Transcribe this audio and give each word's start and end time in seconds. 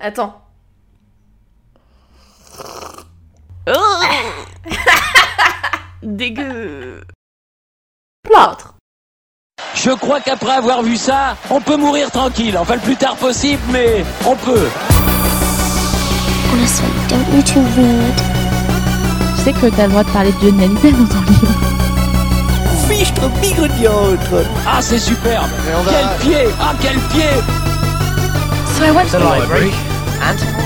Attends. 0.00 0.40
Oh 3.68 4.02
Dégueu. 6.02 7.02
Plâtre. 8.22 8.74
Je 9.74 9.90
crois 9.90 10.20
qu'après 10.20 10.52
avoir 10.52 10.82
vu 10.82 10.96
ça, 10.96 11.36
on 11.50 11.60
peut 11.60 11.76
mourir 11.76 12.10
tranquille. 12.10 12.56
Enfin, 12.58 12.74
le 12.76 12.80
plus 12.80 12.96
tard 12.96 13.16
possible, 13.16 13.60
mais 13.70 14.04
on 14.26 14.34
peut. 14.36 14.68
Honestly, 16.52 16.88
don't 17.08 17.26
you 17.34 17.42
two 17.42 17.60
read? 17.76 18.14
Tu 19.36 19.42
sais 19.44 19.52
que 19.52 19.74
t'as 19.74 19.84
le 19.84 19.90
droit 19.90 20.04
de 20.04 20.10
parler 20.10 20.32
de 20.32 20.40
Johnny 20.40 20.64
Hallyday 20.64 20.92
dans 20.92 21.06
ton 21.06 21.20
livre. 21.20 21.58
Fichtre 22.88 23.28
bigre 23.40 23.68
Ah, 24.66 24.80
c'est 24.80 24.98
superbe. 24.98 25.50
Quel 25.88 26.18
pied 26.26 26.48
Ah, 26.60 26.74
quel 26.80 26.98
pied 26.98 27.42
So 28.76 28.84
I 28.84 28.90
went 28.92 29.10
to 29.10 29.18
the 29.18 29.24
library. 29.24 29.89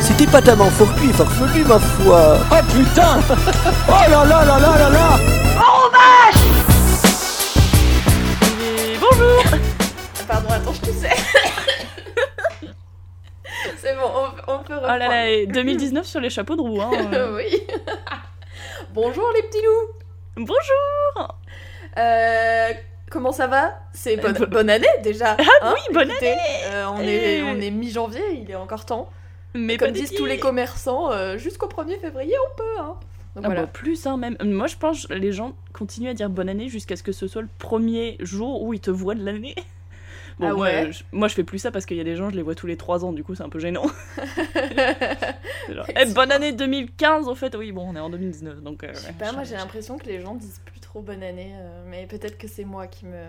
C'était 0.01 0.27
pas 0.27 0.43
tellement 0.43 0.69
fortuit 0.71 1.11
et 1.11 1.13
farfelu, 1.13 1.65
ma 1.65 1.79
foi. 1.79 2.37
Oh 2.51 2.57
putain 2.73 3.21
Oh 3.89 3.93
là 4.11 4.25
là 4.25 4.45
là 4.45 4.59
là 4.59 4.79
là 4.79 4.91
là 4.91 5.19
Et 8.61 8.97
bonjour 9.01 9.43
Pardon, 10.29 10.49
attends, 10.51 10.73
je 10.75 10.81
toussais. 10.81 11.09
C'est 13.79 13.95
bon, 13.95 14.11
on, 14.15 14.53
on 14.53 14.59
peut 14.59 14.75
Oh 14.77 14.81
reprendre. 14.83 14.99
là 14.99 15.09
là, 15.09 15.31
et 15.31 15.47
2019 15.47 16.05
sur 16.07 16.21
les 16.21 16.31
chapeaux 16.31 16.57
de 16.57 16.61
roue. 16.61 16.81
Hein. 16.83 16.91
euh. 17.13 17.37
oui. 17.37 17.67
Bonjour 18.93 19.31
les 19.35 19.43
petits 19.43 19.63
loups. 19.63 19.93
Bonjour 20.37 21.39
Euh, 21.97 22.71
comment 23.11 23.33
ça 23.33 23.47
va? 23.47 23.73
C'est 23.93 24.17
bonne, 24.17 24.35
bonne 24.51 24.69
année 24.71 24.87
déjà. 25.03 25.37
Ah 25.63 25.73
oui, 25.75 25.81
bonne 25.95 26.11
année. 26.11 26.37
on 26.89 27.01
est 27.01 27.39
Eh. 27.39 27.43
on 27.45 27.61
est 27.61 27.71
mi-janvier, 27.71 28.23
il 28.43 28.51
est 28.51 28.57
encore 28.57 28.85
temps. 28.85 29.09
Mais 29.55 29.77
Comme 29.77 29.93
disent 29.93 30.13
tous 30.13 30.27
les 30.27 30.39
commerçants, 30.39 31.13
euh, 31.13 31.39
jusqu'au 31.39 31.67
1er 31.69 31.99
février, 32.01 32.35
on 32.53 32.57
peut. 32.57 32.81
Hein. 32.81 32.97
Donc 33.37 33.45
Ah 33.45 33.49
voilà. 33.49 33.63
bah, 33.63 33.71
plus 33.73 34.07
hein, 34.07 34.17
même. 34.17 34.37
Moi 34.45 34.67
je 34.69 34.77
pense 34.77 35.07
que 35.07 35.15
les 35.15 35.33
gens 35.33 35.55
continuent 35.73 36.09
à 36.11 36.15
dire 36.15 36.31
bonne 36.31 36.49
année 36.49 36.69
jusqu'à 36.69 36.95
ce 36.97 37.03
que 37.03 37.11
ce 37.13 37.27
soit 37.27 37.43
le 37.43 37.49
premier 37.59 38.17
jour 38.21 38.63
où 38.63 38.73
ils 38.75 38.81
te 38.81 38.91
voient 38.91 39.15
de 39.17 39.25
l'année. 39.25 39.55
Bon, 40.39 40.49
Ah 40.51 40.55
moi, 40.55 40.91
je, 40.91 41.03
moi 41.13 41.29
je 41.29 41.35
fais 41.35 41.45
plus 41.45 41.59
ça 41.61 41.71
parce 41.71 41.87
qu'il 41.87 41.97
y 41.97 42.01
a 42.01 42.05
des 42.05 42.17
gens, 42.17 42.29
je 42.31 42.35
les 42.37 42.43
vois 42.43 42.55
tous 42.57 42.67
les 42.67 42.77
3 42.77 43.05
ans, 43.05 43.13
du 43.13 43.23
coup 43.23 43.35
c'est 43.37 43.43
un 43.45 43.49
peu 43.49 43.59
gênant. 43.61 43.87
Genre, 45.73 45.87
Eh, 45.97 46.07
bonne 46.13 46.33
année 46.33 46.53
2015 46.53 47.29
au 47.29 47.35
fait, 47.35 47.55
oui 47.57 47.73
bon 47.73 47.87
on 47.91 47.97
est 47.97 48.01
en 48.01 48.11
2019 48.11 48.61
donc... 48.63 48.83
euh, 48.85 48.89
Je 48.93 48.99
sais 48.99 49.07
ouais, 49.09 49.13
pas, 49.19 49.33
moi 49.33 49.45
j'ai 49.45 49.55
l'impression 49.57 49.99
que 49.99 50.07
les 50.07 50.21
gens 50.21 50.35
disent 50.35 50.61
plus 50.65 50.81
trop 50.81 51.01
bonne 51.03 51.23
année, 51.23 51.53
euh, 51.55 51.85
mais 51.89 52.07
peut-être 52.07 52.39
que 52.39 52.49
c'est 52.49 52.65
moi 52.65 52.87
qui 52.87 53.07
me. 53.07 53.23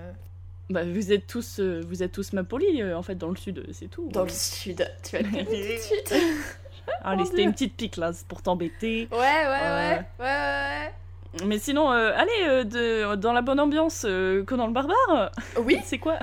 Bah 0.70 0.84
vous 0.84 1.14
êtes 1.14 1.28
tous, 1.28 1.60
euh, 1.60 1.82
vous 1.88 2.02
êtes 2.02 2.12
tous 2.12 2.34
ma 2.34 2.44
polie 2.44 2.82
euh, 2.82 2.98
en 2.98 3.04
fait 3.04 3.16
dans 3.16 3.30
le 3.30 3.36
sud, 3.36 3.60
euh, 3.60 3.64
c'est 3.72 3.88
tout. 3.88 4.10
Dans 4.12 4.24
le 4.24 4.30
sud, 4.30 4.90
tu 5.04 5.16
vas 5.16 5.22
le 5.22 5.30
tout 5.30 5.52
de 5.52 5.78
suite. 5.80 6.14
Allez 7.04 7.26
c'était 7.26 7.44
une 7.44 7.52
petite 7.54 7.76
pique 7.76 7.98
là, 7.98 8.14
c'est 8.14 8.28
pour 8.28 8.42
t'embêter. 8.42 9.08
Ouais, 9.12 9.18
ouais, 9.18 9.46
ouais, 9.46 9.70
Ouais. 9.70 10.02
ouais, 10.20 10.26
ouais, 10.26 11.46
Mais 11.46 11.58
sinon, 11.60 11.92
euh, 11.92 12.14
allez, 12.16 12.32
euh, 12.48 12.64
de- 12.64 13.16
dans 13.16 13.34
la 13.34 13.42
bonne 13.42 13.60
ambiance, 13.60 14.06
euh, 14.08 14.44
Conan 14.44 14.68
le 14.68 14.74
barbare. 14.74 15.32
Oui, 15.58 15.80
c'est 15.86 15.98
quoi? 16.00 16.18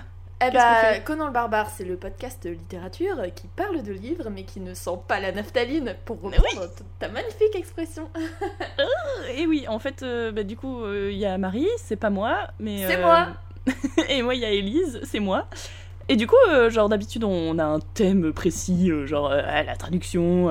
Eh 0.44 0.50
bah, 0.50 0.98
Conan 1.04 1.26
le 1.26 1.32
Barbare, 1.32 1.70
c'est 1.70 1.84
le 1.84 1.96
podcast 1.96 2.42
de 2.42 2.50
littérature 2.50 3.16
qui 3.36 3.46
parle 3.46 3.80
de 3.84 3.92
livres 3.92 4.28
mais 4.28 4.42
qui 4.42 4.58
ne 4.58 4.74
sent 4.74 4.98
pas 5.06 5.20
la 5.20 5.30
naphtaline, 5.30 5.94
pour 6.04 6.20
reprendre 6.20 6.68
t- 6.74 6.82
ta 6.98 7.08
magnifique 7.08 7.54
expression. 7.54 8.08
Et 9.36 9.46
oui, 9.46 9.66
en 9.68 9.78
fait, 9.78 10.02
euh, 10.02 10.32
bah, 10.32 10.42
du 10.42 10.56
coup, 10.56 10.82
euh, 10.84 11.10
il 11.12 11.18
y 11.18 11.26
a 11.26 11.38
Marie, 11.38 11.68
c'est 11.76 11.94
pas 11.96 12.10
moi, 12.10 12.48
mais... 12.58 12.84
C'est 12.88 12.96
euh, 12.96 13.02
moi. 13.02 13.28
Et 14.08 14.22
moi, 14.22 14.34
il 14.34 14.40
y 14.40 14.44
a 14.44 14.50
Élise, 14.50 15.00
c'est 15.04 15.20
moi. 15.20 15.46
Et 16.08 16.16
du 16.16 16.26
coup, 16.26 16.36
euh, 16.50 16.68
genre 16.68 16.88
d'habitude, 16.88 17.24
on 17.24 17.58
a 17.58 17.64
un 17.64 17.78
thème 17.94 18.32
précis, 18.32 18.90
euh, 18.90 19.06
genre 19.06 19.30
euh, 19.30 19.40
la 19.40 19.76
traduction, 19.76 20.50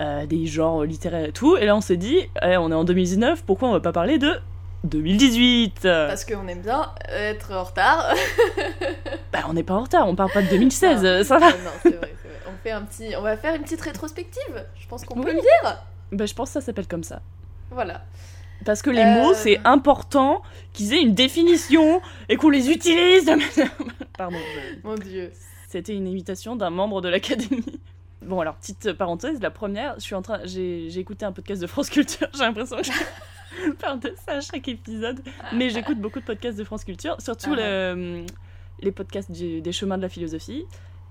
des 0.00 0.46
genres 0.46 0.84
littéraires 0.84 1.26
et 1.26 1.32
tout. 1.32 1.56
Et 1.56 1.66
là, 1.66 1.76
on 1.76 1.80
s'est 1.80 1.96
dit, 1.96 2.20
eh, 2.42 2.56
on 2.56 2.70
est 2.70 2.74
en 2.74 2.84
2019, 2.84 3.42
pourquoi 3.44 3.68
on 3.68 3.72
va 3.72 3.80
pas 3.80 3.92
parler 3.92 4.18
de 4.18 4.32
2018 4.84 5.80
Parce 5.82 6.24
qu'on 6.24 6.46
aime 6.48 6.62
bien 6.62 6.90
être 7.08 7.52
en 7.52 7.64
retard. 7.64 8.14
Bah, 9.32 9.40
on 9.46 9.52
n'est 9.52 9.62
pas 9.62 9.74
en 9.74 9.82
retard, 9.82 10.08
on 10.08 10.14
parle 10.16 10.30
pas 10.32 10.40
de 10.40 10.48
2016, 10.48 11.02
Non. 11.02 11.08
euh, 11.08 11.22
ça 11.22 11.38
va. 11.38 11.48
non, 11.50 11.54
c'est 11.82 11.90
vrai, 11.90 12.14
c'est 12.22 12.28
vrai. 12.28 12.38
On, 12.48 12.62
fait 12.62 12.70
un 12.70 12.80
petit... 12.80 13.14
on 13.16 13.20
va 13.20 13.36
faire 13.36 13.54
une 13.54 13.62
petite 13.62 13.80
rétrospective, 13.82 14.64
je 14.80 14.86
pense 14.86 15.04
qu'on 15.04 15.20
peut 15.20 15.32
le 15.32 15.40
dire. 15.40 15.82
Bah, 16.12 16.24
je 16.24 16.32
pense 16.32 16.48
que 16.48 16.54
ça 16.54 16.60
s'appelle 16.62 16.86
comme 16.86 17.04
ça. 17.04 17.20
Voilà. 17.70 18.00
Parce 18.64 18.82
que 18.82 18.90
les 18.90 19.02
Euh. 19.02 19.14
mots, 19.22 19.34
c'est 19.34 19.58
important 19.64 20.42
qu'ils 20.72 20.92
aient 20.92 21.00
une 21.02 21.14
définition 21.14 22.00
et 22.28 22.36
qu'on 22.36 22.50
les 22.50 22.70
utilise 22.70 23.24
de 23.24 23.30
manière... 23.36 23.72
Pardon, 24.16 24.36
je- 24.38 24.86
Mon 24.86 24.94
dieu. 24.96 25.30
c'était 25.68 25.94
une 25.94 26.06
imitation 26.06 26.56
d'un 26.56 26.70
membre 26.70 27.00
de 27.00 27.08
l'académie. 27.08 27.64
Bon, 28.22 28.40
alors, 28.40 28.56
petite 28.56 28.92
parenthèse, 28.92 29.40
la 29.40 29.50
première, 29.50 29.94
je 29.96 30.00
suis 30.00 30.14
en 30.14 30.22
train... 30.22 30.40
J'ai 30.44 30.98
écouté 30.98 31.24
un 31.24 31.32
podcast 31.32 31.62
de 31.62 31.66
France 31.66 31.88
Culture, 31.88 32.28
j'ai 32.34 32.40
l'impression 32.40 32.76
que 32.78 32.82
je 32.84 33.70
parle 33.80 34.00
de 34.00 34.12
ça 34.26 34.34
à 34.34 34.40
chaque 34.40 34.68
épisode. 34.68 35.20
Mais 35.54 35.70
j'écoute 35.70 35.98
beaucoup 35.98 36.20
de 36.20 36.24
podcasts 36.24 36.58
de 36.58 36.64
France 36.64 36.84
Culture, 36.84 37.16
surtout 37.20 37.52
Ah 37.54 37.94
le- 37.94 38.24
les 38.80 38.92
podcasts 38.92 39.30
du- 39.32 39.60
des 39.60 39.72
chemins 39.72 39.96
de 39.96 40.02
la 40.02 40.08
philosophie. 40.08 40.64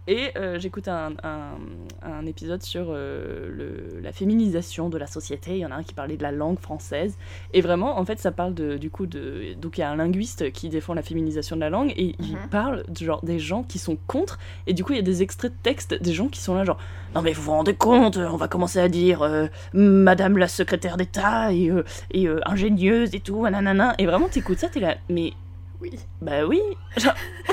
Et 0.07 0.29
euh, 0.37 0.57
j'écoute 0.57 0.87
un, 0.87 1.11
un- 1.23 1.57
un 2.01 2.25
épisode 2.25 2.63
sur 2.63 2.87
euh, 2.89 3.49
le- 3.51 3.99
la 3.99 4.11
féminisation 4.13 4.87
de 4.89 4.97
la 4.97 5.05
société. 5.07 5.51
Il 5.51 5.57
y 5.57 5.65
en 5.65 5.71
a 5.71 5.75
un 5.75 5.83
qui 5.83 5.93
parlait 5.93 6.15
de 6.17 6.23
la 6.23 6.31
langue 6.31 6.59
française. 6.59 7.17
Et 7.53 7.59
vraiment, 7.61 7.99
en 7.99 8.05
fait, 8.05 8.17
ça 8.19 8.31
parle 8.31 8.53
de, 8.53 8.77
du 8.77 8.89
coup 8.89 9.05
de. 9.05 9.53
Donc, 9.61 9.77
il 9.77 9.81
y 9.81 9.83
a 9.83 9.89
un 9.89 9.97
linguiste 9.97 10.51
qui 10.53 10.69
défend 10.69 10.93
la 10.93 11.01
féminisation 11.01 11.55
de 11.57 11.61
la 11.61 11.69
langue 11.69 11.91
et 11.97 12.15
il 12.19 12.33
Mhm. 12.37 12.49
parle 12.49 12.83
de, 12.87 13.03
genre, 13.03 13.23
des 13.23 13.37
gens 13.39 13.63
qui 13.63 13.79
sont 13.79 13.97
contre. 14.07 14.39
Et 14.65 14.73
du 14.73 14.83
coup, 14.85 14.93
il 14.93 14.97
y 14.97 14.99
a 14.99 15.03
des 15.03 15.21
extraits 15.23 15.51
de 15.51 15.57
texte 15.61 16.01
des 16.01 16.13
gens 16.13 16.27
qui 16.29 16.39
sont 16.39 16.55
là, 16.55 16.63
genre 16.63 16.77
Non, 17.13 17.21
mais 17.21 17.33
vous 17.33 17.41
vous 17.41 17.51
rendez 17.51 17.75
compte, 17.75 18.17
on 18.17 18.37
va 18.37 18.47
commencer 18.47 18.79
à 18.79 18.87
dire 18.89 19.21
euh, 19.23 19.47
Madame 19.73 20.37
la 20.37 20.47
secrétaire 20.47 20.95
d'État 20.97 21.51
et, 21.53 21.69
et 22.11 22.27
euh, 22.27 22.39
ingénieuse 22.45 23.13
et 23.13 23.19
tout, 23.19 23.47
nanana. 23.47 23.93
Et 23.97 24.05
vraiment, 24.05 24.29
t'écoutes 24.29 24.59
ça, 24.59 24.69
t'es 24.69 24.79
là, 24.79 24.95
mais 25.09 25.33
Oui. 25.81 25.91
bah 26.21 26.45
oui. 26.45 26.59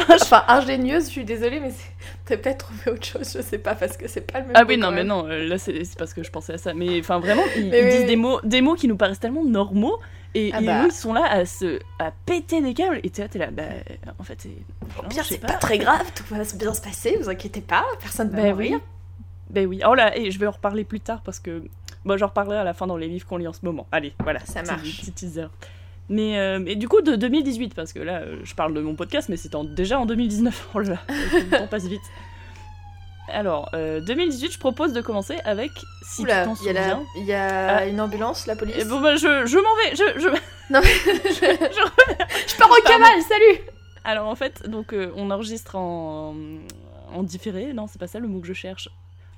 Enfin, 0.09 0.45
ingénieuse, 0.49 1.05
je 1.07 1.11
suis 1.11 1.25
désolée, 1.25 1.61
mais 1.61 1.73
t'as 2.25 2.37
peut-être 2.39 2.59
trouvé 2.67 2.91
autre 2.97 3.05
chose, 3.07 3.33
je 3.37 3.43
sais 3.43 3.59
pas, 3.59 3.75
parce 3.75 3.97
que 3.97 4.09
c'est 4.09 4.23
pas 4.23 4.41
le 4.41 4.47
même 4.47 4.57
Ah 4.57 4.65
oui, 4.67 4.77
non, 4.79 4.91
mais 4.91 5.05
non, 5.05 5.27
euh, 5.29 5.47
là 5.47 5.59
c'est 5.59 5.83
parce 5.99 6.15
que 6.15 6.23
je 6.23 6.31
pensais 6.31 6.55
à 6.55 6.59
ça. 6.59 6.73
Mais 6.75 7.01
enfin, 7.01 7.19
vraiment, 7.19 7.43
ils, 7.57 7.69
Mais 7.69 7.81
ils 7.81 7.85
oui, 7.85 7.91
disent 7.91 8.01
oui. 8.01 8.07
des 8.07 8.17
mots, 8.17 8.41
des 8.43 8.61
mots 8.62 8.75
qui 8.75 8.89
nous 8.89 8.97
paraissent 8.97 9.21
tellement 9.21 9.45
normaux. 9.45 9.99
Et, 10.37 10.51
Ah 10.53 10.61
et 10.62 10.67
bah. 10.67 10.83
eux, 10.83 10.87
ils 10.89 10.93
sont 10.93 11.12
là 11.12 11.25
à 11.31 11.45
se 11.45 11.79
à 11.99 12.11
péter 12.27 12.61
des 12.61 12.75
câbles. 12.75 12.99
Et 13.05 13.11
t'es 13.11 13.23
là, 13.23 13.29
t'es 13.29 13.39
là, 13.39 13.51
bah, 13.53 13.62
en 14.19 14.23
fait, 14.25 14.41
c'est. 14.41 14.56
Au 14.99 15.06
pire, 15.06 15.25
c'est 15.25 15.39
pas. 15.39 15.53
très 15.55 15.79
grave, 15.79 16.11
tout 16.15 16.25
va 16.35 16.43
bien 16.56 16.75
se 16.75 16.81
passer, 16.83 17.17
vous 17.21 17.29
inquiétez 17.29 17.61
pas, 17.61 17.85
personne 18.01 18.31
va 18.31 18.37
Bah 18.43 18.49
mourir. 18.51 18.77
oui. 18.77 18.81
Ben 19.51 19.67
oui. 19.67 19.81
Oh 19.87 19.95
là, 19.95 20.17
et 20.19 20.31
je 20.31 20.39
vais 20.41 20.47
en 20.47 20.51
reparler 20.53 20.85
plus 20.85 21.01
tard 21.01 21.21
parce 21.23 21.39
que. 21.39 21.62
Bon, 22.05 22.17
j'en 22.19 22.27
reparlerai 22.27 22.56
à 22.59 22.65
la 22.65 22.75
fin 22.75 22.87
dans 22.87 22.97
les 22.97 23.06
livres 23.06 23.27
qu'on 23.27 23.37
lit 23.37 23.47
en 23.49 23.53
ce 23.53 23.61
moment. 23.62 23.87
Allez, 23.93 24.12
voilà. 24.23 24.41
Ça 24.41 24.62
marche. 24.62 25.01
Petit 25.01 25.12
teaser. 25.12 25.47
Mais, 26.10 26.38
euh, 26.38 26.75
du 26.75 26.87
coup, 26.88 27.00
de 27.00 27.16
2018, 27.16 27.75
parce 27.75 27.92
que 27.94 27.98
là, 28.00 28.19
euh, 28.20 28.37
je 28.44 28.54
parle 28.54 28.75
de 28.75 28.81
mon 28.81 28.94
podcast, 28.94 29.28
mais 29.31 29.37
c'était 29.38 29.56
en- 29.56 29.65
déjà 29.65 29.98
en 29.98 30.04
2019. 30.06 30.69
Oh 30.75 30.81
là 30.81 30.91
là, 30.91 30.98
le 31.09 31.59
temps 31.59 31.66
passe 31.66 31.87
vite. 31.87 32.03
Alors, 33.28 33.70
euh, 33.75 34.00
2018, 34.03 34.53
je 34.53 34.59
propose 34.59 34.93
de 34.93 35.00
commencer 35.00 35.38
avec, 35.47 35.70
si 36.03 36.22
Oula, 36.22 36.43
tu 36.43 36.48
t'en 36.50 36.54
il 36.56 36.66
y 36.66 36.69
a, 36.69 36.72
la- 36.75 37.00
y 37.25 37.32
a 37.32 37.76
Ah. 37.78 37.87
une 37.87 37.98
ambulance, 38.00 38.47
la 38.47 38.54
police. 38.54 38.76
Eh 38.78 38.84
bon, 38.84 39.00
bah, 39.00 39.16
je, 39.16 39.47
je 39.47 39.56
m'en 39.56 39.75
vais, 39.76 39.97
je, 39.97 40.20
je... 40.20 40.28
Non, 40.70 40.81
mais 40.82 40.88
je 42.48 42.56
pars 42.59 42.70
au 42.70 42.82
cabal, 42.82 43.20
salut 43.22 43.60
Alors 44.04 44.28
en 44.28 44.34
fait, 44.34 44.69
donc 44.69 44.93
euh, 44.93 45.10
on 45.16 45.31
enregistre 45.31 45.76
en, 45.76 46.34
en 47.12 47.22
différé, 47.22 47.72
non 47.75 47.87
c'est 47.87 47.98
pas 47.98 48.06
ça 48.06 48.19
le 48.19 48.28
mot 48.28 48.41
que 48.41 48.47
je 48.47 48.53
cherche. 48.54 48.88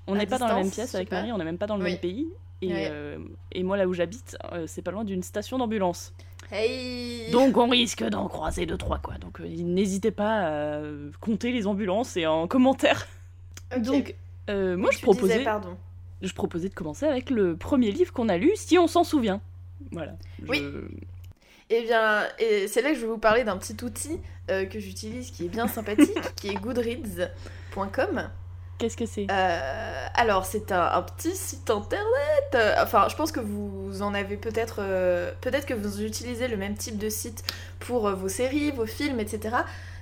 On 0.07 0.15
n'est 0.15 0.27
pas 0.27 0.39
dans 0.39 0.47
la 0.47 0.55
même 0.55 0.71
pièce 0.71 0.93
je 0.93 0.97
avec. 0.97 1.11
Marie, 1.11 1.33
on 1.33 1.39
n'est 1.39 1.45
même 1.45 1.59
pas 1.59 1.67
dans 1.67 1.77
le 1.77 1.83
Oui. 1.85 1.91
même 1.93 1.99
pays. 2.01 2.29
Et, 2.63 2.71
euh, 2.73 3.19
et 3.53 3.63
moi 3.65 3.77
là 3.77 3.87
où 3.89 3.93
j'habite, 3.93 4.37
euh, 4.53 4.65
c'est 4.69 4.83
pas 4.83 4.91
loin 4.93 5.05
d'une 5.05 5.23
station 5.25 5.59
d'ambulance. 5.59 6.13
Hey 6.53 7.31
Donc 7.33 7.57
on 7.57 7.69
risque 7.69 8.05
d'en 8.05 8.29
croiser 8.29 8.67
deux 8.67 8.77
trois 8.79 8.99
quoi. 8.99 9.15
Donc 9.19 9.41
euh, 9.41 9.47
n'hésitez 9.49 10.11
pas 10.11 10.39
à 10.41 10.49
euh, 10.51 11.11
compter 11.21 11.53
les 11.53 11.67
ambulances 11.67 12.17
et 12.17 12.27
en 12.27 12.47
commentaire. 12.47 13.07
Ok. 13.75 13.83
Donc 13.83 14.15
euh, 14.49 14.77
moi 14.77 14.91
je 14.93 15.01
proposais, 15.01 15.33
disais, 15.35 15.45
pardon. 15.45 15.77
je 16.23 16.33
proposais 16.33 16.69
de 16.69 16.75
commencer 16.75 17.05
avec 17.07 17.31
le 17.31 17.57
premier 17.57 17.91
livre 17.91 18.13
qu'on 18.13 18.29
a 18.29 18.37
lu, 18.37 18.53
si 18.55 18.79
on 18.79 18.87
s'en 18.87 19.03
souvient. 19.05 19.41
Voilà. 19.91 20.13
Je- 20.43 20.49
Oui. 20.51 20.63
Eh 21.69 21.83
bien, 21.83 22.23
et 22.39 22.69
c'est 22.69 22.81
là 22.81 22.91
que 22.91 22.95
je 22.95 23.01
vais 23.01 23.09
vous 23.09 23.19
parler 23.19 23.43
d'un 23.43 23.57
petit 23.57 23.77
outil 23.85 24.21
euh, 24.53 24.67
que 24.67 24.79
j'utilise 24.79 25.33
qui 25.33 25.47
est 25.47 25.49
bien 25.49 25.67
sympathique, 25.67 26.17
qui 26.37 26.51
est 26.51 26.55
goodreads.com. 26.55 28.31
Qu'est-ce 28.79 28.97
que 28.97 29.07
c'est? 29.07 29.27
Euh, 29.31 30.07
alors, 30.15 30.45
c'est 30.47 30.71
un, 30.71 30.85
un 30.93 31.03
petit 31.03 31.35
site 31.35 31.69
internet. 31.69 32.05
euh, 32.55 32.75
enfin, 32.81 33.09
je 33.11 33.17
pense 33.17 33.33
que 33.33 33.41
vous 33.41 33.76
en 34.03 34.15
avez 34.15 34.37
peut-être. 34.37 34.77
euh, 34.81 35.33
peut-être 35.41 35.67
que 35.67 35.75
vous 35.75 36.03
utilisez 36.03 36.49
le 36.49 36.57
même 36.57 36.77
type 36.77 36.99
de 36.99 37.09
site 37.09 37.45
pour 37.81 38.09
euh, 38.09 38.15
vos 38.15 38.29
séries, 38.29 38.71
vos 38.71 38.87
films, 38.87 39.21
etc. 39.21 39.57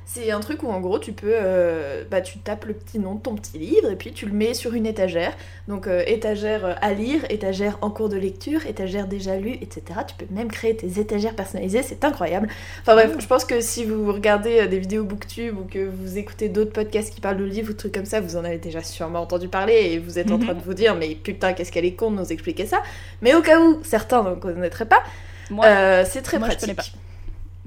C'est 0.06 0.31
un 0.31 0.41
truc 0.41 0.62
où 0.62 0.69
en 0.69 0.81
gros 0.81 0.99
tu 0.99 1.12
peux, 1.12 1.33
euh, 1.33 2.05
bah 2.11 2.21
tu 2.21 2.39
tapes 2.39 2.67
le 2.67 2.75
petit 2.75 2.99
nom 2.99 3.15
de 3.15 3.21
ton 3.23 3.35
petit 3.35 3.59
livre 3.59 3.91
et 3.91 3.97
puis 3.97 4.12
tu 4.12 4.27
le 4.27 4.33
mets 4.33 4.53
sur 4.53 4.75
une 4.75 4.85
étagère. 4.87 5.33
Donc 5.67 5.87
euh, 5.87 6.03
étagère 6.06 6.77
à 6.83 6.93
lire, 6.93 7.23
étagère 7.31 7.79
en 7.81 7.91
cours 7.91 8.11
de 8.11 8.17
lecture, 8.17 8.67
étagère 8.67 9.06
déjà 9.09 9.37
lue, 9.37 9.55
etc. 9.62 10.01
Tu 10.06 10.15
peux 10.15 10.33
même 10.33 10.49
créer 10.49 10.77
tes 10.77 11.01
étagères 11.01 11.35
personnalisées, 11.35 11.83
c'est 11.83 12.05
incroyable. 12.05 12.49
Enfin 12.83 12.95
bref, 12.95 13.12
je 13.19 13.27
pense 13.27 13.45
que 13.47 13.61
si 13.62 13.85
vous 13.87 14.12
regardez 14.12 14.61
euh, 14.61 14.67
des 14.67 14.79
vidéos 14.79 15.05
booktube 15.05 15.59
ou 15.59 15.65
que 15.65 15.89
vous 15.89 16.19
écoutez 16.19 16.49
d'autres 16.51 16.73
podcasts 16.73 17.12
qui 17.12 17.23
parlent 17.23 17.39
de 17.39 17.45
livres 17.45 17.71
ou 17.71 17.75
trucs 17.75 17.95
comme 17.95 18.05
ça, 18.05 18.21
vous 18.21 18.37
en 18.37 18.45
avez 18.45 18.59
déjà 18.59 18.83
sûrement 18.83 19.23
entendu 19.23 19.49
parler 19.49 19.75
et 19.93 19.99
vous 19.99 20.19
êtes 20.19 20.31
en 20.31 20.37
Mhm. 20.39 20.45
train 20.45 20.55
de 20.55 20.62
vous 20.62 20.75
dire 20.75 20.95
mais 20.95 21.15
putain 21.15 21.55
qu'est-ce 21.55 21.73
qu'elle 21.73 21.87
est 21.87 21.95
con 21.95 22.11
de 22.11 22.17
nous 22.19 22.31
expliquer 22.31 22.67
ça. 22.67 22.83
Mais 23.23 23.35
au 23.35 23.41
cas 23.41 23.59
où 23.59 23.81
certains 23.83 24.23
ne 24.23 24.35
connaîtraient 24.35 24.85
pas, 24.87 25.03
Moi, 25.51 25.65
euh, 25.67 26.05
c'est 26.06 26.21
très 26.23 26.39
moi, 26.39 26.49
pratique. 26.49 26.95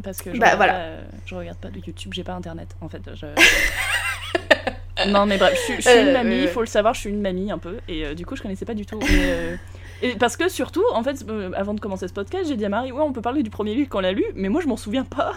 Parce 0.04 0.22
que 0.22 0.34
je, 0.34 0.40
bah, 0.40 0.52
regarde 0.54 0.58
voilà. 0.58 0.74
pas, 0.74 1.18
je 1.26 1.36
regarde 1.36 1.58
pas 1.58 1.70
de 1.70 1.78
YouTube, 1.80 2.14
j'ai 2.14 2.24
pas 2.24 2.34
internet 2.34 2.76
en 2.82 2.90
fait. 2.90 3.02
je- 3.16 3.26
non 5.12 5.26
mais 5.26 5.38
bref, 5.38 5.54
je, 5.56 5.60
suis- 5.74 5.76
je 5.82 5.90
suis 5.90 6.00
une 6.00 6.08
Euh, 6.10 6.14
mamie, 6.14 6.42
ouais. 6.42 6.48
faut 6.48 6.62
le 6.62 6.66
savoir, 6.68 6.94
je 6.94 7.02
suis 7.02 7.10
une 7.10 7.22
mamie 7.22 7.52
un 7.52 7.58
peu, 7.58 7.78
et 7.88 8.06
euh, 8.06 8.14
du 8.14 8.26
coup 8.26 8.36
je 8.36 8.42
connaissais 8.42 8.66
pas 8.66 8.74
du 8.74 8.86
tout. 8.86 9.00
mais, 9.00 9.08
euh, 9.12 9.56
et 10.02 10.16
parce 10.16 10.38
que 10.38 10.48
surtout, 10.50 10.84
en 10.94 11.04
fait, 11.04 11.26
avant 11.56 11.74
de 11.74 11.80
commencer 11.80 12.08
ce 12.08 12.14
podcast, 12.14 12.48
j'ai 12.48 12.56
dit 12.56 12.66
à 12.66 12.70
Marie, 12.70 12.92
ouais, 12.92 13.02
on 13.02 13.14
peut 13.14 13.22
parler 13.22 13.42
du 13.44 13.50
premier 13.50 13.74
livre 13.74 13.90
qu'on 13.90 14.00
l'a 14.00 14.12
lu, 14.12 14.24
mais 14.36 14.50
moi 14.50 14.62
je 14.62 14.68
m'en 14.68 14.78
souviens 14.78 15.06
pas. 15.06 15.34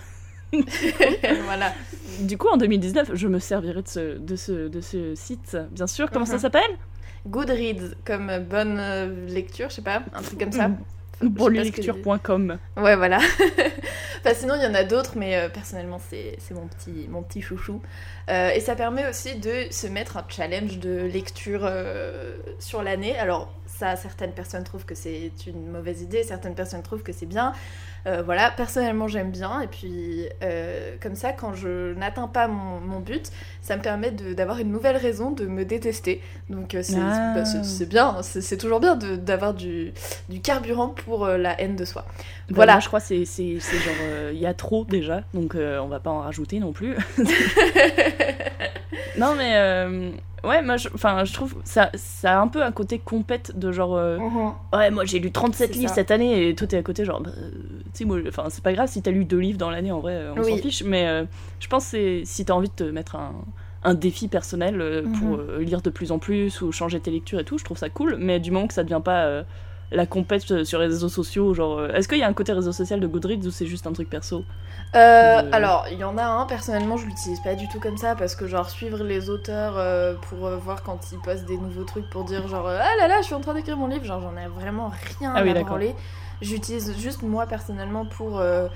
voilà. 1.44 1.72
Du 2.20 2.36
coup, 2.36 2.48
en 2.48 2.56
2019, 2.56 3.12
je 3.14 3.28
me 3.28 3.38
servirai 3.38 3.82
de 3.82 3.88
ce, 3.88 4.18
de 4.18 4.36
ce, 4.36 4.68
de 4.68 4.80
ce 4.80 5.14
site, 5.14 5.56
bien 5.70 5.86
sûr. 5.86 6.10
Comment 6.10 6.26
ça 6.26 6.34
Mhm. 6.34 6.40
s'appelle? 6.40 6.70
Goodreads 7.26 7.94
comme 8.04 8.30
bonne 8.50 8.80
lecture, 9.28 9.68
je 9.70 9.76
sais 9.76 9.82
pas, 9.82 10.02
un 10.14 10.22
truc 10.22 10.38
comme 10.40 10.52
ça. 10.52 10.70
Bonnelecture.com. 11.22 12.58
Ouais, 12.76 12.96
voilà. 12.96 13.18
enfin, 14.20 14.34
sinon, 14.34 14.54
il 14.56 14.62
y 14.62 14.66
en 14.66 14.74
a 14.74 14.84
d'autres, 14.84 15.12
mais 15.16 15.36
euh, 15.36 15.48
personnellement, 15.48 15.98
c'est 15.98 16.36
c'est 16.38 16.54
mon 16.54 16.66
petit, 16.66 17.08
mon 17.08 17.22
petit 17.22 17.42
chouchou. 17.42 17.82
Euh, 18.30 18.50
et 18.50 18.60
ça 18.60 18.74
permet 18.74 19.08
aussi 19.08 19.36
de 19.36 19.66
se 19.70 19.86
mettre 19.86 20.16
un 20.16 20.24
challenge 20.28 20.78
de 20.78 21.02
lecture 21.12 21.62
euh, 21.64 22.36
sur 22.58 22.82
l'année. 22.82 23.18
Alors, 23.18 23.52
ça, 23.66 23.96
certaines 23.96 24.32
personnes 24.32 24.64
trouvent 24.64 24.84
que 24.84 24.94
c'est 24.94 25.32
une 25.46 25.70
mauvaise 25.70 26.02
idée, 26.02 26.22
certaines 26.22 26.54
personnes 26.54 26.82
trouvent 26.82 27.02
que 27.02 27.12
c'est 27.12 27.26
bien. 27.26 27.52
Euh, 28.06 28.22
voilà, 28.24 28.50
personnellement, 28.50 29.08
j'aime 29.08 29.30
bien. 29.30 29.60
Et 29.60 29.66
puis, 29.66 30.26
euh, 30.42 30.96
comme 31.02 31.14
ça, 31.14 31.32
quand 31.32 31.54
je 31.54 31.92
n'atteins 31.94 32.28
pas 32.28 32.48
mon, 32.48 32.80
mon 32.80 33.00
but, 33.00 33.30
ça 33.62 33.76
me 33.76 33.82
permet 33.82 34.10
d'avoir 34.10 34.58
une 34.58 34.70
nouvelle 34.72 34.96
raison 34.96 35.30
de 35.30 35.46
me 35.46 35.64
détester. 35.64 36.22
Donc, 36.48 36.74
euh, 36.74 36.82
c'est 36.82 36.96
Ah. 36.98 37.32
bah, 37.34 37.44
c'est- 37.44 37.86
bien, 37.86 38.16
c'est 38.22 38.40
c'est 38.40 38.56
toujours 38.56 38.80
bien 38.80 38.96
d'avoir 38.96 39.54
du, 39.54 39.92
du 40.28 40.40
carburant 40.40 40.88
pour 40.88 41.26
la 41.26 41.60
haine 41.60 41.76
de 41.76 41.84
soi. 41.84 42.04
Voilà. 42.48 42.56
Voilà. 42.56 42.74
Bah, 42.74 42.80
je 42.80 42.86
crois 42.88 43.00
que 43.00 43.24
c'est 43.24 43.58
genre. 43.60 44.30
Il 44.32 44.38
y 44.38 44.46
a 44.46 44.54
trop 44.54 44.84
déjà, 44.84 45.22
donc 45.34 45.54
on 45.56 45.88
va 45.88 46.00
pas 46.00 46.10
en 46.10 46.20
rajouter 46.20 46.58
non 46.58 46.72
plus. 46.72 46.96
non, 49.18 49.34
mais. 49.36 50.12
Ouais, 50.44 50.62
moi, 50.62 50.76
je, 50.76 50.88
enfin, 50.94 51.24
je 51.24 51.32
trouve 51.32 51.56
ça, 51.64 51.90
ça 51.94 52.38
a 52.38 52.40
un 52.42 52.48
peu 52.48 52.62
un 52.62 52.72
côté 52.72 52.98
compète 52.98 53.58
de 53.58 53.72
genre. 53.72 53.96
euh, 53.96 54.18
ouais, 54.72 54.90
moi 54.90 55.04
j'ai 55.04 55.18
lu 55.18 55.32
37 55.32 55.68
C'est 55.72 55.78
livres 55.78 55.88
ça. 55.88 55.94
cette 55.96 56.10
année 56.10 56.48
et 56.48 56.54
toi 56.54 56.66
t'es 56.66 56.76
à 56.76 56.82
côté, 56.82 57.04
genre. 57.04 57.20
bah, 57.20 57.30
tu 57.36 57.90
sais, 57.94 58.04
moi, 58.04 58.18
enfin, 58.28 58.44
c'est 58.50 58.62
pas 58.64 58.72
grave 58.72 58.88
si 58.88 59.02
t'as 59.02 59.10
lu 59.10 59.24
deux 59.24 59.38
livres 59.38 59.58
dans 59.58 59.70
l'année, 59.70 59.92
en 59.92 60.00
vrai, 60.00 60.14
euh, 60.14 60.34
on 60.36 60.42
Oui. 60.42 60.50
s'en 60.50 60.56
fiche, 60.58 60.82
mais 60.84 61.06
euh, 61.08 61.24
je 61.60 61.66
pense 61.68 61.90
que 61.90 62.22
si 62.24 62.44
t'as 62.44 62.54
envie 62.54 62.68
de 62.68 62.74
te 62.74 62.84
mettre 62.84 63.16
un 63.16 63.34
un 63.82 63.94
défi 63.94 64.28
personnel 64.28 64.78
euh, 64.82 65.06
pour 65.18 65.38
Mhm. 65.38 65.60
lire 65.60 65.80
de 65.80 65.88
plus 65.88 66.12
en 66.12 66.18
plus 66.18 66.60
ou 66.60 66.70
changer 66.70 67.00
tes 67.00 67.10
lectures 67.10 67.40
et 67.40 67.44
tout, 67.44 67.56
je 67.56 67.64
trouve 67.64 67.78
ça 67.78 67.88
cool, 67.88 68.16
mais 68.18 68.38
du 68.38 68.50
moment 68.50 68.66
que 68.66 68.74
ça 68.74 68.82
devient 68.84 69.00
pas 69.02 69.42
la 69.92 70.06
compète 70.06 70.50
euh, 70.50 70.64
sur 70.64 70.78
les 70.80 70.86
réseaux 70.86 71.08
sociaux, 71.08 71.54
genre, 71.54 71.78
euh, 71.78 71.88
est-ce 71.92 72.08
qu'il 72.08 72.18
y 72.18 72.22
a 72.22 72.28
un 72.28 72.34
côté 72.34 72.52
réseau 72.52 72.72
social 72.72 73.00
de 73.00 73.06
Goodreads 73.06 73.46
ou 73.46 73.50
c'est 73.50 73.66
juste 73.66 73.86
un 73.86 73.92
truc 73.92 74.08
perso? 74.10 74.46
Euh, 74.96 75.40
de- 75.40 75.42
Alors, 75.52 75.86
il 75.90 75.98
y 75.98 76.04
en 76.04 76.18
a 76.18 76.24
un, 76.24 76.46
personnellement, 76.46 76.96
je 76.96 77.06
l'utilise 77.06 77.40
pas 77.40 77.54
du 77.54 77.68
tout 77.68 77.78
comme 77.80 77.96
ça 77.96 78.16
parce 78.16 78.34
que, 78.34 78.46
genre, 78.48 78.68
suivre 78.70 79.04
les 79.04 79.30
auteurs 79.30 79.74
euh, 79.78 80.14
pour 80.28 80.46
euh, 80.46 80.56
voir 80.56 80.82
quand 80.82 81.12
ils 81.12 81.20
postent 81.20 81.44
des 81.44 81.58
nouveaux 81.58 81.84
trucs 81.84 82.08
pour 82.10 82.24
dire, 82.24 82.48
genre, 82.48 82.66
ah 82.68 82.96
là 82.98 83.06
là, 83.08 83.16
je 83.20 83.26
suis 83.26 83.34
en 83.34 83.40
train 83.40 83.54
d'écrire 83.54 83.76
mon 83.76 83.86
livre, 83.86 84.04
genre, 84.04 84.20
j'en 84.20 84.36
ai 84.36 84.48
vraiment 84.48 84.90
rien 85.20 85.34
Ah 85.34 85.42
oui, 85.42 85.50
à 85.50 85.54
branler. 85.54 85.94
J'utilise 86.40 86.96
juste 86.98 87.22
moi, 87.22 87.46
personnellement, 87.46 88.04
pour 88.06 88.40
euh, 88.40 88.68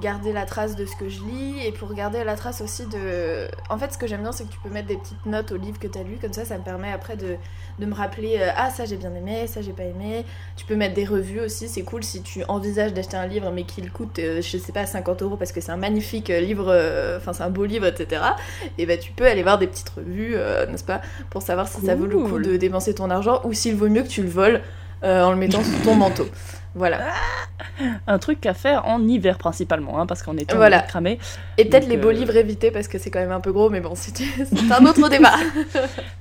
garder 0.00 0.32
la 0.32 0.46
trace 0.46 0.76
de 0.76 0.86
ce 0.86 0.96
que 0.96 1.08
je 1.08 1.20
lis 1.22 1.66
et 1.66 1.72
pour 1.72 1.92
garder 1.94 2.24
la 2.24 2.36
trace 2.36 2.60
aussi 2.60 2.86
de. 2.86 3.48
En 3.68 3.78
fait, 3.78 3.92
ce 3.92 3.98
que 3.98 4.06
j'aime 4.06 4.22
bien, 4.22 4.32
c'est 4.32 4.44
que 4.44 4.52
tu 4.52 4.58
peux 4.58 4.70
mettre 4.70 4.88
des 4.88 4.96
petites 4.96 5.26
notes 5.26 5.52
au 5.52 5.56
livre 5.56 5.78
que 5.78 5.86
tu 5.86 5.98
as 5.98 6.02
lu, 6.02 6.18
comme 6.20 6.32
ça, 6.32 6.44
ça 6.44 6.58
me 6.58 6.64
permet 6.64 6.90
après 6.90 7.16
de, 7.16 7.36
de 7.78 7.86
me 7.86 7.94
rappeler, 7.94 8.38
euh, 8.40 8.50
ah, 8.56 8.70
ça 8.70 8.84
j'ai 8.84 8.96
bien 8.96 9.14
aimé, 9.14 9.46
ça 9.46 9.62
j'ai 9.62 9.72
pas 9.72 9.84
aimé. 9.84 10.24
Tu 10.56 10.64
peux 10.64 10.76
mettre 10.76 10.94
des 10.94 11.04
revues 11.04 11.40
aussi, 11.40 11.68
c'est 11.68 11.82
cool 11.82 12.02
si 12.02 12.22
tu 12.22 12.44
envisages 12.48 12.92
d'acheter 12.92 13.16
un 13.16 13.26
livre 13.26 13.50
mais 13.50 13.64
qu'il 13.64 13.90
coûte, 13.90 14.18
euh, 14.18 14.40
je 14.42 14.58
sais 14.58 14.72
pas, 14.72 14.86
50 14.86 15.22
euros 15.22 15.36
parce 15.36 15.52
que 15.52 15.60
c'est 15.60 15.72
un 15.72 15.76
magnifique 15.76 16.30
euh, 16.30 16.40
livre, 16.40 16.66
euh, 16.68 17.18
enfin 17.18 17.32
c'est 17.32 17.42
un 17.42 17.50
beau 17.50 17.64
livre, 17.64 17.86
etc. 17.86 18.22
Et 18.78 18.86
bah 18.86 18.96
tu 18.96 19.12
peux 19.12 19.26
aller 19.26 19.42
voir 19.42 19.58
des 19.58 19.66
petites 19.66 19.90
revues, 19.90 20.36
n'est-ce 20.70 20.84
pas, 20.84 21.00
pour 21.30 21.42
savoir 21.42 21.68
si 21.68 21.84
ça 21.84 21.94
vaut 21.94 22.06
le 22.06 22.18
coup 22.18 22.38
de 22.38 22.56
dépenser 22.56 22.94
ton 22.94 23.10
argent 23.10 23.40
ou 23.44 23.52
s'il 23.52 23.76
vaut 23.76 23.88
mieux 23.88 24.02
que 24.02 24.08
tu 24.08 24.22
le 24.22 24.28
voles 24.28 24.62
en 25.02 25.30
le 25.30 25.36
mettant 25.36 25.62
sous 25.62 25.84
ton 25.84 25.94
manteau. 25.94 26.26
Voilà. 26.74 27.00
Un 28.06 28.18
truc 28.18 28.44
à 28.46 28.54
faire 28.54 28.86
en 28.86 29.06
hiver 29.06 29.36
principalement, 29.38 30.00
hein, 30.00 30.06
parce 30.06 30.22
qu'en 30.22 30.36
été 30.36 30.54
on 30.54 30.56
Voilà. 30.56 30.84
est 30.84 30.86
cramé. 30.88 31.18
Et 31.58 31.64
peut-être 31.66 31.86
les 31.88 31.96
beaux 31.96 32.08
euh, 32.08 32.12
livres 32.12 32.36
évités 32.36 32.70
parce 32.70 32.88
que 32.88 32.98
c'est 32.98 33.10
quand 33.10 33.20
même 33.20 33.30
un 33.32 33.40
peu 33.40 33.52
gros, 33.52 33.68
mais 33.70 33.80
bon, 33.80 33.92
c'est 33.94 34.12
un 34.72 34.86
autre 34.86 35.08
débat. 35.08 35.34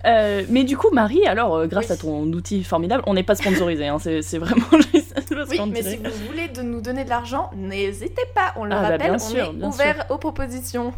Euh, 0.06 0.44
mais 0.50 0.64
du 0.64 0.78
coup, 0.78 0.90
Marie, 0.92 1.26
alors, 1.28 1.56
euh, 1.56 1.68
grâce 1.68 1.86
Oui. 1.88 1.92
à 1.92 1.98
ton 1.98 2.24
outil 2.34 2.64
formidable, 2.64 3.04
on 3.06 3.14
n'est 3.14 3.22
pas 3.24 3.36
sponsorisé, 3.36 3.88
hein, 3.88 3.98
c'est 4.00 4.38
vraiment 4.40 4.66
juste 4.94 5.14
Oui, 5.50 5.58
qu'on 5.58 5.68
mais 5.68 5.82
dirait- 5.82 5.92
si 5.92 5.98
vous 5.98 6.26
voulez 6.28 6.48
de 6.48 6.62
nous 6.64 6.82
donner 6.82 7.04
de 7.04 7.10
l'argent, 7.10 7.52
n'hésitez 7.56 8.24
pas, 8.34 8.54
on 8.56 8.66
le 8.66 8.74
Ah 8.74 8.82
bah, 8.82 8.88
rappelle, 8.90 9.12
on 9.12 9.62
est 9.62 9.64
ouvert 9.66 10.06
aux 10.10 10.18
propositions. 10.18 10.92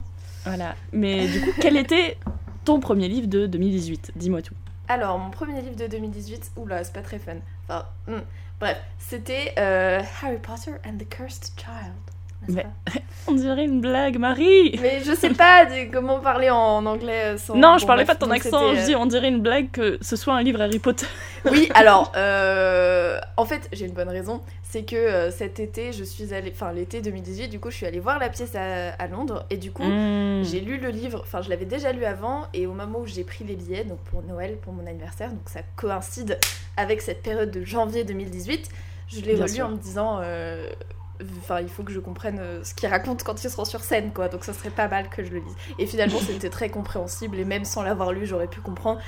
Voilà. 0.45 0.75
Mais 0.93 1.27
du 1.27 1.41
coup, 1.41 1.51
quel 1.59 1.75
était 1.77 2.17
ton 2.63 2.79
premier 2.79 3.09
livre 3.09 3.27
de 3.27 3.45
2018 3.45 4.11
Dis-moi 4.15 4.41
tout. 4.41 4.55
Alors, 4.87 5.17
mon 5.19 5.29
premier 5.31 5.61
livre 5.61 5.75
de 5.75 5.87
2018, 5.87 6.51
oula, 6.57 6.83
c'est 6.83 6.93
pas 6.93 7.01
très 7.01 7.19
fun. 7.19 7.33
Enfin, 7.67 7.85
hmm, 8.07 8.21
bref, 8.63 8.77
c'était 8.97 9.53
euh, 9.57 10.01
Harry 10.21 10.37
Potter 10.37 10.71
and 10.87 10.97
the 10.97 11.07
Cursed 11.09 11.51
Child. 11.57 11.93
Mais- 12.49 12.65
On 13.27 13.31
dirait 13.35 13.63
une 13.63 13.79
blague, 13.79 14.17
Marie 14.17 14.77
Mais 14.81 15.01
je 15.01 15.13
sais 15.15 15.29
pas 15.29 15.65
de- 15.65 15.89
comment 15.89 16.19
parler 16.19 16.49
en 16.49 16.85
anglais 16.85 17.35
euh, 17.35 17.37
sans. 17.37 17.55
Non, 17.55 17.77
je 17.77 17.85
parlais 17.85 18.03
bref, 18.03 18.17
pas 18.17 18.25
de 18.25 18.29
ton 18.29 18.35
accent, 18.35 18.75
je 18.75 18.85
dis 18.85 18.95
on 18.97 19.05
dirait 19.05 19.29
une 19.29 19.39
blague 19.41 19.71
que 19.71 19.97
ce 20.01 20.17
soit 20.17 20.33
un 20.33 20.43
livre 20.43 20.59
Harry 20.61 20.79
Potter. 20.79 21.05
euh, 21.45 21.49
Oui, 21.51 21.69
alors, 21.73 22.11
euh, 22.17 23.17
en 23.37 23.45
fait, 23.45 23.69
j'ai 23.71 23.85
une 23.85 23.93
bonne 23.93 24.09
raison. 24.09 24.41
C'est 24.73 24.83
que 24.83 24.95
euh, 24.95 25.29
cet 25.29 25.59
été, 25.59 25.93
je 25.93 26.03
suis 26.03 26.33
allée. 26.33 26.51
Enfin, 26.51 26.73
l'été 26.73 27.01
2018, 27.01 27.47
du 27.47 27.59
coup, 27.59 27.69
je 27.69 27.75
suis 27.75 27.85
allée 27.85 27.99
voir 27.99 28.17
la 28.17 28.29
pièce 28.29 28.55
à, 28.55 28.89
à 28.89 29.07
Londres. 29.07 29.45
Et 29.51 29.57
du 29.57 29.71
coup, 29.71 29.83
Mm. 30.43 30.43
J'ai 30.43 30.59
lu 30.59 30.77
le 30.77 30.89
livre, 30.89 31.21
enfin 31.21 31.41
je 31.41 31.49
l'avais 31.49 31.65
déjà 31.65 31.91
lu 31.91 32.05
avant, 32.05 32.47
et 32.53 32.67
au 32.67 32.73
moment 32.73 32.99
où 32.99 33.05
j'ai 33.05 33.23
pris 33.23 33.43
les 33.43 33.55
billets, 33.55 33.83
donc 33.83 33.99
pour 33.99 34.21
Noël, 34.23 34.57
pour 34.57 34.73
mon 34.73 34.85
anniversaire, 34.85 35.29
donc 35.29 35.47
ça 35.47 35.61
coïncide 35.75 36.37
avec 36.77 37.01
cette 37.01 37.21
période 37.21 37.51
de 37.51 37.63
janvier 37.63 38.03
2018, 38.03 38.69
je 39.07 39.21
l'ai 39.21 39.35
relu 39.35 39.49
sûr. 39.49 39.65
en 39.67 39.69
me 39.69 39.77
disant, 39.77 40.19
euh, 40.21 40.69
enfin 41.39 41.61
il 41.61 41.69
faut 41.69 41.83
que 41.83 41.91
je 41.91 41.99
comprenne 41.99 42.39
euh, 42.39 42.63
ce 42.63 42.73
qu'il 42.73 42.89
raconte 42.89 43.23
quand 43.23 43.43
ils 43.43 43.49
seront 43.49 43.65
sur 43.65 43.81
scène, 43.81 44.11
quoi, 44.13 44.27
donc 44.27 44.43
ça 44.43 44.53
serait 44.53 44.69
pas 44.69 44.87
mal 44.87 45.09
que 45.09 45.23
je 45.23 45.31
le 45.31 45.39
lise. 45.39 45.55
Et 45.79 45.85
finalement 45.85 46.19
c'était 46.27 46.49
très 46.49 46.69
compréhensible, 46.69 47.37
et 47.39 47.45
même 47.45 47.65
sans 47.65 47.83
l'avoir 47.83 48.11
lu, 48.11 48.25
j'aurais 48.25 48.47
pu 48.47 48.59
comprendre. 48.59 48.99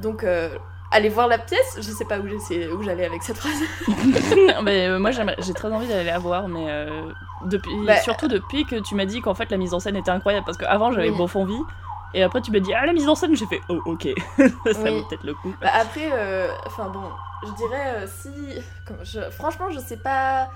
Donc 0.00 0.24
euh, 0.24 0.56
allez 0.90 1.08
voir 1.08 1.28
la 1.28 1.38
pièce, 1.38 1.76
je 1.76 1.82
sais 1.82 2.04
pas 2.04 2.18
où 2.18 2.82
j'allais 2.82 3.04
avec 3.04 3.22
cette 3.22 3.36
phrase. 3.36 3.60
mais, 4.62 4.88
euh, 4.88 4.98
moi 4.98 5.10
j'ai 5.10 5.54
très 5.54 5.72
envie 5.72 5.86
d'aller 5.88 6.04
la 6.04 6.18
voir, 6.18 6.48
mais 6.48 6.66
euh, 6.68 7.10
depuis, 7.44 7.72
Bah, 7.86 7.96
surtout 7.96 8.28
depuis 8.28 8.64
que 8.66 8.76
tu 8.76 8.94
m'as 8.94 9.04
dit 9.06 9.20
qu'en 9.20 9.34
fait 9.34 9.50
la 9.50 9.56
mise 9.56 9.74
en 9.74 9.80
scène 9.80 9.96
était 9.96 10.10
incroyable, 10.10 10.44
parce 10.44 10.58
qu'avant 10.58 10.92
j'avais 10.92 11.10
Oui. 11.10 11.16
bof 11.16 11.36
envie, 11.36 11.60
et 12.14 12.22
après 12.22 12.40
tu 12.40 12.50
m'as 12.50 12.58
dit 12.60 12.72
ah 12.74 12.86
la 12.86 12.92
mise 12.92 13.08
en 13.08 13.14
scène, 13.14 13.36
j'ai 13.36 13.46
fait 13.46 13.60
oh 13.68 13.80
ok, 13.86 14.08
ça 14.38 14.44
Oui. 14.84 14.90
vaut 14.90 15.04
peut-être 15.08 15.24
le 15.24 15.34
coup. 15.34 15.54
Bah 15.60 15.70
après, 15.80 16.10
euh, 16.12 16.48
enfin 16.66 16.88
bon, 16.88 17.02
je 17.46 17.52
dirais 17.52 17.94
euh, 17.96 18.06
si. 18.06 18.30
comme 18.86 18.98
je- 19.04 19.30
franchement, 19.30 19.70
je 19.70 19.78
sais 19.78 19.96
pas. 19.96 20.50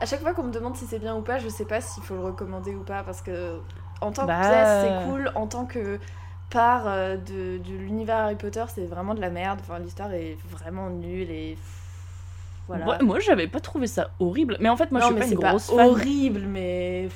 À 0.00 0.06
chaque 0.06 0.20
fois 0.22 0.34
qu'on 0.34 0.42
me 0.42 0.52
demande 0.52 0.74
si 0.76 0.86
c'est 0.86 0.98
bien 0.98 1.14
ou 1.14 1.22
pas, 1.22 1.38
je 1.38 1.48
sais 1.48 1.64
pas 1.66 1.80
s'il 1.80 2.02
faut 2.02 2.14
le 2.14 2.20
recommander 2.24 2.74
ou 2.74 2.82
pas 2.82 3.04
parce 3.04 3.22
que 3.22 3.60
en 4.00 4.10
tant 4.10 4.26
Bah. 4.26 4.34
que 4.40 4.48
pièce, 4.48 4.80
c'est 4.80 5.08
cool. 5.08 5.30
En 5.36 5.46
tant 5.46 5.66
que 5.66 6.00
part 6.54 6.84
euh, 6.86 7.16
de, 7.16 7.58
de 7.58 7.76
l'univers 7.76 8.16
Harry 8.16 8.36
Potter, 8.36 8.64
c'est 8.74 8.86
vraiment 8.86 9.14
de 9.14 9.20
la 9.20 9.28
merde. 9.30 9.58
Enfin, 9.62 9.78
l'histoire 9.78 10.12
est 10.12 10.36
vraiment 10.50 10.88
nulle 10.88 11.30
et. 11.30 11.58
Voilà. 12.66 12.98
Moi 13.02 13.20
j'avais 13.20 13.46
pas 13.46 13.60
trouvé 13.60 13.86
ça 13.86 14.10
horrible, 14.20 14.56
mais 14.58 14.70
en 14.70 14.76
fait 14.76 14.90
moi 14.90 15.00
non, 15.02 15.08
je 15.08 15.12
suis 15.12 15.20
pas 15.20 15.26
une 15.34 15.38
pas 15.40 15.50
grosse 15.50 15.70
fan. 15.70 15.86
horrible, 15.86 16.40
mais. 16.48 17.08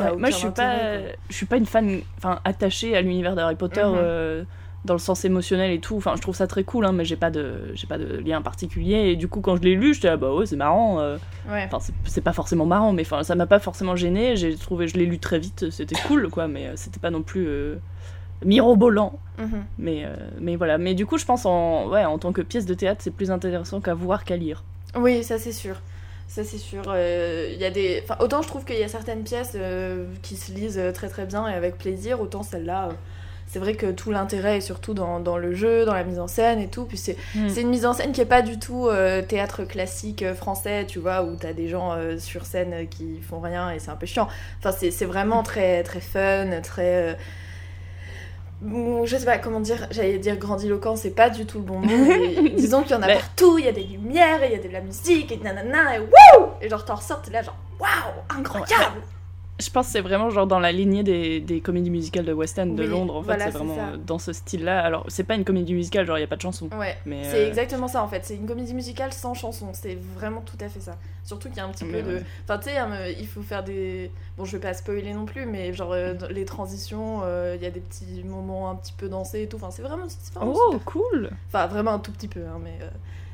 Ouais, 0.00 0.16
moi 0.16 0.30
je 0.30 0.34
suis 0.34 0.50
pas, 0.50 0.74
quoi. 0.78 0.98
je 1.28 1.34
suis 1.36 1.46
pas 1.46 1.56
une 1.58 1.66
fan, 1.66 2.00
enfin 2.16 2.40
attachée 2.44 2.96
à 2.96 3.00
l'univers 3.02 3.36
d'Harry 3.36 3.54
Potter 3.54 3.84
Mhm. 3.84 3.94
euh, 3.96 4.44
dans 4.86 4.94
le 4.94 4.98
sens 4.98 5.24
émotionnel 5.24 5.70
et 5.72 5.78
tout. 5.78 5.96
Enfin 5.96 6.14
je 6.16 6.22
trouve 6.22 6.34
ça 6.34 6.46
très 6.48 6.64
cool, 6.64 6.86
hein, 6.86 6.92
mais 6.92 7.04
j'ai 7.04 7.14
pas 7.16 7.30
de, 7.30 7.70
j'ai 7.74 7.86
pas 7.86 7.98
de 7.98 8.16
lien 8.16 8.40
particulier. 8.42 9.10
Et 9.10 9.16
du 9.16 9.28
coup 9.28 9.42
quand 9.42 9.54
je 9.56 9.62
l'ai 9.62 9.74
lu, 9.76 9.94
j'étais 9.94 10.08
ah 10.08 10.16
bah 10.16 10.32
ouais 10.34 10.46
c'est 10.46 10.56
marrant. 10.56 10.98
euh. 11.00 11.18
Ouais. 11.48 11.68
Enfin 11.70 11.78
c'est- 12.06 12.20
pas 12.22 12.32
forcément 12.32 12.66
marrant, 12.66 12.92
mais 12.92 13.02
enfin 13.02 13.22
ça 13.22 13.34
m'a 13.36 13.46
pas 13.46 13.60
forcément 13.60 13.94
gêné. 13.94 14.34
J'ai 14.36 14.56
trouvé, 14.56 14.88
je 14.88 14.96
l'ai 14.96 15.06
lu 15.06 15.18
très 15.20 15.38
vite, 15.38 15.70
c'était 15.70 15.96
cool 16.08 16.30
quoi, 16.30 16.48
mais 16.48 16.70
c'était 16.76 16.98
pas 17.00 17.10
non 17.10 17.22
plus 17.22 17.46
euh, 17.46 17.76
mirobolant. 18.44 19.18
Mhm. 19.38 19.64
Mais 19.78 20.04
euh, 20.04 20.14
mais 20.40 20.56
voilà. 20.56 20.78
Mais 20.78 20.94
du 20.94 21.06
coup 21.06 21.18
je 21.18 21.24
pense 21.24 21.46
en, 21.46 21.88
ouais 21.88 22.04
en 22.04 22.18
tant 22.18 22.32
que 22.32 22.42
pièce 22.42 22.66
de 22.66 22.74
théâtre 22.74 23.00
c'est 23.02 23.12
plus 23.14 23.30
intéressant 23.30 23.80
qu'à 23.80 23.94
voir 23.94 24.24
qu'à 24.24 24.36
lire. 24.36 24.64
Oui, 24.96 25.22
ça 25.24 25.38
c'est 25.38 25.52
sûr. 25.52 25.80
Ça 26.28 26.44
c'est 26.44 26.58
sûr. 26.58 26.82
Euh, 26.88 27.50
Il 27.52 27.58
y 27.60 27.64
a 27.64 27.70
des, 27.70 28.00
enfin, 28.04 28.16
autant 28.20 28.42
je 28.42 28.48
trouve 28.48 28.64
qu'il 28.64 28.78
y 28.78 28.84
a 28.84 28.88
certaines 28.88 29.22
pièces 29.24 29.52
euh, 29.56 30.06
qui 30.22 30.36
se 30.36 30.52
lisent 30.52 30.78
euh, 30.78 30.92
très 30.92 31.08
très 31.08 31.26
bien 31.26 31.48
et 31.48 31.54
avec 31.54 31.76
plaisir, 31.76 32.20
autant 32.20 32.42
celle-là, 32.44 32.90
c'est 33.48 33.58
vrai 33.58 33.74
que 33.74 33.90
tout 33.90 34.12
l'intérêt 34.12 34.58
est 34.58 34.60
surtout 34.60 34.94
dans, 34.94 35.18
dans 35.18 35.36
le 35.36 35.54
jeu, 35.56 35.84
dans 35.84 35.94
la 35.94 36.04
mise 36.04 36.20
en 36.20 36.28
scène 36.28 36.60
et 36.60 36.68
tout. 36.68 36.84
Puis 36.84 36.98
c'est 36.98 37.16
Mm. 37.34 37.48
une 37.58 37.68
mise 37.68 37.84
en 37.84 37.92
scène 37.94 38.12
qui 38.12 38.20
est 38.20 38.24
pas 38.26 38.42
du 38.42 38.60
tout 38.60 38.86
euh, 38.86 39.22
théâtre 39.22 39.64
classique 39.64 40.24
français, 40.34 40.86
tu 40.86 41.00
vois, 41.00 41.24
où 41.24 41.34
t'as 41.34 41.52
des 41.52 41.66
gens 41.68 41.92
euh, 41.94 42.16
sur 42.18 42.46
scène 42.46 42.86
qui 42.88 43.20
font 43.20 43.40
rien 43.40 43.72
et 43.72 43.80
c'est 43.80 43.90
un 43.90 43.96
peu 43.96 44.06
chiant. 44.06 44.28
Enfin, 44.60 44.70
c'est 44.70 45.04
vraiment 45.04 45.42
très 45.42 45.82
très 45.82 46.00
fun, 46.00 46.60
très. 46.62 47.10
euh, 47.10 47.14
je 48.62 49.16
sais 49.16 49.24
pas 49.24 49.38
comment 49.38 49.60
dire, 49.60 49.86
j'allais 49.90 50.18
dire 50.18 50.36
grandiloquent, 50.36 50.96
c'est 50.96 51.10
pas 51.14 51.30
du 51.30 51.46
tout 51.46 51.58
le 51.58 51.64
bon 51.64 51.78
mot, 51.78 51.86
mais 52.42 52.50
disons 52.50 52.82
qu'il 52.82 52.92
y 52.92 52.94
en 52.94 53.02
a 53.02 53.06
Mais- 53.06 53.14
partout, 53.14 53.58
il 53.58 53.64
y 53.64 53.68
a 53.68 53.72
des 53.72 53.84
lumières, 53.84 54.44
il 54.44 54.52
y 54.52 54.54
a 54.54 54.58
de 54.58 54.68
la 54.68 54.80
musique, 54.80 55.32
et 55.32 55.38
nanana, 55.38 55.96
et 55.96 56.00
wouh! 56.00 56.46
Et 56.60 56.68
genre 56.68 56.84
t'en 56.84 56.96
ressors, 56.96 57.22
t'es 57.22 57.30
là 57.30 57.42
genre 57.42 57.56
waouh, 57.78 58.38
incroyable 58.38 59.00
Je 59.60 59.70
pense 59.70 59.86
que 59.86 59.92
c'est 59.92 60.00
vraiment 60.00 60.30
genre 60.30 60.46
dans 60.46 60.58
la 60.58 60.72
lignée 60.72 61.02
des, 61.02 61.40
des 61.40 61.60
comédies 61.60 61.90
musicales 61.90 62.24
de 62.24 62.32
West 62.32 62.58
End 62.58 62.66
de 62.66 62.82
Londres. 62.84 63.16
En 63.16 63.20
fait, 63.22 63.26
voilà, 63.26 63.44
c'est 63.46 63.50
vraiment 63.50 63.76
ça. 63.76 63.88
euh, 63.88 63.96
dans 63.98 64.18
ce 64.18 64.32
style-là. 64.32 64.82
Alors, 64.82 65.04
c'est 65.08 65.24
pas 65.24 65.34
une 65.34 65.44
comédie 65.44 65.74
musicale, 65.74 66.06
genre 66.06 66.18
il 66.18 66.22
y 66.22 66.24
a 66.24 66.26
pas 66.26 66.36
de 66.36 66.40
chanson. 66.42 66.68
Ouais, 66.78 66.96
Mais 67.06 67.24
c'est 67.24 67.44
euh, 67.44 67.48
exactement 67.48 67.88
ça 67.88 68.02
en 68.02 68.08
fait, 68.08 68.24
c'est 68.24 68.34
une 68.36 68.46
comédie 68.46 68.74
musicale 68.74 69.12
sans 69.12 69.34
chanson, 69.34 69.68
c'est 69.72 69.98
vraiment 70.16 70.40
tout 70.40 70.56
à 70.60 70.68
fait 70.68 70.80
ça. 70.80 70.96
Surtout 71.24 71.48
qu'il 71.48 71.58
y 71.58 71.60
a 71.60 71.66
un 71.66 71.70
petit 71.70 71.84
Mais 71.84 72.02
peu 72.02 72.12
de... 72.12 72.20
Enfin 72.44 72.58
tu 72.58 72.70
sais, 72.70 72.78
hein, 72.78 72.90
il 73.18 73.26
faut 73.26 73.42
faire 73.42 73.62
des... 73.62 74.10
Bon 74.38 74.44
je 74.44 74.52
vais 74.56 74.60
pas 74.62 74.72
spoiler 74.74 75.12
non 75.12 75.26
plus, 75.26 75.46
mais 75.46 75.72
genre 75.72 75.92
euh, 75.92 76.14
les 76.30 76.44
transitions, 76.44 77.20
euh, 77.24 77.54
il 77.56 77.62
y 77.62 77.66
a 77.66 77.70
des 77.70 77.80
petits 77.80 78.22
moments 78.24 78.70
un 78.70 78.74
petit 78.76 78.94
peu 78.96 79.08
dansés 79.08 79.42
et 79.42 79.46
tout, 79.48 79.56
enfin 79.56 79.70
c'est 79.70 79.82
vraiment... 79.82 80.06
vraiment 80.34 80.52
Oh, 80.56 80.72
super. 80.72 80.84
cool 80.84 81.30
Enfin 81.48 81.66
vraiment 81.66 81.92
un 81.92 81.98
tout 81.98 82.12
petit 82.12 82.28
peu, 82.28 82.40
hein, 82.40 82.58
mais 82.62 82.78
euh, 82.82 82.88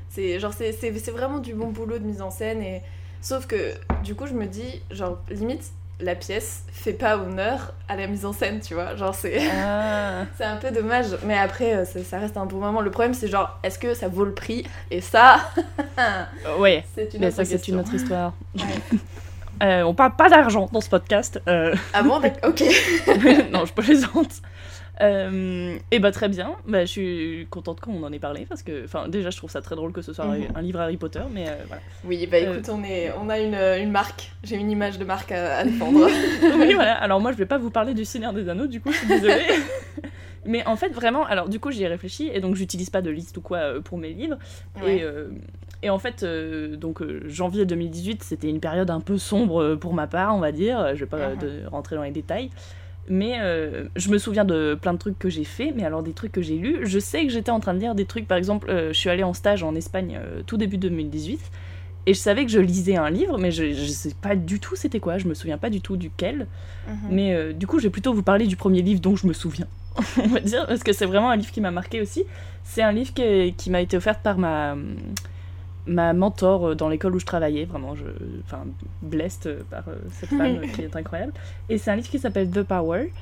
c'est 0.09 0.39
genre 0.41 0.53
c'est 0.53 0.73
c'est- 0.73 0.93
c'est 0.99 1.11
vraiment 1.11 1.39
du 1.39 1.55
bon 1.55 1.69
boulot 1.69 1.99
de 1.99 2.05
mise 2.05 2.21
en 2.23 2.31
scène 2.31 2.61
et... 2.63 2.83
Sauf 3.23 3.47
que 3.47 3.73
du 4.05 4.15
coup 4.15 4.27
je 4.27 4.35
me 4.35 4.47
dis, 4.47 4.83
genre 4.91 5.19
limite 5.31 5.73
la 6.01 6.15
pièce 6.15 6.65
fait 6.71 6.93
pas 6.93 7.17
honneur 7.17 7.73
à 7.89 7.97
la 7.97 8.07
mise 8.07 8.27
en 8.27 8.33
scène, 8.33 8.61
tu 8.61 8.75
vois, 8.75 8.97
genre 8.97 9.15
c'est... 9.15 9.41
Ah. 9.51 10.25
C'est 10.37 10.45
un 10.45 10.57
peu 10.57 10.71
dommage, 10.71 11.07
mais 11.25 11.37
après, 11.39 11.75
euh, 11.75 11.85
ça, 11.85 12.03
ça 12.05 12.19
reste 12.19 12.37
un 12.37 12.45
bon 12.47 12.59
moment. 12.59 12.81
Le 12.81 12.91
problème, 12.91 13.15
c'est 13.15 13.29
genre, 13.29 13.59
est-ce 13.63 13.79
que 13.79 13.95
ça 13.95 14.09
vaut 14.09 14.25
le 14.25 14.35
prix? 14.35 14.67
Et 14.91 15.01
ça, 15.01 15.41
Ouais, 16.59 16.85
c'est 16.95 17.15
une 17.15 17.21
mais 17.21 17.27
autre 17.29 17.37
ça, 17.37 17.45
c'est 17.45 17.69
une 17.69 17.81
autre 17.81 17.95
histoire. 17.95 18.33
Euh, 19.63 19.85
on 19.85 19.95
parle 19.95 20.15
pas 20.17 20.29
d'argent 20.29 20.69
dans 20.71 20.83
ce 20.83 20.91
podcast. 20.91 21.41
Euh, 21.49 21.75
Ah 21.95 22.03
bon, 22.03 22.21
ok. 22.45 22.63
non, 23.51 23.65
je 23.65 23.73
plaisante. 23.73 24.43
Euh, 25.03 25.77
et 25.91 25.99
bah 25.99 26.11
très 26.11 26.29
bien, 26.29 26.53
bah, 26.67 26.81
je 26.87 26.91
suis 26.91 27.47
contente 27.51 27.81
qu'on 27.81 28.03
en 28.03 28.13
ait 28.13 28.19
parlé 28.19 28.47
parce 28.49 28.63
que, 28.63 28.85
enfin, 28.85 29.09
déjà 29.09 29.29
je 29.31 29.37
trouve 29.37 29.51
ça 29.51 29.61
très 29.61 29.77
drôle 29.77 29.93
que 29.93 30.01
ce 30.03 30.13
soit 30.15 30.25
Mhm. 30.25 30.47
un 30.55 30.63
livre 30.63 30.81
Harry 30.81 30.97
Potter, 30.97 31.21
mais 31.33 31.49
euh, 31.49 31.55
voilà. 31.67 31.83
Oui, 32.05 32.27
bah 32.27 32.39
Euh. 32.39 32.55
écoute, 32.55 32.69
on, 32.71 32.83
est, 32.83 33.13
on 33.21 33.29
a 33.29 33.39
une, 33.39 33.55
une 33.55 33.91
marque. 33.91 34.31
J'ai 34.43 34.57
une 34.57 34.71
image 34.71 34.99
de 34.99 35.05
marque 35.05 35.33
à, 35.33 35.59
à 35.59 35.65
défendre. 35.65 36.07
oui, 36.59 36.73
voilà. 36.75 36.95
Alors 36.95 37.21
moi, 37.21 37.33
je 37.33 37.37
vais 37.37 37.47
pas 37.47 37.59
vous 37.59 37.71
parler 37.71 37.93
du 37.95 38.05
Seigneur 38.07 38.33
des 38.33 38.49
Anneaux, 38.49 38.67
du 38.67 38.81
coup, 38.81 38.91
je 38.91 38.99
suis 38.99 39.07
désolée. 39.09 39.45
Mais 40.49 40.65
en 40.67 40.77
fait, 40.77 40.91
vraiment, 40.91 41.25
alors 41.27 41.49
du 41.49 41.59
coup, 41.59 41.73
j'y 41.73 41.83
ai 41.83 41.89
réfléchi 41.89 42.31
et 42.33 42.41
donc 42.41 42.55
j'utilise 42.55 42.89
pas 42.89 43.03
de 43.03 43.11
liste 43.11 43.37
ou 43.37 43.41
quoi 43.41 43.81
pour 43.83 43.99
mes 43.99 44.11
livres. 44.13 44.37
Ouais. 44.81 44.99
Et, 44.99 45.03
euh, 45.03 45.29
et 45.83 45.91
en 45.91 45.99
fait, 45.99 46.23
euh, 46.23 46.77
donc 46.77 47.03
euh, 47.03 47.23
janvier 47.27 47.67
2018, 47.67 48.23
c'était 48.23 48.49
une 48.49 48.61
période 48.61 48.89
un 48.91 49.01
peu 49.01 49.19
sombre 49.19 49.75
pour 49.75 49.93
ma 49.93 50.07
part, 50.07 50.37
on 50.37 50.39
va 50.39 50.53
dire. 50.53 50.95
Je 50.95 51.01
vais 51.01 51.11
pas 51.11 51.35
de 51.35 51.67
rentrer 51.67 51.97
dans 51.97 52.03
les 52.05 52.13
détails. 52.13 52.51
Mais 53.09 53.39
euh, 53.41 53.85
je 53.97 54.09
me 54.11 54.19
souviens 54.19 54.45
de 54.45 54.77
plein 54.81 54.93
de 54.93 54.99
trucs 54.99 55.19
que 55.19 55.29
j'ai 55.29 55.45
fait, 55.45 55.73
mais 55.77 55.85
alors 55.85 56.03
des 56.03 56.13
trucs 56.13 56.33
que 56.33 56.43
j'ai 56.43 56.57
lus, 56.57 56.81
je 56.87 56.99
sais 56.99 57.25
que 57.25 57.33
j'étais 57.33 57.51
en 57.53 57.61
train 57.61 57.73
de 57.75 57.79
lire 57.79 57.95
des 57.95 58.05
trucs, 58.05 58.27
par 58.27 58.37
exemple, 58.37 58.69
euh, 58.71 58.93
je 58.93 58.99
suis 58.99 59.09
allée 59.11 59.23
en 59.23 59.33
stage 59.35 59.63
en 59.63 59.75
Espagne 59.75 60.19
euh, 60.21 60.43
tout 60.47 60.57
début 60.57 60.77
2018, 60.79 61.39
et 62.07 62.15
je 62.15 62.19
savais 62.19 62.45
que 62.45 62.51
je 62.51 62.59
lisais 62.61 62.97
un 62.97 63.11
livre, 63.11 63.39
mais 63.39 63.51
je, 63.53 63.73
je 63.73 63.87
sais 63.87 64.13
pas 64.21 64.35
du 64.37 64.59
tout 64.61 64.77
c'était 64.77 65.01
quoi, 65.01 65.19
je 65.19 65.27
me 65.29 65.35
souviens 65.35 65.59
pas 65.59 65.71
du 65.71 65.81
tout 65.81 65.97
duquel, 65.97 66.47
Mhm. 66.89 66.97
mais 67.11 67.53
du 67.55 67.67
coup 67.67 67.79
je 67.81 67.85
vais 67.85 67.91
plutôt 67.91 68.13
vous 68.15 68.23
parler 68.23 68.47
du 68.47 68.55
premier 68.57 68.81
livre 68.83 69.01
dont 69.01 69.17
je 69.17 69.27
me 69.27 69.33
souviens, 69.33 69.67
on 70.23 70.29
va 70.29 70.41
dire, 70.41 70.67
parce 70.67 70.83
que 70.85 70.93
c'est 70.93 71.07
vraiment 71.07 71.31
un 71.31 71.37
livre 71.37 71.51
qui 71.51 71.61
m'a 71.61 71.71
marqué 71.73 72.01
aussi. 72.01 72.25
C'est 72.65 72.83
un 72.83 72.93
livre 72.93 73.13
qui 73.15 73.71
m'a 73.71 73.81
été 73.81 73.97
offert 73.97 74.19
par 74.21 74.39
ma, 74.39 74.77
ma 75.87 76.13
mentor 76.13 76.69
euh, 76.69 76.75
dans 76.75 76.89
l'école 76.89 77.15
où 77.15 77.19
je 77.19 77.27
travaillais, 77.27 77.65
vraiment, 77.65 77.95
je, 77.95 78.05
enfin, 78.45 78.65
blessed 79.03 79.47
euh, 79.47 79.61
par 79.71 79.89
euh, 79.89 79.97
cette 80.13 80.29
femme 80.39 80.61
qui 80.73 80.83
est 80.83 80.97
incroyable. 80.97 81.33
Et 81.69 81.79
c'est 81.79 81.91
un 81.91 81.97
livre 81.97 82.09
qui 82.09 82.19
s'appelle 82.19 82.51
The 82.51 82.63
Power 82.63 83.13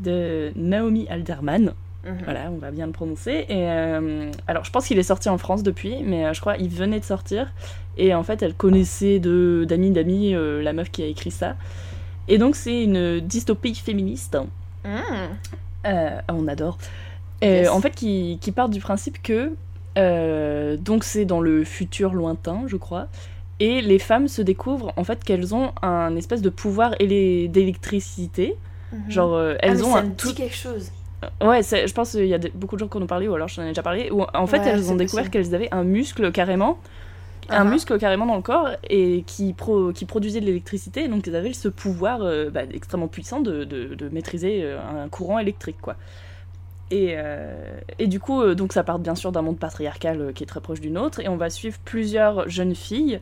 de 0.00 0.52
Naomi 0.56 1.06
Alderman. 1.08 1.74
Mhm. 2.04 2.18
Voilà, 2.24 2.50
on 2.50 2.58
va 2.58 2.70
bien 2.70 2.86
le 2.86 2.92
prononcer. 2.92 3.46
Et 3.48 3.70
euh, 3.70 4.30
alors, 4.46 4.64
je 4.64 4.70
pense 4.70 4.86
qu'il 4.86 4.98
est 4.98 5.04
sorti 5.04 5.28
en 5.28 5.38
France 5.38 5.62
depuis, 5.62 6.02
mais 6.02 6.26
euh, 6.26 6.32
je 6.32 6.40
crois 6.40 6.56
qu'il 6.56 6.68
venait 6.68 7.00
de 7.00 7.04
sortir. 7.04 7.52
Et 7.96 8.14
en 8.14 8.22
fait, 8.22 8.42
elle 8.42 8.54
connaissait 8.54 9.20
de 9.20 9.64
d'amis 9.68 9.90
d'amis 9.90 10.34
euh, 10.34 10.62
la 10.62 10.72
meuf 10.72 10.90
qui 10.90 11.02
a 11.02 11.06
écrit 11.06 11.30
ça. 11.30 11.56
Et 12.28 12.38
donc, 12.38 12.56
c'est 12.56 12.82
une 12.82 13.20
dystopie 13.20 13.74
féministe. 13.74 14.36
Mhm. 14.84 15.92
On 16.28 16.48
adore. 16.48 16.78
Yes. 17.42 17.68
En 17.68 17.80
fait, 17.80 17.94
qui, 17.94 18.38
qui 18.40 18.52
part 18.52 18.70
du 18.70 18.80
principe 18.80 19.22
que 19.22 19.52
euh, 19.98 20.76
donc 20.76 21.04
c'est 21.04 21.24
dans 21.24 21.40
le 21.40 21.64
futur 21.64 22.14
lointain, 22.14 22.62
je 22.66 22.76
crois. 22.76 23.08
Et 23.60 23.80
les 23.82 23.98
femmes 24.00 24.26
se 24.28 24.42
découvrent 24.42 24.92
en 24.96 25.04
fait 25.04 25.22
qu'elles 25.22 25.54
ont 25.54 25.72
un 25.82 26.16
espèce 26.16 26.42
de 26.42 26.50
pouvoir 26.50 26.94
d'électricité. 26.98 28.56
Mhm. 28.92 29.10
Genre, 29.10 29.34
euh, 29.34 29.54
Ah, 29.56 29.66
elles 29.66 29.76
mais 29.76 29.82
ont 29.82 29.92
ça 29.92 29.98
un 30.00 30.02
me 30.04 30.14
tout. 30.14 30.28
dit 30.28 30.34
quelque 30.34 30.56
chose. 30.56 30.90
Ouais, 31.42 31.62
c'est- 31.62 31.86
je 31.88 31.94
pense 31.94 32.10
qu'il 32.10 32.26
y 32.26 32.34
a 32.34 32.38
beaucoup 32.54 32.76
de 32.76 32.80
gens 32.80 32.88
qui 32.88 32.98
en 32.98 33.02
ont 33.02 33.06
parlé, 33.06 33.28
ou 33.28 33.34
alors 33.34 33.48
j'en 33.48 33.62
ai 33.62 33.68
déjà 33.68 33.82
parlé, 33.82 34.10
où 34.10 34.22
en 34.34 34.46
fait 34.46 34.58
Ouais, 34.58 34.68
elles 34.68 34.90
ont 34.92 34.96
découvert 34.96 35.30
qu'elles 35.30 35.54
avaient 35.54 35.70
un 35.72 35.82
muscle 35.84 36.30
carrément, 36.32 36.78
un 37.48 37.64
Uh-huh. 37.64 37.70
muscle 37.70 37.98
carrément 37.98 38.26
dans 38.26 38.36
le 38.36 38.42
corps, 38.42 38.68
et 38.90 39.24
qui, 39.26 39.54
pro- 39.54 39.92
qui 39.92 40.04
produisait 40.04 40.40
de 40.40 40.46
l'électricité, 40.46 41.08
donc 41.08 41.26
elles 41.26 41.36
avaient 41.36 41.54
ce 41.54 41.68
pouvoir 41.68 42.18
euh, 42.22 42.50
bah, 42.50 42.62
extrêmement 42.70 43.08
puissant 43.08 43.40
de, 43.40 43.64
de- 43.64 43.94
de 43.94 44.08
maîtriser 44.10 44.60
euh, 44.64 44.78
un 45.04 45.08
courant 45.08 45.38
électrique, 45.38 45.76
quoi. 45.80 45.96
Et, 46.90 47.14
euh, 47.16 47.80
et 47.98 48.06
du 48.06 48.20
coup, 48.20 48.42
euh, 48.42 48.54
donc 48.54 48.72
ça 48.72 48.84
part 48.84 48.98
bien 48.98 49.14
sûr 49.14 49.32
d'un 49.32 49.42
monde 49.42 49.58
patriarcal 49.58 50.20
euh, 50.20 50.32
qui 50.32 50.42
est 50.42 50.46
très 50.46 50.60
proche 50.60 50.80
d'une 50.80 50.98
autre, 50.98 51.20
et 51.20 51.28
on 51.28 51.36
va 51.36 51.50
suivre 51.50 51.78
plusieurs 51.84 52.48
jeunes 52.48 52.74
filles 52.74 53.20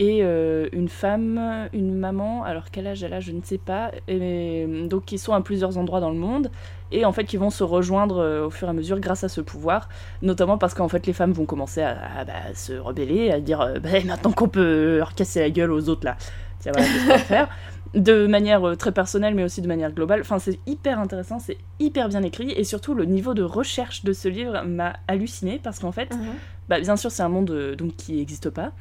et 0.00 0.20
une 0.20 0.88
femme, 0.88 1.68
une 1.72 1.92
maman, 1.92 2.44
alors 2.44 2.66
quel 2.70 2.86
âge 2.86 3.02
elle 3.02 3.14
a, 3.14 3.18
je 3.18 3.32
ne 3.32 3.40
sais 3.42 3.58
pas, 3.58 3.90
donc 4.06 5.04
qui 5.06 5.18
sont 5.18 5.32
à 5.32 5.40
plusieurs 5.40 5.76
endroits 5.76 5.98
dans 5.98 6.12
le 6.12 6.16
monde, 6.16 6.52
et 6.92 7.04
en 7.04 7.10
fait 7.10 7.24
qui 7.24 7.36
vont 7.36 7.50
se 7.50 7.64
rejoindre 7.64 8.44
au 8.46 8.50
fur 8.50 8.68
et 8.68 8.70
à 8.70 8.74
mesure 8.74 9.00
grâce 9.00 9.24
à 9.24 9.28
ce 9.28 9.40
pouvoir, 9.40 9.88
notamment 10.22 10.56
parce 10.56 10.72
qu'en 10.72 10.86
fait 10.86 11.04
les 11.04 11.12
femmes 11.12 11.32
vont 11.32 11.46
commencer 11.46 11.82
à, 11.82 12.24
bah, 12.24 12.54
se 12.54 12.74
rebeller, 12.74 13.32
à 13.32 13.40
dire 13.40 13.74
Bah, 13.82 13.88
maintenant 14.06 14.30
qu'on 14.30 14.48
peut 14.48 14.98
leur 14.98 15.16
casser 15.16 15.40
la 15.40 15.50
gueule 15.50 15.72
aux 15.72 15.88
autres 15.88 16.04
là, 16.04 16.16
voilà, 16.64 16.86
qu'est-ce 16.86 17.02
qu'on 17.02 17.12
va 17.12 17.18
faire 17.18 17.48
de 17.94 18.26
manière 18.26 18.66
euh, 18.68 18.76
très 18.76 18.92
personnelle 18.92 19.34
mais 19.34 19.44
aussi 19.44 19.62
de 19.62 19.66
manière 19.68 19.92
globale. 19.92 20.20
Enfin, 20.20 20.38
c'est 20.38 20.58
hyper 20.66 20.98
intéressant, 21.00 21.38
c'est 21.38 21.56
hyper 21.80 22.08
bien 22.08 22.22
écrit 22.22 22.50
et 22.52 22.64
surtout 22.64 22.94
le 22.94 23.04
niveau 23.06 23.34
de 23.34 23.42
recherche 23.42 24.04
de 24.04 24.12
ce 24.12 24.28
livre 24.28 24.62
m'a 24.64 24.94
halluciné 25.08 25.58
parce 25.62 25.78
qu'en 25.78 25.92
fait, 25.92 26.12
Mhm. 26.14 26.26
bah, 26.68 26.80
bien 26.80 26.96
sûr, 26.96 27.10
c'est 27.10 27.22
un 27.22 27.28
monde 27.28 27.50
euh, 27.50 27.74
donc 27.76 27.96
qui 27.96 28.12
n'existe 28.14 28.50
pas, 28.50 28.72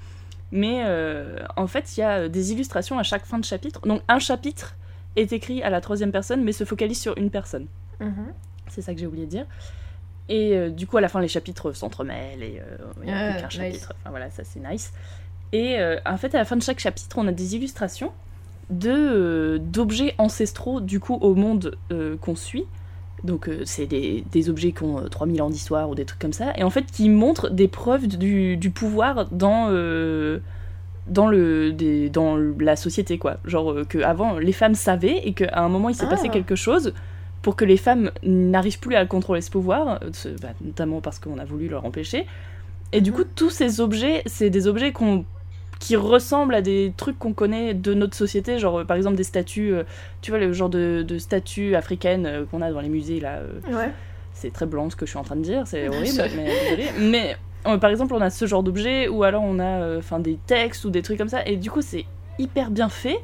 mais 0.51 0.81
euh, 0.85 1.37
en 1.55 1.67
fait, 1.67 1.95
il 1.97 2.01
y 2.01 2.03
a 2.03 2.27
des 2.27 2.51
illustrations 2.51 2.99
à 2.99 3.03
chaque 3.03 3.25
fin 3.25 3.39
de 3.39 3.45
chapitre. 3.45 3.81
Donc, 3.87 4.01
un 4.07 4.19
chapitre 4.19 4.75
est 5.15 5.31
écrit 5.33 5.63
à 5.63 5.69
la 5.69 5.81
troisième 5.81 6.11
personne 6.11 6.43
mais 6.43 6.51
se 6.51 6.63
focalise 6.65 6.99
sur 6.99 7.17
une 7.17 7.29
personne. 7.31 7.67
Mhm. 8.01 8.33
C'est 8.67 8.81
ça 8.81 8.93
que 8.93 8.99
j'ai 8.99 9.07
oublié 9.07 9.25
de 9.25 9.31
dire. 9.31 9.45
Et 10.29 10.57
euh, 10.57 10.69
du 10.69 10.85
coup, 10.85 10.97
à 10.97 11.01
la 11.01 11.07
fin, 11.07 11.21
les 11.21 11.29
chapitres 11.29 11.71
s'entremêlent 11.71 12.43
et 12.43 12.61
il 13.01 13.05
n'y 13.05 13.11
a 13.13 13.31
plus 13.31 13.39
qu'un 13.39 13.47
nice. 13.47 13.53
chapitre. 13.53 13.93
Enfin 14.01 14.09
voilà, 14.09 14.29
ça 14.29 14.43
c'est 14.43 14.59
nice. 14.59 14.91
Et 15.53 15.77
en 16.05 16.17
fait, 16.17 16.35
à 16.35 16.39
la 16.39 16.43
fin 16.45 16.57
de 16.57 16.61
chaque 16.61 16.79
chapitre, 16.79 17.17
on 17.17 17.25
a 17.27 17.31
des 17.31 17.55
illustrations 17.55 18.11
d'objets 18.69 20.13
ancestraux 20.17 20.81
du 20.81 20.99
coup 20.99 21.15
au 21.15 21.35
monde 21.35 21.77
euh, 21.91 22.15
qu'on 22.17 22.35
suit. 22.35 22.65
Donc 23.23 23.47
euh, 23.49 23.61
c'est 23.65 23.87
des, 23.87 24.23
des 24.31 24.49
objets 24.49 24.71
qui 24.73 24.83
ont 24.83 24.99
euh, 24.99 25.07
3000 25.07 25.41
ans 25.41 25.49
d'histoire 25.49 25.89
ou 25.89 25.95
des 25.95 26.05
trucs 26.05 26.19
comme 26.19 26.33
ça, 26.33 26.53
et 26.55 26.63
en 26.63 26.69
fait 26.69 26.85
qui 26.85 27.09
montrent 27.09 27.49
des 27.49 27.67
preuves 27.67 28.07
du, 28.07 28.57
du 28.57 28.69
pouvoir 28.69 29.27
dans, 29.31 29.67
euh, 29.71 30.37
dans, 31.07 31.27
le, 31.27 31.71
des, 31.73 32.09
dans 32.09 32.37
la 32.37 32.75
société, 32.75 33.17
quoi. 33.17 33.37
Genre 33.43 33.71
euh, 33.71 33.83
que 33.85 33.97
avant 33.99 34.37
les 34.37 34.51
femmes 34.51 34.75
savaient 34.75 35.19
et 35.23 35.33
qu'à 35.33 35.49
un 35.63 35.67
moment 35.69 35.89
il 35.89 35.95
s'est 35.95 36.05
Ah. 36.05 36.09
passé 36.09 36.29
quelque 36.29 36.55
chose 36.55 36.93
pour 37.41 37.55
que 37.55 37.65
les 37.65 37.77
femmes 37.77 38.11
n'arrivent 38.23 38.79
plus 38.79 38.95
à 38.95 39.05
contrôler 39.07 39.41
ce 39.41 39.49
pouvoir, 39.49 39.99
euh, 40.03 40.35
bah, 40.41 40.49
notamment 40.63 41.01
parce 41.01 41.17
qu'on 41.17 41.39
a 41.39 41.45
voulu 41.45 41.69
leur 41.69 41.85
empêcher. 41.85 42.27
Et 42.93 43.01
du 43.01 43.11
Mhm. 43.11 43.15
coup, 43.17 43.23
tous 43.35 43.49
ces 43.49 43.79
objets, 43.81 44.21
c'est 44.27 44.49
des 44.49 44.67
objets 44.67 44.91
qu'on 44.91 45.25
qui 45.79 45.95
ressemblent 45.95 46.55
à 46.55 46.61
des 46.61 46.93
trucs 46.97 47.19
qu'on 47.19 47.33
connaît 47.33 47.73
de 47.73 47.93
notre 47.93 48.15
société, 48.15 48.59
genre 48.59 48.79
euh, 48.79 48.83
par 48.85 48.97
exemple 48.97 49.15
des 49.15 49.23
statues, 49.23 49.73
euh, 49.73 49.83
tu 50.21 50.31
vois 50.31 50.39
le 50.39 50.51
genre 50.53 50.69
de, 50.69 51.03
de 51.07 51.17
statues 51.17 51.75
africaines 51.75 52.25
euh, 52.25 52.45
qu'on 52.45 52.61
a 52.61 52.71
dans 52.71 52.81
les 52.81 52.89
musées 52.89 53.19
là, 53.19 53.39
Ouais. 53.71 53.91
c'est 54.33 54.51
très 54.51 54.65
blanc 54.65 54.89
ce 54.89 54.95
que 54.95 55.05
je 55.05 55.11
suis 55.11 55.19
en 55.19 55.23
train 55.23 55.35
de 55.35 55.41
dire, 55.41 55.63
c'est 55.65 55.87
horrible, 55.87 56.23
mais 56.99 57.35
par 57.81 57.89
exemple, 57.89 58.13
on 58.13 58.21
a 58.21 58.29
ce 58.29 58.45
genre 58.45 58.63
d'objet, 58.63 59.07
ou 59.09 59.23
alors 59.23 59.43
on 59.43 59.59
a 59.59 59.81
euh, 59.81 60.01
des 60.19 60.37
textes 60.47 60.85
ou 60.85 60.89
des 60.89 61.01
trucs 61.01 61.17
comme 61.17 61.27
ça, 61.29 61.45
et 61.45 61.57
du 61.57 61.69
coup, 61.69 61.81
c'est 61.81 62.05
hyper 62.39 62.71
bien 62.71 62.87
fait, 62.89 63.19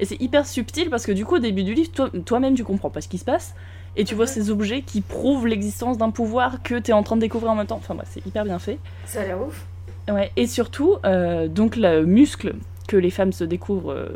et 0.00 0.04
c'est 0.04 0.20
hyper 0.20 0.46
subtil 0.46 0.90
parce 0.90 1.06
que 1.06 1.12
du 1.12 1.24
coup, 1.24 1.36
au 1.36 1.38
début 1.38 1.62
du 1.62 1.74
livre, 1.74 1.92
toi- 1.92 2.10
toi-même, 2.24 2.54
tu 2.54 2.64
comprends 2.64 2.90
pas 2.90 3.00
ce 3.00 3.08
qui 3.08 3.18
se 3.18 3.24
passe, 3.24 3.54
et 3.96 4.02
tu 4.04 4.16
vois 4.16 4.26
ces 4.26 4.50
objets 4.50 4.82
qui 4.82 5.00
prouvent 5.02 5.46
l'existence 5.46 5.96
d'un 5.98 6.10
pouvoir 6.10 6.62
que 6.64 6.74
tu 6.76 6.90
es 6.90 6.94
en 6.94 7.04
train 7.04 7.14
de 7.14 7.20
découvrir 7.20 7.52
en 7.52 7.54
même 7.54 7.66
temps. 7.68 7.76
Enfin 7.76 7.94
bref, 7.94 8.08
c'est 8.10 8.26
hyper 8.26 8.44
bien 8.44 8.58
fait. 8.58 8.78
Ça 9.04 9.20
a 9.20 9.24
l'air 9.24 9.40
ouf. 9.40 9.64
Ouais, 10.10 10.30
et 10.36 10.46
surtout, 10.46 10.96
euh, 11.06 11.48
donc 11.48 11.76
le 11.76 12.04
muscle 12.04 12.54
que 12.88 12.96
les 12.96 13.10
femmes 13.10 13.32
se 13.32 13.44
découvrent, 13.44 13.92
euh, 13.92 14.08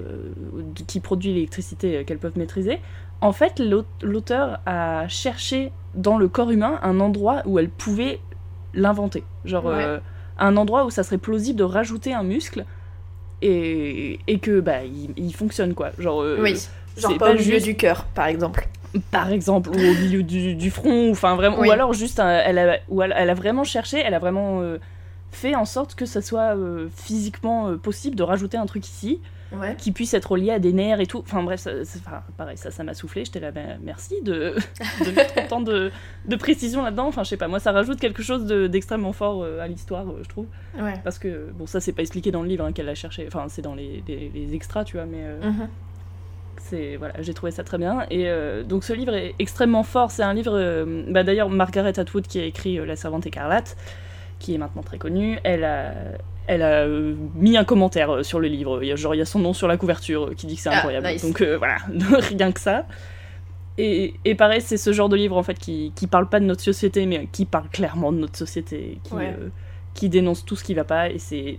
qui 0.87 1.01
produit 1.01 1.33
l'électricité 1.33 1.97
euh, 1.99 2.05
qu'elles 2.05 2.19
peuvent 2.19 2.37
maîtriser, 2.37 2.79
en 3.23 3.33
fait, 3.33 3.59
l'aut- 3.59 3.87
l'auteur 4.03 4.61
a 4.67 5.09
cherché 5.09 5.73
dans 5.95 6.19
le 6.19 6.29
corps 6.29 6.51
humain 6.51 6.79
un 6.83 7.01
endroit 7.01 7.43
où 7.47 7.59
elle 7.59 7.71
pouvait 7.71 8.21
l'inventer. 8.75 9.25
Genre, 9.47 9.65
Ouais. 9.65 9.73
euh, 9.77 9.99
un 10.39 10.57
endroit 10.59 10.85
où 10.85 10.91
ça 10.91 11.03
serait 11.03 11.19
plausible 11.19 11.59
de 11.59 11.65
rajouter 11.65 12.13
un 12.13 12.23
muscle 12.23 12.65
et, 13.43 14.19
et 14.27 14.39
que, 14.39 14.61
bah, 14.61 14.85
il, 14.85 15.11
il 15.17 15.35
fonctionne, 15.35 15.75
quoi. 15.75 15.91
Genre, 15.99 16.25
oui. 16.39 16.57
Genre 16.97 17.13
pas, 17.17 17.27
pas 17.27 17.31
au 17.31 17.35
milieu 17.39 17.55
juste- 17.55 17.65
du 17.65 17.77
cœur, 17.77 18.05
par 18.15 18.27
exemple. 18.27 18.69
par 19.11 19.31
exemple, 19.31 19.71
ou 19.71 19.75
au 19.75 19.95
milieu 20.03 20.23
du, 20.23 20.55
du 20.55 20.71
front, 20.71 21.11
enfin 21.11 21.37
vraiment, 21.37 21.59
Oui. 21.61 21.69
ou 21.69 21.71
alors 21.71 21.93
juste, 21.93 22.21
un- 22.21 22.39
elle, 22.45 22.59
a, 22.59 22.77
ou 22.89 23.03
elle, 23.03 23.15
elle 23.17 23.31
a 23.31 23.35
vraiment 23.35 23.63
cherché, 23.65 23.99
elle 24.05 24.15
a 24.15 24.19
vraiment 24.19 24.61
euh, 24.63 24.79
fait 25.31 25.55
en 25.55 25.65
sorte 25.65 25.95
que 25.95 26.07
ça 26.07 26.23
soit 26.23 26.57
euh, 26.57 26.89
physiquement 26.95 27.69
euh, 27.69 27.77
possible 27.77 28.17
de 28.17 28.23
rajouter 28.23 28.57
un 28.57 28.67
truc 28.67 28.87
ici, 28.87 29.21
Ouais. 29.51 29.77
qui 29.79 29.93
puisse 29.93 30.13
être 30.13 30.37
lié 30.37 30.51
à 30.51 30.59
des 30.59 30.75
nerfs 30.75 31.01
et 31.01 31.07
tout. 31.07 31.21
Enfin 31.21 31.43
bref, 31.43 31.61
ça, 31.61 31.71
enfin, 31.81 32.21
pareil, 32.37 32.59
ça, 32.59 32.71
ça 32.71 32.85
m'a 32.85 32.93
soufflé. 32.93 33.25
J'étais 33.25 33.41
là, 33.41 33.51
ben, 33.51 33.79
merci 33.83 34.21
de, 34.23 34.55
de 35.07 35.11
mettre 35.13 35.43
autant 35.43 35.63
de, 35.63 35.91
de 36.27 36.37
précision 36.37 36.83
là-dedans. 36.83 37.07
Enfin, 37.07 37.25
je 37.25 37.31
sais 37.31 37.39
pas, 37.39 37.49
moi 37.49 37.59
ça 37.59 37.73
rajoute 37.73 37.99
quelque 37.99 38.23
chose 38.23 38.45
de- 38.45 38.67
d'extrêmement 38.67 39.15
fort 39.15 39.43
euh, 39.43 39.61
à 39.61 39.67
l'histoire, 39.67 40.05
je 40.23 40.29
trouve. 40.29 40.45
Ouais. 40.79 40.93
Parce 41.03 41.19
que 41.19 41.51
bon, 41.55 41.67
ça 41.67 41.81
c'est 41.81 41.93
pas 41.93 42.03
expliqué 42.03 42.31
dans 42.31 42.43
le 42.43 42.49
livre 42.49 42.63
hein, 42.67 42.73
qu'elle 42.73 42.91
a 42.91 42.95
cherché. 42.95 43.25
Enfin, 43.27 43.47
c'est 43.49 43.63
dans 43.63 43.75
les, 43.75 44.05
les- 44.07 44.31
les 44.35 44.55
extras, 44.55 44.85
tu 44.85 44.99
vois, 44.99 45.07
mais. 45.07 45.25
Mhm. 45.43 45.67
c'est 46.61 46.97
voilà, 46.97 47.15
j'ai 47.21 47.33
trouvé 47.33 47.51
ça 47.53 47.65
très 47.65 47.79
bien. 47.79 48.05
Et 48.11 48.29
euh, 48.29 48.65
donc 48.65 48.85
ce 48.85 48.93
livre 48.93 49.15
est 49.15 49.35
extrêmement 49.39 49.83
fort. 49.83 50.11
C'est 50.11 50.23
un 50.25 50.35
livre, 50.35 50.53
euh, 50.55 51.05
bah, 51.09 51.23
d'ailleurs 51.23 51.49
Margaret 51.49 51.99
Atwood 51.99 52.27
qui 52.27 52.39
a 52.39 52.45
écrit 52.45 52.79
euh, 52.79 52.85
La 52.85 52.97
Servante 52.97 53.27
écarlate, 53.27 53.77
qui 54.39 54.55
est 54.55 54.59
maintenant 54.59 54.83
très 54.83 54.99
connue. 54.99 55.39
Elle 55.45 55.65
a, 55.65 55.93
elle 56.47 56.63
a 56.63 56.83
euh, 56.85 57.15
mis 57.35 57.57
un 57.57 57.65
commentaire 57.65 58.11
euh, 58.17 58.23
sur 58.23 58.41
le 58.41 58.49
livre. 58.49 58.83
Il 58.83 58.89
y 58.89 58.93
a, 58.93 58.97
genre 58.97 59.15
il 59.15 59.19
y 59.19 59.21
a 59.23 59.25
son 59.27 59.39
nom 59.39 59.53
sur 59.53 59.69
la 59.69 59.77
couverture 59.77 60.27
euh, 60.29 60.35
qui 60.35 60.47
dit 60.47 60.57
que 60.57 60.63
c'est 60.63 60.71
Ah, 60.71 60.77
incroyable. 60.79 61.07
nice. 61.09 61.23
Donc 61.23 61.41
euh, 61.41 61.59
voilà, 61.59 61.77
rien 62.21 62.53
que 62.53 62.61
ça. 62.61 62.87
Et, 63.77 64.15
et 64.25 64.35
pareil, 64.35 64.61
c'est 64.61 64.77
ce 64.77 64.93
genre 64.93 65.09
de 65.09 65.17
livre 65.17 65.37
en 65.37 65.43
fait 65.43 65.59
qui, 65.59 65.93
qui 65.95 66.07
parle 66.07 66.29
pas 66.29 66.41
de 66.41 66.45
notre 66.45 66.63
société, 66.63 67.07
mais 67.07 67.29
qui 67.31 67.45
parle 67.45 67.69
clairement 67.69 68.13
de 68.13 68.19
notre 68.19 68.37
société, 68.37 68.99
qui, 69.05 69.15
Ouais. 69.15 69.37
qui 69.95 70.09
dénonce 70.09 70.45
tout 70.45 70.57
ce 70.57 70.65
qui 70.65 70.75
va 70.75 70.85
pas. 70.85 71.11
Et 71.11 71.19
c'est 71.19 71.59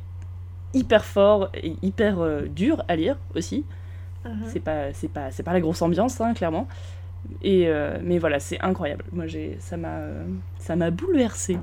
hyper 0.73 1.05
fort 1.05 1.49
et 1.55 1.73
hyper 1.81 2.17
dur 2.49 2.83
à 2.87 2.95
lire 2.95 3.17
aussi. 3.35 3.63
Mhm. 4.25 4.31
C'est 4.47 4.59
pas, 4.59 4.91
c'est 4.93 5.07
pas, 5.07 5.31
c'est 5.31 5.43
pas 5.43 5.53
la 5.53 5.61
grosse 5.61 5.81
ambiance, 5.81 6.19
hein, 6.19 6.33
clairement. 6.33 6.67
Et 7.41 7.69
mais 8.03 8.17
voilà, 8.19 8.39
c'est 8.39 8.59
incroyable. 8.59 9.05
Moi, 9.13 9.27
j'ai, 9.27 9.55
ça 9.59 9.77
m'a, 9.77 9.99
ça 10.57 10.75
m'a 10.75 10.91
bouleversé. 10.91 11.57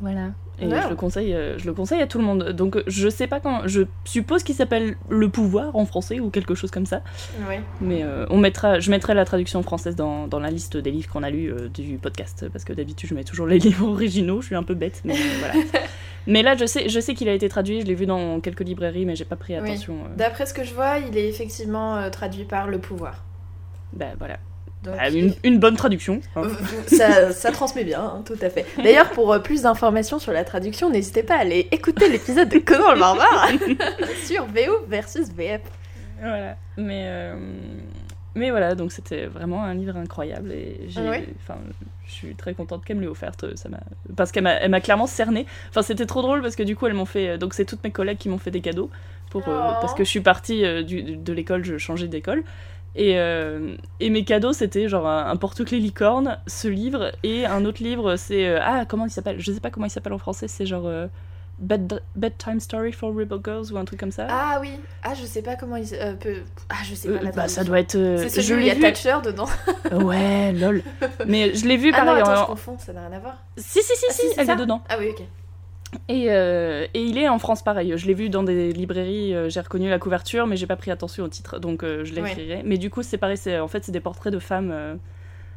Voilà. 0.00 0.30
Et 0.60 0.66
Wow. 0.66 0.74
je 0.82 0.88
le 0.88 0.96
conseille, 0.96 1.34
euh, 1.34 1.56
je 1.56 1.66
le 1.66 1.72
conseille 1.72 2.00
à 2.02 2.08
tout 2.08 2.18
le 2.18 2.24
monde. 2.24 2.50
Donc, 2.50 2.82
je 2.88 3.08
sais 3.08 3.28
pas 3.28 3.38
quand. 3.38 3.62
Je 3.68 3.82
suppose 4.04 4.42
qu'il 4.42 4.56
s'appelle 4.56 4.96
Le 5.08 5.28
Pouvoir 5.28 5.76
en 5.76 5.86
français 5.86 6.18
ou 6.18 6.30
quelque 6.30 6.56
chose 6.56 6.72
comme 6.72 6.84
ça. 6.86 7.02
Ouais. 7.48 7.60
Mais 7.80 8.02
euh, 8.02 8.26
on 8.30 8.38
mettra, 8.38 8.80
je 8.80 8.90
mettrai 8.90 9.14
la 9.14 9.24
traduction 9.24 9.62
française 9.62 9.94
dans, 9.94 10.26
dans 10.26 10.40
la 10.40 10.50
liste 10.50 10.76
des 10.76 10.90
livres 10.90 11.08
qu'on 11.12 11.22
a 11.22 11.30
lus 11.30 11.52
euh, 11.52 11.68
du 11.68 11.96
podcast 11.98 12.46
parce 12.52 12.64
que 12.64 12.72
d'habitude 12.72 13.08
je 13.08 13.14
mets 13.14 13.22
toujours 13.22 13.46
les 13.46 13.58
livres 13.60 13.86
originaux. 13.86 14.40
Je 14.40 14.46
suis 14.46 14.56
un 14.56 14.64
peu 14.64 14.74
bête, 14.74 15.00
mais 15.04 15.14
euh, 15.14 15.38
voilà. 15.38 15.54
mais 16.26 16.42
là, 16.42 16.56
je 16.56 16.66
sais, 16.66 16.88
je 16.88 16.98
sais 16.98 17.14
qu'il 17.14 17.28
a 17.28 17.34
été 17.34 17.48
traduit. 17.48 17.80
Je 17.82 17.86
l'ai 17.86 17.94
vu 17.94 18.06
dans 18.06 18.40
quelques 18.40 18.62
librairies, 18.66 19.06
mais 19.06 19.14
j'ai 19.14 19.24
pas 19.24 19.36
pris 19.36 19.54
attention. 19.54 19.94
D'après 20.16 20.46
ce 20.46 20.54
que 20.54 20.64
je 20.64 20.74
vois, 20.74 20.98
il 20.98 21.16
est 21.16 21.28
effectivement 21.28 21.96
euh, 21.98 22.10
traduit 22.10 22.44
par 22.44 22.66
le 22.66 22.78
pouvoir. 22.78 23.22
bah 23.92 24.06
voilà. 24.18 24.38
Donc, 24.84 24.94
Ah, 24.98 25.10
une, 25.10 25.34
une 25.42 25.58
bonne 25.58 25.76
traduction. 25.76 26.20
hein. 26.36 26.42
Euh, 26.44 26.50
ça, 26.86 27.32
ça 27.32 27.50
transmet 27.50 27.82
bien, 27.84 28.00
hein, 28.00 28.22
tout 28.24 28.36
à 28.40 28.48
fait. 28.48 28.64
D'ailleurs, 28.82 29.10
pour 29.10 29.32
euh, 29.32 29.38
plus 29.40 29.62
d'informations 29.62 30.18
sur 30.18 30.32
la 30.32 30.44
traduction, 30.44 30.88
n'hésitez 30.90 31.22
pas 31.24 31.34
à 31.34 31.40
aller 31.40 31.66
écouter 31.72 32.08
l'épisode 32.08 32.48
de 32.48 32.58
Conan 32.58 32.92
le 32.92 33.00
barbare 33.00 33.48
sur 34.24 34.44
VO 34.46 34.84
versus 34.88 35.28
VF. 35.36 35.62
Voilà. 36.20 36.56
Mais, 36.76 37.02
euh, 37.06 37.34
mais 38.36 38.50
voilà, 38.50 38.74
donc 38.76 38.92
c'était 38.92 39.26
vraiment 39.26 39.64
un 39.64 39.74
livre 39.74 39.96
incroyable 39.96 40.52
et 40.52 40.80
j'ai, 40.88 41.00
je 42.06 42.12
suis 42.12 42.34
très 42.36 42.54
contente 42.54 42.84
qu'elle 42.84 42.96
me 42.96 43.02
l'ait 43.02 43.08
offerte. 43.08 43.56
Ça 43.56 43.68
m'a, 43.68 43.80
parce 44.16 44.30
qu'elle 44.32 44.44
m'a, 44.44 44.54
elle 44.54 44.70
m'a 44.70 44.80
clairement 44.80 45.06
cerné. 45.08 45.44
Enfin, 45.70 45.82
c'était 45.82 46.06
trop 46.06 46.22
drôle 46.22 46.40
parce 46.40 46.54
que 46.56 46.62
du 46.62 46.76
coup, 46.76 46.86
elles 46.86 46.94
m'ont 46.94 47.04
fait, 47.04 47.36
donc 47.36 47.52
c'est 47.54 47.64
toutes 47.64 47.82
mes 47.82 47.90
collègues 47.90 48.18
qui 48.18 48.28
m'ont 48.28 48.38
fait 48.38 48.50
des 48.52 48.60
cadeaux 48.60 48.90
pour, 49.30 49.46
euh, 49.48 49.60
Oh. 49.70 49.74
parce 49.80 49.92
que 49.94 50.04
je 50.04 50.08
suis 50.08 50.20
partie 50.20 50.64
euh, 50.64 50.82
du- 50.82 51.02
de 51.16 51.32
l'école, 51.32 51.64
je 51.64 51.78
changeais 51.78 52.06
d'école. 52.08 52.44
Et, 53.00 53.16
euh, 53.18 53.76
et 54.00 54.10
mes 54.10 54.24
cadeaux, 54.24 54.52
c'était 54.52 54.88
genre 54.88 55.06
un, 55.06 55.30
un 55.30 55.36
porte-clés 55.36 55.78
licorne, 55.78 56.38
ce 56.48 56.66
livre, 56.66 57.12
et 57.22 57.46
un 57.46 57.64
autre 57.64 57.82
livre, 57.82 58.16
c'est. 58.16 58.46
euh, 58.48 58.58
ah, 58.60 58.84
comment 58.86 59.06
il 59.06 59.10
s'appelle? 59.10 59.36
Je 59.38 59.52
sais 59.52 59.60
pas 59.60 59.70
comment 59.70 59.86
il 59.86 59.90
s'appelle 59.90 60.12
en 60.12 60.18
français, 60.18 60.48
c'est 60.48 60.66
genre. 60.66 60.86
euh, 60.86 61.06
Bed- 61.60 62.00
Bedtime 62.14 62.60
Story 62.60 62.92
for 62.92 63.10
Rebel 63.12 63.40
Girls 63.44 63.72
ou 63.72 63.78
un 63.78 63.84
truc 63.84 63.98
comme 63.98 64.12
ça. 64.12 64.28
Ah 64.30 64.58
oui, 64.60 64.70
ah 65.02 65.14
je 65.20 65.26
sais 65.26 65.42
pas 65.42 65.56
comment 65.56 65.74
il 65.74 65.88
peut... 66.20 66.36
Ah 66.68 66.76
je 66.88 66.94
sais 66.94 67.08
pas 67.08 67.20
la 67.20 67.32
bah, 67.32 67.48
ça 67.48 67.64
doit 67.64 67.80
être. 67.80 67.92
C'est 68.28 68.28
je 68.42 68.42
celui 68.42 68.54
où 68.54 68.58
il 68.58 68.62
y 68.62 68.64
l'ai 68.66 68.70
a 68.70 68.74
vu. 68.74 68.80
Thatcher 68.82 69.16
dedans. 69.24 69.46
Ouais, 69.92 70.52
lol. 70.52 70.82
Mais 71.26 71.52
je 71.54 71.66
l'ai 71.66 71.76
vu 71.76 71.90
Ah 71.92 72.00
non, 72.00 72.06
pareil. 72.06 72.22
attends, 72.22 72.32
en- 72.32 72.42
je 72.42 72.46
confonds, 72.46 72.78
ça 72.78 72.92
n'a 72.92 73.08
rien 73.08 73.16
à 73.16 73.18
voir. 73.18 73.38
Si, 73.56 73.80
si, 73.82 73.96
si, 73.96 74.04
Ah, 74.08 74.12
si, 74.12 74.28
si, 74.28 74.34
elle 74.38 74.50
est 74.50 74.56
dedans. 74.56 74.82
Ah 74.88 74.96
oui, 75.00 75.08
ok. 75.10 75.22
Et, 76.08 76.26
euh, 76.28 76.86
et 76.92 77.02
il 77.02 77.16
est 77.18 77.28
en 77.28 77.38
France 77.38 77.62
pareil. 77.62 77.94
Je 77.96 78.06
l'ai 78.06 78.14
vu 78.14 78.28
dans 78.28 78.42
des 78.42 78.72
librairies, 78.72 79.34
euh, 79.34 79.48
j'ai 79.48 79.60
reconnu 79.60 79.88
la 79.88 79.98
couverture, 79.98 80.46
mais 80.46 80.56
j'ai 80.56 80.66
pas 80.66 80.76
pris 80.76 80.90
attention 80.90 81.24
au 81.24 81.28
titre, 81.28 81.58
donc 81.58 81.82
euh, 81.82 82.04
je 82.04 82.12
l'écrirai. 82.14 82.62
Mais 82.64 82.76
du 82.76 82.90
coup, 82.90 83.02
c'est 83.02 83.18
pareil, 83.18 83.36
c'est, 83.38 83.58
en 83.58 83.68
fait, 83.68 83.84
c'est 83.84 83.92
des 83.92 84.00
portraits 84.00 84.32
de 84.32 84.38
femmes 84.38 84.98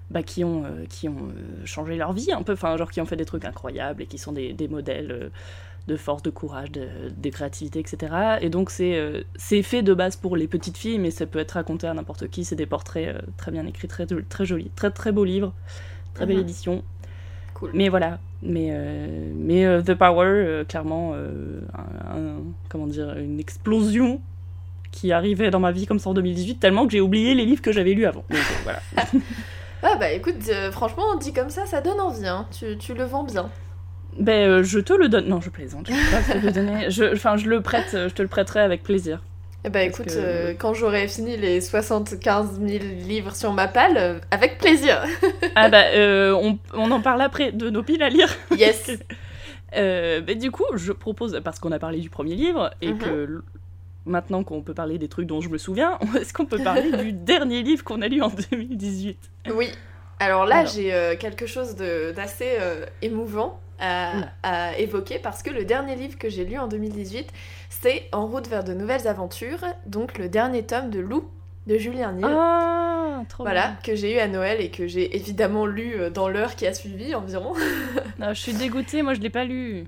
bah, 0.10 0.24
qui 0.24 0.44
ont, 0.44 0.64
qui 0.90 1.10
ont 1.10 1.30
changé 1.66 1.96
leur 1.96 2.14
vie 2.14 2.32
un 2.32 2.44
peu, 2.44 2.54
enfin, 2.54 2.76
genre 2.78 2.92
qui 2.92 3.02
ont 3.02 3.06
fait 3.06 3.18
des 3.18 3.26
trucs 3.26 3.46
incroyables 3.46 4.02
et 4.04 4.06
qui 4.06 4.18
sont 4.18 4.32
des, 4.32 4.54
des 4.54 4.68
modèles 4.70 5.32
de 5.88 5.98
force, 5.98 6.22
de 6.22 6.30
courage, 6.30 6.72
de, 6.72 6.88
de 7.18 7.30
créativité, 7.30 7.80
etc. 7.80 8.38
Et 8.40 8.50
donc, 8.50 8.70
c'est, 8.70 9.26
c'est 9.36 9.64
fait 9.64 9.82
de 9.82 9.94
base 9.94 10.16
pour 10.16 10.38
les 10.38 10.48
petites 10.48 10.78
filles, 10.78 11.00
mais 11.00 11.12
ça 11.12 11.26
peut 11.26 11.40
être 11.40 11.54
raconté 11.54 11.88
à 11.88 11.94
n'importe 11.94 12.30
qui. 12.30 12.46
C'est 12.46 12.56
des 12.56 12.66
portraits 12.68 13.16
très 13.36 13.52
bien 13.52 13.66
écrits, 13.66 13.88
très, 13.90 14.06
très 14.06 14.46
jolis, 14.46 14.72
très 14.76 14.92
très 14.92 15.12
beau 15.12 15.26
livre, 15.26 15.54
très 16.14 16.26
belle 16.26 16.38
Mhm. 16.38 16.44
édition. 16.44 16.84
Cool. 17.62 17.72
Mais 17.74 17.88
voilà, 17.90 18.20
mais, 18.44 18.70
euh, 18.72 19.32
mais 19.36 19.66
euh, 19.66 19.82
The 19.82 19.94
Power, 19.94 20.26
euh, 20.26 20.64
clairement, 20.66 21.14
un- 21.14 22.18
un- 22.18 22.36
comment 22.70 22.88
dire, 22.88 23.16
une 23.18 23.40
explosion 23.40 24.20
qui 24.92 25.14
arrivait 25.14 25.52
dans 25.52 25.60
ma 25.62 25.72
vie 25.72 25.86
comme 25.86 26.00
ça 26.00 26.10
en 26.10 26.14
2018, 26.14 26.56
tellement 26.60 26.86
que 26.86 26.92
j'ai 26.92 27.00
oublié 27.00 27.34
les 27.34 27.46
livres 27.46 27.62
que 27.62 27.72
j'avais 27.72 27.94
lus 27.94 28.06
avant. 28.06 28.26
Donc 28.30 28.40
voilà. 28.64 28.80
Ah 29.84 29.96
bah 30.00 30.12
écoute, 30.12 30.36
franchement, 30.72 31.16
dit 31.20 31.34
comme 31.34 31.50
ça, 31.50 31.66
ça 31.66 31.82
donne 31.82 32.00
envie, 32.00 32.28
hein. 32.28 32.46
tu, 32.56 32.78
tu 32.78 32.94
le 32.94 33.04
vends 33.04 33.24
bien. 33.24 33.50
ben, 34.20 34.62
je 34.62 34.78
te 34.80 34.94
le 34.94 35.10
donne. 35.10 35.28
Non, 35.28 35.42
je 35.42 35.50
plaisante. 35.50 35.88
Je 35.90 35.94
peux 35.94 36.12
pas 36.34 36.40
te 36.40 36.46
le 36.46 36.52
donner. 36.52 36.90
Je, 36.92 37.14
enfin, 37.14 37.36
je 37.36 37.48
le 37.50 37.62
prête. 37.62 37.90
Je 37.94 38.14
te 38.14 38.22
le 38.22 38.28
prêterai 38.28 38.60
avec 38.60 38.84
plaisir. 38.84 39.24
Eh 39.64 39.70
bah 39.70 39.80
Parce 39.86 40.00
écoute, 40.00 40.14
que- 40.14 40.20
euh, 40.20 40.54
quand 40.58 40.74
j'aurai 40.74 41.08
fini 41.08 41.38
les 41.38 41.62
75 41.62 42.60
000 42.60 42.84
livres 43.08 43.36
sur 43.36 43.54
ma 43.54 43.68
palle, 43.68 43.98
euh, 43.98 44.20
avec 44.32 44.58
plaisir. 44.58 45.04
Ah 45.56 45.70
bah, 45.70 45.84
euh, 45.94 46.32
on, 46.34 46.58
on 46.74 46.90
en 46.92 47.02
parle 47.02 47.22
après 47.22 47.52
de 47.52 47.70
nos 47.70 47.84
piles 47.84 48.02
à 48.04 48.10
lire. 48.10 48.30
Yes. 48.58 48.92
Ben, 49.74 50.38
du 50.38 50.52
coup, 50.52 50.66
je 50.76 50.92
propose, 50.92 51.40
parce 51.44 51.60
qu'on 51.60 51.72
a 51.72 51.80
parlé 51.80 52.00
du 52.00 52.10
premier 52.10 52.36
livre, 52.36 52.72
et 52.82 52.92
Mhm. 52.92 52.98
que 53.00 53.44
maintenant 54.06 54.44
qu'on 54.44 54.62
peut 54.62 54.74
parler 54.74 54.98
des 54.98 55.08
trucs 55.08 55.28
dont 55.28 55.40
je 55.42 55.50
me 55.50 55.58
souviens, 55.58 55.98
est-ce 56.20 56.34
qu'on 56.34 56.46
peut 56.46 56.62
parler 56.62 56.92
du 56.92 57.14
dernier 57.14 57.62
livre 57.64 57.84
qu'on 57.84 58.02
a 58.02 58.08
lu 58.08 58.22
en 58.22 58.30
2018 58.52 59.18
Oui. 59.56 59.70
Alors 60.20 60.46
là, 60.46 60.66
j'ai 60.66 61.16
quelque 61.20 61.46
chose 61.46 61.76
d'assez 61.76 62.58
émouvant 63.02 63.60
à, 63.82 64.78
évoquer 64.78 65.20
parce 65.20 65.44
que 65.44 65.50
le 65.50 65.66
dernier 65.66 65.96
livre 65.96 66.18
que 66.18 66.30
j'ai 66.30 66.46
lu 66.46 66.58
en 66.58 66.68
2018, 66.68 67.30
c'est 67.70 68.08
En 68.12 68.28
route 68.28 68.48
vers 68.48 68.64
de 68.64 68.74
nouvelles 68.74 69.08
aventures, 69.08 69.66
donc 69.86 70.18
le 70.18 70.30
dernier 70.30 70.64
tome 70.64 70.90
de 70.90 71.00
Lou 71.00 71.30
de 71.68 71.78
Julien 71.78 72.12
Nil. 72.14 72.26
Ah, 72.28 73.22
trop 73.30 73.44
Voilà, 73.44 73.68
bien. 73.70 73.78
que 73.84 73.96
j'ai 73.96 74.16
eu 74.16 74.20
à 74.20 74.28
Noël 74.28 74.62
et 74.62 74.70
que 74.72 74.88
j'ai 74.88 75.16
évidemment 75.16 75.66
lu 75.66 75.94
euh, 75.96 76.10
dans 76.10 76.28
l'heure 76.28 76.56
qui 76.56 76.66
a 76.68 76.74
suivi 76.74 77.14
environ. 77.16 77.54
Ah, 78.22 78.34
je 78.34 78.40
suis 78.42 78.54
dégoûtée, 78.54 79.02
moi 79.02 79.14
je 79.16 79.20
l'ai 79.20 79.30
pas 79.32 79.46
lu. 79.46 79.86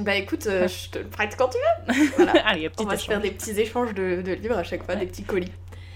bah 0.00 0.14
écoute, 0.16 0.46
euh, 0.46 0.68
je 0.68 0.90
te 0.90 0.98
le 0.98 1.06
prête 1.06 1.34
quand 1.38 1.48
tu 1.48 1.58
veux. 1.58 2.04
Voilà. 2.16 2.46
Allez, 2.46 2.70
On 2.78 2.84
va 2.84 2.96
se 2.98 3.06
faire 3.06 3.20
des 3.20 3.30
petits 3.30 3.58
échanges 3.58 3.94
de, 3.94 4.20
de 4.22 4.32
livres 4.32 4.58
à 4.58 4.62
chaque 4.64 4.82
fois, 4.84 4.94
Ouais. 4.94 5.00
des 5.00 5.06
petits 5.06 5.22
colis. 5.24 5.52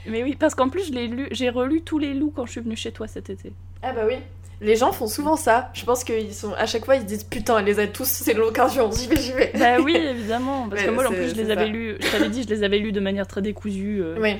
Mais 0.06 0.22
oui, 0.22 0.34
parce 0.38 0.54
qu'en 0.54 0.70
plus, 0.70 0.90
j'ai 1.32 1.50
relu 1.50 1.82
tous 1.82 1.98
les 1.98 2.14
loups 2.14 2.32
quand 2.34 2.46
je 2.46 2.52
suis 2.52 2.60
venue 2.62 2.76
chez 2.76 2.92
toi 2.92 3.06
cet 3.06 3.28
été. 3.28 3.52
Ah 3.82 3.92
bah 3.92 4.02
oui. 4.06 4.14
Les 4.60 4.74
gens 4.74 4.90
font 4.92 5.06
souvent 5.06 5.36
ça. 5.36 5.70
Je 5.72 5.84
pense 5.84 6.02
qu'ils 6.02 6.34
sont 6.34 6.52
à 6.54 6.66
chaque 6.66 6.84
fois 6.84 6.96
ils 6.96 7.02
se 7.02 7.06
disent 7.06 7.24
putain, 7.24 7.58
elle 7.58 7.64
les 7.66 7.78
a 7.78 7.86
tous, 7.86 8.08
c'est 8.08 8.34
l'occasion. 8.34 8.90
J'y 8.90 9.06
vais, 9.06 9.16
j'y 9.16 9.32
vais. 9.32 9.52
Bah 9.58 9.76
oui, 9.80 9.94
évidemment, 9.96 10.68
parce 10.68 10.82
Ouais, 10.82 10.88
que 10.88 10.92
moi 10.94 11.06
en 11.06 11.10
plus 11.12 11.28
je 11.30 11.34
les 11.34 11.50
avais 11.50 11.66
lus, 11.68 11.96
je 12.00 12.10
t'avais 12.10 12.28
dit, 12.28 12.42
je 12.42 12.48
les 12.48 12.62
avais 12.64 12.78
lus 12.78 12.90
de 12.92 13.00
manière 13.00 13.26
très 13.26 13.40
décousue. 13.42 14.00
euh, 14.02 14.16
Oui. 14.20 14.36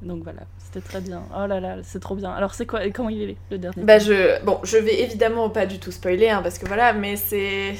Donc 0.00 0.22
voilà, 0.24 0.40
c'était 0.58 0.80
très 0.86 1.00
bien. 1.00 1.22
Oh 1.36 1.46
là 1.46 1.60
là, 1.60 1.76
c'est 1.84 2.00
trop 2.00 2.14
bien. 2.16 2.32
Alors 2.32 2.54
c'est 2.54 2.66
quoi, 2.66 2.80
comment 2.90 3.08
il 3.10 3.22
est 3.30 3.36
le 3.50 3.58
dernier 3.58 3.82
Bah 3.84 3.98
je, 3.98 4.42
bon, 4.42 4.58
je 4.64 4.76
vais 4.78 5.00
évidemment 5.02 5.48
pas 5.50 5.64
du 5.66 5.78
tout 5.78 5.92
spoiler, 5.92 6.28
hein, 6.30 6.40
parce 6.42 6.58
que 6.58 6.66
voilà, 6.66 6.92
mais 6.92 7.14
c'est, 7.16 7.74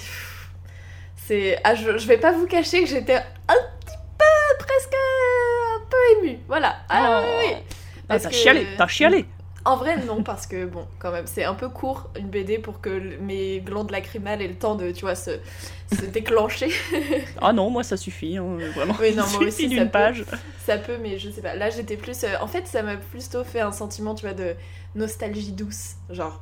c'est, 1.17 1.59
ah, 1.65 1.75
je, 1.75 1.97
je 1.99 2.07
vais 2.07 2.19
pas 2.19 2.33
vous 2.33 2.47
cacher 2.47 2.83
que 2.83 2.89
j'étais 2.89 3.17
un 3.17 3.55
petit 3.81 3.97
peu, 4.19 4.59
presque 4.65 4.95
un 4.95 5.81
peu 5.91 6.27
émue, 6.27 6.39
voilà. 6.49 6.77
Ah 6.89 7.23
Oh. 7.23 7.27
oui, 7.41 7.47
oui. 7.49 7.57
Ah, 8.09 8.19
t'as 8.21 8.29
que- 8.29 8.35
chialé, 8.35 8.67
t'as 8.77 8.87
chialé. 8.87 9.25
En 9.65 9.77
vrai, 9.77 9.97
non, 10.05 10.23
parce 10.25 10.47
que 10.47 10.65
bon, 10.65 10.87
quand 10.99 11.13
même, 11.13 11.27
c'est 11.27 11.45
un 11.45 11.55
peu 11.55 11.69
court 11.69 12.11
une 12.19 12.29
BD 12.29 12.59
pour 12.59 12.81
que 12.81 13.17
mes 13.21 13.61
glandes 13.61 13.91
lacrymales 13.93 14.43
aient 14.43 14.49
le 14.49 14.57
temps 14.57 14.75
de, 14.75 14.91
tu 14.91 15.03
vois, 15.05 15.15
se, 15.15 15.31
se 15.97 16.05
déclencher. 16.07 16.69
Ah 17.41 17.53
non, 17.53 17.71
moi 17.71 17.85
ça 17.85 17.97
suffit, 17.97 18.37
hein, 18.39 18.45
vraiment. 18.75 18.95
Oui, 19.01 19.11
non, 19.15 19.23
moi 19.23 19.27
suffit 19.29 19.45
aussi, 19.47 19.69
d'une 19.69 19.85
peut. 19.85 19.91
page. 19.91 20.25
Ça 20.67 20.79
peut, 20.79 20.99
mais 21.01 21.19
je 21.19 21.31
sais 21.31 21.43
pas. 21.43 21.55
Là, 21.55 21.71
j'étais 21.71 21.97
plus. 21.97 22.25
euh, 22.25 22.29
en 22.41 22.49
fait, 22.49 22.67
ça 22.67 22.83
m'a 22.83 22.97
plutôt 22.97 23.45
fait 23.45 23.61
un 23.61 23.71
sentiment, 23.73 24.15
tu 24.17 24.27
vois, 24.27 24.35
de 24.35 24.55
nostalgie 24.97 25.53
douce, 25.53 25.93
genre. 26.11 26.41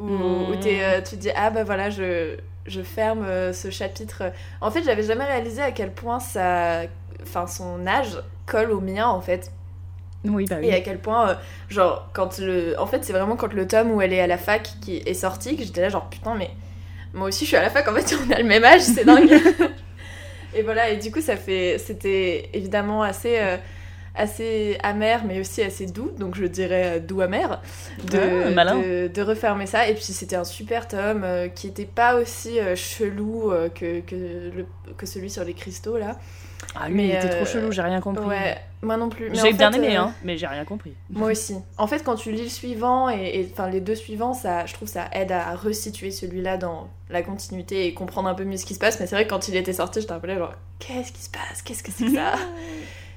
Où, 0.00 0.04
Mm. 0.08 0.50
où 0.50 0.56
t'es, 0.56 0.82
euh, 0.82 1.00
tu 1.02 1.10
te 1.16 1.20
dis, 1.20 1.30
ah 1.36 1.50
bah 1.50 1.62
voilà, 1.64 1.88
je, 1.88 2.36
je 2.66 2.82
ferme 2.82 3.24
euh, 3.24 3.52
ce 3.52 3.70
chapitre. 3.70 4.24
En 4.60 4.70
fait, 4.70 4.82
j'avais 4.82 5.04
jamais 5.04 5.24
réalisé 5.24 5.62
à 5.62 5.70
quel 5.70 5.92
point 5.92 6.18
ça. 6.20 6.82
Enfin, 7.22 7.46
son 7.46 7.86
âge 7.86 8.18
colle 8.44 8.72
au 8.72 8.80
mien, 8.80 9.06
en 9.06 9.20
fait. 9.20 9.50
Oui, 10.30 10.46
bah 10.48 10.56
oui. 10.60 10.68
Et 10.68 10.74
à 10.74 10.80
quel 10.80 10.98
point, 10.98 11.30
euh, 11.30 11.34
genre, 11.68 12.08
quand 12.12 12.38
le. 12.38 12.74
En 12.78 12.86
fait, 12.86 13.04
c'est 13.04 13.12
vraiment 13.12 13.36
quand 13.36 13.52
le 13.52 13.66
tome 13.66 13.90
où 13.92 14.00
elle 14.00 14.12
est 14.12 14.20
à 14.20 14.26
la 14.26 14.38
fac 14.38 14.68
qui 14.80 14.96
est 15.04 15.14
sorti 15.14 15.56
que 15.56 15.64
j'étais 15.64 15.80
là, 15.82 15.88
genre, 15.88 16.08
putain, 16.10 16.34
mais 16.34 16.50
moi 17.14 17.28
aussi 17.28 17.44
je 17.44 17.48
suis 17.48 17.56
à 17.56 17.62
la 17.62 17.70
fac, 17.70 17.86
en 17.88 17.94
fait, 17.94 18.14
on 18.28 18.32
a 18.32 18.38
le 18.38 18.44
même 18.44 18.64
âge, 18.64 18.82
c'est 18.82 19.04
dingue. 19.04 19.30
et 20.54 20.62
voilà, 20.62 20.90
et 20.90 20.96
du 20.96 21.10
coup, 21.10 21.20
ça 21.20 21.36
fait. 21.36 21.78
C'était 21.78 22.50
évidemment 22.52 23.02
assez. 23.02 23.38
euh, 23.38 23.56
assez 24.18 24.78
amer 24.82 25.24
mais 25.26 25.40
aussi 25.40 25.60
assez 25.60 25.84
doux 25.84 26.10
donc 26.18 26.36
je 26.36 26.46
dirais 26.46 26.96
euh, 26.96 27.00
doux 27.00 27.20
amer 27.20 27.60
de, 28.10 28.18
Ah, 28.56 28.74
de, 28.74 29.08
de 29.08 29.20
refermer 29.22 29.66
ça 29.66 29.86
et 29.88 29.92
puis 29.92 30.04
c'était 30.04 30.36
un 30.36 30.44
super 30.44 30.88
tome 30.88 31.22
euh, 31.22 31.48
qui 31.48 31.66
était 31.66 31.84
pas 31.84 32.14
aussi 32.16 32.58
chelou 32.76 33.52
que, 33.74 34.00
que, 34.00 34.14
le, 34.56 34.64
que 34.96 35.04
celui 35.04 35.28
sur 35.28 35.44
les 35.44 35.52
cristaux 35.52 35.98
là 35.98 36.16
Ah, 36.78 36.88
lui, 36.88 36.96
mais, 36.96 37.04
il 37.08 37.10
était 37.14 37.26
euh, 37.26 37.36
trop 37.36 37.46
chelou, 37.46 37.72
j'ai 37.72 37.82
rien 37.82 38.00
compris. 38.00 38.24
ouais 38.26 38.58
moi 38.82 38.96
non 38.96 39.08
plus 39.08 39.30
J'ai 39.32 39.40
en 39.40 39.56
bien 39.56 39.72
fait, 39.72 39.78
aimé, 39.78 39.96
euh, 39.96 40.02
hein, 40.02 40.12
mais 40.22 40.36
j'ai 40.36 40.46
rien 40.46 40.64
compris. 40.64 40.92
moi 41.10 41.30
aussi. 41.32 41.56
En 41.76 41.86
fait, 41.86 42.04
quand 42.04 42.14
tu 42.14 42.30
lis 42.30 42.44
le 42.44 42.48
suivant 42.48 43.08
et, 43.08 43.48
enfin 43.50 43.68
les 43.68 43.80
deux 43.80 43.94
suivants, 43.96 44.32
ça, 44.34 44.66
je 44.66 44.74
trouve 44.74 44.86
ça 44.86 45.06
aide 45.12 45.32
à 45.32 45.56
resituer 45.56 46.10
celui-là 46.10 46.56
dans 46.56 46.88
la 47.10 47.22
continuité 47.22 47.86
et 47.86 47.94
comprendre 47.94 48.28
un 48.28 48.34
peu 48.34 48.44
mieux 48.44 48.58
ce 48.58 48.64
qui 48.66 48.74
se 48.74 48.78
passe. 48.78 49.00
Mais 49.00 49.06
c'est 49.06 49.16
vrai 49.16 49.24
que 49.24 49.30
quand 49.30 49.48
il 49.48 49.56
était 49.56 49.72
sorti, 49.72 50.00
j'étais 50.00 50.12
un 50.12 50.20
peu 50.20 50.28
là 50.28 50.38
genre 50.38 50.54
qu'est-ce 50.78 51.10
qui 51.10 51.22
se 51.22 51.30
passe? 51.30 51.62
Qu'est-ce 51.64 51.82
que 51.82 51.90
c'est 51.90 52.04
que 52.04 52.14
ça? 52.14 52.34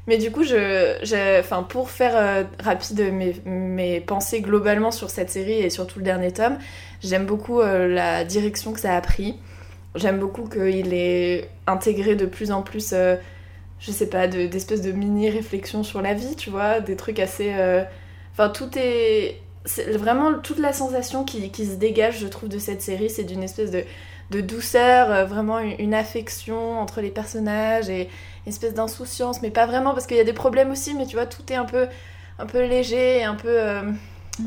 Mais 0.08 0.18
du 0.18 0.32
coup, 0.32 0.44
je, 0.44 1.40
enfin 1.40 1.62
pour 1.62 1.92
faire 1.92 2.14
euh, 2.16 2.44
rapide 2.64 3.14
mes, 3.14 3.36
mes 3.46 4.00
pensées 4.00 4.42
globalement 4.42 4.90
sur 4.90 5.12
cette 5.12 5.30
série 5.30 5.60
et 5.60 5.70
surtout 5.70 6.00
le 6.00 6.06
dernier 6.06 6.32
tome, 6.32 6.58
j'aime 7.04 7.28
beaucoup 7.28 7.60
euh, 7.62 7.88
la 7.88 8.24
direction 8.24 8.74
que 8.74 8.80
ça 8.80 8.96
a 8.96 9.02
pris. 9.02 9.36
J'aime 9.94 10.18
beaucoup 10.18 10.48
qu'il 10.48 10.94
ait 10.94 11.48
intégré 11.68 12.16
de 12.16 12.26
plus 12.26 12.52
en 12.52 12.64
plus, 12.64 12.92
euh, 12.94 13.18
je 13.80 13.92
sais 13.92 14.08
pas, 14.10 14.28
de- 14.28 14.48
d'espèces 14.48 14.82
de, 14.82 14.92
mini-réflexions 14.92 15.84
sur 15.84 16.02
la 16.02 16.14
vie, 16.14 16.36
tu 16.36 16.50
vois, 16.50 16.80
des 16.82 16.96
trucs 16.96 17.20
assez... 17.20 17.54
euh, 17.54 17.84
Enfin, 18.34 18.50
tout 18.50 18.70
est... 18.78 19.42
Vraiment 19.90 20.40
toute 20.40 20.60
la 20.60 20.74
sensation 20.74 21.26
qui, 21.26 21.52
qui 21.52 21.66
se 21.66 21.76
dégage, 21.76 22.20
je 22.20 22.28
trouve, 22.28 22.50
de 22.50 22.58
cette 22.60 22.82
série, 22.82 23.10
c'est 23.10 23.24
d'une 23.26 23.44
espèce 23.44 23.72
de, 23.72 23.84
de 24.32 24.42
douceur, 24.42 25.12
euh, 25.12 25.26
vraiment 25.26 25.60
une, 25.60 25.76
une 25.80 25.94
affection 25.94 26.80
entre 26.80 27.02
les 27.02 27.10
personnages 27.12 27.90
et 27.90 28.04
une 28.46 28.50
espèce 28.50 28.74
d'insouciance, 28.74 29.42
mais 29.42 29.52
pas 29.52 29.66
vraiment, 29.66 29.94
parce 29.94 30.08
qu'il 30.08 30.18
y 30.18 30.22
a 30.22 30.24
des 30.24 30.34
problèmes 30.34 30.72
aussi, 30.72 30.94
mais 30.96 31.06
tu 31.06 31.16
vois, 31.18 31.26
tout 31.26 31.44
est 31.52 31.56
un 31.56 31.66
peu, 31.66 31.88
un 32.40 32.46
peu 32.46 32.66
léger 32.66 33.20
et 33.20 33.24
un 33.24 33.36
peu 33.36 33.50
euh, 33.50 33.82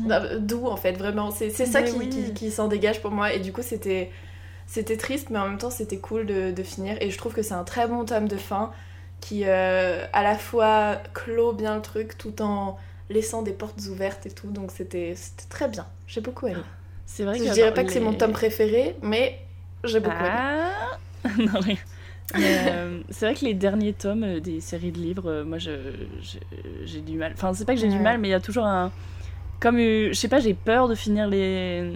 euh, 0.09 0.39
doux, 0.39 0.65
en 0.67 0.77
fait, 0.77 0.93
vraiment. 0.93 1.31
C'est 1.31 1.49
ça 1.51 1.83
qui, 1.83 1.95
oui. 1.95 2.09
qui, 2.09 2.33
qui 2.33 2.51
s'en 2.51 2.67
dégage 2.67 3.01
pour 3.01 3.11
moi, 3.11 3.33
et 3.33 3.39
du 3.39 3.53
coup, 3.53 3.61
c'était... 3.61 4.11
C'était 4.65 4.95
triste, 4.97 5.29
mais 5.29 5.39
en 5.39 5.49
même 5.49 5.57
temps, 5.57 5.69
c'était 5.69 5.97
cool 5.97 6.25
de, 6.25 6.51
de 6.51 6.63
finir. 6.63 6.97
Et 7.01 7.11
je 7.11 7.17
trouve 7.17 7.33
que 7.33 7.41
c'est 7.41 7.53
un 7.53 7.65
très 7.65 7.85
bon 7.85 8.05
tome 8.05 8.29
de 8.29 8.37
fin 8.37 8.71
qui, 9.23 9.43
euh, 9.45 10.05
à 10.13 10.23
la 10.23 10.37
fois, 10.37 10.97
clôt 11.13 11.53
bien 11.53 11.75
le 11.77 11.81
truc 11.81 12.17
tout 12.17 12.41
en 12.41 12.77
laissant 13.09 13.41
des 13.41 13.53
portes 13.53 13.79
ouvertes 13.87 14.25
et 14.25 14.31
tout. 14.31 14.51
Donc, 14.51 14.71
c'était 14.71 15.15
très 15.49 15.67
bien. 15.67 15.87
J'ai 16.07 16.21
beaucoup 16.21 16.47
aimé. 16.47 16.63
C'est 17.05 17.23
vrai 17.25 17.37
Je 17.37 17.43
que 17.43 17.49
dirais 17.51 17.67
genre, 17.67 17.73
pas 17.75 17.83
que 17.83 17.91
c'est 17.91 17.99
mon 17.99 18.13
tome 18.13 18.33
préféré, 18.33 18.95
mais 19.01 19.39
j'ai 19.83 19.99
beaucoup 19.99 20.25
aimé. 20.25 20.39
Ah 20.39 20.73
Non, 21.37 21.59
rien. 21.59 21.77
Euh, 22.37 23.01
c'est 23.09 23.25
vrai 23.25 23.35
que 23.35 23.45
les 23.45 23.53
derniers 23.53 23.93
tomes 23.93 24.23
euh, 24.23 24.39
des 24.39 24.59
séries 24.59 24.91
de 24.91 24.97
livres, 24.97 25.43
moi 25.43 25.57
je, 25.59 25.71
je- 26.21 26.39
j'ai 26.85 27.01
du 27.01 27.17
mal. 27.17 27.33
Enfin, 27.35 27.53
c'est 27.53 27.65
pas 27.65 27.75
que 27.75 27.79
j'ai 27.81 27.87
du 27.89 27.99
mal, 27.99 28.17
mais 28.19 28.29
il 28.29 28.31
y 28.31 28.35
a 28.35 28.39
toujours 28.39 28.65
un. 28.65 28.91
Comme, 29.59 29.77
je 29.79 30.13
sais 30.13 30.29
pas, 30.29 30.39
j'ai 30.39 30.53
peur 30.55 30.87
de 30.89 30.95
finir 30.95 31.27
les. 31.27 31.93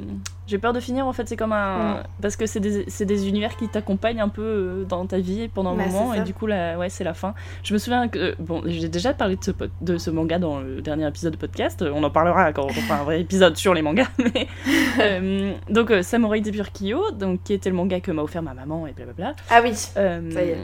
J'ai 0.47 0.57
peur 0.57 0.73
de 0.73 0.79
finir 0.79 1.05
en 1.05 1.13
fait, 1.13 1.27
c'est 1.27 1.35
comme 1.35 1.51
un. 1.53 2.03
Parce 2.21 2.35
que 2.37 2.45
c'est 2.45 2.59
des, 2.59 2.85
des 3.05 3.27
univers 3.27 3.55
qui 3.57 3.67
t'accompagnent 3.67 4.21
un 4.21 4.29
peu 4.29 4.41
euh, 4.41 4.83
dans 4.85 5.05
ta 5.05 5.19
vie 5.19 5.49
pendant 5.49 5.73
un 5.73 5.75
Bah, 5.77 5.85
moment, 5.87 6.13
et 6.13 6.21
du 6.21 6.33
coup, 6.33 6.47
là, 6.47 6.77
ouais, 6.77 6.89
c'est 6.89 7.03
la 7.03 7.13
fin. 7.13 7.33
Je 7.63 7.73
me 7.73 7.77
souviens 7.77 8.07
que. 8.07 8.35
Bon, 8.39 8.61
j'ai 8.65 8.87
déjà 8.89 9.13
parlé 9.13 9.35
de 9.35 9.43
ce, 9.43 9.51
de 9.81 9.97
ce 9.97 10.09
manga 10.09 10.39
dans 10.39 10.59
le 10.59 10.81
dernier 10.81 11.07
épisode 11.07 11.33
de 11.33 11.37
podcast, 11.37 11.83
on 11.93 12.01
en 12.03 12.09
parlera 12.09 12.53
quand 12.53 12.63
on 12.65 12.69
fera 12.69 12.99
un 12.99 13.03
vrai 13.03 13.21
épisode 13.21 13.57
sur 13.57 13.73
les 13.73 13.81
mangas, 13.81 14.07
mais. 14.17 14.47
euh, 15.01 15.53
donc, 15.69 15.91
euh, 15.91 16.01
Samurai 16.01 16.41
Deeper 16.41 16.71
Kyo, 16.71 17.11
donc, 17.11 17.43
qui 17.43 17.53
était 17.53 17.69
le 17.69 17.75
manga 17.75 17.99
que 17.99 18.11
m'a 18.11 18.21
offert 18.23 18.41
ma 18.41 18.53
maman, 18.53 18.87
et 18.87 18.93
blablabla. 18.93 19.35
Ah 19.49 19.59
oui, 19.61 19.73
Euh, 19.97 20.31
Ça 20.31 20.43
y 20.43 20.49
est. 20.49 20.57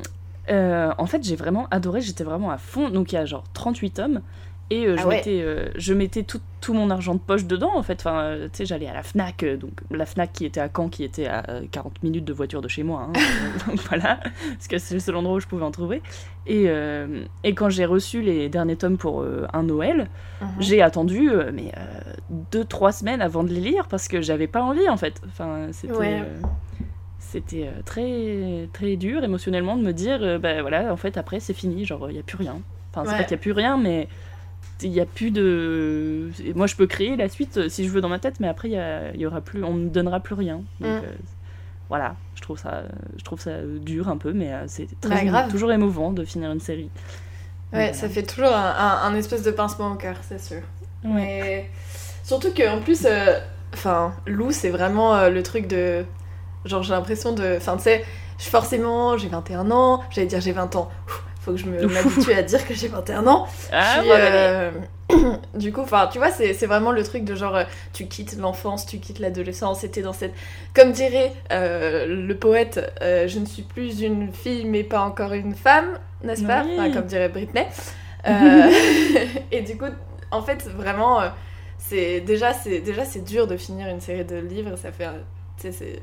euh, 0.50 0.92
en 0.98 1.06
fait, 1.06 1.24
j'ai 1.24 1.36
vraiment 1.36 1.68
adoré, 1.72 2.02
j'étais 2.02 2.24
vraiment 2.24 2.52
à 2.52 2.58
fond. 2.58 2.90
Donc, 2.90 3.12
il 3.12 3.16
y 3.16 3.18
a 3.18 3.26
genre 3.26 3.44
38 3.54 3.90
tomes. 3.92 4.22
Et 4.70 4.88
euh, 4.88 4.96
je, 4.98 5.04
Ah 5.04 5.08
ouais. 5.08 5.16
mettais, 5.18 5.42
euh, 5.42 5.68
je 5.76 5.94
mettais 5.94 6.24
tout, 6.24 6.40
tout 6.62 6.74
mon 6.74 6.90
argent 6.90 7.14
de 7.14 7.20
poche 7.20 7.46
dedans, 7.46 7.72
en 7.76 7.84
fait. 7.84 8.00
Enfin, 8.00 8.22
euh, 8.22 8.44
tu 8.46 8.58
sais, 8.60 8.66
j'allais 8.66 8.88
à 8.88 8.94
la 8.94 9.04
Fnac, 9.04 9.46
donc 9.60 9.72
la 9.92 10.06
Fnac 10.06 10.32
qui 10.34 10.46
était 10.46 10.62
à 10.62 10.70
Caen, 10.76 10.90
qui 10.90 11.04
était 11.04 11.28
à 11.28 11.44
euh, 11.50 11.62
40 11.70 12.02
minutes 12.02 12.26
de 12.26 12.34
voiture 12.34 12.62
de 12.62 12.68
chez 12.68 12.82
moi. 12.82 13.10
hein. 13.10 13.14
donc 13.68 13.80
voilà, 13.90 14.20
parce 14.54 14.68
que 14.68 14.78
c'est 14.80 14.94
le 14.96 15.00
seul 15.00 15.16
endroit 15.18 15.36
où 15.36 15.40
je 15.40 15.48
pouvais 15.48 15.66
en 15.66 15.72
trouver. 15.72 16.02
Et, 16.48 16.66
et 17.46 17.54
quand 17.56 17.70
j'ai 17.70 17.86
reçu 17.86 18.22
les 18.22 18.50
derniers 18.50 18.76
tomes 18.76 18.98
pour 18.98 19.24
un 19.54 19.64
Noël, 19.64 20.08
Mhm. 20.42 20.48
j'ai 20.60 20.82
attendu 20.82 21.30
mais 21.54 21.72
2-3 22.52 22.92
semaines 22.92 23.22
avant 23.22 23.44
de 23.46 23.50
les 23.50 23.62
lire 23.62 23.88
parce 23.88 24.08
que 24.10 24.22
j'avais 24.22 24.48
pas 24.48 24.62
envie 24.62 24.90
en 24.90 24.98
fait. 24.98 25.22
Enfin, 25.28 25.68
c'était 25.72 25.94
Ouais. 25.94 26.22
c'était 27.20 27.70
très 27.86 28.68
très 28.74 28.96
dur 28.98 29.24
émotionnellement 29.24 29.78
de 29.78 29.84
me 29.84 29.94
dire 29.94 30.40
bah 30.40 30.62
voilà 30.62 30.92
en 30.92 30.98
fait 30.98 31.18
après 31.18 31.40
c'est 31.40 31.54
fini 31.54 31.86
genre 31.86 32.10
il 32.10 32.18
y 32.18 32.20
a 32.20 32.24
plus 32.24 32.38
rien. 32.38 32.58
Enfin 32.92 33.06
c'est 33.06 33.12
Ouais. 33.12 33.18
pas 33.20 33.24
qu'il 33.24 33.32
y 33.32 33.40
a 33.40 33.42
plus 33.42 33.52
rien 33.54 33.78
mais 33.78 34.08
il 34.82 34.92
y 34.92 35.00
a 35.00 35.06
plus 35.06 35.32
de 35.32 36.30
moi 36.56 36.68
je 36.68 36.76
peux 36.76 36.88
créer 36.88 37.16
la 37.16 37.30
suite 37.30 37.58
euh, 37.58 37.70
si 37.70 37.86
je 37.86 37.90
veux 37.90 38.02
dans 38.02 38.10
ma 38.10 38.20
tête 38.20 38.40
mais 38.40 38.48
après 38.48 38.68
il 38.70 38.74
y, 38.74 38.78
a- 38.78 39.14
il 39.14 39.22
y 39.22 39.26
aura 39.26 39.40
plus 39.42 39.64
on 39.64 39.74
me 39.74 39.90
donnera 39.90 40.20
plus 40.20 40.36
rien. 40.36 40.58
Donc 40.80 41.02
Mm. 41.02 41.06
euh, 41.06 41.12
voilà, 41.90 42.16
je 42.36 42.42
trouve 42.42 42.58
ça 42.60 42.84
je 43.18 43.24
trouve 43.24 43.40
ça 43.40 43.52
euh, 43.52 43.78
dur 43.80 44.10
un 44.10 44.18
peu 44.18 44.34
mais 44.34 44.52
c'est 44.68 44.88
Bah, 45.08 45.24
grave. 45.24 45.52
toujours 45.52 45.72
émouvant 45.72 46.12
de 46.12 46.24
finir 46.26 46.52
une 46.52 46.60
série. 46.60 46.90
Ouais, 47.72 47.80
Voilà. 47.80 47.94
ça 47.94 48.10
fait 48.10 48.24
toujours 48.24 48.54
un, 48.54 48.74
un- 48.78 49.02
un 49.12 49.16
espèce 49.16 49.44
de 49.44 49.52
pincement 49.52 49.92
au 49.94 49.96
cœur, 49.96 50.18
c'est 50.22 50.40
sûr. 50.40 50.62
Ouais. 51.04 51.12
Mais 51.14 51.70
surtout 52.24 52.54
qu'en 52.54 52.80
plus, 52.82 53.06
euh, 53.06 53.40
enfin, 53.74 54.14
Lou, 54.28 54.52
c'est 54.52 54.70
vraiment 54.70 55.16
euh, 55.16 55.30
le 55.30 55.42
truc 55.44 55.68
de. 55.68 56.06
Genre, 56.66 56.84
j'ai 56.84 56.94
l'impression 56.94 57.34
de. 57.34 57.56
Enfin, 57.58 57.76
tu 57.78 57.84
sais, 57.84 58.06
forcément, 58.38 59.18
j'ai 59.18 59.28
21 59.28 59.70
ans, 59.72 60.02
j'allais 60.12 60.28
dire 60.28 60.40
j'ai 60.40 60.52
20 60.52 60.76
ans. 60.76 60.90
Faut 61.44 61.52
que 61.52 61.58
je 61.58 61.66
m'habitue 61.70 62.34
à 62.34 62.42
dire 62.42 62.66
que 62.66 62.74
j'ai 62.74 62.88
21 62.88 63.28
ans. 63.28 63.48
Ah, 63.72 63.98
Puis, 64.00 64.10
euh, 64.12 64.72
du 65.56 65.74
coup, 65.74 65.82
enfin, 65.82 66.08
tu 66.12 66.18
vois, 66.18 66.32
c'est 66.32 66.66
vraiment 66.66 66.92
le 66.92 67.04
truc 67.04 67.26
de 67.26 67.36
genre, 67.36 67.56
euh, 67.56 67.64
tu 67.92 68.08
quittes 68.08 68.38
l'enfance, 68.38 68.86
tu 68.86 69.00
quittes 69.00 69.20
l'adolescence, 69.20 69.82
c'était 69.82 70.02
dans 70.02 70.14
cette... 70.14 70.34
Comme 70.74 70.94
dirait 70.94 71.34
euh, 71.52 72.06
le 72.06 72.36
poète, 72.36 72.94
euh, 73.02 73.28
je 73.28 73.40
ne 73.40 73.46
suis 73.46 73.64
plus 73.64 74.02
une 74.02 74.32
fille, 74.32 74.66
mais 74.66 74.84
pas 74.84 75.02
encore 75.02 75.34
une 75.34 75.54
femme, 75.54 76.00
n'est-ce 76.24 76.44
pas? 76.44 76.64
Oui. 76.64 76.76
Enfin, 76.80 76.92
Comme 76.92 77.06
dirait 77.06 77.30
Britney. 77.30 77.66
Et 79.52 79.62
du 79.62 79.78
coup, 79.78 79.86
en 80.32 80.42
fait, 80.42 80.66
vraiment, 80.70 81.20
c'est 81.78 82.22
déjà, 82.22 82.54
c'est 82.54 82.80
déjà 82.80 83.04
c'est 83.04 83.24
dur 83.24 83.48
de 83.48 83.58
finir 83.58 83.90
une 83.90 84.00
série 84.00 84.26
de 84.26 84.38
livres, 84.38 84.78
ça 84.78 84.92
fait... 84.92 85.10
Tu 85.60 85.72
sais, 85.72 86.02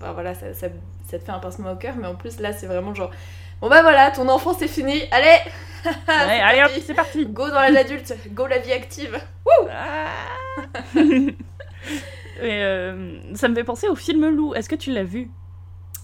enfin, 0.00 0.12
voilà, 0.12 0.34
ça, 0.34 0.52
ça, 0.52 0.66
ça 1.08 1.18
te 1.18 1.24
fait 1.24 1.32
un 1.32 1.38
pincement 1.38 1.72
au 1.72 1.76
cœur, 1.76 1.94
mais 1.96 2.08
en 2.08 2.16
plus, 2.16 2.40
là, 2.40 2.52
c'est 2.52 2.66
vraiment 2.66 2.92
genre... 2.92 3.12
Bon 3.60 3.68
bah 3.68 3.82
voilà, 3.82 4.10
ton 4.10 4.28
enfance 4.28 4.62
est 4.62 4.68
finie, 4.68 5.02
allez 5.10 5.38
Ouais, 5.84 5.92
C'est 6.06 6.40
allez 6.40 6.62
hop, 6.62 6.82
c'est 6.86 6.94
parti. 6.94 7.26
Go 7.26 7.48
dans 7.48 7.54
l'âge 7.60 7.76
adulte, 7.76 8.14
go 8.32 8.46
la 8.46 8.58
vie 8.58 8.72
active. 8.72 9.18
Ah. 9.70 10.06
Et 12.42 12.62
euh, 12.62 13.18
ça 13.34 13.48
me 13.48 13.54
fait 13.54 13.64
penser 13.64 13.88
au 13.88 13.94
film 13.94 14.26
Lou. 14.28 14.54
Est-ce 14.54 14.68
que 14.68 14.74
tu 14.76 14.92
l'as 14.92 15.04
vu? 15.04 15.30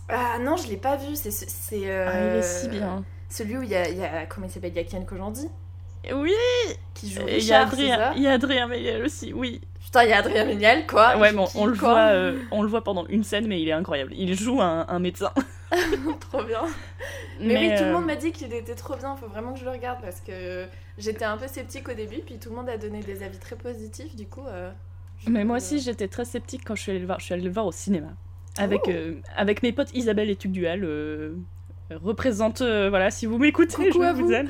Ah 0.09 0.39
non, 0.41 0.57
je 0.57 0.69
l'ai 0.69 0.77
pas 0.77 0.97
vu, 0.97 1.15
c'est 1.17 1.31
c'est 1.31 1.91
euh, 1.91 2.09
Ah, 2.09 2.21
Il 2.21 2.37
est 2.39 2.43
si 2.43 2.69
bien. 2.69 3.05
Celui 3.29 3.57
où 3.57 3.63
il 3.63 3.71
y 3.71 3.75
a, 3.75 3.89
il 3.89 3.99
y 3.99 4.05
a 4.05 4.27
comment 4.27 4.47
il 4.47 4.53
s'appelle, 4.53 4.73
il 4.73 4.77
y 4.77 4.81
a 4.81 4.85
Kian 4.85 5.05
Kojandi 5.05 5.49
Oui, 6.15 6.33
qui 6.95 7.11
joue 7.11 7.23
et 7.27 7.39
il 7.39 7.45
y 7.45 7.53
a 7.53 7.65
Richard, 7.65 7.75
c'est 7.75 7.91
Adrien, 7.91 7.97
ça? 7.97 8.13
il 8.17 8.23
y 8.23 8.29
a 8.29 8.33
Adrien 8.33 8.69
aussi, 9.05 9.33
oui. 9.33 9.61
Putain, 9.87 10.03
il 10.03 10.11
y 10.11 10.13
a 10.13 10.19
Adrien 10.19 10.45
Méniel 10.45 10.85
quoi. 10.87 11.17
ouais, 11.17 11.31
Il 11.31 11.37
bon, 11.37 11.47
on 11.55 11.65
le 11.67 11.77
quoi 11.77 11.89
voit, 11.91 12.01
euh, 12.13 12.39
on 12.51 12.63
le 12.63 12.69
voit 12.69 12.83
pendant 12.83 13.07
une 13.07 13.23
scène, 13.23 13.47
mais 13.47 13.63
il 13.63 13.69
est 13.69 13.73
incroyable. 13.73 14.13
Il 14.17 14.35
joue 14.35 14.61
un, 14.61 14.85
un 14.89 14.99
médecin. 14.99 15.33
Trop 16.21 16.43
bien. 16.43 16.63
Mais, 17.41 17.57
oui, 17.57 17.77
tout 17.77 17.85
le 17.85 17.91
euh, 17.91 17.93
monde 17.93 18.07
m'a 18.07 18.17
dit 18.17 18.33
qu'il 18.33 18.53
était 18.53 18.75
trop 18.75 18.97
bien, 18.97 19.15
faut 19.17 19.29
vraiment 19.29 19.53
que 19.53 19.61
je 19.61 19.65
le 19.65 19.71
regarde 19.71 20.01
parce 20.03 20.21
que 20.21 20.67
j'étais 20.99 21.25
un 21.25 21.37
peu 21.37 21.47
sceptique 21.47 21.89
au 21.89 21.95
début, 21.95 22.19
puis 22.19 22.39
tout 22.39 22.51
le 22.51 22.57
monde 22.57 22.69
a 22.69 22.77
donné 22.79 23.01
des 23.01 23.23
avis 23.23 23.39
très 23.39 23.57
positifs, 23.57 24.15
du 24.17 24.27
coup. 24.27 24.45
euh, 24.49 24.71
Mais 25.29 25.45
moi 25.45 25.57
aussi, 25.59 25.81
j'étais 25.81 26.09
très 26.09 26.25
sceptique 26.25 26.63
quand 26.65 26.75
je 26.75 26.83
suis 26.83 26.91
allée 26.91 27.01
le 27.01 27.07
voir. 27.07 27.19
Je 27.21 27.25
suis 27.27 27.35
allée 27.35 27.43
le 27.45 27.51
voir 27.51 27.67
au 27.67 27.73
cinéma. 27.73 28.09
Avec, 28.59 28.81
Oh. 28.87 28.91
avec 29.37 29.63
mes 29.63 29.73
potes 29.73 29.93
Isabelle 29.95 30.31
et 30.31 30.37
Tugdual. 30.37 30.85
Représente, 31.95 32.63
euh, 32.63 32.89
voilà, 32.91 33.11
si 33.11 33.27
vous 33.27 33.39
m'écoutez, 33.39 33.93
je 33.93 33.97
vous 33.99 34.27
vous. 34.27 34.33
aime. 34.33 34.49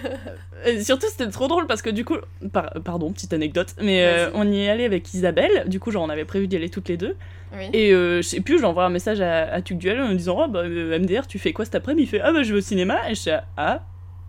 Et 0.66 0.82
surtout, 0.82 1.06
c'était 1.08 1.28
trop 1.30 1.46
drôle 1.46 1.66
parce 1.66 1.82
que 1.82 1.90
du 1.90 2.04
coup, 2.04 2.16
par- 2.52 2.72
pardon, 2.84 3.12
petite 3.12 3.32
anecdote, 3.32 3.74
mais 3.80 4.04
euh, 4.04 4.30
on 4.34 4.50
y 4.50 4.62
est 4.62 4.68
allé 4.70 4.84
avec 4.84 5.12
Isabelle. 5.14 5.64
Du 5.68 5.78
coup, 5.78 5.90
genre, 5.90 6.02
on 6.02 6.08
avait 6.08 6.24
prévu 6.24 6.48
d'y 6.48 6.56
aller 6.56 6.70
toutes 6.70 6.88
les 6.88 6.96
deux. 6.96 7.16
Oui. 7.56 7.68
Et 7.72 7.92
euh, 7.92 8.16
je 8.22 8.28
sais 8.28 8.40
plus, 8.40 8.58
j'envoie 8.58 8.84
un 8.84 8.90
message 8.90 9.20
à, 9.20 9.44
à 9.52 9.62
Tugduel 9.62 10.00
en 10.00 10.08
lui 10.08 10.16
disant 10.16 10.36
Oh, 10.44 10.48
bah, 10.48 10.64
MDR, 10.66 11.26
tu 11.28 11.38
fais 11.38 11.52
quoi 11.52 11.64
cet 11.64 11.74
après-midi? 11.76 12.04
Il 12.04 12.08
fait 12.08 12.20
Ah, 12.20 12.32
bah, 12.32 12.42
je 12.42 12.52
vais 12.52 12.58
au 12.58 12.62
cinéma. 12.62 12.96
Et 13.08 13.14
je 13.14 13.20
suis 13.20 13.30
Ah, 13.56 13.82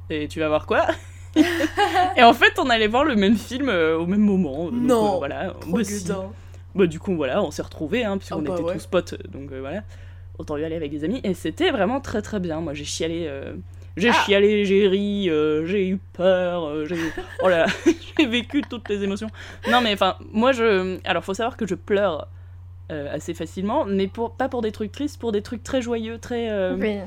et 0.09 0.27
tu 0.27 0.39
vas 0.39 0.47
voir 0.49 0.65
quoi? 0.67 0.85
Et 2.17 2.23
en 2.23 2.33
fait, 2.33 2.59
on 2.59 2.69
allait 2.69 2.87
voir 2.87 3.03
le 3.05 3.15
même 3.15 3.35
film 3.37 3.69
au 3.69 4.05
même 4.05 4.21
moment. 4.21 4.69
Non, 4.71 5.17
voilà. 5.17 5.53
Bah, 5.67 5.83
si. 5.83 6.05
Bah, 6.75 6.85
du 6.87 6.99
coup, 6.99 7.15
voilà, 7.15 7.41
on 7.41 7.51
s'est 7.51 7.61
retrouvés, 7.61 8.03
hein, 8.03 8.17
puisqu'on 8.17 8.39
Ah 8.39 8.49
bah 8.49 8.53
était 8.55 8.63
ouais. 8.63 8.73
tous 8.73 8.85
potes. 8.87 9.15
Donc 9.31 9.49
voilà. 9.51 9.81
Autant 10.37 10.57
y 10.57 10.63
aller 10.65 10.75
avec 10.75 10.91
des 10.91 11.03
amis. 11.03 11.21
Et 11.23 11.33
c'était 11.33 11.71
vraiment 11.71 12.01
très 12.01 12.21
très 12.21 12.39
bien. 12.39 12.59
Moi, 12.61 12.73
j'ai 12.73 12.83
chialé. 12.85 13.25
euh, 13.27 13.53
J'ai 13.97 14.09
Ah. 14.09 14.23
chialé, 14.25 14.65
j'ai 14.65 14.87
ri, 14.89 15.29
euh, 15.29 15.65
j'ai 15.65 15.87
eu 15.87 15.97
peur, 16.13 16.65
euh, 16.67 16.85
j'ai. 16.85 16.95
Oh 17.43 17.47
là 17.47 17.65
là, 17.65 17.73
j'ai 18.19 18.25
vécu 18.25 18.61
toutes 18.69 18.89
les 18.89 19.01
émotions. 19.03 19.29
Non, 19.69 19.79
mais 19.81 19.93
enfin, 19.93 20.15
moi 20.33 20.51
je. 20.51 20.97
Alors, 21.05 21.23
faut 21.23 21.33
savoir 21.33 21.55
que 21.55 21.65
je 21.65 21.75
pleure 21.75 22.27
euh, 22.91 23.13
assez 23.15 23.33
facilement, 23.33 23.85
mais 23.85 24.07
pour... 24.07 24.35
pas 24.35 24.49
pour 24.49 24.61
des 24.61 24.71
trucs 24.73 24.91
tristes, 24.91 25.19
pour 25.19 25.31
des 25.31 25.41
trucs 25.41 25.63
très 25.63 25.81
joyeux, 25.81 26.17
très. 26.19 26.49
euh, 26.49 26.75
Oui. 26.77 26.97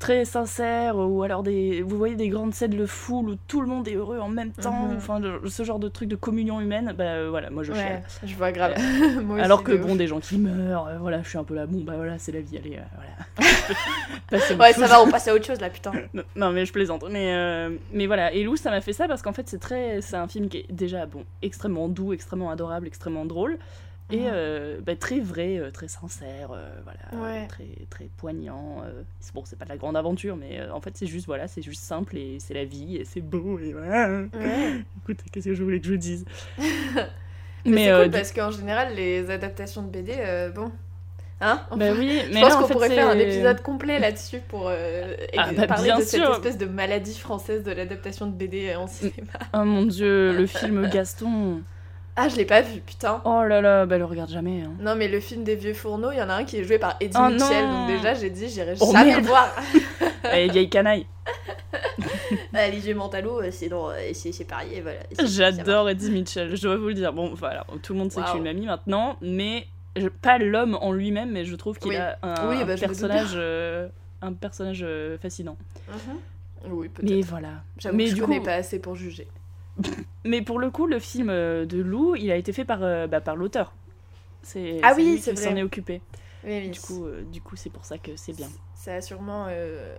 Très 0.00 0.24
sincères, 0.24 0.96
ou 0.96 1.22
alors 1.22 1.44
des. 1.44 1.82
Vous 1.82 1.96
voyez 1.96 2.16
des 2.16 2.28
grandes 2.28 2.52
scènes 2.54 2.76
de 2.76 2.86
foule 2.86 3.28
où 3.28 3.34
tout 3.46 3.60
le 3.60 3.68
monde 3.68 3.86
est 3.86 3.94
heureux 3.94 4.18
en 4.18 4.28
même 4.28 4.50
temps, 4.50 4.88
Mhm. 4.88 4.96
enfin, 4.96 5.20
ce 5.46 5.62
genre 5.62 5.78
de 5.78 5.88
truc 5.88 6.08
de 6.08 6.16
communion 6.16 6.60
humaine, 6.60 6.92
bah 6.98 7.04
euh, 7.04 7.26
voilà, 7.30 7.50
moi 7.50 7.62
je. 7.62 7.70
Ouais, 7.72 8.02
je 8.24 8.34
vois 8.34 8.50
grave. 8.50 8.74
Moi 9.24 9.38
Alors 9.40 9.62
que 9.62 9.70
de 9.72 9.76
bon, 9.76 9.92
ouf. 9.92 9.98
des 9.98 10.06
gens 10.08 10.18
qui 10.18 10.38
meurent, 10.38 10.88
euh, 10.88 10.98
voilà, 10.98 11.22
je 11.22 11.28
suis 11.28 11.38
un 11.38 11.44
peu 11.44 11.54
là, 11.54 11.66
bon 11.66 11.82
bah 11.84 11.92
voilà, 11.94 12.18
c'est 12.18 12.32
la 12.32 12.40
vie, 12.40 12.56
allez, 12.58 12.78
euh, 12.78 12.82
voilà. 12.96 13.50
Ouais, 14.58 14.72
chose. 14.72 14.82
ça 14.82 14.86
va, 14.88 15.02
on 15.02 15.10
passe 15.10 15.28
à 15.28 15.34
autre 15.34 15.44
chose 15.46 15.60
là, 15.60 15.70
putain. 15.70 15.92
Non, 16.14 16.22
non, 16.34 16.50
mais 16.50 16.64
je 16.66 16.72
plaisante. 16.72 17.04
Mais, 17.10 17.68
mais 17.92 18.06
voilà, 18.06 18.32
et 18.32 18.42
Lou, 18.42 18.56
ça 18.56 18.70
m'a 18.70 18.80
fait 18.80 18.92
ça 18.92 19.06
parce 19.06 19.22
qu'en 19.22 19.32
fait, 19.32 19.48
c'est 19.48 19.58
très, 19.60 20.00
c'est 20.00 20.16
un 20.16 20.26
film 20.28 20.48
qui 20.48 20.58
est 20.58 20.72
déjà 20.72 21.06
bon, 21.06 21.24
extrêmement 21.42 21.88
doux, 21.88 22.12
extrêmement 22.12 22.50
adorable, 22.50 22.86
extrêmement 22.86 23.24
drôle. 23.26 23.58
Et 24.12 24.22
euh, 24.26 24.78
bah, 24.84 24.96
très 24.96 25.20
vrai, 25.20 25.58
euh, 25.58 25.70
très 25.70 25.88
sincère, 25.88 26.50
euh, 26.52 26.68
voilà, 26.84 27.24
Ouais. 27.24 27.46
très, 27.46 27.68
très 27.90 28.06
poignant. 28.16 28.82
euh. 28.84 29.02
C'est 29.20 29.34
bon, 29.34 29.42
c'est 29.44 29.58
pas 29.58 29.64
de 29.64 29.70
la 29.70 29.76
grande 29.76 29.96
aventure, 29.96 30.36
mais 30.36 30.60
en 30.70 30.80
fait, 30.80 30.96
c'est 30.96 31.06
juste, 31.06 31.26
voilà, 31.26 31.46
c'est 31.48 31.62
juste 31.62 31.82
simple 31.82 32.16
et 32.16 32.38
c'est 32.40 32.54
la 32.54 32.64
vie 32.64 32.96
et 32.96 33.04
c'est 33.04 33.20
beau 33.20 33.58
et 33.58 33.72
voilà. 33.72 34.22
Ouais. 34.34 34.80
Écoute, 35.02 35.18
qu'est-ce 35.32 35.46
que 35.48 35.54
je 35.54 35.62
voulais 35.62 35.80
que 35.80 35.86
je 35.88 35.94
dise? 35.94 36.24
Mais, 37.66 37.84
c'est 37.84 37.90
euh, 37.90 38.02
cool 38.04 38.10
parce 38.12 38.32
qu'en 38.32 38.50
général, 38.50 38.94
les 38.94 39.30
adaptations 39.30 39.82
de 39.82 39.88
BD, 39.88 40.14
bon. 40.54 40.72
Hein? 41.42 41.62
Bah 41.74 41.86
oui, 41.96 42.20
Je 42.28 42.34
mais 42.34 42.40
pense 42.42 42.50
là, 42.50 42.56
en 42.58 42.62
qu'on 42.62 42.68
pourrait 42.68 42.90
faire 42.90 43.08
un 43.08 43.12
c'est- 43.14 43.22
épisode 43.22 43.62
complet 43.62 43.98
là-dessus 43.98 44.40
pour 44.46 44.68
euh, 44.68 45.14
Ah, 45.38 45.50
bah, 45.56 45.66
parler 45.66 45.90
de 45.96 46.02
cette 46.02 46.20
espèce 46.22 46.58
de 46.58 46.66
maladie 46.66 47.18
française 47.18 47.62
de 47.64 47.72
l'adaptation 47.72 48.26
de 48.26 48.32
BD 48.32 48.74
en 48.76 48.86
cinéma. 48.86 49.14
Oh 49.54 49.64
mon 49.64 49.86
dieu, 49.86 50.36
le 50.36 50.46
film 50.46 50.86
Gaston. 50.90 51.62
Ah, 52.16 52.28
je 52.28 52.36
l'ai 52.36 52.44
pas 52.44 52.60
vu, 52.60 52.80
putain. 52.80 53.22
Oh 53.24 53.42
là 53.44 53.60
là, 53.60 53.86
bah 53.86 53.96
le 53.96 54.04
regarde 54.04 54.30
jamais. 54.30 54.62
Hein. 54.62 54.72
Non, 54.80 54.94
mais 54.96 55.08
le 55.08 55.20
film 55.20 55.42
des 55.44 55.54
vieux 55.56 55.72
fourneaux, 55.74 56.10
il 56.12 56.18
y 56.18 56.22
en 56.22 56.28
a 56.28 56.34
un 56.34 56.44
qui 56.44 56.58
est 56.58 56.64
joué 56.64 56.78
par 56.78 56.96
Eddie 57.00 57.16
Oh 57.18 57.28
Mitchell. 57.30 57.66
non. 57.66 57.86
Donc, 57.86 57.96
déjà, 57.96 58.14
j'ai 58.14 58.30
dit, 58.30 58.48
j'irai 58.48 58.74
Oh, 58.80 58.92
jamais 58.92 59.06
merde. 59.10 59.22
le 59.22 59.26
voir. 59.28 59.54
Eh, 60.34 60.48
vieille 60.48 60.68
canaille. 60.68 61.06
Ah, 62.54 62.68
les 62.68 62.78
vieux 62.78 62.94
Mentalo, 62.94 63.40
euh, 63.40 63.48
c'est 63.50 63.68
dans- 63.68 63.90
euh, 63.90 63.94
c'est 64.12 64.32
voilà. 64.82 64.98
J'adore 65.24 65.88
Eddie 65.88 66.10
Mitchell, 66.10 66.54
je 66.54 66.62
dois 66.62 66.76
vous 66.76 66.88
le 66.88 66.94
dire. 66.94 67.12
Bon, 67.12 67.32
voilà, 67.34 67.64
tout 67.82 67.92
le 67.92 67.98
monde 68.00 68.12
sait 68.12 68.20
que 68.20 68.26
je 68.26 68.30
suis 68.30 68.38
une 68.38 68.44
mamie 68.44 68.66
maintenant, 68.66 69.16
mais 69.20 69.66
je- 69.96 70.08
pas 70.08 70.38
l'homme 70.38 70.76
en 70.80 70.92
lui-même, 70.92 71.30
mais 71.32 71.44
je 71.44 71.54
trouve 71.56 71.78
qu'il 71.78 71.90
Oui. 71.90 71.96
a 71.96 72.18
un, 72.22 72.48
Oui, 72.48 72.64
bah, 72.64 72.76
personnage, 72.76 73.32
euh, 73.34 73.88
un 74.22 74.32
personnage 74.32 74.84
fascinant. 75.22 75.56
Mhm. 75.88 76.70
Oui, 76.72 76.88
peut-être. 76.88 77.10
Mais 77.10 77.22
voilà. 77.22 77.48
J'avoue 77.78 77.96
que 77.98 78.06
je 78.06 78.14
du 78.14 78.20
connais 78.20 78.38
coup- 78.38 78.44
pas 78.44 78.54
assez 78.54 78.78
pour 78.78 78.94
juger. 78.94 79.26
Mais 80.24 80.42
pour 80.42 80.58
le 80.58 80.70
coup, 80.70 80.86
le 80.86 80.98
film 80.98 81.28
euh, 81.30 81.64
de 81.66 81.80
Lou, 81.80 82.14
il 82.16 82.30
a 82.30 82.36
été 82.36 82.52
fait 82.52 82.64
par, 82.64 82.82
euh, 82.82 83.06
bah, 83.06 83.20
par 83.20 83.36
l'auteur. 83.36 83.72
C'est 84.42 84.80
Ah 84.82 84.92
oui, 84.96 85.18
c'est 85.20 85.32
qui 85.32 85.36
s'en 85.36 85.50
vrai. 85.50 85.60
est 85.60 85.62
occupé. 85.62 86.00
Oui, 86.44 86.60
oui. 86.64 86.68
Du 86.70 86.80
coup, 86.80 87.04
euh, 87.06 87.22
du 87.30 87.40
coup, 87.40 87.56
c'est 87.56 87.70
pour 87.70 87.84
ça 87.84 87.98
que 87.98 88.12
c'est 88.16 88.32
bien. 88.36 88.48
Ça 88.74 88.94
a 88.94 89.00
sûrement 89.00 89.46
euh, 89.48 89.96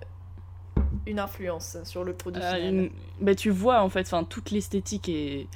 une 1.06 1.20
influence 1.20 1.78
sur 1.84 2.04
le 2.04 2.14
produit 2.14 2.42
Euh, 2.42 2.56
final. 2.56 2.74
une- 2.74 2.90
bah, 3.22 3.36
tu 3.36 3.50
vois 3.50 3.82
en 3.82 3.90
fait, 3.90 4.02
enfin 4.02 4.24
toute 4.24 4.52
l'esthétique 4.52 5.10
est 5.10 5.48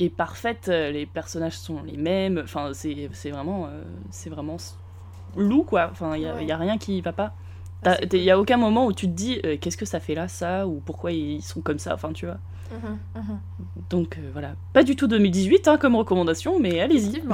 est 0.00 0.08
parfaite, 0.10 0.66
les 0.66 1.06
personnages 1.06 1.56
sont 1.56 1.80
les 1.84 1.96
mêmes, 1.96 2.40
enfin 2.42 2.72
c'est 2.74 3.08
c'est 3.12 3.30
vraiment 3.30 3.68
c'est 4.10 4.28
vraiment 4.30 4.56
s- 4.56 4.76
Lou 5.36 5.62
quoi. 5.62 5.88
Enfin 5.92 6.16
il 6.16 6.22
y, 6.22 6.26
a- 6.26 6.34
Ouais. 6.34 6.44
y 6.46 6.50
a 6.52 6.56
rien 6.56 6.78
qui 6.78 7.00
va 7.00 7.12
pas. 7.12 7.32
Ah, 7.84 7.96
Il 8.02 8.08
c'est 8.10 8.18
cool. 8.18 8.18
y 8.18 8.30
a 8.30 8.38
aucun 8.40 8.56
moment 8.56 8.86
où 8.86 8.92
tu 8.92 9.06
te 9.06 9.12
dis 9.12 9.40
qu'est-ce 9.60 9.76
que 9.76 9.84
ça 9.86 10.00
fait 10.00 10.14
là 10.14 10.26
ça 10.26 10.66
ou 10.66 10.80
pourquoi 10.84 11.12
ils 11.12 11.42
sont 11.42 11.60
comme 11.60 11.78
ça. 11.78 11.94
Enfin 11.94 12.12
tu 12.12 12.26
vois. 12.26 12.38
Mhm, 12.70 12.98
mhm. 13.14 13.38
Donc 13.90 14.16
euh, 14.18 14.30
voilà, 14.32 14.54
pas 14.72 14.82
du 14.82 14.96
tout 14.96 15.06
2018 15.06 15.68
hein, 15.68 15.76
comme 15.78 15.96
recommandation, 15.96 16.58
mais 16.60 16.80
allez-y. 16.80 17.22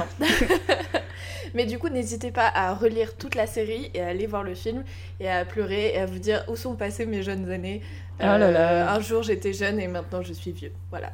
Mais 1.53 1.65
du 1.65 1.77
coup, 1.79 1.89
n'hésitez 1.89 2.31
pas 2.31 2.47
à 2.53 2.73
relire 2.73 3.17
toute 3.17 3.35
la 3.35 3.45
série 3.45 3.91
et 3.93 4.01
à 4.01 4.07
aller 4.07 4.25
voir 4.25 4.41
le 4.43 4.55
film 4.55 4.85
et 5.19 5.29
à 5.29 5.43
pleurer 5.43 5.87
et 5.93 5.97
à 5.97 6.05
vous 6.05 6.17
dire 6.19 6.45
où 6.47 6.55
sont 6.55 6.75
passées 6.75 7.05
mes 7.05 7.23
jeunes 7.23 7.49
années. 7.51 7.81
Euh, 8.21 8.25
Ah 8.25 8.37
là 8.37 8.51
là. 8.51 8.93
Un 8.93 8.99
jour 9.01 9.21
j'étais 9.23 9.51
jeune 9.51 9.77
et 9.79 9.87
maintenant 9.87 10.21
je 10.21 10.31
suis 10.31 10.51
vieux. 10.53 10.71
Voilà. 10.89 11.11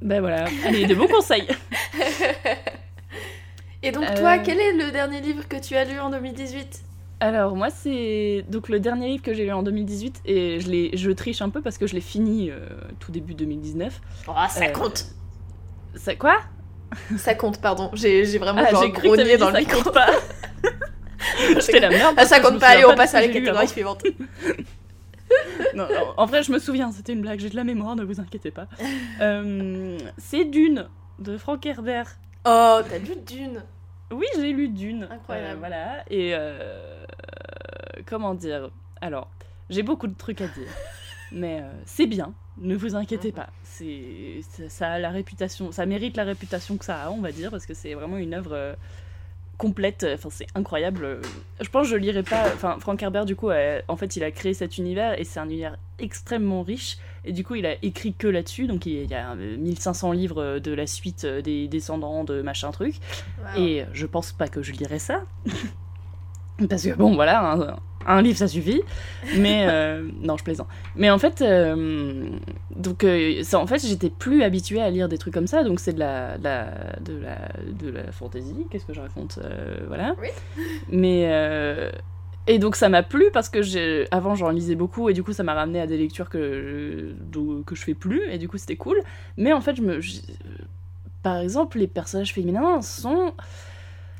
Ben 0.00 0.20
voilà, 0.20 0.46
allez 0.64 0.86
de 0.86 0.94
bons 0.94 1.08
conseils. 1.08 1.46
Et 3.82 3.92
donc 3.92 4.04
Euh. 4.04 4.16
toi, 4.16 4.38
quel 4.38 4.58
est 4.58 4.72
le 4.72 4.90
dernier 4.92 5.20
livre 5.20 5.46
que 5.48 5.56
tu 5.56 5.74
as 5.76 5.84
lu 5.84 5.98
en 6.00 6.10
2018 6.10 6.82
Alors 7.20 7.54
moi 7.54 7.68
c'est 7.70 8.44
donc 8.48 8.68
le 8.70 8.80
dernier 8.80 9.08
livre 9.08 9.22
que 9.22 9.34
j'ai 9.34 9.44
lu 9.44 9.52
en 9.52 9.62
2018 9.62 10.22
et 10.24 10.58
je 10.60 10.70
l'ai 10.70 10.96
je 10.96 11.10
triche 11.10 11.42
un 11.42 11.50
peu 11.50 11.60
parce 11.60 11.76
que 11.76 11.86
je 11.86 11.94
l'ai 11.94 12.00
fini 12.00 12.50
euh, 12.50 12.58
tout 12.98 13.12
début 13.12 13.34
2019. 13.34 14.00
Oh, 14.28 14.32
ça 14.48 14.64
Euh, 14.64 14.68
compte 14.70 15.04
Ça 15.94 16.14
quoi? 16.16 16.38
Ça 17.18 17.34
compte, 17.34 17.60
pardon. 17.60 17.90
J'ai 17.92 18.24
j'ai 18.24 18.38
vraiment 18.38 18.62
Ah, 18.66 18.70
genre 18.70 18.82
j'ai 18.82 18.90
grogné 18.90 19.36
dans 19.36 19.48
le 19.48 19.54
ça 19.54 19.60
micro. 19.60 19.82
compte 19.82 19.92
pas. 19.94 20.08
J'étais 21.60 21.80
la 21.80 21.90
merde. 21.90 22.14
Ah, 22.16 22.24
ça 22.24 22.40
compte 22.40 22.58
pas, 22.58 22.68
allez, 22.68 22.84
on 22.84 22.94
passe 22.96 23.14
à 23.14 23.20
la 23.20 23.28
catégorie 23.28 23.68
suivante. 23.68 24.02
Non, 25.76 25.84
non, 25.84 26.14
en 26.16 26.26
vrai, 26.26 26.42
je 26.42 26.50
me 26.50 26.58
souviens, 26.58 26.90
c'était 26.90 27.12
une 27.12 27.20
blague, 27.20 27.38
j'ai 27.38 27.50
de 27.50 27.54
la 27.54 27.62
mémoire, 27.62 27.94
ne 27.94 28.02
vous 28.02 28.18
inquiétez 28.20 28.50
pas. 28.50 28.66
Euh, 29.20 29.96
c'est 30.18 30.44
Dune 30.44 30.88
de 31.20 31.36
Frank 31.36 31.64
Herbert. 31.64 32.16
Oh, 32.46 32.80
t'as 32.88 32.98
lu 32.98 33.14
Dune 33.24 33.62
Oui, 34.10 34.26
j'ai 34.36 34.52
lu 34.52 34.68
Dune. 34.68 35.08
Incroyable. 35.10 35.54
Euh, 35.54 35.58
voilà, 35.58 36.04
et 36.10 36.32
euh, 36.34 37.04
comment 38.06 38.34
dire? 38.34 38.70
Alors, 39.00 39.30
j'ai 39.68 39.82
beaucoup 39.82 40.08
de 40.08 40.16
trucs 40.16 40.40
à 40.40 40.48
dire, 40.48 40.68
mais 41.32 41.60
euh, 41.60 41.70
c'est 41.84 42.06
bien, 42.06 42.34
ne 42.58 42.74
vous 42.74 42.96
inquiétez 42.96 43.32
pas. 43.32 43.48
C'est 43.62 44.40
ça, 44.42 44.68
ça 44.68 44.92
a 44.92 44.98
la 44.98 45.10
réputation, 45.10 45.72
ça 45.72 45.86
mérite 45.86 46.16
la 46.16 46.24
réputation 46.24 46.76
que 46.76 46.84
ça 46.84 47.04
a, 47.04 47.10
on 47.10 47.20
va 47.20 47.32
dire, 47.32 47.50
parce 47.50 47.66
que 47.66 47.74
c'est 47.74 47.94
vraiment 47.94 48.16
une 48.16 48.34
œuvre 48.34 48.76
complète. 49.58 50.06
Enfin, 50.14 50.28
c'est 50.30 50.48
incroyable. 50.54 51.20
Je 51.60 51.68
pense 51.68 51.84
que 51.84 51.90
je 51.92 51.96
lirai 51.96 52.22
pas. 52.22 52.46
Enfin, 52.54 52.78
Frank 52.80 53.00
Herbert, 53.02 53.26
du 53.26 53.36
coup, 53.36 53.50
en 53.50 53.96
fait, 53.96 54.16
il 54.16 54.24
a 54.24 54.30
créé 54.30 54.54
cet 54.54 54.78
univers 54.78 55.18
et 55.20 55.24
c'est 55.24 55.38
un 55.38 55.46
univers 55.46 55.76
extrêmement 55.98 56.62
riche. 56.62 56.98
Et 57.24 57.32
du 57.32 57.44
coup, 57.44 57.54
il 57.54 57.66
a 57.66 57.74
écrit 57.82 58.14
que 58.14 58.26
là-dessus. 58.26 58.66
Donc, 58.66 58.86
il 58.86 59.04
y 59.10 59.14
a 59.14 59.32
euh, 59.32 59.56
1500 59.58 60.12
livres 60.12 60.58
de 60.58 60.72
la 60.72 60.86
suite 60.86 61.24
euh, 61.24 61.42
des 61.42 61.68
descendants 61.68 62.24
de 62.24 62.42
machin 62.42 62.70
truc. 62.70 62.96
Wow. 63.38 63.62
Et 63.62 63.84
je 63.92 64.06
pense 64.06 64.32
pas 64.32 64.48
que 64.48 64.62
je 64.62 64.72
lirai 64.72 64.98
ça. 64.98 65.22
Parce 66.68 66.82
que 66.84 66.94
bon, 66.94 67.14
voilà, 67.14 67.52
un, 67.52 67.76
un 68.06 68.20
livre 68.22 68.36
ça 68.36 68.46
suffit. 68.48 68.82
Mais 69.38 69.66
euh, 69.68 70.06
non, 70.20 70.36
je 70.36 70.44
plaisante. 70.44 70.68
Mais 70.94 71.08
en 71.10 71.18
fait, 71.18 71.40
euh, 71.40 72.28
donc 72.76 73.02
euh, 73.04 73.42
ça, 73.44 73.58
en 73.58 73.66
fait, 73.66 73.78
j'étais 73.78 74.10
plus 74.10 74.42
habituée 74.42 74.82
à 74.82 74.90
lire 74.90 75.08
des 75.08 75.16
trucs 75.16 75.32
comme 75.32 75.46
ça. 75.46 75.64
Donc 75.64 75.80
c'est 75.80 75.94
de 75.94 75.98
la, 75.98 76.36
de 76.36 76.44
la, 76.44 76.66
de 77.00 77.16
la, 77.18 77.48
de 77.72 77.90
la 77.90 78.12
fantaisie. 78.12 78.66
Qu'est-ce 78.70 78.84
que 78.84 78.92
je 78.92 79.00
raconte 79.00 79.38
Euh, 79.42 79.84
Voilà. 79.88 80.14
Oui. 80.20 80.28
Mais 80.90 81.28
euh, 81.32 81.90
et 82.54 82.58
donc 82.58 82.76
ça 82.76 82.88
m'a 82.88 83.02
plu 83.02 83.26
parce 83.32 83.48
que 83.48 83.62
j'ai 83.62 84.06
avant 84.10 84.34
j'en 84.34 84.50
lisais 84.50 84.74
beaucoup 84.76 85.08
et 85.08 85.14
du 85.14 85.22
coup 85.22 85.32
ça 85.32 85.42
m'a 85.42 85.54
ramené 85.54 85.80
à 85.80 85.86
des 85.86 85.96
lectures 85.96 86.28
que 86.28 87.14
je, 87.32 87.62
que 87.62 87.74
je 87.74 87.82
fais 87.82 87.94
plus 87.94 88.22
et 88.30 88.38
du 88.38 88.48
coup 88.48 88.58
c'était 88.58 88.76
cool. 88.76 89.02
Mais 89.36 89.52
en 89.52 89.60
fait, 89.60 89.76
je 89.76 89.82
me, 89.82 90.00
je- 90.00 90.20
par 91.22 91.38
exemple, 91.38 91.78
les 91.78 91.86
personnages 91.86 92.32
féminins 92.32 92.80
sont 92.82 93.34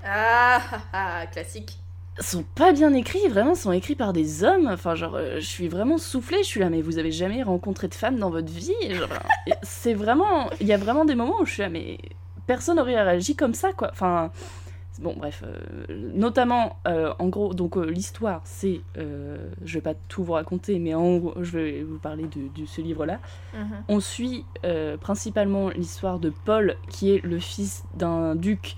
Ah, 0.05 0.63
ah, 0.93 1.27
classique. 1.33 1.79
sont 2.21 2.43
pas 2.45 2.73
bien 2.73 2.93
écrits, 2.95 3.27
vraiment, 3.29 3.55
sont 3.55 3.73
écrits 3.73 3.95
par 3.97 4.13
des 4.13 4.45
hommes. 4.45 4.69
Enfin, 4.71 4.95
genre, 4.95 5.15
euh, 5.17 5.37
je 5.41 5.47
suis 5.47 5.69
vraiment 5.69 5.99
soufflée, 5.99 6.39
je 6.43 6.49
suis 6.49 6.61
là, 6.61 6.69
mais 6.71 6.83
vous 6.83 6.99
avez 6.99 7.13
jamais 7.13 7.43
rencontré 7.43 7.89
de 7.89 7.95
femme 7.95 8.19
dans 8.19 8.31
votre 8.31 8.53
vie? 8.53 8.73
C'est 9.63 9.95
vraiment. 9.95 10.51
Il 10.61 10.67
y 10.67 10.73
a 10.73 10.77
vraiment 10.77 11.05
des 11.05 11.15
moments 11.15 11.41
où 11.41 11.47
je 11.47 11.53
suis 11.53 11.63
là, 11.63 11.69
mais 11.69 11.99
personne 12.47 12.77
n'aurait 12.77 13.01
réagi 13.03 13.37
comme 13.37 13.55
ça, 13.55 13.73
quoi. 13.73 13.91
Enfin. 13.93 14.31
Bon, 15.01 15.15
bref, 15.17 15.43
euh, 15.47 15.87
notamment, 16.15 16.77
euh, 16.87 17.15
en 17.19 17.29
gros, 17.29 17.55
donc 17.55 17.79
euh, 17.79 17.87
l'histoire, 17.87 18.43
c'est, 18.45 18.83
je 18.97 19.75
vais 19.75 19.81
pas 19.81 19.95
tout 20.09 20.23
vous 20.23 20.35
raconter, 20.35 20.79
mais 20.79 20.95
en 20.95 21.17
gros, 21.17 21.35
je 21.41 21.59
vais 21.59 21.83
vous 21.83 21.99
parler 21.99 22.25
de, 22.25 22.61
de 22.61 22.67
ce 22.67 22.83
livre-là. 22.83 23.19
Mhm. 23.55 23.85
On 23.89 24.01
suit 24.01 24.45
principalement 25.01 25.71
l'histoire 25.71 26.19
de 26.19 26.33
Paul, 26.45 26.77
qui 26.91 27.13
est 27.13 27.25
le 27.25 27.39
fils 27.39 27.85
d'un 27.97 28.35
duc 28.35 28.77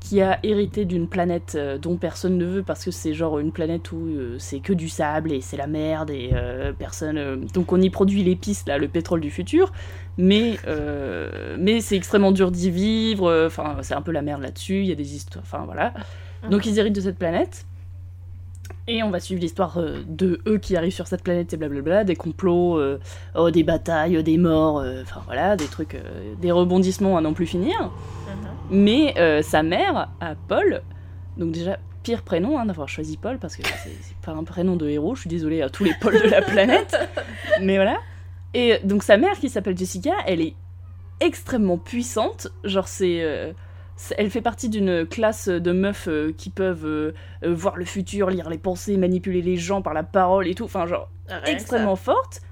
qui 0.00 0.20
a 0.20 0.38
hérité 0.42 0.84
d'une 0.84 1.08
planète 1.08 1.56
dont 1.80 1.96
personne 1.96 2.36
ne 2.36 2.44
veut 2.44 2.62
parce 2.62 2.84
que 2.84 2.90
c'est 2.90 3.14
genre 3.14 3.38
une 3.38 3.52
planète 3.52 3.90
où 3.90 4.06
c'est 4.38 4.60
que 4.60 4.74
du 4.74 4.90
sable 4.90 5.32
et 5.32 5.40
c'est 5.40 5.56
la 5.56 5.66
merde 5.66 6.10
et 6.10 6.30
personne. 6.78 7.46
donc 7.54 7.72
on 7.72 7.80
y 7.80 7.88
produit 7.88 8.22
l'épice 8.22 8.66
là, 8.66 8.76
le 8.76 8.86
pétrole 8.86 9.20
du 9.20 9.30
futur, 9.30 9.72
mais 10.16 10.58
euh, 10.66 11.56
mais 11.58 11.80
c'est 11.80 11.96
extrêmement 11.96 12.32
dur 12.32 12.50
d'y 12.50 12.70
vivre. 12.70 13.26
euh, 13.28 13.46
Enfin 13.46 13.76
c'est 13.82 13.94
un 13.94 14.02
peu 14.02 14.12
la 14.12 14.22
merde 14.22 14.42
là-dessus. 14.42 14.80
Il 14.80 14.86
y 14.86 14.92
a 14.92 14.96
des 14.96 15.14
histoires. 15.14 15.44
Enfin 15.44 15.64
voilà. 15.64 15.92
Donc 16.50 16.66
ils 16.66 16.78
héritent 16.78 16.94
de 16.94 17.00
cette 17.00 17.18
planète. 17.18 17.66
Et 18.86 19.02
on 19.02 19.10
va 19.10 19.18
suivre 19.18 19.40
l'histoire 19.40 19.78
euh, 19.78 20.02
de 20.06 20.40
eux 20.46 20.58
qui 20.58 20.76
arrivent 20.76 20.92
sur 20.92 21.06
cette 21.06 21.22
planète 21.22 21.52
et 21.54 21.56
blablabla, 21.56 22.04
des 22.04 22.16
complots, 22.16 22.78
euh, 22.78 22.98
oh, 23.34 23.50
des 23.50 23.62
batailles, 23.62 24.22
des 24.22 24.36
morts, 24.36 24.78
euh, 24.78 25.00
enfin 25.02 25.22
voilà, 25.24 25.56
des 25.56 25.66
trucs, 25.66 25.94
euh, 25.94 26.34
des 26.40 26.52
rebondissements 26.52 27.16
à 27.16 27.22
n'en 27.22 27.32
plus 27.32 27.46
finir. 27.46 27.74
Mhm. 27.82 27.90
Mais 28.70 29.42
sa 29.42 29.62
mère, 29.62 30.08
à 30.20 30.34
Paul, 30.48 30.82
donc 31.38 31.52
déjà 31.52 31.78
pire 32.02 32.20
prénom 32.22 32.58
hein, 32.58 32.66
d'avoir 32.66 32.88
choisi 32.88 33.16
Paul 33.16 33.38
parce 33.38 33.56
que 33.56 33.62
c'est 33.62 33.96
c'est 34.02 34.16
pas 34.22 34.32
un 34.32 34.44
prénom 34.44 34.76
de 34.76 34.86
héros, 34.88 35.14
je 35.14 35.22
suis 35.22 35.30
désolée 35.30 35.62
à 35.62 35.70
tous 35.70 35.84
les 35.84 35.94
Pauls 35.94 36.20
de 36.22 36.28
la 36.28 36.42
planète, 36.42 36.94
mais 37.62 37.76
voilà. 37.76 37.96
Et 38.54 38.78
donc 38.84 39.02
sa 39.02 39.16
mère 39.16 39.38
qui 39.38 39.48
s'appelle 39.48 39.76
Jessica, 39.76 40.14
elle 40.26 40.40
est 40.40 40.54
extrêmement 41.20 41.78
puissante, 41.78 42.48
genre 42.64 42.88
c'est... 42.88 43.22
euh, 43.22 43.52
elle 44.16 44.30
fait 44.30 44.40
partie 44.40 44.68
d'une 44.68 45.06
classe 45.06 45.48
de 45.48 45.72
meufs 45.72 46.08
euh, 46.08 46.32
qui 46.36 46.50
peuvent 46.50 46.86
euh, 46.86 47.14
euh, 47.44 47.54
voir 47.54 47.76
le 47.76 47.84
futur, 47.84 48.30
lire 48.30 48.50
les 48.50 48.58
pensées, 48.58 48.96
manipuler 48.96 49.42
les 49.42 49.56
gens 49.56 49.82
par 49.82 49.94
la 49.94 50.02
parole 50.02 50.48
et 50.48 50.54
tout, 50.54 50.64
enfin 50.64 50.86
genre 50.86 51.08
Rien 51.28 51.42
extrêmement 51.44 51.96
forte, 51.96 52.42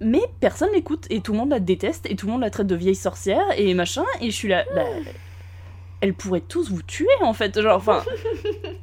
mais 0.00 0.22
personne 0.40 0.70
l'écoute 0.72 1.06
et 1.10 1.20
tout 1.20 1.32
le 1.32 1.38
monde 1.38 1.50
la 1.50 1.60
déteste 1.60 2.06
et 2.08 2.16
tout 2.16 2.26
le 2.26 2.32
monde 2.32 2.40
la 2.42 2.50
traite 2.50 2.68
de 2.68 2.76
vieille 2.76 2.94
sorcière 2.94 3.44
et 3.56 3.74
machin. 3.74 4.04
Et 4.20 4.30
je 4.30 4.36
suis 4.36 4.48
là, 4.48 4.64
bah, 4.74 4.84
elle 6.00 6.14
pourrait 6.14 6.40
tous 6.40 6.70
vous 6.70 6.82
tuer 6.82 7.08
en 7.20 7.32
fait, 7.32 7.60
genre 7.60 7.76
enfin. 7.76 8.04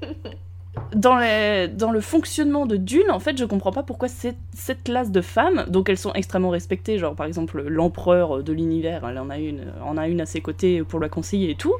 Dans, 0.95 1.17
les- 1.17 1.67
dans 1.67 1.91
le 1.91 1.99
fonctionnement 1.99 2.65
de 2.65 2.77
Dune, 2.77 3.11
en 3.11 3.19
fait, 3.19 3.37
je 3.37 3.43
comprends 3.45 3.71
pas 3.73 3.83
pourquoi 3.83 4.07
cette, 4.07 4.37
classe 4.83 5.11
de 5.11 5.21
femmes, 5.21 5.65
donc 5.67 5.89
elles 5.89 5.97
sont 5.97 6.13
extrêmement 6.13 6.49
respectées, 6.49 6.97
genre 6.97 7.15
par 7.15 7.25
exemple 7.27 7.61
l'empereur 7.67 8.41
de 8.43 8.53
l'univers, 8.53 9.05
elle 9.07 9.19
en 9.19 9.29
a 9.29 9.37
une, 9.37 9.65
en 9.83 9.97
a 9.97 10.07
une 10.07 10.21
à 10.21 10.25
ses 10.25 10.39
côtés 10.41 10.83
pour 10.83 10.99
la 11.01 11.09
conseiller 11.09 11.51
et 11.51 11.55
tout, 11.55 11.73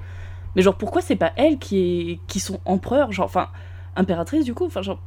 mais 0.56 0.62
genre 0.62 0.76
pourquoi 0.76 1.02
c'est 1.02 1.16
pas 1.16 1.32
elles 1.38 1.58
qui, 1.60 2.12
est, 2.12 2.20
qui 2.28 2.40
sont 2.42 2.60
empereurs, 2.66 3.12
genre 3.14 3.26
enfin 3.26 3.48
impératrice 3.96 4.44
du 4.44 4.54
coup, 4.54 4.66
enfin 4.66 4.82
genre 4.82 5.00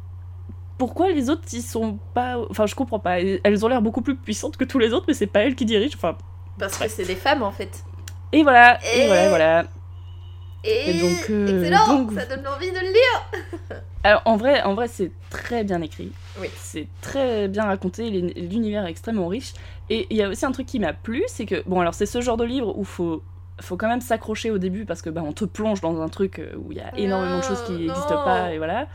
pourquoi 0.79 1.11
les 1.11 1.29
autres 1.29 1.43
ils 1.53 1.61
sont 1.61 1.99
pas 2.15 2.39
enfin 2.51 2.65
je 2.67 2.75
comprends 2.75 3.01
pas. 3.01 3.21
Elles 3.21 3.65
ont 3.65 3.69
l'air 3.69 3.83
beaucoup 3.83 4.01
plus 4.01 4.17
puissantes 4.17 4.57
que 4.57 4.65
tous 4.65 4.79
les 4.79 4.93
autres 4.95 5.05
mais 5.09 5.15
c'est 5.15 5.27
pas 5.27 5.41
elles 5.41 5.55
qui 5.55 5.65
dirigent 5.67 5.97
enfin 5.97 6.17
Parce 6.59 6.79
que 6.79 6.89
c'est 6.89 7.05
des 7.05 7.15
femmes 7.17 7.43
en 7.43 7.51
fait. 7.51 7.85
et 8.33 8.43
voilà 8.43 8.79
et, 8.95 9.01
Et- 9.03 9.07
voilà 9.07 9.29
voilà 9.29 9.65
Et, 10.71 10.91
Et 10.97 11.01
donc, 11.01 11.31
euh, 11.31 11.63
excellent, 11.63 11.87
donc- 12.05 12.13
ça 12.13 12.27
donne 12.27 12.47
envie 12.47 12.71
de 12.71 12.77
le 12.77 12.93
lire. 12.93 13.81
alors 14.05 14.23
en 14.27 14.37
vrai 14.37 14.63
en 14.63 14.75
vrai 14.75 14.87
c'est 14.89 15.11
très 15.31 15.65
bien 15.65 15.81
écrit. 15.83 16.13
Oui. 16.41 16.49
c'est 16.57 16.87
très 17.01 17.49
bien 17.49 17.65
raconté 17.65 18.11
l'uni- 18.11 18.35
l'univers 18.35 18.87
est 18.87 18.91
extrêmement 18.91 19.29
riche. 19.29 19.53
Et 19.91 20.07
il 20.11 20.17
y 20.17 20.23
a 20.23 20.29
aussi 20.29 20.45
un 20.45 20.53
truc 20.53 20.67
qui 20.67 20.79
m'a 20.79 20.93
plu 20.93 21.23
c'est 21.29 21.47
que 21.47 21.63
bon 21.67 21.81
alors 21.81 21.95
c'est 21.95 22.07
ce 22.07 22.21
genre 22.21 22.37
de 22.37 22.45
livre 22.45 22.77
où 22.79 22.85
faut 22.85 23.23
faut 23.61 23.77
quand 23.77 23.89
même 23.89 24.01
s'accrocher 24.01 24.51
au 24.53 24.59
début 24.59 24.85
parce 24.85 25.03
que 25.03 25.11
bah, 25.11 25.23
on 25.27 25.33
te 25.33 25.45
plonge 25.45 25.81
dans 25.81 26.01
un 26.01 26.09
truc 26.09 26.39
euh, 26.39 26.53
où 26.59 26.71
il 26.71 26.79
y 26.79 26.81
a 26.81 26.97
énormément 26.97 27.39
de 27.39 27.43
choses 27.45 27.63
qui 27.65 27.73
Non, 27.73 27.79
n'existent 27.79 28.23
pas 28.25 28.53
et 28.53 28.59
voilà. 28.59 28.87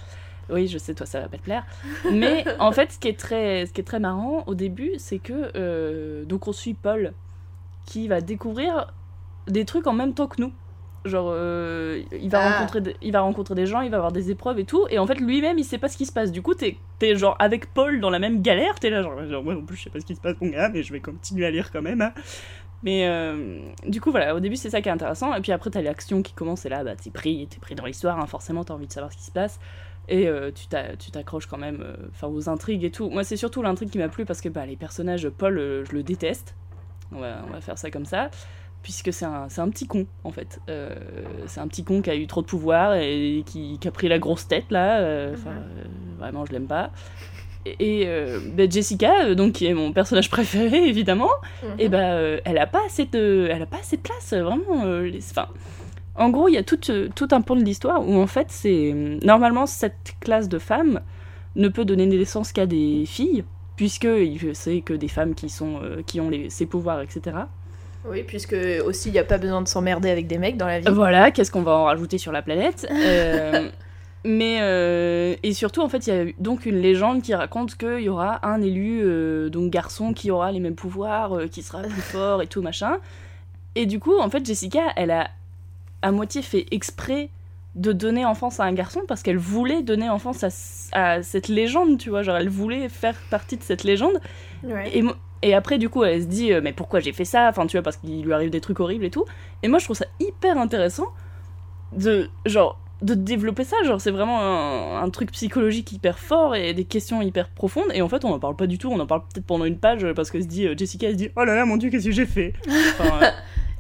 Oui 0.50 0.68
je 0.68 0.78
sais 0.78 0.94
toi 0.94 1.06
ça 1.06 1.20
va 1.22 1.28
pas 1.28 1.38
te 1.38 1.44
plaire. 1.44 1.66
Mais 2.12 2.46
en 2.60 2.72
fait 2.72 2.92
ce 2.94 3.00
qui 3.00 3.08
est 3.10 3.20
très 3.20 3.66
ce 3.66 3.74
qui 3.74 3.82
est 3.82 3.86
très 3.86 4.00
marrant 4.00 4.44
au 4.48 4.54
début 4.56 4.92
c'est 5.00 5.20
que 5.20 5.52
euh, 5.56 6.24
donc 6.26 6.48
on 6.48 6.54
suit 6.54 6.76
Paul 6.76 7.14
qui 7.86 8.08
va 8.08 8.22
découvrir 8.22 8.94
des 9.48 9.66
trucs 9.66 9.88
en 9.88 9.94
même 9.94 10.14
temps 10.14 10.28
que 10.28 10.42
nous 10.42 10.54
genre 11.06 11.30
euh, 11.32 12.02
il 12.20 12.30
va 12.30 12.40
Ah. 12.42 12.52
rencontrer 12.54 12.82
des, 12.82 12.96
il 13.02 13.12
va 13.12 13.22
rencontrer 13.22 13.56
des 13.56 13.66
gens 13.66 13.82
il 13.82 13.92
va 13.92 13.98
avoir 13.98 14.12
des 14.12 14.32
épreuves 14.32 14.60
et 14.60 14.66
tout 14.66 14.86
et 14.90 15.00
en 15.00 15.06
fait 15.08 15.16
lui-même 15.20 15.60
il 15.60 15.66
sait 15.66 15.78
pas 15.78 15.90
ce 15.90 15.98
qui 15.98 16.06
se 16.06 16.14
passe 16.14 16.32
du 16.32 16.42
coup 16.42 16.54
t'es 16.54 16.78
genre 17.16 17.36
avec 17.40 17.74
Paul 17.74 18.00
dans 18.00 18.10
la 18.10 18.20
même 18.20 18.42
galère 18.42 18.80
t'es 18.80 18.90
là 18.90 19.02
genre, 19.02 19.26
genre 19.28 19.44
moi 19.44 19.54
non 19.54 19.64
plus 19.64 19.76
je 19.78 19.84
sais 19.84 19.90
pas 19.90 20.00
ce 20.00 20.06
qui 20.06 20.16
se 20.16 20.22
passe 20.22 20.36
mon 20.42 20.50
gars 20.50 20.70
mais 20.70 20.82
je 20.84 20.94
vais 20.94 21.02
continuer 21.02 21.46
à 21.46 21.52
lire 21.52 21.72
quand 21.72 21.82
même 21.82 22.02
hein. 22.02 22.14
mais 22.84 23.08
euh, 23.08 23.60
du 23.86 24.00
coup 24.00 24.12
voilà 24.12 24.34
au 24.36 24.40
début 24.40 24.56
c'est 24.56 24.70
ça 24.70 24.82
qui 24.82 24.88
est 24.90 24.92
intéressant 24.94 25.34
et 25.36 25.42
puis 25.42 25.52
après 25.52 25.70
t'as 25.70 25.82
l'action 25.82 26.22
qui 26.22 26.34
commence 26.34 26.66
et 26.66 26.70
là 26.70 26.84
bah 26.86 26.96
t'es 26.96 27.10
pris 27.10 27.48
t'es 27.50 27.60
pris 27.60 27.76
dans 27.76 27.86
l'histoire 27.86 28.20
hein, 28.20 28.26
forcément 28.28 28.64
t'as 28.64 28.74
envie 28.74 28.88
de 28.88 28.94
savoir 28.94 29.12
ce 29.12 29.18
qui 29.18 29.26
se 29.26 29.32
passe 29.32 29.60
et 30.08 30.28
euh, 30.28 30.52
tu 30.54 30.68
t'a- 30.68 30.96
tu 30.96 31.12
t'accroches 31.12 31.48
quand 31.48 31.58
même 31.58 31.84
enfin 32.12 32.28
aux 32.28 32.48
intrigues 32.50 32.84
et 32.86 32.92
tout 32.92 33.10
moi 33.10 33.24
c'est 33.26 33.38
surtout 33.38 33.62
l'intrigue 33.62 33.90
qui 33.90 33.98
m'a 33.98 34.10
plu 34.10 34.24
parce 34.26 34.40
que 34.42 34.48
bah 34.50 34.66
les 34.66 34.76
personnages 34.78 35.28
Paul 35.30 35.56
je 35.58 35.92
le 35.94 36.02
déteste 36.04 36.56
on 37.12 37.20
va, 37.20 37.42
on 37.48 37.52
va 37.54 37.62
faire 37.62 37.78
ça 37.78 37.92
comme 37.92 38.06
ça 38.06 38.30
puisque 38.84 39.12
c'est 39.12 39.26
un, 39.26 39.48
un 39.58 39.70
petit 39.70 39.88
con 39.88 40.06
en 40.24 40.32
fait. 40.32 40.60
Euh, 40.70 40.94
c'est 41.48 41.60
un 41.62 41.68
petit 41.68 41.84
con 41.84 42.02
qui 42.02 42.10
a 42.12 42.16
eu 42.16 42.28
trop 42.28 42.42
de 42.42 42.48
pouvoir 42.48 42.94
et 42.96 43.44
qui, 43.46 43.80
qui 43.80 43.88
a 43.88 43.92
pris 43.92 44.08
la 44.10 44.20
grosse 44.20 44.48
tête 44.48 44.66
là. 44.70 45.00
euh, 45.00 45.32
Mhm. 45.32 45.38
euh, 45.48 45.84
vraiment, 46.20 46.46
je 46.46 46.52
l'aime 46.52 46.68
pas. 46.68 46.92
Et, 47.66 48.02
et, 48.02 48.08
bah, 48.56 48.64
Jessica, 48.70 49.34
donc 49.36 49.54
qui 49.54 49.66
est 49.68 49.74
mon 49.74 49.94
personnage 49.94 50.30
préféré 50.30 50.86
évidemment, 50.88 51.30
et 51.80 51.88
bah 51.88 52.12
euh, 52.16 52.40
elle 52.44 52.58
a 52.58 52.68
pas 52.68 52.82
de, 53.14 53.48
elle 53.50 53.62
a 53.62 53.66
pas 53.66 53.78
assez 53.80 53.96
de 53.98 54.02
place 54.02 54.34
vraiment. 54.34 54.84
les- 55.02 55.20
Enfin, 55.32 55.48
en 56.16 56.30
gros, 56.30 56.50
il 56.50 56.56
y 56.56 56.58
a 56.58 56.64
tout, 56.64 56.78
tout 57.16 57.28
un 57.32 57.42
point 57.42 57.56
de 57.56 57.64
l'histoire 57.64 58.06
où 58.08 58.18
en 58.18 58.28
fait 58.28 58.48
c'est 58.50 58.94
normalement 59.24 59.66
cette 59.66 60.16
classe 60.20 60.50
de 60.50 60.60
femmes 60.60 61.00
ne 61.56 61.70
peut 61.70 61.86
donner 61.86 62.06
naissance 62.06 62.52
qu'à 62.52 62.66
des 62.66 63.06
filles 63.06 63.46
puisque 63.78 64.08
c'est 64.54 64.82
que 64.82 64.94
des 64.94 65.08
femmes 65.08 65.34
qui 65.34 65.50
sont 65.50 65.80
qui 66.06 66.20
ont 66.20 66.30
les, 66.30 66.50
ces 66.50 66.66
pouvoirs 66.66 67.00
etc. 67.02 67.38
Oui, 68.06 68.24
puisque 68.24 68.56
aussi 68.86 69.10
il 69.10 69.14
n'y 69.14 69.20
a 69.20 69.24
pas 69.24 69.38
besoin 69.38 69.62
de 69.62 69.68
s'emmerder 69.68 70.10
avec 70.10 70.28
des 70.28 70.38
mecs 70.38 70.58
dans 70.58 70.68
la 70.68 70.80
vie. 70.80 70.88
Voilà, 70.92 71.32
qu'est-ce 71.32 71.52
qu'on 71.52 71.62
va 71.64 71.72
en 71.74 71.86
rajouter 71.86 72.18
sur 72.18 72.32
la 72.32 72.42
planète 72.42 72.88
Euh, 72.92 73.70
Mais 74.26 74.60
euh, 74.62 75.36
et 75.44 75.54
surtout 75.54 75.82
en 75.82 75.90
fait 75.90 76.08
il 76.08 76.14
y 76.14 76.18
a 76.18 76.26
donc 76.40 76.66
une 76.66 76.78
légende 76.80 77.22
qui 77.22 77.34
raconte 77.36 77.76
qu'il 77.78 78.00
y 78.00 78.10
aura 78.10 78.46
un 78.48 78.62
élu 78.62 79.02
euh, 79.04 79.50
donc 79.50 79.70
garçon 79.70 80.14
qui 80.14 80.32
aura 80.32 80.52
les 80.52 80.60
mêmes 80.62 80.76
pouvoirs, 80.76 81.40
qui 81.52 81.62
sera 81.62 81.82
plus 81.82 81.92
fort 82.14 82.42
et 82.42 82.48
tout 82.48 82.62
machin. 82.62 82.98
Et 83.76 83.86
du 83.86 84.00
coup 84.00 84.18
en 84.20 84.30
fait 84.30 84.46
Jessica 84.46 84.82
elle 84.96 85.12
a 85.12 85.30
à 86.02 86.12
moitié 86.12 86.42
fait 86.42 86.66
exprès 86.72 87.30
de 87.76 87.92
donner 87.92 88.24
enfance 88.24 88.60
à 88.60 88.66
un 88.66 88.74
garçon 88.74 89.02
parce 89.08 89.24
qu'elle 89.24 89.38
voulait 89.38 89.82
donner 89.82 90.10
enfance 90.10 90.44
à, 90.44 90.50
à 91.16 91.24
cette 91.24 91.48
légende 91.48 91.98
tu 91.98 92.10
vois 92.10 92.22
genre 92.22 92.38
elle 92.38 92.50
voulait 92.50 92.88
faire 92.88 93.16
partie 93.30 93.58
de 93.58 93.64
cette 93.64 93.84
légende 93.84 94.20
Ouais. 94.64 94.98
et, 94.98 95.04
et 95.44 95.54
après, 95.54 95.78
du 95.78 95.90
coup, 95.90 96.04
elle 96.06 96.22
se 96.22 96.28
dit, 96.28 96.54
euh, 96.54 96.62
mais 96.64 96.72
pourquoi 96.72 97.02
j'ai 97.02 97.12
fait 97.12 97.26
ça? 97.26 97.50
Enfin, 97.50 97.68
tu 97.68 97.76
vois, 97.76 97.84
parce 97.84 97.98
qu'il 97.98 98.24
lui 98.24 98.32
arrive 98.32 98.50
des 98.50 98.62
trucs 98.62 98.80
horribles 98.80 99.04
et 99.04 99.12
tout. 99.12 99.26
Et 99.62 99.68
moi, 99.68 99.78
je 99.78 99.84
trouve 99.84 99.98
ça 99.98 100.06
hyper 100.22 100.58
intéressant 100.58 101.08
de, 101.92 102.30
genre, 102.46 102.80
de 103.02 103.14
développer 103.14 103.66
ça. 103.66 103.76
Genre, 103.84 104.00
c'est 104.00 104.12
vraiment 104.12 104.40
un, 104.42 105.04
un 105.04 105.10
truc 105.10 105.34
psychologique 105.34 105.92
hyper 105.92 106.18
fort 106.18 106.56
et 106.56 106.74
des 106.74 106.86
questions 106.86 107.22
hyper 107.22 107.50
profondes. 107.50 107.92
Et 107.94 108.02
en 108.02 108.08
fait, 108.08 108.24
on 108.24 108.32
en 108.32 108.40
parle 108.40 108.56
pas 108.56 108.68
du 108.68 108.78
tout. 108.78 108.90
On 108.90 109.00
en 109.02 109.06
parle 109.06 109.24
peut-être 109.34 109.46
pendant 109.46 109.66
une 109.66 109.78
page 109.78 110.08
parce 110.14 110.32
que 110.32 110.42
se 110.42 110.48
dit, 110.48 110.66
euh, 110.66 110.76
Jessica, 110.78 111.08
elle 111.08 111.14
se 111.14 111.18
dit, 111.18 111.30
oh 111.36 111.44
là 111.44 111.56
là, 111.56 111.66
mon 111.66 111.76
dieu, 111.76 111.90
qu'est-ce 111.90 112.06
que 112.06 112.12
j'ai 112.12 112.26
fait? 112.26 112.54
Euh, 112.70 113.30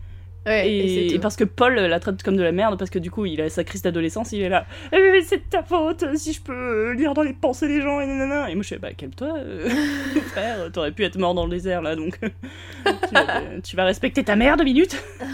Ouais, 0.45 0.69
et, 0.69 1.19
parce 1.19 1.38
que 1.38 1.45
Paul 1.45 1.75
la 1.75 1.99
traite 2.01 2.21
comme 2.21 2.36
de 2.36 2.43
la 2.43 2.51
merde 2.51 2.77
parce 2.77 2.89
que 2.91 2.99
du 2.99 3.10
coup 3.10 3.25
il 3.25 3.39
a 3.39 3.49
sa 3.49 3.63
crise 3.63 3.82
d'adolescence 3.82 4.34
il 4.34 4.41
est 4.41 4.49
là 4.49 4.65
Eh, 4.91 4.97
mais 4.97 5.21
c'est 5.21 5.38
de 5.38 5.43
ta 5.49 5.63
faute 5.63 6.03
si 6.15 6.34
je 6.34 6.41
peux 6.41 6.89
euh, 6.89 6.93
lire 6.93 7.13
dans 7.13 7.21
les 7.23 7.32
pensées 7.32 7.69
des 7.69 7.82
gens 7.82 8.01
et 8.01 8.06
nanana 8.06 8.49
et 8.49 8.56
moi 8.56 8.62
je 8.62 8.67
suis 8.67 8.77
bah 8.77 8.93
calme-toi 8.93 9.38
euh, 9.38 9.69
frère 10.27 10.69
t'aurais 10.73 10.91
pu 10.91 11.06
être 11.06 11.17
mort 11.17 11.34
dans 11.34 11.45
le 11.45 11.51
désert 11.51 11.82
là 11.82 11.95
donc 11.95 12.19
tu, 12.19 13.13
vas, 13.13 13.41
tu 13.63 13.75
vas 13.77 13.86
respecter 13.86 14.25
ta 14.25 14.36
mère 14.36 14.58
deux 14.58 14.65
minutes. 14.65 15.01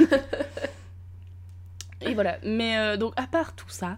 Et 2.01 2.13
voilà. 2.13 2.37
Mais 2.43 2.77
euh, 2.77 2.97
donc 2.97 3.13
à 3.17 3.27
part 3.27 3.55
tout 3.55 3.69
ça 3.69 3.97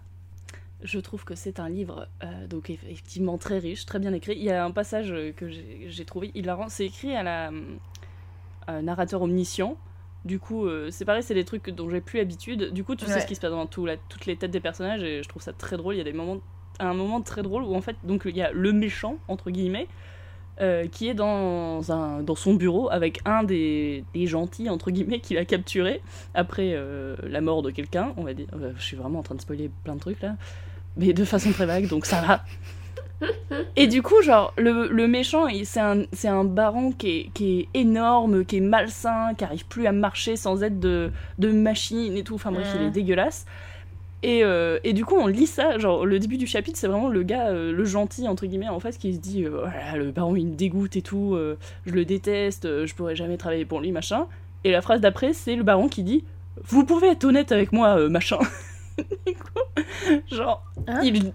je 0.82 0.98
trouve 0.98 1.24
que 1.24 1.36
c'est 1.36 1.60
un 1.60 1.68
livre 1.68 2.08
euh, 2.24 2.46
donc 2.48 2.68
eff- 2.68 2.78
effectivement 2.90 3.38
très 3.38 3.58
riche 3.58 3.86
très 3.86 3.98
bien 4.00 4.12
écrit. 4.12 4.32
Il 4.36 4.42
y 4.42 4.50
a 4.50 4.64
un 4.64 4.72
passage 4.72 5.12
euh, 5.12 5.32
que 5.36 5.46
j'ai 5.48 6.04
trouvé 6.04 6.32
hilarant. 6.34 6.68
C'est 6.68 6.86
écrit 6.86 7.14
à 7.14 7.22
la 7.22 7.50
narrateur 8.80 9.22
omniscient 9.22 9.76
du 10.24 10.38
coup, 10.38 10.66
euh, 10.66 10.88
c'est 10.90 11.04
pareil, 11.04 11.22
c'est 11.22 11.34
des 11.34 11.44
trucs 11.44 11.68
dont 11.70 11.88
j'ai 11.90 12.00
plus 12.00 12.18
l'habitude. 12.18 12.72
Du 12.72 12.84
coup, 12.84 12.94
tu 12.94 13.04
sais 13.06 13.20
ce 13.20 13.26
qui 13.26 13.34
se 13.34 13.40
passe 13.40 13.50
dans 13.50 13.66
tout 13.66 13.86
la- 13.86 13.96
toutes 13.96 14.26
les 14.26 14.36
têtes 14.36 14.50
des 14.52 14.60
personnages 14.60 15.02
et 15.02 15.22
je 15.22 15.28
trouve 15.28 15.42
ça 15.42 15.52
très 15.52 15.76
drôle. 15.76 15.94
Il 15.94 15.98
y 15.98 16.00
a 16.00 16.04
des 16.04 16.12
moments, 16.12 16.38
un 16.78 16.94
moment 16.94 17.20
très 17.20 17.42
drôle 17.42 17.62
où 17.64 17.74
en 17.74 17.80
fait, 17.80 17.96
donc 18.04 18.22
il 18.26 18.36
y 18.36 18.42
a 18.42 18.52
le 18.52 18.72
méchant 18.72 19.16
entre 19.28 19.50
guillemets 19.50 19.88
euh, 20.60 20.86
qui 20.86 21.08
est 21.08 21.14
dans 21.14 21.90
un 21.92 22.22
dans 22.22 22.34
son 22.34 22.54
bureau 22.54 22.90
avec 22.90 23.20
un 23.24 23.42
des, 23.42 24.04
des 24.14 24.26
gentils 24.26 24.68
entre 24.68 24.90
guillemets 24.90 25.18
qu'il 25.20 25.38
a 25.38 25.44
capturé 25.44 26.02
après 26.34 26.72
euh, 26.74 27.16
la 27.22 27.40
mort 27.40 27.62
de 27.62 27.70
quelqu'un. 27.70 28.12
On 28.16 28.22
va 28.22 28.34
dire, 28.34 28.46
je 28.76 28.82
suis 28.82 28.96
vraiment 28.96 29.20
en 29.20 29.22
train 29.22 29.34
de 29.34 29.40
spoiler 29.40 29.70
plein 29.82 29.94
de 29.94 30.00
trucs 30.00 30.20
là, 30.20 30.36
mais 30.96 31.12
de 31.14 31.24
façon 31.24 31.50
très 31.52 31.66
vague, 31.66 31.88
donc 31.88 32.06
ça 32.06 32.20
va. 32.20 32.44
Et 33.76 33.86
du 33.86 34.02
coup, 34.02 34.22
genre, 34.22 34.52
le, 34.56 34.88
le 34.88 35.08
méchant, 35.08 35.46
c'est 35.64 36.28
un, 36.28 36.44
baron 36.44 36.92
qui 36.92 37.08
est, 37.08 37.30
qui 37.34 37.60
est 37.60 37.68
énorme, 37.78 38.44
qui 38.44 38.56
est 38.58 38.60
malsain, 38.60 39.34
qui 39.36 39.44
arrive 39.44 39.66
plus 39.66 39.86
à 39.86 39.92
marcher 39.92 40.36
sans 40.36 40.62
aide 40.62 40.80
de, 40.80 41.10
de 41.38 41.52
machine 41.52 42.16
et 42.16 42.24
tout. 42.24 42.34
Enfin 42.34 42.52
bref, 42.52 42.68
il 42.78 42.86
est 42.86 42.90
dégueulasse. 42.90 43.46
Et, 44.24 44.44
euh, 44.44 44.78
et 44.84 44.92
du 44.92 45.04
coup, 45.04 45.16
on 45.16 45.26
lit 45.26 45.48
ça, 45.48 45.78
genre, 45.78 46.06
le 46.06 46.18
début 46.20 46.36
du 46.38 46.46
chapitre, 46.46 46.78
c'est 46.78 46.86
vraiment 46.86 47.08
le 47.08 47.24
gars, 47.24 47.48
euh, 47.48 47.72
le 47.72 47.84
gentil, 47.84 48.28
entre 48.28 48.46
guillemets, 48.46 48.68
en 48.68 48.78
face, 48.78 48.96
qui 48.96 49.14
se 49.14 49.18
dit, 49.18 49.44
euh, 49.44 49.50
voilà, 49.62 49.96
le 49.96 50.12
baron, 50.12 50.36
il 50.36 50.46
me 50.46 50.54
dégoûte 50.54 50.94
et 50.96 51.02
tout, 51.02 51.36
je 51.86 51.92
le 51.92 52.04
déteste, 52.04 52.86
je 52.86 52.94
pourrais 52.94 53.16
jamais 53.16 53.36
travailler 53.36 53.64
pour 53.64 53.80
lui, 53.80 53.90
machin. 53.90 54.26
Et 54.64 54.70
la 54.70 54.80
phrase 54.80 55.00
d'après, 55.00 55.32
c'est 55.32 55.56
le 55.56 55.64
baron 55.64 55.88
qui 55.88 56.04
dit, 56.04 56.24
vous 56.62 56.84
pouvez 56.84 57.08
être 57.08 57.24
honnête 57.24 57.50
avec 57.50 57.72
moi, 57.72 58.08
machin. 58.08 58.38
du 59.26 59.34
coup, 59.34 59.82
genre, 60.30 60.62
Hein? 60.86 61.00
il, 61.04 61.32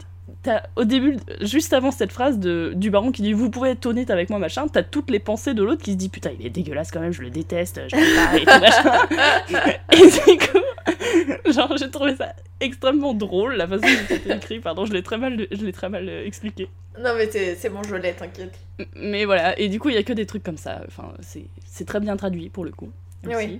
t'as- 0.48 0.64
au 0.78 0.86
début, 0.86 1.18
juste 1.42 1.74
avant 1.74 1.92
cette 1.92 2.12
phrase 2.14 2.40
de, 2.40 2.72
du 2.74 2.90
baron 2.90 3.12
qui 3.12 3.22
dit 3.22 3.34
Vous 3.34 3.50
pouvez 3.50 3.72
être 3.72 3.86
honnête 3.86 4.10
avec 4.10 4.30
moi, 4.30 4.40
machin, 4.40 4.68
t'as 4.68 4.84
toutes 4.84 5.10
les 5.10 5.20
pensées 5.20 5.54
de 5.54 5.62
l'autre 5.62 5.84
qui 5.84 5.92
se 5.92 5.98
dit 5.98 6.08
Putain, 6.10 6.32
il 6.40 6.46
est 6.46 6.50
dégueulasse 6.50 6.90
quand 6.92 7.02
même, 7.02 7.12
je 7.12 7.22
le 7.22 7.30
déteste, 7.30 7.82
je 7.88 7.96
pas, 7.96 8.38
et 8.38 8.46
tout 8.46 8.62
machin. 8.62 9.72
et 9.92 9.98
du 9.98 10.38
coup, 10.48 11.52
genre, 11.52 11.76
j'ai 11.78 11.90
trouvé 11.92 12.16
ça 12.16 12.34
extrêmement 12.62 13.14
drôle, 13.14 13.56
la 13.56 13.68
façon 13.68 13.82
dont 13.86 14.06
c'était 14.08 14.36
écrit, 14.36 14.60
pardon, 14.60 14.86
je 14.86 14.94
l'ai 14.94 15.04
très 15.04 15.18
mal, 15.18 15.48
je 15.52 15.66
l'ai 15.66 15.74
très 15.74 15.90
mal 15.90 16.08
euh, 16.08 16.26
expliqué. 16.26 16.70
Non, 16.98 17.12
mais 17.18 17.30
c'est 17.30 17.56
c'est 17.56 17.70
bon, 17.70 17.84
je 17.84 17.96
l'ai, 17.96 18.14
t'inquiète. 18.14 18.58
Mais 18.96 19.26
voilà, 19.26 19.60
et 19.60 19.68
du 19.68 19.80
coup, 19.80 19.90
il 19.90 19.96
y 19.96 20.00
a 20.00 20.04
que 20.04 20.14
des 20.14 20.26
trucs 20.26 20.44
comme 20.44 20.58
ça. 20.58 20.82
Enfin, 20.88 21.14
c'est 21.20 21.46
c'est 21.66 21.86
très 21.86 22.00
bien 22.00 22.16
traduit 22.16 22.50
pour 22.50 22.64
le 22.64 22.72
coup. 22.72 22.90
Oui. 23.26 23.60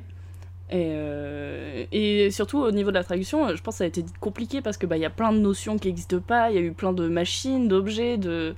Et, 0.70 0.90
euh, 0.92 1.86
et 1.94 2.30
surtout 2.30 2.60
au 2.60 2.72
niveau 2.72 2.90
de 2.90 2.96
la 2.96 3.04
traduction, 3.04 3.56
je 3.56 3.62
pense 3.62 3.76
que 3.76 3.78
ça 3.80 3.84
a 3.86 3.88
été 3.88 4.04
compliqué 4.20 4.62
parce 4.62 4.76
que 4.76 4.86
bah 4.86 4.98
il 4.98 5.02
y 5.02 5.06
a 5.06 5.10
plein 5.10 5.32
de 5.32 5.38
notions 5.38 5.78
qui 5.78 5.88
n'existent 5.88 6.20
pas, 6.20 6.50
il 6.52 6.56
y 6.56 6.60
a 6.60 6.62
eu 6.62 6.74
plein 6.74 6.92
de 6.92 7.08
machines, 7.08 7.68
d'objets, 7.68 8.18
de 8.18 8.54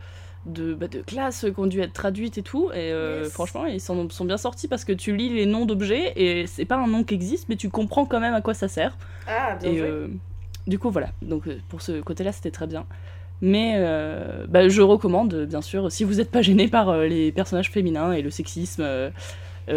de, 0.45 0.73
bah, 0.73 0.87
de 0.87 1.01
classes 1.01 1.45
qui 1.53 1.59
ont 1.59 1.67
dû 1.67 1.81
être 1.81 1.93
traduites 1.93 2.37
et 2.37 2.41
tout. 2.41 2.71
Et 2.71 2.91
euh, 2.93 3.23
Yes. 3.23 3.31
franchement, 3.33 3.65
ils 3.65 3.81
sont 3.81 4.07
bien 4.25 4.37
sortis 4.37 4.67
parce 4.67 4.85
que 4.85 4.93
tu 4.93 5.15
lis 5.15 5.29
les 5.29 5.45
noms 5.45 5.65
d'objets 5.65 6.13
et 6.15 6.47
c'est 6.47 6.65
pas 6.65 6.77
un 6.77 6.87
nom 6.87 7.03
qui 7.03 7.13
existe, 7.13 7.47
mais 7.49 7.57
tu 7.57 7.69
comprends 7.69 8.05
quand 8.05 8.19
même 8.21 8.33
à 8.33 8.41
quoi 8.41 8.53
ça 8.55 8.67
sert. 8.69 8.97
Ah, 9.27 9.55
bien 9.55 9.69
Et 9.69 9.81
euh, 9.81 10.07
du 10.65 10.79
coup, 10.79 10.89
voilà. 10.89 11.09
Donc, 11.21 11.43
pour 11.67 11.81
ce 11.81 11.99
côté-là, 12.01 12.31
c'était 12.31 12.51
très 12.51 12.67
bien. 12.67 12.85
Mais 13.41 13.77
bah, 14.47 14.67
je 14.69 14.81
recommande, 14.81 15.45
bien 15.45 15.61
sûr, 15.61 15.91
si 15.91 16.05
vous 16.05 16.15
n'êtes 16.15 16.31
pas 16.31 16.41
gêné 16.41 16.67
par 16.69 16.97
les 16.99 17.31
personnages 17.33 17.69
féminins 17.69 18.13
et 18.13 18.21
le 18.21 18.31
sexisme 18.31 19.11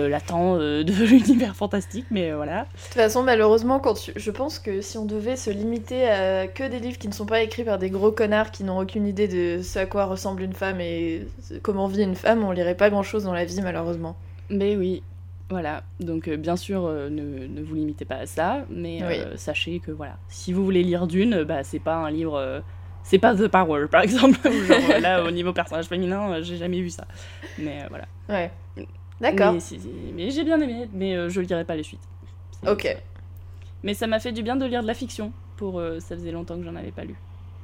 latent 0.09 0.33
euh, 0.59 0.83
de 0.85 0.93
l'univers 0.93 1.55
fantastique. 1.57 2.07
Mais 2.11 2.31
euh, 2.33 2.37
voilà. 2.37 2.63
De 2.63 2.67
toute 2.85 2.95
façon, 2.95 3.23
malheureusement, 3.23 3.79
quand 3.81 3.95
tu- 3.95 4.13
je 4.17 4.31
pense 4.31 4.59
que 4.59 4.81
si 4.81 4.99
on 4.99 5.05
devait 5.05 5.37
se 5.37 5.51
limiter 5.51 6.09
à 6.09 6.47
que 6.49 6.69
des 6.69 6.79
livres 6.79 6.99
qui 6.99 7.09
ne 7.09 7.13
sont 7.13 7.27
pas 7.27 7.43
écrits 7.43 7.65
par 7.65 7.79
des 7.79 7.91
gros 7.91 8.13
connards 8.13 8.51
qui 8.51 8.65
n'ont 8.65 8.79
aucune 8.79 9.07
idée 9.07 9.29
de 9.29 9.63
ce 9.63 9.79
à 9.81 9.87
quoi 9.87 10.05
ressemble 10.07 10.43
une 10.43 10.53
femme 10.55 10.81
et 10.81 11.27
comment 11.63 11.87
vit 11.87 12.03
une 12.03 12.15
femme, 12.17 12.45
on 12.45 12.51
lirait 12.53 12.77
pas 12.77 12.91
grand 12.91 13.03
chose 13.03 13.25
dans 13.25 13.35
la 13.35 13.45
vie, 13.45 13.61
malheureusement. 13.63 14.17
Mais 14.51 14.77
oui. 14.77 15.03
Voilà, 15.51 15.83
donc 16.01 16.29
euh, 16.29 16.39
bien 16.39 16.57
sûr, 16.57 16.87
euh, 16.87 17.11
ne, 17.11 17.47
ne 17.47 17.63
vous 17.63 17.75
limitez 17.75 18.07
pas 18.07 18.15
à 18.15 18.27
ça, 18.27 18.65
mais 18.71 19.01
euh, 19.03 19.37
sachez 19.37 19.81
que 19.81 19.91
voilà, 19.91 20.17
si 20.29 20.51
vous 20.51 20.65
voulez 20.65 20.83
lire 20.83 21.07
Dune, 21.07 21.43
bah 21.45 21.63
c'est 21.63 21.79
pas 21.79 21.97
un 21.97 22.11
livre, 22.11 22.37
euh, 22.39 22.61
c'est 23.03 23.19
pas 23.19 23.35
The 23.35 23.49
Power 23.49 23.87
par 23.89 24.01
exemple, 24.03 24.39
genre 24.43 24.79
euh, 24.95 25.01
là 25.01 25.23
au 25.25 25.31
niveau 25.31 25.53
personnage 25.53 25.85
féminin, 25.87 26.33
euh, 26.33 26.43
j'ai 26.43 26.57
jamais 26.57 26.81
vu 26.81 26.89
ça, 26.89 27.05
mais 27.59 27.83
euh, 27.83 27.87
voilà. 27.91 28.05
Ouais. 28.31 28.51
D'accord. 29.23 29.53
Mais, 29.55 29.61
si- 29.61 29.81
si- 29.81 29.89
mais 30.15 30.31
j'ai 30.31 30.45
bien 30.45 30.61
aimé, 30.61 30.89
mais 30.93 31.17
euh, 31.17 31.29
je 31.31 31.41
lirai 31.41 31.65
pas 31.65 31.77
les 31.77 31.83
suites. 31.83 32.03
C'est- 32.63 32.69
Ok. 32.71 32.81
c'est. 32.83 33.03
Mais 33.83 33.95
ça 33.95 34.07
m'a 34.07 34.19
fait 34.21 34.33
du 34.33 34.43
bien 34.43 34.57
de 34.57 34.67
lire 34.67 34.83
de 34.83 34.87
la 34.87 34.95
fiction. 34.95 35.33
Pour 35.57 35.79
euh, 35.81 35.99
ça 36.01 36.15
faisait 36.17 36.33
longtemps 36.33 36.57
que 36.59 36.65
j'en 36.65 36.77
avais 36.77 36.91
pas 36.91 37.05
lu. 37.05 37.15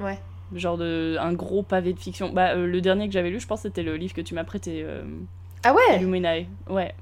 Ouais. 0.01 0.19
Genre 0.55 0.79
de 0.79 1.17
un 1.21 1.33
gros 1.35 1.63
pavé 1.63 1.93
de 1.93 1.99
fiction. 1.99 2.31
Bah 2.33 2.55
euh, 2.55 2.67
le 2.67 2.81
dernier 2.81 3.07
que 3.09 3.13
j'avais 3.13 3.31
lu, 3.31 3.39
je 3.41 3.47
pense 3.47 3.63
c'était 3.63 3.83
le 3.83 3.97
livre 3.97 4.15
que 4.15 4.21
tu 4.23 4.35
m'as 4.35 4.45
prêté, 4.45 4.83
euh, 4.85 5.03
Ah 5.65 5.75
ouais? 5.75 5.97
Illuminae. 5.97 6.47
Ouais. 6.71 6.95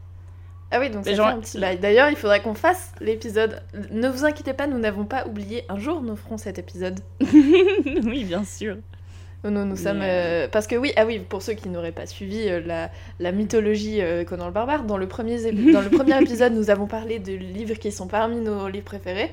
Ah 0.72 0.80
oui, 0.80 0.90
donc 0.90 1.04
fait 1.04 1.14
genre- 1.14 1.28
un 1.28 1.38
petit 1.38 1.61
bail. 1.61 1.78
D'ailleurs, 1.78 2.09
il 2.11 2.16
faudrait 2.16 2.42
qu'on 2.42 2.54
fasse 2.54 2.92
l'épisode. 3.00 3.62
Ne 3.92 4.09
vous 4.09 4.24
inquiétez 4.24 4.52
pas, 4.52 4.66
nous 4.66 4.78
n'avons 4.78 5.04
pas 5.04 5.24
oublié. 5.26 5.62
Un 5.68 5.78
jour, 5.78 6.02
nous 6.02 6.16
ferons 6.16 6.38
cet 6.38 6.59
épisode. 6.59 6.98
oui, 7.20 8.24
bien 8.24 8.42
sûr. 8.42 8.78
Nous, 9.47 9.53
nous, 9.53 9.64
nous 9.64 9.76
sommes. 9.76 10.01
euh, 10.03 10.44
euh, 10.44 10.49
Parce 10.51 10.66
que 10.66 10.74
oui, 10.76 10.92
ah 10.97 11.07
oui, 11.07 11.20
pour 11.20 11.40
ceux 11.42 11.53
qui 11.55 11.68
n'auraient 11.68 11.92
pas 11.92 12.07
suivi 12.07 12.49
euh, 12.49 12.61
la, 12.66 12.90
la 13.20 13.32
mythologie 13.32 14.01
euh, 14.01 14.24
Conan 14.24 14.47
le 14.47 14.53
Barbare, 14.53 14.82
dans 14.84 14.97
le, 14.97 15.07
premier, 15.07 15.36
ép- 15.36 15.72
dans 15.72 15.80
le 15.82 15.90
premier 15.90 16.20
épisode, 16.20 16.53
nous 16.53 16.70
avons 16.70 16.86
parlé 16.86 17.18
de 17.18 17.32
livres 17.32 17.74
qui 17.78 17.92
sont 17.92 18.07
parmi 18.09 18.36
nos 18.40 18.68
livres 18.68 18.84
préférés. 18.84 19.30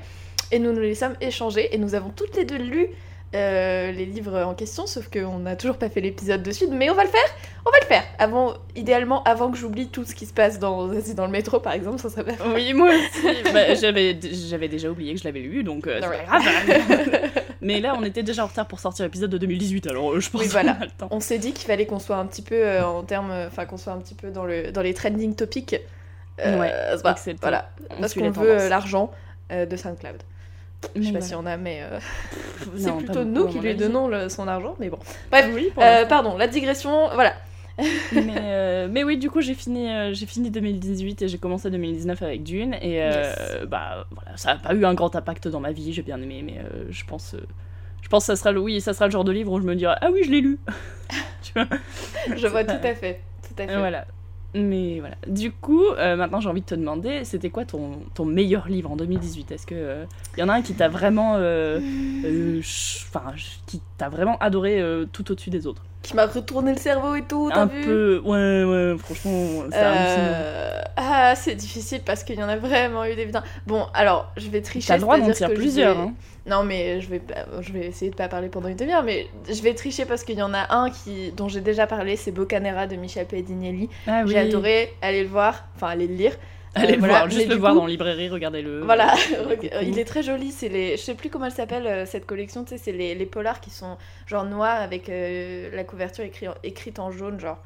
Et 0.52 0.58
nous 0.58 0.72
nous 0.72 0.80
les 0.80 0.94
sommes 0.94 1.14
échangés. 1.20 1.74
Et 1.74 1.78
nous 1.78 1.94
avons 1.94 2.10
toutes 2.10 2.36
les 2.36 2.44
deux 2.44 2.58
lu 2.58 2.88
euh, 3.34 3.90
les 3.92 4.06
livres 4.06 4.38
en 4.42 4.54
question, 4.54 4.86
sauf 4.86 5.08
qu'on 5.10 5.38
n'a 5.38 5.56
toujours 5.56 5.76
pas 5.76 5.88
fait 5.88 6.00
l'épisode 6.00 6.42
de 6.42 6.50
suite. 6.52 6.70
Mais 6.72 6.88
on 6.90 6.94
va 6.94 7.02
le 7.04 7.08
faire 7.10 7.28
On 7.66 7.70
va 7.70 7.78
le 7.80 7.86
faire 7.86 8.04
Avant, 8.18 8.54
idéalement, 8.76 9.22
avant 9.24 9.50
que 9.50 9.56
j'oublie 9.58 9.88
tout 9.88 10.04
ce 10.04 10.14
qui 10.14 10.26
se 10.26 10.32
passe 10.32 10.58
dans, 10.58 10.86
dans 11.16 11.26
le 11.26 11.32
métro, 11.32 11.58
par 11.60 11.72
exemple, 11.72 11.98
ça 11.98 12.10
serait 12.10 12.24
pas 12.24 12.34
Oui, 12.54 12.72
moi 12.74 12.88
aussi. 12.90 13.26
Bah, 13.52 13.74
j'avais, 13.74 14.14
déjà 14.14 14.88
oublié 14.90 15.14
que 15.14 15.20
je 15.20 15.24
l'avais 15.24 15.40
lu, 15.40 15.64
donc 15.64 15.86
euh, 15.86 16.00
c'est 16.00 16.08
Ouais. 16.08 16.24
pas 16.26 16.38
grave. 16.40 17.30
Mais 17.60 17.80
là, 17.80 17.94
on 17.98 18.04
était 18.04 18.22
déjà 18.22 18.44
en 18.44 18.46
retard 18.46 18.66
pour 18.66 18.78
sortir 18.78 19.04
l'épisode 19.04 19.30
de 19.30 19.38
2018, 19.38 19.86
alors 19.86 20.12
euh, 20.12 20.20
je 20.20 20.30
pense 20.30 20.42
Oui, 20.42 20.48
voilà. 20.48 20.74
qu'on 20.74 20.82
a 20.82 20.84
le 20.84 20.90
temps. 20.90 21.08
On 21.10 21.20
s'est 21.20 21.38
dit 21.38 21.52
qu'il 21.52 21.66
fallait 21.66 21.86
qu'on 21.86 21.98
soit 21.98 22.16
un 22.16 22.26
petit 22.26 22.42
peu 22.42 22.54
euh, 22.56 22.84
en 22.84 23.02
termes, 23.02 23.32
enfin 23.46 23.64
qu'on 23.64 23.78
soit 23.78 23.92
un 23.92 23.98
petit 23.98 24.14
peu 24.14 24.30
dans 24.30 24.44
le 24.44 24.70
dans 24.70 24.82
les 24.82 24.92
trending 24.94 25.34
topics. 25.34 25.76
Ouais, 26.38 26.72
excellent. 26.92 27.36
voilà. 27.40 27.70
On 27.90 28.00
parce 28.00 28.14
qu'on 28.14 28.30
veut 28.30 28.68
l'argent 28.68 29.10
de 29.50 29.76
SoundCloud. 29.76 30.16
Je 30.96 31.00
sais 31.02 31.12
pas 31.12 31.18
voilà. 31.18 31.20
si 31.26 31.34
on 31.34 31.46
a, 31.46 31.56
mais 31.56 31.82
euh, 31.82 31.98
c'est 32.76 32.96
plutôt 32.96 33.24
nous 33.24 33.46
qui 33.48 33.58
lui 33.60 33.74
donnons 33.74 34.08
le- 34.08 34.28
son 34.28 34.46
argent, 34.48 34.74
mais 34.78 34.88
bon. 34.90 34.98
Bref, 35.30 35.50
Oui, 35.54 35.70
euh, 35.80 36.06
pardon, 36.06 36.36
la 36.36 36.46
digression, 36.48 37.08
voilà. 37.14 37.34
mais, 38.12 38.34
euh, 38.38 38.88
mais 38.88 39.02
oui, 39.02 39.16
du 39.18 39.30
coup, 39.30 39.40
j'ai 39.40 39.54
fini, 39.54 39.88
j'ai 40.12 40.26
fini 40.26 40.50
2018 40.50 41.22
et 41.22 41.28
j'ai 41.28 41.38
commencé 41.38 41.70
2019 41.70 42.22
avec 42.22 42.42
Dune. 42.44 42.74
Et 42.80 42.92
Yes. 42.94 43.36
bah 43.66 44.06
voilà, 44.12 44.36
ça 44.36 44.52
n'a 44.54 44.60
pas 44.60 44.74
eu 44.74 44.84
un 44.84 44.94
grand 44.94 45.14
impact 45.16 45.48
dans 45.48 45.60
ma 45.60 45.72
vie, 45.72 45.92
j'ai 45.92 46.02
bien 46.02 46.20
aimé, 46.20 46.42
mais 46.44 46.60
je 46.90 47.04
pense. 47.04 47.34
je 48.00 48.08
pense 48.08 48.22
que 48.24 48.26
ça 48.26 48.36
sera 48.36 48.52
le 48.52 48.60
oui, 48.60 48.80
ça 48.80 48.92
sera 48.92 49.06
le 49.06 49.10
genre 49.10 49.24
de 49.24 49.32
livre 49.32 49.50
où 49.52 49.60
je 49.60 49.66
me 49.66 49.74
dirai 49.74 49.94
ah 50.00 50.10
oui 50.12 50.20
je 50.24 50.30
l'ai 50.30 50.40
lu. 50.40 50.58
Je 52.36 52.46
vois 52.46 52.64
tout 52.64 52.72
à 52.82 52.94
fait, 52.94 53.20
tout 53.46 53.62
à 53.62 53.66
fait. 53.66 53.76
Voilà. 53.78 54.06
Mais 54.54 55.00
voilà. 55.00 55.16
Du 55.26 55.50
coup, 55.50 55.84
euh, 55.84 56.14
maintenant 56.14 56.40
j'ai 56.40 56.48
envie 56.48 56.60
de 56.60 56.66
te 56.66 56.76
demander, 56.76 57.24
c'était 57.24 57.50
quoi 57.50 57.64
ton, 57.64 58.24
meilleur 58.24 58.68
livre 58.68 58.90
en 58.90 58.96
2018 58.96 59.50
Est-ce 59.50 59.66
que 59.66 59.74
euh, 59.74 60.04
y 60.38 60.42
en 60.42 60.48
a 60.48 60.54
un 60.54 60.62
qui 60.62 60.74
t'a 60.74 60.88
vraiment, 60.88 61.34
euh, 61.36 61.80
adoré 64.40 64.82
tout 65.12 65.32
au-dessus 65.32 65.50
des 65.50 65.66
autres? 65.66 65.82
Qui 66.04 66.14
m'a 66.14 66.26
retourné 66.26 66.72
le 66.72 66.78
cerveau 66.78 67.14
et 67.16 67.22
tout, 67.22 67.50
Un 67.52 67.66
vu 67.66 67.80
peu, 67.82 68.22
ouais, 68.24 68.62
ouais. 68.64 68.96
Franchement, 68.98 69.64
c'est. 69.70 69.76
Euh, 69.80 70.80
Ah, 70.96 71.34
c'est 71.34 71.56
difficile 71.56 72.02
parce 72.06 72.22
qu'il 72.22 72.38
y 72.38 72.42
en 72.44 72.48
a 72.48 72.56
vraiment 72.56 73.04
eu 73.04 73.16
des 73.16 73.24
vilains. 73.24 73.42
Bon, 73.66 73.86
alors, 73.94 74.30
je 74.36 74.48
vais 74.48 74.60
tricher. 74.60 74.86
T'as 74.88 74.94
le 74.96 75.00
droit 75.00 75.18
d'en 75.18 75.28
dire 75.28 75.50
plusieurs. 75.54 75.94
vais- 75.96 76.00
hein. 76.02 76.14
Non, 76.46 76.62
mais 76.62 77.00
je 77.00 77.08
vais, 77.08 77.18
pas- 77.20 77.46
je 77.62 77.72
vais 77.72 77.86
essayer 77.86 78.10
de 78.10 78.16
pas 78.16 78.28
parler 78.28 78.48
pendant 78.48 78.68
une 78.68 78.76
demi-heure, 78.76 79.02
mais 79.02 79.26
je 79.48 79.60
vais 79.62 79.72
tricher 79.74 80.04
parce 80.04 80.22
qu'il 80.24 80.38
y 80.38 80.42
en 80.42 80.52
a 80.54 80.72
un 80.74 80.90
qui, 80.90 81.32
dont 81.32 81.48
j'ai 81.48 81.62
déjà 81.62 81.86
parlé, 81.86 82.16
c'est 82.16 82.30
Boccanera 82.32 82.86
de 82.86 82.96
Michel 82.96 83.26
Pedinelli. 83.26 83.88
Ah 84.06 84.20
oui. 84.24 84.30
J'ai 84.32 84.38
adoré 84.38 84.92
aller 85.02 85.22
le 85.22 85.28
voir, 85.30 85.64
enfin 85.74 85.88
aller 85.88 86.06
le 86.06 86.14
lire. 86.14 86.32
Allez 86.74 86.92
Euh, 86.92 86.94
le 86.94 86.98
voilà, 86.98 87.14
voir, 87.18 87.30
juste 87.30 87.48
le 87.48 87.54
voir 87.56 87.74
dans 87.74 87.84
la 87.84 87.90
librairie, 87.90 88.28
regardez-le. 88.28 88.80
Voilà, 88.82 89.14
beaucoup. 89.48 89.66
il 89.82 89.98
est 89.98 90.04
très 90.04 90.22
joli. 90.22 90.50
C'est 90.50 90.68
les, 90.68 90.96
je 90.96 91.02
sais 91.02 91.14
plus 91.14 91.30
comment 91.30 91.46
elle 91.46 91.52
s'appelle 91.52 91.86
euh, 91.86 92.06
cette 92.06 92.26
collection. 92.26 92.64
Tu 92.64 92.70
sais, 92.70 92.78
c'est 92.78 92.92
les, 92.92 93.14
les 93.14 93.26
polars 93.26 93.60
qui 93.60 93.70
sont 93.70 93.96
genre 94.26 94.44
noirs 94.44 94.80
avec 94.80 95.08
euh, 95.08 95.70
la 95.74 95.84
couverture 95.84 96.24
écrit, 96.24 96.46
écrite 96.62 96.98
en 96.98 97.10
jaune, 97.10 97.38
genre. 97.40 97.58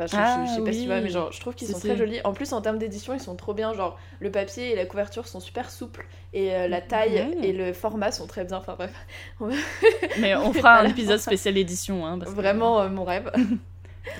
Enfin, 0.00 0.06
je, 0.06 0.16
Ah, 0.16 0.44
je- 0.46 0.50
je 0.50 0.54
sais 0.56 0.62
pas 0.64 0.72
si 0.72 0.78
oui. 0.78 0.82
tu 0.84 0.88
vois, 0.88 1.00
mais 1.00 1.08
genre, 1.08 1.32
je 1.32 1.40
trouve 1.40 1.54
qu'ils 1.56 1.66
Si, 1.66 1.72
sont 1.72 1.80
si. 1.80 1.88
très 1.88 1.96
jolis. 1.96 2.20
En 2.22 2.32
plus, 2.32 2.52
en 2.52 2.60
termes 2.60 2.78
d'édition, 2.78 3.14
ils 3.14 3.20
sont 3.20 3.34
trop 3.34 3.52
bien. 3.52 3.74
Genre, 3.74 3.98
le 4.20 4.30
papier 4.30 4.70
et 4.72 4.76
la 4.76 4.86
couverture 4.86 5.26
sont 5.26 5.40
super 5.40 5.70
souples 5.70 6.06
et 6.32 6.54
euh, 6.54 6.68
la 6.68 6.80
taille 6.80 7.26
et 7.42 7.52
le 7.52 7.72
format 7.72 8.12
sont 8.12 8.26
très 8.28 8.44
bien. 8.44 8.58
Enfin 8.58 8.76
bref, 8.78 8.92
Mais 10.20 10.36
on 10.36 10.52
fera 10.52 10.78
un 10.80 10.86
épisode 10.86 11.18
spécial 11.18 11.56
édition. 11.58 12.06
Hein, 12.06 12.18
parce 12.18 12.30
que- 12.30 12.36
vraiment 12.36 12.80
euh, 12.80 12.88
mon 12.88 13.04
rêve. 13.04 13.30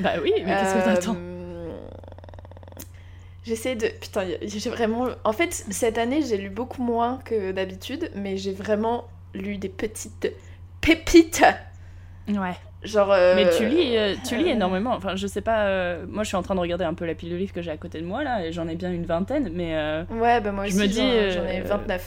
Bah 0.00 0.14
oui, 0.22 0.32
mais 0.44 0.44
qu'est-ce 0.52 0.74
que 0.74 0.84
t'attends? 0.84 1.16
Euh, 1.16 1.37
J'essaie 3.48 3.74
de. 3.76 3.88
Putain, 3.88 4.24
j'ai 4.42 4.70
vraiment. 4.70 5.08
En 5.24 5.32
fait, 5.32 5.52
cette 5.70 5.96
année, 5.98 6.20
j'ai 6.22 6.36
lu 6.36 6.50
beaucoup 6.50 6.82
moins 6.82 7.18
que 7.24 7.50
d'habitude, 7.52 8.10
mais 8.14 8.36
j'ai 8.36 8.52
vraiment 8.52 9.04
lu 9.34 9.56
des 9.56 9.68
petites 9.70 10.30
pépites. 10.82 11.42
Ouais. 12.28 12.52
Genre. 12.82 13.10
euh, 13.10 13.34
Mais 13.34 13.48
tu 13.56 13.66
lis, 13.66 13.96
euh, 13.96 14.14
tu 14.26 14.36
lis 14.36 14.50
euh, 14.50 14.52
énormément. 14.52 14.92
Enfin, 14.94 15.16
je 15.16 15.26
sais 15.26 15.40
pas. 15.40 15.64
euh, 15.64 16.04
moi, 16.08 16.22
je 16.24 16.28
suis 16.28 16.36
en 16.36 16.42
train 16.42 16.54
de 16.54 16.60
regarder 16.60 16.84
un 16.84 16.94
peu 16.94 17.06
la 17.06 17.14
pile 17.14 17.30
de 17.30 17.36
livres 17.36 17.52
que 17.54 17.62
j'ai 17.62 17.70
à 17.70 17.76
côté 17.76 18.00
de 18.00 18.06
moi 18.06 18.22
là, 18.22 18.44
et 18.46 18.52
j'en 18.52 18.68
ai 18.68 18.76
bien 18.76 18.92
une 18.92 19.06
vingtaine. 19.06 19.50
Mais 19.52 19.74
Ouais, 20.10 20.40
bah 20.40 20.52
moi 20.52 20.66
Je 20.66 20.74
aussi, 20.74 20.78
me 20.82 20.86
dis, 20.86 21.32
j'en 21.32 21.44
ai 21.46 21.60
euh, 21.60 21.64
29. 21.64 22.04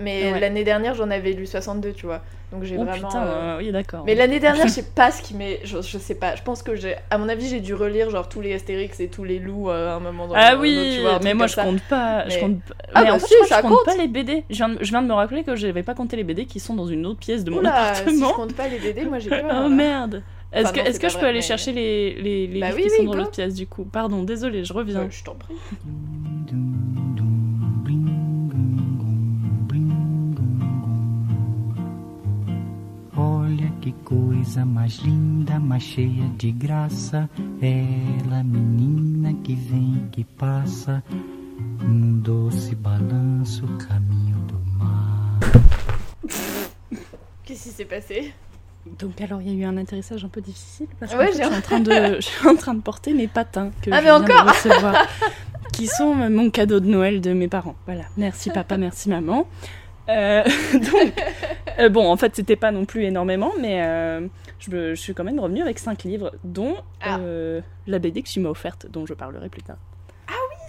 Mais 0.00 0.32
ouais. 0.32 0.40
l'année 0.40 0.64
dernière, 0.64 0.94
j'en 0.94 1.10
avais 1.10 1.32
lu 1.32 1.46
62, 1.46 1.92
tu 1.92 2.06
vois. 2.06 2.22
Donc 2.52 2.64
j'ai 2.64 2.76
oh 2.76 2.84
vraiment. 2.84 3.06
putain, 3.08 3.22
euh, 3.24 3.58
oui 3.58 3.70
d'accord. 3.70 4.02
Mais 4.06 4.16
l'année 4.16 4.40
dernière, 4.40 4.66
je 4.66 4.72
sais 4.72 4.82
pas 4.94 5.12
ce 5.12 5.22
qui 5.22 5.34
m'est. 5.34 5.60
Je, 5.62 5.80
je 5.82 5.98
sais 5.98 6.16
pas. 6.16 6.34
Je 6.34 6.42
pense 6.42 6.62
que 6.64 6.74
j'ai. 6.74 6.96
À 7.10 7.18
mon 7.18 7.28
avis, 7.28 7.48
j'ai 7.48 7.60
dû 7.60 7.74
relire 7.74 8.10
genre 8.10 8.28
tous 8.28 8.40
les 8.40 8.52
Astérix 8.54 8.98
et 8.98 9.08
tous 9.08 9.22
les 9.22 9.38
loups 9.38 9.70
euh, 9.70 9.90
à 9.92 9.94
un 9.94 10.00
moment 10.00 10.26
dans 10.26 10.34
Ah 10.36 10.56
oui, 10.56 10.94
tu 10.96 11.02
vois, 11.02 11.20
mais 11.22 11.32
moi 11.34 11.46
je 11.46 11.54
compte 11.54 11.80
pas. 11.82 12.28
Je 12.28 12.38
compte 12.40 12.60
pas- 12.62 12.74
Ah 12.94 13.02
mais 13.02 13.08
bah 13.10 13.14
en 13.14 13.18
fait, 13.20 13.26
si, 13.26 13.34
je 13.40 13.44
crois 13.46 13.62
compte 13.62 13.70
compte. 13.72 13.84
pas 13.84 13.96
les 13.96 14.08
BD. 14.08 14.42
Je 14.50 14.56
viens, 14.56 14.68
de, 14.70 14.78
je 14.80 14.90
viens 14.90 15.02
de 15.02 15.06
me 15.06 15.12
rappeler 15.12 15.44
que 15.44 15.54
j'avais 15.54 15.82
pas 15.84 15.94
compté 15.94 16.16
les 16.16 16.24
BD 16.24 16.46
qui 16.46 16.58
sont 16.58 16.74
dans 16.74 16.86
une 16.86 17.06
autre 17.06 17.20
pièce 17.20 17.44
de 17.44 17.50
mon 17.52 17.58
Oula, 17.58 17.94
si 17.94 18.00
je 18.00 18.00
appartement. 18.08 18.32
compte 18.32 18.54
pas 18.56 18.66
les 18.66 18.78
BD, 18.78 19.04
moi 19.04 19.18
j'ai 19.20 19.30
peur. 19.30 19.62
oh 19.66 19.68
merde. 19.68 20.22
Est-ce 20.52 20.70
Enfin, 20.70 20.82
que, 20.98 21.08
je 21.08 21.16
peux 21.18 21.26
aller 21.26 21.34
mais- 21.38 21.42
chercher 21.42 21.70
les, 21.70 22.14
les, 22.14 22.48
les 22.48 22.58
Bah 22.60 22.66
livres 22.70 22.78
oui, 22.78 22.82
qui 22.82 22.90
oui, 22.90 22.96
sont 22.96 23.04
dans 23.04 23.14
l'autre 23.16 23.30
pièce 23.30 23.54
du 23.54 23.68
coup? 23.68 23.84
Pardon, 23.84 24.24
désolé, 24.24 24.64
je 24.64 24.72
reviens. 24.72 25.02
Euh, 25.02 25.06
je 25.08 25.22
t'en 25.22 25.36
prie. 25.36 25.54
Olha 33.22 33.70
que 33.82 33.92
coisa 34.02 34.64
mais 34.64 34.96
linda, 35.04 35.58
mais 35.60 35.82
cheia 35.82 36.26
de 36.38 36.52
graça. 36.52 37.28
Ela, 37.60 38.42
menina 38.42 39.34
que 39.44 39.54
vem, 39.54 40.08
que 40.10 40.24
passa, 40.24 41.02
num 41.82 42.18
doce 42.20 42.74
balanço, 42.74 43.66
caminho 43.86 44.38
do 44.48 44.58
mar. 44.78 45.38
Qu'est-ce 47.44 47.64
qui 47.64 47.74
s'est 47.74 47.84
passé? 47.84 48.32
Donc 48.98 49.20
alors 49.20 49.42
il 49.42 49.48
y 49.48 49.50
a 49.50 49.54
eu 49.54 49.64
un 49.64 49.76
atterrissage 49.76 50.24
un 50.24 50.28
peu 50.28 50.40
difficile 50.40 50.86
parce 50.98 51.12
que 51.12 51.18
Ouais, 51.18 51.26
je, 51.26 51.32
suis 51.34 51.44
en 51.44 51.60
train 51.60 51.80
de, 51.80 52.16
je 52.16 52.20
suis 52.22 52.48
en 52.48 52.56
train 52.56 52.72
de 52.72 52.80
porter 52.80 53.12
mes 53.12 53.28
patins 53.28 53.70
que 53.82 53.90
Ah, 53.92 54.00
je 54.00 54.04
mais 54.06 54.18
viens 54.18 54.20
de 54.20 54.48
recevoir, 54.48 55.06
qui 55.74 55.86
sont 55.86 56.14
mon 56.14 56.48
cadeau 56.48 56.80
de 56.80 56.86
Noël 56.86 57.20
de 57.20 57.34
mes 57.34 57.48
parents. 57.48 57.76
Voilà, 57.84 58.04
merci 58.16 58.48
papa, 58.48 58.76
merci 58.78 59.10
maman. 59.10 59.46
Euh, 60.10 60.42
donc, 60.74 61.12
euh, 61.78 61.88
bon, 61.88 62.06
en 62.10 62.16
fait, 62.16 62.34
c'était 62.36 62.56
pas 62.56 62.72
non 62.72 62.84
plus 62.84 63.04
énormément, 63.04 63.52
mais 63.60 63.82
euh, 63.82 64.26
je, 64.58 64.70
me- 64.70 64.94
je 64.94 65.00
suis 65.00 65.14
quand 65.14 65.24
même 65.24 65.40
revenue 65.40 65.62
avec 65.62 65.78
cinq 65.78 66.02
livres, 66.04 66.32
dont 66.44 66.76
Ah. 67.00 67.18
la 67.86 67.98
BD 67.98 68.22
que 68.22 68.28
tu 68.28 68.40
m'as 68.40 68.50
offerte, 68.50 68.86
dont 68.90 69.06
je 69.06 69.14
parlerai 69.14 69.48
plus 69.48 69.62
tard. 69.62 69.78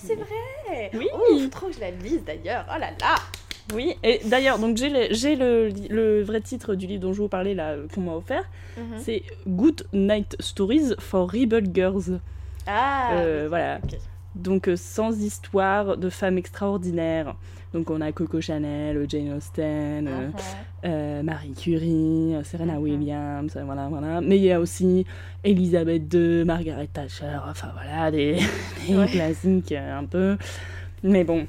C'est 0.04 0.16
vrai 0.16 0.90
Oui. 0.96 1.08
Oh, 1.14 1.38
faut 1.38 1.48
trop 1.50 1.68
que 1.68 1.74
je 1.74 1.80
la 1.80 1.92
lise 1.92 2.24
d'ailleurs. 2.26 2.66
Oh 2.76 2.80
là 2.80 2.88
là 3.00 3.16
Oui, 3.72 3.96
et 4.02 4.20
d'ailleurs, 4.26 4.58
donc 4.58 4.76
j'ai 4.76 4.90
le, 4.90 5.08
j'ai 5.14 5.36
le, 5.36 5.70
le 5.92 6.24
vrai 6.24 6.42
titre 6.42 6.74
du 6.74 6.88
livre 6.88 7.02
dont 7.04 7.14
je 7.14 7.22
vous 7.22 7.28
parlais 7.28 7.54
là, 7.54 7.76
qu'on 7.94 8.02
m'a 8.02 8.14
offert, 8.14 8.44
Mhm. 8.78 8.98
c'est 8.98 9.22
Good 9.48 9.86
Night 9.94 10.36
Stories 10.40 10.96
for 10.98 11.30
Rebel 11.32 11.66
Girls. 11.72 12.20
Ah 12.66 13.12
oui. 13.16 13.48
voilà. 13.48 13.80
Donc 14.34 14.68
sans 14.76 15.22
histoire 15.22 15.98
de 15.98 16.10
femmes 16.10 16.40
extraordinaires. 16.40 17.36
Donc 17.74 17.90
on 17.90 18.02
a 18.02 18.12
Coco 18.12 18.42
Chanel, 18.42 19.06
Jane 19.08 19.34
Austen, 19.34 20.08
euh, 20.08 20.28
Mhm. 20.28 20.34
euh, 20.86 21.24
Marie 21.24 21.54
Curie, 21.54 22.36
euh, 22.36 22.44
Serena 22.44 22.74
Mhm. 22.74 22.82
Williams, 22.84 23.58
voilà, 23.64 23.88
voilà. 23.88 24.20
Mais 24.20 24.38
il 24.38 24.44
y 24.44 24.52
a 24.52 24.60
aussi 24.60 25.06
Elisabeth 25.46 26.14
II, 26.14 26.44
Margaret 26.44 26.88
Thatcher, 26.92 27.38
enfin 27.50 27.70
voilà, 27.74 28.12
des, 28.12 28.38
des 28.88 28.98
Ouais. 28.98 29.08
classiques 29.08 29.72
un 29.72 30.04
peu. 30.04 30.38
Mais 31.04 31.24
bon. 31.24 31.48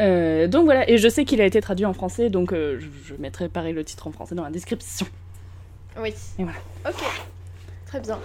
Euh, 0.00 0.46
donc 0.48 0.64
voilà, 0.64 0.88
et 0.88 0.98
je 0.98 1.08
sais 1.08 1.24
qu'il 1.24 1.40
a 1.40 1.46
été 1.46 1.60
traduit 1.60 1.84
en 1.86 1.92
français, 1.92 2.30
donc 2.30 2.52
euh, 2.52 2.78
je, 2.80 2.86
je 3.08 3.14
mettrai 3.20 3.48
pareil 3.48 3.72
le 3.72 3.84
titre 3.84 4.06
en 4.06 4.12
français 4.12 4.34
dans 4.34 4.42
la 4.44 4.50
description. 4.50 5.06
Oui. 6.00 6.14
Et 6.38 6.44
voilà. 6.44 6.58
Ok. 6.88 7.02
Très 7.86 8.00
bien. 8.00 8.18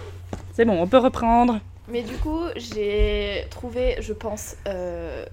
C'est 0.53 0.63
bon, 0.65 0.81
on 0.81 0.87
peut 0.87 0.97
reprendre. 0.97 1.59
Mais 1.89 2.01
du 2.03 2.15
coup, 2.17 2.39
j'ai 2.55 3.45
trouvé, 3.49 3.95
je 3.99 4.13
pense, 4.13 4.55
euh, 4.67 5.25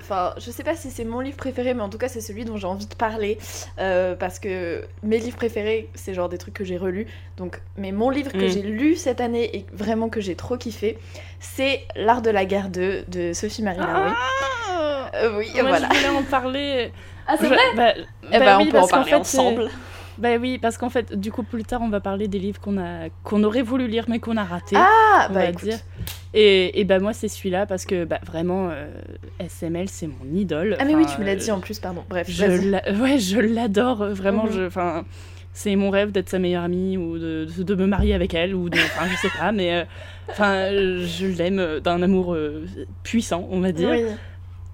enfin, 0.00 0.34
je 0.38 0.50
sais 0.50 0.62
pas 0.64 0.74
si 0.76 0.90
c'est 0.90 1.04
mon 1.04 1.20
livre 1.20 1.36
préféré, 1.36 1.74
mais 1.74 1.82
en 1.82 1.88
tout 1.88 1.98
cas, 1.98 2.08
c'est 2.08 2.20
celui 2.20 2.44
dont 2.44 2.56
j'ai 2.56 2.66
envie 2.66 2.86
de 2.86 2.94
parler. 2.94 3.38
euh, 3.78 4.14
parce 4.14 4.38
que 4.38 4.84
mes 5.02 5.18
livres 5.18 5.36
préférés, 5.36 5.88
c'est 5.94 6.14
genre 6.14 6.28
des 6.28 6.38
trucs 6.38 6.54
que 6.54 6.64
j'ai 6.64 6.76
relus. 6.76 7.06
Donc, 7.36 7.60
mais 7.76 7.92
mon 7.92 8.10
livre 8.10 8.32
que 8.32 8.44
Mm. 8.44 8.48
j'ai 8.48 8.62
lu 8.62 8.96
cette 8.96 9.20
année 9.20 9.56
et 9.56 9.66
vraiment 9.72 10.08
que 10.08 10.20
j'ai 10.20 10.34
trop 10.34 10.56
kiffé, 10.56 10.98
c'est 11.40 11.82
L'Art 11.96 12.22
de 12.22 12.30
la 12.30 12.44
guerre 12.44 12.68
2 12.68 13.04
de 13.08 13.32
Sophie 13.32 13.62
Marie 13.62 13.78
Laroui. 13.78 14.12
Euh, 15.14 15.38
oui, 15.38 15.50
Moi, 15.54 15.62
voilà. 15.64 15.88
je 15.92 15.98
voulais 15.98 16.18
en 16.18 16.22
parler. 16.22 16.92
Ah, 17.26 17.34
c'est 17.38 17.48
vrai 17.48 17.58
bah, 17.76 17.92
Eh 18.32 18.38
bah 18.38 18.38
ben, 18.38 18.58
oui, 18.58 18.64
on 18.68 18.70
peut 18.70 18.78
en 18.78 18.86
parler 18.88 19.10
fait, 19.10 19.16
ensemble. 19.16 19.70
Bah 20.20 20.36
oui, 20.40 20.58
parce 20.58 20.76
qu'en 20.78 20.90
fait, 20.90 21.14
du 21.18 21.32
coup, 21.32 21.42
plus 21.42 21.64
tard, 21.64 21.80
on 21.82 21.88
va 21.88 22.00
parler 22.00 22.28
des 22.28 22.38
livres 22.38 22.60
qu'on 22.60 22.78
a, 22.78 23.08
qu'on 23.24 23.42
aurait 23.42 23.62
voulu 23.62 23.88
lire 23.88 24.04
mais 24.08 24.18
qu'on 24.18 24.36
a 24.36 24.44
ratés. 24.44 24.76
Ah, 24.78 25.26
on 25.30 25.32
bah 25.32 25.40
va 25.40 25.48
écoute. 25.50 25.64
dire. 25.64 25.78
Et, 26.34 26.78
et 26.80 26.84
bah 26.84 26.98
moi, 26.98 27.12
c'est 27.12 27.28
celui-là 27.28 27.66
parce 27.66 27.84
que 27.86 28.04
bah, 28.04 28.20
vraiment, 28.24 28.68
euh, 28.70 28.86
SML, 29.40 29.88
c'est 29.88 30.06
mon 30.06 30.32
idole. 30.34 30.76
Ah, 30.78 30.84
mais 30.84 30.94
oui, 30.94 31.06
tu 31.06 31.20
me 31.20 31.26
l'as 31.26 31.32
euh, 31.32 31.36
dit 31.36 31.50
en 31.50 31.60
plus, 31.60 31.78
pardon. 31.78 32.04
Bref, 32.08 32.28
Je 32.30 32.44
ouais, 33.02 33.18
je 33.18 33.40
l'adore 33.40 34.02
euh, 34.02 34.12
vraiment. 34.14 34.44
Mhm. 34.44 34.52
je- 34.52 34.66
Enfin, 34.66 35.04
c'est 35.52 35.74
mon 35.74 35.90
rêve 35.90 36.12
d'être 36.12 36.28
sa 36.28 36.38
meilleure 36.38 36.62
amie 36.64 36.96
ou 36.96 37.18
de, 37.18 37.46
de, 37.56 37.62
de 37.62 37.74
me 37.74 37.86
marier 37.86 38.14
avec 38.14 38.34
elle 38.34 38.54
ou 38.54 38.68
de, 38.68 38.76
enfin, 38.78 39.08
je 39.10 39.16
sais 39.16 39.36
pas, 39.36 39.50
mais 39.50 39.74
euh, 39.74 39.84
enfin, 40.28 40.52
euh, 40.72 41.04
je 41.04 41.26
l'aime 41.26 41.58
euh, 41.58 41.80
d'un 41.80 42.02
amour 42.02 42.34
euh, 42.34 42.64
puissant, 43.02 43.48
on 43.50 43.60
va 43.60 43.72
dire. 43.72 43.90
Oui. 43.90 44.04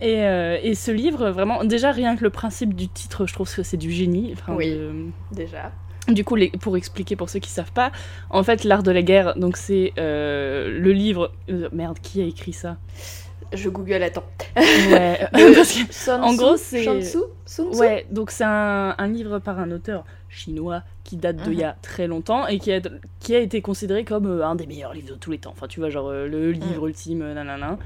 Et, 0.01 0.23
euh, 0.25 0.59
et 0.63 0.75
ce 0.75 0.91
livre, 0.91 1.31
vraiment, 1.31 1.65
déjà 1.65 1.91
rien 1.91 2.17
que 2.17 2.25
le 2.25 2.31
principe 2.31 2.75
du 2.75 2.89
titre, 2.89 3.27
je 3.27 3.33
trouve 3.33 3.53
que 3.55 3.63
c'est 3.63 3.77
du 3.79 3.91
génie. 3.91 4.31
Enfin, 4.35 4.55
Oui. 4.55 4.71
de- 4.71 4.93
Déjà. 5.33 5.73
du 6.09 6.23
coup, 6.25 6.37
les- 6.37 6.51
pour 6.51 6.77
expliquer 6.77 7.17
pour 7.17 7.31
ceux 7.31 7.39
qui 7.41 7.51
savent 7.51 7.73
pas, 7.73 7.91
en 8.31 8.43
fait, 8.43 8.65
l'art 8.65 8.83
de 8.83 8.91
la 8.91 9.03
guerre, 9.03 9.35
donc 9.37 9.57
c'est 9.57 9.93
euh, 9.99 10.69
le 10.79 10.93
livre. 10.93 11.33
euh, 11.49 11.69
merde, 11.73 11.99
qui 12.01 12.21
a 12.21 12.25
écrit 12.25 12.53
ça? 12.53 12.77
Je 13.53 13.69
google, 13.69 14.03
attends. 14.03 14.25
Ouais, 14.57 15.19
parce 15.33 15.73
que- 15.73 15.93
Sun 15.95 16.21
en 16.23 16.35
gros, 16.35 16.57
c'est- 16.57 16.85
ouais, 17.79 18.07
donc 18.11 18.31
c'est 18.33 18.45
un, 18.45 18.95
un 18.99 19.07
livre 19.09 19.39
par 19.39 19.59
un 19.61 19.71
auteur 19.71 20.05
chinois 20.29 20.83
qui 21.05 21.17
date 21.17 21.37
de 21.47 21.53
il 21.53 21.59
y 21.61 21.63
a 21.65 21.77
très 21.81 22.07
longtemps 22.09 22.47
et 22.49 22.59
qui 22.59 22.73
a, 22.73 22.81
qui 23.21 23.35
a 23.35 23.39
été 23.39 23.63
considéré 23.63 24.05
comme 24.05 24.43
un 24.43 24.57
des 24.57 24.67
meilleurs 24.67 24.93
livres 24.93 25.11
de 25.11 25.15
tous 25.15 25.31
les 25.31 25.39
temps. 25.39 25.53
Enfin, 25.53 25.69
tu 25.69 25.79
vois, 25.81 25.89
genre 25.91 26.11
le 26.11 26.51
livre 26.51 26.89
ultime, 26.89 27.23
euh, 27.23 27.35
nanana. 27.35 27.79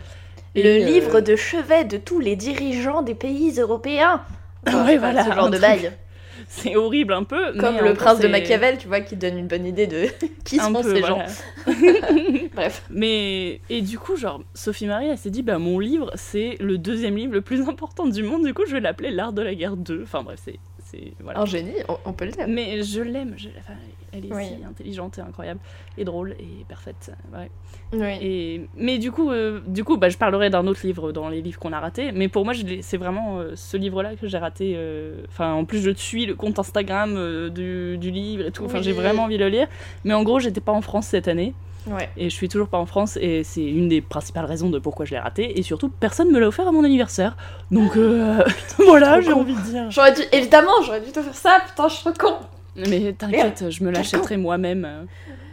Le 0.57 0.63
euh, 0.65 0.79
livre 0.79 1.21
de 1.21 1.37
chevet 1.37 1.85
de 1.85 1.97
tous 1.97 2.19
les 2.19 2.37
dirigeants 2.37 3.03
des 3.03 3.15
pays 3.15 3.59
européens. 3.59 4.23
Enfin, 4.67 4.85
Ouais, 4.85 4.93
sais 4.95 4.99
pas, 4.99 5.13
voilà, 5.13 5.25
Ce 5.25 5.33
genre 5.33 5.51
de 5.51 5.59
bail. 5.59 5.93
C'est 6.49 6.75
horrible 6.75 7.13
un 7.13 7.23
peu. 7.23 7.53
Comme 7.59 7.77
mais 7.77 7.83
le 7.83 7.95
prince 7.95 8.19
de 8.19 8.27
Machiavel, 8.27 8.79
tu 8.79 8.89
vois, 8.89 9.01
qui 9.01 9.15
donne 9.15 9.39
une 9.39 9.47
bonne 9.47 9.67
idée 9.67 9.87
de 9.87 10.07
qui 10.45 10.59
un 10.59 10.65
sont 10.65 10.73
peu, 10.83 10.95
ces 10.95 11.01
voilà. 11.01 11.27
gens. 11.27 11.73
Bref. 12.55 12.83
Mais 12.91 13.61
et 13.69 13.83
du 13.83 13.99
coup, 13.99 14.17
genre 14.17 14.43
Sophie 14.55 14.87
Marie, 14.87 15.09
elle 15.09 15.19
s'est 15.19 15.31
dit 15.31 15.43
bah 15.43 15.59
mon 15.59 15.79
livre 15.79 16.11
c'est 16.15 16.57
le 16.61 16.79
deuxième 16.79 17.17
livre 17.17 17.35
le 17.35 17.43
plus 17.43 17.69
important 17.69 18.07
du 18.07 18.23
monde. 18.23 18.45
Du 18.45 18.55
coup, 18.55 18.63
je 18.67 18.73
vais 18.73 18.81
l'appeler 18.81 19.11
l'art 19.11 19.33
de 19.33 19.43
la 19.43 19.55
guerre 19.55 19.77
2. 19.77 20.01
Enfin 20.03 20.23
bref, 20.23 20.41
c'est 20.43 20.59
c'est 20.91 21.13
voilà. 21.21 21.41
Un 21.41 21.45
génie, 21.47 21.73
on, 22.05 22.13
peut 22.13 22.25
le 22.25 22.33
dire. 22.33 22.47
Mais 22.49 22.83
je 22.83 23.01
l'aime. 23.01 23.35
je- 23.37 23.49
enfin, 23.59 23.75
elle 24.13 24.27
est 24.27 24.33
Oui. 24.35 24.45
si 24.59 24.65
intelligente 24.65 25.19
et 25.19 25.21
incroyable 25.21 25.61
et 25.97 26.05
drôle 26.05 26.33
et 26.41 26.65
parfaite. 26.69 27.13
Ouais. 27.33 27.51
Oui. 27.93 28.19
Et 28.27 28.69
mais 28.77 28.99
du 28.99 29.13
coup, 29.13 29.31
euh, 29.31 29.61
du 29.67 29.85
coup, 29.85 29.97
bah, 29.97 30.09
je 30.09 30.19
parlerai 30.19 30.51
d'un 30.51 30.67
autre 30.67 30.81
livre 30.85 31.13
dans 31.13 31.29
les 31.29 31.43
livres 31.43 31.59
qu'on 31.59 31.73
a 31.73 31.81
ratés. 31.81 32.13
Mais 32.13 32.29
pour 32.29 32.45
moi, 32.45 32.55
c'est 32.81 32.97
vraiment 32.97 33.39
euh, 33.39 33.53
ce 33.55 33.77
livre-là 33.77 34.17
que 34.17 34.27
j'ai 34.27 34.39
raté. 34.39 34.75
euh, 34.77 35.23
Enfin, 35.29 35.53
en 35.53 35.65
plus, 35.65 35.81
je 35.81 35.91
suis 35.91 36.27
le 36.27 36.35
compte 36.35 36.59
Instagram 36.59 37.51
du, 37.51 37.99
du 37.99 38.11
livre 38.11 38.47
et 38.47 38.51
tout. 38.51 38.65
Enfin, 38.65 38.79
Oui. 38.79 38.85
j'ai 38.85 38.93
vraiment 38.93 39.25
envie 39.25 39.39
de 39.39 39.45
le 39.45 39.51
lire. 39.51 39.69
Mais 40.05 40.15
en 40.15 40.23
gros, 40.23 40.39
j'étais 40.41 40.61
pas 40.61 40.73
en 40.73 40.81
France 40.83 41.07
cette 41.07 41.29
année 41.29 41.55
Ouais. 41.87 42.11
et 42.17 42.29
je 42.29 42.35
suis 42.35 42.49
toujours 42.49 42.69
pas 42.69 42.79
en 42.79 42.85
France 42.87 43.17
et 43.21 43.43
c'est 43.43 43.65
une 43.65 43.89
des 43.89 44.01
principales 44.03 44.45
raisons 44.45 44.69
de 44.69 44.79
pourquoi 44.79 45.07
je 45.07 45.13
l'ai 45.13 45.19
raté 45.19 45.59
et 45.59 45.63
surtout 45.63 45.89
personne 45.89 46.31
me 46.31 46.39
l'a 46.39 46.47
offert 46.49 46.69
à 46.69 46.73
mon 46.73 46.85
anniversaire 46.85 47.37
donc 47.71 47.97
euh, 47.97 48.45
voilà 48.79 49.21
j'ai 49.23 49.33
envie 49.33 49.55
de 49.55 49.61
dire 49.61 49.91
J'aurais 49.91 50.13
dû, 50.13 50.21
évidemment, 50.33 50.83
j'aurais 50.85 51.01
dû 51.01 51.11
te 51.11 51.23
faire 51.23 51.35
ça, 51.35 51.59
putain, 51.67 51.89
je 51.89 51.95
suis 51.95 52.13
con. 52.19 52.35
mais 52.77 53.13
t'inquiète 53.15 53.71
je 53.71 53.83
me 53.85 53.91
l'achèterai 53.91 54.37
moi-même 54.37 54.85
euh, 54.85 55.05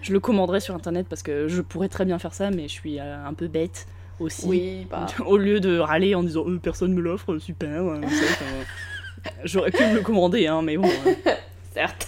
je 0.02 0.12
le 0.14 0.20
commanderai 0.20 0.60
sur 0.60 0.76
internet 0.76 1.08
parce 1.10 1.24
que 1.24 1.48
je 1.48 1.62
pourrais 1.62 1.90
très 1.90 2.04
bien 2.06 2.20
faire 2.20 2.34
ça 2.34 2.52
mais 2.52 2.64
je 2.64 2.74
suis 2.74 3.00
euh, 3.00 3.26
un 3.26 3.34
peu 3.34 3.48
bête 3.48 3.88
aussi 4.20 4.46
Oui, 4.48 4.88
bah. 4.90 5.06
au 5.26 5.38
lieu 5.38 5.60
de 5.62 5.80
râler 5.80 6.14
en 6.14 6.24
disant 6.24 6.44
Euh, 6.48 6.60
personne 6.62 6.94
me 6.94 7.02
l'offre 7.02 7.38
super 7.38 7.84
ouais, 7.86 8.02
ça, 8.02 8.26
enfin, 8.32 9.32
j'aurais 9.46 9.72
pu 9.72 9.84
me 9.86 9.96
le 9.96 10.02
commander 10.02 10.48
hein 10.48 10.62
mais 10.62 10.76
bon 10.78 10.90
euh. 10.90 11.32
Certes. 11.74 12.08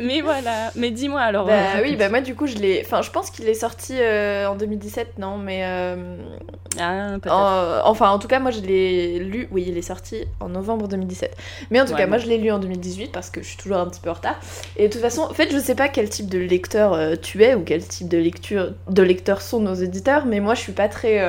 Mais 0.00 0.20
voilà 0.22 0.70
mais 0.76 0.90
dis-moi 0.90 1.20
alors 1.20 1.46
Bah 1.46 1.52
euh, 1.76 1.80
oui, 1.82 1.96
bah 1.96 2.08
moi 2.08 2.20
du 2.20 2.34
coup 2.34 2.46
je 2.46 2.56
l'ai. 2.56 2.82
Enfin, 2.84 3.02
je 3.02 3.10
pense 3.10 3.30
qu'il 3.30 3.48
est 3.48 3.54
sorti 3.54 3.94
euh, 3.98 4.46
en 4.46 4.54
2017, 4.56 5.18
non, 5.18 5.36
mais. 5.38 5.62
euh, 5.64 6.16
ah, 6.78 7.16
en- 7.28 7.88
Enfin, 7.90 8.10
en 8.10 8.18
tout 8.18 8.28
cas, 8.28 8.38
moi 8.40 8.50
je 8.50 8.60
l'ai 8.60 9.18
lu. 9.18 9.48
Oui, 9.50 9.64
il 9.68 9.76
est 9.76 9.82
sorti 9.82 10.24
en 10.40 10.48
novembre 10.48 10.88
2017. 10.88 11.36
Mais 11.70 11.80
en 11.80 11.84
tout 11.84 11.92
Ouais, 11.92 11.98
cas, 11.98 12.04
bon. 12.04 12.10
moi 12.10 12.18
je 12.18 12.26
l'ai 12.26 12.38
lu 12.38 12.50
en 12.50 12.58
2018 12.58 13.10
parce 13.12 13.30
que 13.30 13.42
je 13.42 13.48
suis 13.48 13.56
toujours 13.56 13.76
un 13.78 13.86
petit 13.86 14.00
peu 14.00 14.10
en 14.10 14.14
retard. 14.14 14.38
Et 14.76 14.88
de 14.88 14.92
toute 14.92 15.02
façon, 15.02 15.22
en 15.22 15.34
fait, 15.34 15.50
je 15.52 15.58
sais 15.58 15.74
pas 15.74 15.88
quel 15.88 16.08
type 16.08 16.28
de 16.28 16.38
lecteur 16.38 16.92
euh, 16.94 17.14
tu 17.20 17.42
es 17.44 17.54
ou 17.54 17.62
quel 17.62 17.84
type 17.86 18.08
de 18.08 18.18
lecture 18.18 18.72
de 18.88 19.02
lecteurs 19.02 19.42
sont 19.42 19.60
nos 19.60 19.74
éditeurs, 19.74 20.26
mais 20.26 20.40
moi 20.40 20.54
je 20.54 20.60
suis 20.60 20.72
pas 20.72 20.88
très 20.88 21.20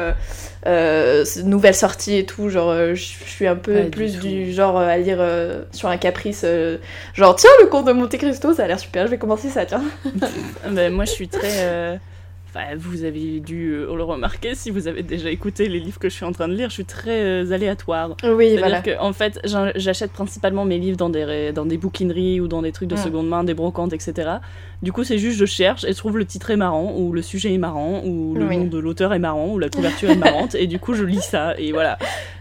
nouvelle 1.44 1.76
sortie 1.76 2.18
et 2.18 2.26
tout. 2.26 2.50
Genre, 2.50 2.74
je 2.94 2.94
suis 3.26 3.48
un 3.48 3.56
peu 3.56 3.84
du 3.84 3.90
plus 3.90 4.14
tout. 4.20 4.28
du 4.28 4.52
genre 4.54 4.78
à 4.78 4.98
lire 4.98 5.20
sur 5.72 5.90
un 5.90 5.98
caprice. 5.98 6.46
genre, 7.14 7.36
tiens, 7.36 7.50
le 7.62 7.68
conte 7.68 7.86
de 7.86 7.92
Monte 7.94 8.18
Cristo, 8.18 8.54
ça 8.54 8.61
a 8.64 8.68
l'air 8.68 8.80
super. 8.80 9.06
Je 9.08 9.12
vais 9.12 9.18
commencer 9.18 9.50
ça, 9.50 9.66
tiens. 9.66 9.84
Ben, 10.72 10.94
moi, 10.94 11.06
je 11.06 11.12
suis 11.12 11.28
très. 11.28 11.60
euh, 11.64 11.98
Enfin, 12.54 12.76
vous 12.78 13.06
avez 13.06 13.40
dû 13.40 13.72
euh, 13.72 13.96
le 13.96 14.04
remarquer 14.04 14.56
si 14.56 14.72
vous 14.72 14.90
avez 14.90 15.04
déjà 15.04 15.30
écouté 15.32 15.70
les 15.70 15.80
livres 15.80 16.00
que 16.00 16.10
je 16.10 16.14
suis 16.16 16.26
en 16.26 16.34
train 16.34 16.50
de 16.50 16.54
lire. 16.54 16.68
Je 16.68 16.74
suis 16.74 16.84
très 16.84 17.22
euh, 17.46 17.52
aléatoire. 17.54 18.18
Oui, 18.26 18.58
voilà. 18.58 18.82
que, 18.82 19.00
en 19.00 19.14
fait, 19.14 19.40
j'achète 19.76 20.12
principalement 20.12 20.66
mes 20.66 20.78
livres 20.78 20.98
dans 20.98 21.10
des, 21.10 21.54
dans 21.56 21.66
des 21.66 21.78
bouquineries 21.78 22.42
ou 22.42 22.50
dans 22.50 22.62
des 22.62 22.74
trucs 22.74 22.90
de 22.90 22.96
Mm. 22.96 23.04
seconde 23.06 23.30
main, 23.30 23.46
des 23.46 23.54
brocantes, 23.54 23.94
etc. 23.94 24.30
Du 24.82 24.92
coup, 24.92 25.06
c'est 25.06 25.18
juste 25.18 25.38
je 25.40 25.46
cherche 25.46 25.86
et 25.86 25.94
je 25.94 25.98
trouve 25.98 26.18
le 26.18 26.26
titre 26.26 26.52
est 26.52 26.58
marrant, 26.58 26.94
ou 26.98 27.14
le 27.14 27.22
sujet 27.22 27.54
est 27.54 27.58
marrant, 27.58 28.02
ou 28.04 28.36
le 28.36 28.46
Oui. 28.46 28.58
nom 28.58 28.66
de 28.66 28.80
l'auteur 28.80 29.14
est 29.14 29.20
marrant, 29.20 29.48
ou 29.54 29.58
la 29.58 29.70
couverture 29.70 30.10
est 30.10 30.16
marrante, 30.16 30.54
et 30.56 30.68
du 30.68 30.78
coup, 30.78 30.94
je 30.94 31.06
lis 31.06 31.22
ça, 31.22 31.58
et 31.58 31.72
voilà. 31.72 31.98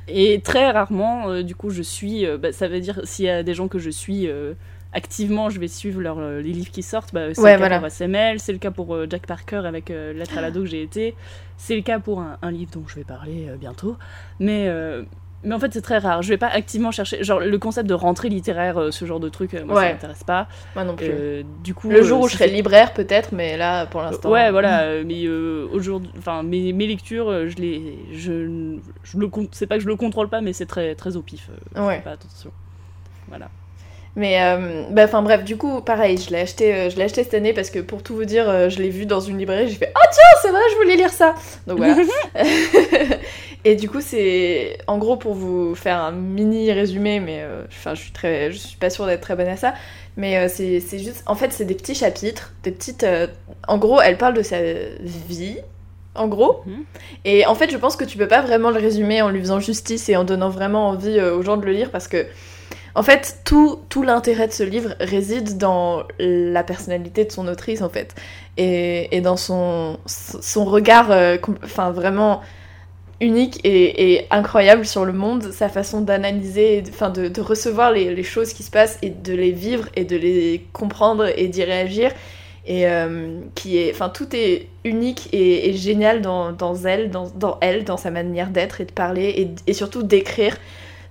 Et 0.09 0.41
très 0.41 0.73
rarement, 0.73 1.29
euh, 1.31 1.43
du 1.45 1.55
coup, 1.55 1.71
je 1.71 1.83
suis. 1.83 2.27
bah, 2.37 2.51
ça 2.51 2.67
veut 2.67 2.81
dire, 2.81 2.99
s'il 3.05 3.27
y 3.27 3.31
a 3.31 3.45
des 3.45 3.55
gens 3.55 3.69
que 3.69 3.79
je 3.79 3.91
suis. 3.91 4.29
Activement, 4.93 5.51
je 5.51 5.61
vais 5.61 5.69
suivre 5.69 6.01
leur, 6.01 6.19
euh, 6.19 6.41
les 6.41 6.53
livres 6.53 6.71
qui 6.73 6.83
sortent. 6.83 7.15
Bah, 7.15 7.33
c'est 7.33 7.41
Ouais, 7.41 7.53
le 7.53 7.59
cas 7.59 7.59
voilà. 7.59 7.79
pour 7.79 7.87
SML, 7.89 8.41
c'est 8.41 8.53
le 8.53 8.59
cas 8.59 8.73
pour 8.73 8.95
euh, 8.95 9.07
Jack 9.09 9.25
Parker 9.27 9.63
avec 9.65 9.91
euh, 9.91 10.13
Lettre 10.13 10.37
à 10.37 10.41
l'ado 10.41 10.61
que 10.63 10.67
j'ai 10.67 10.83
été, 10.83 11.15
c'est 11.57 11.77
le 11.77 11.83
cas 11.83 12.01
pour 12.01 12.21
un, 12.21 12.39
un 12.43 12.51
livre 12.51 12.73
dont 12.73 12.83
je 12.89 12.97
vais 12.97 13.05
parler 13.05 13.47
euh, 13.49 13.57
bientôt. 13.57 13.97
Mais, 14.41 14.65
euh, 14.67 15.05
mais 15.45 15.55
en 15.55 15.61
fait, 15.61 15.73
c'est 15.73 15.81
très 15.81 15.99
rare. 15.99 16.23
Je 16.23 16.29
vais 16.31 16.39
pas 16.39 16.49
activement 16.49 16.91
chercher. 16.91 17.23
Genre, 17.23 17.39
le 17.39 17.57
concept 17.59 17.89
de 17.89 17.95
rentrée 17.95 18.29
littéraire, 18.29 18.89
ce 18.93 19.05
genre 19.05 19.21
de 19.21 19.29
truc, 19.29 19.53
moi, 19.65 19.77
ça 19.77 19.81
Ouais. 19.81 19.93
m'intéresse 19.93 20.25
pas. 20.25 20.49
Moi 20.75 20.83
non 20.85 20.97
plus. 20.97 21.45
Du 21.63 21.73
coup. 21.73 21.89
le 21.89 22.03
jour 22.03 22.23
où 22.23 22.29
je 22.29 22.35
serai 22.35 22.49
libraire, 22.49 22.93
peut-être, 22.93 23.31
mais 23.33 23.57
là, 23.57 23.87
pour 23.87 24.03
l'instant. 24.03 24.29
Ouais, 24.29 24.51
voilà, 24.51 25.03
mais 25.05 25.29
aujourd'hui, 25.29 26.11
enfin, 26.19 26.43
mes, 26.43 26.73
mes 26.73 26.89
lectures, 26.89 27.49
je 27.49 27.57
les, 27.57 27.97
je, 28.13 28.77
je 29.05 29.19
le, 29.19 29.31
c'est 29.53 29.69
pas 29.69 29.77
que 29.77 29.83
je 29.85 29.89
le 29.89 29.95
contrôle 29.97 30.29
pas, 30.29 30.41
mais 30.41 30.53
c'est 30.53 30.67
très, 30.67 30.97
très 30.97 31.15
au 31.17 31.23
pif. 31.23 31.49
Ouais. 31.77 32.01
pas 32.01 32.11
attention. 32.11 32.51
Voilà. 33.29 33.49
Mais 34.17 34.43
euh, 34.43 34.83
bah, 34.91 35.05
enfin 35.05 35.23
bref, 35.23 35.45
du 35.45 35.57
coup, 35.57 35.81
pareil, 35.83 36.19
je 36.19 36.31
l'ai 36.31 36.41
acheté, 36.41 36.75
euh, 36.75 36.91
je 36.91 36.97
l'ai 36.97 37.05
acheté 37.05 37.23
cette 37.23 37.35
année 37.35 37.53
parce 37.53 37.71
que 37.71 37.79
pour 37.79 38.03
tout 38.03 38.17
vous 38.17 38.25
dire, 38.25 38.49
euh, 38.51 38.69
je 38.69 38.79
l'ai 38.83 38.91
vu 38.91 39.07
dans 39.07 39.21
une 39.21 39.39
librairie, 39.39 39.69
j'ai 39.69 39.77
fait 39.77 39.93
oh 39.95 40.09
tiens, 40.13 40.41
c'est 40.43 40.51
vrai, 40.51 40.61
je 40.73 40.77
voulais 40.77 40.97
lire 40.97 41.11
ça. 41.11 41.35
Donc 41.67 41.79
voilà. 41.79 41.97
et 43.65 43.77
du 43.77 43.89
coup, 43.89 44.01
c'est 44.01 44.79
en 44.89 44.99
gros 44.99 45.17
pour 45.17 45.35
vous 45.35 45.75
faire 45.75 45.99
un 45.99 46.11
mini 46.13 46.73
résumé, 46.73 47.21
mais 47.21 47.45
enfin, 47.69 47.95
je 47.95 48.03
suis 48.03 48.13
très, 48.13 48.51
je 48.51 48.59
suis 48.59 48.77
pas 48.77 48.91
sûre 48.91 49.07
d'être 49.07 49.21
très 49.21 49.37
bonne 49.37 49.49
à 49.49 49.57
ça. 49.57 49.75
Mais 50.17 50.49
c'est 50.49 50.81
juste, 50.99 51.23
en 51.27 51.37
fait, 51.37 51.53
c'est 51.53 51.65
des 51.65 51.75
petits 51.77 51.95
chapitres, 51.95 52.53
des 52.65 52.73
petites. 52.73 53.07
en 53.69 53.79
gros, 53.79 54.01
elle 54.01 54.19
parle 54.19 54.35
de 54.35 54.43
sa 54.43 54.59
vie. 55.03 55.57
En 56.17 56.27
gros, 56.27 56.63
Mhm. 56.67 56.83
et 57.25 57.47
en 57.47 57.55
fait, 57.55 57.71
je 57.71 57.77
pense 57.77 57.95
que 57.95 58.05
tu 58.05 58.19
peux 58.19 58.27
pas 58.27 58.43
vraiment 58.43 58.71
le 58.71 58.81
résumer 58.81 59.23
en 59.23 59.29
lui 59.31 59.39
faisant 59.39 59.61
justice 59.61 60.09
et 60.09 60.17
en 60.17 60.25
donnant 60.25 60.51
vraiment 60.51 60.89
envie 60.89 61.21
aux 61.21 61.43
gens 61.43 61.57
de 61.57 61.65
le 61.65 61.71
lire 61.71 61.91
parce 61.93 62.09
que 62.09 62.27
en 62.95 63.03
fait, 63.03 63.39
tout, 63.45 63.81
tout 63.89 64.03
l'intérêt 64.03 64.49
de 64.49 64.53
ce 64.53 64.63
livre 64.63 64.95
réside 65.01 65.59
dans 65.59 66.03
la 66.19 66.65
personnalité 66.65 67.25
de 67.25 67.33
son 67.33 67.47
autrice, 67.49 67.83
en 67.83 67.89
fait. 67.89 68.15
Et, 68.57 69.15
et 69.17 69.21
dans 69.21 69.37
son, 69.37 69.99
son 70.07 70.65
regard, 70.65 71.11
euh, 71.11 71.37
vraiment 71.93 72.41
unique 73.21 73.61
et, 73.65 74.27
incroyable 74.31 74.87
sur 74.87 75.05
le 75.05 75.13
monde, 75.13 75.53
sa 75.53 75.69
façon 75.69 76.01
d'analyser, 76.01 76.83
de- 76.83 77.29
de, 77.29 77.41
recevoir 77.41 77.93
les, 77.93 78.15
les 78.15 78.23
choses 78.23 78.53
qui 78.55 78.63
se 78.63 78.71
passent 78.71 78.99
et 79.03 79.11
de 79.11 79.35
les 79.35 79.53
vivre 79.53 79.89
et 79.95 80.05
de 80.05 80.17
les 80.17 80.67
comprendre 80.73 81.27
et 81.37 81.49
d'y 81.49 81.65
réagir. 81.65 82.13
Et 82.67 82.87
euh, 82.87 83.41
qui 83.55 83.79
est, 83.79 83.91
enfin, 83.93 84.11
tout 84.11 84.29
est 84.37 84.69
unique 84.85 85.29
et, 85.33 85.73
génial 85.75 86.21
dans, 86.23 86.53
dans 86.53 86.75
elle, 86.85 87.11
dans, 87.11 87.29
dans 87.31 87.59
elle, 87.61 87.85
dans 87.85 87.97
sa 87.97 88.11
manière 88.11 88.51
d'être 88.51 88.81
et 88.81 88.85
de 88.85 88.93
parler 88.93 89.51
et 89.67 89.73
surtout 89.75 90.03
d'écrire. 90.03 90.57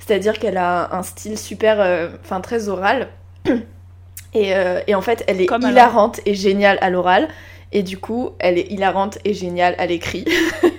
C'est-à-dire 0.09 0.39
qu'elle 0.39 0.57
a 0.57 0.95
un 0.95 1.03
style 1.03 1.37
super, 1.37 1.79
euh, 1.79 2.09
enfin 2.23 2.41
très 2.41 2.67
oral. 2.67 3.09
Et, 4.33 4.55
euh, 4.55 4.79
et 4.85 4.93
en 4.93 5.01
fait, 5.01 5.23
elle 5.27 5.41
est 5.41 5.47
Comme 5.47 5.63
hilarante 5.63 6.19
et 6.25 6.35
géniale 6.35 6.77
à 6.81 6.91
l'oral. 6.91 7.27
Et 7.71 7.81
du 7.81 7.97
coup, 7.97 8.31
elle 8.37 8.59
est 8.59 8.71
hilarante 8.71 9.17
et 9.25 9.33
géniale 9.33 9.73
à 9.79 9.87
l'écrit. 9.87 10.25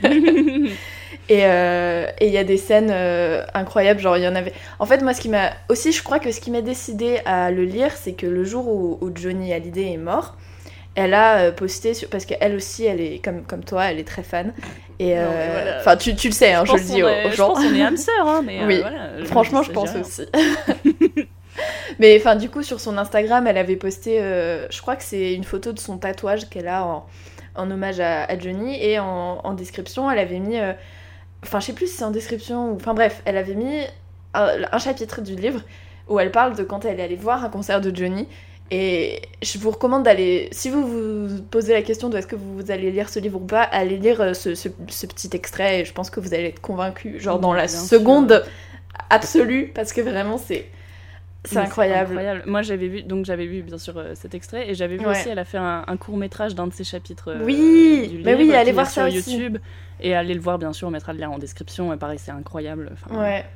Et 1.29 1.45
euh, 1.45 2.07
et 2.19 2.27
il 2.27 2.33
y 2.33 2.39
a 2.39 2.45
des 2.45 2.57
scènes 2.57 2.91
euh, 2.91 3.45
incroyables, 3.55 4.01
genre 4.01 4.17
il 4.17 4.25
y 4.25 4.29
en 4.29 4.35
avait... 4.35 4.53
En 4.81 4.87
fait, 4.87 5.01
moi, 5.01 5.15
ce 5.15 5.21
qui 5.21 5.29
m'a... 5.29 5.51
Aussi, 5.69 5.93
je 5.93 6.03
crois 6.03 6.19
que 6.19 6.33
ce 6.33 6.41
qui 6.41 6.51
m'a 6.51 6.61
décidé 6.61 7.21
à 7.25 7.53
le 7.53 7.65
lire, 7.65 7.93
c'est 7.97 8.15
que 8.15 8.27
le 8.27 8.43
jour 8.43 8.67
où, 8.67 8.99
où 9.01 9.11
Johnny 9.15 9.53
Hallyday 9.53 9.93
est 9.93 9.97
mort, 9.97 10.37
elle 10.95 11.15
a 11.15 11.39
euh, 11.39 11.53
posté, 11.53 11.95
sur... 11.95 12.09
parce 12.09 12.25
qu'elle 12.25 12.55
aussi, 12.55 12.85
elle 12.85 13.01
est 13.01 13.19
comme, 13.25 13.43
comme 13.45 13.65
toi, 13.65 13.85
elle 13.91 13.99
est 13.99 14.07
très 14.07 14.23
fan. 14.23 14.53
Et 14.99 15.19
euh, 15.19 15.27
voilà. 15.27 15.79
enfin, 15.81 15.97
tu, 15.97 16.15
tu 16.15 16.29
le 16.29 16.35
sais, 16.35 16.53
hein, 16.53 16.65
je, 16.67 16.73
le 16.75 16.81
dis 16.81 17.03
aux, 17.03 17.07
aux 17.07 17.31
Je 17.31 17.37
gens. 17.37 17.49
pense 17.55 17.65
qu'on 17.65 17.75
est 17.75 17.83
âme 17.87 17.97
sœur, 17.97 18.29
hein, 18.29 18.43
mais 18.45 18.61
euh, 18.61 18.81
voilà, 18.81 19.25
Franchement, 19.25 19.63
je 19.63 19.73
pense 19.73 19.95
aussi. 19.97 20.27
Mais 21.99 22.17
enfin, 22.19 22.37
du 22.37 22.49
coup, 22.49 22.63
sur 22.63 22.81
son 22.81 22.97
Instagram, 22.97 23.47
elle 23.47 23.59
avait 23.59 23.77
posté, 23.77 24.21
euh, 24.21 24.67
je 24.71 24.81
crois 24.81 24.97
que 24.97 25.03
c'est 25.03 25.35
une 25.35 25.45
photo 25.45 25.73
de 25.73 25.79
son 25.79 25.99
tatouage 25.99 26.49
qu'elle 26.49 26.69
a 26.69 26.85
en, 26.85 27.07
en 27.55 27.71
hommage 27.71 28.01
à, 28.01 28.25
à 28.25 28.39
Johnny. 28.39 28.83
Et 28.83 28.99
en, 28.99 29.41
en 29.43 29.53
description, 29.55 30.11
elle 30.11 30.19
avait 30.19 30.39
mis. 30.39 30.59
Enfin, 31.43 31.61
je 31.61 31.67
sais 31.67 31.73
plus 31.73 31.87
si 31.89 31.97
c'est 31.97 32.05
en 32.05 32.11
description 32.13 32.71
ou. 32.71 32.77
Enfin, 32.77 32.95
bref, 32.95 33.21
elle 33.27 33.37
avait 33.37 33.55
mis 33.55 33.81
un, 34.35 34.49
un 34.71 34.79
chapitre 34.79 35.21
du 35.21 35.35
livre 35.35 35.61
où 36.09 36.19
elle 36.21 36.31
parle 36.31 36.57
de 36.57 36.63
quand 36.63 36.85
elle 36.85 37.01
est 37.01 37.03
allée 37.03 37.17
voir 37.17 37.45
un 37.45 37.51
concert 37.51 37.81
de 37.81 37.95
Johnny. 37.95 38.27
Et 38.73 39.23
je 39.43 39.59
vous 39.59 39.71
recommande 39.71 40.05
d'aller, 40.05 40.49
si 40.53 40.71
vous 40.71 40.87
vous 40.87 41.43
posez 41.43 41.73
la 41.73 41.83
question 41.83 42.09
de 42.09 42.17
est-ce 42.17 42.27
que 42.29 42.37
vous 42.37 42.71
allez 42.71 42.91
lire 42.93 43.09
ce 43.09 43.19
livre 43.19 43.41
ou 43.41 43.45
pas, 43.45 43.63
allez 43.63 43.97
lire 43.99 44.21
euh, 44.21 44.33
ce, 44.35 44.55
ce- 44.55 44.69
ce 44.89 45.07
petit 45.07 45.29
extrait 45.33 45.81
et 45.81 45.85
je 45.85 45.93
pense 45.93 46.09
que 46.09 46.21
vous 46.21 46.35
allez 46.35 46.45
être 46.47 46.61
convaincu, 46.61 47.19
genre 47.19 47.41
dans 47.41 47.53
la 47.53 47.67
sûr. 47.67 47.81
seconde 47.81 48.45
absolue, 49.11 49.73
parce 49.75 49.93
que 49.93 50.01
vraiment 50.01 50.39
c'est 50.39 50.67
c'est 51.47 51.55
Mais 51.57 51.63
incroyable. 51.63 52.43
Moi, 52.45 52.61
j'avais 52.61 52.87
vu, 52.87 53.03
donc 53.03 53.25
j'avais 53.25 53.47
vu 53.47 53.63
bien 53.63 53.79
sûr 53.79 53.97
euh, 53.97 54.13
cet 54.15 54.35
extrait 54.35 54.69
et 54.71 54.75
j'avais 54.75 54.99
vu 54.99 55.07
Ouais. 55.07 55.13
aussi, 55.13 55.31
elle 55.31 55.39
a 55.39 55.47
fait 55.47 55.57
un, 55.57 55.83
court 55.99 56.19
métrage 56.19 56.55
d'un 56.55 56.67
de 56.67 56.73
ses 56.75 56.85
chapitres. 56.85 57.29
euh, 57.31 57.43
Oui, 57.45 58.09
du 58.09 58.23
bah 58.23 58.33
oui, 58.37 58.45
livre 58.45 58.57
allez 58.57 58.73
voir 58.73 58.91
sur 58.91 59.03
ça 59.03 59.09
aussi. 59.09 59.37
YouTube 59.37 59.57
et 60.01 60.15
allez 60.15 60.35
le 60.35 60.41
voir 60.41 60.59
bien 60.59 60.75
sûr, 60.75 60.89
on 60.89 60.91
mettra 60.91 61.15
le 61.15 61.19
lien 61.19 61.31
en 61.31 61.39
description. 61.39 61.95
Et 61.95 61.97
pareil, 61.97 62.19
c'est 62.23 62.31
incroyable. 62.31 62.91
Enfin, 62.93 63.19
Ouais. 63.19 63.47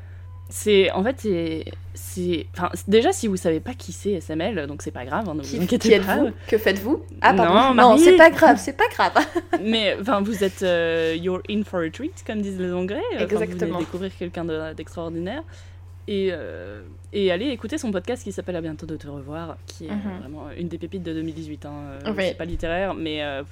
C'est 0.51 0.91
en 0.93 1.03
fait 1.03 1.17
c'est 1.21 1.65
c'est 1.95 2.47
enfin 2.57 2.71
déjà 2.87 3.13
si 3.13 3.29
vous 3.29 3.37
savez 3.37 3.61
pas 3.61 3.73
qui 3.73 3.93
c'est 3.93 4.13
SML 4.21 4.67
donc 4.67 4.83
c'est 4.83 4.91
pas 4.91 5.05
grave 5.07 5.27
hein, 5.29 5.35
ne 5.35 5.41
vous 5.43 5.49
Qui, 5.49 5.57
inquiétez 5.63 5.99
qui 5.99 6.05
pas 6.05 6.19
Que 6.47 6.59
faites-vous 6.59 7.03
Ah 7.23 7.33
pardon. 7.33 7.75
Non, 7.75 7.91
Non, 7.91 7.97
c'est 7.99 8.17
pas 8.17 8.31
grave, 8.31 8.59
c'est 8.61 8.77
pas 8.77 8.89
grave. 8.93 9.13
mais 9.63 9.97
enfin 10.01 10.21
vous 10.21 10.45
êtes 10.45 10.63
euh, 10.63 11.17
you're 11.19 11.41
in 11.49 11.63
for 11.65 11.81
a 11.81 11.91
treat 11.91 12.23
comme 12.27 12.43
disent 12.43 12.61
les 12.61 12.73
Anglais 12.73 13.01
vous 13.17 13.23
Exactement. 13.25 13.79
de 13.79 13.85
découvrir 13.85 14.11
quelqu'un 14.17 14.45
de- 14.45 14.75
d'extraordinaire 14.75 15.43
et 16.07 16.29
euh, 16.33 16.83
et 17.15 17.31
allez 17.33 17.47
écouter 17.49 17.79
son 17.79 17.91
podcast 17.93 18.23
qui 18.25 18.33
s'appelle 18.33 18.57
À 18.57 18.61
bientôt 18.61 18.85
de 18.87 18.97
te 18.97 19.07
revoir 19.07 19.57
qui 19.67 19.87
est 19.87 19.91
euh, 19.91 19.95
Mhm. 19.95 20.21
vraiment 20.21 20.47
une 20.59 20.69
des 20.69 20.77
pépites 20.79 21.03
de 21.03 21.13
2018 21.15 21.65
hein. 21.67 21.73
Euh, 22.07 22.13
c'est 22.19 22.37
pas 22.37 22.45
littéraire 22.45 22.93
mais 22.95 23.23
euh. 23.23 23.43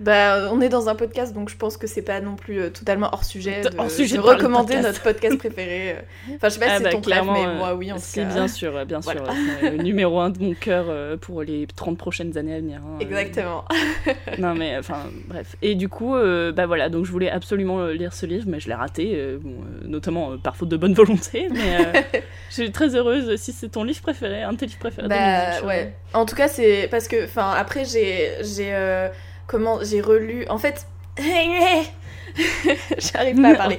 Bah, 0.00 0.48
on 0.52 0.60
est 0.60 0.68
dans 0.68 0.88
un 0.88 0.94
podcast, 0.94 1.34
donc 1.34 1.48
je 1.48 1.56
pense 1.56 1.76
que 1.76 1.86
c'est 1.86 2.02
pas 2.02 2.20
non 2.20 2.36
plus 2.36 2.70
totalement 2.72 3.08
hors 3.12 3.24
sujet 3.24 3.62
de, 3.62 3.70
Hors 3.78 3.90
sujet 3.90 4.16
de 4.16 4.22
de 4.22 4.26
recommander 4.26 4.74
podcast. 4.74 4.86
notre 4.88 5.02
podcast 5.02 5.38
préféré. 5.38 5.96
Enfin, 6.36 6.48
je 6.48 6.54
sais 6.54 6.60
pas 6.60 6.66
Ah 6.68 6.70
si 6.70 6.76
c'est 6.78 6.84
bah, 6.84 6.90
ton 6.92 7.00
clairement, 7.00 7.32
mais 7.34 7.54
moi 7.56 7.74
oui 7.74 7.92
en 7.92 7.96
tout 7.96 8.02
cas. 8.14 8.24
bien 8.24 8.48
sûr 8.48 8.86
bien 8.86 9.02
sûr 9.02 9.12
Voilà. 9.14 9.32
c'est 9.60 9.70
le 9.70 9.82
numéro 9.82 10.18
un 10.20 10.30
de 10.30 10.38
mon 10.38 10.54
cœur 10.54 10.86
pour 11.18 11.42
les 11.42 11.66
30 11.74 11.98
prochaines 11.98 12.36
années 12.38 12.54
à 12.54 12.58
venir 12.60 12.80
hein. 12.84 12.98
Exactement. 13.00 13.64
Non 14.38 14.54
mais 14.54 14.76
enfin 14.78 14.98
bref. 15.28 15.56
Et 15.62 15.74
du 15.74 15.88
coup, 15.88 16.14
euh, 16.16 16.52
bah 16.52 16.66
voilà, 16.66 16.88
donc 16.88 17.04
je 17.04 17.12
voulais 17.12 17.30
absolument 17.30 17.86
lire 17.86 18.12
ce 18.14 18.26
livre, 18.26 18.44
mais 18.48 18.60
je 18.60 18.68
l'ai 18.68 18.74
raté, 18.74 19.12
euh, 19.14 19.38
bon, 19.40 19.54
notamment 19.84 20.36
par 20.38 20.56
faute 20.56 20.68
de 20.68 20.76
bonne 20.76 20.94
volonté. 21.02 21.48
Mais 21.50 22.04
je 22.50 22.54
suis 22.54 22.72
très 22.72 22.83
heureuse 22.94 23.36
si 23.40 23.52
c'est 23.52 23.68
ton 23.68 23.84
livre 23.84 24.00
préféré, 24.02 24.42
un 24.42 24.52
de 24.52 24.58
tes 24.58 24.66
livres 24.66 24.78
préférés. 24.78 25.08
Bah 25.08 25.16
2018, 25.60 25.60
je- 25.60 25.66
ouais. 25.66 25.92
En 26.12 26.24
tout 26.26 26.36
cas, 26.36 26.48
c'est 26.48 26.88
parce 26.90 27.08
que, 27.08 27.24
enfin, 27.24 27.52
après 27.56 27.84
j'ai, 27.84 28.30
j'ai, 28.42 28.70
euh, 28.74 29.08
comment, 29.46 29.78
j'ai 29.82 30.00
relu. 30.00 30.46
En 30.48 30.58
fait, 30.58 30.86
j'arrive 32.98 33.40
pas 33.40 33.50
à 33.50 33.54
parler. 33.54 33.78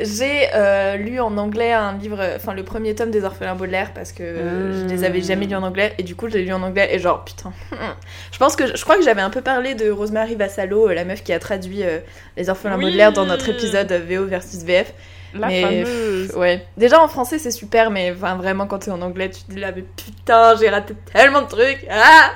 J'ai 0.00 0.48
euh, 0.54 0.96
lu 0.96 1.20
en 1.20 1.36
anglais 1.38 1.72
un 1.72 1.96
livre, 1.96 2.18
enfin 2.36 2.52
le 2.52 2.64
premier 2.64 2.94
tome 2.94 3.10
des 3.10 3.24
Orphelins 3.24 3.54
Baudelaire 3.54 3.92
parce 3.94 4.12
que 4.12 4.24
je 4.72 4.86
les 4.92 5.04
avais 5.04 5.22
jamais 5.22 5.46
lus 5.46 5.54
en 5.54 5.62
anglais 5.62 5.94
et 5.98 6.02
du 6.02 6.14
coup 6.16 6.28
je 6.28 6.34
l'ai 6.34 6.44
lu 6.44 6.52
en 6.52 6.62
anglais 6.62 6.88
et 6.92 6.98
genre 6.98 7.24
putain. 7.24 7.52
je 8.32 8.38
pense 8.38 8.56
que 8.56 8.76
je 8.76 8.82
crois 8.82 8.96
que 8.96 9.04
j'avais 9.04 9.22
un 9.22 9.30
peu 9.30 9.40
parlé 9.40 9.74
de 9.74 9.90
Rosemary 9.90 10.34
Vassallo, 10.34 10.88
euh, 10.88 10.94
la 10.94 11.04
meuf 11.04 11.22
qui 11.22 11.32
a 11.32 11.38
traduit 11.38 11.82
euh, 11.84 11.98
les 12.36 12.50
Orphelins 12.50 12.76
Oui. 12.76 12.84
Baudelaire 12.86 13.12
dans 13.12 13.24
notre 13.24 13.48
épisode 13.48 13.90
euh, 13.92 14.00
VO 14.06 14.26
versus 14.26 14.62
VF. 14.64 14.92
La 15.34 15.48
mais 15.48 15.62
fameuse. 15.62 16.28
pff, 16.28 16.36
ouais. 16.36 16.66
Déjà 16.76 17.02
en 17.02 17.08
français 17.08 17.38
c'est 17.38 17.50
super 17.50 17.90
mais 17.90 18.10
vraiment 18.12 18.66
quand 18.66 18.78
t'es 18.80 18.90
en 18.90 19.02
anglais 19.02 19.30
tu 19.30 19.42
te 19.42 19.52
dis 19.52 19.58
là 19.60 19.72
mais 19.74 19.82
putain 19.82 20.56
j'ai 20.56 20.68
raté 20.68 20.94
tellement 21.12 21.42
de 21.42 21.48
trucs. 21.48 21.86
Ah 21.90 22.30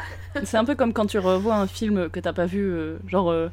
C'est 0.44 0.56
un 0.56 0.64
peu 0.64 0.74
comme 0.74 0.92
quand 0.92 1.06
tu 1.06 1.18
revois 1.18 1.54
un 1.54 1.66
film 1.66 2.08
que 2.08 2.20
t'as 2.20 2.32
pas 2.32 2.46
vu, 2.46 2.60
euh, 2.70 2.98
genre 3.08 3.30
euh, 3.30 3.48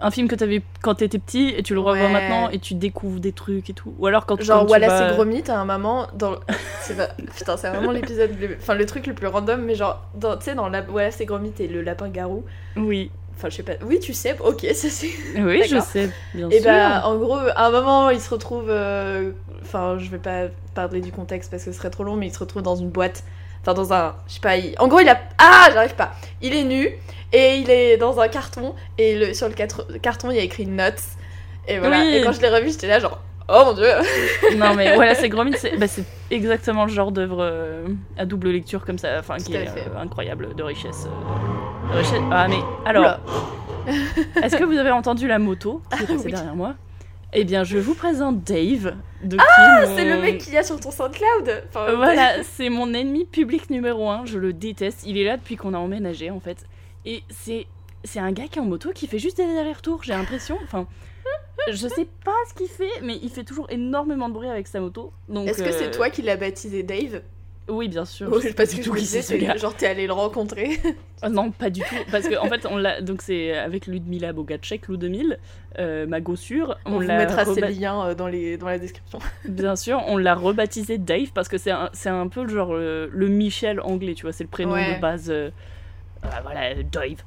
un 0.00 0.10
film 0.10 0.26
que 0.28 0.34
t'avais 0.34 0.56
vu 0.58 0.62
quand 0.82 0.94
t'étais 0.96 1.18
petit 1.20 1.54
et 1.56 1.62
tu 1.62 1.74
le 1.74 1.80
revois 1.80 2.06
Ouais. 2.06 2.12
maintenant 2.12 2.48
et 2.50 2.58
tu 2.58 2.74
découvres 2.74 3.20
des 3.20 3.32
trucs 3.32 3.70
et 3.70 3.72
tout. 3.72 3.94
Ou 3.98 4.06
alors 4.08 4.26
quand 4.26 4.40
Genre 4.42 4.60
quand 4.60 4.66
tu 4.66 4.72
Wallace 4.72 5.00
vas- 5.00 5.10
et 5.10 5.14
Gromit 5.14 5.44
à 5.48 5.58
un 5.60 5.64
moment 5.64 6.08
dans 6.14 6.36
c'est 6.80 6.96
pas... 6.96 7.08
putain 7.36 7.56
c'est 7.56 7.68
vraiment 7.70 7.92
l'épisode 7.92 8.30
le- 8.40 8.56
enfin 8.60 8.74
le 8.74 8.84
truc 8.86 9.06
le 9.06 9.14
plus 9.14 9.28
random 9.28 9.60
mais 9.62 9.74
genre 9.76 10.02
tu 10.20 10.26
sais 10.40 10.54
dans 10.56 10.68
la... 10.68 10.82
Wallace 10.82 11.20
et 11.20 11.24
Gromit 11.26 11.54
et 11.60 11.68
le 11.68 11.82
lapin 11.82 12.08
garou 12.08 12.44
Oui, 12.76 13.10
enfin 13.42 13.50
je 13.50 13.56
sais 13.56 13.62
pas. 13.64 13.72
Oui 13.84 13.98
tu 13.98 14.12
sais. 14.14 14.36
Ok 14.40 14.60
ça 14.74 14.88
c'est 14.88 15.10
oui, 15.36 15.62
je 15.68 15.80
sais, 15.80 16.08
bien 16.32 16.48
et 16.50 16.60
sûr. 16.60 16.70
bah 16.70 17.02
en 17.06 17.16
gros 17.16 17.36
à 17.36 17.66
un 17.66 17.70
moment 17.70 18.10
il 18.10 18.20
se 18.20 18.30
retrouve 18.30 18.66
euh, 18.68 19.32
enfin 19.62 19.96
je 19.98 20.08
vais 20.10 20.18
pas 20.18 20.44
parler 20.74 21.00
du 21.00 21.10
contexte 21.10 21.50
parce 21.50 21.64
que 21.64 21.72
ce 21.72 21.76
serait 21.78 21.90
trop 21.90 22.04
long 22.04 22.14
mais 22.16 22.28
il 22.28 22.32
se 22.32 22.38
retrouve 22.38 22.62
dans 22.62 22.76
une 22.76 22.90
boîte. 22.90 23.24
Enfin 23.62 23.74
dans 23.74 23.92
un 23.92 24.14
je 24.28 24.34
sais 24.34 24.40
pas 24.40 24.56
il- 24.56 24.74
en 24.78 24.86
gros 24.88 25.00
il 25.00 25.08
a 25.08 25.18
ah 25.38 25.68
j'arrive 25.72 25.94
pas. 25.96 26.12
Il 26.40 26.54
est 26.54 26.64
nu 26.64 26.88
et 27.32 27.56
il 27.56 27.70
est 27.70 27.96
dans 27.96 28.20
un 28.20 28.28
carton 28.28 28.74
et 28.98 29.16
le... 29.16 29.34
sur 29.34 29.48
le 29.48 29.54
quatre- 29.54 29.86
carton 30.00 30.30
il 30.30 30.36
y 30.36 30.40
a 30.40 30.42
écrit 30.44 30.66
notes. 30.66 31.02
Et 31.68 31.78
voilà. 31.78 31.98
Oui. 32.00 32.14
et 32.16 32.22
quand 32.22 32.32
je 32.32 32.40
l'ai 32.40 32.48
revu 32.48 32.70
j'étais 32.70 32.86
là 32.88 32.98
genre 33.00 33.20
oh 33.52 33.62
mon 33.66 33.72
dieu 33.74 33.86
non 34.56 34.74
mais 34.74 34.94
voilà, 34.94 35.14
c'est 35.14 35.28
Gromit, 35.28 35.54
c'est 35.58 35.76
bah, 35.76 35.86
c'est 35.86 36.04
exactement 36.30 36.84
le 36.86 36.90
genre 36.92 37.12
d'œuvre 37.12 37.38
euh, 37.40 37.86
à 38.16 38.24
double 38.24 38.50
lecture 38.50 38.84
comme 38.84 38.98
ça, 38.98 39.18
enfin 39.18 39.36
qui 39.36 39.54
est 39.54 39.68
euh, 39.68 39.98
incroyable 40.00 40.54
de 40.54 40.62
richesse. 40.62 41.06
euh, 41.06 41.92
de 41.92 41.98
richesse. 41.98 42.20
Ah 42.30 42.46
mais 42.48 42.58
alors, 42.84 43.18
est-ce 44.42 44.56
que 44.56 44.64
vous 44.64 44.76
avez 44.78 44.90
entendu 44.90 45.26
la 45.26 45.38
moto 45.38 45.80
qui 45.96 46.02
est 46.04 46.06
passée 46.06 46.24
Oui. 46.26 46.32
derrière 46.32 46.54
moi? 46.56 46.74
Eh 47.34 47.44
bien, 47.44 47.64
je 47.64 47.78
vous 47.78 47.94
présente 47.94 48.44
Dave. 48.44 48.94
De 49.24 49.38
Ah, 49.40 49.84
c'est 49.96 50.04
mon- 50.04 50.16
le 50.16 50.20
mec 50.20 50.38
qu'il 50.38 50.52
y 50.52 50.58
a 50.58 50.62
sur 50.62 50.78
ton 50.78 50.90
SoundCloud 50.90 51.62
enfin, 51.70 51.94
Voilà, 51.94 52.42
c'est 52.42 52.68
mon 52.68 52.92
ennemi 52.92 53.24
public 53.24 53.70
numéro 53.70 54.10
un. 54.10 54.26
Je 54.26 54.38
le 54.38 54.52
déteste. 54.52 55.04
Il 55.06 55.16
est 55.16 55.24
là 55.24 55.38
depuis 55.38 55.56
qu'on 55.56 55.72
a 55.72 55.78
emménagé 55.78 56.30
en 56.30 56.40
fait, 56.40 56.58
et 57.06 57.22
c'est 57.30 57.66
c'est 58.04 58.20
un 58.20 58.32
gars 58.32 58.44
qui 58.50 58.58
est 58.58 58.62
en 58.62 58.66
moto 58.66 58.90
qui 58.92 59.06
fait 59.06 59.18
juste 59.18 59.36
des 59.36 59.42
allers-retours. 59.44 60.02
J'ai 60.04 60.12
l'impression. 60.12 60.58
Enfin, 60.64 60.86
je 61.70 61.86
sais 61.88 62.08
pas 62.24 62.32
ce 62.48 62.54
qu'il 62.54 62.68
fait, 62.68 63.00
mais 63.02 63.18
il 63.22 63.30
fait 63.30 63.44
toujours 63.44 63.66
énormément 63.70 64.28
de 64.28 64.34
bruit 64.34 64.48
avec 64.48 64.66
sa 64.66 64.80
moto. 64.80 65.12
Donc 65.28 65.48
Est-ce 65.48 65.62
que 65.62 65.68
euh, 65.68 65.72
c'est 65.78 65.90
toi 65.90 66.10
qui 66.10 66.22
l'as 66.22 66.36
baptisé 66.36 66.82
Dave? 66.82 67.22
Oui, 67.68 67.86
bien 67.88 68.04
sûr. 68.04 68.28
Oui, 68.28 68.38
je 68.42 68.48
sais 68.48 68.54
parce 68.54 68.70
pas 68.70 68.76
que 68.76 68.82
du 68.82 68.88
tout 68.88 68.94
qui 68.94 69.06
c'est 69.06 69.22
ce 69.22 69.34
gars. 69.34 69.56
genre 69.56 69.72
t'es 69.76 69.86
allé 69.86 70.08
le 70.08 70.12
rencontrer. 70.12 70.80
Ah 71.22 71.28
Non, 71.28 71.52
pas 71.52 71.70
du 71.70 71.80
tout. 71.82 71.94
Parce 72.10 72.28
qu'en 72.28 72.44
en 72.44 72.48
fait, 72.48 72.66
on 72.66 72.76
l'a. 72.76 73.00
Donc, 73.00 73.22
c'est 73.22 73.56
avec 73.56 73.86
Ludmila 73.86 74.32
Bogacek, 74.32 74.88
Lou 74.88 74.96
2000, 74.96 75.38
euh, 75.78 76.04
ma 76.08 76.20
gossure. 76.20 76.76
On, 76.84 76.94
On, 76.94 76.94
vous 76.96 77.00
l'a 77.02 77.18
mettra 77.18 77.44
reba- 77.44 77.68
liens 77.70 78.04
euh, 78.08 78.14
dans, 78.16 78.26
les, 78.26 78.56
dans 78.56 78.66
la 78.66 78.80
description. 78.80 79.20
Bien 79.48 79.76
sûr, 79.76 80.02
on 80.08 80.16
l'a 80.16 80.34
rebaptisé 80.34 80.98
Dave 80.98 81.30
parce 81.32 81.46
que 81.48 81.56
c'est 81.56 81.70
un, 81.70 81.88
un 82.06 82.26
peu 82.28 82.42
le 82.42 82.48
genre 82.48 82.70
euh, 82.72 83.06
le 83.12 83.28
Michel 83.28 83.80
anglais, 83.80 84.14
tu 84.14 84.22
vois, 84.22 84.32
c'est 84.32 84.42
le 84.42 84.50
prénom 84.50 84.72
Ouais. 84.72 84.96
de 84.96 85.00
base. 85.00 85.30
euh, 85.30 85.50
voilà, 86.42 86.74
Dave. 86.82 87.22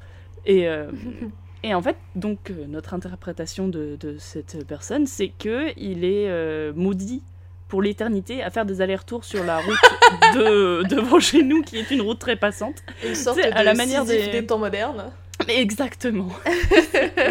Et, 0.46 0.66
euh, 0.68 0.86
et 1.62 1.74
en 1.74 1.82
fait, 1.82 1.96
donc, 2.14 2.50
euh, 2.50 2.64
notre 2.68 2.94
interprétation 2.94 3.68
de, 3.68 3.96
de 4.00 4.16
cette 4.18 4.64
personne, 4.66 5.06
c'est 5.06 5.28
que 5.28 5.66
il 5.76 6.04
est 6.04 6.28
euh, 6.30 6.72
maudit 6.74 7.22
pour 7.68 7.82
l'éternité 7.82 8.42
à 8.44 8.50
faire 8.50 8.64
des 8.64 8.80
allers-retours 8.80 9.24
sur 9.24 9.42
la 9.44 9.58
route 9.58 9.76
de, 10.36 10.84
devant 10.88 11.18
chez 11.20 11.42
nous, 11.42 11.62
qui 11.62 11.78
est 11.78 11.90
une 11.90 12.00
route 12.00 12.20
très 12.20 12.36
passante. 12.36 12.76
Une 13.04 13.16
sorte 13.16 13.38
C'est 13.42 13.50
de 13.50 13.56
à 13.56 13.64
la 13.64 13.74
manière 13.74 14.04
des- 14.04 14.28
des 14.28 14.46
temps 14.46 14.58
modernes. 14.58 15.10
Exactement. 15.48 16.28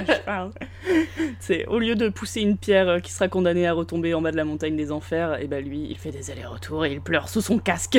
C'est 1.40 1.66
au 1.66 1.80
lieu 1.80 1.96
de 1.96 2.10
pousser 2.10 2.42
une 2.42 2.58
pierre 2.58 3.02
qui 3.02 3.12
sera 3.12 3.28
condamnée 3.28 3.68
à 3.68 3.74
retomber 3.74 4.14
en 4.14 4.22
bas 4.22 4.32
de 4.32 4.38
la 4.38 4.46
montagne 4.46 4.76
des 4.76 4.92
enfers, 4.92 5.42
et 5.42 5.48
ben 5.48 5.64
lui, 5.64 5.88
il 5.90 5.98
fait 5.98 6.12
des 6.12 6.32
allers-retours 6.32 6.86
et 6.86 6.94
il 6.94 7.02
pleure 7.02 7.30
sous 7.30 7.42
son 7.42 7.58
casque. 7.58 7.98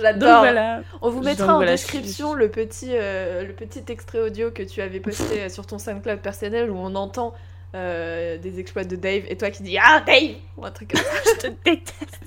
J'adore. 0.00 0.40
voilà. 0.40 0.82
On 1.02 1.10
vous 1.10 1.22
mettra 1.22 1.46
Donc 1.46 1.54
en 1.54 1.56
voilà, 1.56 1.72
description 1.72 2.34
le 2.34 2.50
petit, 2.50 2.90
euh, 2.92 3.44
le 3.46 3.52
petit 3.52 3.82
extrait 3.88 4.20
audio 4.20 4.50
que 4.50 4.62
tu 4.62 4.80
avais 4.82 5.00
posté 5.00 5.48
sur 5.50 5.66
ton 5.66 5.78
SoundCloud 5.78 6.20
personnel 6.20 6.70
où 6.70 6.76
on 6.76 6.94
entend 6.94 7.34
euh, 7.74 8.36
des 8.38 8.58
exploits 8.58 8.84
de 8.84 8.96
Dave 8.96 9.22
et 9.28 9.36
toi 9.36 9.50
qui 9.50 9.62
dis 9.62 9.78
Ah 9.80 10.02
Dave 10.06 10.36
ou 10.56 10.64
un 10.64 10.70
truc 10.70 10.92
comme 10.92 11.00
ça. 11.02 11.10
Je 11.36 11.48
te 11.48 11.54
déteste. 11.64 12.20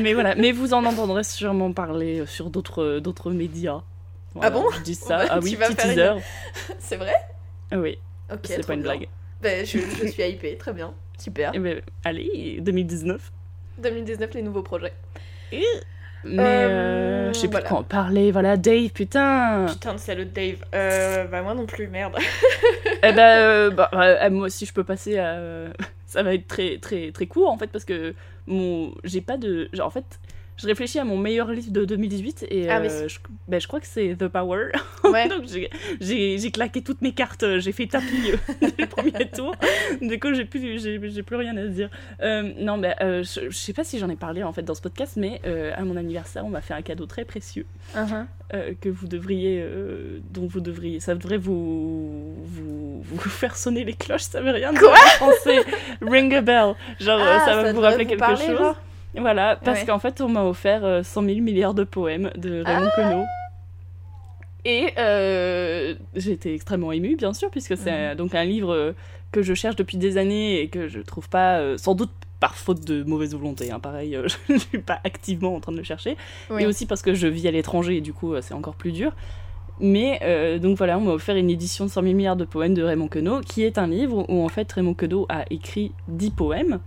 Mais 0.00 0.14
voilà, 0.14 0.34
mais 0.34 0.52
vous 0.52 0.74
en 0.74 0.84
entendrez 0.84 1.24
sûrement 1.24 1.72
parler 1.72 2.20
euh, 2.20 2.26
sur 2.26 2.50
d'autres 2.50 2.98
d'autres 2.98 3.30
médias. 3.30 3.82
Voilà, 4.34 4.48
Ah 4.48 4.50
bon 4.50 4.64
Je 4.70 4.80
dis 4.80 4.94
ça. 4.94 5.24
Ah 5.28 5.38
oui, 5.42 5.56
petit 5.56 5.88
une-. 5.94 6.20
C'est 6.78 6.96
vrai 6.96 7.14
oui, 7.74 7.98
Ok. 8.30 8.40
c'est 8.44 8.66
pas 8.66 8.74
une 8.74 8.82
bien. 8.82 8.92
blague. 8.96 9.08
Ben, 9.40 9.64
je, 9.64 9.78
je 9.78 10.06
suis 10.08 10.22
hypée, 10.22 10.56
très 10.58 10.74
bien. 10.74 10.92
Super. 11.18 11.52
Eh 11.54 11.58
ben, 11.58 11.80
allez, 12.04 12.58
2019. 12.60 13.32
2019, 13.78 14.34
les 14.34 14.42
nouveaux 14.42 14.62
projets. 14.62 14.92
Mais 16.24 16.36
Euh, 16.38 17.28
euh, 17.28 17.32
je 17.32 17.38
sais 17.38 17.48
plus 17.48 17.52
voilà. 17.52 17.64
de 17.64 17.68
quoi 17.68 17.78
en 17.78 17.82
parler. 17.82 18.30
Voilà, 18.32 18.56
Dave, 18.56 18.90
putain. 18.90 19.66
Putain 19.68 19.94
de 19.94 19.98
salaud 19.98 20.24
Dave. 20.24 20.64
Euh, 20.74 21.24
bah 21.24 21.42
moi 21.42 21.54
non 21.54 21.66
plus, 21.66 21.88
merde. 21.88 22.14
Eh 23.02 23.12
ben, 23.12 23.18
euh, 23.38 23.70
bah, 23.70 23.90
euh, 23.94 24.30
moi 24.30 24.46
aussi, 24.46 24.66
je 24.66 24.72
peux 24.72 24.84
passer 24.84 25.18
à. 25.18 25.38
Ça 26.06 26.22
va 26.22 26.34
être 26.34 26.46
très, 26.46 26.76
très, 26.78 27.10
très 27.10 27.26
court 27.26 27.50
en 27.50 27.56
fait, 27.56 27.68
parce 27.68 27.84
que 27.86 28.14
mon, 28.46 28.92
j'ai 29.02 29.20
pas 29.22 29.38
de. 29.38 29.68
genre, 29.72 29.86
en 29.86 29.90
fait, 29.90 30.04
je 30.62 30.66
réfléchis 30.68 30.98
à 30.98 31.04
mon 31.04 31.16
meilleur 31.18 31.50
livre 31.50 31.70
de 31.72 31.84
2018 31.84 32.46
et 32.50 32.70
Ah, 32.70 32.78
euh, 32.80 33.08
je, 33.08 33.18
ben, 33.48 33.60
je 33.60 33.66
crois 33.66 33.80
que 33.80 33.86
c'est 33.86 34.16
The 34.18 34.28
Power. 34.28 34.68
Ouais. 35.04 35.28
Donc 35.28 35.44
j'ai- 36.00 36.50
claqué 36.52 36.80
toutes 36.82 37.02
mes 37.02 37.12
cartes, 37.12 37.42
euh, 37.42 37.60
j'ai 37.60 37.72
fait 37.72 37.86
tapis 37.86 38.30
euh, 38.32 38.68
le 38.78 38.86
premier 38.86 39.28
tour. 39.30 39.54
Du 40.00 40.18
coup, 40.20 40.32
j'ai 40.32 40.44
plus, 40.44 41.20
plus 41.22 41.36
rien 41.36 41.56
à 41.56 41.66
dire. 41.66 41.90
Euh, 42.22 42.52
non, 42.58 42.76
mais 42.78 42.94
euh, 43.02 43.22
je, 43.22 43.50
je 43.50 43.56
sais 43.56 43.72
pas 43.72 43.84
si 43.84 43.98
j'en 43.98 44.08
ai 44.08 44.16
parlé 44.16 44.42
en 44.42 44.52
fait 44.52 44.62
dans 44.62 44.74
ce 44.74 44.80
podcast, 44.80 45.14
mais 45.16 45.40
à 45.76 45.82
mon 45.84 45.96
anniversaire, 45.96 46.46
on 46.46 46.50
m'a 46.50 46.60
fait 46.60 46.74
un 46.74 46.82
cadeau 46.82 47.06
très 47.06 47.24
précieux 47.24 47.66
Uh-huh. 47.96 48.24
que 48.80 48.88
vous 48.88 49.06
devriez, 49.08 49.62
dont 50.32 50.46
vous 50.46 50.60
devriez, 50.60 51.00
ça 51.00 51.14
devrait 51.14 51.36
vous, 51.36 52.34
vous, 52.44 53.02
vous 53.02 53.18
faire 53.30 53.56
sonner 53.56 53.84
les 53.84 53.92
cloches, 53.94 54.22
ça 54.22 54.40
veut 54.40 54.52
rien 54.52 54.70
dire 54.72 54.80
Quoi 54.80 54.92
en 54.92 55.30
français. 55.30 55.58
Ring 56.00 56.32
a 56.34 56.40
bell, 56.40 56.74
genre 57.00 57.20
Ah, 57.20 57.42
ça 57.44 57.56
va 57.56 57.64
ça 57.66 57.72
vous 57.72 57.80
rappeler 57.80 58.04
vous 58.04 58.10
quelque 58.10 58.18
parler, 58.20 58.46
chose. 58.46 58.58
genre 58.58 58.80
Voilà, 59.16 59.56
parce 59.56 59.80
Ouais. 59.80 59.86
qu'en 59.86 59.98
fait 59.98 60.20
on 60.20 60.28
m'a 60.28 60.44
offert 60.44 60.84
euh, 60.84 61.02
100 61.02 61.22
000 61.24 61.40
milliards 61.40 61.74
de 61.74 61.84
poèmes 61.84 62.30
de 62.36 62.62
Raymond 62.62 62.88
Ah. 62.92 62.96
Queneau. 62.96 63.24
Et 64.64 64.90
euh, 64.98 65.94
j'ai 66.14 66.32
été 66.32 66.54
extrêmement 66.54 66.92
émue, 66.92 67.16
bien 67.16 67.32
sûr, 67.32 67.50
puisque 67.50 67.76
c'est 67.76 67.90
Mhm. 67.90 67.96
euh, 67.98 68.14
donc 68.14 68.34
un 68.34 68.44
livre 68.44 68.72
euh, 68.72 68.92
que 69.32 69.42
je 69.42 69.54
cherche 69.54 69.76
depuis 69.76 69.96
des 69.98 70.18
années 70.18 70.60
et 70.60 70.68
que 70.68 70.86
je 70.88 71.00
trouve 71.00 71.28
pas, 71.28 71.58
euh, 71.58 71.76
sans 71.78 71.94
doute 71.94 72.10
par 72.38 72.54
faute 72.56 72.84
de 72.84 73.02
mauvaise 73.02 73.34
volonté, 73.34 73.70
hein, 73.72 73.80
pareil, 73.80 74.14
euh, 74.16 74.28
je 74.48 74.52
ne 74.54 74.58
suis 74.58 74.78
pas 74.78 75.00
activement 75.04 75.54
en 75.54 75.60
train 75.60 75.72
de 75.72 75.78
le 75.78 75.82
chercher, 75.82 76.16
Oui. 76.50 76.62
et 76.62 76.66
aussi 76.66 76.86
parce 76.86 77.02
que 77.02 77.12
je 77.14 77.26
vis 77.26 77.46
à 77.48 77.50
l'étranger 77.50 77.96
et 77.96 78.00
du 78.00 78.12
coup 78.12 78.34
euh, 78.34 78.40
c'est 78.40 78.54
encore 78.54 78.74
plus 78.74 78.92
dur. 78.92 79.12
Mais 79.80 80.20
euh, 80.22 80.58
donc 80.60 80.76
voilà, 80.78 80.96
on 80.96 81.00
m'a 81.00 81.10
offert 81.12 81.34
une 81.36 81.50
édition 81.50 81.84
de 81.86 81.90
100 81.90 82.02
000 82.02 82.14
milliards 82.14 82.36
de 82.36 82.44
poèmes 82.44 82.74
de 82.74 82.82
Raymond 82.84 83.08
Queneau, 83.08 83.40
qui 83.40 83.64
est 83.64 83.78
un 83.78 83.86
livre 83.88 84.24
où 84.28 84.44
en 84.44 84.48
fait 84.48 84.70
Raymond 84.72 84.94
Queneau 84.94 85.26
a 85.28 85.44
écrit 85.50 85.92
10 86.08 86.30
poèmes. 86.30 86.78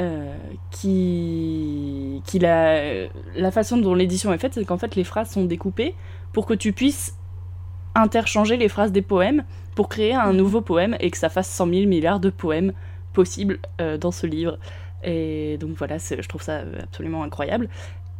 Euh, 0.00 0.34
qui, 0.70 2.22
la, 2.40 3.50
façon 3.50 3.76
dont 3.76 3.94
l'édition 3.94 4.32
est 4.32 4.38
faite, 4.38 4.54
c'est 4.54 4.64
qu'en 4.64 4.78
fait 4.78 4.96
les 4.96 5.04
phrases 5.04 5.30
sont 5.30 5.44
découpées 5.44 5.94
pour 6.32 6.46
que 6.46 6.54
tu 6.54 6.72
puisses 6.72 7.16
interchanger 7.94 8.56
les 8.56 8.68
phrases 8.68 8.92
des 8.92 9.02
poèmes 9.02 9.44
pour 9.74 9.90
créer 9.90 10.14
un 10.14 10.32
nouveau 10.32 10.62
poème 10.62 10.96
et 11.00 11.10
que 11.10 11.18
ça 11.18 11.28
fasse 11.28 11.50
100 11.50 11.66
000 11.66 11.86
milliards 11.86 12.20
de 12.20 12.30
poèmes 12.30 12.72
possibles 13.12 13.58
euh, 13.80 13.98
dans 13.98 14.10
ce 14.10 14.26
livre. 14.26 14.58
Et 15.04 15.58
donc 15.58 15.76
voilà, 15.76 15.98
je 15.98 16.28
trouve 16.28 16.42
ça 16.42 16.60
euh, 16.60 16.78
absolument 16.82 17.22
incroyable. 17.22 17.68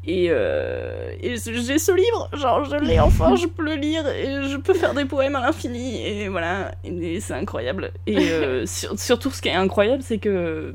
Et, 0.06 0.26
j'ai 0.26 1.78
ce 1.78 1.94
livre, 1.94 2.30
genre 2.34 2.64
je 2.64 2.76
l'ai 2.76 3.00
enfin, 3.00 3.36
je 3.36 3.46
peux 3.46 3.62
le 3.62 3.74
lire 3.74 4.06
et 4.08 4.48
je 4.48 4.56
peux 4.56 4.74
faire 4.74 4.92
des 4.92 5.06
poèmes 5.06 5.36
à 5.36 5.40
l'infini. 5.40 6.02
Et 6.06 6.28
voilà, 6.28 6.72
et, 6.84 7.20
c'est 7.20 7.34
incroyable. 7.34 7.92
Et 8.06 8.66
sur- 8.66 8.98
surtout, 8.98 9.30
ce 9.30 9.40
qui 9.40 9.48
est 9.48 9.54
incroyable, 9.54 10.02
c'est 10.02 10.18
que 10.18 10.74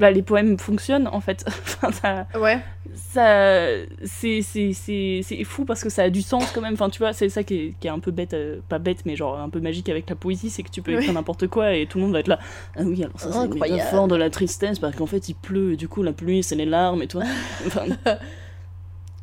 bah, 0.00 0.10
les 0.10 0.22
poèmes 0.22 0.58
fonctionnent 0.58 1.08
en 1.12 1.20
fait. 1.20 1.44
Enfin, 1.82 1.92
ça, 1.92 2.26
Ouais. 2.38 2.58
ça 2.94 3.66
c'est 4.04 5.44
fou 5.44 5.64
parce 5.64 5.82
que 5.82 5.88
ça 5.90 6.02
a 6.04 6.10
du 6.10 6.22
sens 6.22 6.50
quand 6.52 6.60
même 6.60 6.74
enfin 6.74 6.88
tu 6.90 6.98
vois 6.98 7.12
c'est 7.12 7.28
ça 7.28 7.42
qui 7.42 7.54
est, 7.54 7.74
qui 7.80 7.86
est 7.86 7.90
un 7.90 7.98
peu 8.00 8.10
bête 8.10 8.34
euh, 8.34 8.60
pas 8.68 8.78
bête 8.78 8.98
mais 9.06 9.16
genre 9.16 9.38
un 9.38 9.48
peu 9.48 9.60
magique 9.60 9.88
avec 9.88 10.08
la 10.10 10.16
poésie 10.16 10.50
c'est 10.50 10.62
que 10.62 10.70
tu 10.70 10.82
peux 10.82 10.92
écrire 10.92 11.12
n'importe 11.12 11.46
quoi 11.46 11.74
et 11.74 11.86
tout 11.86 11.98
le 11.98 12.04
monde 12.04 12.12
va 12.12 12.20
être 12.20 12.28
là 12.28 12.38
ah 12.76 12.82
oui 12.84 13.02
alors 13.04 13.18
ça 13.20 13.30
c'est 13.32 13.46
une 13.46 13.54
métaphore 13.54 14.08
de 14.08 14.16
la 14.16 14.30
tristesse 14.30 14.78
parce 14.78 14.96
qu'en 14.96 15.06
fait 15.06 15.28
il 15.28 15.34
pleut 15.34 15.72
et 15.72 15.76
du 15.76 15.88
coup 15.88 16.02
la 16.02 16.12
pluie 16.12 16.42
c'est 16.42 16.56
les 16.56 16.66
larmes 16.66 17.02
et 17.02 17.06
toi 17.08 17.22
enfin, 17.66 17.84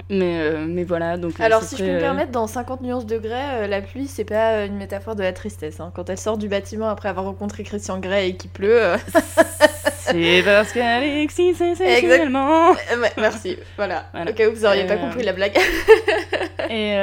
mais 0.10 0.40
euh, 0.40 0.66
mais 0.68 0.84
voilà 0.84 1.18
donc 1.18 1.40
euh, 1.40 1.44
Alors, 1.44 1.64
si 1.64 1.76
je 1.76 1.84
peux 1.84 1.90
me 1.90 1.98
euh, 1.98 2.00
permettre, 2.00 2.32
dans 2.32 2.48
50 2.48 2.82
nuances 2.82 3.06
degrés, 3.06 3.34
euh, 3.34 3.68
la 3.68 3.82
pluie, 3.82 4.08
c'est 4.08 4.24
pas 4.26 4.66
une 4.66 4.78
métaphore 4.78 5.16
de 5.16 5.24
la 5.24 5.34
tristesse. 5.34 5.80
hein. 5.80 5.92
Quand 5.96 6.10
elle 6.10 6.18
sort 6.18 6.38
du 6.38 6.48
bâtiment 6.48 6.88
après 6.88 7.10
avoir 7.10 7.26
rencontré 7.26 7.64
Christian 7.64 8.00
Grey 8.00 8.30
et 8.30 8.36
qu'il 8.38 8.50
pleut. 8.50 8.80
c'est 10.00 10.42
parce 10.46 10.72
qu'Alexis 10.72 11.56
c'est 11.56 11.76
sexuellement 11.76 12.72
ouais, 12.72 13.12
merci, 13.18 13.58
voilà. 13.76 14.06
Voilà. 14.14 14.32
Au 14.32 14.34
cas 14.34 14.50
où 14.50 14.54
vous 14.54 14.66
auriez 14.66 14.86
pas 14.86 14.98
compris 14.98 15.24
la 15.24 15.34
blague. 15.34 15.58
Et 16.70 16.96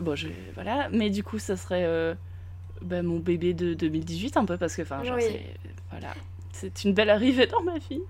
bon, 0.00 0.14
je, 0.16 0.28
voilà, 0.54 0.88
mais 0.92 1.10
du 1.10 1.22
coup, 1.22 1.38
ça 1.38 1.56
serait 1.56 1.86
bah, 2.82 3.02
mon 3.02 3.18
bébé 3.18 3.54
de 3.54 3.74
2018 3.74 4.36
un 4.36 4.44
peu 4.44 4.56
parce 4.56 4.76
que, 4.76 4.82
enfin, 4.82 5.02
genre, 5.02 5.16
Oui. 5.16 5.24
c'est 5.26 5.42
voilà, 5.90 6.14
c'est 6.60 6.84
une 6.84 6.92
belle 6.94 7.10
arrivée 7.10 7.46
dans 7.46 7.62
ma 7.62 7.78
vie. 7.78 8.02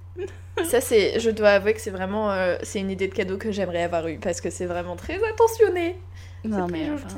Ça, 0.64 0.80
c'est. 0.80 1.20
Je 1.20 1.30
dois 1.30 1.50
avouer 1.50 1.74
que 1.74 1.80
c'est 1.80 1.90
vraiment. 1.90 2.30
euh, 2.32 2.56
c'est 2.62 2.80
une 2.80 2.90
idée 2.90 3.06
de 3.08 3.14
cadeau 3.14 3.36
que 3.38 3.52
j'aimerais 3.52 3.82
avoir 3.84 4.06
eu 4.08 4.18
parce 4.18 4.40
que 4.40 4.50
c'est 4.50 4.66
vraiment 4.66 4.96
très 4.96 5.18
attentionné. 5.32 5.96
Non, 6.44 6.66
très 6.68 6.78
mais 6.78 6.90
enfin, 6.90 7.08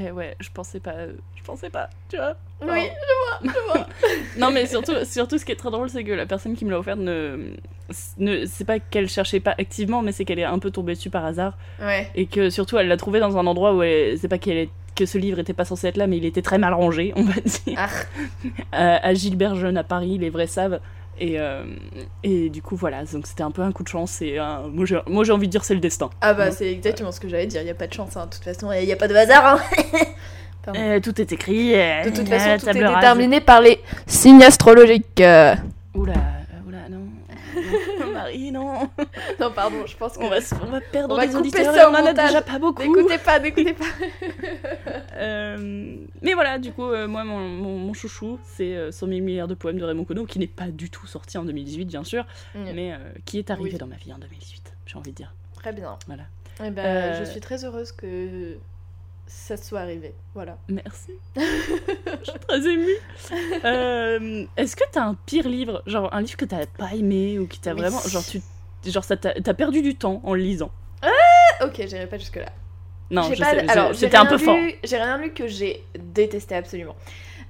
euh, 0.00 0.10
ouais, 0.12 0.34
je 0.40 0.48
pensais 0.50 0.80
pas, 0.80 1.06
je 1.36 1.42
pensais 1.42 1.68
pas, 1.70 1.90
tu 2.08 2.16
vois. 2.16 2.34
Oui, 2.62 2.88
Non, 4.38 4.50
mais 4.50 4.66
surtout, 4.66 5.04
surtout, 5.04 5.36
ce 5.38 5.44
qui 5.44 5.52
est 5.52 5.56
très 5.56 5.70
drôle, 5.70 5.90
c'est 5.90 6.02
que 6.02 6.12
la 6.12 6.24
personne 6.26 6.54
qui 6.56 6.64
me 6.64 6.70
l'a 6.70 6.78
offert 6.78 6.96
ne, 6.96 7.50
ne 8.18 8.46
c'est 8.46 8.64
pas 8.64 8.78
qu'elle 8.78 9.08
cherchait 9.08 9.40
pas 9.40 9.54
activement, 9.58 10.00
mais 10.02 10.12
c'est 10.12 10.24
qu'elle 10.24 10.38
est 10.38 10.44
un 10.44 10.58
peu 10.58 10.70
tombée 10.70 10.94
dessus 10.94 11.10
par 11.10 11.24
hasard 11.26 11.58
ouais. 11.80 12.08
et 12.14 12.26
que 12.26 12.48
surtout, 12.50 12.78
elle 12.78 12.88
l'a 12.88 12.96
trouvé 12.96 13.20
dans 13.20 13.36
un 13.36 13.46
endroit 13.46 13.74
où 13.74 13.82
elle- 13.82 14.18
c'est 14.18 14.28
pas 14.28 14.38
qu'elle 14.38 14.56
est 14.56 14.70
que 14.94 15.06
ce 15.06 15.18
livre 15.18 15.38
était 15.38 15.52
pas 15.52 15.64
censé 15.64 15.88
être 15.88 15.96
là, 15.96 16.06
mais 16.06 16.16
il 16.18 16.24
était 16.24 16.42
très 16.42 16.58
mal 16.58 16.72
rangé, 16.74 17.12
on 17.16 17.22
va 17.24 17.32
dire. 17.40 17.76
Ah. 17.78 17.88
Euh, 18.74 18.98
à 19.02 19.14
Gilbert 19.14 19.54
Jeune 19.56 19.76
à 19.76 19.84
Paris, 19.84 20.18
les 20.18 20.30
vrais 20.30 20.46
savent. 20.46 20.80
Et, 21.20 21.38
euh, 21.38 21.64
et 22.24 22.48
du 22.50 22.60
coup, 22.60 22.74
voilà, 22.74 23.04
donc 23.04 23.26
c'était 23.28 23.42
un 23.44 23.52
peu 23.52 23.62
un 23.62 23.70
coup 23.70 23.84
de 23.84 23.88
chance. 23.88 24.20
Et 24.20 24.38
un- 24.38 24.62
moi, 24.68 24.84
j'ai 24.84 24.98
moi, 25.06 25.22
j'ai 25.24 25.30
envie 25.32 25.46
de 25.46 25.52
dire 25.52 25.64
c'est 25.64 25.74
le 25.74 25.80
destin. 25.80 26.10
Ah 26.20 26.34
bah 26.34 26.46
Ouais. 26.46 26.50
c'est 26.50 26.70
exactement 26.72 27.12
ce 27.12 27.20
que 27.20 27.28
j'allais 27.28 27.46
dire, 27.46 27.60
il 27.62 27.68
y 27.68 27.70
a 27.70 27.74
pas 27.74 27.86
de 27.86 27.92
chance, 27.92 28.16
hein. 28.16 28.26
de 28.26 28.30
toute 28.34 28.42
façon, 28.44 28.72
il 28.72 28.84
y 28.84 28.92
a 28.92 28.96
pas 28.96 29.06
de 29.08 29.14
hasard. 29.14 29.44
Hein. 29.46 29.58
Euh, 30.74 30.98
tout 30.98 31.20
est 31.20 31.30
écrit. 31.30 31.72
De 31.72 32.08
toute 32.08 32.26
façon, 32.26 32.56
tout 32.58 32.70
est 32.70 32.82
déterminé 32.82 33.42
par 33.42 33.60
les 33.60 33.80
signes 34.06 34.42
astrologiques. 34.42 35.20
Oula, 35.20 35.22
euh, 36.14 36.66
oula, 36.66 36.88
non. 36.90 37.00
Non, 38.00 38.13
Marie, 38.24 38.50
non. 38.52 38.90
Non, 39.40 39.50
pardon, 39.52 39.86
je 39.86 39.96
pense 39.96 40.16
que... 40.16 40.22
On 40.22 40.28
va, 40.28 40.38
on 40.62 40.70
va 40.70 40.80
perdre 40.80 41.14
On 41.14 41.16
va 41.18 41.26
des 41.26 41.36
auditeurs 41.36 41.74
ça 41.74 41.90
on 41.90 41.94
en 41.94 42.06
a 42.06 42.12
déjà 42.12 42.40
pas 42.42 42.58
beaucoup. 42.58 42.82
N'écoutez 42.82 43.18
pas, 43.18 43.38
n'écoutez 43.38 43.74
pas. 43.74 43.84
Euh, 45.16 45.96
mais 46.22 46.34
voilà, 46.34 46.58
du 46.58 46.72
coup, 46.72 46.82
euh, 46.90 47.06
moi, 47.06 47.22
mon, 47.22 47.38
mon, 47.38 47.78
mon 47.78 47.92
chouchou, 47.92 48.40
c'est 48.42 48.74
euh, 48.74 48.90
100 48.90 49.06
000 49.06 49.20
milliards 49.20 49.46
de 49.46 49.54
poèmes 49.54 49.78
de 49.78 49.84
Raymond 49.84 50.04
Queneau, 50.04 50.26
qui 50.26 50.40
n'est 50.40 50.48
pas 50.48 50.66
du 50.66 50.90
tout 50.90 51.06
sorti 51.06 51.38
en 51.38 51.44
2018, 51.44 51.84
bien 51.84 52.02
sûr, 52.02 52.26
mais 52.54 52.92
euh, 52.92 52.96
qui 53.24 53.38
est 53.38 53.50
arrivé 53.50 53.70
Oui. 53.72 53.78
dans 53.78 53.86
ma 53.86 53.94
vie 53.94 54.12
en 54.12 54.18
2018, 54.18 54.74
j'ai 54.86 54.96
envie 54.96 55.12
de 55.12 55.16
dire. 55.16 55.32
Très 55.54 55.72
bien. 55.72 55.96
Voilà. 56.08 56.24
Eh 56.64 56.70
ben, 56.70 57.24
je 57.24 57.30
suis 57.30 57.40
très 57.40 57.64
heureuse 57.64 57.92
que 57.92 58.56
ça 59.26 59.56
soit 59.56 59.80
arrivé. 59.80 60.14
Voilà. 60.34 60.58
Merci. 60.68 61.12
Je 61.36 62.30
suis 62.30 62.38
très 62.46 62.66
émue. 62.68 62.96
Euh, 63.64 64.44
Est-ce 64.56 64.76
que 64.76 64.84
t'as 64.92 65.02
un 65.04 65.14
pire 65.26 65.48
livre, 65.48 65.82
genre 65.86 66.12
un 66.12 66.20
livre 66.20 66.36
que 66.36 66.44
t'as 66.44 66.66
pas 66.66 66.90
aimé 66.94 67.38
ou 67.38 67.46
qui 67.46 67.58
t'a 67.60 67.74
vraiment, 67.74 68.00
genre 68.06 68.24
tu 68.24 68.40
genre 68.86 69.04
ça 69.04 69.16
t'a 69.16 69.32
t'as 69.32 69.54
perdu 69.54 69.80
du 69.82 69.94
temps 69.96 70.20
en 70.24 70.34
le 70.34 70.40
lisant? 70.42 70.70
Ah, 71.02 71.64
Ok, 71.64 71.76
j'irai 71.86 72.06
pas 72.06 72.18
jusque 72.18 72.36
là. 72.36 72.50
Non, 73.10 73.22
je 73.32 73.38
pas- 73.40 73.50
sais, 73.50 73.68
alors, 73.70 73.94
c'était 73.94 74.16
un 74.16 74.26
peu 74.26 74.36
lu- 74.36 74.44
fort. 74.44 74.56
J'ai 74.82 74.96
rien 74.96 75.18
lu 75.18 75.32
que 75.32 75.46
j'ai 75.46 75.84
détesté 75.98 76.54
absolument. 76.54 76.96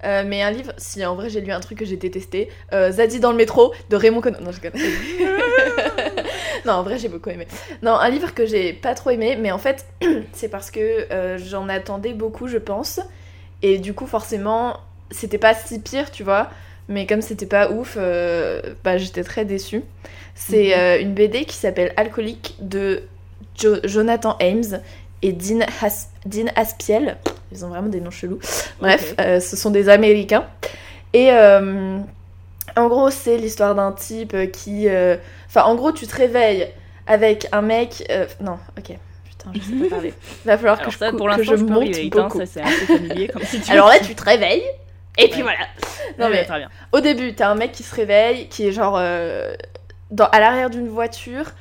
Euh, 0.04 0.22
mais 0.26 0.42
un 0.42 0.50
livre, 0.50 0.72
si 0.76 1.04
en 1.06 1.14
vrai 1.14 1.30
j'ai 1.30 1.40
lu 1.40 1.50
un 1.52 1.60
truc 1.60 1.78
que 1.78 1.84
j'ai 1.84 1.96
détesté, 1.96 2.50
euh, 2.72 2.90
Zadie 2.90 3.20
dans 3.20 3.30
le 3.30 3.36
métro 3.38 3.72
de 3.88 3.96
Raymond 3.96 4.20
Queneau. 4.20 4.40
Non, 4.40 4.52
je 4.52 4.60
connais. 4.60 4.74
non, 6.66 6.72
en 6.74 6.82
vrai 6.82 6.98
j'ai 6.98 7.08
beaucoup 7.08 7.30
aimé. 7.30 7.46
Non, 7.82 7.92
un 7.92 8.08
livre 8.08 8.34
que 8.34 8.46
j'ai 8.46 8.72
pas 8.72 8.94
trop 8.94 9.10
aimé, 9.10 9.36
mais 9.40 9.52
en 9.52 9.58
fait 9.58 9.86
c'est 10.32 10.48
parce 10.48 10.70
que 10.70 10.80
euh, 11.12 11.38
j'en 11.38 11.68
attendais 11.68 12.12
beaucoup, 12.14 12.48
je 12.48 12.58
pense. 12.58 13.00
Et 13.62 13.78
du 13.78 13.94
coup, 13.94 14.06
forcément, 14.06 14.76
c'était 15.10 15.38
pas 15.38 15.54
si 15.54 15.80
pire, 15.80 16.10
tu 16.10 16.22
vois. 16.22 16.50
Mais 16.88 17.06
comme 17.06 17.22
c'était 17.22 17.46
pas 17.46 17.70
ouf, 17.70 17.96
euh, 17.98 18.60
bah 18.84 18.98
j'étais 18.98 19.24
très 19.24 19.44
déçue. 19.44 19.82
C'est 20.34 20.68
Mhm. 20.68 20.80
euh, 20.80 21.00
une 21.00 21.14
BD 21.14 21.44
qui 21.46 21.56
s'appelle 21.56 21.92
Alcoolique 21.96 22.56
de 22.60 23.02
Jo- 23.58 23.80
Jonathan 23.84 24.36
Ames 24.40 24.80
et 25.22 25.32
Dean, 25.32 25.60
Has- 25.82 26.08
Dean 26.26 26.46
Aspiel. 26.56 27.16
Ils 27.52 27.64
ont 27.64 27.68
vraiment 27.68 27.88
des 27.88 28.00
noms 28.00 28.10
chelous. 28.10 28.38
Bref, 28.80 29.14
euh, 29.20 29.40
ce 29.40 29.56
sont 29.56 29.70
des 29.70 29.88
Américains. 29.88 30.44
Et 31.14 31.30
en 32.76 32.88
gros, 32.88 33.10
c'est 33.10 33.36
l'histoire 33.36 33.74
d'un 33.74 33.92
type 33.92 34.36
qui... 34.52 34.88
Enfin, 35.54 35.66
en 35.66 35.74
gros, 35.74 35.92
tu 35.92 36.06
te 36.06 36.16
réveilles 36.16 36.68
avec 37.06 37.46
un 37.52 37.62
mec... 37.62 38.04
euh, 38.10 38.26
Non, 38.40 38.58
ok. 38.78 38.96
Putain, 39.24 39.52
je 39.54 39.60
sais 39.60 39.84
pas 39.88 39.94
parler. 39.96 40.14
Va 40.44 40.56
falloir 40.56 40.76
que 40.78 40.82
Alors 40.82 40.92
je, 40.92 40.98
ça, 40.98 41.10
cou- 41.10 41.16
pour 41.18 41.28
que 41.36 41.42
je 41.44 41.50
je 41.50 41.54
hein, 42.18 42.28
ça 42.46 42.46
assez 42.64 42.86
familier 42.86 43.28
comme 43.28 43.42
situation. 43.44 43.72
Alors 43.74 43.88
là, 43.88 43.98
tu 44.00 44.14
te 44.14 44.24
réveilles, 44.24 44.64
et 45.18 45.28
puis 45.28 45.42
voilà. 45.42 45.58
Non 46.18 46.26
Ouais, 46.26 46.32
mais, 46.32 46.44
très 46.44 46.58
bien. 46.58 46.70
au 46.92 47.00
début, 47.00 47.34
t'as 47.34 47.48
un 47.50 47.54
mec 47.54 47.72
qui 47.72 47.82
se 47.82 47.94
réveille, 47.94 48.48
qui 48.48 48.66
est 48.66 48.72
genre 48.72 48.96
euh, 48.98 49.54
dans, 50.10 50.26
à 50.26 50.40
l'arrière 50.40 50.70
d'une 50.70 50.88
voiture 50.88 51.52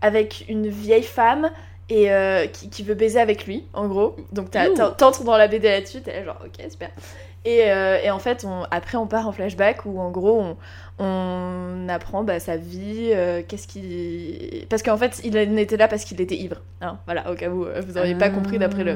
avec 0.00 0.44
une 0.48 0.68
vieille 0.68 1.02
femme 1.02 1.50
et 1.88 2.10
euh, 2.12 2.46
qui, 2.46 2.70
qui 2.70 2.82
veut 2.82 2.94
baiser 2.94 3.20
avec 3.20 3.46
lui, 3.46 3.66
en 3.74 3.86
gros. 3.86 4.16
Donc 4.32 4.50
t'entres 4.50 5.24
dans 5.24 5.36
la 5.36 5.46
BD 5.48 5.68
là-dessus, 5.68 6.00
t'es 6.00 6.12
là 6.12 6.24
genre 6.24 6.38
ok 6.44 6.70
super. 6.70 6.90
Et, 7.44 7.70
euh, 7.72 7.98
et 8.02 8.10
en 8.10 8.20
fait, 8.20 8.44
on, 8.46 8.62
après 8.70 8.96
on 8.96 9.06
part 9.08 9.26
en 9.26 9.32
flashback 9.32 9.84
où 9.84 9.98
en 10.00 10.10
gros 10.12 10.40
on, 10.40 10.56
on 11.04 11.88
apprend 11.88 12.22
bah, 12.22 12.38
sa 12.38 12.56
vie, 12.56 13.10
euh, 13.12 13.42
qu'est-ce 13.46 13.66
qu'il... 13.66 14.66
Parce 14.68 14.82
qu'en 14.82 14.96
fait, 14.96 15.20
il 15.24 15.36
était 15.36 15.76
là 15.76 15.88
parce 15.88 16.04
qu'il 16.04 16.20
était 16.20 16.36
ivre. 16.36 16.56
hein. 16.80 16.98
voilà, 17.06 17.30
au 17.30 17.34
cas 17.34 17.48
où 17.48 17.64
euh, 17.64 17.80
vous 17.86 17.94
n'auriez 17.94 18.14
pas 18.14 18.30
compris 18.30 18.58
d'après 18.58 18.84
le, 18.84 18.94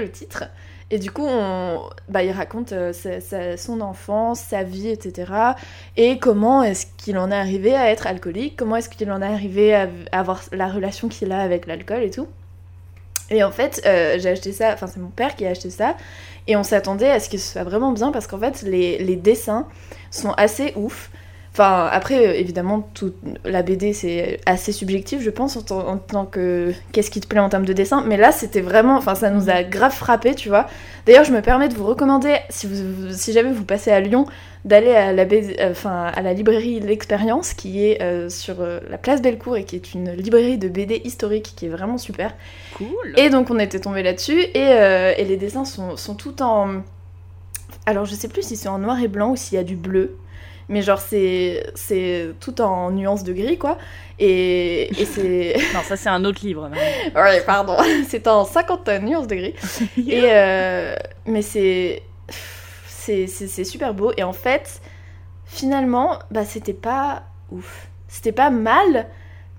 le 0.00 0.10
titre. 0.10 0.44
Et 0.90 0.98
du 0.98 1.10
coup, 1.10 1.26
on, 1.26 1.82
bah, 2.08 2.22
il 2.24 2.32
raconte 2.32 2.72
euh, 2.72 2.92
sa- 2.92 3.20
sa- 3.20 3.56
son 3.56 3.80
enfance, 3.82 4.40
sa 4.40 4.62
vie, 4.64 4.88
etc. 4.88 5.32
Et 5.96 6.18
comment 6.18 6.62
est-ce 6.62 6.86
qu'il 6.96 7.18
en 7.18 7.30
est 7.30 7.36
arrivé 7.36 7.74
à 7.76 7.90
être 7.90 8.06
alcoolique, 8.06 8.56
comment 8.56 8.76
est-ce 8.76 8.88
qu'il 8.88 9.12
en 9.12 9.20
est 9.22 9.26
arrivé 9.26 9.74
à, 9.74 9.86
à 10.12 10.20
avoir 10.20 10.40
la 10.50 10.66
relation 10.68 11.08
qu'il 11.08 11.30
a 11.30 11.40
avec 11.40 11.66
l'alcool 11.66 12.02
et 12.02 12.10
tout. 12.10 12.26
Et 13.30 13.44
en 13.44 13.50
fait, 13.50 13.82
euh, 13.84 14.18
j'ai 14.18 14.30
acheté 14.30 14.52
ça, 14.52 14.72
enfin 14.72 14.86
c'est 14.86 15.00
mon 15.00 15.10
père 15.10 15.36
qui 15.36 15.44
a 15.46 15.50
acheté 15.50 15.70
ça, 15.70 15.96
et 16.46 16.56
on 16.56 16.62
s'attendait 16.62 17.10
à 17.10 17.20
ce 17.20 17.28
que 17.28 17.36
ce 17.36 17.52
soit 17.52 17.64
vraiment 17.64 17.92
bien 17.92 18.10
parce 18.10 18.26
qu'en 18.26 18.38
fait, 18.38 18.62
les, 18.62 18.98
les 18.98 19.16
dessins 19.16 19.68
sont 20.10 20.32
assez 20.32 20.72
ouf. 20.76 21.10
Enfin, 21.52 21.88
après, 21.90 22.38
évidemment, 22.40 22.88
toute 22.94 23.16
la 23.44 23.62
BD, 23.62 23.92
c'est 23.92 24.38
assez 24.46 24.70
subjectif, 24.70 25.20
je 25.20 25.30
pense, 25.30 25.56
en, 25.56 25.62
tant- 25.62 25.88
en 25.88 25.96
tant 25.98 26.24
que 26.24 26.72
qu'est-ce 26.92 27.10
qui 27.10 27.20
te 27.20 27.26
plaît 27.26 27.40
en 27.40 27.48
termes 27.48 27.64
de 27.64 27.72
dessin. 27.72 28.04
Mais 28.06 28.16
là, 28.16 28.30
c'était 28.30 28.60
vraiment, 28.60 28.96
enfin, 28.96 29.16
ça 29.16 29.30
nous 29.30 29.50
a 29.50 29.64
grave 29.64 29.92
frappé, 29.92 30.36
tu 30.36 30.48
vois. 30.50 30.68
D'ailleurs, 31.06 31.24
je 31.24 31.32
me 31.32 31.40
permets 31.42 31.68
de 31.68 31.74
vous 31.74 31.84
recommander, 31.86 32.36
si, 32.48 32.68
vous, 32.68 33.12
si 33.12 33.32
jamais 33.32 33.50
vous 33.50 33.64
passez 33.64 33.90
à 33.90 33.98
Lyon, 34.00 34.26
d'aller 34.64 34.92
à 34.92 35.12
la, 35.12 35.24
BD 35.24 35.56
euh, 35.58 35.72
enfin, 35.72 36.04
à 36.14 36.22
la 36.22 36.32
librairie 36.32 36.78
L'Expérience, 36.78 37.54
qui 37.54 37.84
est 37.84 38.02
euh, 38.02 38.28
sur 38.28 38.60
euh, 38.60 38.78
la 38.88 38.98
place 38.98 39.20
Bellecour 39.20 39.56
et 39.56 39.64
qui 39.64 39.74
est 39.74 39.94
une 39.94 40.12
librairie 40.12 40.58
de 40.58 40.68
BD 40.68 41.00
historique 41.04 41.54
qui 41.56 41.66
est 41.66 41.70
vraiment 41.70 41.98
super. 41.98 42.34
Cool. 42.76 43.14
Et 43.16 43.30
donc 43.30 43.50
on 43.50 43.58
était 43.58 43.80
tombé 43.80 44.02
là-dessus 44.04 44.38
et, 44.38 44.50
euh, 44.56 45.12
et 45.16 45.24
les 45.24 45.36
dessins 45.36 45.64
sont, 45.64 45.96
sont 45.96 46.14
tout 46.14 46.40
en... 46.42 46.82
Alors 47.86 48.04
je 48.04 48.14
sais 48.14 48.28
plus 48.28 48.42
si 48.42 48.56
c'est 48.56 48.68
en 48.68 48.78
noir 48.78 49.00
et 49.02 49.08
blanc 49.08 49.30
ou 49.30 49.36
s'il 49.36 49.56
y 49.56 49.60
a 49.60 49.64
du 49.64 49.76
bleu. 49.76 50.16
Mais 50.68 50.82
genre 50.82 50.98
c'est 51.00 51.70
c'est 51.74 52.34
tout 52.40 52.60
en 52.60 52.90
nuances 52.90 53.24
de 53.24 53.32
gris 53.32 53.56
quoi. 53.58 53.78
Et, 54.18 54.90
et 55.00 55.04
c'est... 55.06 55.56
Non, 55.74 55.80
ça 55.82 55.96
c'est 55.96 56.08
un 56.10 56.24
autre 56.24 56.44
livre. 56.44 56.70
ouais 57.14 57.40
pardon. 57.42 57.76
c'est 58.08 58.26
en 58.28 58.44
50 58.44 58.88
nuances 59.02 59.26
de 59.26 59.34
gris. 59.34 59.54
Et 59.96 60.24
euh, 60.24 60.94
mais 61.26 61.42
c'est 61.42 62.02
c'est 62.98 63.64
super 63.64 63.94
beau 63.94 64.12
et 64.18 64.22
en 64.22 64.34
fait 64.34 64.82
finalement 65.46 66.18
bah 66.30 66.44
c'était 66.44 66.74
pas 66.74 67.22
ouf. 67.50 67.88
C'était 68.06 68.32
pas 68.32 68.50
mal 68.50 69.06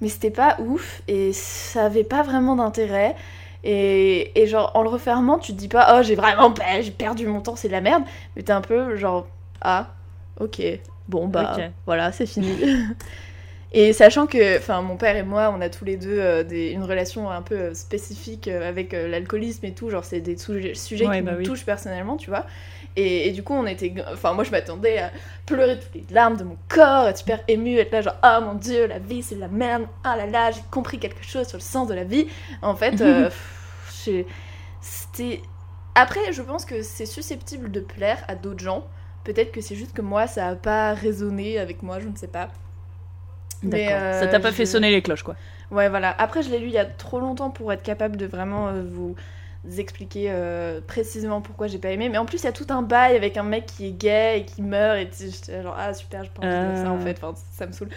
mais 0.02 0.10
c'était 0.10 0.30
pas 0.32 0.58
ouf 0.60 1.02
et 1.08 1.34
ça 1.34 1.86
avait 1.86 2.04
pas 2.04 2.22
vraiment 2.22 2.56
d'intérêt. 2.56 3.16
Et, 3.64 4.40
et 4.42 4.48
genre 4.48 4.72
en 4.76 4.84
le 4.84 4.90
refermant 4.90 5.38
tu 5.40 5.52
te 5.54 5.58
dis 5.58 5.68
pas 5.68 5.98
oh 5.98 6.04
j'ai 6.04 6.16
vraiment 6.16 6.52
pas 6.52 6.80
j'ai 6.82 6.92
perdu 6.92 7.28
mon 7.28 7.42
temps 7.42 7.58
c'est 7.58 7.68
de 7.68 7.74
la 7.74 7.82
merde 7.82 8.04
mais 8.36 8.44
t'es 8.44 8.54
un 8.54 8.62
peu 8.62 8.96
genre 8.96 9.28
ah 9.60 9.88
ok 10.40 10.62
bon 11.10 11.28
bah 11.28 11.58
voilà 11.86 12.12
c'est 12.12 12.26
fini. 12.26 12.48
Et 13.72 13.94
sachant 13.94 14.26
que 14.26 14.58
enfin 14.58 14.82
mon 14.82 14.98
père 14.98 15.16
et 15.16 15.22
moi 15.22 15.54
on 15.56 15.62
a 15.62 15.70
tous 15.70 15.86
les 15.86 15.96
deux 15.96 16.18
euh, 16.20 16.44
des- 16.44 16.72
une 16.72 16.84
relation 16.84 17.30
un 17.30 17.44
peu 17.44 17.56
euh, 17.56 17.74
spécifique 17.76 18.48
euh, 18.48 18.68
avec 18.68 18.94
l'alcoolisme 18.94 19.64
et 19.68 19.74
tout 19.76 19.92
genre 19.92 20.04
c'est 20.04 20.22
des 20.22 20.38
sujets, 20.38 20.74
sujets 20.74 21.08
Ouais, 21.08 21.18
qui 21.18 21.22
bah 21.22 21.34
me 21.34 21.38
oui. 21.38 21.44
touchent 21.44 21.66
personnellement 21.66 22.18
tu 22.18 22.32
vois. 22.32 22.48
Et, 22.96 23.28
et 23.28 23.32
du 23.32 23.44
coup 23.44 23.54
on 23.54 23.68
était 23.68 23.94
enfin 24.12 24.34
moi 24.34 24.44
je 24.44 24.50
m'attendais 24.50 24.98
à 24.98 25.12
pleurer 25.46 25.80
toutes 25.80 25.94
les 25.94 26.04
larmes 26.10 26.36
de 26.38 26.46
mon 26.46 26.58
corps 26.68 27.08
être 27.10 27.20
super 27.20 27.42
émue 27.48 27.78
être 27.78 27.92
là 27.92 28.02
genre 28.02 28.16
oh 28.24 28.40
mon 28.44 28.56
dieu 28.56 28.88
la 28.88 28.98
vie 28.98 29.22
c'est 29.22 29.36
de 29.36 29.42
la 29.42 29.48
merde. 29.50 29.86
Ah 30.04 30.18
là 30.18 30.26
là 30.26 30.50
j'ai 30.50 30.62
compris 30.72 30.98
quelque 30.98 31.24
chose 31.24 31.48
sur 31.48 31.58
le 31.60 31.64
sens 31.64 31.88
de 31.88 31.94
la 31.94 32.06
vie 32.06 32.26
en 32.64 32.76
fait 32.76 33.00
euh, 33.02 33.30
c'était 34.82 35.42
après 35.96 36.32
je 36.32 36.42
pense 36.42 36.66
que 36.66 36.82
c'est 36.82 37.06
susceptible 37.06 37.72
de 37.72 37.82
plaire 37.82 38.24
à 38.28 38.36
d'autres 38.36 38.64
gens 38.64 38.86
peut-être 39.24 39.52
que 39.52 39.62
c'est 39.62 39.76
juste 39.76 39.94
que 39.94 40.02
moi 40.02 40.28
ça 40.28 40.48
a 40.48 40.56
pas 40.56 40.94
résonné 40.94 41.60
avec 41.60 41.84
moi 41.84 42.00
je 42.00 42.08
ne 42.08 42.16
sais 42.16 42.28
pas 42.28 42.50
Mais, 43.64 43.88
D'accord. 43.88 44.00
euh, 44.02 44.20
ça 44.22 44.28
t'a 44.28 44.40
pas 44.40 44.50
je- 44.52 44.56
fait 44.56 44.66
sonner 44.66 44.90
les 44.92 45.02
cloches 45.02 45.24
quoi. 45.24 45.36
Ouais, 45.72 45.88
voilà. 45.90 46.16
Après, 46.18 46.42
je 46.42 46.50
l'ai 46.50 46.58
lu 46.60 46.66
il 46.68 46.72
y 46.74 46.78
a 46.80 46.86
trop 46.86 47.20
longtemps 47.20 47.50
pour 47.52 47.72
être 47.74 47.84
capable 47.84 48.16
de 48.18 48.26
vraiment 48.26 48.70
euh, 48.70 48.82
vous 48.90 49.16
expliquer 49.78 50.28
euh, 50.30 50.80
précisément 50.88 51.42
pourquoi 51.42 51.68
j'ai 51.68 51.78
pas 51.78 51.92
aimé. 51.92 52.10
Mais 52.10 52.18
en 52.18 52.26
plus, 52.26 52.40
il 52.42 52.46
y 52.46 52.48
a 52.48 52.52
tout 52.54 52.66
un 52.70 52.82
bail 52.82 53.16
avec 53.16 53.36
un 53.38 53.44
mec 53.44 53.66
qui 53.68 53.86
est 53.88 53.92
gay 53.92 54.40
et 54.40 54.46
qui 54.46 54.62
meurt. 54.64 54.98
Et 54.98 55.10
tu- 55.10 55.30
j'étais 55.30 55.62
genre, 55.62 55.76
ah 55.78 55.94
super, 55.94 56.24
je 56.24 56.30
pense 56.32 56.44
que 56.46 56.52
ça 56.84 56.90
en 56.90 56.98
Euh. 56.98 57.02
fait. 57.02 57.18
Enfin, 57.22 57.34
ça 57.56 57.68
me 57.68 57.72
saoule. 57.74 57.90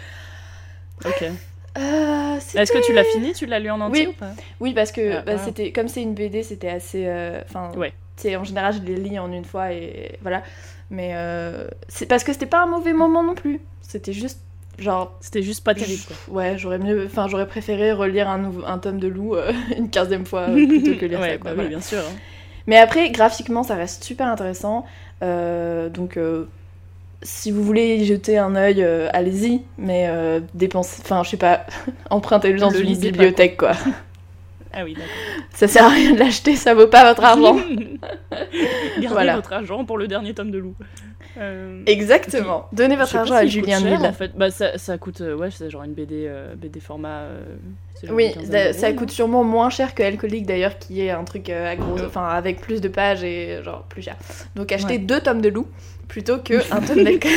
Ok. 1.05 1.23
Euh, 1.23 2.37
c'était- 2.41 2.61
Est-ce 2.61 2.71
que 2.71 2.85
tu 2.85 2.93
l'as 2.93 3.03
fini? 3.05 3.33
Tu 3.33 3.45
l'as 3.47 3.59
lu 3.59 3.71
en 3.71 3.81
entier 3.81 4.07
Oui. 4.07 4.13
ou 4.15 4.19
pas? 4.19 4.31
Oui, 4.59 4.73
parce 4.73 4.91
que 4.91 5.15
Ah, 5.17 5.21
bah, 5.25 5.31
ah. 5.35 5.37
c'était 5.39 5.71
comme 5.71 5.87
c'est 5.87 6.03
une 6.03 6.13
BD, 6.13 6.43
c'était 6.43 6.69
assez. 6.69 7.05
euh, 7.07 7.41
Enfin, 7.45 7.71
Ouais. 7.75 7.93
c'est 8.17 8.35
en 8.35 8.43
général, 8.43 8.73
je 8.75 8.79
les 8.81 8.95
lis 8.97 9.17
en 9.17 9.31
une 9.31 9.45
fois 9.45 9.71
et 9.71 10.19
voilà. 10.21 10.43
Mais 10.89 11.11
euh, 11.13 11.67
c'est 11.87 12.05
parce 12.05 12.23
que 12.23 12.33
c'était 12.33 12.45
pas 12.45 12.63
un 12.63 12.67
mauvais 12.67 12.93
moment 12.93 13.23
non 13.23 13.35
plus. 13.35 13.59
C'était 13.81 14.13
juste 14.13 14.39
genre 14.79 15.15
C'était 15.21 15.43
juste 15.43 15.63
pas 15.63 15.75
terrible 15.75 16.01
quoi. 16.07 16.35
Ouais, 16.35 16.57
j'aurais 16.57 16.79
mieux, 16.79 17.05
enfin 17.05 17.27
j'aurais 17.27 17.47
préféré 17.47 17.91
relire 17.91 18.27
un, 18.27 18.39
nouveau, 18.39 18.63
un 18.65 18.79
tome 18.79 18.99
de 18.99 19.07
loup 19.07 19.35
euh, 19.35 19.51
une 19.77 19.89
quinzième 19.89 20.25
fois 20.25 20.49
euh, 20.49 20.67
plutôt 20.67 20.95
que 20.95 21.05
lire 21.05 21.19
ouais, 21.19 21.31
ça. 21.31 21.37
Quoi, 21.37 21.43
bah 21.43 21.49
oui, 21.51 21.55
voilà. 21.55 21.69
bien 21.69 21.81
sûr. 21.81 21.99
hein. 21.99 22.15
Mais 22.65 22.77
après, 22.77 23.09
graphiquement, 23.11 23.63
ça 23.63 23.75
reste 23.75 24.03
super 24.03 24.27
intéressant. 24.27 24.85
Euh, 25.21 25.89
donc, 25.89 26.17
si 27.21 27.51
vous 27.51 27.61
voulez 27.61 27.97
y 27.97 28.05
jeter 28.05 28.37
un 28.37 28.55
œil, 28.55 28.81
allez-y. 29.11 29.61
Mais 29.77 30.09
dépensez, 30.53 31.01
enfin 31.03 31.23
je 31.23 31.31
sais 31.31 31.37
pas, 31.37 31.65
empruntez-le 32.09 32.59
dans 32.59 32.69
une 32.69 32.93
pas, 32.93 32.99
bibliothèque 33.01 33.57
quoi. 33.57 33.73
Ah 34.73 34.83
oui, 34.83 34.93
d'accord. 34.93 35.09
Ça 35.53 35.67
sert 35.67 35.85
à 35.85 35.89
rien 35.89 36.13
de 36.13 36.19
l'acheter, 36.19 36.55
ça 36.55 36.73
vaut 36.73 36.87
pas 36.87 37.07
votre 37.07 37.23
argent. 37.23 37.55
Gardez 38.31 39.07
Voilà. 39.07 39.35
votre 39.35 39.53
argent 39.53 39.85
pour 39.85 39.97
le 39.97 40.07
dernier 40.07 40.33
tome 40.33 40.51
de 40.51 40.57
Loup. 40.57 40.75
Euh, 41.37 41.81
Exactement. 41.85 42.67
Donnez 42.73 42.95
votre 42.95 43.15
argent 43.15 43.35
à 43.35 43.45
Julien 43.45 43.79
Mille. 43.79 44.05
En 44.05 44.13
fait, 44.13 44.31
bah, 44.35 44.51
ça, 44.51 44.77
ça 44.77 44.97
coûte, 44.97 45.21
euh, 45.21 45.35
ouais, 45.35 45.49
c'est 45.51 45.69
genre 45.69 45.83
une 45.83 45.93
BD, 45.93 46.25
euh, 46.27 46.53
BD 46.55 46.79
format. 46.79 47.23
Oui, 48.09 48.31
ça, 48.73 48.93
coûte 48.93 49.11
sûrement 49.11 49.43
moins 49.43 49.69
cher 49.69 49.95
que 49.95 50.03
Alcoolique 50.03 50.45
d'ailleurs, 50.45 50.77
qui 50.77 51.01
est 51.01 51.09
un 51.11 51.23
truc 51.23 51.49
à 51.49 51.75
gros, 51.75 51.99
enfin 52.05 52.27
avec 52.27 52.59
plus 52.59 52.81
de 52.81 52.87
pages 52.87 53.23
et 53.23 53.63
genre 53.63 53.83
plus 53.83 54.01
cher. 54.01 54.15
Donc 54.55 54.71
achetez 54.71 54.93
Ouais. 54.93 54.99
deux 54.99 55.21
tomes 55.21 55.41
de 55.41 55.49
loup 55.49 55.67
plutôt 56.07 56.37
que 56.39 56.55
un 56.73 56.81
tome 56.81 57.03
d'alcool. 57.03 57.31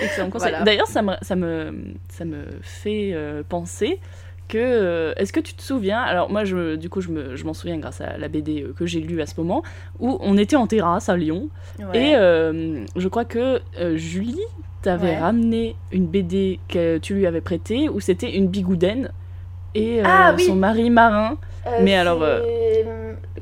Excellent 0.00 0.30
conseil. 0.30 0.50
Voilà. 0.50 0.64
D'ailleurs, 0.64 0.88
ça 0.88 1.02
me, 1.02 1.12
ça, 1.22 1.36
me, 1.36 1.72
ça 2.08 2.24
me 2.24 2.44
fait 2.62 3.14
penser 3.48 4.00
que. 4.48 4.58
euh, 4.58 5.12
Est-ce 5.16 5.32
que 5.32 5.40
tu 5.40 5.54
te 5.54 5.62
souviens 5.62 6.00
Alors, 6.00 6.30
moi, 6.30 6.44
je, 6.44 6.76
du 6.76 6.88
coup, 6.88 7.00
je 7.00 7.08
me- 7.10 7.36
je 7.36 7.44
m'en 7.44 7.54
souviens 7.54 7.78
grâce 7.78 8.00
à 8.00 8.16
la 8.18 8.28
BD 8.28 8.62
euh, 8.62 8.74
que 8.76 8.86
j'ai 8.86 9.00
lue 9.00 9.20
à 9.20 9.26
ce 9.26 9.34
moment, 9.38 9.62
où 9.98 10.16
on 10.20 10.36
était 10.38 10.56
en 10.56 10.66
terrasse 10.66 11.08
à 11.08 11.16
Lyon, 11.16 11.48
Ouais. 11.78 12.10
et 12.10 12.16
euh, 12.16 12.84
je 12.96 13.08
crois 13.08 13.24
que 13.24 13.60
euh, 13.78 13.96
Julie 13.96 14.40
t'avait 14.82 15.08
Ouais. 15.10 15.18
ramené 15.18 15.76
une 15.92 16.06
BD 16.06 16.60
que 16.68 16.98
tu 16.98 17.14
lui 17.14 17.26
avais 17.26 17.40
prêtée, 17.40 17.88
où 17.88 18.00
c'était 18.00 18.34
une 18.36 18.48
bigoudaine 18.48 19.10
et 19.74 20.00
Ah, 20.04 20.32
oui. 20.36 20.44
son 20.44 20.54
mari 20.54 20.90
marin. 20.90 21.36
Mais 21.82 21.96
alors, 21.96 22.22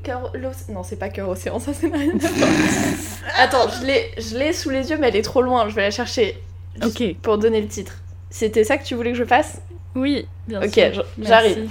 Cœur- 0.03 0.33
Non, 0.71 0.83
c'est 0.83 0.99
pas 0.99 1.09
cœur 1.09 1.29
océan, 1.31 1.59
ça 1.59 1.73
c'est 1.73 1.87
voir. 1.89 2.01
Attends, 3.39 3.69
je 3.69 3.87
l'ai, 3.87 4.11
je 4.19 4.37
l'ai 4.39 4.53
sous 4.53 4.69
les 4.71 4.91
yeux, 4.91 4.99
mais 5.01 5.09
elle 5.09 5.17
est 5.17 5.23
trop 5.23 5.41
loin. 5.43 5.69
Je 5.69 5.75
vais 5.75 5.83
la 5.83 5.91
chercher. 5.91 6.37
Ok. 6.85 7.03
Pour 7.23 7.39
donner 7.39 7.61
le 7.61 7.69
titre. 7.69 7.99
C'était 8.31 8.65
ça 8.65 8.77
que 8.77 8.85
tu 8.85 8.95
voulais 8.95 9.13
que 9.13 9.19
je 9.19 9.25
fasse? 9.25 9.63
Oui, 9.95 10.27
bien 10.49 10.63
Ok, 10.63 10.73
sûr. 10.73 11.05
Merci. 11.17 11.29
j'arrive. 11.29 11.71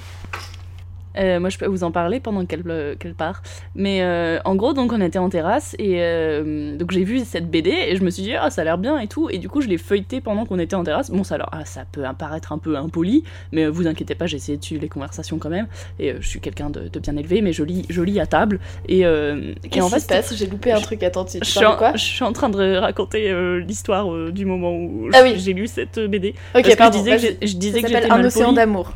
Euh, 1.17 1.39
moi, 1.39 1.49
je 1.49 1.57
peux 1.57 1.65
vous 1.65 1.83
en 1.83 1.91
parler 1.91 2.19
pendant 2.19 2.45
qu'elle 2.45 2.63
euh, 2.67 2.95
part. 3.17 3.41
Mais 3.75 4.01
euh, 4.01 4.39
en 4.45 4.55
gros, 4.55 4.73
donc, 4.73 4.93
on 4.93 5.01
était 5.01 5.19
en 5.19 5.29
terrasse 5.29 5.75
et 5.79 6.01
euh, 6.01 6.75
donc 6.77 6.91
j'ai 6.91 7.03
vu 7.03 7.19
cette 7.25 7.49
BD 7.49 7.69
et 7.69 7.95
je 7.95 8.03
me 8.03 8.09
suis 8.09 8.23
dit, 8.23 8.33
ah, 8.33 8.49
ça 8.49 8.61
a 8.61 8.63
l'air 8.63 8.77
bien 8.77 8.99
et 8.99 9.07
tout. 9.07 9.29
Et 9.29 9.37
du 9.37 9.49
coup, 9.49 9.61
je 9.61 9.67
l'ai 9.67 9.77
feuilleté 9.77 10.21
pendant 10.21 10.45
qu'on 10.45 10.59
était 10.59 10.75
en 10.75 10.83
terrasse. 10.83 11.11
Bon, 11.11 11.23
ça, 11.23 11.35
alors, 11.35 11.49
ah, 11.51 11.65
ça 11.65 11.83
peut 11.91 12.03
paraître 12.17 12.51
un 12.51 12.57
peu 12.57 12.75
impoli, 12.77 13.23
mais 13.51 13.67
vous 13.67 13.87
inquiétez 13.87 14.15
pas, 14.15 14.25
j'ai 14.25 14.37
essayé 14.37 14.57
de 14.57 14.63
suivre 14.63 14.81
les 14.81 14.89
conversations 14.89 15.37
quand 15.39 15.49
même. 15.49 15.67
Et 15.99 16.13
je 16.19 16.27
suis 16.27 16.39
quelqu'un 16.39 16.69
de, 16.69 16.87
de 16.87 16.99
bien 16.99 17.15
élevé, 17.17 17.41
mais 17.41 17.53
je 17.53 17.63
lis, 17.63 17.85
je 17.89 18.01
lis 18.01 18.19
à 18.19 18.25
table. 18.25 18.59
Et, 18.87 19.05
en 19.05 19.53
qui 19.69 19.79
fait, 19.79 19.99
se 19.99 20.07
passe? 20.07 20.35
J'ai 20.35 20.47
loupé 20.47 20.71
un 20.71 20.81
truc, 20.81 21.03
attends, 21.03 21.25
tu 21.25 21.37
je 21.41 21.49
suis, 21.49 21.65
en, 21.65 21.75
quoi? 21.75 21.93
je 21.95 22.03
suis 22.03 22.23
en 22.23 22.33
train 22.33 22.49
de 22.49 22.75
raconter 22.77 23.33
l'histoire 23.59 24.31
du 24.31 24.45
moment 24.45 24.73
où 24.73 25.09
Ah 25.13 25.21
oui. 25.23 25.35
j'ai 25.37 25.53
lu 25.53 25.67
cette 25.67 25.99
BD. 25.99 26.35
Ok, 26.55 26.63
Parce 26.63 26.75
que 26.75 26.83
je 26.85 26.89
disais 27.03 27.17
que 27.17 27.47
je 27.47 27.55
disais 27.55 27.81
que 27.81 27.87
j'étais 27.87 28.11
Un 28.11 28.23
océan 28.23 28.53
d'amour. 28.53 28.93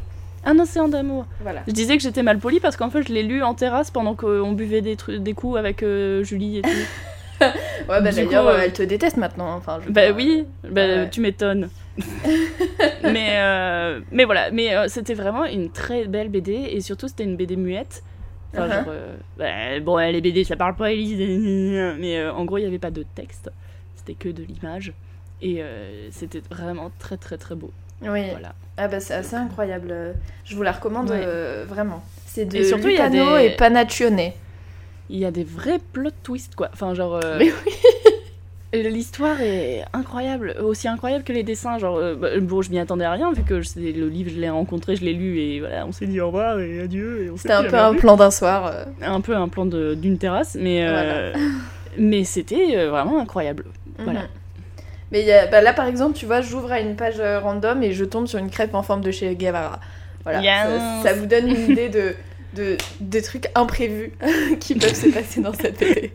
Un 0.48 0.58
océan 0.60 0.88
d'amour. 0.88 1.26
Voilà. 1.42 1.62
Je 1.68 1.74
disais 1.74 1.98
que 1.98 2.04
j'étais 2.04 2.24
mal 2.24 2.40
polie 2.40 2.60
parce 2.60 2.78
qu'en 2.78 2.90
fait 2.90 3.04
je 3.04 3.12
l'ai 3.12 3.24
lu 3.24 3.44
en 3.44 3.54
terrasse 3.54 3.92
pendant 3.92 4.16
qu'on 4.16 4.54
buvait 4.54 4.82
des, 4.82 5.34
coups 5.34 5.58
avec 5.58 5.84
euh, 5.84 6.24
Julie 6.24 6.60
et 6.60 6.62
tout. 6.62 6.70
Ouais, 7.40 8.02
bah 8.02 8.12
d'ailleurs, 8.12 8.48
euh, 8.48 8.56
euh, 8.56 8.62
elle 8.64 8.74
te 8.74 8.84
déteste 8.84 9.18
maintenant. 9.18 9.56
Enfin, 9.56 9.80
je 9.86 9.92
bah 9.92 10.12
oui, 10.12 10.46
bah, 10.64 10.82
ouais. 10.82 11.10
tu 11.10 11.22
m'étonnes. 11.22 11.70
mais, 13.04 13.36
euh, 13.38 14.02
mais 14.12 14.26
voilà, 14.26 14.52
mais 14.52 14.72
c'était 14.88 15.14
vraiment 15.14 15.46
une 15.46 15.70
très 15.72 16.06
belle 16.08 16.30
BD 16.30 16.54
et 16.54 16.82
surtout 16.82 17.08
c'était 17.08 17.24
une 17.24 17.38
BD 17.38 17.56
muette. 17.56 18.04
Enfin, 18.54 18.68
Uh-huh. 18.68 18.86
genre, 18.86 18.94
bah, 19.38 19.80
bon, 19.82 19.98
les 19.98 20.22
BD 20.22 20.44
ça 20.44 20.56
parle 20.56 20.76
pas, 20.76 20.92
Elise, 20.92 21.20
mais 22.00 22.28
en 22.28 22.46
gros 22.46 22.58
il 22.58 22.62
n'y 22.62 22.68
avait 22.68 22.80
pas 22.80 22.92
de 22.92 23.04
texte, 23.04 23.52
c'était 23.96 24.16
que 24.16 24.30
de 24.30 24.44
l'image. 24.44 24.94
Et 25.42 25.62
c'était 26.12 26.42
vraiment 26.50 26.92
très 26.98 27.18
très 27.18 27.38
très 27.38 27.56
beau. 27.56 27.72
Oui. 28.02 28.30
Voilà. 28.32 28.54
Ah 28.78 28.88
bah 28.88 29.00
c'est 29.00 29.14
assez 29.16 29.36
incroyable. 29.36 29.88
euh, 29.92 30.14
Je 30.46 30.56
vous 30.56 30.62
la 30.64 30.72
recommande 30.72 31.10
Ouais. 31.10 31.22
euh, 31.26 31.66
vraiment. 31.68 32.04
C'est 32.26 32.46
de 32.46 32.58
Et 32.58 32.64
surtout, 32.64 32.90
il 32.90 32.96
y 32.96 33.00
a 33.00 33.10
des- 33.10 33.46
et 33.46 33.50
Panaccione. 33.56 34.32
Il 35.10 35.18
y 35.20 35.26
a 35.26 35.32
des 35.32 35.44
vrais 35.44 35.80
plot 35.94 36.12
twists 36.24 36.54
quoi. 36.56 36.70
Enfin 36.74 36.94
genre. 36.94 37.16
euh, 37.24 37.38
Mais 37.40 37.52
Et 38.74 38.84
L'histoire 38.90 39.40
est 39.42 39.84
incroyable, 39.94 40.56
aussi 40.62 40.88
incroyable 40.90 41.24
que 41.24 41.32
les 41.34 41.42
dessins. 41.44 41.80
Genre, 41.80 41.96
euh, 41.98 42.16
bah, 42.16 42.28
bon, 42.42 42.62
je 42.62 42.70
m'y 42.70 42.78
attendais 42.80 43.06
à 43.06 43.12
rien 43.14 43.32
vu 43.32 43.42
que 43.44 43.62
c'est 43.64 43.80
le 43.94 44.10
livre, 44.10 44.30
je 44.30 44.40
l'ai 44.40 44.50
rencontré, 44.50 44.96
je 44.98 45.06
l'ai 45.06 45.14
lu 45.14 45.40
et 45.40 45.60
voilà, 45.62 45.86
on 45.88 45.92
s'est 45.94 46.06
dit 46.06 46.20
au 46.20 46.28
revoir 46.28 46.60
et 46.60 46.82
adieu. 46.82 47.34
C'était 47.38 47.54
un 47.54 47.64
peu 47.64 47.78
un 47.78 47.94
plan 47.96 48.18
d'un 48.18 48.30
soir. 48.30 48.72
un 49.02 49.22
peu 49.22 49.36
un 49.36 49.48
plan 49.48 49.66
de- 49.66 49.94
d'une 49.96 50.18
terrasse, 50.18 50.56
mais 50.60 50.86
mais 51.98 52.24
c'était 52.26 52.86
vraiment 52.88 53.20
incroyable. 53.20 53.66
Voilà. 53.98 54.22
Mhm. 54.22 54.28
Mais 55.12 55.22
il 55.22 55.28
y 55.28 55.32
a- 55.32 55.48
bah 55.48 55.62
là, 55.62 55.74
par 55.74 55.88
exemple, 55.88 56.18
tu 56.18 56.26
vois, 56.26 56.42
j'ouvre 56.42 56.72
à 56.72 56.80
une 56.80 56.96
page 56.96 57.20
euh, 57.20 57.40
random 57.40 57.82
et 57.84 57.94
je 57.94 58.04
tombe 58.06 58.28
sur 58.28 58.40
une 58.40 58.50
crêpe 58.50 58.74
en 58.76 58.84
forme 58.84 59.02
de 59.02 59.12
chez 59.12 59.36
Guevara. 59.36 59.80
Voilà. 60.24 60.42
Yes. 60.42 60.82
Ça, 61.04 61.10
ça 61.10 61.14
vous 61.14 61.26
donne 61.26 61.48
une 61.48 61.72
idée 61.72 61.88
de, 61.90 62.14
de, 62.56 62.78
des 63.00 63.22
trucs 63.22 63.48
imprévus 63.56 64.12
qui 64.60 64.76
peuvent 64.76 64.94
se 64.94 65.08
passer 65.10 65.40
dans 65.42 65.54
cette 65.54 65.80
BD. 65.80 66.12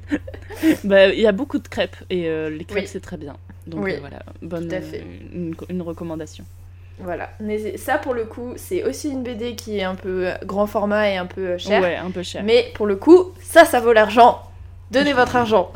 Bah, 0.85 1.09
il 1.09 1.21
y 1.21 1.27
a 1.27 1.33
beaucoup 1.33 1.59
de 1.59 1.67
crêpes 1.69 1.97
et 2.11 2.29
euh, 2.29 2.51
les 2.51 2.65
crêpes 2.65 2.83
Oui. 2.83 2.87
c'est 2.87 3.01
très 3.01 3.17
bien. 3.17 3.37
Donc 3.67 3.85
Oui, 3.85 3.93
euh, 3.95 3.99
voilà, 4.01 4.19
bonne 4.43 4.69
tout 4.69 4.75
à 4.75 4.81
fait. 4.81 5.03
une, 5.33 5.55
une 5.71 5.83
recommandation. 5.83 6.45
Voilà. 6.99 7.31
Mais 7.41 7.79
ça, 7.79 7.97
pour 7.97 8.13
le 8.13 8.25
coup, 8.25 8.53
c'est 8.57 8.85
aussi 8.85 9.09
une 9.11 9.23
BD 9.23 9.55
qui 9.57 9.79
est 9.79 9.83
un 9.83 9.95
peu 9.95 10.27
euh, 10.29 10.35
grand 10.45 10.67
format 10.67 11.09
et 11.11 11.17
un 11.17 11.27
peu 11.27 11.57
cher. 11.57 11.81
Ouais, 11.81 11.97
un 11.97 12.11
peu 12.11 12.23
cher. 12.23 12.43
Mais 12.45 12.71
pour 12.75 12.87
le 12.87 12.97
coup, 12.97 13.33
ça, 13.43 13.65
ça 13.65 13.81
vaut 13.81 13.93
l'argent. 13.95 14.43
Donnez 14.93 15.13
votre 15.15 15.37
argent. 15.37 15.73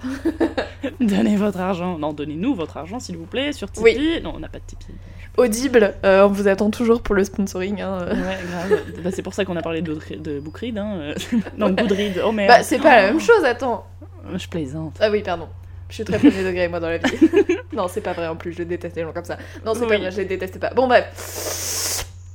Donnez 1.01 1.37
votre 1.37 1.59
argent. 1.61 1.99
Non, 1.99 2.13
donnez-nous 2.13 2.55
votre 2.55 2.77
argent 2.77 3.01
s'il 3.01 3.17
vous 3.17 3.25
plaît 3.27 3.53
sur 3.53 3.71
Tipeee. 3.71 3.85
Oui. 3.99 4.21
Non, 4.23 4.33
on 4.37 4.41
n'a 4.41 4.49
pas 4.49 4.59
de 4.59 4.65
Tipeee. 4.67 4.95
Audible, 5.37 5.95
euh, 6.05 6.25
on 6.25 6.29
vous 6.29 6.49
attend 6.49 6.71
toujours 6.71 7.03
pour 7.03 7.15
le 7.15 7.25
sponsoring. 7.25 7.81
hein. 7.83 8.07
Ouais, 8.09 8.39
grave. 8.69 8.81
Bah, 9.05 9.11
c'est 9.13 9.23
pour 9.23 9.35
ça 9.35 9.45
qu'on 9.45 9.57
a 9.57 9.63
parlé 9.63 9.83
de, 9.83 9.95
de 10.19 10.43
hein. 10.79 11.15
non, 11.59 11.71
Goodread. 11.71 12.23
Oh 12.25 12.33
merde. 12.33 12.49
Bah, 12.49 12.63
c'est 12.63 12.79
pas 12.79 13.03
la 13.03 13.07
même 13.09 13.21
chose, 13.21 13.45
attends. 13.45 13.87
Je 14.35 14.49
plaisante. 14.49 14.97
Ah 15.01 15.11
oui, 15.11 15.23
pardon. 15.23 15.49
Je 15.89 15.95
suis 15.95 16.05
très 16.05 16.19
premier 16.19 16.43
degré, 16.43 16.69
moi, 16.69 16.81
dans 16.81 16.89
la 16.89 16.99
vie. 16.99 17.17
non, 17.73 17.87
c'est 17.89 18.01
pas 18.01 18.13
vrai 18.13 18.27
en 18.29 18.37
plus, 18.37 18.53
je 18.53 18.63
déteste 18.65 18.97
les 18.97 19.03
gens 19.03 19.13
comme 19.13 19.25
ça. 19.25 19.37
Non, 19.65 19.75
c'est 19.75 19.87
pas 19.87 19.99
vrai, 19.99 20.11
je 20.11 20.17
les 20.17 20.25
déteste 20.25 20.59
pas. 20.59 20.71
Bon, 20.75 20.89
bref. 20.89 21.13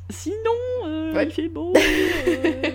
Sinon, 0.10 0.36
euh, 0.88 1.14
Ouais. 1.14 1.26
il 1.26 1.32
fait 1.32 1.50
beau. 1.50 1.74
euh, 1.76 2.72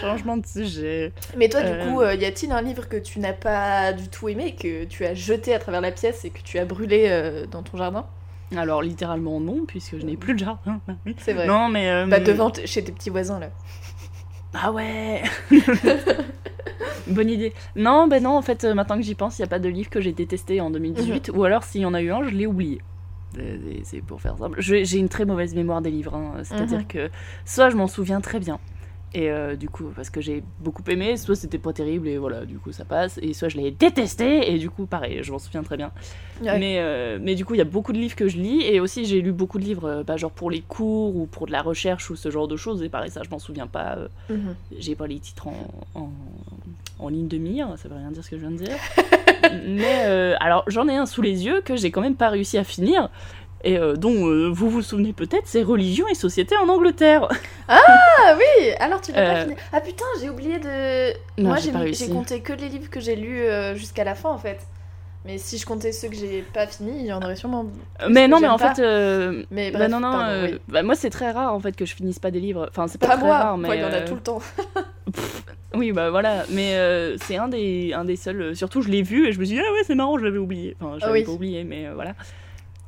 Changement 0.00 0.36
de 0.36 0.46
sujet. 0.46 1.12
Mais 1.36 1.48
toi, 1.48 1.60
Euh. 1.60 1.84
du 1.84 1.88
coup, 1.90 2.00
euh, 2.00 2.14
y 2.14 2.24
a-t-il 2.24 2.52
un 2.52 2.62
livre 2.62 2.88
que 2.88 2.96
tu 2.96 3.18
n'as 3.20 3.32
pas 3.32 3.92
du 3.92 4.08
tout 4.08 4.28
aimé, 4.28 4.54
que 4.60 4.84
tu 4.84 5.04
as 5.04 5.14
jeté 5.14 5.54
à 5.54 5.58
travers 5.58 5.80
la 5.80 5.92
pièce 5.92 6.24
et 6.24 6.30
que 6.30 6.40
tu 6.42 6.58
as 6.58 6.64
brûlé 6.64 7.06
euh, 7.08 7.46
dans 7.46 7.62
ton 7.62 7.76
jardin? 7.76 8.06
Alors, 8.56 8.80
littéralement, 8.82 9.40
non, 9.40 9.64
puisque 9.66 9.98
je 9.98 10.06
n'ai 10.06 10.16
plus 10.16 10.34
de 10.34 10.38
jardin. 10.40 10.80
C'est 11.18 11.32
vrai. 11.32 11.46
Non, 11.46 11.68
mais. 11.68 11.90
euh, 11.90 12.06
Bah, 12.06 12.20
devant, 12.20 12.52
chez 12.64 12.84
tes 12.84 12.92
petits 12.92 13.10
voisins, 13.10 13.40
là. 13.40 13.50
Ah 14.54 14.72
ouais 14.72 15.22
Bonne 17.08 17.30
idée. 17.30 17.52
Non, 17.76 18.08
ben 18.08 18.22
non, 18.22 18.36
en 18.36 18.42
fait, 18.42 18.64
euh, 18.64 18.74
maintenant 18.74 18.96
que 18.96 19.02
j'y 19.02 19.14
pense, 19.14 19.38
il 19.38 19.42
n'y 19.42 19.46
a 19.46 19.48
pas 19.48 19.58
de 19.58 19.68
livre 19.68 19.90
que 19.90 20.00
j'ai 20.00 20.12
détesté 20.12 20.60
en 20.60 20.70
2018, 20.70 21.28
Mhm. 21.30 21.38
ou 21.38 21.44
alors 21.44 21.62
s'il 21.62 21.82
y 21.82 21.84
en 21.86 21.94
a 21.94 22.00
eu 22.02 22.10
un, 22.10 22.24
je 22.24 22.30
l'ai 22.30 22.46
oublié. 22.46 22.80
Euh, 23.38 23.58
C'est 23.84 24.00
pour 24.00 24.20
faire 24.20 24.36
simple. 24.38 24.56
J'ai 24.60 24.96
une 24.98 25.08
très 25.08 25.24
mauvaise 25.24 25.54
mémoire 25.54 25.82
des 25.82 25.90
livres, 25.90 26.14
hein. 26.14 26.32
c'est-à-dire 26.42 26.78
Mhm. 26.80 26.86
que 26.86 27.10
soit 27.44 27.70
je 27.70 27.76
m'en 27.76 27.86
souviens 27.86 28.20
très 28.20 28.40
bien, 28.40 28.58
et 29.18 29.30
euh, 29.30 29.56
du 29.56 29.70
coup, 29.70 29.84
parce 29.96 30.10
que 30.10 30.20
j'ai 30.20 30.42
beaucoup 30.60 30.82
aimé, 30.88 31.16
soit 31.16 31.36
c'était 31.36 31.56
pas 31.56 31.72
terrible, 31.72 32.06
et 32.06 32.18
voilà, 32.18 32.44
du 32.44 32.58
coup 32.58 32.70
ça 32.70 32.84
passe, 32.84 33.18
et 33.22 33.32
soit 33.32 33.48
je 33.48 33.56
l'ai 33.56 33.70
détesté, 33.70 34.52
et 34.52 34.58
du 34.58 34.68
coup, 34.68 34.84
pareil, 34.84 35.20
je 35.22 35.32
m'en 35.32 35.38
souviens 35.38 35.62
très 35.62 35.78
bien. 35.78 35.90
Ouais. 36.42 36.58
Mais, 36.58 36.76
euh, 36.80 37.18
mais 37.18 37.34
du 37.34 37.46
coup, 37.46 37.54
il 37.54 37.58
y 37.58 37.62
a 37.62 37.64
beaucoup 37.64 37.94
de 37.94 37.98
livres 37.98 38.14
que 38.14 38.28
je 38.28 38.36
lis, 38.36 38.60
et 38.62 38.78
aussi 38.78 39.06
j'ai 39.06 39.22
lu 39.22 39.32
beaucoup 39.32 39.58
de 39.58 39.64
livres, 39.64 39.88
euh, 39.88 40.02
bah, 40.02 40.18
genre 40.18 40.30
pour 40.30 40.50
les 40.50 40.60
cours, 40.60 41.16
ou 41.16 41.24
pour 41.24 41.46
de 41.46 41.52
la 41.52 41.62
recherche, 41.62 42.10
ou 42.10 42.16
ce 42.16 42.30
genre 42.30 42.46
de 42.46 42.56
choses, 42.58 42.82
et 42.82 42.90
pareil, 42.90 43.10
ça 43.10 43.22
je 43.24 43.30
m'en 43.30 43.38
souviens 43.38 43.66
pas. 43.66 43.96
euh, 43.96 44.08
Mhm. 44.28 44.54
j'ai 44.78 44.94
pas 44.94 45.06
les 45.06 45.18
titres 45.18 45.46
en, 45.48 45.70
en, 45.94 46.10
en 46.98 47.08
ligne 47.08 47.28
de 47.28 47.38
mire, 47.38 47.68
ça 47.78 47.88
veut 47.88 47.94
rien 47.96 48.10
dire 48.10 48.22
ce 48.22 48.28
que 48.30 48.36
je 48.36 48.42
viens 48.42 48.50
de 48.50 48.58
dire. 48.58 48.76
Mais 49.66 50.34
alors 50.40 50.64
j'en 50.66 50.88
ai 50.88 50.96
un 50.96 51.06
sous 51.06 51.22
les 51.22 51.46
yeux 51.46 51.60
que 51.62 51.76
j'ai 51.76 51.90
quand 51.90 52.00
même 52.02 52.16
pas 52.16 52.28
réussi 52.28 52.58
à 52.58 52.64
finir. 52.64 53.08
Et 53.64 53.78
euh, 53.78 53.94
dont 53.96 54.28
euh, 54.28 54.48
vous 54.48 54.70
vous 54.70 54.82
souvenez 54.82 55.12
peut-être, 55.12 55.46
c'est 55.46 55.62
Religion 55.62 56.06
et 56.08 56.14
Société 56.14 56.56
en 56.56 56.68
Angleterre. 56.68 57.28
Ah 57.68 58.36
oui 58.38 58.70
Alors, 58.78 59.00
tu 59.00 59.10
l'as 59.12 59.22
pas 59.22 59.38
Euh, 59.40 59.42
fini. 59.44 59.54
Ah 59.72 59.80
putain, 59.80 60.04
j'ai 60.20 60.28
oublié 60.30 60.58
de. 60.60 61.10
Non, 61.42 61.48
Moi, 61.48 61.56
j'ai 61.56 61.72
pas 61.72 61.80
compté 62.12 62.40
que 62.40 62.52
les 62.52 62.68
livres 62.68 62.88
que 62.90 63.00
j'ai 63.00 63.16
lus 63.16 63.40
euh, 63.40 63.74
jusqu'à 63.74 64.04
la 64.04 64.14
fin, 64.14 64.28
en 64.30 64.38
fait. 64.38 64.60
Mais 65.24 65.38
si 65.38 65.58
je 65.58 65.66
comptais 65.66 65.90
ceux 65.90 66.08
que 66.08 66.14
j'ai 66.14 66.42
pas 66.54 66.68
finis, 66.68 67.00
il 67.00 67.06
y 67.06 67.12
en 67.12 67.20
aurait 67.20 67.34
sûrement. 67.34 67.66
Mais 68.08 68.28
non, 68.28 68.38
mais 68.38 68.46
en 68.46 68.56
pas. 68.58 68.72
fait, 68.76 68.82
euh, 68.82 69.42
Mais 69.50 69.72
bah 69.72 69.78
bref, 69.80 69.90
non, 69.90 69.98
non, 69.98 70.12
pardon, 70.12 70.30
euh, 70.30 70.46
oui. 70.52 70.58
bah, 70.68 70.84
moi 70.84 70.94
c'est 70.94 71.10
très 71.10 71.32
rare 71.32 71.52
en 71.52 71.58
fait 71.58 71.74
que 71.74 71.84
je 71.84 71.96
finisse 71.96 72.20
pas 72.20 72.30
des 72.30 72.38
livres. 72.38 72.68
Enfin, 72.70 72.86
c'est 72.86 72.98
pas, 73.00 73.08
Pas 73.08 73.16
très 73.16 73.26
moi, 73.26 73.36
rare, 73.38 73.58
mais 73.58 73.66
moi, 73.66 73.74
il 73.74 73.82
y 73.82 73.84
en 73.84 73.88
a 73.92 74.02
tout 74.02 74.14
le 74.14 74.20
temps. 74.20 74.38
Oui, 75.74 75.92
bah 75.92 76.10
voilà, 76.10 76.44
mais 76.50 76.74
euh, 76.76 77.16
c'est 77.18 77.36
un 77.36 77.48
des, 77.48 77.92
un 77.92 78.04
des 78.04 78.16
seuls. 78.16 78.56
Surtout, 78.56 78.80
je 78.80 78.88
l'ai 78.88 79.02
vu 79.02 79.28
et 79.28 79.32
je 79.32 79.38
me 79.40 79.44
suis 79.44 79.56
dit, 79.56 79.60
ah 79.60 79.72
ouais, 79.72 79.80
c'est 79.84 79.94
marrant, 79.94 80.16
je 80.18 80.24
l'avais 80.24 80.38
oublié. 80.38 80.74
Enfin, 80.80 80.94
je 80.98 81.04
Ah 81.04 81.08
l'avais 81.08 81.18
oui. 81.20 81.24
pas 81.26 81.32
oublié, 81.32 81.64
mais 81.64 81.88
voilà. 81.94 82.14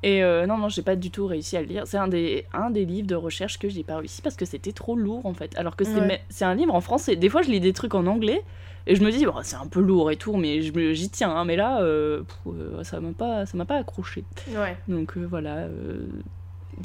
Et 0.03 0.23
euh, 0.23 0.47
non, 0.47 0.59
non, 0.59 0.69
j'ai 0.69 0.83
pas 0.83 0.95
du 0.97 1.11
tout 1.11 1.27
réussi 1.27 1.57
à 1.57 1.61
le 1.61 1.67
lire. 1.67 1.83
C'est 1.87 1.99
un 1.99 2.07
des, 2.09 2.47
un 2.53 2.71
des 2.71 2.85
livres 2.85 3.09
de 3.09 3.15
recherche 3.17 3.59
que 3.59 3.69
j'ai 3.69 3.83
pas 3.83 3.97
réussi 3.97 4.23
parce 4.23 4.37
que 4.37 4.45
c'était 4.45 4.73
trop 4.73 4.95
lourd 4.97 5.27
en 5.27 5.35
fait. 5.35 5.57
Alors 5.59 5.75
que 5.75 5.85
c'est, 5.85 5.99
Ouais. 6.01 6.23
un 6.41 6.55
livre 6.55 6.75
en 6.75 6.81
français. 6.81 7.17
Des 7.17 7.29
fois, 7.29 7.43
je 7.43 7.51
lis 7.51 7.61
des 7.61 7.73
trucs 7.73 7.95
en 7.95 8.07
anglais 8.07 8.43
et 8.87 8.95
je 8.95 9.03
me 9.03 9.11
dis, 9.11 9.27
oh, 9.27 9.33
c'est 9.43 9.57
un 9.57 9.67
peu 9.67 9.81
lourd 9.81 10.11
et 10.13 10.17
tout, 10.17 10.37
mais 10.37 10.61
j'y 10.63 11.11
tiens. 11.11 11.31
hein. 11.35 11.45
mais 11.45 11.57
là, 11.57 11.83
euh, 11.83 12.23
pff, 12.23 12.37
euh, 12.55 12.83
ça 12.85 13.01
m'a 13.01 13.11
pas, 13.13 13.45
ça 13.45 13.57
m'a 13.59 13.65
pas 13.65 13.77
accroché. 13.77 14.25
Ouais. 14.57 14.77
Donc 14.87 15.17
euh, 15.17 15.27
voilà, 15.29 15.57
euh, 15.57 16.07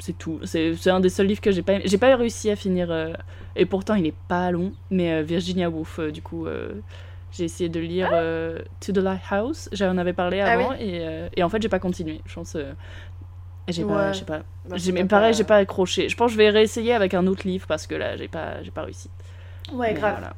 c'est 0.00 0.18
tout. 0.18 0.40
C'est 0.44 0.74
un 0.90 0.98
des 1.00 1.08
seuls 1.08 1.26
livres 1.28 1.40
que 1.40 1.52
j'ai 1.52 1.62
pas 1.62 1.78
pas 2.00 2.16
réussi 2.16 2.50
à 2.50 2.56
finir, 2.56 2.92
et 3.54 3.64
pourtant 3.64 3.94
il 3.94 4.06
est 4.06 4.14
pas 4.28 4.50
long, 4.50 4.72
mais 4.90 5.22
Virginia 5.22 5.70
Woolf, 5.70 6.00
du 6.12 6.20
coup, 6.20 6.46
j'ai 7.36 7.44
essayé 7.44 7.68
de 7.68 7.80
lire 7.80 8.10
euh, 8.12 8.60
To 8.80 8.92
the 8.92 8.98
Lighthouse, 8.98 9.68
j'en 9.72 9.98
avais 9.98 10.12
parlé 10.12 10.40
Ah 10.40 10.52
avant, 10.52 10.70
oui. 10.70 10.76
et, 10.80 10.98
euh, 11.06 11.28
et 11.36 11.42
en 11.42 11.48
fait 11.48 11.60
j'ai 11.60 11.68
pas 11.68 11.78
continué. 11.80 12.20
Je 12.26 12.34
pense. 12.34 12.54
euh, 12.56 12.72
j'ai 13.68 13.82
pas, 13.84 14.06
Ouais. 14.08 14.12
je 14.12 14.18
sais 14.18 14.24
pas. 14.24 14.40
Bah, 14.68 14.76
j'ai 14.76 14.92
mais 14.92 15.02
pas- 15.04 15.16
pareil, 15.16 15.34
j'ai 15.34 15.44
pas 15.44 15.56
accroché. 15.56 16.08
Je 16.08 16.16
pense 16.16 16.26
que 16.28 16.32
je 16.34 16.38
vais 16.38 16.50
réessayer 16.50 16.92
avec 16.94 17.14
un 17.14 17.26
autre 17.26 17.46
livre 17.46 17.66
parce 17.66 17.86
que 17.86 17.94
là 17.94 18.16
j'ai 18.16 18.28
pas, 18.28 18.62
j'ai 18.62 18.70
pas 18.70 18.82
réussi. 18.82 19.08
Ouais, 19.72 19.88
Mais 19.92 20.00
grave. 20.00 20.16
voilà. 20.18 20.34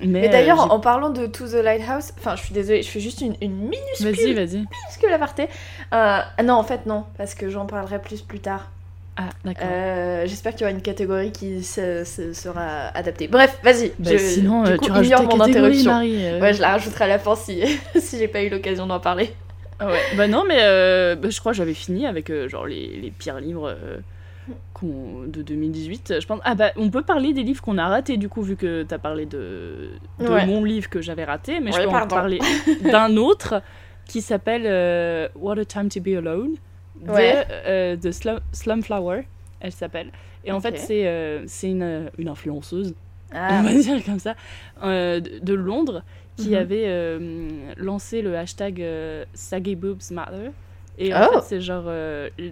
Mais, 0.00 0.22
Mais, 0.22 0.28
d'ailleurs, 0.30 0.72
en 0.72 0.80
parlant 0.80 1.10
de 1.10 1.26
To 1.26 1.46
the 1.46 1.62
Lighthouse, 1.62 2.12
enfin, 2.18 2.34
je 2.34 2.42
suis 2.42 2.54
désolée, 2.54 2.82
je 2.82 2.88
fais 2.88 2.98
juste 2.98 3.20
une, 3.20 3.36
une 3.40 3.70
j'ai- 4.00 4.04
vas-y, 4.04 4.12
minuscule, 4.14 4.34
vas-y. 4.34 4.56
minuscule 4.56 5.12
aparté. 5.12 5.48
Euh, 5.92 6.18
non, 6.42 6.54
en 6.54 6.64
fait, 6.64 6.86
non, 6.86 7.04
parce 7.16 7.34
que 7.36 7.48
j'en 7.50 7.66
parlerai 7.66 8.00
plus 8.00 8.20
plus 8.22 8.40
tard. 8.40 8.68
Ah, 9.16 9.28
d'accord. 9.44 9.66
Euh, 9.70 10.24
J'espère 10.26 10.52
qu'il 10.52 10.62
y 10.62 10.64
aura 10.64 10.70
une 10.72 10.80
catégorie 10.82 11.32
qui 11.32 11.62
se- 11.62 12.02
se- 12.04 12.32
sera 12.32 12.88
adaptée. 12.94 13.28
Bref, 13.28 13.58
vas-y. 13.62 13.92
Bah, 13.98 14.10
je- 14.12 14.16
sinon, 14.16 14.62
du 14.62 14.70
euh, 14.72 14.76
coup, 14.78 14.86
tu 14.86 14.90
rajoutes 14.92 15.34
mon 15.34 15.40
interruption. 15.40 15.92
Marie. 15.92 16.24
euh. 16.24 16.40
Ouais, 16.40 16.54
je 16.54 16.60
la 16.62 16.70
rajouterai 16.70 17.04
à 17.04 17.08
la 17.08 17.18
fin 17.18 17.34
si, 17.36 17.60
si 17.98 18.18
j'ai 18.18 18.28
pas 18.28 18.42
eu 18.42 18.48
l'occasion 18.48 18.86
d'en 18.86 19.00
parler. 19.00 19.34
Ah 19.78 19.88
ouais. 19.88 19.98
Bah 20.16 20.28
non, 20.28 20.44
mais 20.48 20.58
euh, 20.60 21.14
bah, 21.16 21.28
je 21.30 21.38
crois 21.40 21.52
que 21.52 21.58
j'avais 21.58 21.74
fini 21.74 22.06
avec 22.06 22.32
genre 22.48 22.66
les, 22.66 22.86
les 23.02 23.10
pires 23.10 23.38
livres 23.40 23.74
de 24.82 25.42
2018. 25.42 26.14
Je 26.20 26.26
pense. 26.26 26.40
Ah 26.44 26.54
bah 26.54 26.72
on 26.76 26.90
peut 26.90 27.02
parler 27.02 27.32
des 27.32 27.42
livres 27.42 27.62
qu'on 27.62 27.78
a 27.78 27.86
ratés 27.88 28.16
du 28.16 28.28
coup 28.28 28.42
vu 28.42 28.56
que 28.56 28.82
t'as 28.82 28.98
parlé 28.98 29.26
de, 29.26 29.90
de 30.18 30.26
Ouais. 30.28 30.46
mon 30.46 30.64
livre 30.64 30.88
que 30.88 31.00
j'avais 31.00 31.24
raté, 31.24 31.60
mais 31.60 31.70
je 31.70 31.76
Ouais, 31.78 31.82
peux 31.84 31.90
en 31.90 31.92
pardon. 31.92 32.16
parler 32.16 32.38
d'un 32.90 33.16
autre 33.16 33.62
qui 34.06 34.20
s'appelle 34.22 35.30
What 35.36 35.58
a 35.58 35.64
Time 35.64 35.88
to 35.88 36.00
Be 36.00 36.16
Alone 36.16 36.54
de, 37.02 37.10
Ouais. 37.12 37.46
euh, 37.50 37.96
de 37.96 38.10
Slum, 38.10 38.40
Slumflower. 38.52 39.22
elle 39.60 39.72
s'appelle. 39.72 40.10
Et 40.44 40.52
en 40.52 40.60
fait, 40.60 40.78
c'est 40.78 41.06
euh, 41.06 41.46
une, 41.62 42.10
une 42.18 42.28
influenceuse, 42.28 42.94
Ah, 43.32 43.60
on 43.60 43.62
va 43.62 43.74
dire 43.80 44.04
comme 44.04 44.18
ça, 44.18 44.34
euh, 44.82 45.20
de, 45.20 45.38
de 45.38 45.54
Londres, 45.54 46.02
qui 46.36 46.50
Mhm. 46.50 46.54
avait 46.56 46.84
euh, 46.86 47.72
lancé 47.76 48.22
le 48.22 48.36
hashtag 48.36 48.84
Saggy 49.34 49.76
Boobs 49.76 50.10
Matter. 50.10 50.50
Et 50.98 51.14
en 51.14 51.20
Oh. 51.30 51.40
fait, 51.40 51.46
c'est 51.46 51.60
genre. 51.60 51.84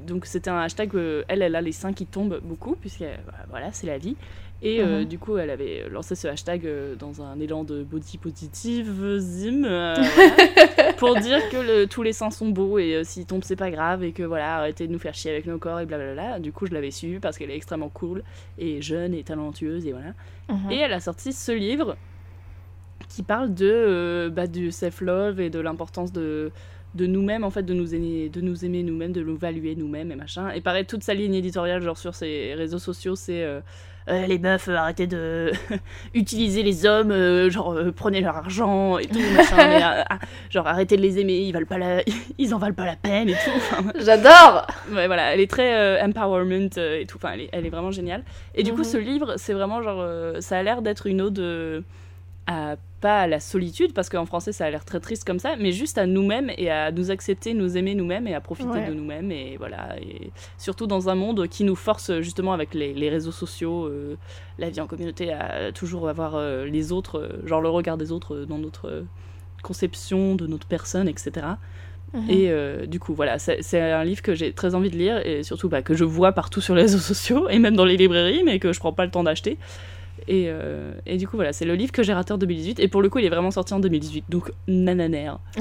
donc, 0.07 0.25
c'était 0.27 0.51
un 0.51 0.61
hashtag. 0.61 0.91
elle, 1.29 1.43
elle 1.43 1.57
a 1.57 1.61
les 1.61 1.73
seins 1.73 1.93
qui 1.93 2.07
tombent 2.07 2.41
beaucoup, 2.43 2.75
puisque 2.77 3.03
euh, 3.03 3.17
voilà, 3.51 3.69
c'est 3.73 3.87
la 3.87 3.99
vie. 3.99 4.17
Et 4.63 4.83
euh, 4.83 5.01
Mhm. 5.01 5.05
du 5.07 5.19
coup, 5.19 5.39
elle 5.39 5.49
avait 5.49 5.89
lancé 5.91 6.15
ce 6.15 6.29
hashtag 6.29 6.67
euh, 6.67 6.95
dans 6.95 7.23
un 7.23 7.41
élan 7.41 7.65
de 7.65 7.83
body 7.83 8.19
positivisme 8.19 9.65
euh, 9.65 9.95
voilà, 10.15 10.93
pour 10.99 11.17
dire 11.17 11.39
que 11.49 11.57
le- 11.57 11.87
tous 11.87 12.03
les 12.03 12.13
seins 12.13 12.31
sont 12.31 12.49
beaux 12.51 12.79
et 12.79 12.95
euh, 12.97 13.05
s'ils 13.05 13.25
tombent, 13.25 13.43
c'est 13.45 13.57
pas 13.57 13.71
grave 13.71 14.05
et 14.05 14.13
que 14.13 14.23
voilà, 14.23 14.57
arrêtez 14.57 14.87
de 14.87 14.93
nous 14.93 14.99
faire 14.99 15.15
chier 15.15 15.31
avec 15.31 15.47
nos 15.47 15.59
corps 15.59 15.81
et 15.81 15.87
blablabla. 15.87 16.41
Du 16.41 16.53
coup, 16.53 16.67
je 16.67 16.73
l'avais 16.75 16.91
suivie 16.91 17.21
parce 17.21 17.39
qu'elle 17.39 17.51
est 17.51 17.57
extrêmement 17.57 17.89
cool 17.89 18.23
et 18.59 18.83
jeune 18.83 19.15
et 19.15 19.23
talentueuse 19.23 19.87
et 19.87 19.93
voilà. 19.93 20.13
mhm. 20.51 20.71
Et 20.71 20.77
elle 20.77 20.93
a 20.93 21.01
sorti 21.01 21.33
ce 21.33 21.53
livre 21.53 21.97
qui 23.09 23.23
parle 23.23 23.55
de 23.55 23.67
euh, 23.67 24.29
bah, 24.31 24.47
du 24.47 24.71
self-love 24.71 25.41
et 25.41 25.49
de 25.51 25.59
l'importance 25.59 26.13
de, 26.13 26.53
de 26.95 27.07
nous-mêmes, 27.07 27.45
en 27.45 27.51
fait, 27.51 27.63
de 27.63 27.73
nous 27.75 27.95
aimer, 27.95 28.29
de 28.29 28.41
nous 28.43 28.65
aimer 28.65 28.83
nous-mêmes, 28.83 29.13
de 29.13 29.23
nous 29.23 29.37
valuer 29.37 29.75
nous-mêmes 29.75 30.13
et 30.13 30.17
machin. 30.17 30.51
Et 30.51 30.61
pareil, 30.61 30.85
toute 30.85 31.03
sa 31.03 31.15
ligne 31.15 31.35
éditoriale, 31.35 31.83
genre 31.83 31.97
sur 31.99 32.15
ses 32.15 32.55
réseaux 32.55 32.79
sociaux, 32.79 33.17
c'est 33.17 33.43
euh, 34.09 34.27
les 34.27 34.39
meufs, 34.39 34.69
euh, 34.69 34.77
arrêtez 34.77 35.07
de 35.07 35.53
utiliser 36.15 36.63
les 36.63 36.87
hommes, 36.87 37.11
euh, 37.11 37.51
genre 37.51 37.73
euh, 37.73 37.93
prenez 37.93 38.21
leur 38.21 38.37
argent 38.37 38.99
et 38.99 39.07
tout, 39.07 39.19
machin, 39.37 39.57
mais, 39.57 39.83
ah, 39.83 40.19
genre 40.51 40.67
arrêtez 40.67 40.97
de 40.97 41.03
les 41.03 41.19
aimer, 41.19 41.39
ils 41.39 41.53
valent 41.53 41.67
pas 41.67 41.79
la, 41.79 42.03
ils 42.39 42.55
en 42.55 42.59
valent 42.59 42.75
pas 42.75 42.87
la 42.87 42.97
peine 42.97 43.29
et 43.29 43.35
tout. 43.35 43.51
Enfin, 43.57 43.85
J'adore 43.99 44.67
Ouais, 44.91 45.07
voilà, 45.07 45.35
elle 45.35 45.41
est 45.41 45.51
très 45.51 46.01
empowerment 46.03 46.71
et 46.77 47.07
tout. 47.07 47.17
Enfin, 47.17 47.33
elle 47.35 47.43
est, 47.43 47.49
elle 47.53 47.67
est 47.67 47.71
vraiment 47.71 47.91
géniale. 47.91 48.25
Et 48.55 48.63
du 48.63 48.73
coup, 48.73 48.79
Mhm. 48.79 48.85
ce 48.85 48.97
livre, 48.97 49.35
c'est 49.37 49.53
vraiment 49.53 49.83
genre. 49.83 50.05
ça 50.41 50.59
a 50.59 50.63
l'air 50.63 50.83
d'être 50.83 51.07
une 51.07 51.21
ode 51.21 51.85
à. 52.47 52.77
Pas 53.01 53.23
à 53.23 53.27
la 53.27 53.41
solitude, 53.41 53.95
parce 53.95 54.11
qu'en 54.11 54.27
français, 54.27 54.53
ça 54.53 54.67
a 54.67 54.71
l'air 54.71 54.85
très 54.85 55.01
triste 55.01 55.25
comme 55.25 55.39
ça, 55.39 55.57
mais 55.59 55.73
juste 55.73 55.97
à 55.97 56.07
nous-mêmes 56.07 56.51
et 56.59 56.71
à 56.71 56.93
nous 56.93 57.11
accepter, 57.11 57.55
nous 57.55 57.79
aimer 57.79 57.95
nous-mêmes 57.95 58.27
et 58.27 58.35
à 58.35 58.41
profiter 58.43 58.69
Ouais. 58.69 58.89
de 58.89 58.93
nous-mêmes. 58.95 59.33
Et 59.33 59.57
voilà. 59.57 59.97
Et 60.01 60.31
surtout 60.59 60.87
dans 60.87 61.09
un 61.09 61.15
monde 61.15 61.49
qui 61.49 61.65
nous 61.65 61.77
force, 61.77 62.21
justement, 62.21 62.53
avec 62.53 62.75
les, 62.75 62.93
les 62.93 63.09
réseaux 63.09 63.33
sociaux, 63.33 63.87
euh, 63.87 64.17
la 64.59 64.69
vie 64.69 64.81
en 64.83 64.87
communauté, 64.87 65.33
à 65.33 65.73
toujours 65.73 66.09
avoir 66.11 66.35
euh, 66.35 66.67
les 66.67 66.93
autres, 66.93 67.19
euh, 67.19 67.47
genre 67.47 67.63
le 67.63 67.71
regard 67.71 67.97
des 67.97 68.13
autres 68.13 68.45
dans 68.47 68.59
notre 68.59 69.05
conception 69.63 70.35
de 70.35 70.47
notre 70.47 70.67
personne, 70.67 71.09
etc. 71.09 71.47
Mhm. 72.13 72.25
Et 72.29 72.51
euh, 72.51 72.87
du 72.87 72.99
coup, 72.99 73.15
voilà, 73.15 73.39
c'est 73.39 73.63
c'est 73.63 73.81
un 73.81 74.05
livre 74.05 74.21
que 74.23 74.35
j'ai 74.35 74.53
très 74.53 74.75
envie 74.75 74.91
de 74.91 74.97
lire 74.97 75.25
et 75.27 75.43
surtout 75.43 75.69
bah, 75.69 75.81
que 75.81 75.95
je 75.95 76.05
vois 76.05 76.33
partout 76.33 76.61
sur 76.61 76.75
les 76.75 76.83
réseaux 76.83 76.99
sociaux 77.13 77.49
et 77.49 77.59
même 77.59 77.77
dans 77.77 77.85
les 77.85 77.97
librairies, 77.97 78.43
mais 78.45 78.59
que 78.59 78.73
je 78.73 78.81
prends 78.81 78.93
pas 78.93 79.05
le 79.05 79.11
temps 79.11 79.23
d'acheter. 79.23 79.59
Et, 80.29 80.47
euh, 80.49 80.93
et 81.07 81.17
du 81.17 81.27
coup, 81.29 81.37
voilà, 81.37 81.53
c'est 81.53 81.65
le 81.65 81.75
livre 81.75 81.93
que 81.93 82.03
j'ai 82.03 82.13
raté 82.13 82.33
en 82.33 82.39
2018 82.39 82.79
et 82.81 82.89
pour 82.89 83.03
le 83.03 83.09
coup, 83.09 83.19
il 83.19 83.25
est 83.25 83.31
vraiment 83.31 83.51
sorti 83.51 83.75
en 83.75 83.81
2018, 83.81 84.25
donc 84.29 84.53
nananaire. 84.69 85.39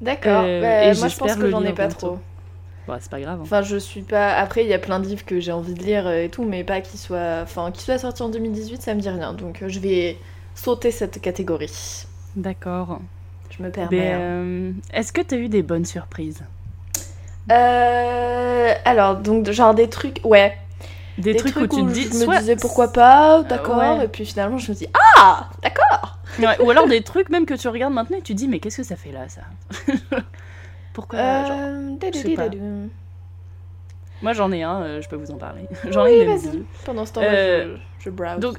D'accord. 0.00 0.44
Euh, 0.46 0.60
Bah, 0.60 0.98
moi, 0.98 1.08
je 1.08 1.16
pense 1.16 1.34
que 1.36 1.50
j'en 1.50 1.62
ai 1.62 1.72
pas 1.72 1.86
bientôt. 1.86 2.06
trop. 2.06 2.18
Bon, 2.88 2.96
c'est 2.98 3.10
pas 3.10 3.20
grave. 3.20 3.38
hein. 3.38 3.42
Enfin, 3.42 3.62
je 3.62 3.76
suis 3.76 4.00
pas. 4.02 4.32
Après, 4.34 4.64
il 4.64 4.68
y 4.68 4.72
a 4.74 4.78
plein 4.78 4.98
de 5.00 5.06
livres 5.06 5.24
que 5.24 5.38
j'ai 5.40 5.52
envie 5.52 5.74
de 5.74 5.82
lire 5.82 6.06
euh, 6.06 6.24
et 6.24 6.28
tout, 6.30 6.44
mais 6.44 6.64
pas 6.64 6.80
qu'ils 6.80 6.98
soient. 6.98 7.40
Enfin, 7.42 7.70
qu'ils 7.70 7.82
soient 7.82 7.98
sortis 7.98 8.22
en 8.22 8.30
2018, 8.30 8.80
ça 8.82 8.94
me 8.94 9.00
dit 9.00 9.10
rien. 9.10 9.34
Donc, 9.34 9.62
euh, 9.62 9.68
je 9.68 9.78
vais 9.78 10.16
sauter 10.54 10.90
cette 10.90 11.20
catégorie. 11.20 12.06
D'accord. 12.34 13.00
Je 13.56 13.62
me 13.62 13.70
permets. 13.70 13.96
Mais, 13.96 14.12
hein. 14.12 14.18
euh, 14.20 14.72
Est-ce 14.94 15.12
que 15.12 15.20
t'as 15.20 15.36
eu 15.36 15.48
des 15.48 15.62
bonnes 15.62 15.84
surprises? 15.84 16.42
Euh, 17.50 18.72
Alors, 18.84 19.16
donc, 19.16 19.50
genre 19.50 19.74
des 19.74 19.88
trucs. 19.88 20.20
Ouais. 20.24 20.56
Des, 21.18 21.34
trucs, 21.36 21.56
où 21.56 21.60
tu 21.66 21.84
te 21.84 21.90
dis. 21.92 22.02
je 22.04 22.08
me 22.18 22.24
soit- 22.24 22.38
disais 22.38 22.56
pourquoi 22.56 22.92
pas, 22.92 23.42
d'accord. 23.42 23.76
ouais. 23.78 24.04
Et 24.04 24.08
puis 24.08 24.24
finalement, 24.24 24.58
je 24.58 24.70
me 24.70 24.76
dis 24.76 24.86
Ah 25.18 25.48
D'accord 25.62 26.18
Ouais, 26.38 26.58
ou 26.62 26.70
alors 26.70 26.86
des 26.86 27.02
trucs 27.02 27.28
même 27.28 27.44
que 27.44 27.54
tu 27.54 27.68
regardes 27.68 27.92
maintenant 27.92 28.16
et 28.18 28.22
tu 28.22 28.32
te 28.32 28.38
dis, 28.38 28.48
mais 28.48 28.58
qu'est-ce 28.60 28.78
que 28.78 28.82
ça 28.84 28.96
fait 28.96 29.10
là, 29.12 29.28
ça 29.28 29.42
Pourquoi 30.92 31.44
genre, 31.44 31.56
Euh, 31.58 31.96
pas. 32.36 32.48
Moi 34.22 34.32
j'en 34.34 34.52
ai 34.52 34.62
un, 34.62 34.82
euh, 34.82 35.00
je 35.02 35.08
peux 35.08 35.16
vous 35.16 35.30
en 35.30 35.36
parler. 35.36 35.62
j'en 35.90 36.04
Oui, 36.04 36.10
ai 36.12 36.24
vas-y. 36.26 36.50
deux. 36.50 36.64
Pendant 36.84 37.06
ce 37.06 37.12
temps-là, 37.14 37.28
Euh, 37.32 37.76
je, 37.98 38.04
je 38.04 38.10
browse. 38.10 38.38
Donc, 38.40 38.58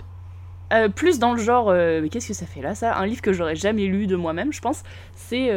euh, 0.74 0.89
plus 0.89 1.20
dans 1.20 1.34
le 1.34 1.41
genre, 1.41 1.72
mais 1.72 2.10
qu'est-ce 2.10 2.30
que 2.30 2.34
ça 2.34 2.45
fait 2.45 2.62
là, 2.62 2.76
ça? 2.76 2.95
Un 2.97 3.06
livre 3.06 3.22
que 3.22 3.34
j'aurais 3.34 3.56
jamais 3.56 3.86
lu 3.86 4.08
de 4.08 4.16
moi-même, 4.16 4.52
je 4.54 4.62
pense, 4.62 4.84
c'est 5.16 5.52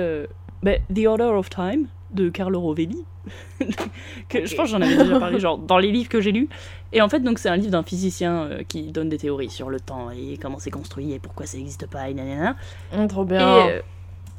bah, 0.63 0.73
The 0.95 1.07
Order 1.07 1.25
of 1.25 1.51
Time 1.51 1.87
de 2.15 2.29
Carlo 2.31 2.61
Rovelli. 2.61 3.05
que 4.29 4.47
je 4.47 4.55
pense 4.55 4.67
que 4.67 4.71
j'en 4.73 4.83
avais 4.83 4.97
déjà 4.97 5.19
parlé, 5.19 5.39
genre 5.41 5.59
dans 5.59 5.79
les 5.79 5.91
livres 5.91 6.09
que 6.09 6.21
j'ai 6.21 6.33
lus. 6.33 6.49
Et 6.93 7.01
en 7.03 7.09
fait, 7.09 7.21
donc 7.21 7.39
c'est 7.39 7.49
un 7.49 7.57
livre 7.57 7.71
d'un 7.73 7.83
physicien 7.83 8.45
euh, 8.45 8.63
qui 8.69 8.93
donne 8.93 9.09
des 9.09 9.19
théories 9.19 9.51
sur 9.51 9.71
le 9.71 9.81
temps 9.81 10.11
et 10.11 10.39
comment 10.41 10.59
c'est 10.59 10.71
construit 10.71 11.13
et 11.13 11.19
pourquoi 11.19 11.47
ça 11.47 11.57
n'existe 11.57 11.87
pas 11.87 12.09
et 12.09 12.15
nanana. 12.15 12.57
Hum, 12.93 13.09
trop 13.09 13.25
Et, 13.25 13.27
bien. 13.27 13.69
euh, 13.69 13.83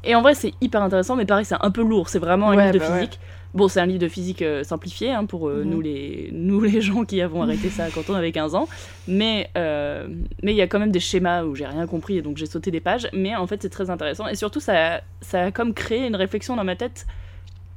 et 0.04 0.14
en 0.14 0.22
vrai, 0.22 0.34
c'est 0.34 0.52
hyper 0.60 0.82
intéressant, 0.82 1.16
mais 1.16 1.26
pareil, 1.26 1.44
c'est 1.44 1.56
un 1.60 1.70
peu 1.70 1.82
lourd. 1.82 2.08
C'est 2.08 2.18
vraiment 2.20 2.50
un 2.50 2.56
Ouais, 2.56 2.62
livre 2.64 2.74
de 2.74 2.78
bah 2.78 2.92
ouais. 2.92 2.98
physique. 2.98 3.20
Bon, 3.54 3.68
c'est 3.68 3.80
un 3.80 3.86
livre 3.86 3.98
de 3.98 4.08
physique 4.08 4.42
euh, 4.42 4.62
simplifié 4.62 5.10
hein, 5.12 5.24
pour 5.24 5.48
euh, 5.48 5.64
Mhm. 5.64 5.70
nous, 5.70 5.80
les, 5.80 6.28
nous 6.32 6.60
les 6.60 6.80
gens 6.82 7.04
qui 7.04 7.20
avons 7.22 7.42
arrêté 7.42 7.70
ça 7.70 7.90
quand 7.90 8.08
on 8.10 8.14
avait 8.14 8.30
15 8.30 8.54
ans. 8.54 8.68
Mais 9.06 9.50
euh, 9.56 10.06
mais 10.42 10.52
il 10.52 10.56
y 10.56 10.60
a 10.62 10.66
quand 10.68 10.78
même 10.78 10.92
des 10.92 11.00
schémas 11.00 11.42
où 11.44 11.54
j'ai 11.54 11.66
rien 11.66 11.86
compris 11.86 12.18
et 12.18 12.22
donc 12.22 12.36
j'ai 12.36 12.46
sauté 12.46 12.70
des 12.70 12.80
pages. 12.80 13.08
Mais 13.14 13.34
en 13.34 13.46
fait, 13.46 13.62
c'est 13.62 13.70
très 13.70 13.90
intéressant. 13.90 14.28
Et 14.28 14.34
surtout, 14.36 14.60
ça, 14.60 15.00
ça 15.22 15.44
a 15.44 15.50
comme 15.52 15.74
créé 15.74 16.06
une 16.06 16.16
réflexion 16.16 16.54
dans 16.54 16.64
ma 16.64 16.76
tête 16.76 17.06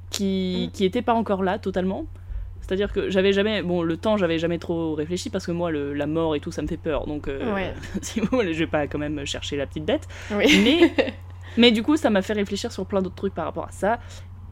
qui 0.10 0.64
Mhm. 0.66 0.72
qui 0.72 0.86
était 0.86 1.02
pas 1.02 1.14
encore 1.14 1.44
là 1.44 1.60
totalement. 1.60 2.06
C'est-à-dire 2.62 2.92
que 2.94 3.10
j'avais 3.10 3.34
jamais, 3.34 3.64
bon, 3.64 3.82
le 3.82 3.98
temps, 3.98 4.18
j'avais 4.18 4.38
jamais 4.38 4.60
trop 4.60 4.94
réfléchi 4.94 5.30
parce 5.32 5.46
que 5.48 5.52
moi, 5.52 5.72
le- 5.72 5.94
la 5.94 6.06
mort 6.06 6.36
et 6.36 6.40
tout, 6.40 6.52
ça 6.52 6.62
me 6.62 6.68
fait 6.68 6.78
peur. 6.78 7.08
Donc, 7.08 7.28
euh, 7.28 7.54
Ouais. 7.54 7.74
si 8.02 8.20
vous 8.20 8.28
voulez, 8.32 8.54
je 8.54 8.60
vais 8.60 8.68
pas 8.68 8.86
quand 8.88 9.00
même 9.00 9.26
chercher 9.26 9.58
la 9.58 9.66
petite 9.66 9.86
bête. 9.86 10.08
Oui. 10.32 10.46
Mais, 10.64 10.94
mais 11.58 11.72
du 11.72 11.82
coup, 11.82 11.98
ça 11.98 12.10
m'a 12.12 12.22
fait 12.22 12.34
réfléchir 12.34 12.72
sur 12.72 12.86
plein 12.86 13.02
d'autres 13.02 13.16
trucs 13.16 13.34
par 13.34 13.46
rapport 13.46 13.66
à 13.66 13.72
ça. 13.72 14.00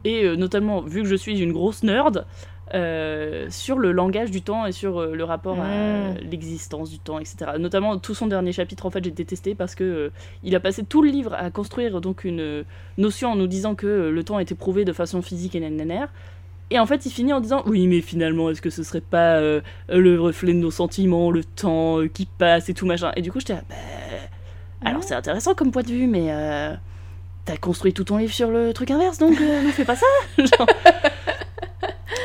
Et 0.04 0.24
euh, 0.24 0.34
notamment, 0.36 0.80
vu 0.80 1.02
que 1.02 1.08
je 1.08 1.14
suis 1.14 1.38
une 1.40 1.52
grosse 1.52 1.82
nerd, 1.84 2.26
euh, 2.74 3.46
sur 3.50 3.78
le 3.78 3.92
langage 3.92 4.30
du 4.30 4.42
temps 4.42 4.66
et 4.66 4.72
sur 4.72 4.98
euh, 5.00 5.14
le 5.14 5.24
rapport 5.24 5.58
à 5.60 5.66
Mm. 5.66 6.16
l'existence 6.30 6.90
du 6.90 6.98
temps, 6.98 7.18
etc. 7.18 7.52
Notamment, 7.58 7.98
tout 7.98 8.14
son 8.14 8.26
dernier 8.26 8.52
chapitre, 8.52 8.86
en 8.86 8.90
fait, 8.90 9.02
j'ai 9.04 9.10
détesté 9.10 9.54
parce 9.54 9.74
que 9.74 9.84
euh, 9.84 10.10
il 10.42 10.54
a 10.54 10.60
passé 10.60 10.84
tout 10.84 11.02
le 11.02 11.10
livre 11.10 11.34
à 11.34 11.50
construire 11.50 12.00
donc 12.00 12.24
une 12.24 12.64
notion 12.98 13.32
en 13.32 13.36
nous 13.36 13.46
disant 13.46 13.74
que 13.74 13.86
le 14.10 14.24
temps 14.24 14.38
était 14.38 14.54
prouvé 14.54 14.84
de 14.84 14.92
façon 14.92 15.22
physique 15.22 15.54
et 15.54 15.60
nananaire. 15.60 16.08
Et 16.70 16.78
en 16.78 16.86
fait, 16.86 17.06
il 17.06 17.10
finit 17.10 17.32
en 17.32 17.40
disant 17.40 17.62
Oui, 17.66 17.86
mais 17.86 18.00
finalement, 18.00 18.50
est-ce 18.50 18.60
que 18.60 18.70
ce 18.70 18.82
serait 18.82 19.00
pas 19.00 19.40
le 19.40 20.20
reflet 20.20 20.52
de 20.52 20.58
nos 20.58 20.70
sentiments, 20.70 21.30
le 21.30 21.42
temps 21.44 21.98
qui 22.12 22.26
passe 22.26 22.68
et 22.68 22.74
tout 22.74 22.84
machin? 22.86 23.10
Et 23.16 23.22
du 23.22 23.32
coup, 23.32 23.40
j'étais 23.40 23.54
là, 23.54 23.62
bah, 23.68 23.76
alors 24.84 25.02
c'est 25.02 25.14
intéressant 25.14 25.54
comme 25.54 25.70
point 25.72 25.82
de 25.82 25.88
vue, 25.88 26.06
mais 26.06 26.28
t'as 27.46 27.56
construit 27.56 27.94
tout 27.94 28.04
ton 28.04 28.18
livre 28.18 28.34
sur 28.34 28.50
le 28.50 28.74
truc 28.74 28.90
inverse, 28.90 29.16
donc 29.18 29.40
ne 29.40 29.70
fais 29.72 29.86
pas 29.86 29.96
ça. 29.96 30.06
Genre. 30.38 30.66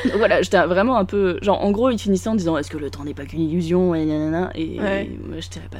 Donc 0.06 0.14
voilà, 0.18 0.42
j'étais 0.42 0.64
vraiment 0.66 0.98
un 0.98 1.06
peu. 1.06 1.40
Genre, 1.42 1.64
en 1.64 1.72
gros, 1.72 1.90
il 1.90 2.00
finissait 2.00 2.30
en 2.30 2.36
disant 2.36 2.58
Est-ce 2.58 2.70
que 2.72 2.78
le 2.78 2.90
temps 2.90 3.04
n'est 3.04 3.14
pas 3.14 3.26
qu'une 3.26 3.42
illusion 3.42 3.94
Et 3.96 4.06
nanana. 4.06 4.52
Et, 4.56 4.80
Ouais. 4.80 5.10
moi, 5.26 5.38
j'étais 5.40 5.62
bah, 5.72 5.80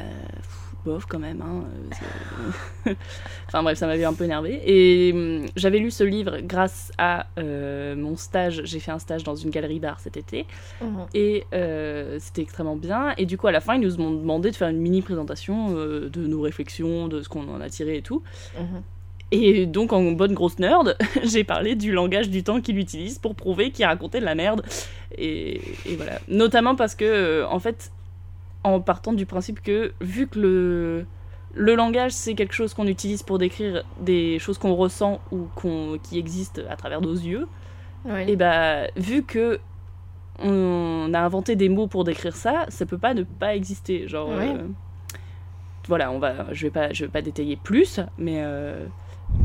bof 0.86 1.06
quand 1.08 1.20
même. 1.20 1.42
Hein, 1.42 1.64
enfin 3.48 3.64
bref, 3.64 3.78
ça 3.78 3.88
m'avait 3.88 4.04
un 4.04 4.14
peu 4.14 4.26
énervé. 4.26 4.62
Et 4.66 5.12
hum, 5.14 5.46
j'avais 5.56 5.80
lu 5.80 5.92
ce 5.92 6.04
livre 6.04 6.40
grâce 6.42 6.92
à 6.98 7.28
euh, 7.38 7.96
mon 7.96 8.16
stage. 8.18 8.62
J'ai 8.66 8.80
fait 8.80 8.92
un 8.92 9.00
stage 9.00 9.24
dans 9.24 9.36
une 9.36 9.50
galerie 9.50 9.80
d'art 9.80 10.00
cet 10.00 10.18
été. 10.18 10.46
Mhm. 10.82 11.06
Et 11.14 11.46
euh, 11.54 12.18
c'était 12.20 12.42
extrêmement 12.42 12.76
bien. 12.76 13.14
Et 13.18 13.26
du 13.26 13.38
coup, 13.38 13.48
à 13.48 13.52
la 13.52 13.62
fin, 13.62 13.76
ils 13.76 13.82
nous 13.82 14.00
ont 14.02 14.12
demandé 14.12 14.52
de 14.52 14.56
faire 14.56 14.68
une 14.70 14.80
mini 14.80 15.02
présentation 15.02 15.76
euh, 15.78 16.10
de 16.10 16.28
nos 16.28 16.42
réflexions, 16.42 17.08
de 17.08 17.22
ce 17.22 17.30
qu'on 17.30 17.48
en 17.54 17.62
a 17.62 17.70
tiré 17.70 17.98
et 17.98 18.02
tout. 18.02 18.22
Mhm. 18.60 18.82
Et 19.36 19.66
donc, 19.66 19.94
en 19.94 20.12
bonne 20.12 20.34
grosse 20.34 20.60
nerd, 20.60 20.96
j'ai 21.24 21.44
parlé 21.44 21.74
du 21.76 21.92
langage 21.92 22.30
du 22.30 22.44
temps 22.44 22.62
qu'il 22.62 22.78
utilise 22.78 23.18
pour 23.18 23.34
prouver 23.34 23.72
qu'il 23.72 23.84
racontait 23.86 24.20
de 24.20 24.26
la 24.26 24.36
merde. 24.36 24.62
Et, 25.18 25.60
et 25.88 25.96
voilà. 25.96 26.20
Notamment 26.28 26.76
parce 26.76 26.94
que, 26.94 27.04
euh, 27.06 27.48
en 27.48 27.58
fait, 27.60 27.92
en 28.64 28.80
partant 28.80 29.12
du 29.12 29.26
principe 29.26 29.62
que, 29.64 29.92
vu 30.02 30.28
que 30.28 30.40
le, 30.40 31.06
le 31.56 31.76
langage, 31.76 32.12
c'est 32.12 32.36
quelque 32.36 32.54
chose 32.54 32.76
qu'on 32.76 32.86
utilise 32.86 33.24
pour 33.24 33.40
décrire 33.40 33.84
des 34.00 34.38
choses 34.38 34.60
qu'on 34.60 34.76
ressent 34.76 35.20
ou 35.32 35.48
qu'on, 35.56 35.98
qui 36.02 36.20
existent 36.20 36.62
à 36.70 36.76
travers 36.76 37.02
nos 37.02 37.14
yeux, 37.14 37.48
et 38.28 38.36
bah, 38.36 38.88
vu 38.98 39.24
que 39.24 39.60
on 40.40 41.12
a 41.14 41.20
inventé 41.20 41.56
des 41.56 41.70
mots 41.70 41.88
pour 41.88 42.04
décrire 42.04 42.36
ça, 42.36 42.66
ça 42.70 42.86
peut 42.86 42.98
pas 42.98 43.14
ne 43.14 43.24
pas 43.24 43.56
exister. 43.56 44.08
Genre, 44.08 44.30
Ouais. 44.30 44.50
euh, 44.50 44.68
voilà, 45.88 46.12
on 46.12 46.20
va, 46.20 46.48
je 46.52 46.64
vais 46.68 46.72
pas, 46.72 46.92
je 46.94 47.06
vais 47.06 47.12
pas 47.12 47.22
détailler 47.22 47.56
plus, 47.56 48.00
mais 48.18 48.42
euh, 48.44 48.86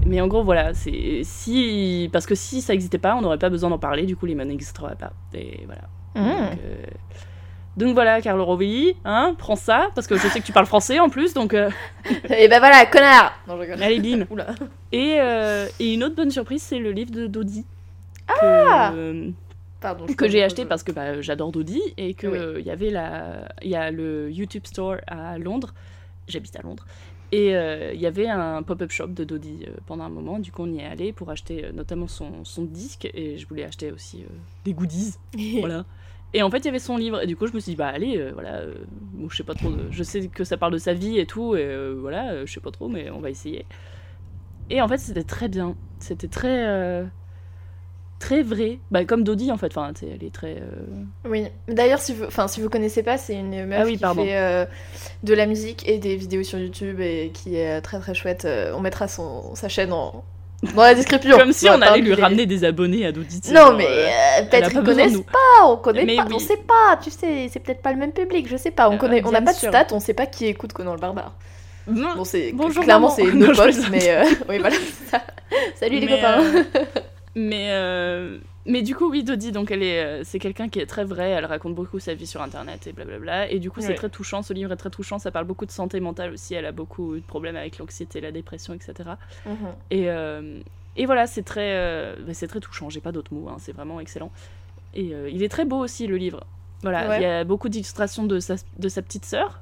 mais 0.06 0.20
en 0.20 0.26
gros 0.26 0.42
voilà, 0.42 0.74
c'est 0.74 1.20
si 1.24 2.08
parce 2.12 2.26
que 2.26 2.34
si 2.34 2.60
ça 2.60 2.74
existait 2.74 2.98
pas, 2.98 3.14
on 3.16 3.20
n'aurait 3.20 3.38
pas 3.38 3.50
besoin 3.50 3.70
d'en 3.70 3.78
parler. 3.78 4.06
Du 4.06 4.16
coup, 4.16 4.26
les 4.26 4.34
mots 4.34 4.44
n'existeraient 4.44 4.96
pas. 4.96 5.12
Et 5.34 5.64
voilà. 5.66 5.82
Donc, 6.14 6.58
euh, 6.64 6.84
donc 7.76 7.94
voilà, 7.94 8.20
Carlo 8.20 8.44
Rovelli, 8.44 8.96
hein, 9.04 9.36
prends 9.38 9.54
ça 9.54 9.88
parce 9.94 10.06
que 10.08 10.16
je 10.16 10.26
sais 10.26 10.40
que 10.40 10.44
tu 10.44 10.52
parles 10.52 10.66
français 10.66 10.98
en 10.98 11.08
plus, 11.10 11.32
donc 11.32 11.54
euh, 11.54 11.70
Et 12.28 12.48
ben 12.48 12.58
voilà, 12.58 12.86
connard 12.86 13.32
Non, 13.46 13.54
je 13.56 13.60
rigole. 13.60 13.82
allez 13.82 14.00
bim. 14.00 14.26
Oula. 14.30 14.46
Et, 14.90 15.16
euh, 15.20 15.68
et 15.78 15.94
une 15.94 16.02
autre 16.02 16.16
bonne 16.16 16.30
surprise, 16.30 16.62
c'est 16.62 16.78
le 16.80 16.90
livre 16.90 17.12
de 17.12 17.26
Dodi. 17.28 17.64
Ah 18.42 18.90
que, 18.94 19.30
Pardon. 19.80 20.06
que 20.06 20.28
j'ai 20.28 20.42
acheté 20.42 20.64
parce 20.64 20.82
que 20.82 20.90
bah, 20.90 21.20
j'adore 21.20 21.52
Dodie 21.52 21.80
et 21.96 22.14
que 22.14 22.26
Oui. 22.26 22.60
il 22.60 22.66
y 22.66 22.70
avait 22.70 22.90
la 22.90 23.48
il 23.62 23.70
y 23.70 23.76
a 23.76 23.90
le 23.92 24.28
YouTube 24.30 24.66
Store 24.66 24.96
à 25.06 25.38
Londres 25.38 25.72
j'habite 26.26 26.56
à 26.56 26.62
Londres 26.62 26.84
et 27.30 27.54
euh, 27.56 27.92
il 27.94 28.00
y 28.00 28.06
avait 28.06 28.28
un 28.28 28.62
pop-up 28.62 28.90
shop 28.90 29.08
de 29.08 29.24
Dodie 29.24 29.64
euh, 29.68 29.72
pendant 29.86 30.04
un 30.04 30.08
moment. 30.08 30.38
Du 30.38 30.50
coup 30.52 30.62
on 30.62 30.72
y 30.72 30.78
est 30.78 30.86
allé 30.86 31.12
pour 31.12 31.30
acheter 31.30 31.66
euh, 31.66 31.72
notamment 31.72 32.08
son, 32.08 32.44
son 32.44 32.64
disque. 32.64 33.08
Et 33.14 33.36
je 33.38 33.46
voulais 33.46 33.64
acheter 33.64 33.92
aussi 33.92 34.24
des 34.64 34.72
goodies. 34.74 35.14
Voilà. 35.60 35.84
Et 36.34 36.42
en 36.42 36.50
fait 36.50 36.58
il 36.58 36.64
y 36.66 36.68
avait 36.68 36.78
son 36.78 36.96
livre. 36.96 37.22
Et 37.22 37.26
du 37.26 37.36
coup 37.36 37.46
je 37.46 37.52
me 37.52 37.60
suis 37.60 37.72
dit 37.72 37.76
bah 37.76 37.88
allez 37.88 38.30
voilà 38.32 38.62
bon, 38.90 39.28
je 39.28 39.36
sais 39.36 39.44
pas 39.44 39.54
trop 39.54 39.70
de- 39.70 39.88
je 39.90 40.02
sais 40.02 40.28
que 40.28 40.44
ça 40.44 40.56
parle 40.56 40.72
de 40.72 40.78
sa 40.78 40.94
vie 40.94 41.18
et 41.18 41.26
tout. 41.26 41.54
Et 41.56 41.92
voilà 41.94 42.44
je 42.46 42.52
sais 42.52 42.60
pas 42.60 42.70
trop 42.70 42.88
mais 42.88 43.10
on 43.10 43.20
va 43.20 43.30
essayer. 43.30 43.66
Et 44.70 44.80
en 44.80 44.88
fait 44.88 44.98
c'était 44.98 45.24
très 45.24 45.48
bien. 45.48 45.76
C'était 45.98 46.28
très 46.28 47.04
très 48.18 48.42
vrai 48.42 48.78
bah 48.90 49.04
comme 49.04 49.22
Dodie 49.22 49.52
en 49.52 49.56
fait 49.56 49.66
enfin 49.68 49.92
elle 50.02 50.24
est 50.26 50.32
très 50.34 50.56
euh, 50.56 51.04
Oui. 51.24 51.46
D'ailleurs, 51.68 52.00
si 52.00 52.12
vous, 52.14 52.24
enfin, 52.24 52.48
si 52.48 52.60
vous 52.60 52.68
connaissez 52.68 53.02
pas, 53.02 53.16
c'est 53.18 53.34
une 53.34 53.64
meuf 53.66 53.78
Ah 53.82 53.84
oui, 53.86 53.92
qui 53.92 53.98
pardon. 53.98 54.24
fait 54.24 54.36
euh, 54.36 54.66
de 55.22 55.34
la 55.34 55.46
musique 55.46 55.88
et 55.88 55.98
des 55.98 56.16
vidéos 56.16 56.42
sur 56.42 56.58
YouTube 56.58 57.00
et 57.00 57.30
qui 57.32 57.56
est 57.56 57.78
euh, 57.78 57.80
très 57.80 57.98
très 58.00 58.14
chouette. 58.14 58.46
On 58.74 58.80
mettra 58.80 59.06
son 59.08 59.54
sa 59.54 59.68
chaîne 59.68 59.92
en 59.92 60.24
dans 60.74 60.82
la 60.82 60.94
description. 60.94 61.38
Comme 61.38 61.52
si 61.52 61.68
on 61.68 61.80
allait 61.80 62.00
lui 62.00 62.14
ramener 62.14 62.44
des 62.46 62.64
abonnés 62.64 63.06
à 63.06 63.12
sais, 63.12 63.52
Non, 63.54 63.76
mais 63.76 63.86
euh, 63.86 64.42
peut-être 64.50 64.72
pas 64.72 64.80
ils 64.80 64.80
besoin 64.80 65.06
de 65.06 65.10
connaissent 65.12 65.26
pas, 65.26 65.66
on 65.66 65.76
connaît 65.76 66.04
Mais 66.04 66.16
pas, 66.16 66.24
oui. 66.26 66.32
on 66.34 66.38
sait 66.40 66.56
pas, 66.56 66.98
tu 67.00 67.10
sais, 67.10 67.48
c'est 67.48 67.60
peut-être 67.60 67.80
pas 67.82 67.92
le 67.92 67.98
même 67.98 68.12
public, 68.12 68.48
je 68.48 68.56
sais 68.56 68.72
pas, 68.72 68.88
on 68.90 68.98
connaît, 68.98 69.22
on 69.24 69.30
n'a 69.30 69.40
pas 69.42 69.52
de 69.52 69.58
stats, 69.58 69.86
on 69.92 70.00
sait 70.00 70.14
pas 70.14 70.26
qui 70.26 70.46
écoute 70.46 70.72
Conan 70.72 70.94
le 70.94 71.00
barbare. 71.00 71.34
Non. 71.86 72.16
Bon, 72.16 72.24
c'est 72.24 72.52
clairement 72.82 73.08
c'est 73.08 73.22
nos 73.32 73.52
potes, 73.54 73.88
mais 73.90 74.10
euh, 74.10 74.24
oui 74.48 74.58
voilà. 74.58 74.76
ça. 75.10 75.22
Salut 75.76 76.00
les 76.00 76.08
copains. 76.08 76.40
euh, 76.42 76.64
mais, 77.34 77.68
euh, 77.70 78.38
mais 78.66 78.82
du 78.82 78.94
coup, 78.94 79.08
oui, 79.10 79.22
Dodie, 79.24 79.52
donc 79.52 79.70
elle 79.70 79.82
est, 79.82 80.02
euh, 80.04 80.22
c'est 80.24 80.38
quelqu'un 80.38 80.68
qui 80.68 80.78
est 80.80 80.86
très 80.86 81.04
vrai. 81.04 81.30
Elle 81.30 81.44
raconte 81.44 81.74
beaucoup 81.74 81.98
sa 81.98 82.14
vie 82.14 82.26
sur 82.26 82.42
Internet 82.42 82.86
et 82.86 82.92
blablabla. 82.92 83.50
Et 83.50 83.58
du 83.58 83.70
coup, 83.70 83.80
c'est 83.80 83.88
Ouais. 83.88 83.94
très 83.94 84.08
touchant. 84.08 84.42
Ce 84.42 84.52
livre 84.52 84.72
est 84.72 84.76
très 84.76 84.90
touchant. 84.90 85.18
Ça 85.18 85.30
parle 85.30 85.44
beaucoup 85.46 85.66
de 85.66 85.70
santé 85.70 86.00
mentale 86.00 86.32
aussi. 86.32 86.54
Elle 86.54 86.66
a 86.66 86.72
beaucoup 86.72 87.14
de 87.16 87.20
problèmes 87.22 87.56
avec 87.56 87.78
l'anxiété, 87.78 88.20
la 88.20 88.32
dépression, 88.32 88.74
etc. 88.74 89.10
Mhm. 89.46 89.56
Et, 89.90 90.10
euh, 90.10 90.60
et 90.96 91.06
voilà, 91.06 91.26
c'est 91.26 91.42
très, 91.42 91.74
euh, 91.76 92.16
bah, 92.26 92.34
c'est 92.34 92.48
très 92.48 92.60
touchant. 92.60 92.90
J'ai 92.90 93.00
pas 93.00 93.12
d'autres 93.12 93.32
mots. 93.32 93.48
hein, 93.48 93.56
c'est 93.58 93.72
vraiment 93.72 94.00
excellent. 94.00 94.32
Et 94.94 95.12
il 95.30 95.42
est 95.42 95.48
très 95.50 95.64
beau 95.64 95.78
aussi 95.78 96.06
le 96.06 96.16
livre. 96.16 96.44
Voilà, 96.82 97.08
Ouais. 97.08 97.18
il 97.18 97.22
y 97.22 97.26
a 97.26 97.44
beaucoup 97.44 97.68
d'illustrations 97.68 98.24
de 98.24 98.40
sa, 98.40 98.54
de 98.78 98.88
sa 98.88 99.02
petite 99.02 99.24
sœur. 99.26 99.60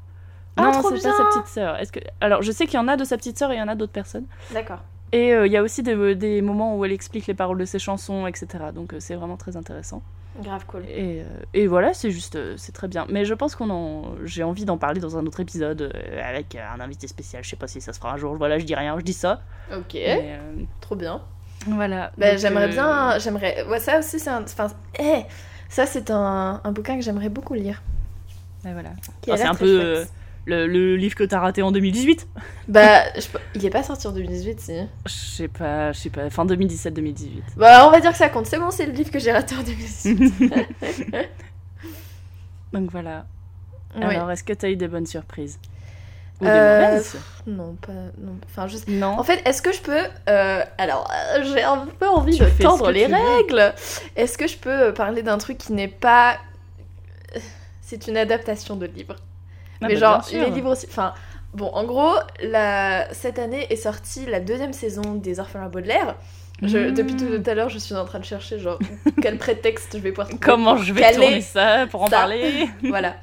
Ah, 0.57 0.63
non, 0.63 0.83
c'est 0.83 1.03
pas 1.03 1.13
sa 1.17 1.25
petite 1.27 1.47
sœur. 1.49 1.77
Est-ce 1.77 1.93
que 1.93 2.01
alors 2.21 2.41
je 2.43 2.51
sais 2.53 2.65
qu'il 2.67 2.75
y 2.77 2.79
en 2.79 2.89
a 2.89 2.97
de 2.97 3.05
sa 3.05 3.17
petite 3.19 3.39
sœur 3.39 3.51
et 3.51 3.57
il 3.57 3.59
y 3.59 3.63
en 3.63 3.69
a 3.69 3.75
d'autres 3.75 3.93
personnes. 3.93 4.25
D'accord. 4.55 4.81
Et 5.13 5.33
euh, 5.33 5.47
il 5.47 5.53
y 5.53 5.57
a 5.57 5.63
aussi 5.63 5.83
des, 5.83 6.15
des 6.15 6.43
moments 6.43 6.77
où 6.77 6.85
elle 6.85 6.93
explique 6.93 7.27
les 7.27 7.35
paroles 7.35 7.59
de 7.59 7.65
ses 7.65 7.79
chansons, 7.79 8.27
etc. 8.27 8.47
Donc 8.75 8.93
euh, 8.93 8.97
c'est 9.01 9.15
vraiment 9.15 9.37
très 9.37 9.57
intéressant. 9.57 10.03
Grave 10.43 10.67
cool. 10.67 10.85
Et, 10.87 11.23
euh, 11.23 11.25
et 11.55 11.67
voilà, 11.67 11.95
c'est 11.95 12.11
juste, 12.11 12.39
c'est 12.59 12.73
très 12.73 12.89
bien. 12.89 13.07
Mais 13.09 13.25
je 13.25 13.33
pense 13.33 13.55
qu'on 13.57 13.71
en, 13.71 14.15
j'ai 14.25 14.43
envie 14.43 14.65
d'en 14.67 14.77
parler 14.77 15.01
dans 15.01 15.17
un 15.17 15.25
autre 15.25 15.41
épisode 15.41 15.93
avec 16.23 16.57
un 16.57 16.81
invité 16.81 17.07
spécial. 17.09 17.43
Je 17.43 17.49
sais 17.49 17.57
pas 17.57 17.69
si 17.69 17.81
ça 17.81 17.93
se 17.95 17.99
fera 17.99 18.13
un 18.13 18.17
jour. 18.19 18.35
Voilà, 18.37 18.59
je 18.59 18.65
dis 18.67 18.75
rien, 18.75 18.99
je 18.99 19.05
dis 19.05 19.15
ça. 19.15 19.41
Ok. 19.73 19.95
Mais, 19.95 20.39
Trop 20.83 20.95
bien. 20.97 21.23
voilà. 21.67 22.13
Bah, 22.19 22.37
j'aimerais 22.37 22.69
bien, 22.69 23.19
j'aimerais. 23.19 23.65
Ouais, 23.67 23.79
ça 23.81 23.99
aussi 24.01 24.19
c'est 24.19 24.29
un, 24.29 24.43
enfin, 24.43 24.67
eh, 24.99 25.23
ça 25.71 25.87
c'est 25.87 26.11
un, 26.11 26.61
un 26.63 26.73
bouquin 26.73 26.97
que 26.97 27.03
j'aimerais 27.03 27.31
beaucoup 27.31 27.55
lire. 27.55 27.81
bah, 28.63 28.71
voilà. 28.75 28.91
A 28.91 29.33
Ah, 29.33 29.37
c'est 29.39 29.45
un 29.45 29.55
peu 29.55 30.05
le, 30.47 30.67
le 30.67 30.97
livre 30.97 31.15
que 31.15 31.25
t'as 31.25 31.41
raté 31.41 31.63
en 31.63 31.73
2018. 31.73 32.27
Bah, 32.69 33.05
je- 33.15 33.27
il 33.55 33.65
est 33.65 33.71
pas 33.71 33.85
sorti 33.85 34.09
en 34.09 34.13
2018, 34.13 34.61
si. 34.61 34.73
Je 35.07 35.13
sais 35.13 35.47
pas, 35.49 35.93
je 35.93 35.99
sais 36.01 36.11
pas, 36.11 36.29
fin 36.31 36.45
2017-2018. 36.47 37.43
Bah, 37.57 37.87
on 37.87 37.91
va 37.93 38.01
dire 38.01 38.11
que 38.11 38.17
ça 38.19 38.29
compte. 38.29 38.47
C'est 38.47 38.59
bon, 38.59 38.71
c'est 38.73 38.87
le 38.87 38.93
livre 38.93 39.11
que 39.13 39.19
j'ai 39.21 39.31
raté 39.33 39.55
en 39.55 39.63
2018. 39.63 40.33
Donc 42.73 42.91
voilà. 42.91 43.27
Oui. 43.97 44.03
Alors, 44.05 44.31
est-ce 44.31 44.45
que 44.45 44.53
t'as 44.53 44.69
eu 44.69 44.77
des 44.77 44.89
bonnes 44.89 45.07
surprises? 45.07 45.59
Ou 46.41 46.45
des 46.45 46.51
Euh, 46.51 46.87
mauvaises? 46.91 47.17
Non, 47.47 47.75
pas. 47.81 47.93
Non. 48.19 48.37
Enfin, 48.47 48.67
juste. 48.67 48.89
Non. 48.89 49.19
En 49.19 49.23
fait, 49.23 49.41
est-ce 49.47 49.63
que 49.63 49.73
je 49.73 49.81
peux. 49.81 50.05
euh, 50.29 50.63
alors, 50.77 51.11
euh, 51.37 51.43
j'ai 51.45 51.63
un 51.63 51.87
peu 51.99 52.09
envie 52.09 52.37
Tu 52.37 52.45
de 52.45 52.63
tendre 52.63 52.91
les 52.91 53.07
règles. 53.07 53.73
Est-ce 54.17 54.37
que 54.37 54.47
je 54.47 54.59
peux 54.59 54.89
euh, 54.89 54.93
parler 54.93 55.23
d'un 55.23 55.39
truc 55.39 55.57
qui 55.59 55.73
n'est 55.73 55.89
pas. 55.89 56.37
C'est 57.81 58.07
une 58.09 58.17
adaptation 58.17 58.77
de 58.77 58.87
livre. 58.87 59.17
Ah 59.81 59.89
mais 59.89 59.95
bah, 59.95 60.01
genre, 60.01 60.27
les 60.33 60.51
livres 60.51 60.73
aussi. 60.73 60.87
Enfin, 60.89 61.15
bon, 61.55 61.67
en 61.67 61.85
gros, 61.85 62.15
la... 62.43 63.13
cette 63.13 63.39
année 63.39 63.67
est 63.71 63.77
sortie 63.77 64.27
la 64.27 64.41
deuxième 64.41 64.73
saison 64.73 65.15
des 65.15 65.41
Orphelins 65.41 65.69
Baudelaire. 65.69 66.17
Je, 66.63 66.79
Mmh. 66.79 66.95
Depuis 66.95 67.17
tout 67.17 67.51
à 67.51 67.55
l'heure, 67.55 67.69
je 67.69 67.79
suis 67.79 67.95
en 67.95 68.05
train 68.07 68.19
de 68.19 68.25
chercher, 68.25 68.59
genre, 68.59 68.79
quel 69.23 69.37
prétexte 69.37 69.97
je 69.97 69.99
vais 69.99 70.11
pouvoir 70.11 70.29
trouver 70.29 70.43
Comment 70.43 70.77
je 70.79 70.93
vais 70.93 71.13
tourner 71.13 71.41
ça 71.43 71.87
pour 71.91 72.03
en 72.03 72.07
ça. 72.07 72.17
parler 72.17 72.67
voilà. 72.83 73.17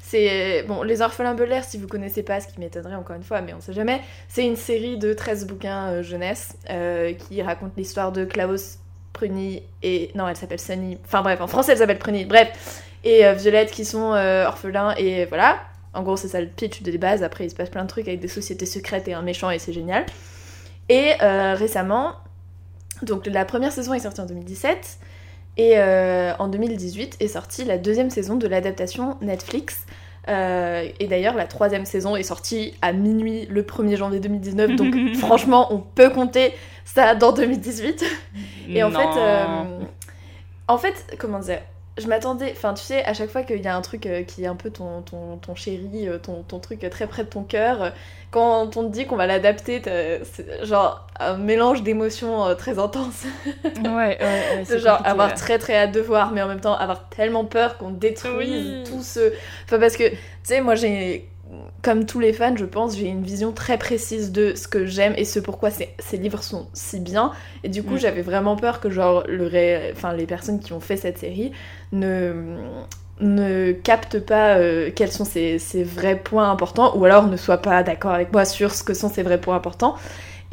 C'est 0.00 0.64
bon, 0.68 0.82
les 0.82 1.00
orphelins 1.00 1.34
Baudelaire, 1.34 1.64
si 1.64 1.78
vous 1.78 1.88
connaissez 1.88 2.22
pas, 2.22 2.40
ce 2.40 2.46
qui 2.46 2.60
m'étonnerait 2.60 2.94
encore 2.94 3.16
une 3.16 3.22
fois, 3.22 3.40
mais 3.40 3.54
on 3.54 3.60
sait 3.60 3.72
jamais. 3.72 4.00
C'est 4.28 4.44
une 4.44 4.54
série 4.54 4.98
de 4.98 5.14
13 5.14 5.46
bouquins 5.46 5.88
euh, 5.88 6.02
jeunesse 6.02 6.56
euh, 6.70 7.14
qui 7.14 7.40
raconte 7.42 7.72
l'histoire 7.76 8.12
de 8.12 8.24
Klaus 8.24 8.78
Pruny 9.14 9.62
et 9.82 10.10
non, 10.14 10.28
elle 10.28 10.36
s'appelle 10.36 10.60
Sunny. 10.60 10.98
Enfin 11.04 11.22
bref, 11.22 11.40
en 11.40 11.46
français 11.46 11.72
elle 11.72 11.78
s'appelle 11.78 11.98
Pruny. 11.98 12.26
Bref, 12.26 12.82
et 13.02 13.26
euh, 13.26 13.32
Violette 13.32 13.70
qui 13.70 13.84
sont 13.84 14.12
orphelins 14.12 14.94
et 14.96 15.24
voilà. 15.24 15.62
En 15.94 16.02
gros, 16.02 16.16
c'est 16.16 16.28
ça 16.28 16.40
le 16.40 16.46
pitch 16.48 16.82
des 16.82 16.98
bases. 16.98 17.22
Après, 17.22 17.44
il 17.44 17.50
se 17.50 17.54
passe 17.54 17.70
plein 17.70 17.82
de 17.84 17.88
trucs 17.88 18.08
avec 18.08 18.20
des 18.20 18.28
sociétés 18.28 18.66
secrètes 18.66 19.08
et 19.08 19.14
un 19.14 19.22
méchant 19.22 19.50
et 19.50 19.58
c'est 19.58 19.72
génial. 19.72 20.04
Et 20.88 21.12
euh, 21.22 21.54
récemment, 21.54 22.12
donc 23.02 23.26
la 23.26 23.44
première 23.44 23.72
saison 23.72 23.94
est 23.94 24.00
sortie 24.00 24.20
en 24.20 24.26
2017 24.26 24.98
et 25.56 25.78
euh, 25.78 26.32
en 26.38 26.48
2018 26.48 27.16
est 27.20 27.28
sortie 27.28 27.64
la 27.64 27.78
deuxième 27.78 28.10
saison 28.10 28.34
de 28.36 28.46
l'adaptation 28.46 29.16
Netflix. 29.20 29.84
Euh, 30.28 30.88
et 31.00 31.06
d'ailleurs, 31.06 31.34
la 31.34 31.46
troisième 31.46 31.84
saison 31.84 32.16
est 32.16 32.22
sortie 32.22 32.74
à 32.82 32.92
minuit 32.92 33.46
le 33.46 33.62
1er 33.62 33.96
janvier 33.96 34.20
2019. 34.20 34.76
Donc 34.76 34.94
franchement, 35.16 35.72
on 35.72 35.78
peut 35.78 36.10
compter 36.10 36.52
ça 36.84 37.14
dans 37.14 37.32
2018. 37.32 38.04
Et 38.68 38.82
en 38.82 38.90
Non. 38.90 38.98
fait, 38.98 39.20
en 40.66 40.78
fait, 40.78 41.16
comment 41.18 41.38
dire 41.40 41.60
je 41.98 42.06
m'attendais, 42.08 42.50
enfin 42.56 42.74
tu 42.74 42.82
sais, 42.82 43.04
à 43.04 43.14
chaque 43.14 43.30
fois 43.30 43.42
qu'il 43.44 43.60
y 43.62 43.68
a 43.68 43.76
un 43.76 43.80
truc 43.80 44.06
euh, 44.06 44.22
qui 44.24 44.42
est 44.44 44.46
un 44.48 44.56
peu 44.56 44.70
ton, 44.70 45.02
ton, 45.02 45.36
ton 45.36 45.54
chéri, 45.54 46.08
euh, 46.08 46.18
ton, 46.18 46.42
ton 46.42 46.58
truc 46.58 46.80
très 46.90 47.06
près 47.06 47.24
de 47.24 47.28
ton 47.28 47.44
cœur, 47.44 47.82
euh, 47.82 47.90
quand 48.32 48.76
on 48.76 48.88
te 48.88 48.92
dit 48.92 49.06
qu'on 49.06 49.14
va 49.16 49.26
l'adapter, 49.28 49.80
c'est 50.24 50.64
genre 50.64 51.06
un 51.20 51.36
mélange 51.36 51.82
d'émotions 51.84 52.54
très 52.56 52.78
intense. 52.80 53.24
Ouais, 53.64 54.18
ouais, 54.18 54.18
ouais, 54.20 54.60
De 54.60 54.64
c'est 54.64 54.78
genre 54.78 55.00
avoir 55.04 55.28
ouais. 55.28 55.34
très 55.34 55.58
très 55.58 55.76
hâte 55.76 55.92
de 55.92 56.00
voir, 56.00 56.32
mais 56.32 56.42
en 56.42 56.48
même 56.48 56.60
temps 56.60 56.74
avoir 56.74 57.08
tellement 57.10 57.44
peur 57.44 57.78
qu'on 57.78 57.90
détruise 57.90 58.36
Oui. 58.38 58.82
tout 58.84 59.02
ce. 59.02 59.32
Enfin, 59.64 59.78
parce 59.78 59.96
que, 59.96 60.08
tu 60.10 60.16
sais, 60.42 60.60
moi 60.60 60.74
j'ai. 60.74 61.28
Comme 61.82 62.06
tous 62.06 62.18
les 62.20 62.32
fans, 62.32 62.56
je 62.56 62.64
pense, 62.64 62.96
j'ai 62.96 63.08
une 63.08 63.22
vision 63.22 63.52
très 63.52 63.76
précise 63.78 64.32
de 64.32 64.54
ce 64.54 64.68
que 64.68 64.86
j'aime 64.86 65.12
et 65.18 65.24
ce 65.26 65.38
pourquoi 65.38 65.70
ces, 65.70 65.90
ces 65.98 66.16
livres 66.16 66.42
sont 66.42 66.68
si 66.72 66.98
bien. 67.00 67.32
Et 67.62 67.68
du 67.68 67.82
coup, 67.82 67.94
Mm. 67.94 67.98
j'avais 67.98 68.22
vraiment 68.22 68.56
peur 68.56 68.80
que, 68.80 68.88
genre, 68.90 69.22
le 69.28 69.46
ré- 69.46 69.92
enfin, 69.92 70.14
les 70.14 70.26
personnes 70.26 70.60
qui 70.60 70.72
ont 70.72 70.80
fait 70.80 70.96
cette 70.96 71.18
série 71.18 71.52
ne 71.92 72.56
ne 73.20 73.70
captent 73.72 74.18
pas 74.18 74.56
euh, 74.58 74.90
quels 74.94 75.12
sont 75.12 75.24
ces, 75.24 75.58
ces 75.60 75.84
vrais 75.84 76.16
points 76.18 76.50
importants 76.50 76.96
ou 76.96 77.04
alors 77.04 77.28
ne 77.28 77.36
soient 77.36 77.62
pas 77.62 77.82
d'accord 77.84 78.10
avec 78.12 78.32
moi 78.32 78.44
sur 78.44 78.72
ce 78.72 78.82
que 78.82 78.92
sont 78.92 79.08
ces 79.08 79.22
vrais 79.22 79.40
points 79.40 79.54
importants. 79.54 79.94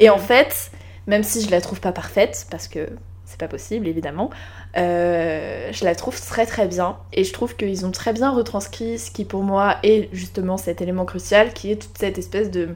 Et 0.00 0.10
en 0.10 0.18
fait, 0.18 0.70
même 1.08 1.22
si 1.24 1.42
je 1.44 1.50
la 1.50 1.60
trouve 1.60 1.80
pas 1.80 1.92
parfaite, 1.92 2.46
parce 2.50 2.68
que 2.68 2.88
c'est 3.24 3.38
pas 3.40 3.48
possible 3.48 3.88
évidemment, 3.88 4.30
euh, 4.76 5.70
je 5.72 5.84
la 5.84 5.94
trouve 5.94 6.18
très 6.20 6.46
très 6.46 6.66
bien 6.66 6.96
et 7.12 7.24
je 7.24 7.32
trouve 7.32 7.56
qu'ils 7.56 7.84
ont 7.86 7.90
très 7.90 8.12
bien 8.12 8.30
retranscrit 8.30 8.98
ce 8.98 9.10
qui 9.10 9.24
pour 9.24 9.42
moi 9.42 9.76
est 9.82 10.08
justement 10.12 10.56
cet 10.56 10.80
élément 10.80 11.04
crucial 11.04 11.52
qui 11.52 11.70
est 11.72 11.76
toute 11.76 11.98
cette 11.98 12.18
espèce 12.18 12.50
de 12.50 12.70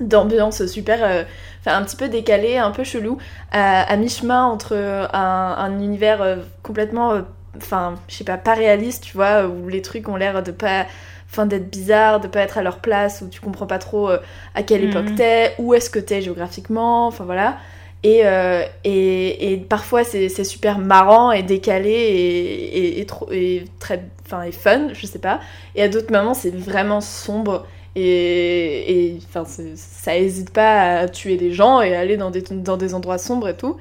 d'ambiance 0.00 0.66
super, 0.66 0.98
euh, 1.02 1.24
enfin 1.60 1.78
un 1.78 1.82
petit 1.84 1.96
peu 1.96 2.08
décalée, 2.08 2.58
un 2.58 2.70
peu 2.70 2.84
chelou, 2.84 3.18
à, 3.50 3.82
à 3.82 3.96
mi-chemin 3.96 4.44
entre 4.44 4.74
un, 5.12 5.54
un 5.58 5.80
univers 5.80 6.20
euh, 6.22 6.36
complètement, 6.62 7.14
enfin 7.56 7.94
je 8.08 8.16
sais 8.16 8.24
pas, 8.24 8.36
pas 8.36 8.54
réaliste, 8.54 9.04
tu 9.04 9.16
vois, 9.16 9.46
où 9.46 9.68
les 9.68 9.80
trucs 9.82 10.08
ont 10.08 10.16
l'air 10.16 10.42
de 10.42 10.50
pas, 10.52 10.86
enfin 11.30 11.46
d'être 11.46 11.70
bizarres, 11.70 12.20
de 12.20 12.28
pas 12.28 12.40
être 12.40 12.58
à 12.58 12.62
leur 12.62 12.80
place, 12.80 13.22
où 13.22 13.28
tu 13.30 13.40
comprends 13.40 13.66
pas 13.66 13.78
trop 13.78 14.10
euh, 14.10 14.18
à 14.54 14.62
quelle 14.62 14.82
Mhm. 14.82 14.84
époque 14.84 15.14
t'es, 15.14 15.54
où 15.58 15.72
est-ce 15.74 15.88
que 15.90 15.98
t'es 15.98 16.20
géographiquement, 16.20 17.06
enfin 17.06 17.24
voilà. 17.24 17.56
Et, 18.02 18.20
euh, 18.24 18.62
et, 18.84 19.52
et 19.52 19.56
parfois 19.56 20.04
c'est 20.04 20.28
super 20.44 20.78
marrant 20.78 21.32
et 21.32 21.42
décalé 21.42 21.90
et, 21.90 23.00
et, 23.00 23.06
trop, 23.06 23.28
et 23.32 23.64
très 23.80 24.04
enfin, 24.24 24.42
et 24.42 24.52
fun, 24.52 24.88
je 24.92 25.06
sais 25.06 25.18
pas. 25.18 25.40
Et 25.74 25.82
à 25.82 25.88
d'autres 25.88 26.12
moments 26.12 26.34
c'est 26.34 26.54
vraiment 26.54 27.00
sombre 27.00 27.66
et, 27.96 29.14
et 29.14 29.18
enfin, 29.26 29.44
ça 29.74 30.16
hésite 30.16 30.50
pas 30.50 30.98
à 30.98 31.08
tuer 31.08 31.36
des 31.38 31.52
gens 31.52 31.80
et 31.80 31.96
aller 31.96 32.18
dans 32.18 32.30
des, 32.30 32.42
dans 32.42 32.76
des 32.76 32.94
endroits 32.94 33.18
sombres 33.18 33.48
et 33.48 33.56
tout. 33.56 33.78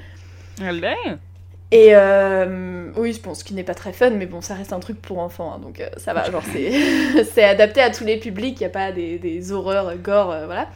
Allez. 0.61 0.95
Et 1.71 1.89
euh, 1.91 2.91
oui, 2.95 3.11
je 3.11 3.19
pense 3.19 3.43
qu'il 3.43 3.57
n'est 3.57 3.63
pas 3.63 3.73
très 3.73 3.91
fun, 3.91 4.11
mais 4.11 4.25
bon, 4.25 4.39
ça 4.39 4.53
reste 4.53 4.71
un 4.71 4.79
truc 4.79 5.01
pour 5.01 5.19
enfants, 5.19 5.53
hein, 5.53 5.59
donc 5.59 5.81
euh, 5.81 5.89
ça 5.97 6.13
va. 6.13 6.31
Genre, 6.31 6.43
c'est 6.53 7.23
c'est 7.33 7.43
adapté 7.43 7.81
à 7.81 7.89
tous 7.89 8.05
les 8.05 8.17
publics, 8.17 8.57
il 8.59 8.63
n'y 8.63 8.67
a 8.67 8.69
pas 8.69 8.93
des, 8.93 9.19
des 9.19 9.51
horreurs 9.51 9.97
gore, 9.97 10.33
voilà. 10.45 10.69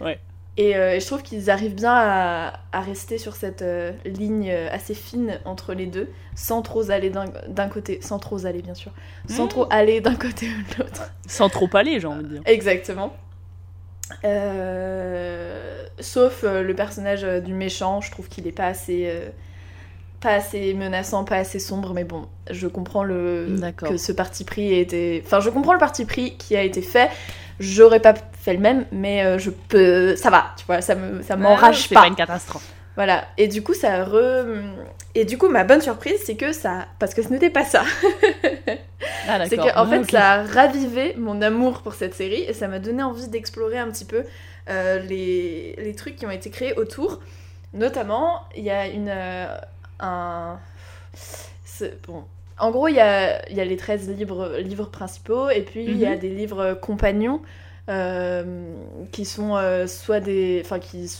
Ouais. 0.00 0.18
Et, 0.62 0.76
euh, 0.76 0.94
et 0.96 1.00
je 1.00 1.06
trouve 1.06 1.22
qu'ils 1.22 1.48
arrivent 1.48 1.74
bien 1.74 1.94
à, 1.94 2.52
à 2.72 2.80
rester 2.82 3.16
sur 3.16 3.34
cette 3.34 3.62
euh, 3.62 3.92
ligne 4.04 4.50
euh, 4.50 4.68
assez 4.70 4.92
fine 4.92 5.38
entre 5.46 5.72
les 5.72 5.86
deux, 5.86 6.10
sans 6.34 6.60
trop 6.60 6.90
aller 6.90 7.08
d'un 7.48 7.68
côté, 7.70 8.00
sans 8.02 8.18
trop 8.18 8.44
aller 8.44 8.60
bien 8.60 8.74
sûr, 8.74 8.92
sans 9.26 9.46
Mm. 9.46 9.48
trop 9.48 9.66
aller 9.70 10.02
d'un 10.02 10.14
côté 10.26 10.48
ou 10.48 10.74
de 10.74 10.82
l'autre. 10.82 11.10
Sans 11.26 11.48
trop 11.48 11.68
aller, 11.72 11.98
j'ai 11.98 12.06
envie 12.06 12.24
de 12.24 12.28
dire. 12.28 12.42
Exactement. 12.44 13.14
Euh, 14.24 15.84
sauf 15.98 16.42
le 16.42 16.74
personnage 16.74 17.22
du 17.42 17.54
méchant, 17.54 18.00
je 18.02 18.10
trouve 18.10 18.28
qu'il 18.28 18.46
est 18.46 18.52
pas 18.52 18.66
assez, 18.66 19.10
pas 20.20 20.34
assez 20.34 20.74
menaçant, 20.74 21.24
pas 21.24 21.36
assez 21.36 21.58
sombre, 21.58 21.94
mais 21.94 22.04
bon, 22.04 22.26
je 22.50 22.66
comprends 22.66 23.04
le 23.04 23.56
que 23.76 23.96
ce 23.96 24.12
parti 24.12 24.44
pris 24.44 24.74
a 24.74 24.78
été, 24.78 25.22
enfin, 25.24 25.40
je 25.40 25.48
comprends 25.48 25.72
le 25.72 25.78
parti 25.78 26.04
pris 26.04 26.36
qui 26.36 26.54
a 26.56 26.62
été 26.62 26.82
fait. 26.82 27.08
J'aurais 27.60 28.00
pas 28.00 28.14
fait 28.40 28.54
le 28.54 28.58
même, 28.58 28.86
mais 28.90 29.22
euh, 29.24 29.38
je 29.38 29.50
peux, 29.50 30.16
ça 30.16 30.30
va, 30.30 30.54
tu 30.56 30.64
vois, 30.66 30.80
ça 30.80 30.94
me, 30.96 31.22
ça 31.22 31.36
m'enrage 31.36 31.76
Ah, 31.82 31.86
C'est 31.88 31.94
pas. 31.94 32.00
pas 32.02 32.06
une 32.08 32.16
catastrophe. 32.16 32.66
Voilà. 32.96 33.26
Et 33.38 33.46
du 33.48 33.62
coup, 33.62 33.72
ça 33.74 34.02
re... 34.04 34.44
et 35.14 35.24
du 35.24 35.38
coup, 35.38 35.48
ma 35.48 35.64
bonne 35.64 35.80
surprise, 35.80 36.16
c'est 36.24 36.34
que 36.36 36.52
ça, 36.52 36.86
parce 36.98 37.14
que 37.14 37.22
ce 37.22 37.28
n'était 37.28 37.50
pas 37.50 37.64
ça. 37.64 37.82
Ah, 39.28 39.46
C'est 39.46 39.56
qu'en 39.56 39.86
fait, 39.86 39.96
Ah, 39.96 40.00
ok. 40.00 40.10
ça 40.10 40.30
a 40.32 40.42
ravivé 40.42 41.14
mon 41.16 41.40
amour 41.42 41.82
pour 41.82 41.94
cette 41.94 42.14
série 42.14 42.42
et 42.42 42.52
ça 42.52 42.66
m'a 42.68 42.78
donné 42.78 43.02
envie 43.02 43.28
d'explorer 43.28 43.78
un 43.78 43.90
petit 43.90 44.04
peu 44.04 44.24
euh, 44.68 44.98
les, 45.00 45.76
les 45.78 45.94
trucs 45.94 46.16
qui 46.16 46.26
ont 46.26 46.30
été 46.30 46.50
créés 46.50 46.74
autour. 46.74 47.20
Notamment, 47.72 48.42
il 48.56 48.64
y 48.64 48.70
a 48.70 48.86
une. 48.88 49.08
euh, 49.08 49.56
un. 50.00 50.58
Bon. 52.06 52.24
En 52.60 52.70
gros, 52.70 52.88
il 52.88 52.94
y 52.96 53.00
a, 53.00 53.48
il 53.50 53.56
y 53.56 53.60
a 53.60 53.64
les 53.64 53.76
13 53.76 54.08
livres, 54.10 54.56
livres 54.58 54.86
principaux 54.90 55.50
et 55.50 55.62
puis 55.62 55.92
il 55.92 55.96
y 55.98 56.06
a 56.06 56.16
Mhm. 56.16 56.18
des 56.18 56.28
livres 56.30 56.74
compagnons 56.74 57.40
euh, 57.88 58.74
qui 59.12 59.24
sont 59.24 59.56
euh, 59.56 59.86
soit 59.86 60.20
des. 60.20 60.60
Enfin, 60.64 60.78
qui. 60.78 61.10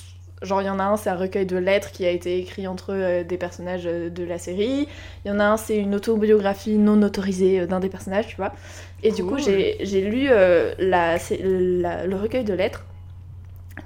Genre, 0.43 0.63
il 0.63 0.67
y 0.67 0.71
en 0.71 0.79
a 0.79 0.85
un, 0.85 0.97
c'est 0.97 1.11
un 1.11 1.17
recueil 1.17 1.45
de 1.47 1.57
lettres 1.59 1.93
qui 1.93 2.07
a 2.07 2.11
été 2.11 2.39
écrit 2.39 2.67
entre 2.67 2.95
euh, 2.95 3.25
des 3.25 3.37
personnages 3.37 3.85
de 3.85 4.25
la 4.25 4.39
série. 4.39 4.89
Il 5.25 5.29
y 5.29 5.31
en 5.31 5.39
a 5.39 5.45
un, 5.45 5.57
c'est 5.59 5.77
une 5.77 5.95
autobiographie 5.95 6.79
non 6.79 7.03
autorisée 7.03 7.67
d'un 7.67 7.81
des 7.81 7.91
personnages, 7.91 8.27
tu 8.29 8.37
vois. 8.37 8.55
Et 9.03 9.13
du 9.13 9.25
coup, 9.25 9.39
j'ai 9.39 9.77
j'ai 9.83 10.01
lu 10.03 10.29
la- 10.79 12.07
le 12.07 12.17
recueil 12.17 12.45
de 12.45 12.55
lettres, 12.55 12.85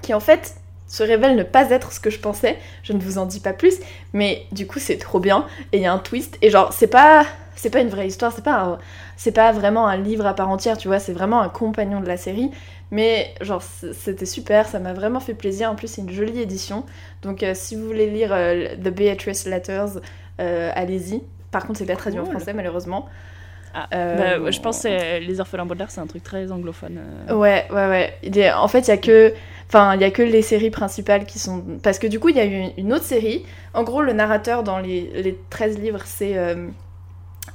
qui 0.03 0.15
en 0.15 0.21
fait 0.21 0.57
se 0.87 1.03
révèle 1.03 1.37
ne 1.37 1.43
pas 1.43 1.71
être 1.71 1.93
ce 1.93 2.01
que 2.01 2.11
je 2.11 2.19
pensais. 2.19 2.59
Je 2.83 2.93
ne 2.93 2.99
vous 2.99 3.19
en 3.19 3.27
dis 3.27 3.41
pas 3.41 3.53
plus, 3.53 3.77
mais 4.13 4.47
du 4.53 4.67
coup, 4.67 4.79
c'est 4.79 4.99
trop 4.99 5.21
bien. 5.21 5.47
Et 5.73 5.79
il 5.79 5.83
y 5.83 5.87
a 5.87 5.93
un 5.93 5.99
twist. 5.99 6.39
Et 6.43 6.51
genre, 6.51 6.73
c'est 6.73 6.87
pas, 6.87 7.27
c'est 7.57 7.71
pas 7.71 7.81
une 7.81 7.89
vraie 7.89 8.07
histoire, 8.07 8.33
c'est 8.33 8.45
pas, 8.45 8.79
c'est 9.17 9.33
pas 9.33 9.53
vraiment 9.53 9.87
un 9.87 9.97
livre 9.97 10.27
à 10.27 10.35
part 10.35 10.49
entière, 10.51 10.77
tu 10.77 10.89
vois. 10.89 10.99
C'est 10.99 11.13
vraiment 11.13 11.41
un 11.41 11.49
compagnon 11.49 12.01
de 12.01 12.07
la 12.07 12.17
série. 12.17 12.51
Mais 12.91 13.35
genre, 13.41 13.63
c'était 13.63 14.27
super, 14.27 14.69
ça 14.69 14.79
m'a 14.79 14.93
vraiment 14.93 15.21
fait 15.21 15.35
plaisir. 15.35 15.71
En 15.71 15.75
plus, 15.75 15.89
c'est 15.89 16.03
une 16.03 16.11
jolie 16.11 16.41
édition. 16.41 16.85
Donc, 17.23 17.43
euh, 17.43 17.53
si 17.55 17.75
vous 17.75 17.87
voulez 17.87 18.09
lire 18.09 18.31
euh, 18.33 18.77
The 18.77 18.89
Beatrice 18.89 19.47
Letters, 19.47 19.99
euh, 20.41 20.71
allez-y. 20.75 21.23
Par 21.51 21.67
contre, 21.67 21.79
c'est 21.79 21.87
pas 21.87 21.97
traduit 21.97 22.21
en 22.21 22.27
français, 22.27 22.53
malheureusement. 22.53 23.09
Ah, 23.75 23.89
Euh, 23.93 24.39
bah, 24.39 24.51
je 24.51 24.61
pense 24.61 24.83
que 24.83 25.19
les 25.21 25.41
orphelins 25.41 25.67
Baudelaire, 25.67 25.91
c'est 25.91 26.01
un 26.01 26.07
truc 26.07 26.23
très 26.23 26.51
anglophone. 26.53 27.01
euh. 27.29 27.35
Ouais, 27.35 27.67
ouais, 27.71 27.89
ouais. 27.89 28.15
Il 28.23 28.53
En 28.57 28.69
fait, 28.69 28.81
il 28.81 28.89
y 28.89 28.93
a 28.93 28.97
que. 28.97 29.35
Enfin, 29.69 29.95
il 29.95 30.01
y 30.01 30.05
a 30.05 30.11
que 30.11 30.23
les 30.23 30.43
séries 30.43 30.71
principales 30.71 31.25
qui 31.25 31.39
sont. 31.39 31.65
Parce 31.83 31.99
que 31.99 32.07
du 32.07 32.21
coup, 32.21 32.29
il 32.29 32.37
y 32.37 32.41
a 32.41 32.45
eu 32.47 32.67
une 32.79 32.93
autre 32.93 33.05
série. 33.05 33.45
En 33.73 33.83
gros, 33.83 34.03
le 34.03 34.13
narrateur 34.13 34.63
dans 34.63 34.79
les, 34.79 35.11
les 35.23 35.37
13 35.51 35.79
livres, 35.79 36.03
c'est 36.05 36.39
euh, 36.39 36.69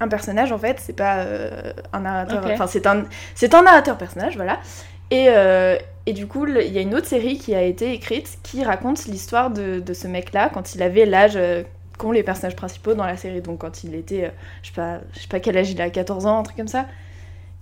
un 0.01 0.07
personnage 0.09 0.51
en 0.51 0.57
fait. 0.57 0.77
C'est 0.79 0.95
pas 0.95 1.19
euh, 1.19 1.71
un 1.93 2.01
narrateur. 2.01 2.41
Enfin, 2.53 2.67
c'est 2.67 2.85
un, 2.87 3.05
c'est 3.35 3.53
un 3.53 3.61
narrateur 3.63 3.97
personnage, 3.97 4.35
voilà. 4.35 4.59
Et, 5.11 5.27
et 6.05 6.13
du 6.13 6.27
coup, 6.27 6.45
il 6.45 6.71
y 6.71 6.77
a 6.77 6.81
une 6.81 6.93
autre 6.93 7.07
série 7.07 7.37
qui 7.39 7.55
a 7.55 7.63
été 7.63 7.93
écrite 7.93 8.37
qui 8.43 8.63
raconte 8.63 9.05
l'histoire 9.05 9.49
de, 9.49 9.79
de 9.79 9.93
ce 9.93 10.07
mec-là 10.07 10.49
quand 10.53 10.75
il 10.75 10.83
avait 10.83 11.05
l'âge 11.05 11.35
qu'ont 11.99 12.11
les 12.11 12.23
personnages 12.23 12.55
principaux 12.55 12.95
dans 12.95 13.05
la 13.05 13.17
série. 13.17 13.41
Donc, 13.41 13.59
quand 13.59 13.83
il 13.83 13.93
était. 13.93 14.25
euh, 14.25 14.29
je 14.63 14.69
sais 14.69 14.73
pas, 14.73 15.01
je 15.13 15.19
sais 15.19 15.27
pas 15.27 15.39
quel 15.39 15.55
âge 15.57 15.69
il 15.69 15.79
a, 15.81 15.89
14 15.91 16.25
ans, 16.25 16.39
un 16.39 16.43
truc 16.43 16.57
comme 16.57 16.67
ça. 16.67 16.87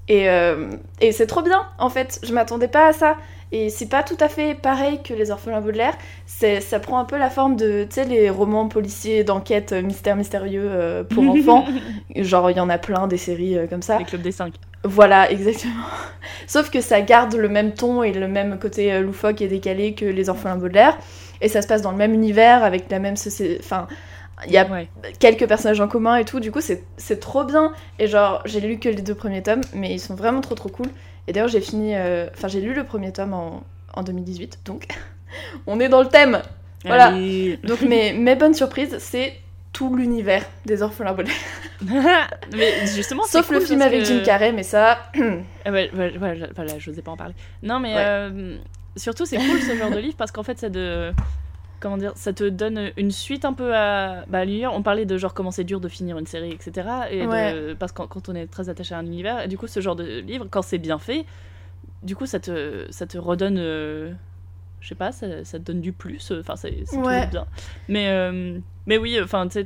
Et, 0.08 0.30
euh, 0.30 0.70
et 1.02 1.12
c'est 1.12 1.28
trop 1.28 1.42
bien, 1.42 1.68
en 1.80 1.90
fait. 1.90 2.20
Je 2.24 2.34
m'attendais 2.34 2.70
pas 2.70 2.88
à 2.88 2.94
ça. 2.94 3.18
Et 3.52 3.70
c'est 3.70 3.88
pas 3.88 4.04
tout 4.04 4.18
à 4.20 4.28
fait 4.28 4.56
pareil 4.56 5.00
que 5.02 5.14
les 5.14 5.32
orphelins 5.32 5.62
Baudelaire. 5.62 5.98
Ça 6.26 6.80
prend 6.80 7.00
un 7.00 7.06
peu 7.06 7.18
la 7.18 7.30
forme 7.30 7.56
de, 7.56 7.86
tu 7.86 7.96
sais, 7.96 8.06
les 8.06 8.30
romans 8.30 8.68
policiers 8.68 9.24
d'enquête 9.24 9.72
euh, 9.72 9.82
mystère 9.82 10.18
mystérieux 10.18 10.68
euh, 10.70 11.04
pour 11.04 11.24
enfants. 11.30 11.66
Genre, 12.16 12.52
il 12.52 12.58
y 12.58 12.60
en 12.60 12.70
a 12.70 12.78
plein 12.78 13.08
des 13.08 13.18
séries 13.18 13.58
euh, 13.58 13.68
comme 13.68 13.82
ça. 13.82 14.00
Les 14.00 14.06
clubs 14.06 14.22
des 14.22 14.34
5. 14.34 14.54
Voilà, 14.84 15.32
exactement. 15.32 15.74
Sauf 16.46 16.70
que 16.70 16.82
ça 16.82 17.02
garde 17.02 17.36
le 17.36 17.48
même 17.48 17.74
ton 17.74 18.04
et 18.04 18.12
le 18.12 18.28
même 18.28 18.60
côté 18.60 19.00
loufoque 19.00 19.42
et 19.42 19.48
décalé 19.48 19.94
que 19.94 20.06
les 20.06 20.30
orphelins 20.30 20.58
Baudelaire. 20.58 20.98
Et 21.40 21.48
ça 21.48 21.62
se 21.62 21.68
passe 21.68 21.82
dans 21.82 21.92
le 21.92 21.98
même 21.98 22.14
univers, 22.14 22.64
avec 22.64 22.90
la 22.90 23.00
même 23.00 23.16
société. 23.16 23.60
Enfin, 23.64 23.88
il 24.46 24.52
y 24.52 24.58
a 24.58 24.66
Ouais. 24.66 24.88
quelques 25.20 25.48
personnages 25.48 25.82
en 25.82 25.88
commun 25.88 26.18
et 26.18 26.26
tout. 26.26 26.40
Du 26.40 26.52
coup, 26.52 26.62
c'est 26.62 27.20
trop 27.20 27.44
bien. 27.44 27.74
Et 28.00 28.08
genre, 28.08 28.42
j'ai 28.46 28.60
lu 28.62 28.78
que 28.80 28.90
les 28.90 29.02
deux 29.02 29.16
premiers 29.16 29.42
tomes, 29.44 29.62
mais 29.74 29.92
ils 29.94 30.00
sont 30.00 30.16
vraiment 30.16 30.42
trop 30.42 30.56
trop 30.56 30.70
cool. 30.70 30.88
Et 31.28 31.34
d'ailleurs, 31.34 31.50
j'ai 31.50 31.62
fini. 31.62 31.96
euh, 31.96 32.28
Enfin, 32.36 32.48
j'ai 32.48 32.62
lu 32.62 32.74
le 32.74 32.84
premier 32.84 33.12
tome 33.12 33.34
en, 33.34 33.64
en 33.96 34.04
2018, 34.04 34.60
donc 34.66 34.88
on 35.68 35.80
est 35.80 35.90
dans 35.90 36.02
le 36.02 36.08
thème. 36.08 36.42
Voilà. 36.86 37.08
Allez. 37.08 37.58
Donc, 37.64 37.82
mes, 37.82 38.14
mes 38.14 38.36
bonnes 38.36 38.54
surprises, 38.54 38.98
c'est 39.00 39.34
tout 39.74 39.96
l'univers 39.96 40.44
des 40.66 40.82
orphelins 40.82 41.14
Baudelaire. 41.14 41.36
mais 42.56 42.88
justement, 42.88 43.24
c'est 43.26 43.38
Sauf 43.40 43.50
le 43.52 43.60
film 43.60 43.82
avec 43.82 44.00
que- 44.02 44.06
Jim 44.06 44.22
Carrey, 44.24 44.52
mais 44.52 44.64
ça. 44.64 45.00
Ah 45.66 45.72
ouais, 45.72 45.92
voilà, 45.94 46.78
je 46.78 46.90
n'osais 46.90 47.02
pas 47.02 47.12
en 47.12 47.18
parler. 47.18 47.34
Non, 47.62 47.80
mais 47.80 47.94
euh, 47.98 48.56
surtout, 48.96 49.26
c'est 49.26 49.38
cool 49.38 49.60
ce 49.62 49.76
genre 49.76 49.92
de 49.92 49.98
livre 50.00 50.16
parce 50.18 50.32
qu'en 50.32 50.44
fait, 50.44 50.58
ça 50.58 50.70
de. 50.70 51.12
Comment 51.80 51.98
dire 51.98 52.14
Ça 52.16 52.34
te 52.34 52.44
donne 52.50 52.92
une 52.98 53.12
suite 53.12 53.46
un 53.46 53.54
peu 53.54 53.76
à, 53.76 54.26
bah, 54.28 54.46
lire. 54.46 54.72
On 54.74 54.82
parlait 54.82 55.06
de 55.06 55.18
genre 55.18 55.34
comment 55.34 55.52
c'est 55.52 55.64
dur 55.64 55.80
de 55.80 55.88
finir 55.88 56.18
une 56.18 56.26
série, 56.26 56.52
etc. 56.52 56.88
Et 57.12 57.26
de- 57.54 57.74
parce 57.76 57.92
que 57.92 58.02
quand, 58.04 58.30
on 58.30 58.36
est 58.36 58.48
très 58.48 58.70
attaché 58.70 58.96
à 58.96 58.98
un 58.98 59.06
univers, 59.06 59.42
et 59.44 59.48
du 59.48 59.58
coup, 59.58 59.68
ce 59.68 59.80
genre 59.80 59.96
de 59.96 60.20
livre, 60.22 60.48
quand 60.50 60.64
c'est 60.64 60.80
bien 60.80 60.98
fait, 60.98 61.26
du 62.04 62.16
coup, 62.16 62.26
ça 62.26 62.40
te, 62.40 62.86
ça 62.90 63.06
te 63.06 63.18
redonne. 63.18 63.58
euh, 63.60 64.12
je 64.80 64.88
sais 64.90 64.96
pas, 64.96 65.12
ça, 65.12 65.44
ça 65.44 65.58
te 65.60 65.64
donne 65.64 65.82
du 65.82 65.92
plus. 65.92 66.32
Enfin, 66.32 66.56
c'est 66.56 66.84
Ouais. 66.94 67.28
bien. 67.28 67.46
Mais, 67.88 68.10
euh, 68.10 68.60
mais 68.86 68.98
oui, 68.98 69.20
enfin, 69.24 69.48
tu 69.48 69.64
sais, 69.64 69.66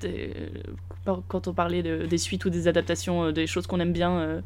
euh, 1.07 1.15
quand 1.27 1.47
on 1.47 1.53
parlait 1.53 1.83
de- 1.83 2.05
des 2.05 2.17
suites 2.17 2.43
ou 2.45 2.49
des 2.49 2.67
adaptations, 2.67 3.25
euh, 3.25 3.31
des 3.31 3.47
choses 3.47 3.67
qu'on 3.67 3.79
aime 3.79 3.93
bien. 3.93 4.17
euh, 4.19 4.41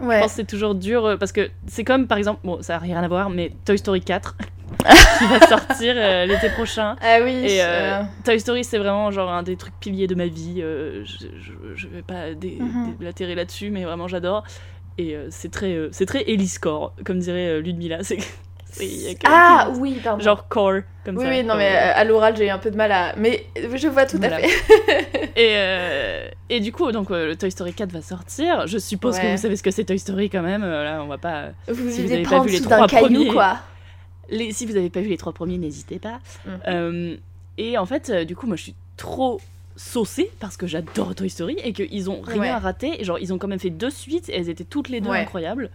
Ouais. 0.00 0.16
je 0.16 0.20
pense 0.22 0.30
que 0.30 0.36
c'est 0.36 0.46
toujours 0.46 0.74
dur 0.74 1.04
euh, 1.04 1.16
parce 1.16 1.32
que 1.32 1.50
c'est 1.66 1.84
comme 1.84 2.06
par 2.06 2.18
exemple, 2.18 2.40
bon, 2.44 2.62
ça 2.62 2.74
n'a 2.74 2.78
rien 2.78 3.02
à 3.02 3.08
voir, 3.08 3.30
mais 3.30 3.50
Toy 3.64 3.78
Story 3.78 4.00
4 4.00 4.36
qui 5.18 5.24
va 5.26 5.46
sortir 5.48 5.94
euh, 5.96 6.24
l'été 6.26 6.48
prochain. 6.50 6.94
Ah 7.00 7.18
oui. 7.22 7.32
Et 7.44 7.58
euh, 7.62 8.02
Toy 8.24 8.38
Story, 8.38 8.62
c'est 8.64 8.78
vraiment 8.78 9.10
genre 9.10 9.30
un 9.30 9.42
des 9.42 9.56
trucs 9.56 9.74
piliers 9.80 10.06
de 10.06 10.14
ma 10.14 10.26
vie. 10.26 10.60
euh, 10.62 11.04
je, 11.04 11.26
je, 11.40 11.52
je 11.74 11.88
vais 11.88 12.02
pas 12.02 12.32
dé- 12.34 12.58
Mhm. 12.60 12.90
déblatérer 12.92 13.34
là-dessus, 13.34 13.70
mais 13.70 13.84
vraiment 13.84 14.06
j'adore. 14.08 14.44
Et 14.98 15.16
c'est 15.30 15.50
très, 15.50 15.88
c'est 15.92 16.06
très 16.06 16.28
comme 17.04 17.18
dirait 17.20 17.60
Ludmilla. 17.60 18.02
C'est, 18.02 18.18
Ah 19.24 19.70
oui, 19.78 20.00
pardon. 20.02 20.22
genre 20.22 20.48
core, 20.48 20.80
comme 21.04 21.16
oui, 21.16 21.24
ça. 21.24 21.30
oui, 21.30 21.42
non, 21.42 21.48
comme- 21.50 21.58
mais 21.58 21.74
euh, 21.76 21.92
à 21.94 22.04
l'oral, 22.04 22.36
j'ai 22.36 22.46
eu 22.46 22.50
un 22.50 22.58
peu 22.58 22.70
de 22.70 22.76
mal 22.76 22.92
à. 22.92 23.14
Mais 23.16 23.46
je 23.74 23.88
vois 23.88 24.06
tout 24.06 24.18
Voilà. 24.18 24.36
à 24.36 24.40
fait. 24.40 25.30
Et, 25.36 25.52
euh, 25.56 26.28
et 26.50 26.58
du 26.60 26.72
coup, 26.72 26.90
donc 26.90 27.10
euh, 27.12 27.26
le 27.28 27.36
Toy 27.36 27.50
Story 27.50 27.72
4 27.72 27.92
va 27.92 28.02
sortir. 28.02 28.66
Je 28.66 28.78
suppose 28.78 29.18
que 29.18 29.30
vous 29.30 29.36
savez 29.36 29.54
ce 29.56 29.62
que 29.62 29.70
c'est 29.70 29.84
Toy 29.84 29.98
Story 29.98 30.30
quand 30.30 30.42
même. 30.42 30.64
euh, 30.64 30.82
là, 30.84 31.02
on 31.02 31.06
va 31.06 31.18
pas. 31.18 31.50
Vous 31.68 31.90
Si 31.90 32.02
vous 32.04 32.12
avez 32.12 32.22
pas 32.24 32.40
vu 32.42 32.50
les 32.50 32.60
trois 32.60 32.86
caillou, 32.88 33.04
premiers. 33.06 33.28
quoi. 33.28 33.58
Les, 34.30 34.52
si 34.52 34.66
vous 34.66 34.72
n'avez 34.72 34.90
pas 34.90 35.00
vu 35.00 35.08
les 35.08 35.16
trois 35.16 35.32
premiers, 35.32 35.58
n'hésitez 35.58 35.98
pas. 36.00 36.18
Euh, 36.66 37.16
et 37.56 37.78
en 37.78 37.86
fait, 37.86 38.10
euh, 38.10 38.24
du 38.24 38.34
coup, 38.34 38.46
moi, 38.46 38.56
je 38.56 38.62
suis 38.64 38.74
trop 38.96 39.40
saucée 39.76 40.28
parce 40.40 40.56
que 40.56 40.66
j'adore 40.66 41.14
Toy 41.14 41.30
Story 41.30 41.56
et 41.62 41.72
qu'ils 41.72 42.10
ont 42.10 42.20
rien 42.20 42.40
Ouais. 42.40 42.50
raté. 42.54 43.04
Genre, 43.04 43.18
ils 43.20 43.32
ont 43.32 43.38
quand 43.38 43.46
même 43.48 43.60
fait 43.60 43.70
deux 43.70 43.90
suites 43.90 44.28
et 44.28 44.36
elles 44.36 44.48
étaient 44.50 44.64
toutes 44.64 44.88
les 44.88 45.00
deux 45.00 45.10
Ouais. 45.10 45.20
incroyables. 45.20 45.70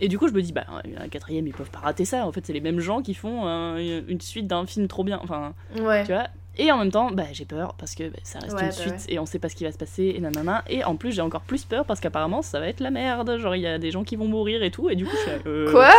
Et 0.00 0.08
du 0.08 0.18
coup, 0.18 0.28
je 0.28 0.32
me 0.32 0.42
dis, 0.42 0.52
bah, 0.52 0.64
un 1.00 1.08
quatrième, 1.08 1.46
ils 1.46 1.52
peuvent 1.54 1.70
pas 1.70 1.80
rater 1.80 2.04
ça. 2.04 2.24
En 2.26 2.32
fait, 2.32 2.46
c'est 2.46 2.52
les 2.52 2.60
mêmes 2.60 2.80
gens 2.80 3.02
qui 3.02 3.14
font 3.14 3.46
un- 3.46 3.76
une 3.78 4.20
suite 4.20 4.46
d'un 4.46 4.64
film 4.66 4.86
trop 4.88 5.02
bien. 5.04 5.18
Enfin, 5.22 5.54
Ouais. 5.80 6.04
tu 6.04 6.12
vois. 6.12 6.28
Et 6.60 6.72
en 6.72 6.78
même 6.78 6.90
temps, 6.90 7.10
bah, 7.12 7.24
j'ai 7.32 7.44
peur 7.44 7.74
parce 7.74 7.94
que 7.94 8.08
bah, 8.08 8.18
ça 8.24 8.40
reste 8.40 8.54
Ouais, 8.54 8.60
une 8.62 8.66
bah 8.66 8.72
suite 8.72 8.92
ouais. 8.94 9.14
et 9.14 9.18
on 9.20 9.26
sait 9.26 9.38
pas 9.38 9.48
ce 9.48 9.54
qui 9.54 9.62
va 9.64 9.70
se 9.72 9.78
passer 9.78 10.12
et 10.16 10.20
nanana. 10.20 10.64
Et 10.68 10.82
en 10.84 10.96
plus, 10.96 11.12
j'ai 11.12 11.22
encore 11.22 11.42
plus 11.42 11.64
peur 11.64 11.84
parce 11.84 12.00
qu'apparemment, 12.00 12.42
ça 12.42 12.58
va 12.58 12.66
être 12.68 12.80
la 12.80 12.90
merde. 12.90 13.38
Genre, 13.38 13.54
il 13.54 13.62
y 13.62 13.66
a 13.66 13.78
des 13.78 13.90
gens 13.92 14.02
qui 14.04 14.16
vont 14.16 14.26
mourir 14.26 14.62
et 14.64 14.70
tout. 14.72 14.90
Et 14.90 14.96
du 14.96 15.04
coup, 15.04 15.14
je 15.16 15.30
suis 15.30 15.40
euh, 15.46 15.70
Quoi? 15.70 15.90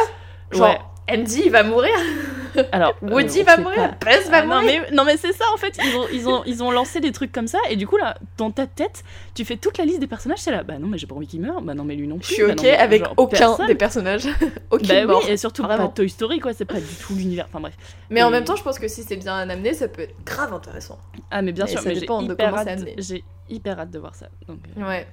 Genre, 0.51 0.67
Ouais. 0.69 0.79
Andy, 1.11 1.43
il 1.45 1.51
va 1.51 1.63
mourir 1.63 1.93
Alors, 2.71 2.95
Woody 3.03 3.41
euh, 3.41 3.43
va 3.43 3.57
mourir. 3.57 3.95
Buzz 4.01 4.29
va 4.29 4.39
Ah, 4.39 4.45
non, 4.45 4.61
mourir 4.61 4.81
mais, 4.89 4.95
non 4.95 5.03
mais 5.05 5.17
c'est 5.17 5.31
ça 5.33 5.45
en 5.53 5.57
fait, 5.57 5.77
ils 5.83 5.95
ont, 5.95 6.07
ils, 6.11 6.27
ont, 6.27 6.43
ils 6.45 6.63
ont 6.63 6.71
lancé 6.71 6.99
des 6.99 7.11
trucs 7.11 7.31
comme 7.31 7.47
ça 7.47 7.59
et 7.69 7.75
du 7.75 7.85
coup 7.87 7.95
là, 7.97 8.17
dans 8.37 8.49
ta 8.49 8.65
tête, 8.65 9.03
tu 9.35 9.45
fais 9.45 9.55
toute 9.55 9.77
la 9.77 9.85
liste 9.85 9.99
des 9.99 10.07
personnages, 10.07 10.39
c'est 10.39 10.51
là, 10.51 10.63
bah 10.63 10.79
non 10.79 10.87
mais 10.87 10.97
j'ai 10.97 11.05
pas 11.05 11.13
envie 11.15 11.27
qu'il 11.27 11.41
meure, 11.41 11.61
bah 11.61 11.73
non 11.75 11.83
mais 11.83 11.95
lui 11.95 12.07
non 12.07 12.17
Je 12.21 12.25
plus. 12.25 12.33
suis 12.33 12.43
bah 12.43 12.53
ok 12.53 12.57
non, 12.57 12.63
mais 12.63 12.75
avec 12.77 13.03
genre, 13.05 13.13
aucun 13.17 13.37
personne. 13.37 13.67
des 13.67 13.75
personnages. 13.75 14.27
Aucune 14.71 14.87
Bah 14.87 15.05
mort. 15.05 15.21
oui, 15.25 15.31
et 15.31 15.37
surtout 15.37 15.61
Vraiment. 15.63 15.87
pas 15.89 15.93
Toy 15.93 16.09
Story 16.09 16.39
quoi, 16.39 16.53
c'est 16.53 16.65
pas 16.65 16.79
du 16.79 16.95
tout 16.99 17.13
l'univers, 17.15 17.45
enfin 17.49 17.59
bref. 17.59 17.75
Mais 18.09 18.23
en 18.23 18.31
même 18.31 18.43
temps, 18.43 18.55
je 18.55 18.63
pense 18.63 18.79
que 18.79 18.87
si 18.87 19.03
c'est 19.03 19.17
bien 19.17 19.35
amené, 19.47 19.73
ça 19.73 19.87
peut 19.87 20.01
être 20.01 20.15
grave 20.25 20.51
intéressant. 20.53 20.97
Ah 21.31 21.41
mais 21.43 21.51
bien 21.51 21.67
sûr, 21.67 21.79
ça 21.79 21.87
mais 21.89 21.93
j'ai 21.95 22.01
dépend 22.01 22.23
de 22.23 22.33
hyper, 22.33 22.49
comment 22.49 22.63
c'est 22.63 22.69
hâte, 22.71 22.77
amené. 22.79 22.95
j'ai 22.97 23.23
hyper 23.49 23.79
hâte 23.79 23.91
de 23.91 23.99
voir 23.99 24.15
ça. 24.15 24.27
Donc, 24.47 24.59
euh, 24.75 24.81
Ouais. 24.81 25.07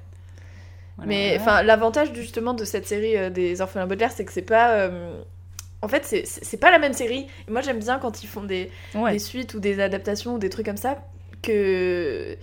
voilà, 0.96 1.08
Mais 1.08 1.36
enfin, 1.38 1.62
l'avantage 1.62 2.08
justement 2.14 2.54
de 2.54 2.64
cette 2.64 2.86
série 2.86 3.16
euh, 3.18 3.28
des 3.30 3.60
orphelins 3.60 3.86
Baudelaire, 3.86 4.10
c'est 4.10 4.24
que 4.24 4.32
c'est 4.32 4.40
pas. 4.42 4.88
En 5.86 5.88
fait, 5.88 6.04
c'est- 6.04 6.56
pas 6.60 6.70
la 6.72 6.78
même 6.80 6.92
série. 6.92 7.26
Et 7.48 7.50
moi, 7.50 7.60
j'aime 7.60 7.78
bien 7.78 7.98
quand 7.98 8.22
ils 8.24 8.26
font 8.26 8.42
des, 8.42 8.70
Ouais. 8.94 9.12
des 9.12 9.18
suites 9.20 9.54
ou 9.54 9.60
des 9.60 9.78
adaptations 9.80 10.34
ou 10.34 10.38
des 10.38 10.50
trucs 10.50 10.66
comme 10.66 10.76
ça, 10.76 10.98
que 11.42 12.36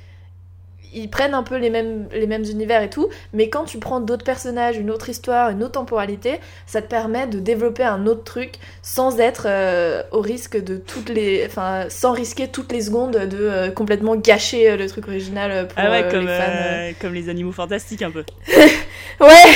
ils 0.96 1.10
prennent 1.10 1.34
un 1.34 1.42
peu 1.42 1.58
les 1.58 1.72
mêmes, 1.72 2.08
les 2.14 2.28
mêmes 2.28 2.44
univers 2.44 2.84
et 2.84 2.90
tout, 2.90 3.10
mais 3.34 3.50
quand 3.50 3.64
tu 3.66 3.80
prends 3.80 4.00
d'autres 4.00 4.24
personnages, 4.24 4.78
une 4.78 4.92
autre 4.92 5.10
histoire, 5.10 5.50
une 5.50 5.64
autre 5.64 5.72
temporalité, 5.72 6.40
ça 6.68 6.84
te 6.84 6.88
permet 6.88 7.26
de 7.26 7.40
développer 7.40 7.82
un 7.82 8.06
autre 8.06 8.24
truc 8.24 8.54
sans 8.84 9.20
être 9.20 9.46
euh, 9.48 10.04
au 10.12 10.22
risque 10.22 10.56
de 10.64 10.78
toutes 10.78 11.10
les, 11.10 11.46
enfin, 11.48 11.86
sans 11.90 12.12
risquer 12.12 12.48
toutes 12.48 12.72
les 12.72 12.82
secondes 12.84 13.18
de 13.18 13.38
euh, 13.42 13.72
complètement 13.72 14.16
gâcher 14.16 14.70
euh, 14.70 14.78
le 14.78 14.88
truc 14.88 15.08
original 15.08 15.68
pour 15.68 15.80
Ah 15.80 15.90
ouais, 15.90 16.04
euh, 16.04 16.12
comme, 16.12 16.28
les 16.28 16.38
fans. 16.38 17.00
comme 17.02 17.14
les 17.16 17.28
animaux 17.28 17.52
fantastiques 17.54 18.04
un 18.04 18.12
peu. 18.12 18.24
Ouais. 19.20 19.54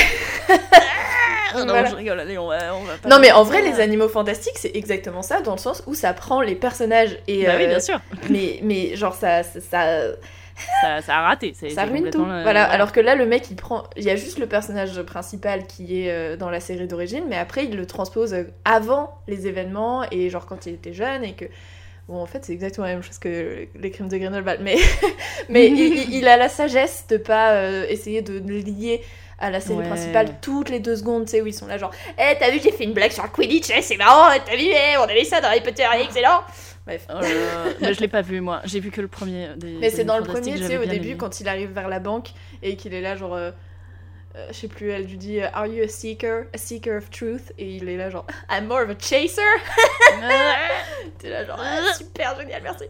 Non, 1.56 1.64
Voilà. 1.66 1.88
je 1.90 1.94
rigole, 1.96 2.20
allez, 2.20 2.38
on 2.38 2.48
va, 2.48 2.74
on 2.74 2.82
va 2.84 2.94
pas 2.96 3.08
Non 3.08 3.18
mais 3.20 3.32
en 3.32 3.42
vrai 3.42 3.62
ça. 3.62 3.68
les 3.70 3.80
animaux 3.80 4.08
fantastiques 4.08 4.56
c'est 4.58 4.74
exactement 4.74 5.22
ça 5.22 5.40
dans 5.40 5.52
le 5.52 5.58
sens 5.58 5.82
où 5.86 5.94
ça 5.94 6.12
prend 6.12 6.40
les 6.40 6.54
personnages 6.54 7.18
et 7.26 7.44
Bah 7.46 7.52
oui, 7.56 7.64
euh, 7.64 7.68
bien 7.68 7.80
sûr. 7.80 8.00
mais 8.30 8.60
mais 8.62 8.96
genre 8.96 9.14
ça 9.14 9.42
ça, 9.42 9.60
ça 9.60 10.00
Ça, 10.82 11.00
ça 11.02 11.16
a 11.18 11.22
raté. 11.22 11.52
c'est- 11.58 11.70
ça 11.70 11.84
ruine 11.84 12.10
tout. 12.10 12.24
le- 12.24 12.42
Voilà, 12.42 12.64
alors 12.64 12.90
que 12.90 12.98
là, 12.98 13.14
le 13.14 13.26
mec, 13.26 13.48
il 13.48 13.54
prend. 13.56 13.84
Il 13.96 14.02
y 14.02 14.10
a 14.10 14.16
juste 14.16 14.40
le 14.40 14.46
personnage 14.48 15.00
principal 15.02 15.66
qui 15.68 16.02
est 16.02 16.10
euh, 16.10 16.36
dans 16.36 16.50
la 16.50 16.58
série 16.58 16.88
d'origine, 16.88 17.24
mais 17.28 17.36
après, 17.36 17.64
il 17.64 17.76
le 17.76 17.86
transpose 17.86 18.34
euh, 18.34 18.42
avant 18.64 19.20
les 19.28 19.46
événements 19.46 20.02
et 20.10 20.28
genre 20.30 20.46
quand 20.46 20.66
il 20.66 20.74
était 20.74 20.92
jeune 20.92 21.22
et 21.22 21.34
que. 21.34 21.44
Bon, 22.08 22.16
en 22.20 22.26
fait, 22.26 22.44
c'est 22.44 22.52
exactement 22.54 22.86
la 22.88 22.94
même 22.94 23.02
chose 23.04 23.18
que 23.18 23.66
les 23.78 23.90
crimes 23.92 24.08
de 24.08 24.16
Grindelwald, 24.16 24.60
mais, 24.62 24.76
mais 25.48 25.68
il, 25.68 25.78
il- 25.78 26.14
il 26.16 26.26
a 26.26 26.36
la 26.36 26.48
sagesse 26.48 27.04
de 27.08 27.18
pas 27.18 27.52
euh, 27.52 27.84
essayer 27.88 28.22
de 28.22 28.38
lier 28.38 29.02
à 29.38 29.50
la 29.50 29.60
série 29.60 29.78
Ouais. 29.78 29.86
principale 29.88 30.28
toutes 30.40 30.68
les 30.68 30.80
deux 30.80 30.96
secondes, 30.96 31.24
tu 31.26 31.32
sais, 31.32 31.40
où 31.40 31.46
ils 31.46 31.52
sont 31.54 31.66
là, 31.66 31.78
genre, 31.78 31.92
eh, 32.18 32.34
t'as 32.38 32.50
vu, 32.50 32.60
j'ai 32.62 32.72
fait 32.72 32.84
une 32.84 32.92
blague 32.92 33.12
sur 33.12 33.22
le 33.22 33.28
Quidditch, 33.28 33.70
eh, 33.76 33.82
c'est 33.82 33.96
marrant, 33.96 34.28
t'as 34.44 34.56
vu, 34.56 34.64
eh, 34.66 34.96
on 34.98 35.02
avait 35.04 35.24
ça 35.24 35.40
dans 35.40 35.48
Harry 35.48 35.60
Potter, 35.60 35.84
eh, 35.96 36.02
excellent! 36.02 36.42
Bref. 36.86 37.06
Oh 37.10 37.14
là 37.20 37.20
là. 37.20 37.70
Mais 37.82 37.92
je 37.94 38.00
l'ai 38.00 38.08
pas 38.08 38.22
vu 38.22 38.40
moi. 38.40 38.62
J'ai 38.64 38.80
vu 38.80 38.90
que 38.90 39.02
le 39.02 39.08
premier. 39.08 39.48
Des, 39.58 39.74
Mais 39.78 39.90
c'est 39.90 40.04
dans 40.04 40.16
le 40.16 40.24
premier, 40.24 40.54
tu 40.56 40.64
sais, 40.64 40.78
au 40.78 40.86
début, 40.86 41.08
aimé. 41.10 41.16
quand 41.18 41.38
il 41.38 41.46
arrive 41.46 41.70
vers 41.70 41.86
la 41.88 41.98
banque 42.00 42.28
et 42.62 42.76
qu'il 42.76 42.94
est 42.94 43.02
là, 43.02 43.14
genre. 43.14 43.34
euh, 43.34 43.50
euh, 44.36 44.46
je 44.50 44.54
sais 44.54 44.68
plus, 44.68 44.90
elle 44.90 45.04
lui 45.04 45.18
dit 45.18 45.38
euh, 45.40 45.48
Are 45.52 45.66
you 45.66 45.84
a 45.84 45.88
seeker? 45.88 46.44
A 46.54 46.56
seeker 46.58 46.96
of 46.96 47.10
truth? 47.10 47.52
Et 47.58 47.76
il 47.76 47.88
est 47.90 47.96
là, 47.98 48.08
genre 48.08 48.26
I'm 48.50 48.66
more 48.66 48.80
of 48.84 48.88
a 48.90 48.94
chaser! 48.98 49.42
T'es 51.18 51.30
là, 51.30 51.44
genre 51.44 51.60
Ah, 51.62 51.92
super 51.94 52.38
génial, 52.38 52.62
merci! 52.62 52.84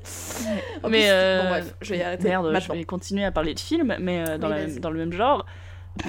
En 0.82 0.88
Mais 0.88 0.98
plus, 0.98 1.06
euh, 1.08 1.42
Bon, 1.42 1.48
bref, 1.50 1.74
je 1.80 1.90
vais 1.94 1.98
y 1.98 2.02
arrêter. 2.02 2.28
Merde, 2.28 2.46
je 2.46 2.52
maintenant. 2.52 2.74
vais 2.74 2.84
continuer 2.84 3.24
à 3.24 3.32
parler 3.32 3.54
de 3.54 3.60
films, 3.60 3.96
mais 4.00 4.28
euh, 4.28 4.38
dans, 4.38 4.48
Oui, 4.48 4.54
la- 4.56 4.66
vas-y. 4.66 4.80
dans 4.80 4.90
le 4.90 4.98
même 4.98 5.12
genre. 5.12 5.44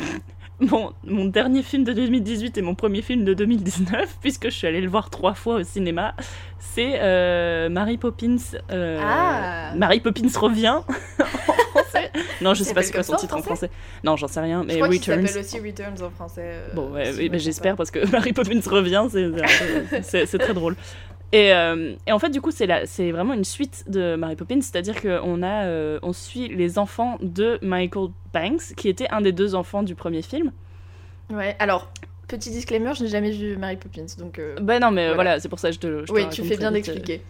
Mon, 0.62 0.92
mon 1.06 1.24
dernier 1.24 1.64
film 1.64 1.86
de 1.86 1.94
2018 1.94 2.58
et 2.58 2.62
mon 2.62 2.76
premier 2.76 3.02
film 3.02 3.24
de 3.24 3.34
2019, 3.34 4.18
puisque 4.20 4.50
je 4.50 4.54
suis 4.54 4.68
allée 4.68 4.82
le 4.82 4.90
voir 4.90 5.10
trois 5.10 5.34
fois 5.34 5.56
au 5.56 5.64
cinéma, 5.64 6.14
c'est 6.60 7.00
euh, 7.00 7.70
Mary 7.70 7.98
Poppins. 7.98 8.36
euh, 8.70 9.00
Ah. 9.02 9.72
Mary 9.78 10.02
Poppins 10.02 10.28
revient. 10.38 10.82
Non, 12.42 12.54
je 12.54 12.64
sais 12.64 12.74
pas 12.74 12.82
c'est 12.84 12.92
quoi 12.92 13.04
son 13.04 13.16
titre 13.16 13.36
en 13.38 13.42
français. 13.42 13.70
Non, 14.04 14.16
j'en 14.18 14.28
sais 14.28 14.40
rien, 14.42 14.62
Je 14.64 14.68
mais 14.68 14.76
crois 14.76 14.90
qu'il 14.90 15.00
Returns. 15.00 15.28
s'appelle 15.28 15.44
aussi 15.46 15.60
Returns 15.60 16.04
en 16.06 16.10
français. 16.10 16.42
euh, 16.46 16.68
Bon, 16.74 16.92
ouais, 16.92 17.14
si 17.14 17.26
je 17.26 17.32
bah, 17.32 17.38
j'espère 17.38 17.76
parce 17.78 17.92
que 17.92 18.06
Mary 18.12 18.34
Poppins 18.34 18.60
revient, 18.70 19.06
c'est 20.02 20.38
très 20.38 20.54
drôle. 20.54 20.76
Et, 21.32 21.54
euh, 21.54 21.94
et 22.08 22.12
en 22.12 22.18
fait, 22.20 22.30
du 22.32 22.42
coup, 22.42 22.50
c'est 22.52 23.12
vraiment 23.12 23.34
une 23.34 23.44
suite 23.44 23.86
de 23.88 24.16
Mary 24.16 24.36
Poppins, 24.36 24.62
c'est-à-dire 24.62 25.00
qu'on 25.02 25.44
a, 25.44 25.66
euh, 25.66 26.00
on 26.02 26.12
suit 26.14 26.48
les 26.48 26.80
enfants 26.80 27.18
de 27.22 27.60
Michael 27.62 28.08
Banks, 28.34 28.74
qui 28.76 28.90
était 28.90 29.08
un 29.12 29.22
des 29.22 29.32
deux 29.32 29.54
enfants 29.54 29.84
du 29.84 29.94
premier 29.94 30.24
film. 30.24 30.52
Ouais, 31.32 31.56
alors, 31.60 31.92
petit 32.28 32.50
disclaimer, 32.50 32.94
je 32.96 33.04
n'ai 33.04 33.10
jamais 33.10 33.30
vu 33.32 33.58
Mary 33.58 33.78
Poppins, 33.78 34.06
donc. 34.18 34.40
euh, 34.40 34.56
Ben 34.60 34.80
non, 34.80 34.90
mais 34.90 35.04
Voilà. 35.10 35.16
voilà, 35.16 35.40
c'est 35.40 35.50
pour 35.50 35.60
ça 35.60 35.70
que 35.70 35.76
je 35.76 35.80
te, 35.80 36.06
je 36.08 36.12
oui, 36.14 36.28
tu 36.32 36.44
fais 36.44 36.58
bien 36.58 36.72
d'expliquer. 36.72 37.22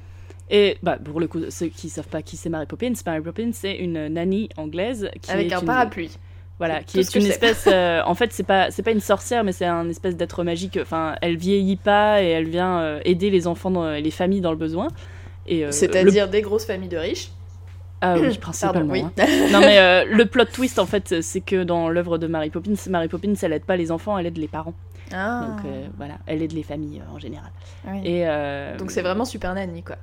Et 0.50 0.78
bah, 0.82 0.98
pour 1.04 1.20
le 1.20 1.28
coup, 1.28 1.40
ceux 1.50 1.68
qui 1.68 1.90
savent 1.90 2.08
pas 2.08 2.22
qui 2.22 2.38
c'est 2.38 2.50
Mary 2.50 2.66
Poppins, 2.66 2.94
Mary 3.06 3.22
Poppins, 3.22 3.52
c'est 3.54 3.76
une 3.76 4.08
nanny 4.08 4.50
anglaise 4.58 5.10
qui 5.22 5.30
Avec 5.30 5.52
est 5.52 5.56
un 5.56 5.60
une- 5.60 5.66
parapluie. 5.66 6.18
Voilà, 6.60 6.84
qui 6.84 6.94
tout 6.94 7.00
est 7.00 7.16
une 7.20 7.26
espèce. 7.26 7.66
euh, 7.72 8.02
en 8.06 8.14
fait, 8.16 8.32
c'est 8.34 8.44
pas 8.44 8.70
c'est 8.70 8.84
pas 8.84 8.92
une 8.92 9.00
sorcière, 9.00 9.44
mais 9.46 9.54
c'est 9.54 9.66
un 9.66 9.88
espèce 9.90 10.16
d'être 10.18 10.44
magique. 10.44 10.78
Enfin, 10.82 11.16
elle 11.22 11.38
vieillit 11.38 11.78
pas 11.78 12.22
et 12.22 12.28
elle 12.28 12.48
vient 12.50 12.80
euh, 12.82 13.00
aider 13.06 13.30
les 13.30 13.48
enfants 13.48 13.72
dans- 13.72 13.94
et 13.94 14.02
les 14.02 14.12
familles 14.12 14.42
dans 14.42 14.52
le 14.52 14.58
besoin. 14.58 14.90
Et 15.48 15.66
euh, 15.66 15.72
C'est-à-dire 15.72 16.28
des 16.30 16.42
grosses 16.42 16.66
familles 16.66 16.90
de 16.90 16.98
riches. 16.98 17.32
ah 18.02 18.18
oui, 18.20 18.38
principalement. 18.42 18.92
oui. 18.92 19.02
hein. 19.04 19.26
non 19.52 19.60
mais 19.62 20.04
le 20.06 20.26
plot 20.26 20.46
twist 20.46 20.80
en 20.80 20.86
fait, 20.86 21.22
c'est 21.22 21.42
que 21.42 21.64
dans 21.64 21.88
l'œuvre 21.90 22.18
de 22.18 22.28
Mary 22.28 22.50
Poppins, 22.50 22.74
Mary 22.90 23.08
Poppins, 23.08 23.34
elle 23.42 23.54
aide 23.54 23.64
pas 23.66 23.78
les 23.78 23.90
enfants, 23.92 24.18
elle 24.18 24.26
aide 24.26 24.38
les 24.38 24.48
parents. 24.50 24.74
Ah. 25.14 25.48
Donc 25.48 25.66
voilà, 25.98 26.16
elle 26.28 26.42
aide 26.44 26.52
les 26.52 26.64
familles 26.64 27.02
en 27.16 27.20
général. 27.20 27.50
Oui. 27.88 28.02
Et 28.06 28.26
Donc 28.78 28.92
c'est 28.92 29.02
vraiment 29.02 29.26
Super 29.26 29.54
Nanny, 29.56 29.82
quoi. 29.82 29.96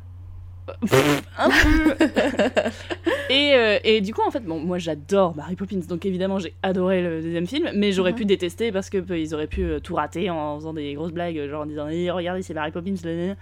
Un 1.38 1.48
peu. 1.50 1.96
et, 3.30 3.54
euh, 3.54 3.78
et 3.84 4.00
du 4.00 4.12
coup, 4.14 4.22
en 4.26 4.30
fait, 4.30 4.40
bon, 4.44 4.58
moi 4.58 4.78
j'adore 4.78 5.34
Mary 5.36 5.56
Poppins, 5.56 5.80
donc 5.88 6.04
évidemment 6.06 6.38
j'ai 6.38 6.54
adoré 6.62 7.02
le 7.02 7.22
deuxième 7.22 7.46
film, 7.46 7.70
mais 7.74 7.92
j'aurais 7.92 8.12
Mhm. 8.12 8.16
pu 8.18 8.24
détester 8.24 8.72
parce 8.72 8.90
que 8.90 8.98
euh, 8.98 9.18
ils 9.18 9.34
auraient 9.34 9.46
pu 9.46 9.62
euh, 9.64 9.80
tout 9.80 9.94
rater 9.94 10.30
en 10.30 10.56
faisant 10.58 10.72
des 10.74 10.94
grosses 10.94 11.12
blagues, 11.12 11.48
genre 11.48 11.62
en 11.62 11.66
disant 11.66 11.88
Eh, 11.90 12.10
regardez, 12.10 12.42
c'est 12.42 12.54
Mary 12.54 12.70
Poppins, 12.70 12.94
et, 12.94 13.34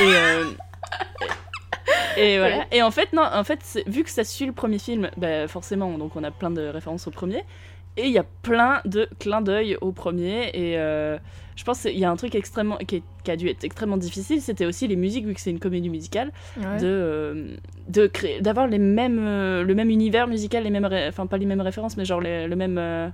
euh, 0.00 0.44
et 2.16 2.38
voilà. 2.38 2.64
Et 2.72 2.82
en 2.82 2.90
fait, 2.90 3.12
non, 3.12 3.22
en 3.22 3.44
fait, 3.44 3.82
vu 3.86 4.04
que 4.04 4.10
ça 4.10 4.24
suit 4.24 4.46
le 4.46 4.52
premier 4.52 4.78
film, 4.78 5.10
bah, 5.16 5.48
forcément, 5.48 5.96
donc 5.98 6.16
on 6.16 6.24
a 6.24 6.30
plein 6.30 6.50
de 6.50 6.62
références 6.68 7.06
au 7.06 7.10
premier. 7.10 7.44
Et 7.96 8.06
il 8.06 8.12
y 8.12 8.18
a 8.18 8.24
plein 8.42 8.80
de 8.84 9.08
clins 9.20 9.40
d'œil 9.40 9.76
au 9.80 9.92
premier. 9.92 10.48
Et 10.52 10.76
euh, 10.78 11.16
je 11.54 11.62
pense 11.64 11.82
qu'il 11.82 11.96
y 11.98 12.04
a 12.04 12.10
un 12.10 12.16
truc 12.16 12.34
extrêmement, 12.34 12.76
qui, 12.78 12.96
est- 12.96 13.02
qui 13.22 13.30
a 13.30 13.36
dû 13.36 13.48
être 13.48 13.62
extrêmement 13.62 13.96
difficile, 13.96 14.40
c'était 14.40 14.66
aussi 14.66 14.88
les 14.88 14.96
musiques, 14.96 15.24
vu 15.26 15.32
que 15.34 15.40
c'est 15.40 15.50
une 15.50 15.60
comédie 15.60 15.88
musicale 15.90 16.32
Ouais. 16.56 16.78
de 16.78 16.86
euh, 16.86 17.56
de 17.88 18.06
créer 18.08 18.40
d'avoir 18.40 18.66
les 18.66 18.78
mêmes 18.78 19.20
euh, 19.20 19.62
le 19.62 19.74
même 19.74 19.90
univers 19.90 20.26
musical 20.26 20.64
les 20.64 20.70
mêmes 20.70 20.88
enfin 21.08 21.26
pas 21.26 21.36
les 21.38 21.44
mêmes 21.46 21.60
références 21.60 21.96
mais 21.98 22.04
genre 22.06 22.20
les- 22.20 22.48
le 22.48 22.56
même 22.56 22.78
ah, 22.78 23.12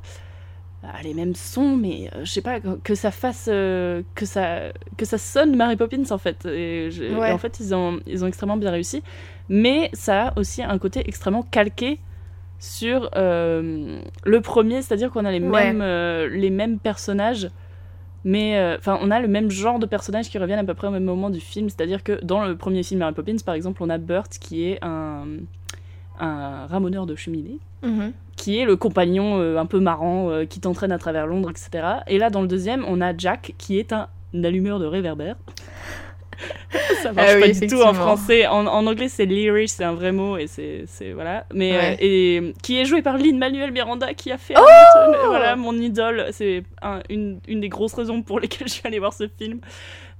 les 1.02 1.12
mêmes 1.12 1.34
sons 1.34 1.76
mais 1.76 2.08
je 2.22 2.30
sais 2.30 2.40
pas 2.40 2.58
que, 2.60 2.94
ça 2.94 3.10
fasse 3.10 3.46
que 3.46 4.02
ça 4.24 4.72
que 4.96 5.04
ça 5.04 5.18
sonne 5.18 5.54
Mary 5.56 5.76
Poppins 5.76 6.04
en 6.10 6.18
fait 6.18 6.46
et, 6.46 6.90
je- 6.90 7.02
et 7.04 7.14
Ouais. 7.14 7.32
en 7.32 7.38
fait 7.38 7.58
ils 7.60 7.74
ont 7.74 8.00
ils 8.06 8.24
ont 8.24 8.28
extrêmement 8.28 8.56
bien 8.56 8.70
réussi 8.70 9.02
mais 9.48 9.90
ça 9.92 10.28
a 10.28 10.38
aussi 10.38 10.62
un 10.62 10.78
côté 10.78 11.02
extrêmement 11.06 11.42
calqué 11.42 11.98
sur 12.60 13.10
euh, 13.16 14.00
le 14.24 14.40
premier 14.42 14.82
c'est-à-dire 14.82 15.10
qu'on 15.10 15.24
a 15.24 15.32
les 15.32 15.40
Ouais. 15.40 15.64
mêmes 15.72 15.80
euh, 15.82 16.28
les 16.28 16.50
mêmes 16.50 16.78
personnages 16.78 17.48
mais 18.22 18.58
euh, 18.58 18.76
enfin, 18.78 18.98
on 19.00 19.10
a 19.10 19.18
le 19.18 19.28
même 19.28 19.50
genre 19.50 19.78
de 19.78 19.86
personnages 19.86 20.28
qui 20.28 20.36
reviennent 20.38 20.58
à 20.58 20.64
peu 20.64 20.74
près 20.74 20.86
au 20.86 20.90
même 20.90 21.04
moment 21.04 21.30
du 21.30 21.40
film. 21.40 21.70
C'est-à-dire 21.70 22.04
que 22.04 22.22
dans 22.22 22.44
le 22.44 22.54
premier 22.54 22.82
film 22.82 23.00
Mary 23.00 23.14
Poppins, 23.14 23.36
par 23.46 23.54
exemple, 23.54 23.82
on 23.82 23.88
a 23.88 23.96
Burt 23.96 24.28
qui 24.38 24.66
est 24.66 24.78
un, 24.84 25.24
un 26.18 26.66
ramoneur 26.66 27.06
de 27.06 27.14
cheminée, 27.16 27.56
Mhm. 27.82 28.12
qui 28.36 28.58
est 28.58 28.66
le 28.66 28.76
compagnon 28.76 29.40
un 29.58 29.64
peu 29.64 29.80
marrant 29.80 30.44
qui 30.50 30.60
t'entraîne 30.60 30.92
à 30.92 30.98
travers 30.98 31.26
Londres, 31.26 31.48
etc. 31.50 31.82
Et 32.08 32.18
là, 32.18 32.28
dans 32.28 32.42
le 32.42 32.46
deuxième, 32.48 32.84
on 32.86 33.00
a 33.00 33.16
Jack 33.16 33.54
qui 33.56 33.78
est 33.78 33.90
un 33.94 34.08
allumeur 34.34 34.78
de 34.80 34.84
réverbère. 34.84 35.36
Ça 37.02 37.12
marche 37.12 37.28
Ah 37.30 37.34
oui, 37.36 37.40
pas 37.40 37.48
du 37.60 37.66
tout 37.66 37.82
en 37.82 37.92
français. 37.94 38.46
En, 38.46 38.66
en 38.66 38.86
anglais, 38.86 39.08
c'est 39.08 39.26
lyrish, 39.26 39.70
c'est 39.70 39.84
un 39.84 39.94
vrai 39.94 40.12
mot 40.12 40.36
et 40.36 40.46
c'est 40.46 40.86
voilà. 41.12 41.44
Mais 41.52 41.72
Ouais. 41.72 41.92
euh, 41.92 41.96
et 42.00 42.54
qui 42.62 42.78
est 42.78 42.84
joué 42.84 43.02
par 43.02 43.18
Lin 43.18 43.36
Manuel 43.36 43.72
Miranda 43.72 44.14
qui 44.14 44.30
a 44.32 44.38
fait 44.38 44.54
Oh 44.56 44.60
Hamilton. 44.62 45.20
voilà 45.28 45.56
mon 45.56 45.74
idole. 45.74 46.26
C'est 46.32 46.62
un- 46.82 47.00
une, 47.10 47.40
une 47.48 47.60
des 47.60 47.68
grosses 47.68 47.94
raisons 47.94 48.22
pour 48.22 48.40
lesquelles 48.40 48.68
je 48.68 48.74
suis 48.74 48.86
allée 48.86 48.98
voir 48.98 49.12
ce 49.12 49.28
film. 49.28 49.60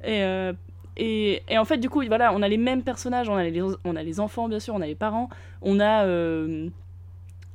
Et 0.05 0.23
euh, 0.23 0.53
et, 0.97 1.43
et 1.49 1.57
en 1.57 1.65
fait, 1.65 1.79
du 1.79 1.89
coup, 1.89 2.03
voilà, 2.07 2.33
on 2.35 2.43
a 2.43 2.49
les 2.49 2.59
mêmes 2.59 2.83
personnages, 2.83 3.29
on 3.29 3.37
a 3.37 3.45
les, 3.45 3.63
on 3.85 3.97
a 3.97 4.03
les 4.03 4.21
enfants, 4.21 4.49
bien 4.49 4.61
sûr, 4.61 4.75
on 4.75 4.81
a 4.83 4.87
les 4.87 4.95
parents, 4.97 5.31
on 5.63 5.81
a 5.81 6.05
euh, 6.05 6.69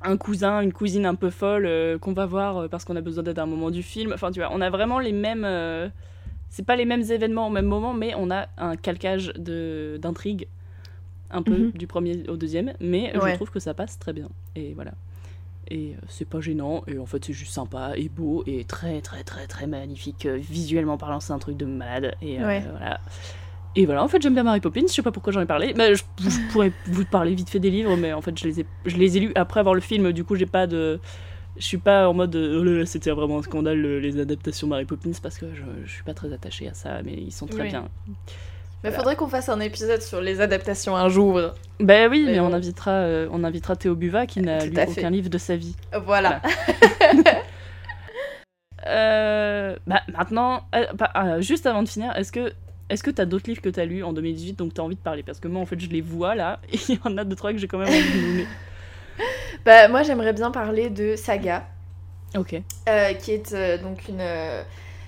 un 0.02 0.16
cousin, 0.16 0.60
une 0.62 0.72
cousine 0.72 1.06
un 1.06 1.14
peu 1.14 1.30
folle 1.30 1.68
qu'on 2.00 2.12
va 2.12 2.26
voir 2.26 2.68
parce 2.68 2.84
qu'on 2.84 2.96
a 2.96 3.00
besoin 3.00 3.22
d'aide 3.22 3.38
à 3.38 3.42
un 3.42 3.46
moment 3.46 3.70
du 3.70 3.82
film. 3.82 4.12
Enfin, 4.14 4.32
tu 4.32 4.40
vois, 4.40 4.50
on 4.52 4.60
a 4.60 4.70
vraiment 4.70 4.98
les 4.98 5.12
mêmes. 5.12 5.44
C'est 6.48 6.64
pas 6.64 6.76
les 6.76 6.84
mêmes 6.84 7.02
événements 7.02 7.46
au 7.48 7.50
même 7.50 7.66
moment, 7.66 7.92
mais 7.94 8.14
on 8.16 8.30
a 8.30 8.46
un 8.58 8.76
calcage 8.76 9.32
d'intrigue 9.36 10.48
un 11.30 11.42
peu 11.42 11.56
Mhm. 11.56 11.70
du 11.72 11.86
premier 11.86 12.28
au 12.28 12.36
deuxième, 12.36 12.72
mais 12.80 13.16
Ouais. 13.16 13.30
je 13.30 13.34
trouve 13.34 13.50
que 13.50 13.58
ça 13.60 13.74
passe 13.74 13.98
très 13.98 14.12
bien. 14.12 14.28
Et 14.54 14.72
voilà. 14.74 14.92
Et 15.68 15.94
euh, 15.94 16.00
c'est 16.08 16.28
pas 16.28 16.40
gênant, 16.40 16.84
et 16.86 16.96
en 16.98 17.06
fait 17.06 17.24
c'est 17.24 17.32
juste 17.32 17.52
sympa 17.52 17.92
et 17.96 18.08
beau 18.08 18.44
et 18.46 18.62
très 18.64 19.00
très 19.00 19.24
très 19.24 19.46
très 19.48 19.66
magnifique. 19.66 20.24
Euh, 20.26 20.36
Visuellement 20.36 20.96
parlant, 20.96 21.18
c'est 21.18 21.32
un 21.32 21.40
truc 21.40 21.56
de 21.56 21.66
malade. 21.66 22.14
Et 22.22 22.40
euh, 22.40 22.60
voilà. 22.70 23.00
Et 23.74 23.84
voilà, 23.84 24.02
en 24.04 24.08
fait 24.08 24.22
j'aime 24.22 24.34
bien 24.34 24.44
Mary 24.44 24.60
Poppins, 24.60 24.82
je 24.88 24.92
sais 24.92 25.02
pas 25.02 25.10
pourquoi 25.10 25.32
j'en 25.32 25.40
ai 25.40 25.46
parlé. 25.46 25.74
Mais 25.76 25.94
je, 25.96 26.04
je 26.20 26.52
pourrais 26.52 26.72
vous 26.86 27.04
parler 27.04 27.34
vite 27.34 27.50
fait 27.50 27.58
des 27.58 27.70
livres, 27.70 27.96
mais 27.96 28.12
en 28.12 28.20
fait 28.22 28.38
je 28.38 28.44
les 28.46 28.60
ai, 28.60 28.66
je 28.86 28.96
les 28.96 29.16
ai 29.16 29.20
lus 29.20 29.32
après 29.34 29.58
avoir 29.60 29.74
le 29.74 29.80
film, 29.80 30.12
du 30.12 30.22
coup 30.24 30.36
j'ai 30.36 30.46
pas 30.46 30.66
de. 30.68 31.00
Je 31.58 31.64
suis 31.64 31.78
pas 31.78 32.08
en 32.08 32.12
mode 32.14 32.34
euh, 32.36 32.82
oh 32.82 32.84
c'était 32.84 33.10
vraiment 33.10 33.38
un 33.38 33.42
scandale 33.42 33.80
le- 33.80 33.98
les 33.98 34.20
adaptations 34.20 34.66
Mary 34.66 34.84
Poppins 34.84 35.12
parce 35.22 35.38
que 35.38 35.46
je, 35.54 35.62
je 35.86 35.90
suis 35.90 36.02
pas 36.02 36.12
très 36.14 36.32
attachée 36.32 36.68
à 36.68 36.74
ça, 36.74 37.02
mais 37.04 37.14
ils 37.14 37.32
sont 37.32 37.46
très 37.46 37.62
Oui. 37.62 37.68
bien. 37.68 37.88
Mais 38.84 38.90
Voilà. 38.90 38.96
faudrait 38.98 39.16
qu'on 39.16 39.28
fasse 39.28 39.48
un 39.48 39.60
épisode 39.60 40.02
sur 40.02 40.20
les 40.20 40.40
adaptations 40.42 40.94
un 40.96 41.08
jour. 41.08 41.40
Ben 41.80 42.10
oui, 42.10 42.24
Mais 42.26 42.32
mais 42.32 42.40
on 42.40 42.52
invitera, 42.52 42.90
euh, 42.90 43.26
on 43.32 43.42
invitera 43.42 43.74
Théo 43.74 43.94
Buva 43.94 44.26
qui 44.26 44.40
n'a 44.40 44.66
lu 44.66 44.76
aucun 44.86 45.10
livre 45.10 45.30
de 45.30 45.38
sa 45.38 45.56
vie. 45.56 45.74
Voilà. 46.04 46.42
Euh, 48.86 49.74
bah, 49.86 50.02
maintenant, 50.12 50.62
euh, 50.74 50.84
bah, 50.94 51.40
juste 51.40 51.66
avant 51.66 51.82
de 51.82 51.88
finir, 51.88 52.14
est-ce 52.16 52.30
que 52.30 52.52
est-ce 52.88 53.02
que 53.02 53.10
t'as 53.10 53.24
d'autres 53.24 53.48
livres 53.50 53.62
que 53.62 53.68
t'as 53.68 53.84
lus 53.84 54.04
en 54.04 54.12
2018 54.12 54.56
donc 54.56 54.74
t'as 54.74 54.82
envie 54.82 54.94
de 54.94 55.00
parler? 55.00 55.24
Parce 55.24 55.40
que 55.40 55.48
moi, 55.48 55.60
en 55.60 55.66
fait, 55.66 55.80
je 55.80 55.88
les 55.88 56.02
vois 56.02 56.36
là, 56.36 56.60
et 56.72 56.78
il 56.88 56.94
y 56.94 56.98
en 57.02 57.16
a 57.18 57.24
deux, 57.24 57.34
trois 57.34 57.52
que 57.52 57.58
j'ai 57.58 57.66
quand 57.66 57.78
même 57.78 57.88
envie 57.88 57.98
de 58.12 58.26
nommer. 58.26 58.46
Bah, 59.64 59.88
moi, 59.88 60.02
j'aimerais 60.02 60.32
bien 60.32 60.50
parler 60.50 60.90
de 60.90 61.16
Saga, 61.16 61.64
Ok. 62.36 62.54
euh, 62.88 63.12
qui 63.14 63.32
est 63.32 63.52
euh, 63.52 63.78
donc 63.78 64.08
une. 64.08 64.20
euh, 64.20 64.62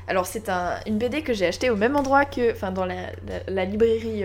Alors, 0.08 0.26
c'est 0.26 0.48
un, 0.48 0.80
une 0.86 0.98
BD 0.98 1.22
que 1.22 1.32
j'ai 1.34 1.46
achetée 1.46 1.70
au 1.70 1.76
même 1.76 1.94
endroit 1.96 2.24
que. 2.24 2.52
Enfin, 2.52 2.70
dans 2.72 2.84
la, 2.86 2.94
la- 3.26 3.40
la 3.48 3.64
librairie 3.64 4.24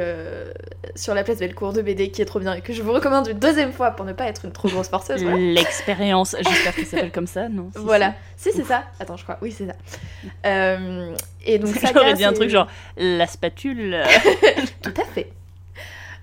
sur 0.95 1.13
la 1.13 1.23
place 1.23 1.37
Bellecour 1.39 1.73
de 1.73 1.81
BD, 1.81 2.09
qui 2.09 2.21
est 2.21 2.25
trop 2.25 2.39
bien 2.39 2.53
et 2.53 2.61
que 2.61 2.71
je 2.73 2.81
vous 2.81 2.93
recommande 2.93 3.27
une 3.27 3.39
deuxième 3.39 3.73
fois 3.73 3.91
pour 3.91 4.05
ne 4.05 4.13
pas 4.13 4.25
être 4.27 4.45
une 4.45 4.51
trop 4.51 4.69
grosse 4.69 4.87
forceuse. 4.89 5.21
voilà. 5.21 5.37
L'expérience, 5.37 6.35
j'espère 6.39 6.73
que 6.75 6.85
ça 6.85 6.91
s'appelle 6.91 7.11
comme 7.11 7.27
ça, 7.27 7.49
non 7.49 7.69
Si, 7.75 7.81
Voilà. 7.83 8.13
Si, 8.37 8.51
c'est 8.53 8.63
ça. 8.63 8.83
Attends, 8.99 9.17
je 9.17 9.23
crois. 9.23 9.37
Oui, 9.41 9.51
c'est 9.51 9.67
ça. 9.67 9.73
Et 11.45 11.59
donc. 11.59 11.75
Saga, 11.75 11.91
J'aurais 11.93 12.13
dit 12.13 12.23
un 12.23 12.33
truc 12.33 12.49
genre 12.49 12.67
la 12.97 13.27
spatule. 13.27 14.01
Tout 14.81 14.93
à 15.01 15.05
fait. 15.05 15.31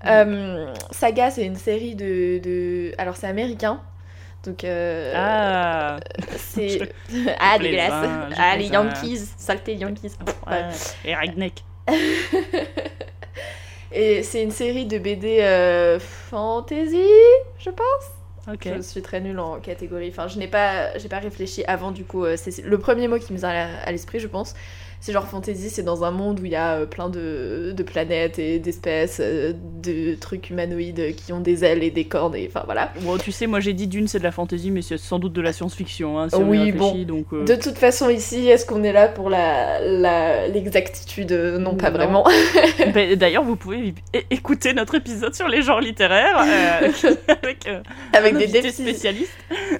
Euh, 0.06 0.72
Saga, 0.90 1.31
c'est 1.31 1.44
une 1.44 1.56
série 1.56 1.94
de, 1.94 2.39
de- 2.39 2.93
Alors, 2.98 3.16
c'est 3.16 3.27
américain. 3.27 3.81
Donc, 4.44 4.64
euh, 4.64 5.12
Ah 5.14 5.98
c'est. 6.36 6.81
ah, 7.39 7.59
dégueulasse. 7.59 8.09
Ah, 8.39 8.56
les. 8.56 8.68
Yankees. 8.68 9.28
Saleté 9.36 9.74
Yankees. 9.74 10.12
ouais. 10.47 10.64
Et 11.05 11.14
Ragnek. 11.14 11.62
Et 13.93 14.22
c'est 14.22 14.43
une 14.43 14.52
série 14.52 14.86
de 14.86 14.98
BD 14.98 15.40
euh, 15.40 15.98
fantasy, 15.98 17.02
je 17.59 17.70
pense. 17.70 18.10
Je 18.77 18.81
suis 18.82 19.02
très 19.02 19.20
nulle 19.20 19.39
en 19.40 19.59
catégorie. 19.60 20.09
Enfin, 20.10 20.28
je 20.28 20.39
n'ai 20.39 20.47
pas, 20.47 20.97
j'ai 20.97 21.09
pas 21.09 21.18
réfléchi 21.18 21.64
avant. 21.64 21.90
Du 21.90 22.05
coup, 22.05 22.24
c'est 22.36 22.62
le 22.62 22.78
premier 22.78 23.09
mot 23.09 23.18
qui 23.18 23.32
me 23.32 23.39
vient 23.39 23.48
à 23.85 23.90
l'esprit, 23.93 24.20
je 24.20 24.28
pense. 24.28 24.55
C'est 25.01 25.12
genre 25.12 25.27
fantasy, 25.27 25.70
c'est 25.70 25.82
dans 25.82 26.05
un 26.05 26.10
monde 26.10 26.40
où 26.40 26.44
il 26.44 26.52
y 26.52 26.56
a 26.56 26.74
euh, 26.77 26.86
plein 26.86 27.09
de, 27.09 27.72
de 27.74 27.82
planètes 27.82 28.39
et 28.39 28.59
d'espèces, 28.59 29.18
euh, 29.24 29.55
de 29.82 30.14
trucs 30.14 30.51
humanoïdes 30.51 31.14
qui 31.16 31.32
ont 31.32 31.40
des 31.40 31.64
ailes 31.64 31.82
et 31.82 31.90
des 31.90 32.05
cornes. 32.05 32.36
Et 32.36 32.47
enfin 32.48 32.62
voilà. 32.66 32.93
Bon, 33.01 33.16
tu 33.16 33.32
sais, 33.32 33.47
moi 33.47 33.60
j'ai 33.60 33.72
dit 33.72 33.86
d'une, 33.86 34.09
c'est 34.09 34.18
de 34.18 34.24
la 34.24 34.31
fantasy, 34.32 34.70
mais 34.70 34.82
c'est 34.82 34.98
sans 34.98 35.18
doute 35.18 35.32
de 35.32 35.40
la 35.40 35.55
science-fiction. 35.55 36.18
Hein, 36.18 36.28
si 36.28 36.36
Oui, 36.36 37.06
donc. 37.06 37.27
euh, 37.32 37.44
De 37.44 37.55
toute 37.55 37.78
façon, 37.78 38.10
ici, 38.10 38.47
est-ce 38.48 38.66
qu'on 38.66 38.82
est 38.85 38.93
là 38.93 39.09
pour 39.09 39.31
la 39.31 39.81
la- 39.81 40.48
l'exactitude? 40.48 41.32
Non, 41.32 41.74
pas 41.77 41.90
vraiment. 41.90 42.27
Ben, 42.94 43.14
D'ailleurs, 43.16 43.44
vous 43.44 43.56
pouvez 43.56 43.94
écouter 44.31 44.74
notre 44.74 44.97
épisode 44.97 45.35
sur 45.35 45.48
les 45.48 45.62
genres 45.62 45.81
littéraires 45.81 46.39
euh, 46.40 46.89
avec, 47.43 47.66
euh, 47.66 47.81
des, 48.47 48.70
spécialistes. 48.70 49.32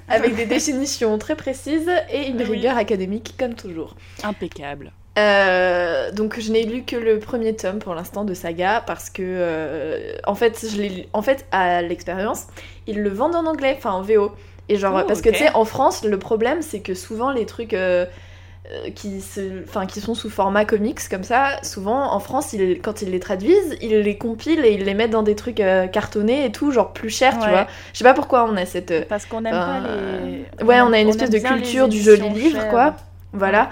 avec 0.09 0.35
des 0.35 0.45
définitions 0.45 1.17
très 1.17 1.35
précises 1.35 1.89
et 2.11 2.27
une 2.27 2.37
Oui. 2.37 2.43
rigueur 2.55 2.77
académique 2.77 3.35
comme 3.37 3.53
toujours. 3.53 3.95
Impeccable. 4.23 4.91
Euh, 5.19 6.09
donc 6.13 6.39
je 6.39 6.51
n'ai 6.53 6.63
lu 6.63 6.83
que 6.83 6.95
le 6.95 7.19
premier 7.19 7.53
tome 7.53 7.79
pour 7.79 7.93
l'instant 7.95 8.23
de 8.23 8.33
Saga 8.33 8.81
parce 8.87 9.09
que 9.09 9.21
euh, 9.25 10.13
en 10.25 10.35
fait 10.35 10.65
je 10.71 10.77
l'ai 10.81 11.09
en 11.11 11.21
fait 11.21 11.45
à 11.51 11.81
l'expérience 11.81 12.47
ils 12.87 13.01
le 13.01 13.09
vendent 13.09 13.35
en 13.35 13.45
anglais 13.45 13.75
enfin 13.77 13.91
en 13.91 14.01
VO 14.01 14.31
et 14.69 14.77
genre 14.77 15.01
Oh, 15.01 15.05
parce 15.05 15.21
que 15.21 15.27
tu 15.29 15.35
sais 15.35 15.53
en 15.53 15.65
France 15.65 16.05
le 16.05 16.17
problème 16.17 16.61
c'est 16.61 16.79
que 16.79 16.93
souvent 16.93 17.29
les 17.29 17.45
trucs 17.45 17.73
euh, 17.73 18.05
qui 18.95 19.21
se 19.21 19.63
enfin 19.63 19.85
qui 19.85 19.99
sont 19.99 20.13
sous 20.13 20.29
format 20.29 20.65
comics 20.65 20.99
comme 21.09 21.23
ça 21.23 21.61
souvent 21.63 22.13
en 22.13 22.19
France 22.19 22.53
ils, 22.53 22.79
quand 22.81 23.01
ils 23.01 23.09
les 23.11 23.19
traduisent 23.19 23.75
ils 23.81 23.99
les 24.01 24.17
compilent 24.17 24.63
et 24.63 24.73
ils 24.73 24.85
les 24.85 24.93
mettent 24.93 25.11
dans 25.11 25.23
des 25.23 25.35
trucs 25.35 25.61
cartonnés 25.91 26.45
et 26.45 26.51
tout 26.51 26.71
genre 26.71 26.93
plus 26.93 27.09
cher 27.09 27.37
tu 27.39 27.49
vois 27.49 27.67
je 27.91 27.97
sais 27.97 28.03
pas 28.03 28.13
pourquoi 28.13 28.45
on 28.49 28.55
a 28.55 28.65
cette 28.65 29.07
Parce 29.09 29.25
qu'on 29.25 29.41
n'aime 29.41 29.53
Euh, 29.55 29.65
pas 29.65 29.79
les. 29.79 30.45
Ouais, 30.63 30.79
on 30.81 30.93
a 30.93 30.99
une 30.99 31.09
aime 31.09 31.09
espèce 31.09 31.29
de 31.29 31.39
culture 31.39 31.87
du 31.89 31.99
joli 32.01 32.29
livre, 32.29 32.67
quoi. 32.69 32.95
Voilà. 33.33 33.71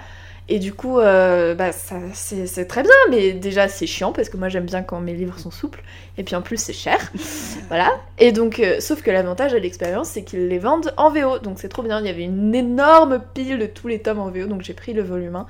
Et 0.52 0.58
du 0.58 0.74
coup, 0.74 1.00
euh, 1.00 1.54
bah, 1.54 1.72
ça, 1.72 1.98
c'est, 2.14 2.66
très 2.66 2.82
bien, 2.82 2.92
mais 3.12 3.34
déjà 3.34 3.68
c'est 3.68 3.86
chiant 3.86 4.12
parce 4.12 4.30
que 4.30 4.38
moi 4.38 4.50
j'aime 4.50 4.66
bien 4.66 4.82
quand 4.82 5.00
mes 5.00 5.14
livres 5.14 5.38
sont 5.38 5.52
souples, 5.52 5.84
et 6.18 6.24
puis 6.24 6.36
en 6.36 6.42
plus 6.42 6.58
c'est 6.58 6.74
cher. 6.74 6.98
voilà. 7.68 7.92
Et 8.18 8.32
donc, 8.32 8.60
euh, 8.60 8.80
sauf 8.80 9.04
que 9.04 9.12
l'avantage 9.12 9.52
de 9.52 9.58
l'expérience, 9.58 10.10
c'est 10.10 10.24
qu'ils 10.24 10.48
les 10.48 10.58
vendent 10.58 10.92
en 10.98 11.12
VO, 11.12 11.38
donc 11.38 11.60
c'est 11.60 11.70
trop 11.70 11.84
bien. 11.84 12.00
Il 12.00 12.08
y 12.08 12.10
avait 12.10 12.24
une 12.24 12.56
énorme 12.56 13.22
pile 13.36 13.60
de 13.60 13.68
tous 13.68 13.88
les 13.88 14.00
tomes 14.00 14.20
en 14.20 14.32
VO, 14.32 14.48
donc 14.48 14.64
j'ai 14.64 14.74
pris 14.74 14.94
le 14.94 15.04
volume 15.04 15.36
1. 15.36 15.46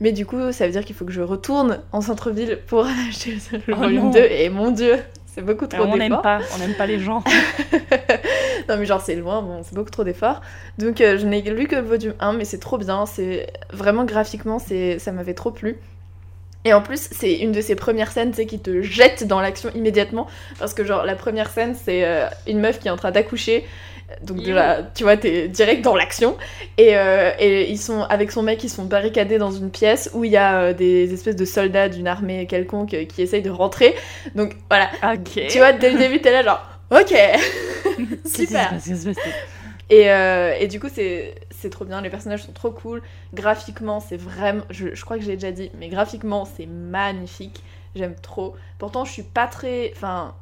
Mais 0.00 0.12
du 0.12 0.26
coup, 0.26 0.52
ça 0.52 0.66
veut 0.66 0.72
dire 0.72 0.84
qu'il 0.84 0.94
faut 0.94 1.06
que 1.06 1.12
je 1.12 1.22
retourne 1.22 1.80
en 1.90 2.02
centre-ville 2.02 2.58
pour 2.66 2.84
acheter 3.08 3.38
le 3.52 3.72
Oh 3.72 3.76
volume 3.76 4.04
non. 4.04 4.10
2, 4.10 4.18
et 4.18 4.50
mon 4.50 4.70
dieu, 4.70 4.98
c'est 5.34 5.42
beaucoup 5.42 5.66
trop 5.66 5.84
on 5.84 5.96
n'aime 5.96 6.10
d'efforts. 6.10 6.22
pas, 6.22 6.40
on 6.54 6.58
n'aime 6.58 6.74
pas 6.74 6.84
les 6.84 6.98
gens. 6.98 7.24
non 8.68 8.76
mais 8.76 8.84
genre 8.84 9.00
c'est 9.00 9.14
loin, 9.14 9.40
bon 9.40 9.62
c'est 9.62 9.74
beaucoup 9.74 9.90
trop 9.90 10.04
d'efforts. 10.04 10.42
Donc 10.78 11.00
euh, 11.00 11.16
je 11.16 11.26
n'ai 11.26 11.40
lu 11.40 11.66
que 11.66 11.76
le 11.76 11.82
volume 11.82 12.14
1 12.20 12.34
mais 12.34 12.44
c'est 12.44 12.58
trop 12.58 12.76
bien, 12.76 13.06
c'est 13.06 13.50
vraiment 13.72 14.04
graphiquement 14.04 14.58
c'est 14.58 14.98
ça 14.98 15.10
m'avait 15.10 15.34
trop 15.34 15.50
plu. 15.50 15.78
Et 16.66 16.74
en 16.74 16.82
plus 16.82 17.08
c'est 17.10 17.38
une 17.38 17.50
de 17.50 17.62
ces 17.62 17.74
premières 17.74 18.12
scènes 18.12 18.34
sais, 18.34 18.44
qui 18.44 18.58
te 18.58 18.82
jette 18.82 19.26
dans 19.26 19.40
l'action 19.40 19.70
immédiatement 19.74 20.26
parce 20.58 20.74
que 20.74 20.84
genre 20.84 21.04
la 21.04 21.16
première 21.16 21.48
scène 21.48 21.74
c'est 21.82 22.04
euh, 22.04 22.28
une 22.46 22.60
meuf 22.60 22.78
qui 22.78 22.88
est 22.88 22.90
en 22.90 22.96
train 22.96 23.10
d'accoucher. 23.10 23.64
Donc 24.22 24.38
Youp. 24.38 24.46
déjà, 24.46 24.78
tu 24.94 25.04
vois, 25.04 25.16
t'es 25.16 25.48
direct 25.48 25.82
dans 25.82 25.94
l'action. 25.96 26.36
Et, 26.78 26.96
euh, 26.96 27.32
et 27.38 27.70
ils 27.70 27.78
sont, 27.78 28.02
avec 28.02 28.30
son 28.30 28.42
mec, 28.42 28.62
ils 28.64 28.68
sont 28.68 28.84
barricadés 28.84 29.38
dans 29.38 29.50
une 29.50 29.70
pièce 29.70 30.10
où 30.14 30.24
il 30.24 30.30
y 30.32 30.36
a 30.36 30.60
euh, 30.60 30.72
des 30.72 31.12
espèces 31.12 31.36
de 31.36 31.44
soldats 31.44 31.88
d'une 31.88 32.06
armée 32.06 32.46
quelconque 32.46 32.94
euh, 32.94 33.04
qui 33.04 33.22
essayent 33.22 33.42
de 33.42 33.50
rentrer. 33.50 33.94
Donc 34.34 34.56
voilà, 34.68 34.90
tu 35.24 35.58
vois, 35.58 35.72
dès 35.72 35.90
le 35.90 35.98
début, 35.98 36.20
t'es 36.20 36.32
là 36.32 36.42
genre, 36.42 36.62
ok, 36.90 37.14
super. 38.26 38.74
Et, 39.90 40.06
et 40.60 40.68
du 40.68 40.80
coup, 40.80 40.88
c'est 40.92 41.34
c'est 41.50 41.70
trop 41.70 41.84
bien, 41.84 42.00
les 42.00 42.10
personnages 42.10 42.42
sont 42.42 42.52
trop 42.52 42.72
cool. 42.72 43.02
Graphiquement, 43.34 44.00
c'est 44.00 44.16
vraiment. 44.16 44.64
Je, 44.68 44.94
je 44.94 45.04
crois 45.04 45.16
que 45.16 45.22
j'ai 45.22 45.34
déjà 45.34 45.52
dit, 45.52 45.70
mais 45.78 45.88
graphiquement, 45.88 46.44
c'est 46.44 46.66
magnifique. 46.66 47.62
J'aime 47.94 48.16
trop. 48.20 48.56
Pourtant, 48.78 49.04
je 49.04 49.12
suis 49.12 49.22
pas 49.22 49.46
très. 49.46 49.92
Enfin, 49.94 50.34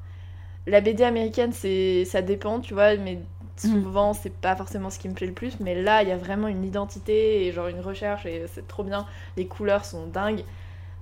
la 0.66 0.80
BD 0.80 1.04
américaine, 1.04 1.52
c'est 1.52 2.04
ça 2.04 2.22
dépend, 2.22 2.60
tu 2.60 2.74
vois, 2.74 2.96
mais 2.96 3.18
souvent, 3.60 4.12
c'est 4.14 4.32
pas 4.34 4.56
forcément 4.56 4.90
ce 4.90 4.98
qui 4.98 5.08
me 5.08 5.14
plaît 5.14 5.26
le 5.26 5.32
plus. 5.34 5.60
Mais 5.60 5.80
là, 5.80 6.02
il 6.02 6.08
y 6.08 6.12
a 6.12 6.16
vraiment 6.16 6.48
une 6.48 6.64
identité 6.64 7.46
et 7.46 7.52
genre 7.52 7.68
une 7.68 7.80
recherche, 7.80 8.26
et 8.26 8.44
c'est 8.52 8.66
trop 8.68 8.84
bien. 8.84 9.06
Les 9.36 9.46
couleurs 9.46 9.84
sont 9.84 10.06
dingues. 10.06 10.44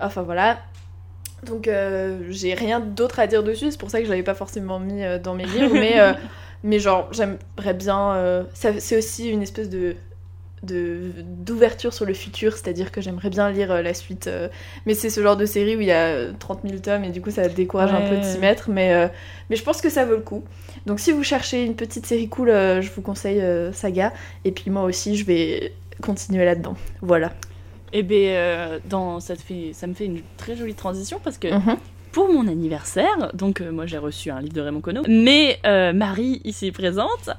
Enfin, 0.01 0.23
voilà. 0.23 0.59
Donc, 1.45 1.69
euh, 1.69 2.27
j'ai 2.31 2.55
rien 2.55 2.81
d'autre 2.81 3.21
à 3.21 3.27
dire 3.27 3.43
dessus, 3.45 3.71
c'est 3.71 3.79
pour 3.81 3.91
ça 3.91 4.01
que 4.01 4.05
je 4.07 4.11
l'avais 4.11 4.23
pas 4.25 4.35
forcément 4.35 4.81
mis 4.81 5.05
euh, 5.05 5.19
dans 5.19 5.35
mes 5.35 5.47
livres, 5.47 5.75
mais. 5.79 6.01
euh, 6.01 6.13
mais 6.65 6.81
genre, 6.81 7.09
j'aimerais 7.13 7.75
bien. 7.75 8.47
c'est 8.55 8.97
aussi 8.99 9.29
une 9.31 9.43
espèce 9.43 9.69
de- 9.71 9.97
d'ouverture 10.63 11.93
sur 11.93 12.05
le 12.05 12.15
futur, 12.15 12.53
c'est-à-dire 12.55 12.91
que 12.93 13.01
j'aimerais 13.01 13.31
bien 13.31 13.51
lire 13.51 13.71
euh, 13.73 13.83
la 13.83 13.95
suite. 13.95 14.27
euh, 14.27 14.49
mais 14.87 14.95
c'est 14.95 15.11
ce 15.11 15.23
genre 15.23 15.37
de 15.37 15.47
série 15.47 15.77
où 15.77 15.81
il 15.81 15.87
y 15.87 15.93
a 15.93 16.07
euh, 16.09 16.33
30 16.39 16.61
000 16.65 16.79
tomes 16.81 17.05
et 17.05 17.11
du 17.11 17.21
coup 17.21 17.31
ça 17.31 17.49
décourage 17.49 17.93
un 17.93 18.03
peu 18.03 18.17
de 18.17 18.23
s'y 18.25 18.39
mettre. 18.39 18.71
Mais, 18.71 18.93
euh, 18.95 19.09
mais 19.51 19.57
je 19.57 19.63
pense 19.63 19.81
que 19.81 19.89
ça 19.91 20.05
vaut 20.05 20.15
le 20.17 20.21
coup. 20.23 20.45
Donc 20.87 21.01
si 21.01 21.13
vous 21.13 21.23
cherchez 21.23 21.65
une 21.65 21.75
petite 21.77 22.07
série 22.07 22.29
cool, 22.29 22.51
euh, 22.51 22.81
je 22.83 22.91
vous 22.91 23.03
conseille 23.03 23.41
euh, 23.41 23.73
Saga. 23.73 24.13
Et 24.45 24.53
puis 24.53 24.71
moi 24.71 24.83
aussi, 24.83 25.17
je 25.17 25.25
vais 25.25 25.73
continuer 26.03 26.45
là-dedans. 26.45 26.77
Voilà. 27.03 27.33
Et 27.93 28.03
bien, 28.03 28.19
euh, 28.31 28.79
dans, 28.89 29.19
ça, 29.21 29.35
te 29.37 29.41
fait, 29.43 29.71
ça 29.73 29.87
me 29.87 29.95
fait 29.95 30.05
une 30.05 30.21
très 30.37 30.57
jolie 30.57 30.75
transition 30.75 31.21
parce 31.25 31.39
que 31.39 31.49
Mhm. 31.49 31.77
pour 32.13 32.31
mon 32.33 32.47
anniversaire, 32.47 33.31
donc 33.35 33.61
euh, 33.61 33.71
moi 33.73 33.87
j'ai 33.87 33.97
reçu 33.99 34.31
un 34.31 34.41
livre 34.41 34.53
de 34.55 34.61
Raymond 34.61 34.81
Queneau, 34.83 35.03
mais 35.09 35.59
euh, 35.67 35.93
Marie, 35.95 36.41
ici 36.45 36.71
présente, 36.71 37.31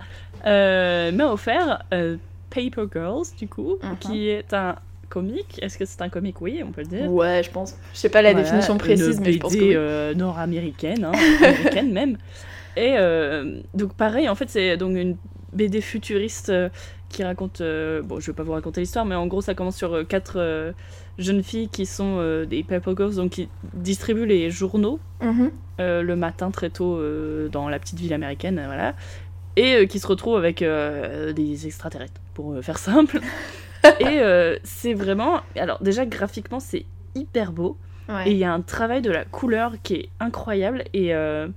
euh, 0.47 1.11
m'a 1.11 1.27
offert 1.31 1.83
euh, 1.93 2.17
Paper 2.49 2.85
Girls, 2.93 3.25
du 3.37 3.47
coup, 3.47 3.77
Mhm. 3.83 3.97
qui 3.99 4.27
est 4.29 4.53
un 4.53 4.75
comique. 5.09 5.59
Est-ce 5.61 5.77
que 5.77 5.85
c'est 5.85 6.01
un 6.01 6.09
comique? 6.09 6.39
Oui, 6.41 6.61
on 6.65 6.71
peut 6.71 6.81
le 6.81 6.87
dire. 6.87 7.11
Ouais, 7.11 7.41
je 7.43 7.49
pense. 7.49 7.75
Je 7.93 7.97
sais 7.99 8.09
pas 8.09 8.21
la 8.21 8.31
Voilà, 8.31 8.43
définition 8.45 8.77
précise, 8.77 9.17
une 9.17 9.23
mais 9.23 9.33
je 9.33 9.39
pense 9.39 9.53
que 9.53 9.57
BD, 9.57 9.69
oui. 9.69 9.75
euh, 9.75 10.13
nord-américaine, 10.13 11.03
hein, 11.05 11.11
américaine 11.43 11.91
même. 11.91 12.17
Et 12.77 12.95
euh, 12.97 13.59
donc 13.73 13.93
pareil, 13.95 14.29
en 14.29 14.35
fait, 14.35 14.49
c'est 14.49 14.77
donc 14.77 14.95
une 14.95 15.17
BD 15.53 15.81
futuriste 15.81 16.49
euh, 16.49 16.69
qui 17.09 17.23
raconte. 17.23 17.59
bon, 18.03 18.19
je 18.19 18.27
vais 18.27 18.33
pas 18.35 18.43
vous 18.43 18.51
raconter 18.51 18.81
l'histoire, 18.81 19.03
mais 19.05 19.15
en 19.15 19.25
gros, 19.25 19.41
ça 19.41 19.55
commence 19.55 19.75
sur 19.75 20.07
quatre 20.07 20.73
jeunes 21.17 21.41
filles 21.41 21.67
qui 21.69 21.87
sont 21.87 22.43
des 22.47 22.61
paper 22.63 22.91
girls, 22.95 23.15
donc 23.15 23.31
qui 23.31 23.49
distribuent 23.73 24.27
les 24.27 24.51
journaux 24.51 24.99
Mhm. 25.23 25.49
le 25.79 26.13
matin 26.15 26.51
très 26.51 26.69
tôt 26.69 27.01
dans 27.51 27.67
la 27.67 27.79
petite 27.79 27.99
ville 27.99 28.13
américaine, 28.13 28.61
voilà, 28.63 28.93
et 29.55 29.87
qui 29.87 29.97
se 29.97 30.05
retrouvent 30.05 30.37
avec 30.37 30.59
des 30.63 31.65
extraterrestres, 31.65 32.21
pour 32.39 32.53
euh, 32.53 32.61
faire 32.61 32.77
simple. 32.77 33.19
et 33.99 34.21
euh, 34.21 34.57
c'est 34.63 34.93
vraiment, 34.93 35.41
alors 35.57 35.81
déjà 35.83 36.05
graphiquement 36.05 36.61
c'est 36.61 36.85
hyper 37.15 37.51
beau, 37.51 37.75
Ouais. 38.07 38.29
et 38.29 38.31
il 38.31 38.37
y 38.37 38.43
a 38.45 38.51
un 38.51 38.61
travail 38.61 39.01
de 39.01 39.11
la 39.11 39.23
couleur 39.25 39.73
qui 39.83 39.93
est 39.95 40.09
incroyable, 40.21 40.83
et 40.93 41.13
euh, 41.13 41.47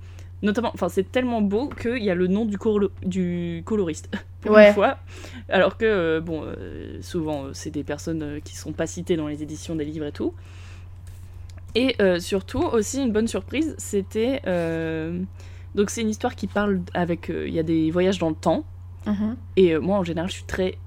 notamment, 0.42 0.70
enfin 0.74 0.88
c'est 0.88 1.10
tellement 1.10 1.40
beau 1.40 1.68
qu'il 1.68 2.02
y 2.02 2.10
a 2.10 2.14
le 2.16 2.26
nom 2.26 2.44
du, 2.44 2.59
colo- 2.59 2.90
du 3.04 3.62
coloriste. 3.64 4.10
Pour 4.40 4.52
Ouais. 4.56 4.68
une 4.68 4.74
fois, 4.74 4.98
alors 5.48 5.76
que 5.78 5.84
euh, 5.86 6.20
bon, 6.20 6.44
souvent 7.00 7.44
c'est 7.52 7.70
des 7.70 7.84
personnes 7.84 8.40
qui 8.44 8.56
sont 8.56 8.72
pas 8.72 8.88
citées 8.88 9.16
dans 9.16 9.28
les 9.28 9.42
éditions 9.44 9.76
des 9.76 9.84
livres 9.84 10.06
et 10.06 10.12
tout. 10.12 10.34
Et 11.76 11.96
surtout, 12.18 12.62
aussi 12.62 13.00
une 13.02 13.12
bonne 13.12 13.28
surprise, 13.28 13.74
c'était. 13.78 14.42
donc, 15.74 15.88
c'est 15.90 16.02
une 16.02 16.10
histoire 16.10 16.34
qui 16.34 16.46
parle 16.48 16.80
avec. 16.92 17.30
Il 17.30 17.54
y 17.54 17.59
a 17.59 17.62
des 17.62 17.90
voyages 17.90 18.18
dans 18.18 18.28
le 18.28 18.34
temps. 18.34 18.64
Mhm. 19.06 19.36
Et 19.56 19.74
euh, 19.74 19.80
moi, 19.80 19.98
en 19.98 20.04
général, 20.04 20.28
je 20.28 20.34
suis 20.34 20.44
très. 20.44 20.78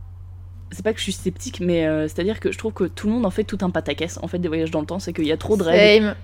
C'est 0.72 0.84
pas 0.84 0.92
que 0.94 1.00
je 1.00 1.04
suis 1.04 1.12
sceptique, 1.14 1.60
mais 1.62 1.86
euh, 1.86 2.08
c'est-à-dire 2.08 2.40
que 2.40 2.52
je 2.52 2.58
trouve 2.58 2.74
que 2.74 2.86
tout 2.86 3.08
le 3.08 3.14
monde 3.14 3.26
en 3.26 3.30
fait 3.30 3.44
tout 3.44 3.60
un 3.62 3.70
pataquès 3.70 4.18
en 4.22 4.28
fait 4.28 4.40
des 4.40 4.48
voyages 4.48 4.72
dans 4.72 4.80
le 4.82 4.86
temps. 4.88 5.00
C'est 5.00 5.14
qu'il 5.14 5.26
y 5.26 5.32
a 5.32 5.38
trop 5.38 5.56
de 5.58 5.64
règles. 5.64 6.06
Same. 6.08 6.16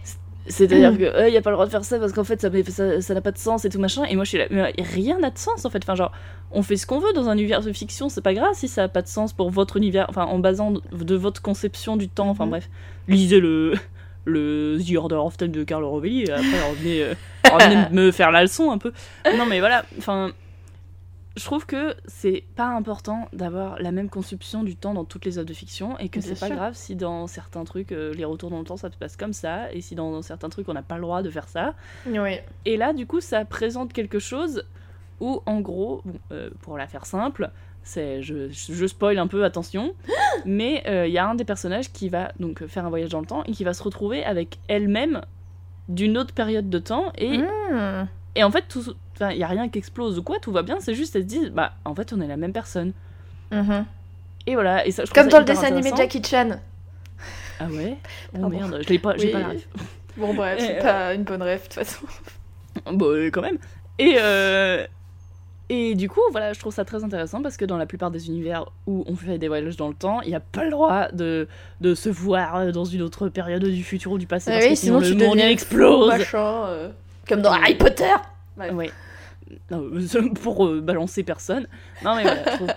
C'est-à-dire 0.47 0.97
que 0.97 1.27
il 1.27 1.33
y 1.33 1.37
a 1.37 1.41
pas 1.43 1.51
le 1.51 1.55
droit 1.55 1.67
de 1.67 1.71
faire 1.71 1.85
ça 1.85 1.99
parce 1.99 2.11
qu'en 2.11 2.23
fait 2.23 2.41
ça 2.41 2.49
met- 2.49 2.63
ça 2.63 2.99
ça 2.99 3.13
n'a 3.13 3.21
pas 3.21 3.31
de 3.31 3.37
sens 3.37 3.63
et 3.63 3.69
tout 3.69 3.79
machin. 3.79 4.03
Et 4.05 4.15
moi 4.15 4.23
je 4.25 4.29
suis 4.29 4.37
là, 4.39 4.45
mais 4.49 4.73
rien 4.79 5.19
n'a 5.19 5.29
de 5.29 5.37
sens 5.37 5.63
en 5.65 5.69
fait. 5.69 5.77
Enfin 5.83 5.93
genre, 5.93 6.11
on 6.51 6.63
fait 6.63 6.75
ce 6.77 6.87
qu'on 6.87 6.99
veut 6.99 7.13
dans 7.13 7.29
un 7.29 7.33
univers 7.37 7.61
de 7.61 7.71
fiction, 7.71 8.09
c'est 8.09 8.21
pas 8.21 8.33
grave 8.33 8.53
si 8.55 8.67
ça 8.67 8.83
a 8.83 8.87
pas 8.87 9.03
de 9.03 9.07
sens 9.07 9.31
pour 9.31 9.51
votre 9.51 9.77
univers. 9.77 10.07
Enfin 10.09 10.25
en 10.25 10.39
basant 10.39 10.73
de 10.91 11.15
votre 11.15 11.43
conception 11.43 11.95
du 11.95 12.09
temps. 12.09 12.29
Enfin 12.29 12.45
Mhm. 12.45 12.49
bref, 12.49 12.69
lisez 13.07 13.39
le 13.39 13.75
le 14.25 14.79
The 14.83 14.95
Order 14.97 15.15
of 15.17 15.37
Time 15.37 15.49
de 15.51 15.63
Carlo 15.63 15.89
Rovelli. 15.91 16.23
Et 16.23 16.31
après 16.31 16.69
revenez, 16.69 17.03
euh, 17.03 17.13
revenez 17.45 17.85
me 17.91 18.11
faire 18.11 18.31
la 18.31 18.41
leçon 18.41 18.71
un 18.71 18.79
peu. 18.79 18.91
Non 19.37 19.45
mais 19.45 19.59
voilà. 19.59 19.85
Enfin. 19.99 20.31
Je 21.37 21.45
trouve 21.45 21.65
que 21.65 21.95
c'est 22.07 22.43
pas 22.55 22.67
important 22.67 23.29
d'avoir 23.31 23.79
la 23.79 23.91
même 23.91 24.09
conception 24.09 24.63
du 24.63 24.75
temps 24.75 24.93
dans 24.93 25.05
toutes 25.05 25.23
les 25.23 25.37
œuvres 25.37 25.47
de 25.47 25.53
fiction 25.53 25.97
et 25.97 26.09
que 26.09 26.19
c'est 26.19 26.37
pas 26.37 26.49
grave 26.49 26.73
si 26.75 26.95
dans 26.95 27.25
certains 27.27 27.63
trucs 27.63 27.93
euh, 27.93 28.13
les 28.13 28.25
retours 28.25 28.49
dans 28.49 28.59
le 28.59 28.65
temps 28.65 28.75
ça 28.75 28.91
se 28.91 28.97
passe 28.97 29.15
comme 29.15 29.31
ça 29.31 29.71
et 29.71 29.79
si 29.79 29.95
dans 29.95 30.21
certains 30.21 30.49
trucs 30.49 30.67
on 30.67 30.73
n'a 30.73 30.81
pas 30.81 30.95
le 30.95 31.01
droit 31.01 31.21
de 31.21 31.29
faire 31.29 31.47
ça. 31.47 31.73
Oui. 32.05 32.37
Et 32.65 32.75
là 32.75 32.91
du 32.91 33.07
coup 33.07 33.21
ça 33.21 33.45
présente 33.45 33.93
quelque 33.93 34.19
chose 34.19 34.65
où 35.21 35.41
en 35.45 35.61
gros, 35.61 36.01
bon, 36.03 36.19
euh, 36.33 36.49
pour 36.61 36.77
la 36.77 36.87
faire 36.87 37.05
simple, 37.05 37.49
c'est 37.83 38.21
je, 38.21 38.49
je 38.49 38.85
spoil 38.87 39.17
un 39.17 39.27
peu 39.27 39.45
attention, 39.45 39.93
mais 40.45 40.83
euh, 40.87 41.07
il 41.07 41.13
y 41.13 41.17
a 41.17 41.27
un 41.27 41.35
des 41.35 41.45
personnages 41.45 41.93
qui 41.93 42.09
va 42.09 42.33
donc 42.39 42.65
faire 42.65 42.85
un 42.85 42.89
voyage 42.89 43.09
dans 43.11 43.21
le 43.21 43.27
temps 43.27 43.43
et 43.45 43.51
qui 43.51 43.63
va 43.63 43.73
se 43.73 43.83
retrouver 43.83 44.23
avec 44.25 44.57
elle-même 44.67 45.21
d'une 45.87 46.17
autre 46.17 46.33
période 46.33 46.69
de 46.69 46.79
temps 46.79 47.13
et 47.17 47.37
Hmm. 47.37 48.05
et 48.35 48.43
en 48.43 48.51
fait, 48.51 48.65
tout, 48.67 48.83
enfin, 49.15 49.31
il 49.31 49.37
y 49.37 49.43
a 49.43 49.47
rien 49.47 49.69
qui 49.69 49.77
explose 49.79 50.17
ou 50.17 50.23
quoi, 50.23 50.39
tout 50.39 50.51
va 50.51 50.61
bien, 50.63 50.77
c'est 50.79 50.95
juste 50.95 51.15
elle 51.15 51.23
se 51.23 51.27
dit, 51.27 51.49
bah, 51.49 51.73
en 51.85 51.95
fait, 51.95 52.13
on 52.13 52.21
est 52.21 52.27
la 52.27 52.37
même 52.37 52.53
personne. 52.53 52.93
Mhm. 53.51 53.85
Et 54.47 54.53
voilà, 54.55 54.85
et 54.87 54.91
ça, 54.91 55.05
je 55.05 55.11
Comme 55.11 55.27
dans 55.27 55.39
le 55.39 55.45
dessin 55.45 55.67
animé. 55.67 55.91
Jackie 55.95 56.23
Chan. 56.23 56.49
Ah 57.59 57.65
ouais? 57.67 57.95
Oh 58.01 58.39
Pardon. 58.39 58.49
merde, 58.49 58.79
je 58.83 58.89
l'ai 58.89 58.97
pas, 58.99 59.15
j'ai 59.17 59.27
Oui. 59.27 59.31
pas 59.33 59.39
la 59.39 59.49
ref. 59.49 59.67
Bon, 60.17 60.33
bref, 60.33 60.57
Et, 60.59 60.61
c'est 60.65 60.79
euh, 60.79 60.81
pas 60.81 61.13
une 61.13 61.23
bonne 61.23 61.43
rêve 61.43 61.59
de 61.59 61.63
toute 61.65 61.73
façon. 61.73 62.05
Bon, 62.91 63.05
euh, 63.07 63.29
quand 63.29 63.41
même. 63.41 63.57
Et, 63.99 64.15
euh, 64.17 64.85
et 65.69 65.93
du 65.93 66.09
coup, 66.09 66.21
voilà, 66.31 66.53
je 66.53 66.59
trouve 66.59 66.73
ça 66.73 66.85
très 66.85 67.03
intéressant 67.03 67.41
parce 67.41 67.55
que 67.57 67.65
dans 67.65 67.77
la 67.77 67.85
plupart 67.85 68.09
des 68.11 68.27
univers 68.29 68.65
où 68.87 69.03
on 69.07 69.15
fait 69.15 69.37
des 69.37 69.47
voyages 69.47 69.75
dans 69.77 69.89
le 69.89 69.93
temps, 69.93 70.21
il 70.21 70.29
n'y 70.29 70.35
a 70.35 70.39
pas 70.39 70.63
le 70.63 70.71
droit 70.71 71.09
de, 71.11 71.47
de 71.81 71.93
se 71.95 72.09
voir 72.09 72.71
dans 72.71 72.85
une 72.85 73.01
autre 73.03 73.29
période 73.29 73.63
du 73.63 73.83
futur 73.83 74.13
ou 74.13 74.17
du 74.17 74.25
passé. 74.25 74.49
Ah 74.51 74.53
parce 74.55 74.65
oui, 74.65 74.71
que 74.71 74.75
sinon, 74.79 75.01
sinon 75.01 75.15
le 75.17 75.21
tu 75.21 75.27
monde 75.27 75.39
explose. 75.39 76.07
Machin, 76.09 76.63
euh, 76.65 76.89
Comme 77.27 77.41
dans 77.41 77.51
Harry 77.51 77.75
Potter. 77.75 78.05
Bref. 78.69 78.73
Ouais. 78.75 78.91
Non, 79.69 79.89
pour 80.41 80.67
euh, 80.67 80.81
balancer 80.81 81.23
personne. 81.23 81.67
Non, 82.03 82.15
mais 82.15 82.23
voilà, 82.23 82.43
je 82.51 82.55
trouve- 82.55 82.73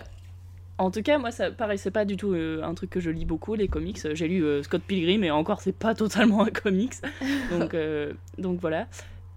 En 0.79 0.91
tout 0.91 1.03
cas, 1.03 1.19
moi, 1.19 1.31
ça, 1.31 1.51
pareil, 1.51 1.79
c'est 1.79 1.91
pas 1.91 2.05
du 2.05 2.17
tout 2.17 2.33
euh, 2.33 2.63
un 2.63 2.75
truc 2.75 2.91
que 2.91 3.01
je 3.01 3.11
lis 3.11 3.25
beaucoup, 3.25 3.55
les 3.55 3.69
comics. 3.69 4.01
J'ai 4.15 4.29
lu 4.29 4.45
euh, 4.45 4.63
Scott 4.63 4.83
Pilgrim, 4.83 5.23
et 5.25 5.31
encore, 5.31 5.61
c'est 5.61 5.77
pas 5.77 5.95
totalement 5.95 6.43
un 6.43 6.51
comics. 6.51 6.95
Donc, 7.51 7.77
donc 8.39 8.61
voilà. 8.61 8.87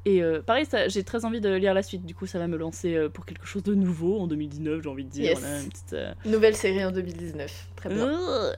Et 0.05 0.21
pareil, 0.45 0.65
j'ai 0.87 1.03
très 1.03 1.25
envie 1.25 1.41
de 1.41 1.53
lire 1.53 1.73
la 1.73 1.83
suite. 1.83 2.05
Du 2.05 2.15
coup, 2.15 2.25
ça 2.27 2.39
va 2.39 2.47
me 2.47 2.55
lancer 2.55 2.97
pour 3.13 3.25
quelque 3.25 3.45
chose 3.45 3.61
de 3.63 3.75
nouveau 3.75 4.19
en 4.21 4.27
2019, 4.27 4.81
j'ai 4.81 4.89
envie 4.89 5.03
de 5.03 5.09
dire. 5.09 5.25
Yes. 5.25 5.39
Voilà, 5.41 5.59
une 5.59 5.67
petite, 5.69 5.95
Nouvelle 6.25 6.55
série 6.55 6.85
en 6.85 6.91
2019. 6.91 7.67
Très 7.75 7.89
bien. 7.89 8.07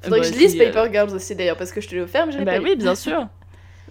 Faudrait 0.04 0.10
bah, 0.10 0.20
que 0.20 0.26
je 0.32 0.38
lise 0.40 0.56
Paper 0.56 0.90
Girls 0.92 1.12
aussi 1.14 1.36
d'ailleurs 1.36 1.58
parce 1.58 1.72
que 1.72 1.82
je 1.82 1.88
te 1.90 1.96
l'ai 1.96 2.02
offert 2.02 2.28
mais 2.28 2.34
je 2.34 2.38
l'ai 2.38 2.46
Bah 2.46 2.58
pas 2.58 2.62
oui, 2.62 2.70
lu. 2.72 2.76
bien 2.78 2.94
sûr. 2.94 3.28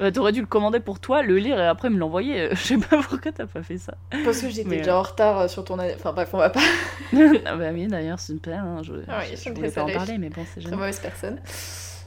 Euh, 0.00 0.10
T'aurais 0.10 0.32
dû 0.32 0.40
le 0.40 0.46
commander 0.46 0.80
pour 0.80 1.00
toi, 1.00 1.22
le 1.22 1.38
lire 1.38 1.58
et 1.58 1.66
après 1.66 1.90
me 1.90 1.98
l'envoyer. 1.98 2.40
Euh, 2.42 2.48
Je 2.52 2.56
sais 2.62 2.76
pas 2.78 3.02
pourquoi 3.02 3.32
t'as 3.32 3.46
pas 3.46 3.62
fait 3.62 3.78
ça. 3.78 3.94
Parce 4.24 4.40
que 4.40 4.48
j'étais 4.48 4.68
déjà 4.76 4.98
en 4.98 5.02
retard 5.02 5.38
euh, 5.40 5.48
sur 5.48 5.64
ton 5.64 5.78
année. 5.78 5.94
Enfin 5.96 6.12
bref, 6.12 6.30
on 6.32 6.38
va 6.38 6.50
pas. 6.50 6.60
ah 7.46 7.56
bah 7.56 7.70
oui, 7.72 7.86
d'ailleurs, 7.88 8.20
super. 8.20 8.62
hein, 8.62 8.80
je, 8.82 8.92
Ah 9.08 9.20
oui, 9.28 9.36
je 9.36 9.50
me 9.50 9.54
voulais 9.56 9.70
pas 9.70 9.82
en 9.84 9.90
parler, 9.92 10.18
mais 10.18 10.28
bon, 10.28 10.42
c'est 10.54 10.60
Très 10.60 10.76
mauvaise 10.76 11.00
personne. 11.00 11.38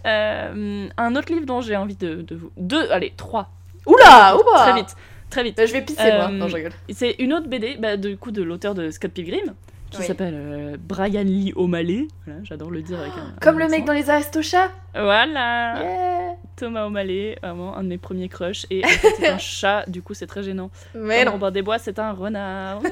Euh, 0.06 0.88
un 0.98 1.16
autre 1.16 1.32
livre 1.32 1.46
dont 1.46 1.62
j'ai 1.62 1.76
envie 1.76 1.96
de, 1.96 2.22
de 2.22 2.36
vous... 2.36 2.52
Deux, 2.58 2.90
allez, 2.92 3.14
trois. 3.16 3.50
Oula, 3.86 4.36
oula 4.36 4.58
Très 4.64 4.74
vite, 4.74 4.96
très 5.30 5.44
vite. 5.44 5.58
Bah, 5.58 5.66
je 5.66 5.74
vais 5.74 5.82
pisser 5.82 6.12
moi. 6.12 6.30
Non, 6.30 6.48
je 6.48 6.56
rigole. 6.56 6.72
C'est 6.90 7.16
une 7.20 7.34
autre 7.34 7.48
BD, 7.48 7.76
bah, 7.78 7.98
du 7.98 8.18
coup, 8.18 8.32
de 8.32 8.42
l'auteur 8.42 8.74
de 8.74 8.90
Scott 8.90 9.12
Pilgrim, 9.12 9.54
qui 9.92 10.00
Oui. 10.00 10.06
s'appelle 10.06 10.34
euh, 10.36 10.78
Brian 10.80 11.24
Lee 11.24 11.54
O'Malley. 11.56 12.08
Voilà, 12.26 12.40
j'adore 12.44 12.72
le 12.72 12.82
dire 12.82 13.00
avec 13.00 13.14
un... 13.14 13.34
Comme 13.42 13.58
un 13.58 13.66
le 13.66 13.70
mec 13.70 13.86
dans 13.86 13.94
les 13.94 14.10
Aristochats. 14.10 14.72
Voilà 14.94 15.82
Yeah. 15.82 16.36
Thomas 16.56 16.86
O'Malley, 16.86 17.38
vraiment 17.42 17.76
un 17.76 17.84
de 17.84 17.90
mes 17.90 17.98
premiers 17.98 18.30
crushs. 18.30 18.66
Et 18.70 18.84
en 18.84 18.88
fait, 18.88 19.14
c'est 19.18 19.30
un 19.30 19.38
chat, 19.40 19.86
du 19.88 20.02
coup, 20.02 20.14
c'est 20.14 20.28
très 20.28 20.44
gênant. 20.44 20.70
Mais 20.96 21.24
Comme. 21.24 21.30
Robin 21.34 21.52
des 21.52 21.62
Bois, 21.62 21.78
c'est 21.80 22.00
un 22.00 22.12
renard. 22.12 22.82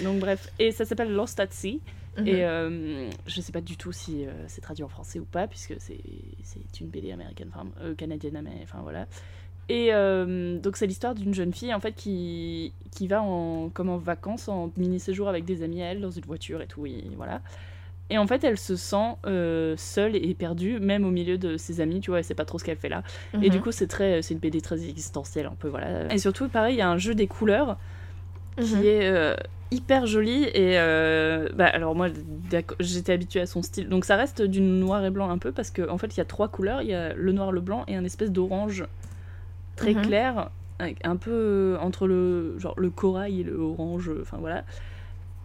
Mmh. 0.00 0.04
Donc 0.04 0.18
bref, 0.18 0.48
et 0.58 0.72
ça 0.72 0.84
s'appelle 0.84 1.12
Lost 1.12 1.40
at 1.40 1.48
Sea. 1.50 1.80
Mhm. 2.18 2.26
Et 2.26 2.44
euh, 2.44 3.08
je 3.26 3.40
sais 3.40 3.52
pas 3.52 3.60
du 3.60 3.76
tout 3.76 3.92
si 3.92 4.26
euh, 4.26 4.30
c'est 4.48 4.60
traduit 4.60 4.82
en 4.84 4.88
français 4.88 5.18
ou 5.18 5.24
pas, 5.24 5.46
puisque 5.46 5.74
c'est 5.78 6.00
c'est 6.42 6.80
une 6.80 6.88
BD 6.88 7.12
américaine, 7.12 7.48
enfin 7.54 7.68
euh, 7.82 7.94
canadienne, 7.94 8.36
américaine, 8.36 8.66
enfin 8.68 8.80
voilà. 8.82 9.06
Et 9.70 9.94
euh, 9.94 10.58
donc 10.58 10.76
c'est 10.76 10.86
l'histoire 10.88 11.14
d'une 11.14 11.32
jeune 11.32 11.52
fille 11.54 11.72
en 11.72 11.78
fait 11.78 11.92
qui, 11.92 12.72
qui 12.90 13.06
va 13.06 13.22
en, 13.22 13.70
comme 13.70 13.88
en 13.88 13.98
vacances, 13.98 14.48
en 14.48 14.72
mini 14.76 14.98
séjour 14.98 15.28
avec 15.28 15.44
des 15.44 15.62
amis 15.62 15.80
à 15.80 15.86
elle 15.92 16.00
dans 16.00 16.10
une 16.10 16.24
voiture 16.24 16.60
et 16.60 16.66
tout, 16.66 16.86
et 16.86 17.04
voilà. 17.16 17.40
Et 18.10 18.18
en 18.18 18.26
fait 18.26 18.42
elle 18.42 18.58
se 18.58 18.74
sent 18.74 19.14
euh, 19.26 19.76
seule 19.78 20.16
et 20.16 20.34
perdue, 20.34 20.80
même 20.80 21.04
au 21.04 21.10
milieu 21.12 21.38
de 21.38 21.56
ses 21.56 21.80
amis, 21.80 22.00
tu 22.00 22.10
vois, 22.10 22.18
elle 22.18 22.24
sait 22.24 22.34
pas 22.34 22.44
trop 22.44 22.58
ce 22.58 22.64
qu'elle 22.64 22.78
fait 22.78 22.88
là. 22.88 23.04
Et 23.34 23.36
Mhm. 23.36 23.50
du 23.50 23.60
coup 23.60 23.70
c'est 23.70 23.86
très, 23.86 24.22
c'est 24.22 24.34
une 24.34 24.40
BD 24.40 24.60
très 24.60 24.82
existentielle 24.88 25.46
un 25.46 25.54
peu, 25.56 25.68
voilà. 25.68 26.12
Et 26.12 26.18
surtout 26.18 26.48
pareil, 26.48 26.74
il 26.74 26.78
y 26.78 26.82
a 26.82 26.88
un 26.90 26.98
jeu 26.98 27.14
des 27.14 27.28
couleurs 27.28 27.78
qui 28.56 28.74
Mhm. 28.74 28.84
est 28.86 29.08
euh, 29.08 29.36
hyper 29.70 30.06
joli 30.06 30.46
et 30.52 30.74
bah, 31.54 31.66
alors 31.66 31.94
moi 31.94 32.08
j'étais 32.80 33.12
habituée 33.12 33.40
à 33.42 33.46
son 33.46 33.62
style 33.62 33.88
donc 33.88 34.04
ça 34.04 34.16
reste 34.16 34.42
du 34.42 34.60
noir 34.60 35.04
et 35.04 35.10
blanc 35.10 35.30
un 35.30 35.38
peu 35.38 35.52
parce 35.52 35.70
qu'en 35.70 35.88
en 35.90 35.96
fait 35.98 36.16
il 36.16 36.18
y 36.18 36.20
a 36.20 36.24
trois 36.24 36.48
couleurs 36.48 36.82
il 36.82 36.88
y 36.88 36.94
a 36.94 37.14
le 37.14 37.30
noir 37.30 37.52
le 37.52 37.60
blanc 37.60 37.84
et 37.86 37.94
un 37.94 38.04
espèce 38.04 38.32
d'orange 38.32 38.84
très 39.80 39.94
Mhm. 39.94 40.02
clair 40.02 40.50
un 41.04 41.16
peu 41.16 41.30
euh, 41.32 41.78
entre 41.80 42.06
le 42.06 42.58
genre 42.58 42.74
le 42.78 42.88
corail 42.90 43.40
et 43.40 43.44
le 43.44 43.56
orange 43.58 44.08
euh, 44.08 44.20
enfin 44.22 44.38
voilà 44.38 44.64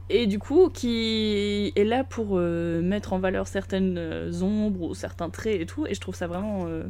et 0.09 0.27
du 0.27 0.39
coup 0.39 0.69
qui 0.69 1.73
est 1.75 1.83
là 1.83 2.03
pour 2.03 2.37
euh, 2.37 2.81
mettre 2.81 3.11
en 3.13 3.19
valeur 3.19 3.47
certaines 3.47 3.97
ombres 4.41 4.81
ou 4.83 4.93
certains 4.95 5.29
traits 5.29 5.59
et 5.59 5.65
tout 5.65 5.85
et 5.87 5.93
je 5.93 5.99
trouve 5.99 6.15
ça 6.15 6.27
vraiment 6.27 6.67
euh, 6.67 6.83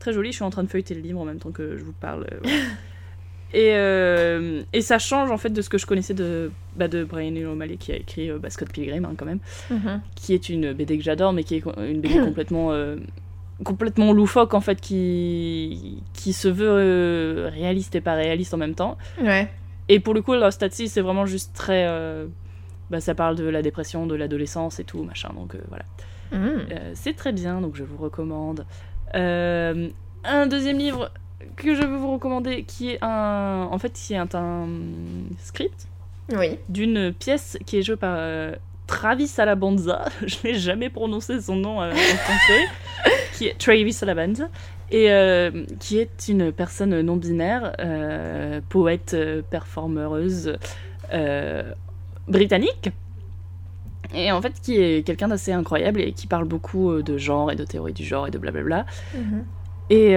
très 0.00 0.12
joli 0.12 0.30
je 0.32 0.36
suis 0.36 0.44
en 0.44 0.50
train 0.50 0.64
de 0.64 0.68
feuilleter 0.68 0.94
le 0.94 1.00
livre 1.00 1.20
en 1.20 1.24
même 1.24 1.38
temps 1.38 1.50
que 1.52 1.76
je 1.78 1.84
vous 1.84 1.92
parle 1.92 2.26
euh, 2.32 2.36
voilà. 2.42 2.56
Et, 3.54 3.70
et 4.72 4.80
ça 4.82 4.98
change 4.98 5.30
en 5.30 5.38
fait 5.38 5.50
de 5.50 5.62
ce 5.62 5.68
que 5.70 5.78
je 5.78 5.86
connaissais 5.86 6.12
de, 6.14 6.50
bah, 6.74 6.88
de 6.88 7.04
Brian 7.04 7.30
Lee 7.30 7.44
O'Malley 7.46 7.76
qui 7.76 7.92
a 7.92 7.96
écrit 7.96 8.28
Scott 8.50 8.70
Pilgrim 8.70 9.04
hein, 9.06 9.14
quand 9.16 9.24
même, 9.24 9.38
Mhm. 9.70 10.02
qui 10.14 10.34
est 10.34 10.48
une 10.50 10.72
BD 10.74 10.98
que 10.98 11.04
j'adore 11.04 11.32
mais 11.32 11.42
qui 11.44 11.54
est 11.54 11.62
une 11.78 12.00
BD 12.00 12.18
complètement, 12.24 12.72
complètement 13.64 14.12
loufoque 14.12 14.54
en 14.54 14.60
fait, 14.60 14.80
qui, 14.80 16.02
qui 16.12 16.32
se 16.32 16.48
veut 16.48 16.68
euh, 16.68 17.50
réaliste 17.52 17.94
et 17.94 18.00
pas 18.00 18.14
réaliste 18.14 18.52
en 18.54 18.58
même 18.58 18.74
temps. 18.74 18.98
Ouais. 19.22 19.48
Et 19.88 20.00
pour 20.00 20.14
le 20.14 20.22
coup, 20.22 20.34
Lost 20.34 20.62
at 20.62 20.70
Sea, 20.70 20.88
c'est 20.88 21.00
vraiment 21.00 21.26
juste 21.26 21.54
très... 21.54 21.86
euh, 21.88 22.26
bah, 22.90 23.00
ça 23.00 23.14
parle 23.14 23.36
de 23.36 23.44
la 23.44 23.62
dépression, 23.62 24.06
de 24.06 24.14
l'adolescence 24.14 24.78
et 24.78 24.84
tout, 24.84 25.02
machin, 25.02 25.30
donc 25.34 25.54
euh, 25.54 25.60
voilà. 25.68 25.84
Euh, 26.32 26.90
c'est 26.94 27.14
très 27.14 27.32
bien, 27.32 27.60
donc 27.60 27.76
je 27.76 27.84
vous 27.84 27.96
recommande. 27.96 28.66
Un 29.14 30.46
deuxième 30.48 30.78
livre 30.78 31.10
que 31.56 31.74
je 31.74 31.82
veux 31.82 31.96
vous 31.96 32.12
recommander, 32.12 32.64
qui 32.64 32.90
est 32.90 32.98
un, 33.02 33.68
en 33.70 33.78
fait, 33.78 33.92
qui 33.92 34.14
est 34.14 34.16
un, 34.18 34.28
un 34.34 34.66
script 35.38 35.86
Oui. 36.32 36.58
d'une 36.68 37.12
pièce 37.12 37.56
qui 37.64 37.78
est 37.78 37.82
jouée 37.82 37.96
par 37.96 38.18
Travis 38.86 39.32
Alabanza. 39.38 40.04
Je 40.26 40.36
n'ai 40.44 40.54
jamais 40.54 40.90
prononcé 40.90 41.40
son 41.40 41.56
nom 41.56 41.82
euh, 41.82 41.90
en 41.90 41.94
français. 41.94 42.64
qui 43.34 43.46
est 43.48 43.58
Travis 43.58 43.96
Alabanza. 44.02 44.48
Et 44.92 45.10
euh, 45.10 45.64
qui 45.80 45.98
est 45.98 46.28
une 46.28 46.52
personne 46.52 47.00
non 47.00 47.16
binaire, 47.16 47.72
euh, 47.80 48.60
poète, 48.68 49.16
performeuse 49.50 50.56
euh, 51.12 51.72
britannique. 52.28 52.90
Et 54.14 54.30
en 54.30 54.40
fait, 54.40 54.52
qui 54.62 54.76
est 54.80 55.04
quelqu'un 55.04 55.26
d'assez 55.26 55.52
incroyable 55.52 56.00
et 56.00 56.12
qui 56.12 56.28
parle 56.28 56.44
beaucoup 56.44 57.02
de 57.02 57.18
genre 57.18 57.50
et 57.50 57.56
de 57.56 57.64
théorie 57.64 57.92
du 57.92 58.04
genre 58.04 58.28
et 58.28 58.30
de 58.30 58.38
blablabla 58.38 58.86
Mhm. 59.14 59.44
et 59.90 60.14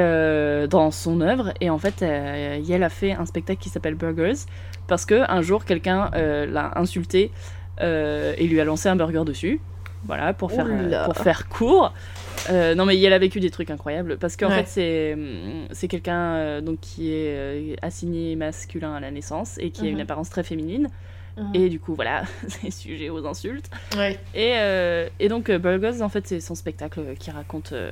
dans 0.67 0.91
son 0.91 1.21
œuvre 1.21 1.53
et 1.61 1.69
en 1.71 1.77
fait 1.79 2.01
elle 2.03 2.83
a 2.83 2.89
fait 2.89 3.13
un 3.13 3.25
spectacle 3.25 3.59
qui 3.59 3.69
s'appelle 3.69 3.95
Burgers 3.95 4.45
parce 4.87 5.05
que 5.05 5.23
un 5.29 5.41
jour 5.41 5.65
quelqu'un 5.65 6.09
l'a 6.13 6.71
insulté 6.77 7.31
euh, 7.81 8.33
et 8.37 8.47
lui 8.47 8.59
a 8.59 8.65
lancé 8.65 8.89
un 8.89 8.95
burger 8.95 9.23
dessus 9.25 9.59
voilà 10.05 10.33
pour 10.33 10.51
faire 10.51 10.67
euh, 10.69 11.05
pour 11.05 11.17
faire 11.17 11.47
court 11.49 11.93
Euh, 12.49 12.73
non 12.73 12.85
mais 12.85 12.99
elle 12.99 13.11
a 13.13 13.19
vécu 13.19 13.39
des 13.41 13.49
trucs 13.49 13.69
incroyables 13.69 14.17
parce 14.17 14.37
qu'en 14.37 14.47
Ouais. 14.49 14.63
fait 14.63 14.67
c'est 14.67 15.17
c'est 15.71 15.87
quelqu'un 15.89 16.61
donc 16.61 16.79
qui 16.79 17.11
est 17.13 17.75
assigné 17.81 18.35
masculin 18.37 18.93
à 18.95 18.99
la 19.01 19.11
naissance 19.11 19.57
et 19.59 19.71
qui 19.71 19.85
a 19.85 19.89
une 19.89 19.95
Mhm. 19.95 20.01
apparence 20.01 20.29
très 20.29 20.43
féminine 20.43 20.87
Mhm. 21.37 21.51
et 21.55 21.69
du 21.69 21.79
coup 21.81 21.95
voilà 21.95 22.23
c'est 22.47 22.71
sujet 22.71 23.09
aux 23.09 23.25
insultes 23.25 23.69
Ouais. 23.97 24.17
et, 24.33 24.53
euh, 24.57 25.07
et 25.19 25.27
donc, 25.27 25.51
Burgos, 25.51 26.01
en 26.01 26.09
fait, 26.09 26.27
c'est 26.27 26.39
son 26.39 26.55
spectacle 26.55 27.01
qui 27.19 27.29
raconte 27.31 27.71
euh, 27.73 27.91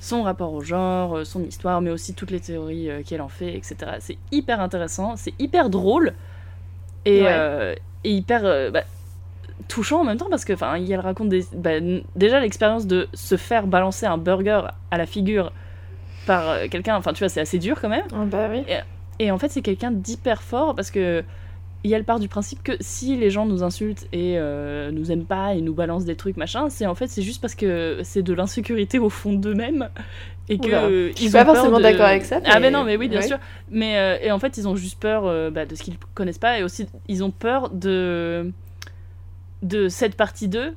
son 0.00 0.22
rapport 0.22 0.52
au 0.52 0.60
genre, 0.62 1.24
son 1.26 1.42
histoire, 1.44 1.80
mais 1.80 1.90
aussi 1.90 2.14
toutes 2.14 2.30
les 2.30 2.40
théories 2.40 2.90
euh, 2.90 3.02
qu'elle 3.02 3.20
en 3.22 3.28
fait, 3.28 3.52
etc. 3.54 3.76
C'est 4.00 4.18
hyper 4.32 4.60
intéressant, 4.60 5.16
c'est 5.16 5.34
hyper 5.38 5.70
drôle 5.70 6.12
et, 7.04 7.22
Ouais. 7.22 7.76
et 8.04 8.10
hyper 8.12 8.70
bah, 8.72 8.84
touchant 9.66 10.00
en 10.00 10.04
même 10.04 10.16
temps 10.18 10.28
parce 10.30 10.44
que, 10.44 10.52
enfin, 10.52 10.74
elle 10.74 11.00
raconte 11.00 11.28
des, 11.28 11.44
bah, 11.54 11.72
déjà 12.16 12.40
l'expérience 12.40 12.86
de 12.86 13.08
se 13.14 13.36
faire 13.36 13.66
balancer 13.66 14.06
un 14.06 14.18
burger 14.18 14.62
à 14.90 14.98
la 14.98 15.06
figure 15.06 15.52
par 16.26 16.48
euh, 16.48 16.66
quelqu'un, 16.70 16.96
enfin 16.96 17.12
tu 17.12 17.20
vois, 17.20 17.28
c'est 17.28 17.40
assez 17.40 17.58
dur 17.58 17.80
quand 17.80 17.88
même. 17.88 18.04
Ah 18.12 18.24
bah 18.26 18.48
oui. 18.50 18.62
Et 19.18 19.30
en 19.30 19.38
fait, 19.38 19.48
c'est 19.48 19.62
quelqu'un 19.62 19.90
d'hyper 19.90 20.42
fort 20.42 20.74
parce 20.74 20.90
que 20.90 21.24
il 21.84 21.90
y 21.90 21.94
a 21.94 21.98
le 21.98 22.04
part 22.04 22.18
du 22.18 22.26
principe 22.28 22.62
que 22.64 22.72
si 22.80 23.16
les 23.16 23.30
gens 23.30 23.46
nous 23.46 23.62
insultent 23.62 24.08
et 24.12 24.34
euh, 24.36 24.90
nous 24.90 25.12
aiment 25.12 25.24
pas 25.24 25.54
et 25.54 25.60
nous 25.60 25.74
balancent 25.74 26.04
des 26.04 26.16
trucs 26.16 26.36
machin, 26.36 26.70
c'est 26.70 26.86
en 26.86 26.94
fait 26.96 27.06
c'est 27.06 27.22
juste 27.22 27.40
parce 27.40 27.54
que 27.54 28.00
c'est 28.02 28.22
de 28.22 28.32
l'insécurité 28.34 28.98
au 28.98 29.08
fond 29.10 29.32
d'eux-mêmes 29.32 29.88
et 30.48 30.58
que 30.58 30.66
Oula. 30.66 30.82
euh, 30.86 31.10
Je 31.12 31.16
suis 31.16 31.26
ils 31.26 31.32
pas 31.32 31.44
forcément 31.44 31.78
de- 31.78 31.82
d'accord 31.84 32.06
avec 32.06 32.24
ça, 32.24 32.40
Ah 32.44 32.54
mais- 32.54 32.60
mais 32.62 32.70
non, 32.72 32.82
mais 32.82 32.96
oui 32.96 33.08
bien 33.08 33.20
ouais. 33.20 33.26
sûr. 33.28 33.38
Mais 33.70 33.96
euh, 33.96 34.18
et 34.20 34.32
en 34.32 34.40
fait 34.40 34.56
ils 34.58 34.66
ont 34.66 34.74
juste 34.74 34.98
peur 35.00 35.22
euh, 35.26 35.50
bah, 35.50 35.66
de 35.66 35.74
ce 35.76 35.82
qu'ils 35.84 35.96
connaissent 36.14 36.38
pas 36.38 36.58
et 36.58 36.64
aussi 36.64 36.86
ils 37.06 37.22
ont 37.22 37.30
peur 37.30 37.70
de 37.70 38.52
de 39.62 39.88
cette 39.88 40.14
partie 40.16 40.48
d'eux 40.48 40.74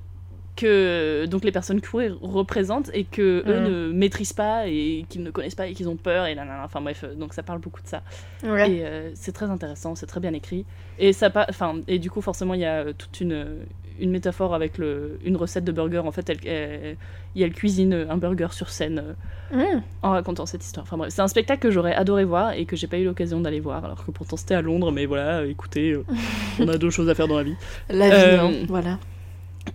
que 0.58 1.26
donc 1.28 1.44
les 1.46 1.52
personnes 1.52 1.80
queer 1.80 2.14
représentent 2.22 2.92
et 2.94 3.06
que 3.06 3.44
eux 3.48 3.60
Mm. 3.62 3.64
ne 3.64 3.92
maîtrisent 3.94 4.34
pas 4.34 4.68
et 4.68 5.06
qu'ils 5.10 5.24
ne 5.24 5.32
connaissent 5.32 5.56
pas 5.56 5.68
et 5.68 5.74
qu'ils 5.74 5.88
ont 5.88 5.96
peur 5.96 6.26
et 6.26 6.36
là, 6.36 6.44
là, 6.44 6.58
là. 6.58 6.64
enfin 6.66 6.82
bref 6.82 7.04
euh, 7.06 7.16
donc 7.16 7.34
ça 7.34 7.42
parle 7.42 7.60
beaucoup 7.60 7.82
de 7.82 7.88
ça 7.88 8.04
Ouais. 8.44 8.70
et 8.70 8.86
euh, 8.86 9.12
c'est 9.16 9.32
très 9.32 9.50
intéressant 9.50 9.96
c'est 9.96 10.08
très 10.08 10.20
bien 10.20 10.34
écrit 10.34 10.66
et 11.00 11.14
ça 11.14 11.32
enfin 11.50 11.80
et 11.88 12.00
du 12.00 12.12
coup 12.12 12.22
forcément 12.22 12.54
il 12.54 12.60
y 12.60 12.66
a 12.66 12.92
toute 12.94 13.22
une 13.22 13.60
une 14.00 14.12
métaphore 14.12 14.54
avec 14.56 14.78
le 14.78 15.20
une 15.26 15.36
recette 15.38 15.64
de 15.64 15.72
burger 15.72 16.00
en 16.00 16.12
fait 16.12 16.30
elle, 16.30 16.98
elle, 17.36 17.54
cuisine 17.54 18.06
un 18.10 18.18
burger 18.18 18.48
sur 18.52 18.70
scène 18.70 19.04
euh, 19.06 19.14
Mmh. 19.54 19.82
en 20.02 20.12
racontant 20.12 20.46
cette 20.46 20.64
histoire 20.64 20.86
enfin 20.86 20.96
bref 20.96 21.12
c'est 21.14 21.22
un 21.22 21.28
spectacle 21.28 21.60
que 21.62 21.72
j'aurais 21.72 21.94
adoré 21.94 22.24
voir 22.24 22.54
et 22.54 22.64
que 22.66 22.78
j'ai 22.78 22.88
pas 22.88 22.98
eu 22.98 23.04
l'occasion 23.04 23.42
d'aller 23.42 23.60
voir 23.60 23.84
alors 23.84 24.06
que 24.06 24.12
pourtant 24.12 24.38
c'était 24.38 24.56
à 24.56 24.62
Londres 24.62 24.94
mais 24.94 25.06
voilà 25.06 25.46
écoutez 25.46 25.92
euh, 25.92 26.04
on 26.60 26.70
a 26.70 26.78
d'autres 26.78 26.94
choses 26.96 27.10
à 27.10 27.16
faire 27.16 27.28
dans 27.28 27.36
la 27.36 27.44
vie 27.44 27.56
La 27.90 28.08
vie, 28.08 28.14
Euh, 28.16 28.40
hein, 28.40 28.52
voilà. 28.70 28.98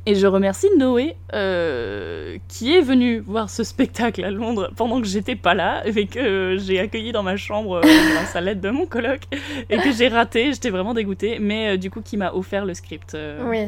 et 0.07 0.15
je 0.15 0.27
remercie 0.27 0.69
Noé 0.79 1.15
euh, 1.35 2.39
qui 2.49 2.75
est 2.75 2.81
venu 2.81 3.19
voir 3.19 3.51
ce 3.51 3.65
spectacle 3.65 4.25
à 4.25 4.31
Londres 4.31 4.71
pendant 4.77 4.99
que 5.03 5.07
j'étais 5.07 5.37
pas 5.37 5.53
là 5.53 5.83
et 5.87 6.07
que 6.07 6.19
euh, 6.19 6.59
j'ai 6.59 6.81
accueilli 6.81 7.13
dans 7.13 7.23
ma 7.23 7.37
chambre 7.37 7.77
euh, 7.77 7.81
grâce 8.15 8.35
à 8.35 8.41
l'aide 8.41 8.61
de 8.63 8.71
mon 8.71 8.87
coloc 8.87 9.21
et 9.69 9.77
que 9.77 9.93
j'ai 9.93 10.09
raté. 10.09 10.53
J'étais 10.53 10.71
vraiment 10.71 10.95
dégoûtée, 10.95 11.39
mais 11.39 11.77
du 11.77 11.91
coup 11.91 12.01
qui 12.01 12.17
m'a 12.17 12.33
offert 12.33 12.65
le 12.65 12.73
script 12.73 13.15
Oui. 13.45 13.67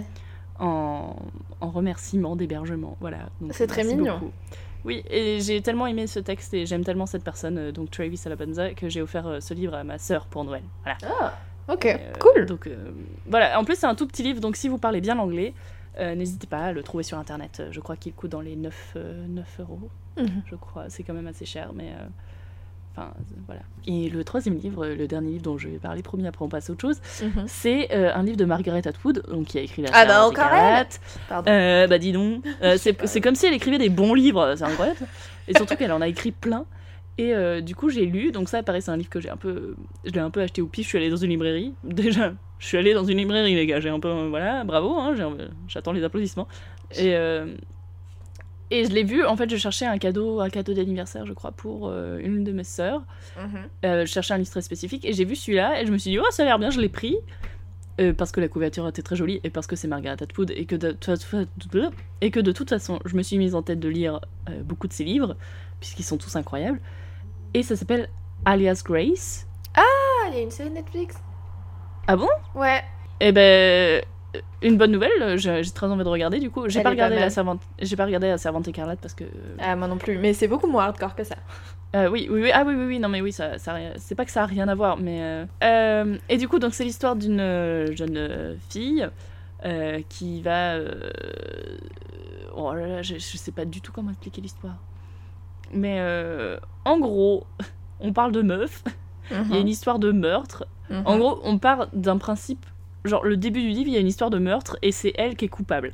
En, 0.58 1.16
en 1.60 1.70
remerciement 1.70 2.36
d'hébergement. 2.36 2.96
Voilà. 3.00 3.28
C'est 3.50 3.66
très 3.66 3.84
mignon. 3.84 4.18
beaucoup. 4.18 4.32
Oui, 4.84 5.02
et 5.10 5.40
j'ai 5.40 5.60
tellement 5.60 5.86
aimé 5.86 6.06
ce 6.06 6.20
texte 6.20 6.54
et 6.54 6.64
j'aime 6.64 6.84
tellement 6.84 7.06
cette 7.06 7.24
personne, 7.24 7.58
euh, 7.58 7.72
donc 7.72 7.90
Travis 7.90 8.20
Alabanza, 8.26 8.74
que 8.74 8.88
j'ai 8.88 9.02
offert 9.02 9.26
euh, 9.26 9.40
ce 9.40 9.52
livre 9.52 9.74
à 9.74 9.82
ma 9.84 9.98
sœur 9.98 10.26
pour 10.26 10.44
Noël. 10.44 10.62
Voilà. 10.84 11.34
Ok, 11.68 11.84
Euh, 11.86 12.12
cool. 12.20 12.46
Donc 12.46 12.66
euh, 12.68 12.92
voilà, 13.26 13.58
en 13.60 13.64
plus 13.64 13.76
c'est 13.76 13.86
un 13.86 13.94
tout 13.96 14.06
petit 14.06 14.22
livre, 14.22 14.40
donc 14.40 14.56
si 14.56 14.68
vous 14.68 14.78
parlez 14.78 15.00
bien 15.00 15.16
l'anglais, 15.16 15.52
euh, 15.98 16.14
n'hésitez 16.14 16.46
pas 16.46 16.66
à 16.66 16.72
le 16.72 16.82
trouver 16.84 17.02
sur 17.02 17.18
internet. 17.18 17.62
Je 17.72 17.80
crois 17.80 17.96
qu'il 17.96 18.14
coûte 18.14 18.30
dans 18.30 18.40
les 18.40 18.54
9, 18.56 18.92
euh, 18.96 19.26
9 19.28 19.60
euros, 19.60 19.90
Mhm. 20.16 20.42
je 20.46 20.54
crois. 20.54 20.84
C'est 20.88 21.02
quand 21.02 21.12
même 21.14 21.26
assez 21.26 21.44
cher, 21.44 21.72
mais 21.74 21.92
enfin 22.98 23.12
voilà. 23.46 23.60
Et 23.86 24.08
le 24.10 24.24
troisième 24.24 24.56
livre, 24.58 24.86
le 24.86 25.06
dernier 25.06 25.30
livre 25.32 25.42
dont 25.42 25.56
je 25.58 25.68
vais 25.68 25.78
parler, 25.78 26.02
promis, 26.02 26.26
après 26.26 26.44
on 26.44 26.48
passe 26.48 26.68
à 26.68 26.72
autre 26.72 26.82
chose, 26.82 27.00
Mhm. 27.22 27.44
c'est 27.46 27.92
euh, 27.92 28.10
un 28.14 28.22
livre 28.22 28.36
de 28.36 28.44
Margaret 28.44 28.86
Atwood, 28.86 29.22
donc 29.30 29.46
qui 29.46 29.58
a 29.58 29.62
écrit 29.62 29.82
La 29.82 29.90
Ah 29.92 30.04
bah, 30.06 30.24
encore 30.26 30.44
écarlate. 30.46 31.00
Pardon. 31.28 31.50
Euh, 31.50 31.86
bah 31.86 31.98
dis 31.98 32.12
donc, 32.12 32.44
Euh, 32.62 32.76
c'est 32.78 33.20
comme 33.20 33.34
si 33.34 33.46
elle 33.46 33.54
écrivait 33.54 33.78
des 33.78 33.88
bons 33.88 34.14
livres, 34.14 34.54
c'est 34.56 34.64
incroyable. 34.64 34.98
Et 35.46 35.56
surtout 35.56 35.76
qu'elle 35.76 35.92
en 35.92 36.00
a 36.00 36.08
écrit 36.08 36.32
plein. 36.32 36.64
Et 37.20 37.32
du 37.62 37.74
coup 37.74 37.88
j'ai 37.90 38.06
lu, 38.06 38.30
donc 38.30 38.48
ça 38.48 38.62
pareil 38.62 38.80
c'est 38.80 38.92
un 38.92 38.96
livre 38.96 39.08
que 39.10 39.18
j'ai 39.20 39.28
un 39.30 39.36
peu, 39.36 39.74
je 40.04 40.10
l'ai 40.12 40.20
un 40.20 40.30
peu 40.30 40.40
acheté 40.40 40.62
au 40.62 40.66
pif. 40.66 40.84
Je 40.84 40.88
suis 40.90 40.98
allée 40.98 41.10
dans 41.10 41.16
une 41.16 41.30
librairie. 41.30 41.74
Déjà, 41.84 42.32
je 42.60 42.66
suis 42.66 42.78
allée 42.78 42.94
dans 42.94 43.04
une 43.04 43.18
librairie 43.18 43.54
les 43.56 43.66
gars. 43.66 43.80
J'ai 43.80 43.88
un 43.88 43.98
peu, 43.98 44.12
voilà, 44.28 44.62
bravo. 44.64 44.94
hein, 44.98 45.14
J'attends 45.66 45.90
les 45.92 46.04
applaudissements. 46.04 46.46
Et 46.96 47.16
et 48.70 48.84
je 48.84 48.90
l'ai 48.90 49.04
vu. 49.04 49.24
En 49.24 49.36
fait, 49.36 49.48
je 49.48 49.56
cherchais 49.56 49.86
un 49.86 49.98
cadeau, 49.98 50.40
un 50.40 50.50
cadeau 50.50 50.74
d'anniversaire, 50.74 51.26
je 51.26 51.32
crois, 51.32 51.52
pour 51.52 51.88
euh, 51.88 52.18
une 52.18 52.44
de 52.44 52.52
mes 52.52 52.64
sœurs. 52.64 53.02
Mhm. 53.36 53.58
Euh, 53.84 54.06
je 54.06 54.12
cherchais 54.12 54.34
un 54.34 54.38
livre 54.38 54.50
très 54.50 54.62
spécifique 54.62 55.04
et 55.04 55.12
j'ai 55.12 55.24
vu 55.24 55.36
celui-là 55.36 55.80
et 55.80 55.86
je 55.86 55.92
me 55.92 55.98
suis 55.98 56.10
dit, 56.10 56.18
oh, 56.18 56.30
ça 56.30 56.42
a 56.42 56.46
l'air 56.46 56.58
bien, 56.58 56.70
je 56.70 56.80
l'ai 56.80 56.88
pris. 56.88 57.16
Euh, 58.00 58.12
parce 58.12 58.30
que 58.30 58.40
la 58.40 58.46
couverture 58.46 58.86
était 58.86 59.02
très 59.02 59.16
jolie 59.16 59.40
et 59.42 59.50
parce 59.50 59.66
que 59.66 59.74
c'est 59.74 59.88
Margaret 59.88 60.22
Atwood 60.22 60.52
et 60.52 60.66
que, 60.66 60.76
de, 60.76 60.96
et 62.20 62.30
que 62.30 62.38
de 62.40 62.52
toute 62.52 62.68
façon, 62.68 63.00
je 63.04 63.16
me 63.16 63.22
suis 63.22 63.38
mise 63.38 63.56
en 63.56 63.62
tête 63.62 63.80
de 63.80 63.88
lire 63.88 64.20
beaucoup 64.62 64.86
de 64.86 64.92
ses 64.92 65.02
livres, 65.02 65.36
puisqu'ils 65.80 66.04
sont 66.04 66.16
tous 66.16 66.36
incroyables. 66.36 66.80
Et 67.54 67.64
ça 67.64 67.74
s'appelle 67.74 68.08
Alias 68.44 68.82
Grace. 68.84 69.48
Ah, 69.74 70.28
il 70.28 70.36
y 70.36 70.38
a 70.38 70.42
une 70.42 70.50
série 70.50 70.70
Netflix. 70.70 71.16
Ah 72.06 72.16
bon? 72.16 72.28
Ouais. 72.54 72.82
Eh 73.20 73.32
ben, 73.32 74.04
une 74.62 74.76
bonne 74.76 74.90
nouvelle, 74.92 75.36
j'ai 75.38 75.62
j'ai 75.62 75.70
très 75.70 75.86
envie 75.86 76.04
de 76.04 76.08
regarder 76.08 76.38
du 76.40 76.50
coup. 76.50 76.68
J'ai 76.68 76.82
pas 76.82 76.90
regardé 76.90 77.14
pas 77.16 77.20
la 77.22 77.30
servante, 77.30 77.60
j'ai 77.80 77.96
pas 77.96 78.04
regardé 78.06 78.28
la 78.28 78.38
servante 78.38 78.66
écarlate 78.68 78.98
parce 79.00 79.14
que 79.14 79.24
Ah, 79.58 79.76
moi 79.76 79.88
non 79.88 79.96
plus. 79.98 80.18
Mais 80.18 80.32
c'est 80.34 80.48
beaucoup 80.48 80.66
moins 80.66 80.84
hardcore 80.84 81.14
que 81.14 81.24
ça. 81.24 81.36
Euh, 81.96 82.08
oui, 82.10 82.28
oui, 82.30 82.42
oui, 82.42 82.50
ah 82.52 82.64
oui, 82.66 82.74
oui, 82.76 82.84
oui, 82.86 82.98
non 82.98 83.08
mais 83.08 83.20
oui, 83.22 83.32
ça, 83.32 83.56
ça, 83.58 83.76
c'est 83.96 84.14
pas 84.14 84.24
que 84.26 84.30
ça 84.30 84.42
a 84.42 84.46
rien 84.46 84.68
à 84.68 84.74
voir, 84.74 84.98
mais 84.98 85.22
euh, 85.22 85.44
euh, 85.64 86.18
et 86.28 86.36
du 86.36 86.46
coup 86.46 86.58
donc 86.58 86.74
c'est 86.74 86.84
l'histoire 86.84 87.16
d'une 87.16 87.40
euh, 87.40 87.96
jeune 87.96 88.16
euh, 88.18 88.54
fille 88.68 89.08
euh, 89.64 90.00
qui 90.10 90.42
va, 90.42 90.74
euh, 90.74 91.10
oh 92.54 92.74
là 92.74 92.86
là, 92.86 93.02
je, 93.02 93.14
je 93.14 93.36
sais 93.38 93.52
pas 93.52 93.64
du 93.64 93.80
tout 93.80 93.90
comment 93.92 94.10
expliquer 94.10 94.40
l'histoire, 94.42 94.76
mais 95.72 95.96
euh, 96.00 96.58
en 96.84 96.98
gros, 96.98 97.46
on 98.00 98.12
parle 98.12 98.32
de 98.32 98.42
meuf, 98.42 98.82
il 99.30 99.54
y 99.54 99.56
a 99.56 99.60
une 99.60 99.68
histoire 99.68 99.98
de 99.98 100.12
meurtre, 100.12 100.66
Mhm. 100.90 101.02
en 101.04 101.18
gros 101.18 101.40
on 101.44 101.58
part 101.58 101.88
d'un 101.92 102.16
principe, 102.16 102.64
genre 103.08 103.24
le 103.24 103.36
début 103.36 103.60
du 103.62 103.68
livre 103.68 103.88
il 103.88 103.94
y 103.94 103.96
a 103.96 104.00
une 104.00 104.06
histoire 104.06 104.30
de 104.30 104.38
meurtre 104.38 104.76
et 104.82 104.92
c'est 104.92 105.12
elle 105.16 105.36
qui 105.36 105.46
est 105.46 105.48
coupable. 105.48 105.92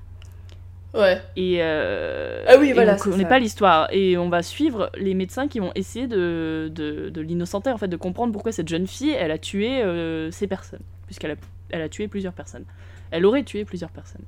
Ouais. 0.94 1.20
Et, 1.34 1.56
euh, 1.60 2.44
Ah 2.46 2.54
oui, 2.58 2.72
voilà, 2.72 2.94
on 2.94 3.18
ça. 3.18 3.24
pas 3.24 3.40
l'histoire. 3.40 3.88
Et 3.90 4.16
on 4.16 4.28
va 4.28 4.42
suivre 4.42 4.90
les 4.96 5.14
médecins 5.14 5.48
qui 5.48 5.58
vont 5.58 5.72
essayer 5.74 6.06
de, 6.06 6.70
de, 6.72 7.08
de 7.10 7.20
l'innocenter, 7.20 7.70
en 7.70 7.78
fait, 7.78 7.88
de 7.88 7.96
comprendre 7.96 8.32
pourquoi 8.32 8.52
cette 8.52 8.68
jeune 8.68 8.86
fille, 8.86 9.10
elle 9.10 9.32
a 9.32 9.38
tué 9.38 9.82
euh, 9.82 10.30
ces 10.30 10.46
personnes. 10.46 10.82
Puisqu'elle 11.06 11.32
a, 11.32 11.36
elle 11.70 11.82
a 11.82 11.88
tué 11.88 12.06
plusieurs 12.06 12.32
personnes. 12.32 12.64
Elle 13.10 13.26
aurait 13.26 13.42
tué 13.42 13.64
plusieurs 13.64 13.90
personnes. 13.90 14.22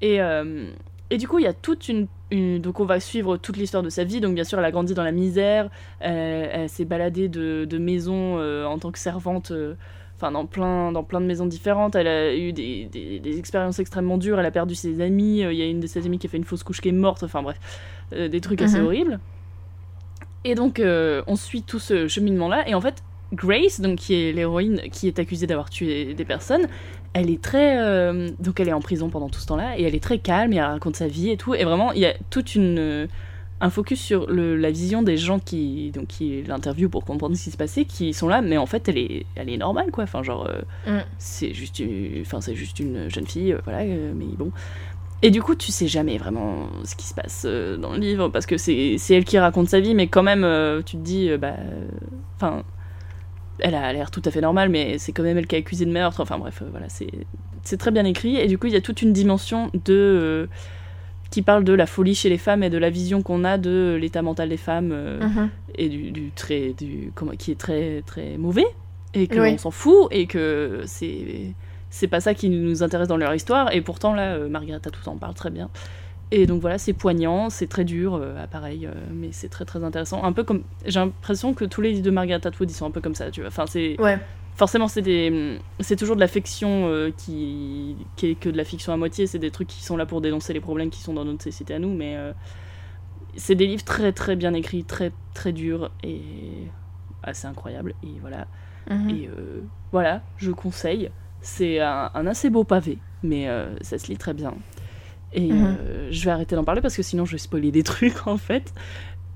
Et, 0.00 0.22
euh, 0.22 0.70
et 1.10 1.18
du 1.18 1.28
coup, 1.28 1.38
il 1.38 1.44
y 1.44 1.48
a 1.48 1.52
toute 1.52 1.88
une, 1.90 2.06
une- 2.30 2.62
Donc, 2.62 2.80
on 2.80 2.86
va 2.86 2.98
suivre 2.98 3.36
toute 3.36 3.58
l'histoire 3.58 3.82
de 3.82 3.90
sa 3.90 4.04
vie. 4.04 4.22
Donc, 4.22 4.34
bien 4.34 4.44
sûr, 4.44 4.58
elle 4.58 4.64
a 4.64 4.70
grandi 4.70 4.94
dans 4.94 5.04
la 5.04 5.12
misère. 5.12 5.68
elle 6.00 6.68
s'est 6.70 6.86
baladée 6.86 7.28
de, 7.28 7.66
de 7.66 7.76
maison 7.78 8.38
euh, 8.38 8.64
en 8.64 8.78
tant 8.78 8.90
que 8.90 8.98
servante. 8.98 9.50
euh, 9.50 9.74
Enfin, 10.20 10.32
dans 10.32 10.44
plein, 10.44 10.92
dans 10.92 11.02
plein 11.02 11.20
de 11.22 11.24
maisons 11.26 11.46
différentes. 11.46 11.94
Elle 11.94 12.06
a 12.06 12.34
eu 12.36 12.52
des, 12.52 12.84
des- 12.84 13.20
des 13.20 13.38
expériences 13.38 13.78
extrêmement 13.78 14.18
dures. 14.18 14.38
Elle 14.38 14.44
a 14.44 14.50
perdu 14.50 14.74
ses 14.74 15.00
amis. 15.00 15.42
euh, 15.42 15.52
Il 15.52 15.58
y 15.58 15.62
a 15.62 15.66
une 15.66 15.80
de 15.80 15.86
ses 15.86 16.04
amies 16.04 16.18
qui 16.18 16.26
a 16.26 16.30
fait 16.30 16.36
une 16.36 16.44
fausse 16.44 16.62
couche 16.62 16.82
qui 16.82 16.90
est 16.90 16.92
morte. 16.92 17.22
Enfin, 17.22 17.42
bref, 17.42 17.56
euh, 18.12 18.28
des 18.28 18.40
trucs 18.42 18.60
assez 18.60 18.78
Mhm. 18.78 18.84
horribles. 18.84 19.20
Et 20.44 20.54
donc, 20.54 20.78
euh, 20.78 21.22
on 21.26 21.36
suit 21.36 21.62
tout 21.62 21.78
ce 21.78 22.06
cheminement-là. 22.08 22.68
Et 22.68 22.74
en 22.74 22.80
fait, 22.82 23.02
Grace, 23.32 23.80
donc, 23.80 23.98
qui 23.98 24.14
est 24.14 24.32
l'héroïne 24.32 24.80
qui 24.92 25.06
est 25.06 25.18
accusée 25.18 25.46
d'avoir 25.46 25.70
tué 25.70 26.12
des 26.14 26.24
personnes, 26.24 26.66
elle 27.14 27.30
est 27.30 27.40
très. 27.40 27.78
euh, 27.80 28.28
donc, 28.40 28.60
elle 28.60 28.68
est 28.68 28.72
en 28.74 28.80
prison 28.80 29.08
pendant 29.08 29.28
tout 29.30 29.40
ce 29.40 29.46
temps-là. 29.46 29.78
Et 29.78 29.84
elle 29.84 29.94
est 29.94 30.02
très 30.02 30.18
calme. 30.18 30.52
Et 30.52 30.56
elle 30.56 30.64
raconte 30.64 30.96
sa 30.96 31.06
vie 31.08 31.30
et 31.30 31.36
tout. 31.38 31.54
Et 31.54 31.64
vraiment, 31.64 31.92
il 31.92 32.00
y 32.00 32.06
a 32.06 32.14
toute 32.28 32.54
une. 32.54 33.08
Un 33.62 33.68
focus 33.70 34.00
sur 34.00 34.26
le- 34.26 34.56
la 34.56 34.70
vision 34.70 35.02
des 35.02 35.16
gens 35.18 35.38
qui 35.38 35.90
donc 35.92 36.06
qui 36.06 36.42
l'interviewent 36.42 36.88
pour 36.88 37.04
comprendre 37.04 37.36
ce 37.36 37.44
qui 37.44 37.50
se 37.50 37.56
passait 37.56 37.84
qui 37.84 38.14
sont 38.14 38.26
là 38.28 38.40
mais 38.40 38.56
en 38.56 38.66
fait 38.66 38.88
elle 38.88 38.96
est 38.98 39.26
elle 39.36 39.50
est 39.50 39.58
normale 39.58 39.90
quoi. 39.90 40.04
Enfin 40.04 40.22
genre 40.22 40.46
euh, 40.48 40.62
Mm. 40.86 41.04
c'est 41.18 41.52
juste 41.52 41.78
une 41.78 42.22
enfin 42.22 42.40
c'est 42.40 42.54
juste 42.54 42.80
une 42.80 43.08
jeune 43.10 43.26
fille 43.26 43.52
euh, 43.52 43.58
voilà 43.64 43.80
euh, 43.82 44.12
mais 44.16 44.24
bon. 44.38 44.50
Et 45.22 45.30
du 45.30 45.42
coup 45.42 45.54
tu 45.54 45.70
sais 45.72 45.86
jamais 45.88 46.16
vraiment 46.16 46.68
ce 46.84 46.94
qui 46.96 47.04
se 47.06 47.12
passe 47.12 47.44
dans 47.44 47.92
le 47.92 47.98
livre 47.98 48.28
parce 48.30 48.46
que 48.46 48.56
c'est 48.56 48.96
c'est 48.98 49.14
elle 49.14 49.24
qui 49.26 49.38
raconte 49.38 49.68
sa 49.68 49.78
vie 49.80 49.94
mais 49.94 50.06
quand 50.06 50.22
même 50.22 50.46
tu 50.86 50.96
te 50.96 51.02
dis 51.02 51.30
bah 51.38 51.56
enfin 52.36 52.62
elle 53.58 53.74
a 53.74 53.92
l'air 53.92 54.10
tout 54.10 54.22
à 54.24 54.30
fait 54.30 54.40
normale 54.40 54.70
mais 54.70 54.96
c'est 54.96 55.12
quand 55.12 55.22
même 55.22 55.36
elle 55.36 55.46
qui 55.46 55.56
a 55.56 55.58
accusé 55.58 55.84
de 55.84 55.92
meurtre 55.92 56.20
enfin 56.22 56.38
bref 56.38 56.62
voilà 56.70 56.88
c'est 56.88 57.10
c'est 57.62 57.76
très 57.76 57.90
bien 57.90 58.06
écrit. 58.06 58.36
Et 58.36 58.46
du 58.46 58.56
coup 58.56 58.68
il 58.68 58.72
y 58.72 58.76
a 58.76 58.80
toute 58.80 59.02
une 59.02 59.12
dimension 59.12 59.70
de 59.84 60.48
qui 61.30 61.42
parle 61.42 61.64
de 61.64 61.72
la 61.72 61.86
folie 61.86 62.14
chez 62.14 62.28
les 62.28 62.38
femmes 62.38 62.62
et 62.62 62.70
de 62.70 62.78
la 62.78 62.90
vision 62.90 63.22
qu'on 63.22 63.44
a 63.44 63.56
de 63.58 63.96
l'état 64.00 64.22
mental 64.22 64.48
des 64.48 64.56
femmes 64.56 64.90
euh, 64.92 65.20
Mhm. 65.20 65.48
et 65.76 65.88
du, 65.88 66.10
du 66.10 66.30
très 66.34 66.72
du 66.72 67.12
comment 67.14 67.32
qui 67.32 67.52
est 67.52 67.58
très 67.60 68.02
très 68.06 68.36
mauvais 68.36 68.66
et 69.14 69.26
que 69.28 69.38
Oui. 69.40 69.52
on 69.54 69.58
s'en 69.58 69.70
fout 69.70 70.08
et 70.10 70.26
que 70.26 70.82
c'est 70.86 71.52
c'est 71.88 72.08
pas 72.08 72.20
ça 72.20 72.34
qui 72.34 72.48
nous 72.50 72.82
intéresse 72.82 73.08
dans 73.08 73.16
leur 73.16 73.34
histoire 73.34 73.72
et 73.74 73.80
pourtant 73.80 74.12
là 74.14 74.34
euh, 74.34 74.48
Margaret 74.48 74.76
Atwood 74.84 75.08
en 75.08 75.16
parle 75.16 75.34
très 75.34 75.50
bien 75.50 75.68
et 76.32 76.46
donc 76.46 76.60
voilà 76.60 76.78
c'est 76.78 76.92
poignant 76.92 77.50
c'est 77.50 77.66
très 77.66 77.84
dur 77.84 78.14
euh, 78.14 78.46
pareil 78.46 78.86
euh, 78.86 78.92
mais 79.12 79.28
c'est 79.32 79.48
très 79.48 79.64
très 79.64 79.82
intéressant 79.82 80.22
un 80.24 80.32
peu 80.32 80.44
comme 80.44 80.62
j'ai 80.86 81.00
l'impression 81.00 81.54
que 81.54 81.64
tous 81.64 81.80
les 81.80 81.90
livres 81.90 82.04
de 82.04 82.10
Margaret 82.10 82.44
Atwood 82.46 82.70
ils 82.70 82.74
sont 82.74 82.86
un 82.86 82.90
peu 82.92 83.00
comme 83.00 83.16
ça 83.16 83.30
tu 83.32 83.40
vois 83.40 83.48
enfin 83.48 83.64
c'est 83.66 84.00
Ouais. 84.00 84.18
Forcément 84.60 84.88
c'est 84.88 85.00
des 85.02 85.58
c'est 85.80 85.96
toujours 85.96 86.16
de 86.16 86.20
la 86.20 86.28
fiction 86.28 86.86
euh, 86.86 87.10
qui 87.16 87.96
qui 88.16 88.26
est 88.28 88.34
que 88.34 88.50
de 88.50 88.56
la 88.58 88.64
fiction 88.64 88.92
à 88.92 88.96
moitié. 88.98 89.26
C'est 89.26 89.38
des 89.38 89.50
trucs 89.50 89.68
qui 89.68 89.82
sont 89.82 89.96
là 89.96 90.04
pour 90.04 90.20
dénoncer 90.20 90.52
les 90.52 90.60
problèmes 90.60 90.90
qui 90.90 91.00
sont 91.00 91.14
dans 91.14 91.24
notre 91.24 91.42
société 91.42 91.72
à 91.74 91.78
nous 91.78 91.94
mais 91.94 92.14
euh, 92.16 92.32
c'est 93.36 93.54
des 93.54 93.66
livres 93.66 93.84
très 93.84 94.12
très 94.12 94.36
bien 94.36 94.52
écrits 94.52 94.84
très 94.84 95.12
très 95.34 95.52
durs 95.52 95.90
et 96.04 96.20
assez 97.22 97.46
incroyables. 97.46 97.94
Et 98.02 98.18
voilà. 98.20 98.46
Mhm. 98.90 99.10
et 99.10 99.28
euh, 99.28 99.62
voilà 99.92 100.22
je 100.36 100.50
conseille. 100.50 101.10
C'est 101.40 101.80
un, 101.80 102.10
un 102.14 102.26
assez 102.26 102.50
beau 102.50 102.64
pavé 102.64 102.98
mais 103.22 103.48
ça 103.80 103.96
se 103.98 104.06
lit 104.08 104.18
très 104.18 104.34
bien. 104.34 104.54
Et 105.32 105.50
Mhm. 105.52 105.76
je 106.10 106.24
vais 106.24 106.30
arrêter 106.32 106.54
d'en 106.56 106.64
parler 106.64 106.82
parce 106.82 106.96
que 106.96 107.02
sinon 107.02 107.24
je 107.24 107.32
vais 107.32 107.38
spoiler 107.38 107.70
des 107.72 107.82
trucs 107.92 108.26
en 108.26 108.36
fait. 108.36 108.74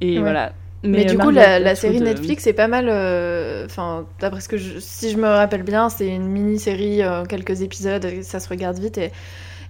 Et 0.03 0.17
Ouais. 0.17 0.21
voilà 0.21 0.53
Mais, 0.85 1.05
du 1.07 1.17
coup, 1.19 1.31
la, 1.31 1.75
série 1.75 1.99
euh, 2.01 2.05
Netflix 2.05 2.47
est 2.47 2.53
pas 2.53 2.69
mal. 2.69 2.89
euh, 2.89 3.65
Enfin, 3.67 4.07
d'après 4.21 4.41
ce 4.41 4.49
que 4.49 4.57
je, 4.59 4.79
si 4.79 5.11
je 5.11 5.17
me 5.17 5.27
rappelle 5.27 5.63
bien, 5.63 5.89
c'est 5.89 6.09
une 6.09 6.29
mini-série, 6.29 7.03
euh, 7.03 7.25
quelques 7.25 7.63
épisodes, 7.63 8.07
ça 8.23 8.39
se 8.39 8.49
regarde 8.49 8.79
vite 8.79 8.99
et, 8.99 9.11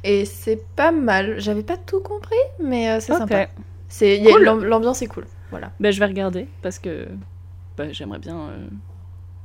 et 0.02 0.24
c'est 0.24 0.60
pas 0.76 0.90
mal. 0.92 1.38
J'avais 1.38 1.62
pas 1.62 1.76
tout 1.76 2.00
compris, 2.00 2.36
mais 2.62 2.90
euh, 2.90 3.00
c'est 3.00 3.12
Ok. 3.12 3.18
sympa. 3.18 3.48
C'est, 3.88 4.20
Cool. 4.28 4.42
l'am- 4.44 4.64
L'ambiance 4.64 5.02
est 5.02 5.06
cool. 5.06 5.26
Voilà. 5.50 5.70
Ben, 5.78 5.92
je 5.92 6.00
vais 6.00 6.06
regarder 6.06 6.48
parce 6.62 6.78
que 6.80 7.06
bah, 7.76 7.84
j'aimerais 7.92 8.18
bien. 8.18 8.36
euh, 8.36 8.66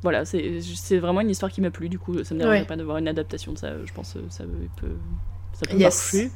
Voilà, 0.01 0.25
c'est 0.25 0.59
c'est 0.61 0.97
vraiment 0.97 1.21
une 1.21 1.29
histoire 1.29 1.51
qui 1.51 1.61
m'a 1.61 1.69
plu. 1.71 1.87
Du 1.89 1.99
coup, 1.99 2.23
ça 2.23 2.33
me 2.33 2.39
dérangerait 2.39 2.61
Ouais. 2.61 2.65
pas 2.65 2.77
d'avoir 2.77 2.97
une 2.97 3.07
adaptation 3.07 3.51
de 3.53 3.57
ça. 3.59 3.69
Je 3.85 3.93
pense 3.93 4.13
que 4.13 4.19
ça 4.29 4.43
peut, 4.77 4.87
ça 5.53 5.65
peut 5.67 5.77
Yes. 5.77 6.13
marcher. 6.13 6.31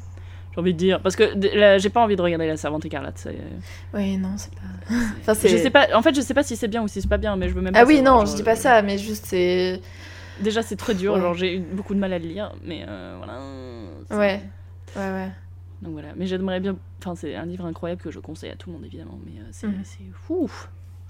J'ai 0.54 0.60
envie 0.60 0.72
de 0.72 0.78
dire. 0.78 1.00
Parce 1.00 1.16
que 1.16 1.24
j'ai 1.78 1.90
pas 1.90 2.00
envie 2.02 2.16
de 2.16 2.22
regarder 2.22 2.46
La 2.46 2.56
Servante 2.56 2.84
écarlate. 2.84 3.18
c'est- 3.18 3.36
Oui, 3.92 4.16
non, 4.16 4.34
c'est 4.36 4.54
pas. 4.54 4.94
Enfin, 5.20 5.34
c'est. 5.34 5.48
Je 5.48 5.56
sais 5.56 5.70
pas. 5.70 5.88
En 5.94 6.02
fait, 6.02 6.14
je 6.14 6.20
sais 6.20 6.34
pas 6.34 6.42
si 6.44 6.56
c'est 6.56 6.68
bien 6.68 6.82
ou 6.82 6.88
si 6.88 7.02
c'est 7.02 7.08
pas 7.08 7.16
bien, 7.18 7.36
mais 7.36 7.48
je 7.48 7.54
veux 7.54 7.60
même 7.60 7.72
pas. 7.72 7.80
Ah 7.80 7.84
oui, 7.84 7.96
savoir, 7.96 8.14
non, 8.14 8.20
genre, 8.20 8.30
je 8.32 8.36
dis 8.36 8.42
pas 8.44 8.52
euh, 8.52 8.56
ça, 8.56 8.82
mais 8.82 8.98
juste 8.98 9.26
c'est. 9.26 9.80
Déjà, 10.40 10.62
c'est 10.62 10.76
très 10.76 10.94
dur. 10.94 11.14
Ouais. 11.14 11.20
Genre, 11.20 11.34
j'ai 11.34 11.56
eu 11.56 11.60
beaucoup 11.60 11.94
de 11.94 11.98
mal 12.00 12.12
à 12.12 12.18
le 12.18 12.26
lire, 12.26 12.52
mais 12.64 12.84
euh, 12.88 13.14
voilà. 13.18 13.40
Ouais. 14.20 14.40
Ouais, 14.96 15.10
ouais. 15.10 15.28
Donc 15.82 15.92
voilà. 15.94 16.08
Mais 16.16 16.26
j'aimerais 16.26 16.60
bien. 16.60 16.76
Enfin, 17.00 17.14
c'est 17.16 17.34
un 17.34 17.46
livre 17.46 17.66
incroyable 17.66 18.00
que 18.00 18.10
je 18.10 18.18
conseille 18.20 18.50
à 18.50 18.56
tout 18.56 18.70
le 18.70 18.76
monde 18.76 18.84
évidemment, 18.84 19.18
mais 19.24 19.40
euh, 19.40 19.44
c'est 19.52 19.66
Mhm. 19.66 19.80
c'est 19.84 20.04
fou. 20.26 20.50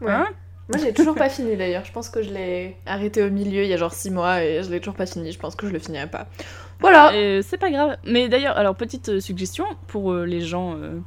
Ouais. 0.00 0.10
Hein? 0.10 0.26
Moi, 0.70 0.78
j'ai 0.82 0.94
toujours 0.94 1.14
pas 1.14 1.28
fini 1.28 1.56
d'ailleurs. 1.56 1.84
Je 1.84 1.92
pense 1.92 2.08
que 2.08 2.22
je 2.22 2.30
l'ai 2.30 2.76
arrêté 2.86 3.22
au 3.22 3.30
milieu 3.30 3.62
il 3.64 3.68
y 3.68 3.74
a 3.74 3.76
genre 3.76 3.92
6 3.92 4.10
mois 4.10 4.42
et 4.42 4.62
je 4.62 4.70
l'ai 4.70 4.80
toujours 4.80 4.94
pas 4.94 5.04
fini. 5.04 5.30
Je 5.30 5.38
pense 5.38 5.54
que 5.56 5.66
je 5.68 5.72
le 5.72 5.78
finirai 5.78 6.06
pas. 6.06 6.26
Voilà. 6.80 7.12
C'est 7.42 7.59
pas 7.59 7.70
grave. 7.70 7.96
Mais 8.05 8.28
d'ailleurs, 8.28 8.56
alors 8.56 8.74
petite 8.74 9.09
euh, 9.09 9.20
suggestion 9.20 9.64
pour 9.86 10.12
euh, 10.12 10.24
les 10.24 10.40
gens 10.40 10.74
euh, 10.76 10.98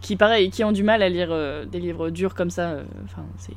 qui, 0.00 0.16
pareil, 0.16 0.50
qui 0.50 0.64
ont 0.64 0.72
du 0.72 0.82
mal 0.82 1.02
à 1.02 1.08
lire 1.08 1.28
euh, 1.30 1.64
des 1.64 1.80
livres 1.80 2.10
durs 2.10 2.34
comme 2.34 2.50
ça. 2.50 2.76
Enfin, 3.04 3.24
c'est 3.36 3.54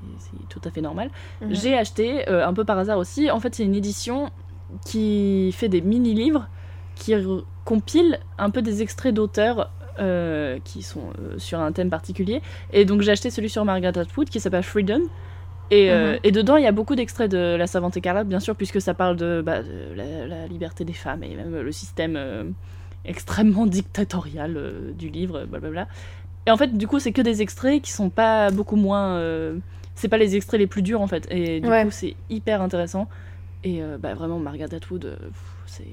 tout 0.49 0.61
à 0.63 0.71
fait 0.71 0.81
normal. 0.81 1.09
Mhm. 1.41 1.53
J'ai 1.53 1.77
acheté 1.77 2.27
un 2.27 2.53
peu 2.53 2.65
par 2.65 2.77
hasard 2.77 2.97
aussi. 2.97 3.29
En 3.29 3.39
fait, 3.39 3.55
c'est 3.55 3.63
une 3.63 3.75
édition 3.75 4.31
qui 4.85 5.51
fait 5.53 5.69
des 5.69 5.81
mini 5.81 6.13
livres 6.13 6.47
qui 6.95 7.13
compile 7.65 8.19
un 8.37 8.49
peu 8.49 8.61
des 8.61 8.81
extraits 8.81 9.13
d'auteurs. 9.13 9.71
qui 10.63 10.81
sont 10.81 11.13
sur 11.37 11.59
un 11.59 11.71
thème 11.71 11.91
particulier 11.91 12.41
et 12.73 12.85
donc 12.85 13.01
j'ai 13.01 13.11
acheté 13.11 13.29
celui 13.29 13.49
sur 13.49 13.63
Margaret 13.65 13.95
Atwood 13.99 14.29
qui 14.29 14.39
s'appelle 14.39 14.63
Freedom 14.63 15.01
et, 15.71 15.89
euh, 15.91 16.13
Mhm. 16.13 16.19
et 16.23 16.31
dedans, 16.31 16.57
il 16.57 16.63
y 16.63 16.67
a 16.67 16.71
beaucoup 16.71 16.95
d'extraits 16.95 17.31
de 17.31 17.55
La 17.55 17.65
Savante 17.65 17.97
Écarlate, 17.97 18.27
bien 18.27 18.39
sûr, 18.39 18.55
puisque 18.55 18.79
ça 18.81 18.93
parle 18.93 19.15
de, 19.15 19.41
bah, 19.43 19.63
de 19.63 19.93
la, 19.95 20.27
la 20.27 20.47
liberté 20.47 20.85
des 20.85 20.93
femmes 20.93 21.23
et 21.23 21.35
même 21.35 21.55
le 21.59 21.71
système 21.71 22.15
euh, 22.17 22.43
extrêmement 23.05 23.65
dictatorial 23.77 24.55
euh, 24.57 24.91
du 24.91 25.09
livre, 25.09 25.45
blablabla. 25.45 25.87
Et 26.45 26.51
en 26.51 26.57
fait, 26.57 26.77
du 26.77 26.87
coup, 26.87 26.99
c'est 26.99 27.11
que 27.11 27.21
des 27.21 27.41
extraits 27.41 27.81
qui 27.81 27.91
sont 27.91 28.09
pas 28.09 28.51
beaucoup 28.51 28.75
moins. 28.75 29.19
c'est 29.95 30.07
pas 30.09 30.17
les 30.17 30.35
extraits 30.35 30.59
les 30.59 30.67
plus 30.67 30.81
durs, 30.81 30.99
en 31.01 31.07
fait. 31.07 31.27
Et 31.31 31.59
du 31.61 31.67
Ouais. 31.69 31.83
coup, 31.83 31.91
c'est 31.91 32.15
hyper 32.29 32.61
intéressant. 32.61 33.07
Et 33.63 33.81
bah, 33.99 34.13
vraiment, 34.15 34.39
Margaret 34.39 34.73
Atwood, 34.73 35.17
c'est. 35.67 35.85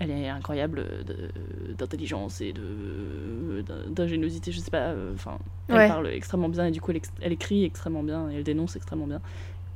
Euh, 0.00 0.04
elle 0.04 0.10
est 0.10 0.28
incroyable 0.28 0.84
de- 1.06 1.74
d'intelligence 1.74 2.40
et 2.40 2.52
d'ingéniosité, 3.90 4.52
je 4.52 4.60
sais 4.60 4.70
pas. 4.70 4.78
euh, 4.88 5.12
Enfin, 5.14 5.38
elle 5.68 5.74
Ouais. 5.76 5.88
parle 5.88 6.08
extrêmement 6.08 6.48
bien 6.48 6.66
et 6.66 6.70
du 6.70 6.80
coup, 6.80 6.92
elle, 7.20 7.32
écrit 7.32 7.64
extrêmement 7.64 8.02
bien 8.02 8.30
et 8.30 8.36
elle 8.36 8.44
dénonce 8.44 8.76
extrêmement 8.76 9.06
bien. 9.06 9.20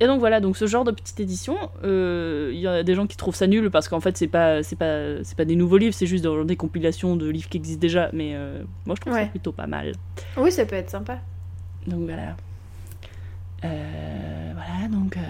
Et 0.01 0.05
donc 0.07 0.19
voilà, 0.19 0.39
donc 0.39 0.55
ce 0.55 0.65
genre 0.65 0.85
de 0.85 0.91
petite 0.91 1.19
édition, 1.19 1.57
euh, 1.83 2.51
il 2.53 2.59
y 2.59 2.67
a 2.67 2.83
des 2.83 2.95
gens 2.95 3.05
qui 3.05 3.17
trouvent 3.17 3.35
ça 3.35 3.47
nul 3.47 3.69
parce 3.69 3.89
qu'en 3.89 3.99
fait 3.99 4.15
c'est 4.17 4.29
pas 4.29 4.63
c'est 4.63 4.77
pas 4.77 5.21
c'est 5.25 5.35
pas 5.35 5.43
des 5.43 5.57
nouveaux 5.57 5.77
livres, 5.77 5.93
c'est 5.93 6.05
juste 6.05 6.25
des 6.25 6.55
compilations 6.55 7.17
de 7.17 7.27
livres 7.27 7.49
qui 7.49 7.57
existent 7.57 7.81
déjà. 7.81 8.09
Mais 8.13 8.31
euh, 8.33 8.63
moi 8.85 8.95
je 8.95 9.01
trouve 9.01 9.13
ça 9.13 9.25
plutôt 9.25 9.51
pas 9.51 9.67
mal. 9.67 9.91
Oui, 10.37 10.53
ça 10.53 10.65
peut 10.65 10.77
être 10.77 10.89
sympa. 10.89 11.19
Donc 11.85 12.03
voilà. 12.05 12.37
Euh, 13.65 14.51
voilà, 14.53 14.87
donc 14.89 15.17
euh, 15.17 15.21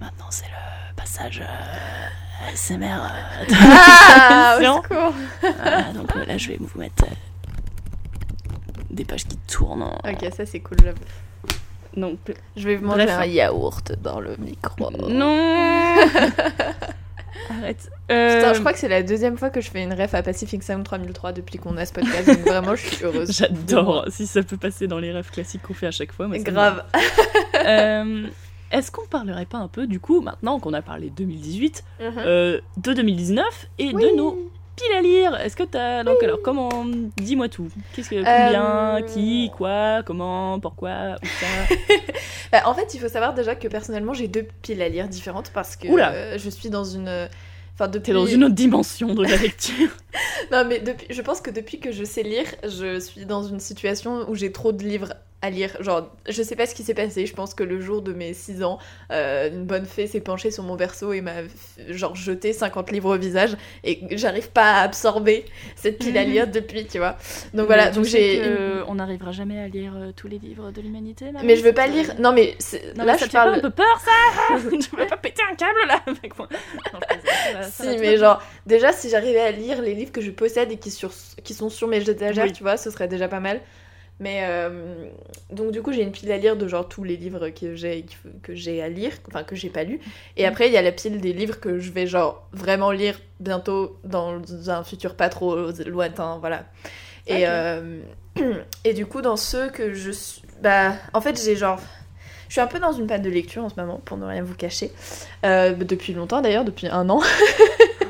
maintenant 0.00 0.26
c'est 0.30 0.46
le 0.46 0.94
passage 0.96 1.42
euh, 1.42 2.48
ASMR. 2.52 2.84
euh, 2.84 3.46
de 3.48 3.54
Ah, 3.58 4.58
au 4.58 4.82
secours. 4.82 5.12
Voilà, 5.40 5.92
donc 5.92 6.14
euh, 6.16 6.24
là 6.24 6.36
je 6.38 6.48
vais 6.48 6.56
vous 6.60 6.78
mettre 6.78 7.04
euh, 7.04 7.08
des 8.90 9.04
pages 9.04 9.24
qui 9.26 9.36
tournent. 9.38 9.82
en- 9.82 9.98
Ok, 10.04 10.26
ça 10.36 10.46
c'est 10.46 10.60
cool. 10.60 10.78
Donc 11.96 12.18
Je 12.56 12.68
vais 12.68 12.76
manger 12.78 13.04
Bref. 13.06 13.18
un 13.20 13.24
yaourt 13.26 13.92
dans 14.02 14.20
le 14.20 14.36
micro. 14.36 14.90
non. 14.90 15.96
Arrête. 17.48 17.90
Euh, 18.10 18.36
Putain, 18.38 18.54
je 18.54 18.60
crois 18.60 18.72
que 18.72 18.78
c'est 18.78 18.88
la 18.88 19.02
deuxième 19.02 19.36
fois 19.38 19.50
que 19.50 19.60
je 19.60 19.70
fais 19.70 19.82
une 19.82 19.92
ref 19.92 20.14
à 20.14 20.22
Pacific 20.22 20.62
Sound 20.64 20.84
3003 20.84 21.32
depuis 21.32 21.58
qu'on 21.58 21.76
a 21.76 21.86
ce 21.86 21.92
podcast. 21.92 22.26
Donc 22.26 22.40
vraiment, 22.40 22.74
je 22.74 22.86
suis 22.86 23.04
heureuse. 23.04 23.30
J'adore. 23.38 24.04
Si 24.08 24.26
ça 24.26 24.42
peut 24.42 24.56
passer 24.56 24.86
dans 24.88 24.98
les 24.98 25.12
rêves 25.12 25.30
classiques 25.30 25.62
qu'on 25.62 25.74
fait 25.74 25.86
à 25.86 25.90
chaque 25.90 26.12
fois. 26.12 26.26
moi, 26.26 26.38
Grave. 26.38 26.82
Euh, 28.72 28.78
Est-ce 28.78 28.90
qu'on 28.90 29.06
parlerait 29.06 29.46
pas 29.46 29.58
un 29.58 29.68
peu, 29.68 29.86
du 29.86 30.00
coup, 30.00 30.20
maintenant 30.20 30.58
qu'on 30.60 30.72
a 30.72 30.82
parlé 30.82 31.10
2018, 31.10 31.84
Mhm. 32.00 32.12
euh, 32.18 32.60
de 32.76 32.92
2019 32.92 33.66
et 33.78 33.92
Oui. 33.92 34.02
de 34.10 34.16
nos 34.16 34.32
piles 34.76 34.92
à 34.96 35.00
lire? 35.02 35.34
Est-ce 35.40 35.56
que 35.56 35.62
t'as. 35.62 36.04
Donc, 36.04 36.22
alors, 36.22 36.38
comment. 36.42 36.68
Dis-moi 37.16 37.48
tout. 37.48 37.68
Qu'est-ce 37.94 38.10
que. 38.10 38.16
Combien 38.16 38.96
Euh, 38.98 39.02
Qui 39.02 39.50
Quoi 39.56 40.02
Comment 40.04 40.58
Pourquoi 40.60 41.16
Où 41.22 41.26
ça? 41.26 41.46
Bah, 42.52 42.62
en 42.66 42.74
fait, 42.74 42.94
il 42.94 43.00
faut 43.00 43.08
savoir 43.08 43.34
déjà 43.34 43.56
que 43.56 43.66
personnellement, 43.68 44.14
j'ai 44.14 44.28
deux 44.28 44.46
piles 44.62 44.80
à 44.80 44.88
lire 44.88 45.08
différentes 45.08 45.50
parce 45.52 45.74
que 45.76 45.88
euh, 45.88 46.38
je 46.38 46.48
suis 46.50 46.70
dans 46.70 46.84
une. 46.84 47.28
Enfin, 47.74 47.88
depuis. 47.88 48.06
T'es 48.06 48.12
dans 48.12 48.24
une 48.26 48.44
autre 48.44 48.54
dimension 48.54 49.14
de 49.14 49.22
la 49.24 49.36
lecture. 49.36 49.90
Non, 50.52 50.64
mais 50.64 50.78
depuis... 50.78 51.06
je 51.10 51.20
pense 51.22 51.40
que 51.40 51.50
depuis 51.50 51.80
que 51.80 51.90
je 51.90 52.04
sais 52.04 52.22
lire, 52.22 52.46
je 52.62 53.00
suis 53.00 53.26
dans 53.26 53.42
une 53.42 53.58
situation 53.58 54.30
où 54.30 54.34
j'ai 54.36 54.52
trop 54.52 54.70
de 54.70 54.82
livres 54.84 55.12
à 55.46 55.50
lire. 55.50 55.76
Genre, 55.80 56.08
je 56.28 56.42
sais 56.42 56.56
pas 56.56 56.66
ce 56.66 56.74
qui 56.74 56.82
s'est 56.82 56.94
passé. 56.94 57.26
Je 57.26 57.34
pense 57.34 57.54
que 57.54 57.62
le 57.64 57.80
jour 57.80 58.02
de 58.02 58.12
mes 58.12 58.34
6 58.34 58.62
ans, 58.64 58.78
euh, 59.12 59.48
une 59.50 59.64
bonne 59.64 59.86
fée 59.86 60.06
s'est 60.06 60.20
penchée 60.20 60.50
sur 60.50 60.62
mon 60.62 60.76
berceau 60.76 61.12
et 61.12 61.20
m'a 61.20 61.32
genre 61.88 62.14
jeté 62.14 62.52
50 62.52 62.90
livres 62.90 63.14
au 63.14 63.18
visage 63.18 63.56
et 63.84 64.00
j'arrive 64.12 64.50
pas 64.50 64.72
à 64.74 64.80
absorber 64.82 65.44
cette 65.74 65.98
pile 65.98 66.18
à 66.18 66.24
lire 66.24 66.46
depuis, 66.48 66.86
tu 66.86 66.98
vois. 66.98 67.16
Donc 67.54 67.66
voilà, 67.66 67.90
donc 67.90 68.04
j'ai. 68.04 68.42
On 68.88 68.96
n'arrivera 68.96 69.32
jamais 69.32 69.60
à 69.60 69.68
lire 69.68 69.92
euh, 69.96 70.12
tous 70.14 70.28
les 70.28 70.38
livres 70.38 70.70
de 70.70 70.80
l'humanité. 70.80 71.26
Mais 71.42 71.56
je 71.56 71.62
veux 71.64 71.72
pas 71.72 71.86
lire. 71.86 72.14
Non, 72.18 72.32
mais 72.32 72.56
Non, 72.96 73.04
là, 73.04 73.12
mais 73.14 73.18
ça 73.18 73.24
je 73.26 73.30
te 73.30 73.30
fait 73.30 73.38
pas 73.38 73.44
parle. 73.44 73.54
un 73.56 73.60
peu 73.60 73.70
peur 73.70 74.00
ça? 74.04 74.56
Tu 74.70 74.96
veux 74.96 75.06
pas 75.06 75.16
péter 75.16 75.42
un 75.50 75.54
câble 75.54 75.78
là? 75.88 76.00
Avec 76.06 76.36
moi 76.38 76.48
Non, 76.92 77.00
je 77.10 77.62
ça 77.62 77.62
ça 77.62 77.84
Si, 77.92 77.98
mais 77.98 78.16
genre, 78.18 78.42
déjà, 78.66 78.92
si 78.92 79.08
j'arrivais 79.10 79.40
à 79.40 79.50
lire 79.50 79.80
les 79.82 79.94
livres 79.94 80.12
que 80.12 80.20
je 80.20 80.30
possède 80.30 80.70
et 80.72 80.76
qui, 80.76 80.90
sur... 80.90 81.10
qui 81.44 81.54
sont 81.54 81.68
sur 81.70 81.88
mes 81.88 82.08
étagères, 82.08 82.44
Oui. 82.46 82.52
tu 82.52 82.62
vois, 82.62 82.76
ce 82.76 82.90
serait 82.90 83.08
déjà 83.08 83.28
pas 83.28 83.40
mal. 83.40 83.60
Mais 84.18 84.40
euh, 84.44 85.08
donc, 85.50 85.72
du 85.72 85.82
coup, 85.82 85.92
j'ai 85.92 86.02
une 86.02 86.10
pile 86.12 86.32
à 86.32 86.38
lire 86.38 86.56
de 86.56 86.66
genre 86.66 86.88
tous 86.88 87.04
les 87.04 87.16
livres 87.18 87.50
que 87.50 87.74
j'ai 87.74 88.06
que 88.42 88.54
j'ai 88.54 88.80
à 88.82 88.88
lire, 88.88 89.12
enfin 89.28 89.44
que 89.44 89.54
j'ai 89.54 89.68
pas 89.68 89.84
lu. 89.84 90.00
Et 90.38 90.44
Mm. 90.44 90.48
après, 90.48 90.66
il 90.68 90.72
y 90.72 90.76
a 90.78 90.82
la 90.82 90.92
pile 90.92 91.20
des 91.20 91.32
livres 91.34 91.60
que 91.60 91.78
je 91.78 91.90
vais 91.92 92.06
genre 92.06 92.48
vraiment 92.52 92.90
lire 92.92 93.20
bientôt 93.40 93.98
dans 94.04 94.40
un 94.70 94.84
futur 94.84 95.16
pas 95.16 95.28
trop 95.28 95.54
lointain, 95.86 96.38
voilà. 96.38 96.64
Et, 97.26 97.46
euh, 97.46 98.00
et 98.84 98.94
du 98.94 99.04
coup, 99.04 99.20
dans 99.20 99.36
ceux 99.36 99.68
que 99.68 99.92
je 99.92 100.10
suis. 100.12 100.42
Bah, 100.62 100.94
en 101.12 101.20
fait, 101.20 101.38
j'ai 101.42 101.54
genre. 101.56 101.78
Je 102.48 102.52
suis 102.52 102.60
un 102.60 102.68
peu 102.68 102.78
dans 102.78 102.92
une 102.92 103.08
panne 103.08 103.22
de 103.22 103.28
lecture 103.28 103.64
en 103.64 103.68
ce 103.68 103.74
moment, 103.78 104.00
pour 104.04 104.16
ne 104.16 104.24
rien 104.24 104.42
vous 104.44 104.54
cacher. 104.54 104.92
Euh, 105.44 105.72
depuis 105.74 106.12
longtemps 106.14 106.40
d'ailleurs, 106.40 106.64
depuis 106.64 106.86
un 106.86 107.10
an. 107.10 107.20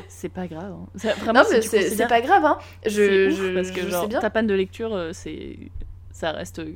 C'est 0.07 0.29
pas 0.29 0.47
grave. 0.47 0.73
hein. 0.73 1.09
Vraiment, 1.19 1.41
Non, 1.41 1.45
mais 1.51 1.61
c'est 1.61 2.07
pas 2.07 2.21
grave, 2.21 2.45
hein. 2.45 2.57
Je, 2.85 3.29
ouf, 3.29 3.37
je, 3.39 3.53
parce 3.55 3.71
que 3.71 3.81
je 3.81 3.89
genre, 3.89 4.03
sais 4.03 4.07
bien. 4.07 4.19
ta 4.19 4.29
panne 4.29 4.47
de 4.47 4.53
lecture, 4.53 5.09
c'est 5.11 5.57
ça 6.17 6.31
reste 6.31 6.59
euh, 6.59 6.73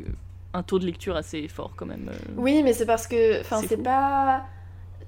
un 0.53 0.63
taux 0.63 0.79
de 0.79 0.85
lecture 0.85 1.15
assez 1.15 1.47
fort 1.47 1.73
quand 1.75 1.85
même. 1.87 2.09
euh. 2.11 2.33
Oui, 2.37 2.61
mais 2.63 2.73
c'est 2.73 2.85
parce 2.85 3.07
que. 3.07 3.41
Enfin, 3.41 3.61
C'est 3.67 3.77
pas. 3.77 4.43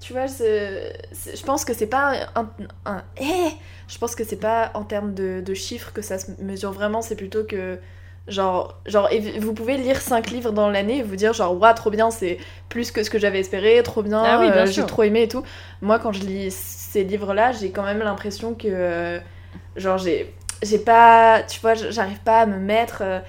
Tu 0.00 0.12
vois, 0.12 0.26
je 0.26 1.44
pense 1.46 1.64
que 1.64 1.72
c'est 1.72 1.86
pas 1.86 2.14
un. 2.34 2.50
un- 2.84 3.02
eh 3.16 3.50
je 3.88 3.98
pense 3.98 4.14
que 4.14 4.24
c'est 4.24 4.40
pas 4.40 4.70
en 4.74 4.82
termes 4.82 5.14
de, 5.14 5.40
de 5.40 5.54
chiffres 5.54 5.92
que 5.92 6.02
ça 6.02 6.18
se 6.18 6.30
mesure 6.42 6.72
vraiment, 6.72 7.00
c'est 7.02 7.16
plutôt 7.16 7.44
que. 7.44 7.78
Genre, 8.26 8.80
genre, 8.86 9.08
et 9.12 9.38
vous 9.38 9.52
pouvez 9.52 9.76
lire 9.76 10.00
5 10.00 10.30
livres 10.30 10.50
dans 10.50 10.70
l'année 10.70 10.98
et 10.98 11.02
vous 11.02 11.14
dire, 11.14 11.34
genre, 11.34 11.60
waouh, 11.60 11.74
trop 11.74 11.90
bien, 11.90 12.10
c'est 12.10 12.38
plus 12.70 12.90
que 12.90 13.02
ce 13.02 13.10
que 13.10 13.18
j'avais 13.18 13.40
espéré, 13.40 13.82
trop 13.82 14.02
bien, 14.02 14.22
Ah 14.22 14.38
oui, 14.40 14.50
bien 14.50 14.62
euh, 14.62 14.66
j'ai 14.66 14.86
trop 14.86 15.02
aimé 15.02 15.24
et 15.24 15.28
tout. 15.28 15.44
Moi, 15.82 15.98
quand 15.98 16.10
je 16.12 16.20
lis 16.20 16.50
ces 16.50 17.04
livres-là, 17.04 17.52
j'ai 17.52 17.70
quand 17.70 17.84
même 17.84 17.98
l'impression 17.98 18.54
que. 18.54 18.66
euh, 18.68 19.18
genre, 19.76 19.98
j'ai. 19.98 20.34
J'ai 20.62 20.78
pas. 20.78 21.42
Tu 21.42 21.60
vois, 21.60 21.74
j'arrive 21.74 22.20
pas 22.20 22.40
à 22.40 22.46
me 22.46 22.58
mettre. 22.58 23.02
euh, 23.02 23.20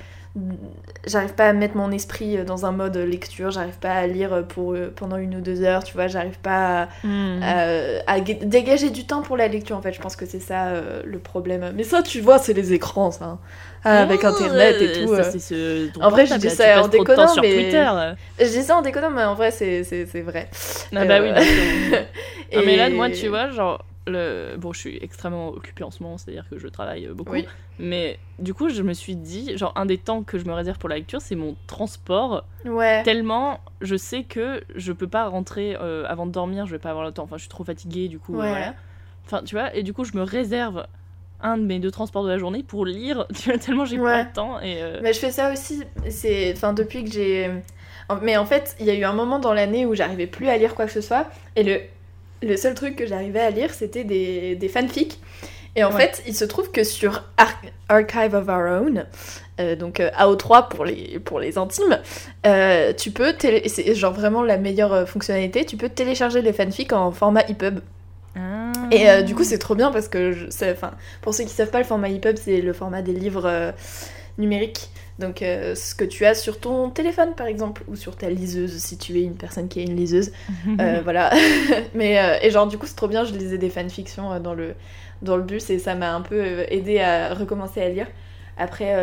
j'arrive 1.08 1.34
pas 1.34 1.48
à 1.50 1.54
mettre 1.54 1.76
mon 1.78 1.92
esprit 1.92 2.38
dans 2.46 2.66
un 2.66 2.72
mode 2.72 2.98
lecture, 2.98 3.52
j'arrive 3.52 3.78
pas 3.80 3.92
à 3.94 4.08
lire 4.08 4.44
pour, 4.48 4.74
euh, 4.74 4.92
pendant 4.96 5.18
une 5.18 5.36
ou 5.36 5.42
deux 5.42 5.62
heures, 5.64 5.84
tu 5.84 5.94
vois, 5.94 6.08
j'arrive 6.08 6.40
pas 6.40 6.84
à, 6.84 6.88
Hmm. 7.04 7.42
à- 7.44 8.12
à 8.12 8.20
gu- 8.20 8.40
dégager 8.44 8.90
du 8.90 9.06
temps 9.06 9.22
pour 9.22 9.38
la 9.38 9.48
lecture 9.48 9.76
en 9.78 9.82
fait, 9.82 9.94
je 9.94 10.02
pense 10.02 10.16
que 10.16 10.26
c'est 10.26 10.40
ça 10.40 10.68
euh, 10.68 11.02
le 11.06 11.20
problème. 11.20 11.72
Mais 11.76 11.84
ça, 11.84 12.02
tu 12.02 12.22
vois, 12.22 12.40
c'est 12.40 12.54
les 12.54 12.74
écrans, 12.74 13.12
ça. 13.12 13.38
Ah, 13.88 14.02
avec 14.02 14.22
Oh, 14.24 14.28
internet 14.28 14.78
et 14.82 14.88
euh, 14.88 15.06
tout. 15.06 15.16
Ça, 15.16 15.22
euh. 15.22 15.40
ce 15.94 16.00
En 16.02 16.10
vrai, 16.10 16.26
je 16.26 16.34
dis 16.36 16.50
ça 16.50 16.82
en 16.84 16.88
déconnant, 16.88 17.28
mais- 17.40 17.54
Twitter. 17.54 17.88
euh. 17.88 18.14
Je 18.40 18.46
dis 18.46 18.64
ça 18.64 18.76
en 18.78 18.82
déconnant, 18.82 19.12
mais 19.12 19.24
en 19.24 19.36
vrai, 19.36 19.52
c'est 19.52 19.84
vrai. 20.22 20.50
Ah 20.96 21.06
bah 21.06 21.20
oui, 21.22 21.30
Euh. 21.30 22.02
Non, 22.56 22.62
mais 22.66 22.78
là, 22.78 22.90
moi, 22.90 23.10
tu 23.12 23.28
vois, 23.28 23.52
genre, 23.52 23.84
le... 24.08 24.56
bon, 24.58 24.74
je 24.74 24.80
suis 24.80 24.98
extrêmement 25.02 25.50
occupée 25.50 25.84
en 25.84 25.92
ce 25.92 26.04
moment, 26.04 26.18
c'est-à-dire 26.18 26.46
que 26.50 26.58
je 26.60 26.68
travaille 26.68 27.08
beaucoup. 27.08 27.34
Oui. 27.34 27.46
Mais 27.80 28.20
du 28.40 28.54
coup, 28.54 28.70
je 28.70 28.82
me 28.84 28.94
suis 28.94 29.16
dit, 29.16 29.58
genre, 29.58 29.74
un 29.76 29.86
des 29.86 29.98
temps 29.98 30.24
que 30.24 30.38
je 30.38 30.46
me 30.46 30.54
réserve 30.54 30.78
pour 30.78 30.90
la 30.90 30.96
lecture, 30.96 31.22
c'est 31.22 31.36
mon 31.36 31.56
transport. 31.68 32.46
Ouais. 32.66 33.04
Tellement 33.04 33.60
je 33.82 33.96
sais 33.96 34.24
que 34.24 34.62
je 34.76 34.92
peux 34.94 35.08
pas 35.08 35.28
rentrer 35.28 35.76
euh, 35.80 36.06
avant 36.08 36.26
de 36.26 36.32
dormir, 36.32 36.66
je 36.66 36.72
vais 36.72 36.80
pas 36.80 36.90
avoir 36.90 37.06
le 37.06 37.12
temps. 37.12 37.24
Enfin, 37.24 37.38
je 37.38 37.42
suis 37.42 37.50
trop 37.50 37.64
fatiguée, 37.64 38.08
du 38.08 38.20
coup, 38.20 38.36
euh, 38.36 38.42
Ouais. 38.42 38.50
voilà. 38.50 38.74
Enfin, 39.26 39.42
tu 39.44 39.56
vois, 39.56 39.76
et 39.76 39.84
du 39.84 39.92
coup, 39.94 40.04
je 40.06 40.16
me 40.16 40.22
réserve 40.24 40.86
un 41.42 41.58
de 41.58 41.64
mes 41.66 41.80
deux 41.80 41.92
transports 41.92 42.24
de 42.24 42.30
la 42.30 42.38
journée 42.38 42.64
pour 42.64 42.86
lire, 42.86 43.26
tu 43.36 43.50
vois, 43.50 43.58
tellement 43.58 43.86
j'ai 43.86 44.00
Ouais. 44.00 44.12
pas 44.12 44.24
le 44.24 44.32
temps. 44.34 44.60
Et, 44.62 44.82
euh, 44.82 45.00
Mais 45.04 45.14
je 45.14 45.20
fais 45.20 45.32
ça 45.32 45.52
aussi, 45.52 45.84
c'est 46.10 46.54
enfin 46.56 46.74
depuis 46.74 47.04
que 47.04 47.12
j'ai 47.12 47.52
mais 48.22 48.38
en 48.38 48.46
fait, 48.46 48.76
il 48.80 48.86
y 48.86 48.92
a 48.92 48.94
eu 48.94 49.04
un 49.04 49.14
moment 49.14 49.40
dans 49.40 49.52
l'année 49.52 49.88
où 49.88 49.96
j'arrivais 49.96 50.28
plus 50.28 50.48
à 50.48 50.58
lire 50.58 50.76
quoi 50.76 50.86
que 50.86 50.92
ce 50.92 51.02
soit 51.02 51.26
et 51.56 51.64
le 51.64 51.82
le 52.46 52.58
seul 52.58 52.74
truc 52.74 52.96
que 52.96 53.06
j'arrivais 53.06 53.40
à 53.42 53.50
lire, 53.50 53.74
c'était 53.74 54.04
des, 54.04 54.56
des 54.56 54.70
fanfics. 54.70 55.20
Et 55.78 55.84
en 55.84 55.92
Ouais. 55.92 55.98
fait, 55.98 56.24
il 56.26 56.34
se 56.36 56.46
trouve 56.46 56.72
que 56.72 56.84
sur 56.86 57.24
Ar- 57.38 57.62
Archive 57.90 58.34
of 58.34 58.48
Our 58.48 58.82
Own, 58.82 59.06
euh, 59.60 59.76
donc 59.76 60.00
euh, 60.00 60.10
AO3 60.18 60.70
pour 60.70 60.86
les, 60.86 61.20
pour 61.20 61.40
les 61.42 61.58
intimes, 61.58 62.00
euh, 62.46 62.94
tu 62.94 63.12
peux, 63.12 63.34
c'est 63.66 63.94
genre 63.94 64.14
vraiment 64.14 64.42
la 64.44 64.58
meilleure 64.58 65.08
fonctionnalité, 65.08 65.66
tu 65.66 65.76
peux 65.76 65.90
télécharger 65.90 66.42
les 66.42 66.54
fanfics 66.54 66.94
en 66.94 67.12
format 67.12 67.42
EPUB. 67.50 67.80
ah. 68.38 68.72
Et 68.92 69.24
du 69.24 69.36
coup, 69.36 69.44
c'est 69.44 69.58
trop 69.58 69.76
bien 69.76 69.92
parce 69.92 70.08
que, 70.08 70.32
je- 70.32 70.46
enfin, 70.72 70.92
pour 71.22 71.34
ceux 71.34 71.44
qui 71.44 71.50
savent 71.50 71.72
pas, 71.72 71.80
le 71.80 71.86
format 71.86 72.10
EPUB, 72.10 72.38
c'est 72.38 72.62
le 72.62 72.72
format 72.74 73.02
des 73.02 73.14
livres 73.14 73.74
numériques. 74.38 74.90
Donc, 75.20 75.42
euh, 75.42 75.76
ce 75.76 75.96
que 75.96 76.04
tu 76.04 76.26
as 76.26 76.36
sur 76.36 76.60
ton 76.60 76.90
téléphone, 76.90 77.36
par 77.36 77.48
exemple, 77.48 77.84
ou 77.88 77.96
sur 77.96 78.16
ta 78.18 78.30
liseuse, 78.30 78.78
si 78.80 78.98
tu 78.98 79.18
es 79.18 79.24
une 79.24 79.36
personne 79.38 79.68
qui 79.70 79.80
a 79.80 79.84
une 79.84 79.96
liseuse. 79.96 80.32
Euh, 80.82 81.00
voilà. 81.04 81.32
Mais, 81.94 82.20
euh, 82.20 82.38
et 82.42 82.50
genre, 82.52 82.68
du 82.68 82.78
coup, 82.78 82.86
c'est 82.86 82.96
trop 82.98 83.08
bien, 83.08 83.24
je 83.24 83.34
lisais 83.34 83.58
des 83.58 83.70
fanfictions 83.70 84.38
dans 84.42 84.54
le, 84.54 84.74
dans 85.22 85.38
le 85.38 85.44
bus 85.44 85.70
et 85.70 85.80
ça 85.80 85.96
m'a 85.96 86.14
un 86.14 86.22
peu 86.22 86.66
aidé 86.70 87.00
à 87.00 87.34
recommencer 87.34 87.82
à 87.82 87.88
lire. 87.90 88.08
Après, 88.58 88.94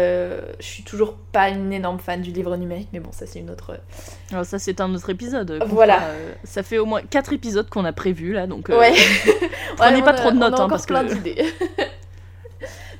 je 0.60 0.64
suis 0.64 0.82
toujours 0.82 1.14
pas 1.30 1.48
une 1.50 1.72
énorme 1.74 1.98
fan 1.98 2.20
du 2.22 2.30
livre 2.30 2.56
numérique, 2.56 2.88
mais 2.94 3.00
bon, 3.00 3.10
ça, 3.12 3.26
c'est 3.26 3.38
une 3.38 3.50
autre. 3.50 3.78
Alors 4.32 4.46
ça, 4.46 4.58
c'est 4.58 4.80
un 4.80 4.94
autre 4.94 5.10
épisode. 5.10 5.62
Voilà. 5.66 5.96
fera, 6.00 6.06
ça 6.44 6.62
fait 6.62 6.78
au 6.78 6.86
moins 6.86 7.02
quatre 7.02 7.32
épisodes 7.34 7.68
qu'on 7.68 7.84
a 7.84 7.92
prévus 7.92 8.32
là, 8.32 8.46
donc. 8.46 8.68
Ouais. 8.70 8.92
Prenez 9.76 9.96
Ouais, 9.96 10.02
pas 10.02 10.10
a- 10.12 10.14
trop 10.14 10.30
de 10.30 10.36
notes, 10.36 10.54
on 10.54 10.56
a 10.56 10.62
hein, 10.62 10.64
encore 10.64 10.68
parce 10.68 10.86
plein 10.86 11.04
que- 11.04 11.12
d'idées. 11.14 11.44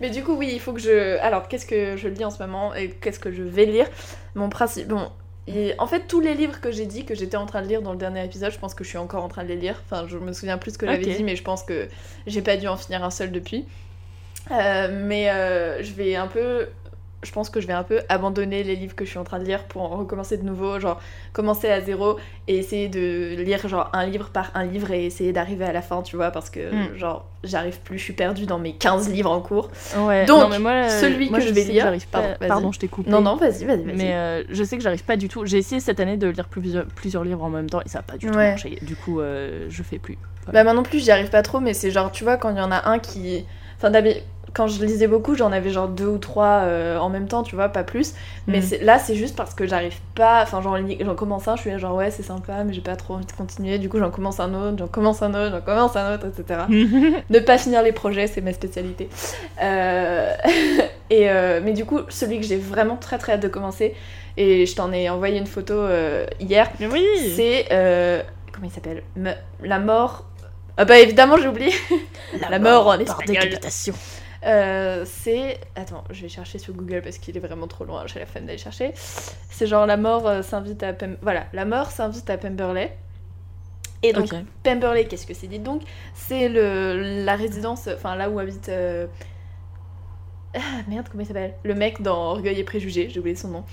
Mais 0.02 0.10
du 0.10 0.22
coup, 0.22 0.34
oui, 0.34 0.50
il 0.52 0.60
faut 0.60 0.72
que 0.74 0.80
je. 0.80 1.18
Alors, 1.20 1.48
qu'est-ce 1.48 1.64
que 1.64 1.96
je 1.96 2.08
lis 2.08 2.24
en 2.24 2.30
ce 2.30 2.42
moment 2.42 2.74
et 2.74 2.90
qu'est-ce 2.90 3.20
que 3.20 3.30
je 3.32 3.42
vais 3.42 3.64
lire? 3.64 3.86
Mon 4.34 4.48
principe. 4.50 4.88
Bon, 4.88 5.10
il- 5.46 5.74
en 5.78 5.86
fait, 5.86 6.00
tous 6.08 6.20
les 6.20 6.34
livres 6.34 6.60
que 6.60 6.70
j'ai 6.72 6.84
dit 6.86 7.04
que 7.06 7.14
j'étais 7.14 7.36
en 7.36 7.46
train 7.46 7.62
de 7.62 7.68
lire 7.68 7.80
dans 7.82 7.92
le 7.92 7.98
dernier 7.98 8.24
épisode, 8.24 8.52
je 8.52 8.58
pense 8.58 8.74
que 8.74 8.84
je 8.84 8.88
suis 8.90 8.98
encore 8.98 9.22
en 9.24 9.28
train 9.28 9.44
de 9.44 9.48
les 9.48 9.56
lire. 9.56 9.80
Enfin, 9.88 10.06
je 10.08 10.18
me 10.18 10.32
souviens 10.32 10.58
plus 10.58 10.72
ce 10.72 10.78
que 10.78 10.86
j'avais 10.86 11.06
Ok. 11.08 11.16
dit, 11.16 11.22
mais 11.24 11.36
je 11.36 11.42
pense 11.42 11.62
que 11.62 11.88
j'ai 12.26 12.42
pas 12.42 12.56
dû 12.56 12.66
en 12.68 12.76
finir 12.76 13.02
un 13.04 13.10
seul 13.10 13.30
depuis. 13.32 13.64
Euh, 14.50 14.88
mais 15.04 15.30
euh, 15.30 15.82
je 15.82 15.92
vais 15.92 16.16
un 16.16 16.26
peu. 16.26 16.66
Je 17.22 17.30
pense 17.30 17.50
que 17.50 17.60
je 17.60 17.68
vais 17.68 17.72
un 17.72 17.84
peu 17.84 18.00
abandonner 18.08 18.64
les 18.64 18.74
livres 18.74 18.96
que 18.96 19.04
je 19.04 19.10
suis 19.10 19.18
en 19.18 19.22
train 19.24 19.38
de 19.38 19.44
lire 19.44 19.62
pour 19.64 19.82
en 19.82 19.96
recommencer 19.96 20.36
de 20.38 20.42
nouveau, 20.42 20.80
genre 20.80 21.00
commencer 21.32 21.70
à 21.70 21.80
zéro 21.80 22.16
et 22.48 22.56
essayer 22.58 22.88
de 22.88 23.36
lire 23.40 23.68
genre 23.68 23.90
un 23.92 24.06
livre 24.06 24.30
par 24.30 24.50
un 24.54 24.64
livre 24.64 24.90
et 24.90 25.06
essayer 25.06 25.32
d'arriver 25.32 25.64
à 25.64 25.72
la 25.72 25.82
fin, 25.82 26.02
tu 26.02 26.16
vois, 26.16 26.32
parce 26.32 26.50
que 26.50 26.72
Mm. 26.92 26.96
genre 26.96 27.24
j'arrive 27.44 27.78
plus, 27.80 27.98
je 27.98 28.02
suis 28.04 28.12
perdue 28.12 28.46
dans 28.46 28.58
mes 28.58 28.72
15 28.72 29.08
livres 29.12 29.30
en 29.30 29.40
cours. 29.40 29.70
Ouais. 29.98 30.24
Donc, 30.26 30.40
non, 30.42 30.48
mais 30.48 30.58
moi, 30.58 30.88
celui 30.88 31.30
moi, 31.30 31.38
que 31.38 31.44
je 31.46 31.52
vais 31.52 31.62
lire- 31.62 31.84
j'arrive 31.84 32.08
pas- 32.08 32.34
Pardon, 32.48 32.72
je 32.72 32.80
t'ai 32.80 32.88
coupé. 32.88 33.08
Non, 33.08 33.20
non, 33.20 33.36
vas-y, 33.36 33.64
vas-y, 33.66 33.84
vas-y. 33.84 33.96
Mais 33.96 34.14
euh, 34.14 34.42
je 34.48 34.64
sais 34.64 34.76
que 34.76 34.82
j'arrive 34.82 35.04
pas 35.04 35.16
du 35.16 35.28
tout. 35.28 35.46
J'ai 35.46 35.58
essayé 35.58 35.80
cette 35.80 36.00
année 36.00 36.16
de 36.16 36.26
lire 36.26 36.48
plusieurs, 36.48 36.86
plusieurs 36.86 37.22
livres 37.22 37.44
en 37.44 37.50
même 37.50 37.70
temps 37.70 37.80
et 37.84 37.88
ça 37.88 38.00
a 38.00 38.02
pas 38.02 38.16
du 38.16 38.26
tout 38.26 38.34
Ouais. 38.36 38.50
marché. 38.50 38.78
Du 38.82 38.96
coup, 38.96 39.20
euh, 39.20 39.66
je 39.68 39.82
fais 39.84 39.98
plus. 40.00 40.18
Bah 40.52 40.64
moi 40.64 40.72
non 40.72 40.82
plus, 40.82 40.98
j'y 40.98 41.12
arrive 41.12 41.30
pas 41.30 41.42
trop, 41.42 41.60
mais 41.60 41.72
c'est 41.72 41.92
genre, 41.92 42.10
tu 42.10 42.24
vois, 42.24 42.36
quand 42.36 42.50
il 42.50 42.58
y 42.58 42.60
en 42.60 42.72
a 42.72 42.88
un 42.90 42.98
qui... 42.98 43.44
Enfin, 43.76 43.90
d'habi- 43.90 44.22
quand 44.54 44.66
je 44.66 44.84
lisais 44.84 45.06
beaucoup, 45.06 45.34
j'en 45.34 45.50
avais 45.52 45.70
genre 45.70 45.88
deux 45.88 46.06
ou 46.06 46.18
trois 46.18 46.62
euh, 46.64 46.98
en 46.98 47.08
même 47.08 47.26
temps, 47.28 47.42
tu 47.42 47.54
vois, 47.54 47.68
pas 47.68 47.84
plus. 47.84 48.14
Mais 48.46 48.60
Mm. 48.60 48.82
là, 48.82 48.98
c'est 48.98 49.14
juste 49.14 49.34
parce 49.36 49.54
que 49.54 49.66
j'arrive 49.66 49.96
pas... 50.14 50.42
Enfin, 50.42 50.60
j'en 50.62 51.14
commence 51.14 51.48
un, 51.48 51.56
je 51.56 51.62
suis 51.62 51.70
là 51.70 51.78
genre, 51.78 51.94
ouais, 51.94 52.10
c'est 52.10 52.22
sympa, 52.22 52.62
mais 52.64 52.72
j'ai 52.72 52.80
pas 52.80 52.96
trop 52.96 53.14
envie 53.14 53.24
de 53.26 53.32
continuer. 53.32 53.78
Du 53.78 53.88
coup, 53.88 53.98
j'en 53.98 54.10
commence 54.10 54.40
un 54.40 54.52
autre, 54.54 54.76
j'en 54.78 54.88
commence 54.88 55.22
un 55.22 55.30
autre, 55.34 55.52
j'en 55.52 55.60
commence 55.60 55.96
un 55.96 56.14
autre, 56.14 56.26
etc. 56.26 56.60
ne 56.68 57.38
pas 57.38 57.58
finir 57.58 57.82
les 57.82 57.92
projets, 57.92 58.26
c'est 58.26 58.40
ma 58.42 58.52
spécialité. 58.52 59.08
Euh, 59.62 60.34
et 61.10 61.30
euh, 61.30 61.60
mais 61.62 61.72
du 61.72 61.84
coup, 61.84 62.00
celui 62.08 62.38
que 62.38 62.46
j'ai 62.46 62.56
vraiment 62.58 62.96
très 62.96 63.18
très 63.18 63.32
hâte 63.32 63.42
de 63.42 63.48
commencer, 63.48 63.94
et 64.36 64.66
je 64.66 64.74
t'en 64.74 64.92
ai 64.92 65.08
envoyé 65.10 65.38
une 65.38 65.46
photo 65.46 65.74
hier, 66.40 66.70
oui 66.80 67.04
c'est 67.36 67.66
comment 68.52 68.66
il 68.66 68.70
s'appelle? 68.70 69.02
La 69.62 69.78
mort. 69.78 70.24
Ah 70.76 70.84
bah 70.86 70.98
évidemment 70.98 71.36
j'ai 71.36 71.48
oublié. 71.48 71.72
La 72.50 72.58
mort 72.58 72.86
en 72.86 72.90
par 72.92 73.00
espagnol. 73.00 73.58
Euh, 74.44 75.04
c'est 75.06 75.60
attends, 75.76 76.04
je 76.10 76.22
vais 76.22 76.28
chercher 76.28 76.58
sur 76.58 76.74
Google 76.74 77.00
parce 77.02 77.18
qu'il 77.18 77.36
est 77.36 77.40
vraiment 77.40 77.68
trop 77.68 77.84
loin. 77.84 78.06
J'ai 78.06 78.18
la 78.18 78.26
flemme 78.26 78.46
d'aller 78.46 78.58
chercher. 78.58 78.92
C'est 78.96 79.66
genre 79.66 79.86
la 79.86 79.96
mort 79.96 80.26
euh, 80.26 80.42
s'invite 80.42 80.82
à 80.82 80.92
Pem... 80.92 81.16
voilà, 81.22 81.46
la 81.52 81.64
mort 81.64 81.90
s'invite 81.90 82.28
à 82.28 82.38
Pemberley. 82.38 82.96
Et 84.02 84.12
donc. 84.12 84.30
Pemberley, 84.64 85.06
qu'est-ce 85.06 85.26
que 85.26 85.34
c'est? 85.34 85.46
Dites 85.46 85.62
donc, 85.62 85.82
c'est 86.14 86.48
le 86.48 87.24
la 87.24 87.36
résidence, 87.36 87.88
enfin 87.88 88.16
là 88.16 88.30
où 88.30 88.38
habite. 88.40 88.68
euh, 88.68 89.06
Ah 90.54 90.60
merde, 90.88 91.08
comment 91.10 91.22
il 91.22 91.26
s'appelle? 91.26 91.54
Le 91.62 91.74
mec 91.74 92.02
dans 92.02 92.32
Orgueil 92.32 92.58
et 92.60 92.64
Préjugés, 92.64 93.08
j'ai 93.08 93.20
oublié 93.20 93.36
son 93.36 93.48
nom. 93.48 93.64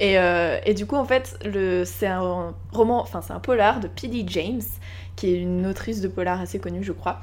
Et, 0.00 0.14
et 0.14 0.74
du 0.74 0.86
coup, 0.86 0.94
en 0.94 1.04
fait, 1.04 1.36
le, 1.44 1.84
c'est 1.84 2.06
un 2.06 2.54
roman, 2.70 3.00
enfin 3.00 3.20
c'est 3.20 3.32
un 3.32 3.40
polar 3.40 3.80
de 3.80 3.88
P.D. 3.88 4.24
James, 4.28 4.62
qui 5.16 5.34
est 5.34 5.38
une 5.38 5.66
autrice 5.66 6.00
de 6.00 6.06
polar 6.06 6.40
assez 6.40 6.60
connue, 6.60 6.84
je 6.84 6.92
crois. 6.92 7.20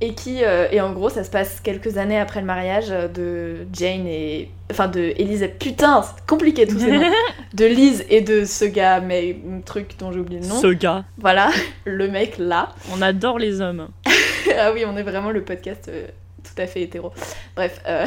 Et 0.00 0.14
qui, 0.14 0.44
euh, 0.44 0.66
et 0.70 0.80
en 0.80 0.92
gros, 0.92 1.08
ça 1.08 1.24
se 1.24 1.30
passe 1.30 1.60
quelques 1.60 1.98
années 1.98 2.18
après 2.18 2.40
le 2.40 2.46
mariage 2.46 2.88
de 2.88 3.66
Jane 3.72 4.06
et. 4.06 4.50
Enfin, 4.70 4.88
de 4.88 5.12
Elizabeth. 5.16 5.58
Putain, 5.58 6.02
c'est 6.02 6.26
compliqué 6.26 6.66
ces 6.66 6.90
noms. 6.90 7.10
De 7.54 7.66
Liz 7.66 8.04
et 8.10 8.20
de 8.20 8.44
ce 8.44 8.64
gars, 8.64 8.98
mais 8.98 9.36
truc 9.64 9.96
dont 10.00 10.10
j'ai 10.10 10.18
oublié 10.18 10.40
le 10.40 10.46
nom. 10.46 10.56
Ce 10.56 10.66
gars. 10.66 11.04
Voilà, 11.18 11.50
le 11.84 12.08
mec 12.08 12.36
là. 12.38 12.70
On 12.92 13.00
adore 13.00 13.38
les 13.38 13.60
hommes. 13.60 13.90
ah 14.58 14.72
oui, 14.72 14.84
on 14.84 14.96
est 14.96 15.04
vraiment 15.04 15.30
le 15.30 15.44
podcast 15.44 15.88
euh, 15.88 16.08
tout 16.42 16.60
à 16.60 16.66
fait 16.66 16.82
hétéro. 16.82 17.12
Bref. 17.54 17.80
euh, 17.86 18.06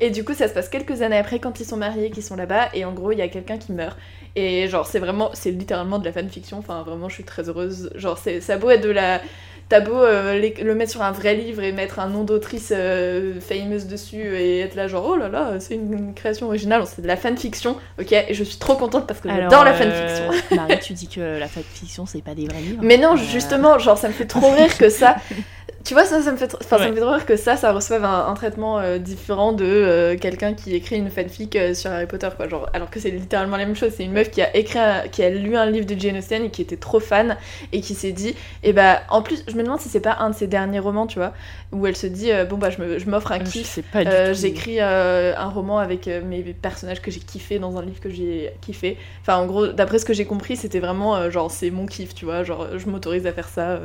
et 0.00 0.10
du 0.10 0.24
coup, 0.24 0.34
ça 0.34 0.46
se 0.48 0.54
passe 0.54 0.68
quelques 0.68 1.02
années 1.02 1.16
après 1.16 1.40
quand 1.40 1.58
ils 1.58 1.64
sont 1.64 1.76
mariés, 1.76 2.10
qu'ils 2.10 2.22
sont 2.22 2.36
là-bas, 2.36 2.68
et 2.74 2.84
en 2.84 2.92
gros, 2.92 3.10
il 3.10 3.18
y 3.18 3.22
a 3.22 3.28
quelqu'un 3.28 3.58
qui 3.58 3.72
meurt. 3.72 3.96
Et 4.36 4.68
genre, 4.68 4.86
c'est 4.86 4.98
vraiment, 4.98 5.30
c'est 5.32 5.50
littéralement 5.50 5.98
de 5.98 6.04
la 6.04 6.12
fanfiction. 6.12 6.58
Enfin, 6.58 6.82
vraiment, 6.82 7.08
je 7.08 7.14
suis 7.14 7.24
très 7.24 7.48
heureuse. 7.48 7.90
Genre, 7.94 8.18
c'est, 8.18 8.40
ça 8.40 8.54
a 8.54 8.58
beau 8.58 8.70
être 8.70 8.82
de 8.82 8.90
la. 8.90 9.20
T'as 9.70 9.80
beau 9.80 9.96
euh, 9.96 10.38
les- 10.38 10.54
le 10.62 10.74
mettre 10.74 10.90
sur 10.92 11.02
un 11.02 11.10
vrai 11.12 11.34
livre 11.34 11.62
et 11.62 11.72
mettre 11.72 11.98
un 11.98 12.06
nom 12.08 12.22
d'autrice 12.22 12.70
euh, 12.76 13.40
famous 13.40 13.84
dessus 13.88 14.36
et 14.36 14.60
être 14.60 14.74
là 14.74 14.88
genre 14.88 15.06
oh 15.08 15.16
là 15.16 15.28
là 15.28 15.58
c'est 15.58 15.74
une, 15.74 15.92
une 15.92 16.14
création 16.14 16.46
originale, 16.48 16.84
c'est 16.86 17.00
de 17.00 17.06
la 17.06 17.16
fanfiction, 17.16 17.76
ok 17.98 18.12
et 18.12 18.34
je 18.34 18.44
suis 18.44 18.58
trop 18.58 18.74
contente 18.76 19.06
parce 19.06 19.20
que 19.20 19.28
j'adore 19.28 19.64
la 19.64 19.72
euh, 19.72 20.28
fanfiction. 20.28 20.56
Marie, 20.56 20.78
tu 20.80 20.92
dis 20.92 21.08
que 21.08 21.38
la 21.38 21.48
fanfiction, 21.48 22.04
c'est 22.04 22.22
pas 22.22 22.34
des 22.34 22.46
vrais 22.46 22.60
livres. 22.60 22.82
Mais 22.82 22.98
non, 22.98 23.16
justement, 23.16 23.78
genre 23.78 23.96
ça 23.96 24.08
me 24.08 24.12
fait 24.12 24.26
trop 24.26 24.50
rire 24.54 24.76
que 24.76 24.90
ça. 24.90 25.16
Tu 25.84 25.92
vois, 25.92 26.06
ça, 26.06 26.22
ça 26.22 26.32
me 26.32 26.38
fait, 26.38 26.54
enfin, 26.62 26.78
ça 26.78 26.88
me 26.88 26.94
fait 26.94 27.00
trop 27.02 27.10
rire 27.12 27.26
que 27.26 27.36
ça, 27.36 27.56
ça 27.56 27.70
reçoive 27.70 28.04
un, 28.06 28.26
un 28.28 28.32
traitement 28.32 28.78
euh, 28.78 28.96
différent 28.96 29.52
de 29.52 29.66
euh, 29.66 30.16
quelqu'un 30.16 30.54
qui 30.54 30.74
écrit 30.74 30.96
une 30.96 31.10
fanfic 31.10 31.54
euh, 31.56 31.74
sur 31.74 31.90
Harry 31.90 32.06
Potter, 32.06 32.28
quoi. 32.34 32.48
Genre, 32.48 32.70
alors 32.72 32.88
que 32.88 32.98
c'est 32.98 33.10
littéralement 33.10 33.58
la 33.58 33.66
même 33.66 33.76
chose. 33.76 33.92
C'est 33.94 34.04
une 34.04 34.12
meuf 34.12 34.30
qui 34.30 34.40
a 34.40 34.56
écrit, 34.56 34.78
un- 34.78 35.06
qui 35.08 35.22
a 35.22 35.28
lu 35.28 35.56
un 35.56 35.66
livre 35.66 35.84
de 35.84 35.94
Jane 36.00 36.16
Austen 36.16 36.42
et 36.44 36.50
qui 36.50 36.62
était 36.62 36.78
trop 36.78 37.00
fan 37.00 37.36
et 37.72 37.82
qui 37.82 37.94
s'est 37.94 38.12
dit, 38.12 38.34
et 38.62 38.72
bah, 38.72 39.02
en 39.10 39.20
plus, 39.20 39.44
je 39.46 39.54
me 39.56 39.62
demande 39.62 39.78
si 39.78 39.90
c'est 39.90 40.00
pas 40.00 40.16
un 40.20 40.30
de 40.30 40.34
ses 40.34 40.46
derniers 40.46 40.78
romans, 40.78 41.06
tu 41.06 41.18
vois, 41.18 41.34
où 41.70 41.86
elle 41.86 41.96
se 41.96 42.06
dit, 42.06 42.30
bon 42.48 42.56
bah, 42.56 42.70
je 42.70 42.80
me- 42.80 42.98
je 42.98 43.10
m'offre 43.10 43.32
un 43.32 43.40
euh, 43.40 43.44
Je 43.44 43.50
kiff. 43.50 43.78
Euh, 44.06 44.32
tout. 44.32 44.40
J'écris 44.40 44.80
un 44.80 45.48
roman 45.50 45.78
avec 45.80 46.06
mes 46.06 46.42
personnages 46.54 47.02
que 47.02 47.10
j'ai 47.10 47.20
kiffé 47.20 47.58
dans 47.58 47.76
un 47.76 47.82
livre 47.82 48.00
que 48.00 48.08
j'ai 48.08 48.52
kiffé. 48.62 48.96
Enfin, 49.20 49.36
en 49.36 49.44
gros, 49.44 49.66
d'après 49.66 49.98
ce 49.98 50.06
que 50.06 50.14
j'ai 50.14 50.24
compris, 50.24 50.56
c'était 50.56 50.80
vraiment 50.80 51.28
genre 51.30 51.50
c'est 51.50 51.70
mon 51.70 51.84
kiff, 51.84 52.14
tu 52.14 52.24
vois. 52.24 52.42
Genre, 52.42 52.78
je 52.78 52.86
m'autorise 52.88 53.26
à 53.26 53.32
faire 53.32 53.48
ça. 53.48 53.78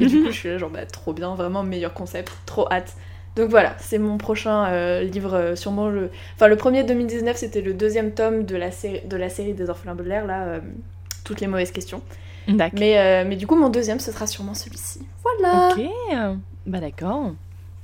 et 0.00 0.06
du 0.06 0.18
coup, 0.22 0.30
je 0.30 0.36
suis 0.38 0.48
là, 0.48 0.58
genre, 0.58 0.70
bah, 0.70 0.86
trop 0.86 1.12
bien, 1.12 1.25
vraiment 1.34 1.62
meilleur 1.62 1.94
concept, 1.94 2.32
trop 2.46 2.70
hâte. 2.70 2.96
Donc 3.36 3.50
voilà, 3.50 3.76
c'est 3.78 3.98
mon 3.98 4.16
prochain 4.16 4.66
euh, 4.68 5.02
livre, 5.02 5.34
euh, 5.34 5.56
sûrement 5.56 5.88
le. 5.88 6.10
Enfin, 6.34 6.48
le 6.48 6.56
premier 6.56 6.84
2019, 6.84 7.36
c'était 7.36 7.60
le 7.60 7.74
deuxième 7.74 8.12
tome 8.12 8.44
de 8.44 8.56
la, 8.56 8.70
série, 8.70 9.02
de 9.06 9.16
la 9.16 9.28
série 9.28 9.52
des 9.52 9.68
Orphelins 9.68 9.94
Baudelaire, 9.94 10.26
là, 10.26 10.44
euh, 10.44 10.60
toutes 11.22 11.42
les 11.42 11.46
mauvaises 11.46 11.70
questions. 11.70 12.00
Mais, 12.48 12.98
euh, 12.98 13.24
mais 13.28 13.36
du 13.36 13.46
coup, 13.46 13.56
mon 13.56 13.68
deuxième, 13.68 14.00
ce 14.00 14.10
sera 14.10 14.26
sûrement 14.26 14.54
celui-ci. 14.54 15.00
Voilà! 15.22 15.70
Ok, 15.70 15.84
bah 16.64 16.80
d'accord. 16.80 17.32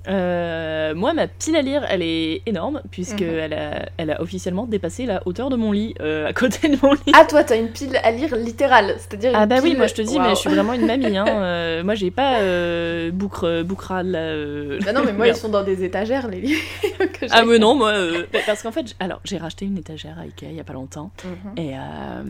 Euh, 0.09 0.95
moi, 0.95 1.13
ma 1.15 1.29
pile 1.29 1.57
à 1.57 1.63
lire, 1.63 1.85
elle 1.89 2.03
est 2.03 2.43
énorme, 2.47 2.83
puisque 2.91 3.21
Mhm. 3.21 3.29
elle, 3.39 3.53
a, 3.55 3.89
elle 3.99 4.11
a 4.11 4.21
officiellement 4.21 4.67
dépassé 4.67 5.07
la 5.07 5.23
hauteur 5.27 5.49
de 5.51 5.57
mon 5.57 5.73
lit, 5.73 5.95
euh, 6.01 6.27
à 6.27 6.33
côté 6.33 6.69
de 6.69 6.77
mon 6.83 6.93
lit. 6.95 7.13
Ah, 7.15 7.25
toi, 7.25 7.45
t'as 7.45 7.57
une 7.59 7.69
pile 7.69 7.97
à 8.03 8.11
lire 8.11 8.35
littérale, 8.37 8.95
c'est-à-dire 8.99 9.31
Ah 9.35 9.47
bah 9.47 9.57
oui, 9.63 9.77
moi 9.77 9.87
je 9.87 9.95
te 9.95 10.03
dis, 10.03 10.19
mais 10.19 10.31
je 10.31 10.35
suis 10.37 10.51
vraiment 10.51 10.73
une 10.73 10.87
mamie. 10.87 11.17
Hein. 11.17 11.25
Euh, 11.43 11.83
moi 11.83 11.95
j'ai 11.95 12.11
pas 12.11 12.39
euh, 12.41 13.11
boucre, 13.11 13.63
boucra 13.63 14.03
Bah 14.03 14.93
non, 14.93 15.03
mais 15.05 15.13
moi, 15.13 15.29
ils 15.29 15.35
sont 15.37 15.49
dans 15.49 15.63
des 15.65 15.83
étagères, 15.85 16.29
les 16.29 16.41
livres 16.41 16.61
que 16.99 17.21
j'ai. 17.27 17.29
Ah 17.31 17.45
mais 17.45 17.59
non, 17.59 17.75
moi... 17.75 17.91
euh, 17.93 18.25
parce 18.47 18.63
qu'en 18.63 18.71
fait, 18.73 18.95
alors 19.01 19.21
j'ai 19.25 19.39
racheté 19.39 19.65
une 19.65 19.79
étagère 19.79 20.19
à 20.19 20.23
Ikea 20.23 20.47
il 20.51 20.57
y 20.57 20.61
a 20.61 20.65
pas 20.65 20.73
longtemps. 20.73 21.11
Mhm. 21.25 21.53
Et 21.65 21.73
euh, 21.75 22.23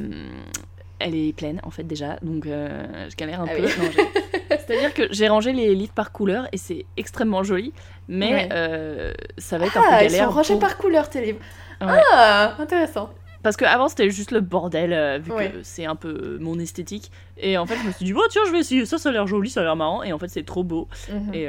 elle 1.03 1.15
est 1.15 1.33
pleine 1.33 1.61
en 1.63 1.71
fait 1.71 1.83
déjà, 1.85 2.17
donc 2.23 2.47
euh, 2.47 3.09
je 3.11 3.17
galère 3.17 3.41
un 3.43 3.47
Ah 3.51 3.55
peu. 3.57 3.65
oui. 3.65 4.05
C'est-à-dire 4.51 4.95
que 4.95 5.03
j'ai 5.11 5.29
rangé 5.29 5.53
les 5.53 5.75
livres 5.75 5.93
par 5.93 6.13
couleur 6.13 6.47
et 6.53 6.57
c'est 6.57 6.85
extrêmement 6.97 7.43
joli, 7.43 7.73
mais 8.09 8.33
Ouais. 8.33 8.49
euh, 8.53 9.13
ça 9.39 9.59
va 9.59 9.67
être 9.67 9.77
un 9.79 9.83
Ah, 9.91 9.99
peu 9.99 10.05
ils 10.05 10.09
galère. 10.11 10.25
sont 10.29 10.35
rangés 10.35 10.53
pour- 10.55 10.61
par 10.61 10.77
couleur 10.79 11.09
tes 11.11 11.21
livres. 11.25 11.39
Ouais. 11.81 12.01
Ah, 12.13 12.55
intéressant. 12.59 13.11
Parce 13.43 13.57
qu'avant 13.57 13.89
c'était 13.89 14.09
juste 14.09 14.31
le 14.31 14.41
bordel, 14.41 14.93
euh, 14.93 15.19
vu 15.19 15.33
Ouais. 15.33 15.51
que 15.51 15.63
c'est 15.65 15.85
un 15.85 15.97
peu 15.97 16.39
mon 16.41 16.59
esthétique. 16.61 17.11
Et 17.39 17.59
en 17.59 17.67
fait 17.67 17.77
je 17.83 17.87
me 17.89 17.93
suis 17.93 18.05
dit, 18.05 18.15
oh 18.15 18.23
tiens, 18.31 18.43
je 18.47 18.53
vais 18.53 18.61
essayer 18.61 18.87
ça, 18.87 18.99
ça 18.99 19.09
a 19.09 19.13
l'air 19.13 19.27
joli, 19.27 19.51
ça 19.51 19.61
a 19.61 19.65
l'air 19.65 19.75
marrant. 19.75 20.03
Et 20.05 20.13
en 20.13 20.19
fait 20.19 20.29
c'est 20.29 20.45
trop 20.45 20.63
beau. 20.63 20.87
Mhm. 21.13 21.35
Et, 21.35 21.49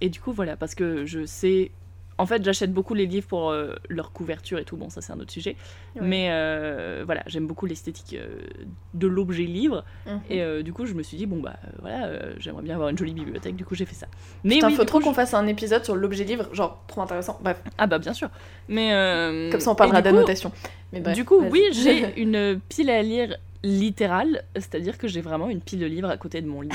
et 0.00 0.08
du 0.08 0.20
coup, 0.20 0.32
voilà, 0.32 0.56
parce 0.56 0.74
que 0.74 1.06
je 1.06 1.24
sais. 1.24 1.70
En 2.22 2.26
fait, 2.26 2.44
j'achète 2.44 2.72
beaucoup 2.72 2.94
les 2.94 3.06
livres 3.06 3.26
pour 3.26 3.50
euh, 3.50 3.74
leur 3.88 4.12
couverture 4.12 4.58
et 4.58 4.64
tout. 4.64 4.76
Bon, 4.76 4.88
ça, 4.88 5.00
c'est 5.00 5.12
un 5.12 5.18
autre 5.20 5.32
sujet. 5.32 5.56
Ouais. 5.96 6.02
Mais 6.02 6.28
euh, 6.30 7.02
voilà, 7.04 7.22
j'aime 7.26 7.46
beaucoup 7.46 7.66
l'esthétique 7.66 8.14
euh, 8.18 8.36
de 8.94 9.06
l'objet 9.06 9.42
livre. 9.42 9.84
Mhm. 10.06 10.20
Et 10.30 10.62
du 10.62 10.72
coup, 10.72 10.86
je 10.86 10.94
me 10.94 11.02
suis 11.02 11.16
dit, 11.16 11.26
bon, 11.26 11.40
bah 11.40 11.56
voilà, 11.80 12.08
j'aimerais 12.38 12.62
bien 12.62 12.74
avoir 12.74 12.88
une 12.90 12.98
jolie 12.98 13.12
bibliothèque. 13.14 13.56
Du 13.56 13.64
coup, 13.64 13.74
j'ai 13.74 13.84
fait 13.86 13.94
ça. 13.94 14.06
Mais 14.44 14.54
Putain, 14.56 14.68
oui, 14.68 14.74
faut 14.74 14.84
trop 14.84 15.00
qu'on 15.00 15.10
je- 15.10 15.16
fasse 15.16 15.34
un 15.34 15.46
épisode 15.46 15.84
sur 15.84 15.96
l'objet 15.96 16.24
livre, 16.24 16.48
genre 16.52 16.82
trop 16.86 17.02
intéressant. 17.02 17.38
Bref, 17.42 17.56
Ah, 17.78 17.86
bah, 17.86 17.98
bien 17.98 18.12
sûr. 18.12 18.28
Mais. 18.68 19.48
comme 19.50 19.60
ça 19.60 19.70
on 19.70 19.74
parlera 19.74 20.00
d'annotation. 20.02 20.52
Mais 20.92 21.00
bref, 21.00 21.14
Du 21.14 21.24
coup, 21.24 21.42
oui, 21.50 21.62
j'ai 21.72 22.20
une 22.20 22.60
pile 22.68 22.90
à 22.90 23.02
lire 23.02 23.36
littérale. 23.64 24.42
C'est-à-dire 24.54 24.98
que 24.98 25.08
j'ai 25.08 25.20
vraiment 25.20 25.48
une 25.48 25.60
pile 25.60 25.80
de 25.80 25.86
livres 25.86 26.08
à 26.10 26.16
côté 26.16 26.40
de 26.40 26.46
mon 26.46 26.60
lit. 26.60 26.68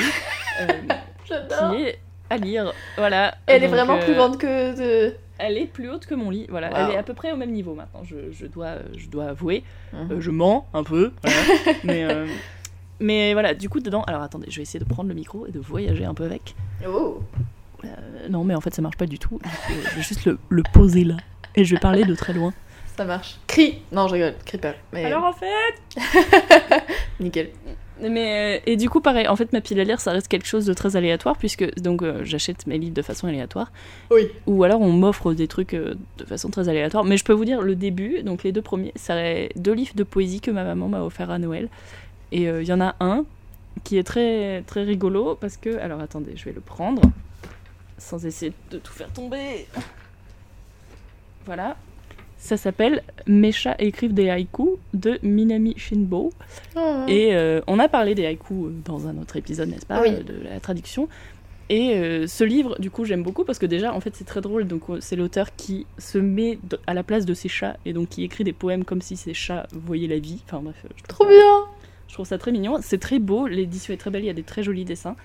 euh, 0.61 0.67
J'adore. 1.27 1.71
qui 1.75 1.83
est 1.83 1.99
à 2.29 2.37
lire. 2.37 2.73
Voilà. 2.97 3.35
Elle 3.45 3.63
est 3.63 3.67
vraiment 3.67 3.95
euh, 3.95 4.03
plus 4.03 4.13
grande 4.15 4.37
que 4.37 4.77
de. 5.09 5.13
Elle 5.39 5.57
est 5.57 5.65
plus 5.65 5.89
haute 5.89 6.05
que 6.05 6.15
mon 6.15 6.29
lit, 6.29 6.47
voilà. 6.49 6.69
Wow. 6.69 6.75
Elle 6.77 6.95
est 6.95 6.97
à 6.97 7.03
peu 7.03 7.13
près 7.13 7.31
au 7.31 7.37
même 7.37 7.51
niveau 7.51 7.73
maintenant, 7.73 8.03
je, 8.03 8.31
je 8.31 8.45
dois, 8.45 8.75
je 8.95 9.07
dois 9.07 9.25
avouer. 9.25 9.63
Mhm. 9.93 10.11
Euh, 10.11 10.21
je 10.21 10.31
mens 10.31 10.67
un 10.73 10.83
peu, 10.83 11.11
voilà. 11.21 11.37
mais, 11.83 12.03
euh, 12.03 12.27
mais 12.99 13.33
voilà, 13.33 13.53
du 13.53 13.69
coup, 13.69 13.79
dedans. 13.79 14.03
Alors 14.03 14.21
attendez, 14.21 14.47
je 14.49 14.57
vais 14.57 14.63
essayer 14.63 14.79
de 14.79 14.89
prendre 14.89 15.09
le 15.09 15.15
micro 15.15 15.45
et 15.45 15.51
de 15.51 15.59
voyager 15.59 16.05
un 16.05 16.13
peu 16.13 16.23
avec. 16.23 16.55
Oh. 16.87 17.21
Euh, 17.85 17.87
non, 18.29 18.43
mais 18.43 18.55
en 18.55 18.61
fait, 18.61 18.73
ça 18.73 18.81
marche 18.81 18.97
pas 18.97 19.05
du 19.05 19.19
tout. 19.19 19.39
Je 19.69 19.95
vais 19.95 20.01
juste 20.01 20.25
le, 20.25 20.39
le 20.49 20.63
poser 20.73 21.03
là. 21.03 21.17
Et 21.55 21.65
je 21.65 21.75
vais 21.75 21.79
parler 21.79 22.03
de 22.05 22.15
très 22.15 22.33
loin. 22.33 22.53
Ça 22.97 23.05
marche. 23.05 23.37
Crie 23.45 23.79
Non, 23.91 24.07
je 24.07 24.13
rigole. 24.13 24.33
Crie 24.43 24.57
pas. 24.57 24.73
Mais... 24.91 25.05
Alors 25.05 25.23
en 25.23 25.33
fait 25.33 25.75
Nickel. 27.19 27.51
Mais, 28.01 28.57
euh, 28.57 28.61
Et 28.65 28.77
du 28.77 28.89
coup, 28.89 29.01
pareil, 29.01 29.27
en 29.27 29.35
fait, 29.35 29.53
ma 29.53 29.61
pile 29.61 29.79
à 29.79 29.83
lire, 29.83 29.99
ça 29.99 30.11
reste 30.11 30.27
quelque 30.27 30.47
chose 30.47 30.65
de 30.65 30.73
très 30.73 30.95
aléatoire, 30.95 31.37
puisque 31.37 31.79
donc 31.79 32.01
euh, 32.01 32.21
j'achète 32.23 32.67
mes 32.67 32.77
livres 32.77 32.93
de 32.93 33.01
façon 33.01 33.27
aléatoire. 33.27 33.71
Oui. 34.11 34.29
Ou 34.45 34.63
alors 34.63 34.81
on 34.81 34.91
m'offre 34.91 35.33
des 35.33 35.47
trucs 35.47 35.73
euh, 35.73 35.95
de 36.17 36.25
façon 36.25 36.49
très 36.49 36.69
aléatoire. 36.69 37.03
Mais 37.03 37.17
je 37.17 37.23
peux 37.23 37.33
vous 37.33 37.45
dire, 37.45 37.61
le 37.61 37.75
début, 37.75 38.23
donc 38.23 38.43
les 38.43 38.51
deux 38.51 38.61
premiers, 38.61 38.93
c'est 38.95 39.49
deux 39.55 39.73
livres 39.73 39.95
de 39.95 40.03
poésie 40.03 40.41
que 40.41 40.51
ma 40.51 40.63
maman 40.63 40.87
m'a 40.87 41.03
offert 41.03 41.29
à 41.31 41.39
Noël. 41.39 41.69
Et 42.31 42.43
il 42.43 42.65
y 42.65 42.73
en 42.73 42.81
a 42.81 42.95
un 42.99 43.23
qui 43.85 43.97
est 43.97 44.03
très, 44.03 44.61
très 44.63 44.83
rigolo 44.83 45.37
parce 45.39 45.55
que. 45.55 45.77
Alors 45.79 46.01
attendez, 46.01 46.33
je 46.35 46.43
vais 46.43 46.51
le 46.51 46.59
prendre 46.59 47.01
sans 47.97 48.25
essayer 48.25 48.51
de 48.69 48.77
tout 48.79 48.91
faire 48.91 49.11
tomber. 49.13 49.65
Voilà. 51.45 51.77
Ça 52.47 52.55
s'appelle 52.55 53.03
Mes 53.25 53.51
chats 53.51 53.75
écrivent 53.77 54.13
des 54.13 54.29
haïkus 54.29 54.77
de 54.93 55.19
Minami 55.21 55.73
Shinbo. 55.75 56.31
Oh. 56.77 57.03
Et 57.09 57.35
euh, 57.35 57.59
on 57.67 57.77
a 57.77 57.89
parlé 57.89 58.15
des 58.15 58.25
haïkus 58.25 58.67
euh, 58.67 58.71
dans 58.85 59.05
un 59.05 59.17
autre 59.17 59.35
épisode, 59.35 59.67
n'est-ce 59.67 59.85
pas 59.85 60.01
Oui. 60.01 60.11
euh, 60.11 60.23
De 60.23 60.41
la 60.49 60.61
traduction. 60.61 61.09
Et 61.69 61.95
euh, 61.95 62.25
ce 62.25 62.45
livre, 62.45 62.79
du 62.79 62.89
coup, 62.89 63.03
j'aime 63.03 63.21
beaucoup 63.21 63.43
parce 63.43 63.59
que 63.59 63.65
déjà, 63.65 63.93
en 63.93 63.99
fait, 63.99 64.15
c'est 64.15 64.23
très 64.23 64.39
drôle. 64.39 64.65
Donc, 64.65 64.83
c'est 65.01 65.17
l'auteur 65.17 65.53
qui 65.57 65.85
se 65.97 66.17
met 66.17 66.57
à 66.87 66.93
la 66.93 67.03
place 67.03 67.25
de 67.25 67.33
ses 67.33 67.49
chats 67.49 67.75
et 67.85 67.91
donc 67.91 68.07
qui 68.07 68.23
écrit 68.23 68.45
des 68.45 68.53
poèmes 68.53 68.85
comme 68.85 69.01
si 69.01 69.17
ses 69.17 69.33
chats 69.33 69.67
voyaient 69.73 70.07
la 70.07 70.19
vie. 70.19 70.39
Enfin, 70.45 70.61
bref, 70.63 70.77
je 70.95 71.03
trouve 71.03 71.07
Trop 71.09 71.23
ça- 71.25 71.29
bien. 71.31 71.65
je 72.07 72.13
trouve 72.13 72.25
ça 72.25 72.37
très 72.37 72.53
mignon. 72.53 72.77
C'est 72.81 72.99
très 72.99 73.19
beau, 73.19 73.47
l'édition 73.47 73.93
est 73.93 73.97
très 73.97 74.09
belle, 74.09 74.23
il 74.23 74.27
y 74.27 74.29
a 74.29 74.33
des 74.33 74.43
très 74.43 74.63
jolis 74.63 74.85
dessins. 74.85 75.17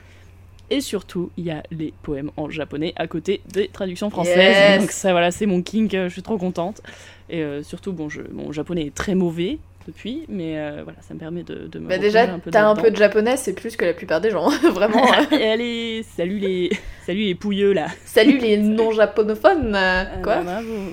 Et 0.72 0.80
surtout, 0.80 1.30
il 1.36 1.44
y 1.44 1.50
a 1.50 1.62
les 1.70 1.92
poèmes 2.02 2.30
en 2.38 2.48
japonais 2.48 2.94
à 2.96 3.06
côté 3.06 3.42
des 3.52 3.68
traductions 3.68 4.08
françaises. 4.08 4.36
Yes. 4.36 4.80
Donc 4.80 4.90
ça, 4.90 5.12
voilà, 5.12 5.30
c'est 5.30 5.44
mon 5.46 5.60
kink, 5.62 5.92
euh, 5.92 6.08
je 6.08 6.12
suis 6.14 6.22
trop 6.22 6.38
contente. 6.38 6.80
Et 7.28 7.42
euh, 7.42 7.62
surtout, 7.62 7.92
bon, 7.92 8.08
je, 8.08 8.22
mon 8.32 8.52
japonais 8.52 8.86
est 8.86 8.94
très 8.94 9.14
mauvais 9.14 9.58
depuis, 9.86 10.22
mais 10.28 10.58
euh, 10.58 10.80
voilà, 10.82 10.98
ça 11.02 11.12
me 11.12 11.18
permet 11.18 11.42
de, 11.42 11.66
de 11.66 11.78
me 11.78 11.88
Bah 11.88 11.98
déjà, 11.98 12.22
un 12.22 12.38
peu 12.38 12.50
t'as 12.50 12.66
un 12.66 12.74
peu 12.76 12.90
de 12.90 12.96
japonais, 12.96 13.36
c'est 13.36 13.52
plus 13.52 13.76
que 13.76 13.84
la 13.84 13.92
plupart 13.92 14.20
des 14.22 14.30
gens. 14.30 14.48
Vraiment. 14.72 15.04
Et 15.32 15.44
allez, 15.48 16.04
salut 16.16 16.38
les, 16.38 16.70
salut 17.04 17.20
les 17.24 17.34
pouilleux 17.34 17.72
là. 17.72 17.88
Salut 18.06 18.38
les 18.38 18.56
non-japonophones. 18.58 19.74
euh, 19.74 20.04
Quoi 20.22 20.36
Ah, 20.38 20.42
bravo. 20.42 20.92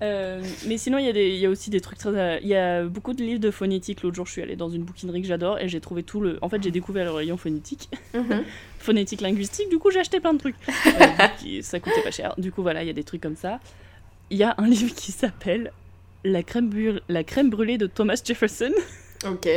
Euh, 0.00 0.40
mais 0.66 0.78
sinon, 0.78 0.98
il 0.98 1.06
y, 1.06 1.08
a 1.08 1.12
des- 1.12 1.36
y 1.36 1.44
a 1.46 1.50
aussi 1.50 1.70
des 1.70 1.80
trucs 1.80 1.98
très. 1.98 2.10
euh, 2.10 2.38
Il 2.42 2.48
y 2.48 2.54
a 2.54 2.84
beaucoup 2.84 3.14
de 3.14 3.22
livres 3.22 3.40
de 3.40 3.50
phonétique. 3.50 4.02
L'autre 4.02 4.14
jour, 4.16 4.26
je 4.26 4.32
suis 4.32 4.42
allée 4.42 4.54
dans 4.56 4.68
une 4.68 4.82
bouquinerie 4.84 5.22
que 5.22 5.26
j'adore 5.28 5.58
et 5.58 5.68
j'ai 5.68 5.80
trouvé 5.80 6.02
tout 6.04 6.20
le. 6.20 6.38
En 6.40 6.48
fait, 6.48 6.62
j'ai 6.62 6.70
découvert 6.70 7.04
le 7.04 7.10
rayon 7.10 7.36
phonétique, 7.36 7.88
Mhm. 8.14 8.44
phonétique 8.78 9.20
linguistique. 9.20 9.68
Du 9.70 9.78
coup, 9.78 9.90
j'ai 9.90 9.98
acheté 10.00 10.20
plein 10.20 10.34
de 10.34 10.38
trucs. 10.38 10.56
Euh, 10.86 11.62
ça 11.62 11.80
coûtait 11.80 12.02
pas 12.02 12.10
cher. 12.10 12.34
Du 12.38 12.52
coup, 12.52 12.62
voilà, 12.62 12.82
il 12.84 12.86
y 12.86 12.90
a 12.90 12.94
des 12.94 13.04
trucs 13.04 13.20
comme 13.20 13.36
ça. 13.36 13.60
Il 14.30 14.36
y 14.38 14.44
a 14.44 14.54
un 14.58 14.66
livre 14.68 14.94
qui 14.94 15.10
s'appelle 15.12 15.72
la 16.24 16.42
crème, 16.42 17.00
la 17.08 17.24
crème 17.24 17.50
brûlée 17.50 17.78
de 17.78 17.86
Thomas 17.86 18.20
Jefferson. 18.24 18.72
Ok. 19.26 19.48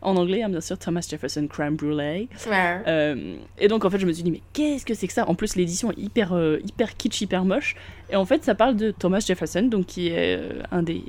En 0.00 0.16
anglais, 0.16 0.42
hein, 0.42 0.48
bien 0.48 0.60
sûr, 0.60 0.78
Thomas 0.78 1.06
Jefferson 1.10 1.46
Crème 1.48 1.76
Brûlée. 1.76 2.28
Ouais. 2.48 2.78
Euh, 2.86 3.36
et 3.58 3.66
donc 3.68 3.84
en 3.84 3.90
fait 3.90 3.98
je 3.98 4.06
me 4.06 4.12
suis 4.12 4.22
dit 4.22 4.30
mais 4.30 4.42
qu'est-ce 4.52 4.86
que 4.86 4.94
c'est 4.94 5.06
que 5.08 5.12
ça? 5.12 5.28
En 5.28 5.34
plus 5.34 5.56
l'édition 5.56 5.90
est 5.90 5.98
hyper 5.98 6.32
euh, 6.34 6.58
hyper 6.64 6.96
kitsch, 6.96 7.20
hyper 7.20 7.44
moche. 7.44 7.74
Et 8.10 8.16
en 8.16 8.24
fait 8.24 8.44
ça 8.44 8.54
parle 8.54 8.76
de 8.76 8.90
Thomas 8.92 9.20
Jefferson, 9.20 9.62
donc 9.62 9.86
qui 9.86 10.08
est 10.08 10.36
euh, 10.38 10.62
un 10.70 10.82
des 10.82 11.02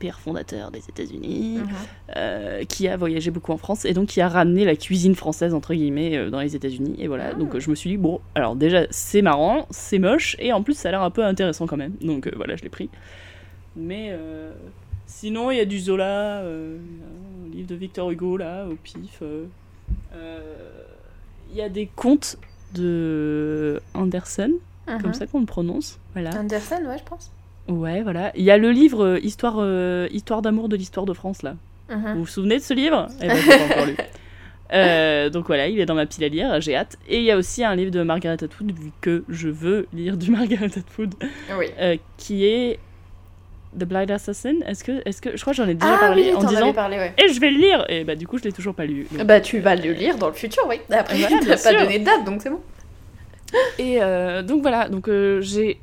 pères 0.00 0.20
fondateurs 0.20 0.70
des 0.70 0.78
États-Unis, 0.88 1.58
Mhm. 1.58 1.68
euh, 2.16 2.64
qui 2.64 2.86
a 2.86 2.96
voyagé 2.96 3.30
beaucoup 3.32 3.50
en 3.52 3.56
France 3.56 3.84
et 3.84 3.94
donc 3.94 4.06
qui 4.08 4.20
a 4.20 4.28
ramené 4.28 4.64
la 4.64 4.76
cuisine 4.76 5.16
française 5.16 5.54
entre 5.54 5.74
guillemets 5.74 6.16
euh, 6.16 6.30
dans 6.30 6.40
les 6.40 6.54
États-Unis. 6.54 6.94
Et 7.00 7.08
voilà, 7.08 7.34
donc 7.34 7.54
euh, 7.54 7.60
je 7.60 7.68
me 7.70 7.74
suis 7.74 7.90
dit 7.90 7.96
bon 7.96 8.20
alors 8.36 8.54
déjà 8.54 8.86
c'est 8.90 9.22
marrant, 9.22 9.66
c'est 9.70 9.98
moche 9.98 10.36
et 10.38 10.52
en 10.52 10.62
plus 10.62 10.74
ça 10.74 10.88
a 10.88 10.92
l'air 10.92 11.02
un 11.02 11.10
peu 11.10 11.24
intéressant 11.24 11.66
quand 11.66 11.76
même. 11.76 11.94
Donc 12.00 12.30
voilà 12.36 12.54
je 12.56 12.62
l'ai 12.62 12.68
pris. 12.68 12.90
Mais 13.76 14.12
sinon 15.06 15.50
il 15.50 15.56
y 15.56 15.60
a 15.60 15.64
du 15.64 15.78
Zola, 15.80 16.42
euh, 17.50 17.54
livre 17.56 17.68
de 17.68 17.74
Victor 17.74 18.10
Hugo 18.10 18.36
là 18.36 18.66
au 18.70 18.74
pif. 18.76 19.18
euh, 19.22 19.44
euh, 20.14 20.40
Il 21.50 21.56
y 21.56 21.62
a 21.62 21.68
des 21.68 21.88
contes 21.96 22.36
de 22.74 23.80
Andersen, 23.94 24.52
Mhm. 24.86 25.02
comme 25.02 25.14
ça 25.14 25.26
qu'on 25.26 25.40
le 25.40 25.46
prononce. 25.46 25.98
Voilà. 26.14 26.30
Andersen, 26.38 26.86
ouais, 26.86 26.98
je 26.98 27.04
pense. 27.04 27.30
Ouais, 27.68 28.02
voilà. 28.02 28.32
Il 28.36 28.44
y 28.44 28.50
a 28.50 28.56
le 28.58 28.70
livre 28.70 29.04
euh, 29.04 29.18
Histoire, 29.20 29.56
euh, 29.58 30.08
Histoire 30.10 30.40
d'amour 30.42 30.68
de 30.68 30.76
l'histoire 30.76 31.06
de 31.06 31.12
France 31.12 31.42
là. 31.42 31.54
Mhm. 31.90 32.12
Vous 32.14 32.20
vous 32.20 32.26
souvenez 32.26 32.58
de 32.58 32.62
ce 32.62 32.74
livre? 32.74 33.06
Eh 33.22 33.28
ben, 33.28 33.36
pas 33.46 33.64
encore 33.74 33.86
lu. 33.86 33.96
Euh, 34.70 35.30
donc 35.30 35.46
voilà, 35.46 35.66
il 35.68 35.80
est 35.80 35.86
dans 35.86 35.94
ma 35.94 36.04
pile 36.04 36.24
à 36.24 36.28
lire, 36.28 36.60
j'ai 36.60 36.76
hâte. 36.76 36.98
Et 37.08 37.16
il 37.20 37.24
y 37.24 37.30
a 37.30 37.38
aussi 37.38 37.64
un 37.64 37.74
livre 37.74 37.90
de 37.90 38.02
Margaret 38.02 38.44
Atwood, 38.44 38.70
vu 38.72 38.92
que 39.00 39.24
je 39.30 39.48
veux 39.48 39.88
lire 39.94 40.18
du 40.18 40.30
Margaret 40.38 40.66
Atwood, 40.76 41.14
Oui. 41.58 41.64
euh, 41.80 41.96
qui 42.18 42.44
est 42.44 42.78
The 43.76 43.84
Blind 43.84 44.10
Assassin. 44.10 44.54
Est-ce 44.66 44.84
que, 44.84 45.02
est-ce 45.04 45.20
que, 45.20 45.36
je 45.36 45.40
crois 45.40 45.52
que 45.52 45.56
j'en 45.56 45.68
ai 45.68 45.74
déjà 45.74 45.94
Ah 45.94 45.98
parlé 45.98 46.30
oui, 46.30 46.34
en 46.34 46.42
disant, 46.44 46.72
parlé, 46.72 46.96
ouais. 46.96 47.12
et 47.18 47.32
je 47.32 47.40
vais 47.40 47.50
le 47.50 47.58
lire. 47.58 47.84
Et 47.88 48.04
bah 48.04 48.14
du 48.14 48.26
coup, 48.26 48.38
je 48.38 48.44
l'ai 48.44 48.52
toujours 48.52 48.74
pas 48.74 48.86
lu. 48.86 49.06
Donc, 49.10 49.26
Bah 49.26 49.40
tu 49.40 49.58
vas 49.60 49.76
le 49.76 49.92
lire 49.92 50.16
dans 50.18 50.28
le 50.28 50.34
futur, 50.34 50.64
oui. 50.68 50.76
Après, 50.90 51.16
Voilà, 51.18 51.36
t'as 51.44 51.72
pas 51.72 51.84
donné 51.84 51.98
de 51.98 52.04
date, 52.04 52.24
donc 52.24 52.42
c'est 52.42 52.50
bon. 52.50 52.60
Et 53.78 54.02
euh, 54.02 54.42
donc 54.42 54.62
voilà, 54.62 54.88
donc 54.88 55.08
euh, 55.08 55.40
j'ai, 55.40 55.80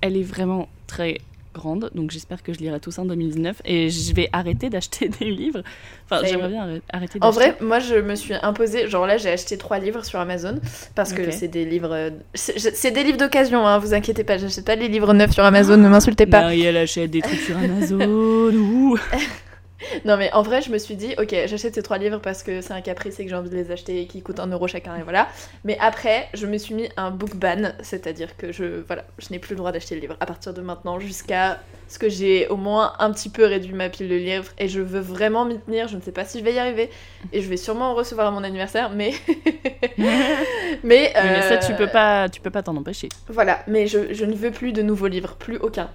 elle 0.00 0.16
est 0.16 0.22
vraiment 0.22 0.68
très 0.86 1.18
grande, 1.60 1.90
donc 1.94 2.10
j'espère 2.10 2.42
que 2.42 2.52
je 2.52 2.58
lirai 2.58 2.80
tout 2.80 2.90
ça 2.90 3.02
en 3.02 3.04
2019 3.04 3.62
et 3.64 3.88
je 3.90 4.14
vais 4.14 4.28
arrêter 4.32 4.68
d'acheter 4.70 5.08
des 5.20 5.26
livres. 5.30 5.62
Enfin, 6.10 6.22
j'aimerais 6.26 6.48
bien 6.48 6.66
arrê- 6.66 6.82
arrêter 6.92 7.18
En 7.22 7.30
vrai, 7.30 7.56
moi 7.60 7.78
je 7.78 7.94
me 7.94 8.14
suis 8.16 8.34
imposée, 8.34 8.88
genre 8.88 9.06
là 9.06 9.16
j'ai 9.18 9.30
acheté 9.30 9.56
trois 9.58 9.78
livres 9.78 10.04
sur 10.04 10.18
Amazon 10.18 10.58
parce 10.94 11.12
que 11.12 11.30
c'est 11.30 11.48
des 11.48 11.64
livres, 11.64 12.10
c'est 12.34 12.90
des 12.90 13.04
livres 13.04 13.18
d'occasion, 13.18 13.66
hein, 13.66 13.78
vous 13.78 13.94
inquiétez 13.94 14.24
pas, 14.24 14.38
j'achète 14.38 14.64
pas 14.64 14.74
les 14.74 14.88
livres 14.88 15.12
neufs 15.14 15.32
sur 15.32 15.44
Amazon, 15.44 15.76
ne 15.76 15.88
m'insultez 15.88 16.26
pas. 16.26 16.40
Marie, 16.42 16.62
elle 16.62 16.76
achète 16.78 17.10
des 17.10 17.20
trucs 17.22 17.40
sur 17.40 17.56
Amazon. 17.56 18.00
ouh. 18.00 18.98
Non 20.04 20.16
mais 20.16 20.32
en 20.32 20.42
vrai 20.42 20.62
je 20.62 20.70
me 20.70 20.78
suis 20.78 20.96
dit, 20.96 21.14
ok 21.18 21.34
j'achète 21.46 21.74
ces 21.74 21.82
trois 21.82 21.98
livres 21.98 22.18
parce 22.18 22.42
que 22.42 22.60
c'est 22.60 22.72
un 22.72 22.80
caprice 22.80 23.18
et 23.20 23.24
que 23.24 23.30
j'ai 23.30 23.36
envie 23.36 23.50
de 23.50 23.56
les 23.56 23.70
acheter 23.70 24.02
et 24.02 24.06
qui 24.06 24.22
coûtent 24.22 24.40
un 24.40 24.46
euro 24.46 24.66
chacun 24.66 24.96
et 24.96 25.02
voilà. 25.02 25.28
Mais 25.64 25.76
après 25.80 26.28
je 26.34 26.46
me 26.46 26.58
suis 26.58 26.74
mis 26.74 26.88
un 26.96 27.10
book 27.10 27.34
ban, 27.34 27.72
c'est-à-dire 27.80 28.36
que 28.36 28.52
je, 28.52 28.82
voilà, 28.86 29.04
je 29.18 29.28
n'ai 29.30 29.38
plus 29.38 29.52
le 29.52 29.58
droit 29.58 29.72
d'acheter 29.72 29.94
le 29.94 30.00
livre 30.00 30.16
à 30.20 30.26
partir 30.26 30.54
de 30.54 30.60
maintenant 30.60 30.98
jusqu'à 30.98 31.60
ce 31.88 31.98
que 31.98 32.08
j'ai 32.08 32.46
au 32.48 32.56
moins 32.56 32.92
un 32.98 33.10
petit 33.10 33.28
peu 33.28 33.44
réduit 33.44 33.72
ma 33.72 33.88
pile 33.88 34.08
de 34.08 34.14
livres 34.14 34.52
et 34.58 34.68
je 34.68 34.80
veux 34.80 35.00
vraiment 35.00 35.44
m'y 35.44 35.58
tenir, 35.58 35.88
je 35.88 35.96
ne 35.96 36.02
sais 36.02 36.12
pas 36.12 36.24
si 36.24 36.38
je 36.38 36.44
vais 36.44 36.54
y 36.54 36.58
arriver 36.58 36.90
et 37.32 37.42
je 37.42 37.48
vais 37.48 37.56
sûrement 37.56 37.90
en 37.90 37.94
recevoir 37.94 38.28
à 38.28 38.30
mon 38.30 38.44
anniversaire 38.44 38.90
mais... 38.90 39.12
mais, 39.98 41.12
Oui, 41.14 41.30
mais 41.30 41.42
ça, 41.42 41.54
euh, 41.54 41.58
tu 41.58 41.74
peux 41.74 41.88
pas, 41.88 42.28
tu 42.28 42.40
peux 42.40 42.50
pas 42.50 42.62
t'en 42.62 42.76
empêcher. 42.76 43.08
Voilà, 43.28 43.62
mais 43.66 43.86
je, 43.86 44.12
je 44.12 44.24
ne 44.24 44.34
veux 44.34 44.50
plus 44.50 44.72
de 44.72 44.82
nouveaux 44.82 45.08
livres, 45.08 45.34
plus 45.36 45.56
aucun. 45.58 45.90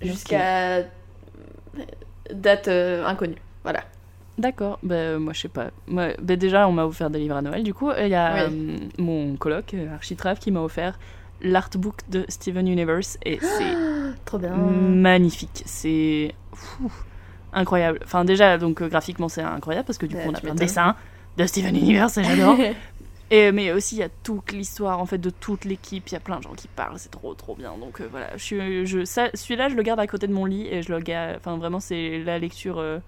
Jusqu'à 0.00 0.84
date 2.32 2.68
euh, 2.68 3.04
inconnue. 3.06 3.36
Voilà. 3.62 3.80
D'accord, 4.38 4.78
bah, 4.84 5.18
moi 5.18 5.32
je 5.32 5.40
sais 5.40 5.48
pas. 5.48 5.70
Moi, 5.88 6.08
bah, 6.22 6.36
déjà, 6.36 6.68
on 6.68 6.72
m'a 6.72 6.86
offert 6.86 7.10
des 7.10 7.18
livres 7.18 7.36
à 7.36 7.42
Noël. 7.42 7.62
Du 7.64 7.74
coup, 7.74 7.90
il 7.98 8.08
y 8.08 8.14
a 8.14 8.46
Oui. 8.48 8.52
euh, 8.52 8.76
mon 8.98 9.36
coloc, 9.36 9.74
euh, 9.74 9.92
Architrave, 9.94 10.38
qui 10.38 10.50
m'a 10.52 10.60
offert 10.60 10.98
l'artbook 11.42 11.96
de 12.08 12.24
Steven 12.28 12.66
Universe 12.68 13.18
et 13.24 13.38
c'est 13.40 13.74
Trop 14.24 14.38
bien. 14.38 14.54
magnifique. 14.54 15.62
C'est. 15.66 16.34
Incroyable. 17.52 18.00
Enfin, 18.04 18.24
déjà, 18.24 18.58
donc 18.58 18.82
graphiquement, 18.82 19.28
c'est 19.28 19.42
incroyable 19.42 19.86
parce 19.86 19.98
que 19.98 20.06
du 20.06 20.14
coup, 20.14 20.22
on 20.26 20.34
a 20.34 20.40
plein 20.40 20.54
de 20.54 20.58
dessins 20.58 20.94
de 21.36 21.46
Steven 21.46 21.74
Universe 21.76 22.18
et 22.18 22.24
j'adore. 22.24 22.56
Et, 23.30 23.52
mais 23.52 23.72
aussi, 23.72 23.96
il 23.96 23.98
y 23.98 24.02
a 24.02 24.08
toute 24.08 24.52
l'histoire 24.52 25.00
en 25.00 25.06
fait 25.06 25.18
de 25.18 25.28
toute 25.30 25.64
l'équipe. 25.66 26.08
Il 26.08 26.12
y 26.14 26.16
a 26.16 26.20
plein 26.20 26.38
de 26.38 26.42
gens 26.44 26.54
qui 26.54 26.66
parlent, 26.68 26.98
c'est 26.98 27.10
trop 27.10 27.34
trop 27.34 27.54
bien. 27.54 27.76
Donc 27.76 28.00
euh, 28.00 28.08
voilà, 28.10 28.28
je 28.36 28.84
je, 28.86 29.04
celui-là, 29.04 29.68
je 29.68 29.74
le 29.76 29.82
garde 29.82 30.00
à 30.00 30.06
côté 30.06 30.26
de 30.26 30.32
mon 30.32 30.46
lit 30.46 30.66
et 30.66 30.82
je 30.82 30.90
le 30.92 30.98
garde. 31.00 31.36
Enfin, 31.36 31.56
vraiment, 31.58 31.78
c'est 31.80 32.20
la 32.24 32.38
lecture 32.38 32.78
euh, 32.78 32.98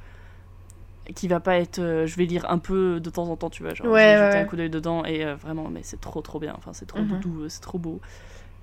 qui 1.14 1.26
va 1.26 1.40
pas 1.40 1.56
être. 1.56 1.78
euh, 1.78 2.06
je 2.06 2.16
vais 2.16 2.26
lire 2.26 2.44
un 2.50 2.58
peu 2.58 3.00
de 3.00 3.08
temps 3.08 3.28
en 3.30 3.36
temps, 3.36 3.48
tu 3.48 3.62
vois. 3.62 3.72
Genre, 3.72 3.86
Ouais, 3.86 4.02
je 4.02 4.06
vais 4.08 4.26
jeter 4.26 4.36
ouais. 4.36 4.42
un 4.42 4.44
coup 4.46 4.56
d'œil 4.56 4.68
dedans 4.70 5.04
et 5.06 5.24
vraiment, 5.36 5.68
mais 5.70 5.80
c'est 5.82 6.00
trop 6.00 6.20
trop 6.20 6.38
bien. 6.38 6.54
Enfin, 6.58 6.72
c'est 6.74 6.86
trop 6.86 7.00
Mhm. 7.00 7.20
euh, 7.44 7.48
c'est 7.48 7.62
trop 7.62 7.78
beau. 7.78 7.98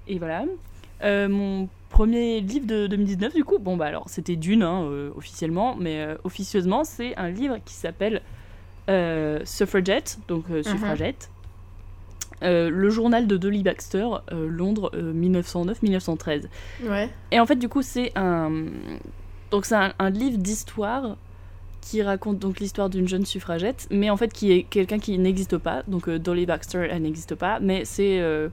Et 0.07 0.19
voilà. 0.19 0.45
Mon 1.03 1.69
premier 1.89 2.39
livre 2.41 2.67
de 2.67 2.85
2019, 2.87 3.33
du 3.33 3.43
coup, 3.43 3.57
bon 3.59 3.77
bah 3.77 3.85
alors 3.85 4.09
c'était 4.09 4.35
Dune 4.35 4.61
hein, 4.63 4.81
officiellement, 5.15 5.75
mais 5.75 6.05
officieusement 6.23 6.83
c'est 6.83 7.15
un 7.17 7.29
livre 7.29 7.57
qui 7.65 7.73
s'appelle 7.75 8.21
Suffragette, 9.45 10.17
donc 10.27 10.45
euh, 10.49 10.63
suffragette. 10.63 11.29
Euh, 12.43 12.69
le 12.69 12.89
journal 12.89 13.25
de 13.25 13.35
Dolly 13.37 13.63
Baxter, 13.63 14.07
euh, 14.31 14.47
Londres, 14.47 14.91
euh, 14.93 15.11
1909-1913. 15.13 16.47
Ouais. 16.87 17.09
Et 17.31 17.39
en 17.39 17.45
fait, 17.45 17.55
du 17.55 17.67
coup, 17.69 17.81
c'est 17.81 18.11
un. 18.15 18.51
Donc, 19.51 19.65
c'est 19.65 19.75
un, 19.75 19.93
un 19.97 20.09
livre 20.09 20.37
d'histoire 20.37 21.17
qui 21.81 22.01
raconte 22.03 22.37
donc 22.39 22.59
l'histoire 22.59 22.89
d'une 22.89 23.07
jeune 23.07 23.25
suffragette, 23.25 23.87
mais 23.91 24.09
en 24.09 24.17
fait, 24.17 24.33
qui 24.33 24.51
est 24.51 24.63
quelqu'un 24.63 24.99
qui 24.99 25.17
n'existe 25.17 25.57
pas. 25.57 25.83
Donc, 25.87 26.09
euh, 26.09 26.19
Dolly 26.19 26.45
Baxter, 26.45 26.87
elle 26.91 27.01
n'existe 27.01 27.35
pas, 27.35 27.59
mais 27.61 27.85
c'est. 27.85 28.19
euh, 28.19 28.49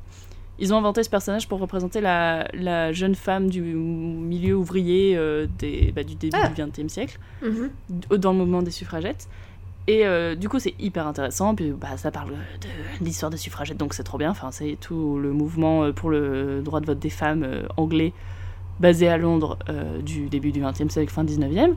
Ils 0.61 0.73
ont 0.73 0.77
inventé 0.79 1.03
ce 1.03 1.11
personnage 1.11 1.49
pour 1.49 1.59
représenter 1.59 2.01
la, 2.01 2.47
la 2.55 2.93
jeune 2.93 3.17
femme 3.17 3.51
du 3.51 3.61
milieu 3.61 4.55
ouvrier 4.55 5.17
euh, 5.17 5.49
des, 5.59 5.91
bah, 5.95 6.05
du 6.05 6.15
début 6.15 6.37
Ah. 6.41 6.49
du 6.49 6.63
XXe 6.63 6.87
siècle 6.93 7.19
Mhm. 7.43 7.71
dans 8.19 8.31
le 8.33 8.39
mouvement 8.39 8.63
des 8.63 8.71
suffragettes. 8.71 9.29
Et 9.87 10.07
euh, 10.07 10.35
du 10.35 10.49
coup, 10.49 10.59
c'est 10.59 10.75
hyper 10.79 11.07
intéressant. 11.07 11.55
Puis 11.55 11.71
bah, 11.73 11.97
ça 11.97 12.11
parle 12.11 12.31
de, 12.31 13.05
l'histoire 13.05 13.31
des 13.31 13.37
suffragettes, 13.37 13.77
donc 13.77 13.95
c'est 13.95 14.03
trop 14.03 14.19
bien. 14.19 14.31
Enfin, 14.31 14.51
c'est 14.51 14.77
tout 14.81 15.19
le 15.19 15.33
mouvement 15.33 15.85
euh, 15.85 15.93
pour 15.93 16.11
le 16.11 16.63
droit 16.63 16.81
de 16.81 16.87
vote 16.87 16.99
des 16.99 17.11
femmes 17.11 17.43
euh, 17.43 17.67
anglais 17.77 18.13
basé 18.81 19.09
à 19.09 19.19
Londres 19.19 19.59
euh, 19.69 20.01
du 20.01 20.29
début 20.29 20.53
du 20.53 20.61
XXe 20.61 20.89
siècle, 20.89 21.13
fin 21.13 21.25
19e. 21.25 21.75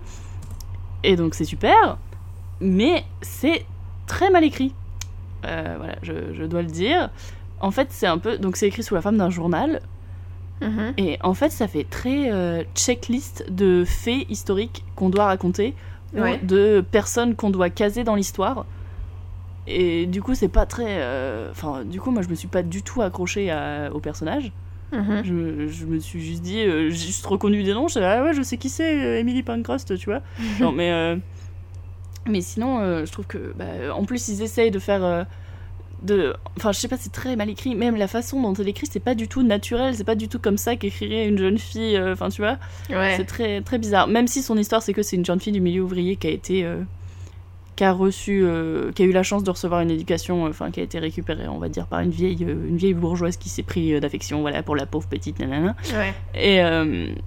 Et 1.03 1.15
donc 1.15 1.35
c'est 1.35 1.45
super, 1.45 1.97
mais 2.59 3.03
c'est 3.21 3.65
très 4.07 4.29
mal 4.29 4.43
écrit. 4.43 4.73
Voilà, 5.43 5.95
je, 6.01 6.33
je 6.33 6.43
dois 6.43 6.61
le 6.61 6.67
dire. 6.67 7.09
En 7.61 7.71
fait, 7.71 7.87
c'est 7.91 8.07
un 8.07 8.17
peu. 8.17 8.37
Donc 8.37 8.57
c'est 8.57 8.67
écrit 8.67 8.83
sous 8.83 8.95
la 8.95 9.01
forme 9.01 9.17
d'un 9.17 9.29
journal. 9.29 9.81
Mhm. 10.61 10.93
Et 10.97 11.17
en 11.23 11.33
fait, 11.33 11.51
ça 11.51 11.69
fait 11.69 11.85
très 11.85 12.65
checklist 12.75 13.49
de 13.49 13.85
faits 13.85 14.29
historiques 14.29 14.83
qu'on 14.95 15.09
doit 15.09 15.25
raconter 15.25 15.73
Ouais. 16.15 16.39
de 16.43 16.81
personnes 16.91 17.35
qu'on 17.35 17.49
doit 17.49 17.69
caser 17.69 18.03
dans 18.03 18.15
l'histoire. 18.15 18.65
Et 19.67 20.05
du 20.05 20.21
coup, 20.21 20.33
c'est 20.35 20.47
pas 20.47 20.65
très. 20.65 20.85
euh, 20.87 21.51
Enfin, 21.51 21.83
du 21.83 21.99
coup, 21.99 22.11
moi, 22.11 22.21
je 22.21 22.29
me 22.29 22.35
suis 22.35 22.47
pas 22.47 22.63
du 22.63 22.81
tout 22.83 23.01
accrochée 23.01 23.51
à- 23.51 23.89
au 23.93 23.99
personnage. 23.99 24.51
Mhm. 24.93 25.21
Je, 25.25 25.67
je 25.67 25.85
me 25.85 25.99
suis 25.99 26.21
juste 26.21 26.41
dit, 26.41 26.59
euh, 26.61 26.89
j'ai 26.89 27.07
juste 27.07 27.25
reconnu 27.25 27.61
des 27.63 27.73
noms. 27.73 27.87
Là, 27.97 28.19
ah 28.19 28.23
ouais, 28.23 28.33
je 28.33 28.41
sais 28.41 28.57
qui 28.57 28.69
c'est, 28.69 29.03
euh, 29.03 29.19
Emily 29.19 29.43
Pankhurst, 29.43 29.97
tu 29.97 30.05
vois. 30.09 30.21
Mais, 30.73 30.91
euh, 30.91 31.17
mais 32.25 32.41
sinon, 32.41 33.05
je 33.05 33.11
trouve 33.11 33.25
que. 33.27 33.53
bah, 33.57 33.93
en 33.93 34.03
plus, 34.05 34.27
ils 34.29 34.41
essayent 34.41 34.71
de 34.71 34.79
faire. 34.79 35.25
De... 36.03 36.33
Enfin, 36.57 36.71
je 36.71 36.79
sais 36.79 36.87
pas, 36.87 36.97
c'est 36.97 37.11
très 37.11 37.35
mal 37.35 37.49
écrit. 37.49 37.75
Même 37.75 37.95
la 37.95 38.07
façon 38.07 38.41
dont 38.41 38.53
elle 38.53 38.67
écrit, 38.67 38.87
c'est 38.91 38.99
pas 38.99 39.15
du 39.15 39.27
tout 39.27 39.43
naturel. 39.43 39.95
C'est 39.95 40.03
pas 40.03 40.15
du 40.15 40.27
tout 40.27 40.39
comme 40.39 40.57
ça 40.57 40.75
qu'écrirait 40.75 41.27
une 41.27 41.37
jeune 41.37 41.57
fille. 41.57 41.95
euh, 41.97 42.13
Enfin, 42.13 42.29
tu 42.29 42.41
vois. 42.41 42.57
Ouais. 42.89 43.15
C'est 43.17 43.25
très, 43.25 43.61
très 43.61 43.77
bizarre. 43.77 44.07
Même 44.07 44.27
si 44.27 44.41
son 44.41 44.57
histoire, 44.57 44.81
c'est 44.81 44.93
que 44.93 45.01
c'est 45.01 45.15
une 45.15 45.25
jeune 45.25 45.39
fille 45.39 45.53
du 45.53 45.61
milieu 45.61 45.81
ouvrier 45.83 46.15
qui 46.15 46.27
a 46.27 46.31
été. 46.31 46.63
euh, 46.65 46.81
qui 47.75 47.83
a 47.83 47.91
reçu. 47.91 48.41
euh, 48.43 48.91
qui 48.93 49.03
a 49.03 49.05
eu 49.05 49.11
la 49.11 49.21
chance 49.23 49.43
de 49.43 49.51
recevoir 49.51 49.81
une 49.81 49.91
éducation. 49.91 50.45
Enfin, 50.45 50.71
qui 50.71 50.79
a 50.79 50.83
été 50.83 50.97
récupérée, 50.99 51.47
on 51.47 51.57
va 51.59 51.69
dire, 51.69 51.85
par 51.87 51.99
une 51.99 52.09
vieille, 52.11 52.41
une 52.43 52.77
vieille 52.77 52.93
bourgeoise 52.95 53.37
qui 53.37 53.49
s'est 53.49 53.63
pris 53.63 53.99
d'affection, 53.99 54.41
voilà, 54.41 54.63
pour 54.63 54.75
la 54.75 54.85
pauvre 54.85 55.07
petite 55.07 55.39
nanana. 55.39 55.75
Ouais. 55.93 56.13
Et 56.35 56.59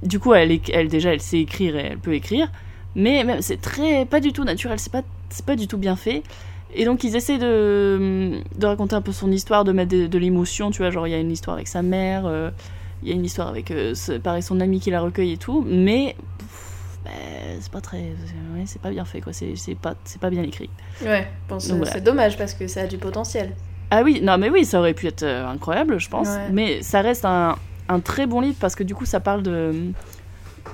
du 0.06 0.18
coup, 0.18 0.34
elle, 0.34 0.58
elle, 0.72 0.88
déjà, 0.88 1.12
elle 1.12 1.20
sait 1.20 1.38
écrire 1.40 1.76
et 1.76 1.86
elle 1.92 1.98
peut 1.98 2.14
écrire. 2.14 2.50
Mais 2.96 3.22
même, 3.22 3.40
c'est 3.42 3.60
très. 3.60 4.04
pas 4.06 4.18
du 4.20 4.32
tout 4.32 4.42
naturel. 4.44 4.78
C'est 4.80 4.90
pas, 4.92 5.02
c'est 5.28 5.44
pas 5.46 5.54
du 5.54 5.68
tout 5.68 5.78
bien 5.78 5.94
fait. 5.94 6.22
Et 6.74 6.84
donc, 6.84 7.02
ils 7.04 7.16
essaient 7.16 7.38
de, 7.38 8.40
de 8.56 8.66
raconter 8.66 8.94
un 8.94 9.00
peu 9.02 9.12
son 9.12 9.30
histoire, 9.32 9.64
de 9.64 9.72
mettre 9.72 9.90
de, 9.90 10.06
de 10.06 10.18
l'émotion, 10.18 10.70
tu 10.70 10.78
vois. 10.78 10.90
Genre, 10.90 11.06
il 11.06 11.10
y 11.10 11.14
a 11.14 11.18
une 11.18 11.32
histoire 11.32 11.54
avec 11.56 11.68
sa 11.68 11.82
mère. 11.82 12.26
euh, 12.26 12.50
il 13.02 13.08
y 13.08 13.12
a 13.12 13.14
une 13.14 13.24
histoire 13.24 13.48
avec, 13.48 13.70
euh, 13.70 13.94
ce- 13.94 14.12
pareil, 14.18 14.42
son 14.42 14.60
ami 14.60 14.78
qui 14.78 14.90
la 14.90 15.00
recueille 15.00 15.32
et 15.32 15.36
tout, 15.38 15.64
mais 15.66 16.14
bah, 17.04 17.10
c'est 17.60 17.72
pas 17.72 17.80
très, 17.80 17.98
ouais, 17.98 18.64
c'est 18.66 18.80
pas 18.80 18.90
bien 18.90 19.04
fait 19.06 19.20
quoi. 19.22 19.32
C'est 19.32 19.74
pas, 19.74 19.94
c'est 20.04 20.20
pas 20.20 20.28
bien 20.30 20.42
écrit. 20.42 20.68
Ouais. 21.02 21.26
C'est 21.58 21.72
voilà. 21.72 21.98
dommage 22.00 22.36
parce 22.36 22.52
que 22.54 22.66
ça 22.66 22.82
a 22.82 22.86
du 22.86 22.98
potentiel. 22.98 23.54
Ah 23.90 24.02
oui, 24.04 24.20
non 24.22 24.38
mais 24.38 24.50
oui, 24.50 24.64
ça 24.64 24.78
aurait 24.78 24.92
pu 24.94 25.06
être 25.06 25.22
euh, 25.22 25.48
incroyable, 25.48 25.98
je 25.98 26.08
pense. 26.10 26.28
Ouais. 26.28 26.50
Mais 26.52 26.82
ça 26.82 27.00
reste 27.00 27.24
un, 27.24 27.56
un 27.88 28.00
très 28.00 28.26
bon 28.26 28.40
livre 28.40 28.56
parce 28.60 28.74
que 28.74 28.84
du 28.84 28.94
coup, 28.94 29.06
ça 29.06 29.18
parle 29.18 29.42
de, 29.42 29.72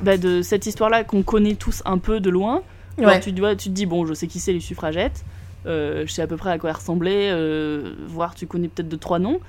bah, 0.02 0.16
de 0.18 0.42
cette 0.42 0.66
histoire-là 0.66 1.04
qu'on 1.04 1.22
connaît 1.22 1.54
tous 1.54 1.80
un 1.86 1.98
peu 1.98 2.18
de 2.20 2.28
loin. 2.28 2.62
Genre, 2.98 3.06
Ouais. 3.08 3.20
tu, 3.20 3.30
dois, 3.32 3.54
tu 3.54 3.68
te 3.68 3.74
dis, 3.74 3.86
bon, 3.86 4.04
je 4.04 4.14
sais 4.14 4.26
qui 4.26 4.40
c'est 4.40 4.52
les 4.52 4.60
suffragettes, 4.60 5.24
je 5.66 6.10
sais 6.12 6.22
à 6.22 6.26
peu 6.26 6.36
près 6.36 6.50
à 6.50 6.58
quoi 6.58 6.70
elles 6.70 6.76
ressemblaient, 6.76 7.30
euh, 7.30 7.94
voire 8.06 8.34
tu 8.34 8.46
connais 8.46 8.68
peut-être 8.68 8.88
deux, 8.88 8.96
trois 8.96 9.18
noms. 9.18 9.40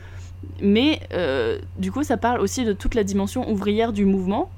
Mais 0.61 0.99
euh, 1.14 1.60
du 1.80 1.91
coup, 1.91 2.03
ça 2.03 2.18
parle 2.18 2.41
aussi 2.41 2.64
de 2.65 2.73
toute 2.73 2.95
la 2.95 3.03
dimension 3.03 3.49
ouvrière 3.49 3.94
du 3.94 4.06
mouvement, 4.06 4.49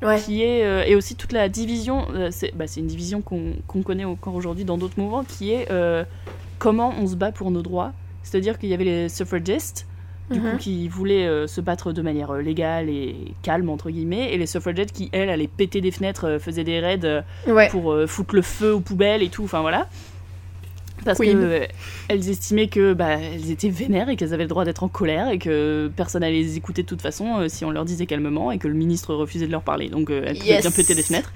Ouais. 0.00 0.20
qui 0.20 0.42
est, 0.44 0.64
euh, 0.64 0.84
et 0.86 0.94
aussi 0.94 1.16
toute 1.16 1.32
la 1.32 1.48
division, 1.48 2.06
euh, 2.14 2.28
c'est 2.30 2.54
bah, 2.54 2.68
c'est 2.68 2.78
une 2.80 2.86
division 2.86 3.20
qu'on 3.20 3.82
connaît 3.82 4.04
encore 4.04 4.34
aujourd'hui 4.36 4.64
dans 4.64 4.78
d'autres 4.78 4.94
mouvements, 4.96 5.24
qui 5.24 5.52
est 5.52 5.70
euh, 5.72 6.04
comment 6.60 6.94
on 7.00 7.06
se 7.08 7.16
bat 7.16 7.32
pour 7.32 7.50
nos 7.50 7.62
droits. 7.62 7.92
C'est-à-dire 8.22 8.58
qu'il 8.58 8.68
y 8.68 8.74
avait 8.74 8.84
les 8.84 9.08
suffragistes, 9.08 9.86
du 10.30 10.40
Mhm. 10.40 10.50
coup, 10.50 10.56
qui 10.58 10.86
voulaient 10.88 11.26
euh, 11.26 11.46
se 11.48 11.60
battre 11.60 11.92
de 11.92 12.02
manière 12.02 12.30
euh, 12.32 12.42
légale 12.42 12.88
et 12.90 13.16
calme, 13.42 13.70
entre 13.70 13.90
guillemets, 13.90 14.32
et 14.32 14.38
les 14.38 14.46
suffragettes 14.46 14.92
qui, 14.92 15.08
elles, 15.12 15.30
allaient 15.30 15.48
péter 15.48 15.80
des 15.80 15.90
fenêtres, 15.90 16.26
euh, 16.28 16.38
faisaient 16.38 16.64
des 16.64 16.78
raids 16.80 17.00
euh, 17.04 17.22
Ouais. 17.48 17.68
pour 17.68 17.92
euh, 17.92 18.06
foutre 18.06 18.34
le 18.36 18.42
feu 18.42 18.72
aux 18.74 18.80
poubelles 18.80 19.22
et 19.24 19.30
tout, 19.30 19.42
enfin 19.44 19.62
voilà. 19.62 19.88
Parce 21.04 21.18
Queen. 21.18 21.38
que 21.38 21.44
euh, 21.44 21.66
estimaient 22.08 22.68
que 22.68 22.92
bah, 22.92 23.10
elles 23.20 23.50
étaient 23.50 23.68
vénères 23.68 24.08
et 24.08 24.16
qu'elles 24.16 24.34
avaient 24.34 24.42
le 24.44 24.48
droit 24.48 24.64
d'être 24.64 24.82
en 24.82 24.88
colère 24.88 25.28
et 25.30 25.38
que 25.38 25.90
personne 25.96 26.22
allait 26.22 26.42
les 26.42 26.56
écouter 26.56 26.82
de 26.82 26.88
toute 26.88 27.00
façon 27.02 27.38
euh, 27.38 27.48
si 27.48 27.64
on 27.64 27.70
leur 27.70 27.84
disait 27.84 28.06
calmement 28.06 28.50
et 28.52 28.58
que 28.58 28.68
le 28.68 28.74
ministre 28.74 29.14
refusait 29.14 29.46
de 29.46 29.52
leur 29.52 29.62
parler. 29.62 29.88
Donc 29.88 30.10
euh, 30.10 30.22
elles 30.26 30.36
pouvaient 30.38 30.48
Yes. 30.54 30.62
bien 30.62 30.70
péter 30.70 30.94
des 30.94 31.02
fenêtres. 31.02 31.32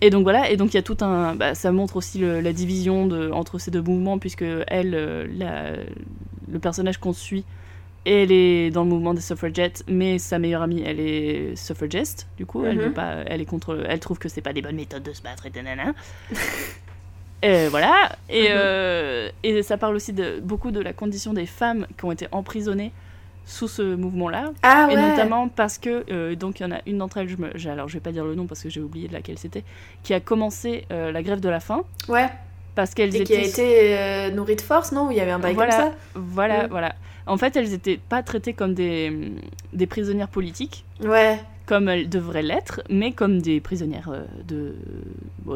Et 0.00 0.10
donc 0.10 0.24
voilà, 0.24 0.50
et 0.50 0.56
donc 0.56 0.74
il 0.74 0.76
y 0.76 0.78
a 0.78 0.82
tout 0.82 0.96
un. 1.02 1.34
bah, 1.34 1.54
ça 1.54 1.70
montre 1.72 1.96
aussi 1.96 2.18
le- 2.18 2.40
la 2.40 2.52
division 2.52 3.06
de, 3.06 3.30
entre 3.30 3.58
ces 3.58 3.70
deux 3.70 3.80
mouvements, 3.82 4.18
puisque 4.18 4.44
elle, 4.66 4.90
la- 5.38 5.72
le 6.50 6.58
personnage 6.58 6.98
qu'on 6.98 7.12
suit, 7.12 7.44
elle 8.04 8.32
est 8.32 8.70
dans 8.70 8.82
le 8.82 8.90
mouvement 8.90 9.14
des 9.14 9.22
suffragettes, 9.22 9.82
mais 9.88 10.18
sa 10.18 10.38
meilleure 10.38 10.60
amie, 10.62 10.82
elle 10.84 11.00
est 11.00 11.56
suffragiste, 11.56 12.26
du 12.36 12.44
coup, 12.44 12.64
elle 12.66 12.76
Mhm. 12.76 12.82
veut 12.84 12.92
pas, 12.92 13.14
elle 13.26 13.40
est 13.40 13.46
contre, 13.46 13.82
elle 13.88 14.00
trouve 14.00 14.18
que 14.18 14.28
c'est 14.28 14.42
pas 14.42 14.52
des 14.52 14.60
bonnes 14.60 14.76
méthodes 14.76 15.02
de 15.04 15.12
se 15.12 15.22
battre 15.22 15.46
et 15.46 15.50
nanana. 15.54 15.94
Et 17.44 17.68
voilà, 17.68 18.10
et, 18.30 18.44
Mhm. 18.44 18.48
euh, 18.56 19.28
et 19.42 19.62
ça 19.62 19.76
parle 19.76 19.94
aussi 19.96 20.12
de 20.12 20.40
beaucoup 20.42 20.70
de 20.70 20.80
la 20.80 20.92
condition 20.92 21.32
des 21.34 21.46
femmes 21.46 21.86
qui 21.98 22.04
ont 22.04 22.12
été 22.12 22.26
emprisonnées 22.32 22.92
sous 23.46 23.68
ce 23.68 23.82
mouvement-là, 23.94 24.52
Ah 24.62 24.86
et 24.90 24.94
ouais. 24.94 25.00
notamment 25.10 25.48
parce 25.48 25.76
que, 25.76 26.04
euh, 26.10 26.34
donc 26.34 26.60
il 26.60 26.62
y 26.62 26.66
en 26.66 26.72
a 26.72 26.78
une 26.86 26.96
d'entre 26.98 27.18
elles, 27.18 27.28
je 27.28 27.36
me, 27.36 27.50
alors 27.70 27.88
je 27.88 27.94
vais 27.94 28.00
pas 28.00 28.12
dire 28.12 28.24
le 28.24 28.34
nom 28.34 28.46
parce 28.46 28.62
que 28.62 28.70
j'ai 28.70 28.80
oublié 28.80 29.06
de 29.08 29.12
laquelle 29.12 29.36
c'était, 29.38 29.64
qui 30.02 30.14
a 30.14 30.20
commencé 30.20 30.86
euh, 30.90 31.12
la 31.12 31.22
grève 31.22 31.40
de 31.40 31.50
la 31.50 31.60
faim 31.60 31.82
Ouais. 32.08 32.30
parce 32.74 32.94
qu'elles 32.94 33.14
Et 33.14 33.22
qui 33.24 33.34
a 33.36 33.40
étaient. 33.40 33.48
été 33.50 33.98
euh, 33.98 34.30
nourrie 34.30 34.56
de 34.56 34.62
force, 34.62 34.92
non 34.92 35.08
Ou 35.08 35.10
il 35.10 35.18
y 35.18 35.20
avait 35.20 35.30
un 35.32 35.38
bail 35.38 35.52
voilà, 35.54 35.76
comme 35.76 35.84
ça? 35.90 35.92
voilà, 36.14 36.62
Mm. 36.64 36.68
voilà. 36.70 36.94
En 37.26 37.36
fait, 37.36 37.54
elles 37.56 37.74
étaient 37.74 37.98
pas 38.08 38.22
traitées 38.22 38.54
comme 38.54 38.72
des, 38.72 39.12
des 39.74 39.86
prisonnières 39.86 40.28
politiques, 40.28 40.84
Ouais. 41.04 41.38
Comme 41.66 41.88
elles 41.88 42.08
devraient 42.08 42.42
l'être, 42.42 42.82
mais 42.90 43.12
comme 43.12 43.40
des 43.40 43.60
prisonnières 43.60 44.10
euh, 44.12 44.24
de, 44.46 44.74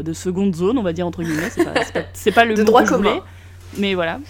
de 0.02 0.12
seconde 0.12 0.54
zone, 0.56 0.78
on 0.78 0.82
va 0.82 0.92
dire 0.92 1.06
entre 1.06 1.22
guillemets. 1.22 1.50
C'est 1.50 1.64
pas, 1.64 1.74
pas, 1.74 2.32
pas 2.32 2.44
le 2.44 2.54
De 2.54 2.60
mot 2.62 2.66
droit 2.66 2.82
que 2.82 2.88
je 2.88 2.94
commun. 2.94 3.08
voulais, 3.10 3.22
mais 3.76 3.94
voilà. 3.94 4.20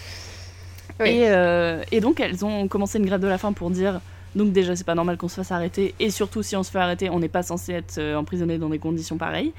Oui. 1.00 1.08
Et, 1.10 1.28
euh, 1.28 1.82
et 1.92 2.00
donc 2.00 2.18
elles 2.20 2.44
ont 2.44 2.66
commencé 2.66 2.98
une 2.98 3.06
grève 3.06 3.20
de 3.20 3.28
la 3.28 3.38
faim 3.38 3.52
pour 3.52 3.70
dire 3.70 4.00
donc 4.34 4.52
déjà 4.52 4.74
c'est 4.76 4.84
pas 4.84 4.96
normal 4.96 5.16
qu'on 5.16 5.28
se 5.28 5.36
fasse 5.36 5.52
arrêter 5.52 5.94
et 6.00 6.10
surtout 6.10 6.42
si 6.42 6.56
on 6.56 6.62
se 6.64 6.70
fait 6.70 6.78
arrêter 6.80 7.08
on 7.08 7.20
n'est 7.20 7.28
pas 7.28 7.42
censé 7.44 7.72
être 7.72 7.98
euh, 7.98 8.16
emprisonné 8.16 8.58
dans 8.58 8.68
des 8.68 8.78
conditions 8.80 9.16
pareilles. 9.16 9.52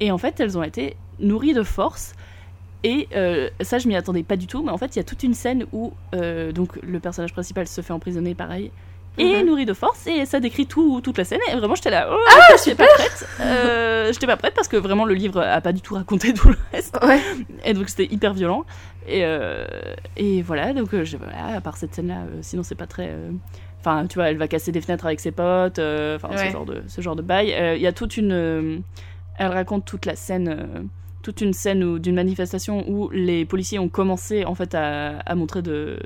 Et 0.00 0.10
en 0.10 0.18
fait 0.18 0.40
elles 0.40 0.58
ont 0.58 0.62
été 0.64 0.96
nourries 1.20 1.54
de 1.54 1.62
force 1.62 2.14
et 2.82 3.06
euh, 3.14 3.48
ça 3.60 3.78
je 3.78 3.86
m'y 3.86 3.94
attendais 3.94 4.24
pas 4.24 4.36
du 4.36 4.48
tout 4.48 4.64
mais 4.64 4.72
en 4.72 4.78
fait 4.78 4.96
il 4.96 4.98
y 4.98 5.00
a 5.00 5.04
toute 5.04 5.22
une 5.22 5.34
scène 5.34 5.66
où 5.72 5.92
euh, 6.16 6.50
donc 6.50 6.76
le 6.82 6.98
personnage 6.98 7.32
principal 7.32 7.68
se 7.68 7.80
fait 7.80 7.92
emprisonner 7.92 8.34
pareil 8.34 8.72
et 9.18 9.24
Mhm. 9.42 9.46
nourri 9.46 9.66
de 9.66 9.74
force 9.74 10.06
et 10.06 10.24
ça 10.24 10.40
décrit 10.40 10.66
tout, 10.66 11.00
toute 11.02 11.18
la 11.18 11.24
scène 11.24 11.40
et 11.50 11.56
vraiment 11.56 11.74
j'étais 11.74 11.90
là 11.90 12.08
oh, 12.10 12.16
Ah, 12.30 12.54
j'étais 12.58 12.74
pas 12.74 12.86
prête 12.94 13.26
Euh, 13.40 14.10
j'étais 14.12 14.26
pas 14.26 14.36
prête 14.36 14.54
parce 14.54 14.68
que 14.68 14.76
vraiment 14.76 15.04
le 15.04 15.14
livre 15.14 15.40
a 15.42 15.60
pas 15.60 15.72
du 15.72 15.80
tout 15.82 15.94
raconté 15.94 16.32
tout 16.32 16.48
le 16.48 16.56
reste 16.72 16.98
Ouais. 17.02 17.20
et 17.64 17.74
donc 17.74 17.88
c'était 17.90 18.12
hyper 18.12 18.32
violent. 18.34 18.64
Et, 19.06 19.24
euh, 19.24 19.66
et 20.16 20.42
voilà, 20.42 20.72
donc 20.72 20.94
euh, 20.94 21.04
je, 21.04 21.16
voilà, 21.16 21.56
à 21.56 21.60
part 21.60 21.76
cette 21.76 21.94
scène-là, 21.94 22.20
euh, 22.22 22.38
sinon 22.40 22.62
c'est 22.62 22.74
pas 22.76 22.86
très. 22.86 23.08
euh, 23.10 23.30
Enfin, 23.80 24.06
tu 24.06 24.14
vois, 24.14 24.30
elle 24.30 24.36
va 24.38 24.46
casser 24.46 24.70
des 24.70 24.80
fenêtres 24.80 25.06
avec 25.06 25.18
ses 25.18 25.32
potes, 25.32 25.80
enfin 25.80 26.28
ce 26.36 26.50
genre 26.52 26.64
de 26.64 26.82
ce 26.86 27.00
genre 27.00 27.16
de 27.16 27.22
bail. 27.22 27.48
Il 27.76 27.82
y 27.82 27.86
a 27.88 27.92
toute 27.92 28.16
une 28.16 28.82
elle 29.38 29.48
raconte 29.48 29.84
toute 29.84 30.06
la 30.06 30.14
scène, 30.14 30.88
toute 31.22 31.40
une 31.40 31.52
scène 31.52 31.98
d'une 31.98 32.14
manifestation 32.14 32.84
où 32.88 33.10
les 33.10 33.44
policiers 33.44 33.80
ont 33.80 33.88
commencé 33.88 34.44
en 34.44 34.54
fait 34.54 34.74
à, 34.76 35.18
à 35.26 35.34
montrer 35.34 35.62
de, 35.62 35.98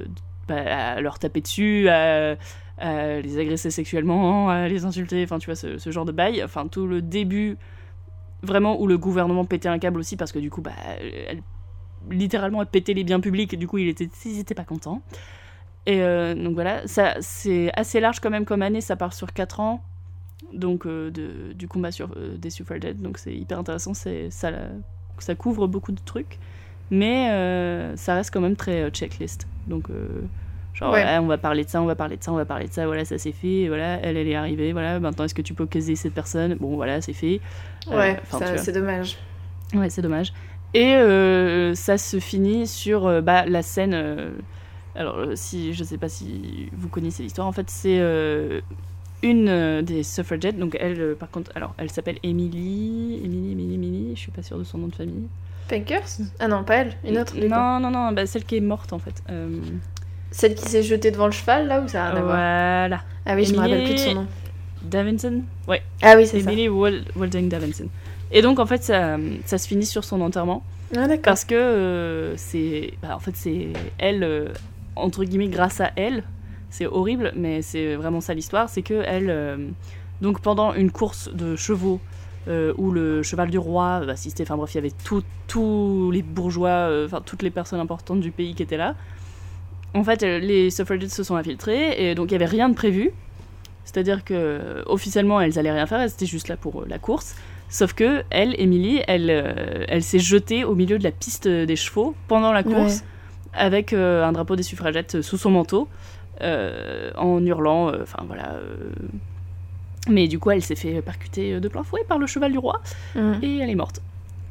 bah, 0.48 0.54
à 0.94 1.00
leur 1.02 1.18
taper 1.18 1.42
dessus, 1.42 1.86
à, 1.90 2.36
à 2.78 3.20
les 3.20 3.38
agresser 3.38 3.70
sexuellement, 3.70 4.50
à 4.50 4.68
les 4.68 4.84
insulter, 4.84 5.22
enfin 5.24 5.38
tu 5.38 5.46
vois 5.46 5.56
ce, 5.56 5.90
genre 5.90 6.04
de 6.04 6.12
bail. 6.12 6.42
Enfin 6.42 6.66
tout 6.68 6.86
le 6.86 7.02
début 7.02 7.56
vraiment 8.42 8.80
où 8.80 8.86
le 8.86 8.98
gouvernement 8.98 9.44
pétait 9.44 9.68
un 9.68 9.78
câble 9.78 9.98
aussi 9.98 10.16
parce 10.16 10.32
que 10.32 10.38
du 10.38 10.50
coup 10.50 10.60
bah 10.60 10.72
elle, 11.00 11.42
littéralement 12.10 12.60
elle 12.60 12.68
pétait 12.68 12.92
les 12.92 13.02
biens 13.02 13.20
publics 13.20 13.52
et 13.54 13.56
du 13.56 13.66
coup 13.66 13.78
ils 13.78 13.88
étaient 13.88 14.54
pas 14.54 14.64
contents. 14.64 15.02
Et 15.86 16.02
euh, 16.02 16.34
donc 16.34 16.54
voilà, 16.54 16.86
ça 16.86 17.14
c'est 17.20 17.70
assez 17.74 18.00
large 18.00 18.20
quand 18.20 18.30
même 18.30 18.44
comme 18.44 18.62
année, 18.62 18.80
ça 18.80 18.96
part 18.96 19.12
sur 19.12 19.32
4 19.32 19.60
ans 19.60 19.82
donc 20.52 20.86
euh, 20.86 21.10
du 21.54 21.68
combat 21.68 21.90
sur, 21.90 22.10
euh, 22.16 22.36
des 22.36 22.50
suffragettes, 22.50 23.00
donc 23.00 23.18
c'est 23.18 23.34
hyper 23.34 23.58
intéressant, 23.58 23.94
c'est, 23.94 24.30
ça, 24.30 24.50
ça 25.18 25.34
couvre 25.34 25.66
beaucoup 25.66 25.92
de 25.92 26.00
trucs, 26.04 26.38
mais 26.90 27.30
euh, 27.30 27.96
ça 27.96 28.14
reste 28.14 28.32
quand 28.32 28.40
même 28.40 28.56
très 28.56 28.82
euh, 28.82 28.90
checklist. 28.90 29.46
Donc 29.66 29.90
euh, 29.90 30.22
genre 30.78 30.92
Ouais. 30.92 31.02
ouais, 31.02 31.18
on 31.18 31.26
va 31.26 31.38
parler 31.38 31.64
de 31.64 31.68
ça, 31.70 31.80
on 31.82 31.86
va 31.86 31.94
parler 31.96 32.16
de 32.18 32.22
ça, 32.22 32.32
on 32.32 32.36
va 32.36 32.44
parler 32.44 32.68
de 32.68 32.72
ça, 32.72 32.86
voilà 32.86 33.04
ça 33.04 33.16
c'est 33.18 33.32
fait, 33.32 33.62
et 33.62 33.68
voilà 33.68 33.98
elle 34.02 34.16
elle 34.16 34.28
est 34.28 34.34
arrivée, 34.36 34.72
voilà 34.72 35.00
maintenant 35.00 35.24
est-ce 35.24 35.34
que 35.34 35.42
tu 35.42 35.54
peux 35.54 35.66
caser 35.66 35.96
cette 35.96 36.12
personne? 36.14 36.54
Bon 36.54 36.76
voilà 36.76 37.00
c'est 37.00 37.12
fait. 37.14 37.40
Euh, 37.90 37.96
Ouais, 37.96 38.20
c'est 38.58 38.72
dommage. 38.72 39.16
Ouais, 39.74 39.88
c'est 39.90 40.02
dommage. 40.02 40.32
Et 40.74 40.94
euh, 40.94 41.74
ça 41.74 41.96
se 41.98 42.20
finit 42.20 42.66
sur 42.66 43.06
euh, 43.06 43.20
bah, 43.20 43.46
la 43.46 43.62
scène. 43.62 43.94
alors, 44.94 45.18
si 45.34 45.72
je 45.72 45.82
sais 45.84 45.96
pas 45.98 46.08
si 46.08 46.68
vous 46.72 46.88
connaissez 46.88 47.22
l'histoire, 47.22 47.46
en 47.46 47.52
fait, 47.52 47.70
c'est 47.70 48.00
une 49.22 49.82
des 49.82 50.02
suffragettes. 50.02 50.58
Donc, 50.58 50.76
elle, 50.78 51.14
par 51.18 51.30
contre, 51.30 51.50
alors, 51.54 51.74
elle 51.78 51.90
s'appelle 51.90 52.18
Emily. 52.22 53.20
Emily, 53.24 53.52
Emily, 53.52 53.74
Emily. 53.74 54.10
Je 54.14 54.20
suis 54.20 54.30
pas 54.32 54.42
sûre 54.42 54.58
de 54.58 54.64
son 54.64 54.78
nom 54.78 54.88
de 54.88 54.94
famille. 54.94 55.26
Pankers? 55.68 56.20
Ah 56.38 56.48
non, 56.48 56.62
pas 56.64 56.76
elle, 56.76 56.92
une 57.04 57.18
autre. 57.18 57.34
Non, 57.36 57.80
non, 57.80 57.90
non, 57.90 58.12
bah, 58.12 58.26
celle 58.26 58.44
qui 58.44 58.56
est 58.56 58.60
morte, 58.60 58.92
en 58.92 58.98
fait. 58.98 59.22
Celle 60.36 60.54
qui 60.54 60.66
s'est 60.68 60.82
jetée 60.82 61.10
devant 61.10 61.24
le 61.26 61.32
cheval, 61.32 61.66
là, 61.66 61.80
ou 61.80 61.88
ça 61.88 62.04
a 62.04 62.10
rien 62.10 62.16
à 62.20 62.22
voir 62.22 62.36
voilà. 62.36 63.00
Ah 63.24 63.34
oui, 63.34 63.44
je 63.46 63.54
me 63.54 63.58
rappelle 63.58 63.84
plus 63.84 63.94
de 63.94 63.98
son 63.98 64.14
nom. 64.14 64.26
Davinson 64.82 65.42
Ouais, 65.66 65.82
Ah 66.02 66.14
oui, 66.16 66.26
c'est 66.26 66.40
ça. 66.40 66.52
Emily 66.52 66.68
Wal- 66.68 67.04
Walding 67.16 67.48
Davinson. 67.48 67.88
Et 68.32 68.42
donc, 68.42 68.58
en 68.58 68.66
fait, 68.66 68.82
ça, 68.84 69.16
ça 69.46 69.56
se 69.56 69.66
finit 69.66 69.86
sur 69.86 70.04
son 70.04 70.20
enterrement. 70.20 70.62
Ah 70.94 71.08
d'accord. 71.08 71.22
Parce 71.24 71.44
que 71.46 71.54
euh, 71.54 72.36
c'est. 72.36 72.92
bah, 73.02 73.16
en 73.16 73.18
fait, 73.18 73.32
c'est 73.34 73.68
elle, 73.98 74.22
euh, 74.22 74.48
entre 74.94 75.24
guillemets, 75.24 75.48
grâce 75.48 75.80
à 75.80 75.90
elle. 75.96 76.22
C'est 76.68 76.86
horrible, 76.86 77.32
mais 77.34 77.62
c'est 77.62 77.94
vraiment 77.94 78.20
ça 78.20 78.34
l'histoire. 78.34 78.68
C'est 78.68 78.82
que 78.82 79.02
elle. 79.06 79.30
euh, 79.30 79.56
donc, 80.20 80.40
pendant 80.40 80.74
une 80.74 80.90
course 80.90 81.30
de 81.32 81.56
chevaux. 81.56 81.98
euh, 82.48 82.72
où 82.76 82.92
le 82.92 83.24
cheval 83.24 83.50
du 83.50 83.58
roi 83.58 84.00
va 84.04 84.12
assister, 84.12 84.44
enfin 84.44 84.56
bref, 84.56 84.72
il 84.74 84.76
y 84.76 84.78
avait 84.78 84.92
tous 85.48 86.10
les 86.12 86.22
bourgeois, 86.22 86.68
euh, 86.90 87.06
enfin 87.06 87.20
toutes 87.24 87.42
les 87.42 87.50
personnes 87.50 87.80
importantes 87.80 88.20
du 88.20 88.30
pays 88.30 88.54
qui 88.54 88.62
étaient 88.62 88.76
là. 88.76 88.94
En 89.94 90.04
fait, 90.04 90.22
euh, 90.22 90.38
les 90.38 90.70
suffragettes 90.70 91.10
se 91.10 91.22
sont 91.22 91.36
infiltrées 91.36 92.10
et 92.10 92.14
donc 92.14 92.30
il 92.30 92.32
y 92.32 92.36
avait 92.36 92.44
rien 92.44 92.68
de 92.68 92.74
prévu. 92.74 93.10
C'est-à-dire 93.84 94.24
que 94.24 94.82
officiellement, 94.86 95.40
elles 95.40 95.58
allaient 95.58 95.72
rien 95.72 95.86
faire, 95.86 96.00
elles 96.00 96.10
étaient 96.10 96.26
juste 96.26 96.48
là 96.48 96.56
pour 96.56 96.82
euh, 96.82 96.86
la 96.88 96.98
course. 96.98 97.34
Sauf 97.68 97.94
que 97.94 98.22
elle, 98.30 98.54
Emily, 98.60 99.00
elle, 99.08 99.28
euh, 99.30 99.84
elle 99.88 100.02
s'est 100.02 100.18
jetée 100.18 100.64
au 100.64 100.74
milieu 100.74 100.98
de 100.98 101.04
la 101.04 101.10
piste 101.10 101.48
des 101.48 101.76
chevaux 101.76 102.14
pendant 102.28 102.52
la 102.52 102.62
course 102.62 103.02
avec 103.52 103.92
euh, 103.92 104.22
un 104.24 104.32
drapeau 104.32 104.54
des 104.54 104.62
suffragettes 104.62 105.20
sous 105.22 105.36
son 105.38 105.50
manteau 105.50 105.88
euh, 106.42 107.10
en 107.16 107.44
hurlant. 107.44 107.88
Enfin 108.02 108.22
voilà. 108.26 108.54
Mais 110.08 110.28
du 110.28 110.38
coup, 110.38 110.50
elle 110.52 110.62
s'est 110.62 110.76
fait 110.76 111.02
percuter 111.02 111.58
de 111.58 111.68
plein 111.68 111.82
fouet 111.82 112.04
par 112.06 112.18
le 112.18 112.26
cheval 112.26 112.52
du 112.52 112.58
roi 112.58 112.80
Mhm. 113.16 113.38
et 113.42 113.58
elle 113.58 113.70
est 113.70 113.74
morte. 113.74 114.00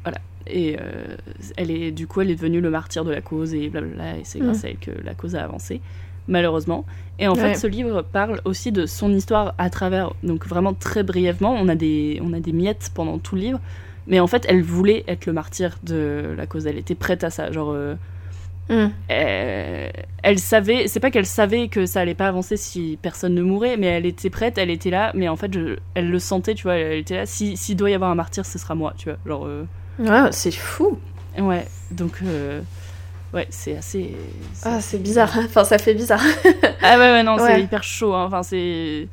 Voilà. 0.04 0.18
Et 0.46 0.76
euh, 0.80 1.16
elle 1.56 1.70
est, 1.70 1.90
du 1.90 2.06
coup, 2.06 2.20
elle 2.20 2.30
est 2.30 2.36
devenue 2.36 2.60
le 2.60 2.70
martyr 2.70 3.04
de 3.04 3.10
la 3.10 3.20
cause 3.20 3.54
et 3.54 3.68
blablabla. 3.68 4.18
Et 4.18 4.24
c'est 4.24 4.38
grâce 4.40 4.64
à 4.64 4.68
elle 4.68 4.78
que 4.78 4.90
la 5.04 5.14
cause 5.14 5.34
a 5.36 5.42
avancé, 5.44 5.80
malheureusement. 6.28 6.84
Et 7.18 7.26
en 7.28 7.34
Ouais. 7.34 7.40
fait, 7.40 7.54
ce 7.56 7.66
livre 7.66 8.02
parle 8.02 8.40
aussi 8.44 8.72
de 8.72 8.86
son 8.86 9.12
histoire 9.12 9.54
à 9.58 9.70
travers, 9.70 10.12
donc 10.22 10.46
vraiment 10.46 10.74
très 10.74 11.02
brièvement. 11.02 11.52
On 11.58 11.68
a 11.68 11.74
des, 11.74 12.20
on 12.22 12.32
a 12.32 12.40
des 12.40 12.52
miettes 12.52 12.90
pendant 12.94 13.18
tout 13.18 13.34
le 13.34 13.40
livre. 13.40 13.60
Mais 14.06 14.20
en 14.20 14.26
fait, 14.28 14.44
elle 14.48 14.62
voulait 14.62 15.04
être 15.08 15.26
le 15.26 15.32
martyr 15.32 15.78
de 15.82 16.34
la 16.36 16.46
cause. 16.46 16.66
Elle 16.66 16.78
était 16.78 16.94
prête 16.94 17.24
à 17.24 17.30
ça. 17.30 17.50
Genre, 17.50 17.72
euh, 17.72 17.94
Mhm. 18.68 18.90
elle, 19.08 19.92
elle 20.22 20.38
savait, 20.38 20.88
c'est 20.88 20.98
pas 21.00 21.10
qu'elle 21.12 21.26
savait 21.26 21.68
que 21.68 21.86
ça 21.86 22.00
allait 22.00 22.14
pas 22.14 22.26
avancer 22.28 22.56
si 22.56 22.98
personne 23.00 23.34
ne 23.34 23.42
mourait, 23.42 23.76
mais 23.76 23.86
elle 23.86 24.06
était 24.06 24.30
prête, 24.30 24.58
elle 24.58 24.70
était 24.70 24.90
là, 24.90 25.12
mais 25.14 25.28
en 25.28 25.36
fait, 25.36 25.52
je- 25.54 25.76
elle 25.94 26.10
le 26.10 26.18
sentait, 26.18 26.54
tu 26.54 26.64
vois, 26.64 26.74
elle 26.76 26.98
était 26.98 27.16
là. 27.16 27.26
Si- 27.26 27.56
S'il 27.56 27.76
doit 27.76 27.90
y 27.90 27.94
avoir 27.94 28.10
un 28.10 28.14
martyr, 28.16 28.44
ce 28.44 28.58
sera 28.58 28.74
moi, 28.74 28.92
tu 28.98 29.08
vois. 29.08 29.18
Genre, 29.26 29.46
euh, 29.46 29.64
Ah, 30.06 30.28
c'est 30.32 30.50
fou. 30.50 30.98
ouais, 31.38 31.66
donc, 31.90 32.18
euh, 32.24 32.60
ouais, 33.32 33.46
c'est 33.50 33.76
assez. 33.76 34.14
Ah, 34.64 34.80
c'est 34.80 34.98
bizarre. 34.98 35.32
Enfin, 35.44 35.64
ça 35.64 35.78
fait 35.78 35.94
bizarre. 35.94 36.22
Ah 36.82 36.98
ouais, 36.98 37.12
ouais, 37.12 37.22
non, 37.22 37.36
Ouais. 37.36 37.46
c'est 37.56 37.62
hyper 37.62 37.82
chaud, 37.82 38.14
hein. 38.14 38.24
enfin, 38.26 38.42
c'est. 38.42 39.08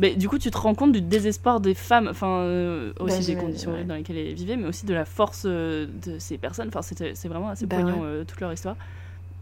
Mais 0.00 0.14
du 0.14 0.28
coup, 0.28 0.38
tu 0.38 0.50
te 0.50 0.56
rends 0.58 0.74
compte 0.76 0.92
du 0.92 1.00
désespoir 1.00 1.58
des 1.60 1.74
femmes, 1.74 2.06
enfin, 2.08 2.38
euh, 2.42 2.92
aussi 3.00 3.18
Bah, 3.18 3.24
des 3.26 3.34
conditions 3.34 3.72
ouais. 3.72 3.82
dans 3.84 3.96
lesquelles 3.96 4.18
elles 4.18 4.34
vivaient, 4.34 4.56
mais 4.56 4.68
aussi 4.68 4.86
de 4.86 4.94
la 4.94 5.04
force 5.04 5.42
euh, 5.46 5.86
de 6.06 6.18
ces 6.20 6.38
personnes. 6.38 6.68
Enfin, 6.68 6.82
c'est 6.82 7.28
vraiment 7.28 7.48
assez 7.48 7.66
Bah, 7.66 7.76
poignant, 7.80 8.02
toute 8.26 8.40
leur 8.40 8.52
histoire. 8.52 8.76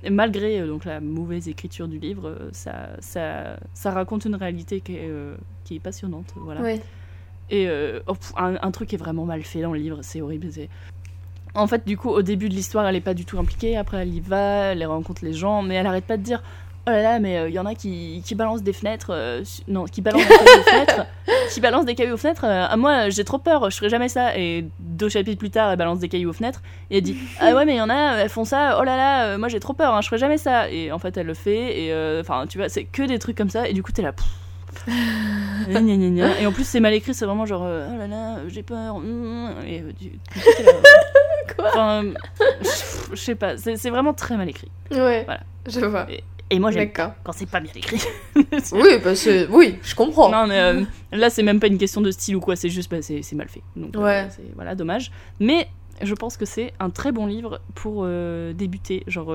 Et 0.02 0.10
malgré 0.10 0.66
donc 0.66 0.84
la 0.84 1.00
mauvaise 1.00 1.48
écriture 1.48 1.88
du 1.88 1.98
livre, 1.98 2.36
ça, 2.52 2.90
ça, 3.00 3.56
ça 3.74 3.90
raconte 3.90 4.24
une 4.24 4.36
réalité 4.36 4.80
qui 4.80 4.94
est, 4.94 5.10
qui 5.64 5.76
est 5.76 5.80
passionnante, 5.80 6.32
voilà. 6.36 6.60
Et 7.51 7.68
euh, 7.68 8.01
oh, 8.06 8.14
un, 8.36 8.56
un 8.60 8.70
truc 8.70 8.93
est 8.94 8.97
vraiment 8.97 9.24
mal 9.24 9.43
fait 9.43 9.60
dans 9.62 9.73
le 9.73 9.78
livre, 9.78 9.98
c'est 10.02 10.20
horrible. 10.20 10.48
En 11.55 11.66
fait, 11.66 11.86
du 11.86 11.97
coup, 11.97 12.10
au 12.10 12.23
début 12.23 12.48
de 12.48 12.55
l'histoire, 12.55 12.86
elle 12.86 12.97
est 12.97 13.01
pas 13.01 13.14
du 13.14 13.24
tout 13.24 13.39
impliquée. 13.39 13.77
Après, 13.77 13.98
elle 13.98 14.12
y 14.14 14.20
va, 14.20 14.73
elle 14.73 14.85
rencontre 14.86 15.24
les 15.24 15.32
gens, 15.32 15.62
mais 15.62 15.74
elle 15.77 15.86
arrête 15.86 16.05
pas 16.05 16.16
de 16.16 16.23
dire 16.23 16.43
Oh 16.89 16.93
là 16.93 17.02
là, 17.02 17.18
mais 17.18 17.48
il 17.48 17.52
y 17.55 17.59
en 17.59 17.66
a 17.66 17.74
qui, 17.74 18.23
qui 18.24 18.36
balancent 18.36 18.62
des 18.62 18.73
fenêtres. 18.73 19.09
euh, 19.10 19.43
non, 19.66 19.86
qui 19.86 20.02
balancent 20.02 20.23
des 20.23 20.36
cailloux 20.36 20.60
aux 20.60 20.70
fenêtres. 20.70 21.06
Qui 21.52 21.60
balancent 21.60 21.85
des 21.85 21.94
cailloux 21.94 22.14
aux 22.14 22.18
fenêtres. 22.18 22.44
euh, 22.44 22.66
ah, 22.68 22.77
moi, 22.77 23.09
j'ai 23.09 23.24
trop 23.24 23.39
peur, 23.39 23.70
je 23.70 23.77
ferai 23.77 23.89
jamais 23.89 24.09
ça. 24.09 24.36
Et 24.39 24.66
deux 24.81 25.09
chapitres 25.09 25.39
plus 25.39 25.51
tard, 25.51 25.70
elle 25.70 25.78
balance 25.78 25.98
des 26.01 26.09
cailloux 26.09 26.31
aux 26.31 26.35
fenêtres. 26.35 26.60
Et 26.90 26.98
elle 26.98 27.02
dit 27.05 27.16
Ah 27.40 27.55
ouais, 27.55 27.64
mais 27.64 27.74
il 27.74 27.78
y 27.78 27.81
en 27.81 27.90
a, 27.90 28.16
elles 28.18 28.28
font 28.28 28.44
ça. 28.44 28.78
Oh 28.81 28.85
là 28.85 28.97
là, 28.97 29.24
euh, 29.27 29.39
moi 29.39 29.48
j'ai 29.48 29.59
trop 29.60 29.73
peur, 29.73 29.94
hein, 29.94 30.01
je 30.01 30.06
ferai 30.09 30.18
jamais 30.18 30.39
ça. 30.39 30.68
Et 30.70 30.93
en 30.93 30.98
fait, 31.01 31.16
elle 31.16 31.27
le 31.27 31.35
fait. 31.35 31.85
Et 31.86 31.93
euh, 31.93 32.20
enfin, 32.20 32.47
tu 32.48 32.59
vois, 32.59 32.68
c'est 32.68 32.85
que 32.85 33.02
des 33.02 33.18
trucs 33.18 33.36
comme 33.36 33.51
ça. 33.51 33.68
Et 33.68 33.73
du 33.73 33.82
coup, 33.82 33.90
t'es 33.93 34.02
là. 34.02 34.12
pff, 34.12 34.27
Gna, 34.86 35.81
gna, 35.81 35.97
gna, 35.97 36.09
gna. 36.11 36.40
Et 36.40 36.47
en 36.47 36.53
plus, 36.53 36.65
c'est 36.66 36.81
mal 36.81 36.94
écrit, 36.94 37.15
c'est 37.15 37.27
vraiment 37.27 37.47
genre, 37.47 37.65
euh, 37.65 37.89
oh 37.93 37.98
là 37.98 38.07
là, 38.07 38.36
j'ai 38.48 38.62
peur. 38.62 39.01
Et 39.66 39.81
là, 39.81 39.89
Quoi 41.57 41.69
Enfin, 41.69 42.05
je 43.11 43.16
sais 43.16 43.35
pas, 43.35 43.57
c'est 43.57 43.90
vraiment 43.90 44.15
très 44.15 44.36
mal 44.36 44.48
écrit. 44.48 44.70
Ouais. 44.90 45.24
Voilà. 45.24 45.40
Je 45.69 45.81
vois. 45.81 46.07
Et 46.48 46.59
moi, 46.61 46.70
j'aime 46.70 46.93
quand 46.93 47.32
c'est 47.32 47.48
pas 47.51 47.61
bien 47.61 47.73
écrit. 47.74 48.01
Oui, 48.73 49.01
parce 49.03 49.24
que 49.24 49.51
oui, 49.51 49.78
je 49.82 49.94
comprends. 49.94 50.28
Non, 50.31 50.47
mais 50.47 50.59
euh, 50.61 50.82
là, 51.12 51.31
c'est 51.31 51.43
même 51.43 51.59
pas 51.59 51.66
une 51.66 51.78
question 51.78 52.01
de 52.01 52.11
style 52.11 52.36
ou 52.36 52.40
quoi, 52.40 52.55
c'est 52.57 52.69
juste, 52.69 52.90
bah, 52.90 52.98
c'est 53.03 53.32
mal 53.35 53.48
fait. 53.48 53.62
Donc, 53.74 53.97
euh, 53.97 54.01
Ouais. 54.01 54.28
voilà, 54.55 54.74
dommage. 54.74 55.11
Mais 55.40 55.69
je 56.03 56.15
pense 56.15 56.36
que 56.36 56.44
c'est 56.44 56.73
un 56.78 56.90
très 56.90 57.11
bon 57.11 57.27
livre 57.27 57.61
pour 57.74 58.03
euh, 58.05 58.53
débuter. 58.53 59.03
Genre, 59.09 59.35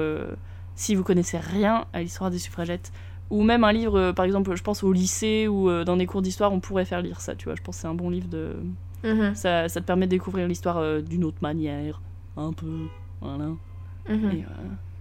si 0.75 0.95
vous 0.95 1.03
connaissez 1.03 1.37
rien 1.37 1.85
à 1.93 2.01
l'histoire 2.01 2.31
des 2.31 2.39
suffragettes, 2.39 2.91
ou 3.31 3.41
même 3.43 3.63
un 3.63 3.71
livre, 3.71 3.97
euh, 3.97 4.13
par 4.13 4.25
exemple, 4.25 4.53
je 4.55 4.61
pense 4.61 4.83
au 4.83 4.91
lycée 4.93 5.47
ou 5.47 5.69
euh, 5.69 5.83
dans 5.83 5.97
des 5.97 6.05
cours 6.05 6.21
d'histoire, 6.21 6.51
on 6.53 6.59
pourrait 6.59 6.85
faire 6.85 7.01
lire 7.01 7.19
ça, 7.21 7.33
tu 7.33 7.45
vois. 7.45 7.55
Je 7.55 7.61
pense 7.63 7.77
que 7.77 7.81
c'est 7.81 7.87
un 7.87 7.95
bon 7.95 8.09
livre 8.09 8.27
de. 8.27 8.55
Mhm. 9.03 9.33
Ça, 9.33 9.67
ça 9.69 9.81
te 9.81 9.85
permet 9.85 10.05
de 10.05 10.11
découvrir 10.11 10.47
l'histoire 10.47 10.77
euh, 10.77 11.01
d'une 11.01 11.23
autre 11.23 11.37
manière, 11.41 12.01
un 12.37 12.53
peu. 12.53 12.67
Voilà. 13.21 13.45
Mhm. 14.07 14.31
Et, 14.31 14.43
euh, 14.43 14.47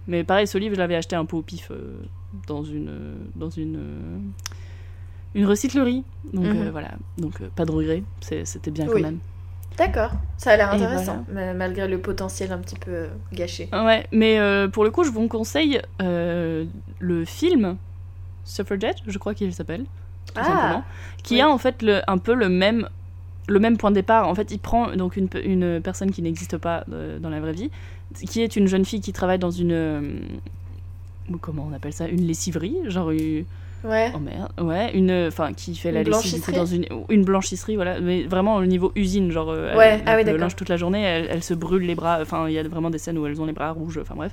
mais 0.06 0.24
pareil, 0.24 0.46
ce 0.46 0.56
livre, 0.58 0.74
je 0.74 0.80
l'avais 0.80 0.96
acheté 0.96 1.16
un 1.16 1.24
peu 1.26 1.36
au 1.36 1.42
pif 1.42 1.70
euh, 1.70 1.98
dans 2.46 2.62
une 2.62 2.88
euh, 2.88 3.14
dans 3.36 3.50
une 3.50 3.76
euh, 3.76 4.18
une 5.34 5.44
recyclerie. 5.46 6.04
Donc 6.32 6.44
Mhm. 6.46 6.62
euh, 6.62 6.70
voilà, 6.70 6.92
donc 7.18 7.42
pas 7.56 7.64
de 7.64 7.72
regret, 7.72 8.02
c'était 8.20 8.70
bien 8.70 8.86
Oui. 8.86 8.92
quand 9.02 9.08
même. 9.08 9.18
D'accord. 9.78 10.12
Ça 10.36 10.50
a 10.52 10.56
l'air 10.56 10.70
intéressant, 10.72 11.24
malgré 11.32 11.88
le 11.88 11.98
potentiel 11.98 12.52
un 12.52 12.58
petit 12.58 12.76
peu 12.76 13.06
gâché. 13.32 13.68
Ouais, 13.72 14.06
mais 14.12 14.38
pour 14.72 14.84
le 14.84 14.90
coup, 14.90 15.04
je 15.04 15.10
vous 15.10 15.26
conseille 15.28 15.80
le 16.00 17.24
film 17.24 17.76
Suffragette, 18.44 18.96
je 19.06 19.18
crois 19.18 19.34
qu'il 19.34 19.52
s'appelle, 19.54 19.82
tout 20.26 20.32
Ah, 20.36 20.44
simplement, 20.44 20.84
qui 21.22 21.34
oui. 21.34 21.40
a 21.40 21.48
en 21.48 21.58
fait 21.58 21.82
le, 21.82 22.00
un 22.08 22.18
peu 22.18 22.34
le 22.34 22.48
même 22.48 22.88
le 23.48 23.58
même 23.58 23.76
point 23.78 23.90
de 23.90 23.96
départ. 23.96 24.28
En 24.28 24.34
fait, 24.34 24.50
il 24.52 24.58
prend 24.58 24.94
donc 24.94 25.16
une, 25.16 25.28
une 25.44 25.80
personne 25.80 26.12
qui 26.12 26.22
n'existe 26.22 26.56
pas 26.56 26.84
euh, 26.92 27.18
dans 27.18 27.30
la 27.30 27.40
vraie 27.40 27.52
vie, 27.52 27.70
qui 28.28 28.42
est 28.42 28.54
une 28.54 28.68
jeune 28.68 28.84
fille 28.84 29.00
qui 29.00 29.12
travaille 29.12 29.40
dans 29.40 29.50
une 29.50 29.72
euh, 29.72 30.00
comment 31.40 31.66
on 31.70 31.74
appelle 31.74 31.92
ça, 31.92 32.06
une 32.08 32.26
lessiverie, 32.26 32.76
genre 32.86 33.10
une, 33.10 33.44
Ouais. 33.82 34.12
Oh 34.14 34.18
merde, 34.18 34.50
ouais, 34.60 34.92
une, 34.92 35.10
enfin, 35.28 35.54
qui 35.54 35.74
fait 35.74 35.90
la 35.90 36.02
lessive 36.02 36.34
du 36.34 36.40
coup 36.42 36.52
blanchisserie 36.52 36.54
dans 36.54 36.66
une, 36.66 37.04
une 37.08 37.24
blanchisserie, 37.24 37.76
voilà, 37.76 37.98
mais 37.98 38.24
vraiment 38.24 38.56
au 38.56 38.66
niveau 38.66 38.92
usine, 38.94 39.30
genre, 39.32 39.48
euh, 39.48 39.74
Ouais, 39.74 40.00
elle 40.00 40.02
ah 40.04 40.16
oui, 40.18 40.24
le 40.24 40.36
linge 40.36 40.54
toute 40.54 40.68
la 40.68 40.76
journée, 40.76 41.00
elle, 41.00 41.28
elle 41.30 41.42
se 41.42 41.54
brûle 41.54 41.84
les 41.84 41.94
bras, 41.94 42.18
enfin, 42.20 42.46
il 42.46 42.52
y 42.52 42.58
a 42.58 42.62
vraiment 42.68 42.90
des 42.90 42.98
scènes 42.98 43.16
où 43.16 43.26
elles 43.26 43.40
ont 43.40 43.46
les 43.46 43.54
bras 43.54 43.70
rouges, 43.70 43.98
enfin 44.02 44.14
bref. 44.14 44.32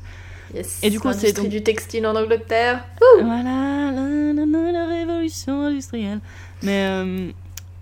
Yes. 0.55 0.79
Et 0.83 0.89
du 0.89 0.99
coup, 0.99 1.09
c'est 1.13 1.33
donc- 1.35 1.49
du 1.49 1.61
textile 1.63 2.05
en 2.07 2.15
Angleterre. 2.15 2.83
Voilà, 3.21 3.43
la, 3.43 4.33
la, 4.33 4.45
la, 4.45 4.71
la 4.71 4.85
révolution 4.87 5.63
industrielle. 5.63 6.19
Mais, 6.63 6.85
euh, 6.87 7.29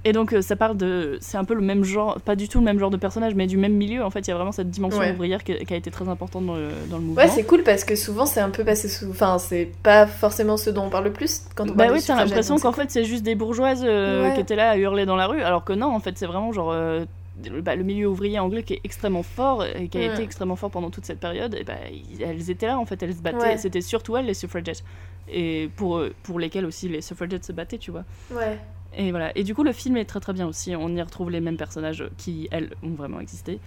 Et 0.08 0.14
donc 0.14 0.34
euh, 0.34 0.42
ça 0.44 0.56
parle 0.56 0.78
de, 0.78 1.18
c'est 1.20 1.38
un 1.38 1.46
peu 1.46 1.56
le 1.56 1.62
même 1.62 1.84
genre, 1.84 2.20
pas 2.22 2.36
du 2.36 2.48
tout 2.48 2.60
le 2.60 2.64
même 2.66 2.78
genre 2.78 2.92
de 2.92 2.98
personnage, 2.98 3.34
mais 3.34 3.48
du 3.48 3.58
même 3.58 3.74
milieu. 3.74 4.04
En 4.04 4.12
fait, 4.12 4.20
il 4.20 4.28
y 4.28 4.32
a 4.32 4.36
vraiment 4.36 4.52
cette 4.52 4.70
dimension 4.70 5.00
Ouais. 5.00 5.12
ouvrière 5.14 5.44
qui, 5.44 5.56
qui 5.66 5.74
a 5.74 5.78
été 5.78 5.90
très 5.90 6.08
importante 6.08 6.46
dans 6.46 6.54
le, 6.56 6.68
dans 6.92 6.98
le 6.98 7.04
mouvement. 7.04 7.22
Ouais, 7.24 7.28
c'est 7.28 7.44
cool 7.44 7.64
parce 7.64 7.84
que 7.84 7.96
souvent 7.96 8.28
c'est 8.28 8.40
un 8.40 8.52
peu 8.52 8.64
passé 8.64 8.88
sous. 8.88 9.10
Enfin, 9.10 9.40
c'est 9.40 9.72
pas 9.82 10.06
forcément 10.06 10.58
ce 10.58 10.70
dont 10.70 10.84
on 10.86 10.90
parle 10.90 11.06
le 11.06 11.14
plus 11.14 11.42
quand 11.56 11.64
on 11.64 11.74
Bah 11.74 11.86
parle 11.86 11.98
oui, 11.98 12.04
t'as 12.06 12.16
l'impression 12.16 12.58
qu'en 12.60 12.72
fait 12.72 12.92
c'est 12.92 13.04
juste 13.06 13.24
des 13.24 13.34
bourgeoises 13.34 13.84
euh, 13.84 14.28
Ouais. 14.30 14.36
qui 14.36 14.42
étaient 14.42 14.56
là 14.56 14.70
à 14.72 14.78
hurler 14.78 15.08
dans 15.08 15.16
la 15.16 15.26
rue, 15.26 15.42
alors 15.42 15.64
que 15.64 15.74
non, 15.74 15.88
en 15.88 16.00
fait 16.00 16.16
c'est 16.20 16.28
vraiment 16.28 16.52
genre 16.54 16.72
euh, 16.72 17.04
le- 17.44 17.62
bah, 17.62 17.76
le 17.76 17.84
milieu 17.84 18.08
ouvrier 18.08 18.40
anglais 18.40 18.64
qui 18.64 18.74
est 18.74 18.82
extrêmement 18.84 19.24
fort 19.24 19.66
et 19.66 19.88
qui 19.90 19.98
a 19.98 20.14
été 20.14 20.24
extrêmement 20.24 20.56
fort 20.56 20.72
pendant 20.72 20.90
toute 20.90 21.06
cette 21.06 21.20
période. 21.20 21.54
Et 21.56 21.64
bah, 21.64 21.74
ils- 21.92 22.22
elles 22.22 22.50
étaient 22.50 22.68
là 22.68 22.78
en 22.80 22.86
fait, 22.86 23.02
elles 23.04 23.16
se 23.16 23.22
battaient. 23.22 23.38
Ouais. 23.38 23.58
C'était 23.58 23.82
surtout 23.82 24.16
elles 24.18 24.26
les 24.26 24.34
suffragettes 24.34 24.84
et 25.28 25.70
pour 25.76 26.02
pour 26.24 26.40
lesquelles 26.40 26.66
aussi 26.66 26.88
les 26.88 27.02
suffragettes 27.02 27.46
se 27.46 27.52
battaient, 27.52 27.78
tu 27.78 27.92
vois. 27.92 28.06
Ouais. 28.32 28.60
Et 28.98 29.12
voilà. 29.12 29.38
Et 29.38 29.44
du 29.44 29.54
coup, 29.54 29.64
le 29.64 29.74
film 29.74 29.98
est 29.98 30.06
très 30.06 30.20
très 30.22 30.32
bien 30.34 30.48
aussi. 30.48 30.74
On 30.76 30.90
y 30.96 31.02
retrouve 31.02 31.30
les 31.30 31.42
mêmes 31.42 31.58
personnages 31.58 32.06
qui, 32.18 32.48
elles, 32.52 32.72
ont 32.82 32.92
vraiment 32.92 33.20
existé. 33.20 33.60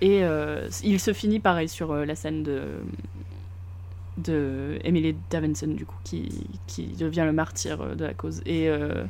Et 0.00 0.24
euh, 0.24 0.66
il 0.82 0.98
se 0.98 1.12
finit 1.12 1.40
pareil 1.40 1.68
sur 1.68 1.92
euh, 1.92 2.04
la 2.06 2.14
scène 2.14 2.42
de 2.42 2.62
de 4.18 4.78
Emily 4.84 5.16
Davidson 5.30 5.68
du 5.68 5.86
coup 5.86 5.96
qui, 6.04 6.46
qui 6.66 6.88
devient 6.88 7.22
le 7.24 7.32
martyr 7.32 7.80
euh, 7.80 7.94
de 7.94 8.04
la 8.04 8.12
cause 8.14 8.42
et 8.44 8.68
euh, 8.68 9.04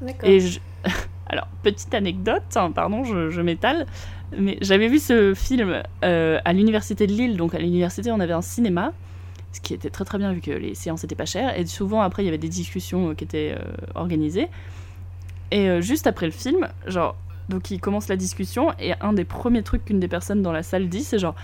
D'accord. 0.00 0.28
et 0.28 0.38
je... 0.40 0.60
alors 1.26 1.48
petite 1.62 1.92
anecdote 1.94 2.42
hein, 2.56 2.70
pardon 2.70 3.04
je, 3.04 3.40
m'étale 3.40 3.86
mais 4.36 4.58
j'avais 4.60 4.88
vu 4.88 4.98
ce 4.98 5.34
film 5.34 5.82
euh, 6.04 6.38
à 6.44 6.52
l'université 6.52 7.06
de 7.06 7.12
Lille. 7.12 7.36
Donc 7.36 7.54
à 7.54 7.58
l'université 7.58 8.10
on 8.10 8.20
avait 8.20 8.32
un 8.32 8.42
cinéma 8.42 8.92
ce 9.52 9.60
qui 9.60 9.72
était 9.72 9.90
très 9.90 10.04
très 10.04 10.18
bien 10.18 10.32
vu 10.32 10.40
que 10.40 10.50
les 10.50 10.74
séances 10.74 11.04
étaient 11.04 11.14
pas 11.14 11.24
chères. 11.24 11.58
Et 11.58 11.64
souvent 11.64 12.02
après 12.02 12.22
il 12.22 12.26
y 12.26 12.28
avait 12.28 12.38
des 12.38 12.48
discussions 12.48 13.10
euh, 13.10 13.14
qui 13.14 13.24
étaient 13.24 13.54
euh, 13.56 13.72
organisées. 13.94 14.48
Et 15.52 15.80
juste 15.80 16.08
après 16.08 16.26
le 16.26 16.32
film 16.32 16.68
genre 16.86 17.16
donc 17.48 17.70
il 17.70 17.80
commence 17.80 18.08
la 18.08 18.16
discussion 18.16 18.72
et 18.80 18.94
un 19.00 19.12
des 19.12 19.24
premiers 19.24 19.62
trucs 19.62 19.84
qu'une 19.84 20.00
des 20.00 20.08
personnes 20.08 20.42
dans 20.42 20.50
la 20.50 20.64
salle 20.64 20.88
dit 20.88 21.04
c'est 21.04 21.20
genre 21.20 21.36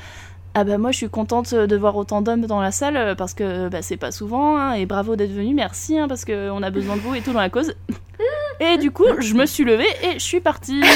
ah 0.54 0.64
bah 0.64 0.76
moi 0.78 0.90
je 0.90 0.96
suis 0.98 1.08
contente 1.08 1.54
de 1.54 1.76
voir 1.76 1.96
autant 1.96 2.20
d'hommes 2.22 2.46
dans 2.46 2.60
la 2.60 2.70
salle 2.72 2.96
euh, 2.96 3.14
parce 3.14 3.32
que 3.34 3.68
bah, 3.68 3.80
c'est 3.82 3.96
pas 3.96 4.10
souvent 4.12 4.56
hein, 4.58 4.74
et 4.74 4.84
bravo 4.86 5.16
d'être 5.16 5.32
venu 5.32 5.54
merci 5.54 5.98
hein, 5.98 6.08
parce 6.08 6.24
qu'on 6.26 6.62
a 6.62 6.70
besoin 6.70 6.96
de 6.96 7.00
vous 7.00 7.14
et 7.14 7.20
tout 7.22 7.32
dans 7.32 7.40
la 7.40 7.48
cause 7.50 7.74
et 8.60 8.76
du 8.76 8.90
coup 8.90 9.06
je 9.20 9.32
me 9.34 9.46
suis 9.46 9.64
levée 9.64 9.86
et 10.02 10.14
je 10.14 10.18
suis 10.24 10.40
partie 10.40 10.82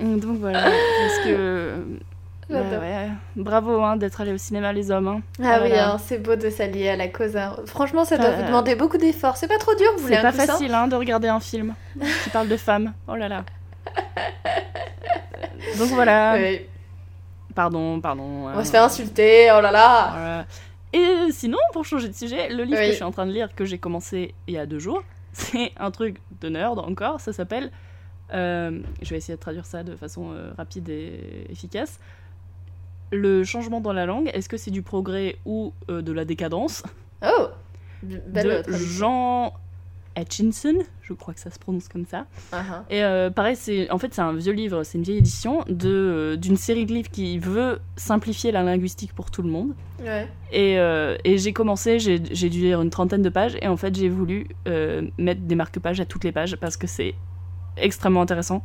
donc 0.00 0.38
voilà 0.38 0.62
parce 0.62 1.18
que 1.26 1.74
bah, 2.48 2.58
ouais, 2.80 3.08
bravo 3.34 3.82
hein, 3.82 3.96
d'être 3.96 4.20
allé 4.20 4.32
au 4.32 4.38
cinéma 4.38 4.72
les 4.72 4.90
hommes 4.90 5.08
hein. 5.08 5.20
Ah 5.42 5.58
oui, 5.62 5.72
hein, 5.76 5.96
c'est 5.98 6.18
beau 6.18 6.36
de 6.36 6.48
s'allier 6.48 6.90
à 6.90 6.96
la 6.96 7.08
cause. 7.08 7.36
hein. 7.36 7.56
Franchement, 7.66 8.04
ça 8.04 8.16
doit 8.18 8.26
Euh, 8.28 8.36
vous 8.36 8.44
demander 8.46 8.76
beaucoup 8.76 8.98
d'efforts. 8.98 9.36
C'est 9.36 9.48
pas 9.48 9.58
trop 9.58 9.74
dur, 9.74 9.88
vous 9.96 10.04
voulez 10.04 10.14
c'est 10.16 10.22
pas 10.22 10.30
facile 10.30 10.72
hein, 10.72 10.86
de 10.86 10.94
regarder 10.94 11.26
un 11.26 11.40
film 11.40 11.74
qui 12.22 12.30
parle 12.30 12.46
de 12.48 12.56
femmes 12.56 12.92
oh 13.08 13.16
là 13.16 13.28
là 13.28 13.44
donc 15.78 15.88
voilà 15.88 16.34
Oui. 16.36 16.60
Pardon 17.56 18.00
pardon 18.00 18.22
On 18.44 18.48
euh, 18.50 18.52
va 18.52 18.64
se 18.64 18.70
faire 18.70 18.84
insulter, 18.84 19.50
oh 19.50 19.60
là 19.60 19.72
là 19.72 20.10
Voilà. 20.12 20.46
Et 20.92 21.32
sinon, 21.32 21.58
pour 21.72 21.84
changer 21.84 22.08
de 22.08 22.14
sujet, 22.14 22.48
le 22.48 22.62
livre 22.62 22.78
Oui. 22.78 22.86
que 22.86 22.90
je 22.92 22.96
suis 22.96 23.04
en 23.04 23.10
train 23.10 23.26
de 23.26 23.32
lire, 23.32 23.52
que 23.54 23.64
j'ai 23.64 23.78
commencé 23.78 24.34
il 24.46 24.54
y 24.54 24.58
a 24.58 24.66
deux 24.66 24.78
jours, 24.78 25.02
c'est 25.32 25.72
un 25.76 25.90
truc 25.90 26.18
de 26.40 26.48
nerd 26.48 26.78
encore, 26.78 27.20
ça 27.20 27.32
s'appelle... 27.32 27.72
euh, 28.32 28.80
je 29.02 29.10
vais 29.10 29.16
essayer 29.18 29.34
de 29.36 29.40
traduire 29.40 29.66
ça 29.66 29.82
de 29.82 29.94
façon 29.96 30.30
euh, 30.32 30.52
rapide 30.56 30.88
et 30.88 31.46
efficace. 31.50 31.98
Le 33.12 33.44
changement 33.44 33.80
dans 33.80 33.92
la 33.92 34.06
langue, 34.06 34.30
est-ce 34.34 34.48
que 34.48 34.56
c'est 34.56 34.70
du 34.72 34.82
progrès 34.82 35.36
ou 35.44 35.72
euh, 35.90 36.02
de 36.02 36.12
la 36.12 36.24
décadence? 36.24 36.82
Oh 37.24 37.48
Belle 38.02 38.62
De. 38.66 38.72
Jean 38.72 39.52
Hutchinson, 40.16 40.78
je 41.02 41.12
crois 41.12 41.34
que 41.34 41.40
ça 41.40 41.50
se 41.50 41.58
prononce 41.58 41.88
comme 41.88 42.06
ça. 42.06 42.26
Ah. 42.52 42.84
Et 42.88 43.04
euh, 43.04 43.30
pareil, 43.30 43.56
c'est 43.56 43.90
en 43.90 43.98
fait 43.98 44.14
c'est 44.14 44.22
un 44.22 44.32
vieux 44.32 44.52
livre, 44.52 44.82
c'est 44.82 44.98
une 44.98 45.04
vieille 45.04 45.18
édition 45.18 45.62
de 45.68 45.90
euh, 45.90 46.36
d'une 46.36 46.56
série 46.56 46.86
de 46.86 46.92
livres 46.92 47.10
qui 47.10 47.38
veut 47.38 47.80
simplifier 47.96 48.50
la 48.50 48.62
linguistique 48.62 49.12
pour 49.12 49.30
tout 49.30 49.42
le 49.42 49.50
monde. 49.50 49.74
Ouais. 50.00 50.26
Et, 50.52 50.78
euh, 50.78 51.16
et 51.24 51.38
j'ai 51.38 51.52
commencé, 51.52 51.98
j'ai 51.98 52.18
dû 52.18 52.60
lire 52.60 52.80
une 52.80 52.90
trentaine 52.90 53.22
de 53.22 53.28
pages, 53.28 53.56
et 53.60 53.68
en 53.68 53.76
fait 53.76 53.94
j'ai 53.94 54.08
voulu 54.08 54.48
mettre 55.18 55.42
des 55.42 55.54
marque-pages 55.54 56.00
à 56.00 56.06
toutes 56.06 56.24
les 56.24 56.32
pages 56.32 56.56
parce 56.56 56.76
que 56.76 56.86
c'est 56.86 57.14
extrêmement 57.76 58.22
intéressant. 58.22 58.62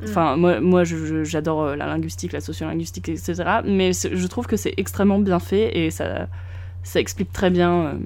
Mm. 0.00 0.04
Enfin, 0.04 0.36
moi, 0.36 0.60
moi 0.60 0.84
j'adore 0.84 1.76
la 1.76 1.86
linguistique, 1.86 2.32
la 2.32 2.40
sociolinguistique, 2.40 3.08
etc. 3.08 3.34
Mais 3.64 3.92
je 3.92 4.26
trouve 4.28 4.46
que 4.46 4.56
c'est 4.56 4.74
extrêmement 4.76 5.18
bien 5.18 5.40
fait 5.40 5.76
et 5.76 5.90
ça, 5.90 6.28
ça 6.84 7.00
explique 7.00 7.32
très 7.32 7.50
bien 7.50 7.98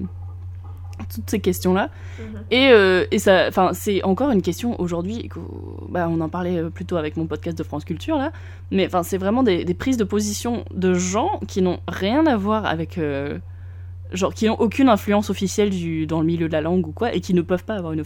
toutes 1.05 1.29
ces 1.31 1.41
questions-là. 1.41 1.91
Mhm. 2.19 2.25
Et, 2.51 2.69
euh, 2.71 3.05
et 3.11 3.19
ça, 3.19 3.47
enfin, 3.49 3.71
c'est 3.73 4.03
encore 4.03 4.31
une 4.31 4.43
question 4.43 4.81
aujourd'hui. 4.81 5.29
Bah, 5.89 6.09
on 6.11 6.21
en 6.21 6.29
parlait 6.29 6.59
euh, 6.59 6.71
plutôt 6.71 6.97
avec 6.97 7.17
mon 7.17 7.27
podcast 7.27 7.57
de 7.57 7.63
France 7.63 7.85
Culture 7.85 8.17
là, 8.17 8.33
mais 8.71 8.87
enfin, 8.87 9.03
c'est 9.03 9.19
vraiment 9.19 9.43
des, 9.43 9.65
des 9.65 9.75
prises 9.75 9.97
de 9.97 10.05
position 10.05 10.65
de 10.75 10.95
gens 10.95 11.41
qui 11.47 11.63
n'ont 11.63 11.81
rien 11.89 12.27
à 12.27 12.37
voir 12.37 12.67
avec, 12.67 12.99
euh, 12.99 13.39
genre, 14.13 14.33
qui 14.35 14.47
n'ont 14.47 14.55
aucune 14.59 14.89
influence 14.89 15.31
officielle 15.31 15.71
du, 15.71 16.07
dans 16.07 16.21
le 16.21 16.27
milieu 16.27 16.49
de 16.49 16.53
la 16.53 16.61
langue 16.61 16.87
ou 16.87 16.93
quoi, 16.93 17.15
et 17.15 17.21
qui 17.21 17.35
ne 17.35 17.43
peuvent 17.43 17.65
pas 17.65 17.75
avoir 17.75 17.93
une, 17.93 18.03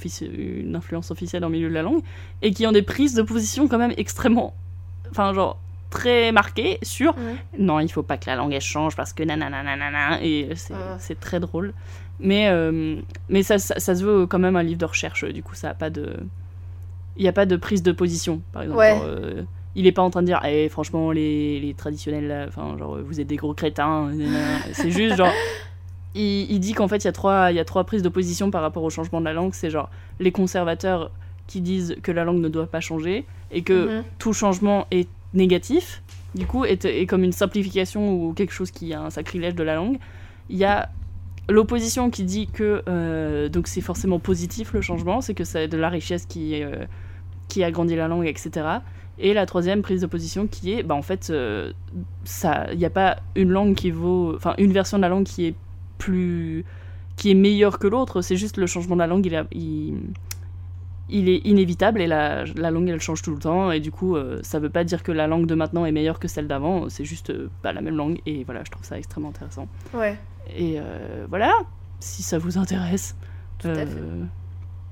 influence 0.74 1.10
officielle 1.10 1.42
dans 1.42 1.48
le 1.48 1.54
milieu 1.54 1.68
de 1.68 1.74
la 1.74 1.82
langue, 1.82 2.02
et 2.42 2.52
qui 2.52 2.66
ont 2.66 2.72
des 2.72 2.82
prises 2.82 3.14
de 3.14 3.22
position 3.22 3.68
quand 3.68 3.78
même 3.78 3.94
extrêmement, 3.96 4.54
enfin, 5.10 5.32
genre 5.34 5.58
très 5.90 6.30
marquées 6.30 6.78
sur 6.82 7.16
Ouais. 7.16 7.34
non, 7.58 7.80
il 7.80 7.90
faut 7.90 8.04
pas 8.04 8.16
que 8.16 8.26
la 8.26 8.36
langue 8.36 8.52
elle 8.52 8.60
change 8.60 8.94
parce 8.94 9.12
que 9.12 9.24
nanana 9.24 9.64
nanana 9.64 10.22
et 10.22 10.50
c'est 10.54 10.72
Ah. 10.72 10.96
c'est 11.00 11.18
très 11.18 11.40
drôle. 11.40 11.74
Mais, 12.20 12.48
euh, 12.48 12.96
mais 13.28 13.42
ça, 13.42 13.58
ça, 13.58 13.78
ça 13.78 13.94
se 13.94 14.04
veut 14.04 14.26
quand 14.26 14.38
même 14.38 14.56
un 14.56 14.62
livre 14.62 14.78
de 14.78 14.84
recherche, 14.84 15.24
du 15.24 15.42
coup, 15.42 15.54
ça 15.54 15.70
a 15.70 15.74
pas 15.74 15.90
de. 15.90 16.16
Il 17.16 17.22
n'y 17.22 17.28
a 17.28 17.32
pas 17.32 17.46
de 17.46 17.56
prise 17.56 17.82
de 17.82 17.92
position, 17.92 18.40
par 18.52 18.62
exemple. 18.62 18.78
Ouais. 18.78 18.90
Genre, 18.90 19.02
euh, 19.04 19.42
il 19.74 19.86
est 19.86 19.92
pas 19.92 20.02
en 20.02 20.10
train 20.10 20.20
de 20.22 20.26
dire, 20.26 20.40
eh, 20.44 20.68
franchement, 20.68 21.12
les, 21.12 21.60
les 21.60 21.74
traditionnels, 21.74 22.26
là, 22.28 22.44
enfin, 22.48 22.76
genre, 22.78 22.98
vous 23.04 23.20
êtes 23.20 23.26
des 23.26 23.36
gros 23.36 23.54
crétins. 23.54 24.10
C'est 24.72 24.90
juste, 24.90 25.16
genre. 25.16 25.32
Il, 26.16 26.50
il 26.50 26.58
dit 26.58 26.72
qu'en 26.72 26.88
fait, 26.88 26.96
il 26.96 27.04
y, 27.04 27.08
a 27.08 27.12
trois- 27.12 27.52
y 27.52 27.60
a 27.60 27.64
trois 27.64 27.84
prises 27.84 28.02
de 28.02 28.08
position 28.08 28.50
par 28.50 28.62
rapport 28.62 28.82
au 28.82 28.90
changement 28.90 29.20
de 29.20 29.26
la 29.26 29.32
langue. 29.32 29.54
C'est 29.54 29.70
genre 29.70 29.90
les 30.18 30.32
conservateurs 30.32 31.12
qui 31.46 31.60
disent 31.60 31.94
que 32.02 32.10
la 32.10 32.24
langue 32.24 32.40
ne 32.40 32.48
doit 32.48 32.66
pas 32.66 32.80
changer 32.80 33.24
et 33.52 33.62
que 33.62 33.98
Mhm. 33.98 34.04
tout 34.18 34.32
changement 34.32 34.88
est 34.90 35.08
négatif, 35.34 36.02
du 36.34 36.46
coup, 36.46 36.64
est, 36.64 36.84
est 36.84 37.06
comme 37.06 37.22
une 37.22 37.30
simplification 37.30 38.12
ou 38.12 38.32
quelque 38.32 38.52
chose 38.52 38.72
qui 38.72 38.92
a 38.92 39.02
un 39.02 39.10
sacrilège 39.10 39.54
de 39.54 39.62
la 39.62 39.76
langue. 39.76 39.98
Il 40.48 40.56
y 40.58 40.64
a 40.64 40.88
l'opposition 41.50 42.10
qui 42.10 42.24
dit 42.24 42.46
que 42.46 42.82
euh, 42.88 43.48
donc 43.48 43.66
c'est 43.66 43.80
forcément 43.80 44.18
positif 44.18 44.72
le 44.72 44.80
changement, 44.80 45.20
c'est 45.20 45.34
que 45.34 45.44
c'est 45.44 45.68
de 45.68 45.76
la 45.76 45.88
richesse 45.88 46.26
qui, 46.26 46.62
euh, 46.62 46.84
qui 47.48 47.64
agrandit 47.64 47.96
la 47.96 48.08
langue, 48.08 48.26
etc. 48.26 48.80
Et 49.22 49.34
la 49.34 49.44
troisième 49.44 49.82
prise 49.82 50.00
de 50.00 50.06
position 50.06 50.46
qui 50.46 50.72
est, 50.72 50.82
bah 50.82 50.94
en 50.94 51.02
fait, 51.02 51.28
euh, 51.28 51.72
il 52.72 52.78
n'y 52.78 52.86
a 52.86 52.90
pas 52.90 53.18
une 53.36 53.50
langue 53.50 53.74
qui 53.74 53.90
vaut, 53.90 54.34
enfin 54.34 54.54
une 54.56 54.72
version 54.72 54.96
de 54.96 55.02
la 55.02 55.10
langue 55.10 55.24
qui 55.24 55.44
est 55.46 55.54
plus, 55.98 56.64
qui 57.16 57.30
est 57.30 57.34
meilleure 57.34 57.78
que 57.78 57.86
l'autre. 57.86 58.22
C'est 58.22 58.36
juste 58.36 58.56
le 58.56 58.66
changement 58.66 58.96
de 58.96 59.00
la 59.00 59.06
langue, 59.06 59.26
il, 59.52 61.28
est 61.28 61.46
inévitable 61.46 62.00
et 62.00 62.06
la, 62.06 62.44
la 62.46 62.70
langue 62.70 62.88
elle 62.88 63.00
change 63.00 63.20
tout 63.20 63.32
le 63.32 63.38
temps 63.38 63.72
et 63.72 63.80
du 63.80 63.90
coup 63.90 64.16
euh, 64.16 64.38
ça 64.42 64.58
veut 64.58 64.70
pas 64.70 64.84
dire 64.84 65.02
que 65.02 65.10
la 65.12 65.26
langue 65.26 65.44
de 65.46 65.54
maintenant 65.54 65.84
est 65.84 65.92
meilleure 65.92 66.18
que 66.18 66.28
celle 66.28 66.48
d'avant. 66.48 66.88
C'est 66.88 67.04
juste 67.04 67.28
euh, 67.28 67.50
pas 67.62 67.74
la 67.74 67.82
même 67.82 67.96
langue 67.96 68.20
et 68.24 68.44
voilà, 68.44 68.62
je 68.64 68.70
trouve 68.70 68.84
ça 68.86 68.96
extrêmement 68.96 69.28
intéressant. 69.28 69.68
Ouais, 69.92 70.18
Et 70.56 70.78
euh, 70.78 71.26
voilà, 71.28 71.52
si 72.00 72.22
ça 72.22 72.38
vous 72.38 72.58
intéresse. 72.58 73.16
Tout 73.58 73.68
à 73.68 73.70
Euh, 73.72 73.86
fait. 73.86 73.92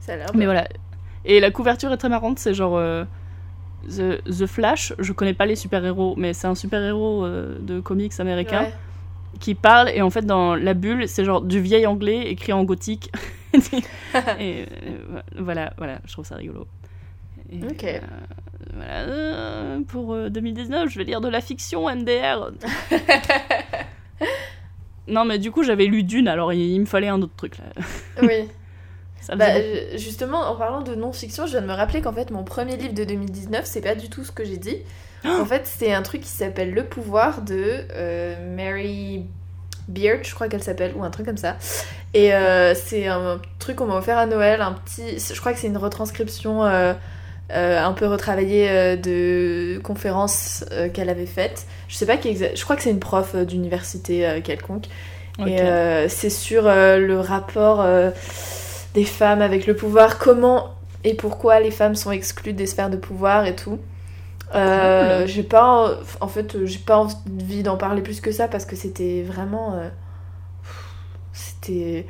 ça 0.01 0.13
a 0.13 0.17
l'air 0.17 0.27
mais 0.35 0.41
bien. 0.41 0.47
voilà. 0.47 0.69
Et 1.25 1.41
la 1.41 1.51
couverture 1.51 1.93
est 1.93 1.97
très 1.97 2.09
marrante, 2.09 2.39
c'est 2.39 2.55
genre 2.55 2.77
euh, 2.77 3.05
The, 3.89 4.23
The 4.25 4.47
Flash. 4.47 4.93
Je 4.99 5.13
connais 5.13 5.35
pas 5.35 5.47
les 5.47 5.57
super-héros, 5.57 6.15
mais 6.17 6.33
c'est 6.33 6.47
un 6.47 6.55
super-héros 6.55 7.25
euh, 7.25 7.59
de 7.61 7.81
comics 7.81 8.19
américain 8.21 8.63
Ouais. 8.63 8.75
qui 9.41 9.55
parle. 9.55 9.91
Et 9.91 10.01
en 10.03 10.11
fait, 10.11 10.23
dans 10.27 10.55
la 10.55 10.75
bulle, 10.75 11.09
c'est 11.09 11.25
genre 11.25 11.41
du 11.43 11.61
vieil 11.61 11.87
anglais 11.87 12.31
écrit 12.31 12.53
en 12.53 12.65
gothique. 12.65 13.11
et 14.39 14.67
euh, 14.85 15.21
voilà, 15.39 15.73
voilà, 15.79 15.99
je 16.07 16.13
trouve 16.13 16.25
ça 16.27 16.37
rigolo. 16.37 16.67
Et, 17.51 17.65
Ok. 17.65 17.85
euh, 17.85 17.99
voilà, 18.75 18.99
euh, 19.01 19.81
pour 19.89 20.13
euh, 20.13 20.29
2019, 20.29 20.91
je 20.91 20.99
vais 20.99 21.05
lire 21.05 21.21
de 21.23 21.29
la 21.29 21.41
fiction 21.41 21.89
MDR. 21.89 22.51
non, 25.09 25.25
mais 25.25 25.39
du 25.39 25.51
coup, 25.51 25.63
j'avais 25.63 25.87
lu 25.87 26.03
Dune, 26.03 26.29
alors 26.29 26.53
il, 26.53 26.61
il 26.61 26.81
me 26.81 26.87
fallait 26.87 27.09
un 27.09 27.21
autre 27.23 27.35
truc 27.37 27.59
là. 27.59 27.65
Oui. 28.23 28.49
Ça 29.21 29.35
Bah, 29.35 29.47
faisait 29.47 29.99
justement, 29.99 30.41
en 30.51 30.57
parlant 30.57 30.83
de 30.83 30.95
non-fiction, 30.95 31.47
je 31.47 31.53
viens 31.53 31.63
de 31.63 31.67
me 31.67 31.73
rappeler 31.75 32.01
qu'en 32.03 32.13
fait, 32.13 32.31
mon 32.31 32.45
premier 32.45 32.77
livre 32.77 32.95
de 32.95 33.05
2019, 33.05 33.65
c'est 33.67 33.81
pas 33.81 33.95
du 33.95 34.09
tout 34.09 34.25
ce 34.25 34.33
que 34.33 34.45
j'ai 34.45 34.57
dit. 34.57 34.79
en 35.25 35.45
fait, 35.45 35.67
c'est 35.67 35.93
un 35.93 36.03
truc 36.03 36.23
qui 36.23 36.29
s'appelle 36.31 36.73
Le 36.73 36.85
pouvoir 36.87 37.43
de 37.43 37.87
euh, 37.93 38.57
Mary 38.57 39.27
Beard, 39.89 40.21
je 40.25 40.35
crois 40.35 40.49
qu'elle 40.49 40.63
s'appelle, 40.63 40.95
ou 40.97 41.05
un 41.05 41.11
truc 41.11 41.27
comme 41.27 41.37
ça. 41.37 41.57
Et 42.15 42.35
euh, 42.35 42.75
c'est 42.75 43.07
un 43.09 43.41
truc 43.59 43.77
qu'on 43.77 43.87
m'a 43.87 43.97
offert 43.97 44.19
à 44.19 44.27
Noël, 44.27 44.63
un 44.63 44.73
petit. 44.73 45.19
Je 45.19 45.41
crois 45.41 45.53
que 45.53 45.59
c'est 45.59 45.67
une 45.69 45.79
retranscription 45.79 46.65
euh, 46.65 46.95
euh, 47.51 47.83
un 47.83 47.93
peu 47.95 48.07
retravaillée 48.07 48.69
euh, 48.69 48.97
de 48.97 49.81
conférences 49.83 50.67
euh, 50.71 50.91
qu'elle 50.91 51.09
avait 51.09 51.25
faites. 51.25 51.67
Je 51.89 51.97
sais 51.97 52.05
pas 52.05 52.19
qui 52.19 52.37
Je 52.37 52.63
crois 52.63 52.77
que 52.77 52.83
c'est 52.83 52.91
une 52.91 53.01
prof 53.01 53.33
euh, 53.35 53.45
d'université 53.45 54.41
quelconque. 54.45 54.87
Et 55.47 55.59
c'est 56.09 56.31
sur 56.31 56.65
le 56.65 57.21
rapport 57.21 57.87
des 58.95 59.05
femmes 59.05 59.41
avec 59.41 59.69
le 59.69 59.77
pouvoir, 59.77 60.19
comment 60.19 60.75
et 61.05 61.15
pourquoi 61.15 61.61
les 61.61 61.71
femmes 61.71 61.95
sont 61.95 62.11
exclues 62.11 62.55
des 62.55 62.67
sphères 62.67 62.91
de 62.91 62.97
pouvoir 62.97 63.47
et 63.47 63.55
tout. 63.55 63.79
J'ai 64.53 65.45
pas 65.45 65.97
en 66.21 66.27
fait 66.27 66.65
j'ai 66.65 66.81
pas 66.81 66.97
envie 66.97 67.63
d'en 67.63 67.77
parler 67.77 68.03
plus 68.03 68.21
que 68.21 68.33
ça 68.33 68.49
parce 68.49 68.65
que 68.65 68.75
c'était 68.75 69.23
vraiment 69.23 69.81
c'était 71.33 72.05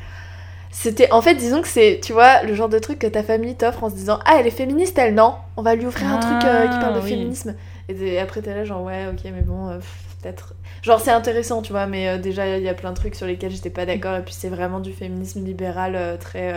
c'était 0.80 1.10
en 1.12 1.20
fait 1.22 1.34
disons 1.34 1.60
que 1.60 1.68
c'est 1.68 1.98
tu 2.02 2.12
vois 2.12 2.42
le 2.44 2.54
genre 2.54 2.68
de 2.68 2.78
truc 2.78 2.98
que 3.00 3.06
ta 3.08 3.22
famille 3.24 3.56
t'offre 3.56 3.82
en 3.84 3.90
se 3.90 3.94
disant 3.96 4.20
ah 4.24 4.36
elle 4.38 4.46
est 4.46 4.50
féministe 4.52 4.96
elle 4.98 5.14
non 5.14 5.34
on 5.56 5.62
va 5.62 5.74
lui 5.74 5.86
offrir 5.86 6.06
un 6.08 6.18
truc 6.20 6.44
euh, 6.44 6.68
qui 6.68 6.78
parle 6.78 6.94
de 6.94 7.00
Ah, 7.00 7.02
oui. 7.02 7.10
féminisme 7.10 7.54
et 7.88 8.18
après 8.20 8.42
t'es 8.42 8.54
là 8.54 8.64
genre 8.64 8.82
ouais 8.84 9.06
ok 9.12 9.20
mais 9.34 9.42
bon 9.42 9.68
euh, 9.68 9.78
peut-être 10.22 10.54
genre 10.82 11.00
c'est 11.00 11.10
intéressant 11.10 11.62
tu 11.62 11.72
vois 11.72 11.86
mais 11.86 12.08
euh, 12.08 12.18
déjà 12.18 12.56
il 12.58 12.62
y 12.62 12.68
a 12.68 12.74
plein 12.74 12.90
de 12.90 12.96
trucs 12.96 13.14
sur 13.16 13.26
lesquels 13.26 13.50
j'étais 13.50 13.70
pas 13.70 13.86
d'accord 13.86 14.16
et 14.16 14.22
puis 14.22 14.34
c'est 14.34 14.48
vraiment 14.50 14.78
du 14.78 14.92
féminisme 14.92 15.44
libéral 15.44 16.16
très 16.20 16.52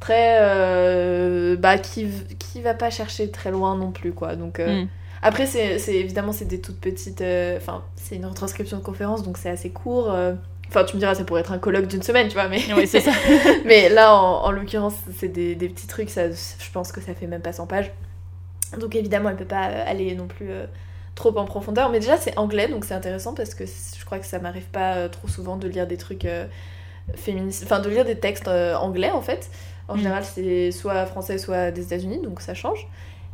très 0.00 1.56
bah 1.56 1.78
qui 1.78 2.08
qui 2.38 2.60
va 2.62 2.74
pas 2.74 2.90
chercher 2.90 3.30
très 3.30 3.50
loin 3.50 3.76
non 3.76 3.90
plus 3.90 4.12
quoi 4.12 4.36
donc 4.36 4.60
euh, 4.60 4.84
Mm. 4.84 4.88
après 5.22 5.46
c'est 5.46 5.78
évidemment 5.94 6.32
c'est 6.32 6.44
des 6.44 6.60
toutes 6.60 6.80
petites 6.80 7.22
enfin 7.56 7.82
c'est 7.96 8.16
une 8.16 8.26
retranscription 8.26 8.78
de 8.78 8.82
conférence 8.82 9.22
donc 9.22 9.36
c'est 9.38 9.50
assez 9.50 9.70
court. 9.70 10.14
Enfin 10.68 10.84
tu 10.84 10.96
me 10.96 11.00
diras 11.00 11.14
ça 11.14 11.24
pourrait 11.24 11.40
être 11.42 11.52
un 11.52 11.58
colloque 11.58 11.86
d'une 11.86 12.02
semaine 12.02 12.28
tu 12.28 12.34
vois 12.34 12.48
mais 12.48 12.60
Oui, 12.76 12.86
c'est 12.86 13.00
ça. 13.00 13.12
mais 13.64 13.88
là 13.88 14.14
en, 14.14 14.44
en 14.44 14.50
l'occurrence 14.50 14.94
c'est 15.18 15.28
des, 15.28 15.54
des 15.54 15.68
petits 15.68 15.86
trucs 15.86 16.10
ça 16.10 16.30
je 16.30 16.70
pense 16.72 16.92
que 16.92 17.00
ça 17.00 17.14
fait 17.14 17.26
même 17.26 17.42
pas 17.42 17.52
100 17.52 17.66
pages 17.66 17.92
donc 18.78 18.94
évidemment 18.96 19.30
elle 19.30 19.36
peut 19.36 19.44
pas 19.44 19.68
euh, 19.68 19.84
aller 19.86 20.14
non 20.14 20.26
plus 20.26 20.50
euh, 20.50 20.66
trop 21.14 21.36
en 21.38 21.44
profondeur 21.44 21.90
mais 21.90 22.00
déjà 22.00 22.16
c'est 22.16 22.36
anglais 22.36 22.68
donc 22.68 22.84
c'est 22.84 22.94
intéressant 22.94 23.32
parce 23.34 23.54
que 23.54 23.64
je 23.64 24.04
crois 24.04 24.18
que 24.18 24.26
ça 24.26 24.38
m'arrive 24.38 24.66
pas 24.66 24.94
euh, 24.96 25.08
trop 25.08 25.28
souvent 25.28 25.56
de 25.56 25.68
lire 25.68 25.86
des 25.86 25.96
trucs 25.96 26.24
euh, 26.24 26.46
féministes 27.14 27.62
enfin 27.64 27.78
de 27.80 27.88
lire 27.88 28.04
des 28.04 28.18
textes 28.18 28.48
anglais 28.48 29.10
en 29.10 29.22
fait 29.22 29.50
en 29.88 29.94
Mm. 29.94 29.98
général 29.98 30.24
c'est 30.24 30.72
soit 30.72 31.06
français 31.06 31.38
soit 31.38 31.70
des 31.70 31.82
États-Unis 31.82 32.20
donc 32.22 32.40
ça 32.40 32.54
change 32.54 32.88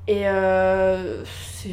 et 0.07 0.25
c'est 0.25 1.71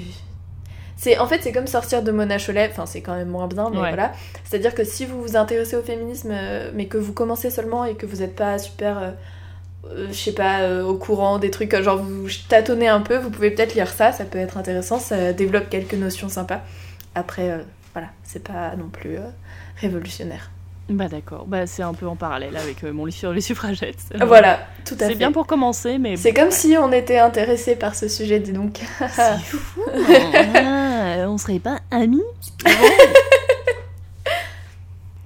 c'est 1.01 1.17
en 1.17 1.27
fait 1.27 1.39
c'est 1.41 1.53
comme 1.53 1.65
sortir 1.67 2.03
de 2.03 2.11
Mona 2.11 2.37
Chollet 2.37 2.67
enfin 2.71 2.85
c'est 2.85 2.99
quand 3.01 3.15
même 3.15 3.29
moins 3.29 3.47
bien 3.47 3.69
mais 3.71 3.77
Ouais. 3.79 3.87
voilà. 3.89 4.11
C'est 4.43 4.57
à 4.57 4.59
dire 4.59 4.75
que 4.75 4.83
si 4.83 5.05
vous 5.05 5.21
vous 5.21 5.37
intéressez 5.37 5.75
au 5.77 5.81
féminisme 5.81 6.31
euh, 6.33 6.71
mais 6.73 6.87
que 6.87 6.97
vous 6.97 7.13
commencez 7.13 7.49
seulement 7.49 7.85
et 7.85 7.95
que 7.95 8.05
vous 8.05 8.17
n'êtes 8.17 8.35
pas 8.35 8.57
super 8.59 8.97
euh, 8.97 9.11
euh, 9.91 10.07
je 10.09 10.13
sais 10.17 10.33
pas 10.33 10.59
euh, 10.61 10.83
au 10.83 10.95
courant 10.95 11.39
des 11.39 11.51
trucs 11.51 11.73
genre 11.81 11.97
vous 12.03 12.27
tâtonnez 12.49 12.89
un 12.89 12.99
peu 12.99 13.17
vous 13.17 13.29
pouvez 13.29 13.49
peut-être 13.51 13.75
lire 13.75 13.87
ça 13.87 14.11
ça 14.11 14.25
peut 14.25 14.39
être 14.39 14.57
intéressant 14.57 14.99
ça 14.99 15.31
développe 15.31 15.69
quelques 15.69 15.93
notions 15.95 16.27
sympas. 16.27 16.61
Après 17.15 17.49
euh, 17.49 17.59
voilà 17.93 18.09
c'est 18.23 18.43
pas 18.43 18.75
non 18.75 18.89
plus 18.89 19.17
révolutionnaire 19.77 20.51
Bah 20.89 21.07
d'accord, 21.07 21.45
bah, 21.45 21.67
c'est 21.67 21.83
un 21.83 21.93
peu 21.93 22.07
en 22.07 22.15
parallèle 22.15 22.57
avec 22.57 22.83
euh, 22.83 22.91
mon 22.91 23.05
livre 23.05 23.17
sur 23.17 23.31
les 23.31 23.41
suffragettes. 23.41 24.11
voilà 24.25 24.59
tout 24.85 24.95
à 24.95 24.97
C'est 24.99 25.09
fait 25.09 25.15
bien 25.15 25.31
pour 25.31 25.45
commencer, 25.45 25.99
mais 25.99 26.17
c'est 26.17 26.33
comme 26.33 26.49
si 26.49 26.75
on 26.79 26.91
était 26.91 27.19
intéressé 27.19 27.75
par 27.75 27.93
ce 27.93 28.07
sujet 28.07 28.39
dis 28.39 28.53
donc 28.53 28.79
C'est 29.13 29.37
fou. 29.43 29.81
Ah, 30.55 31.27
on 31.27 31.37
serait 31.37 31.59
pas 31.59 31.79
amis 31.91 32.23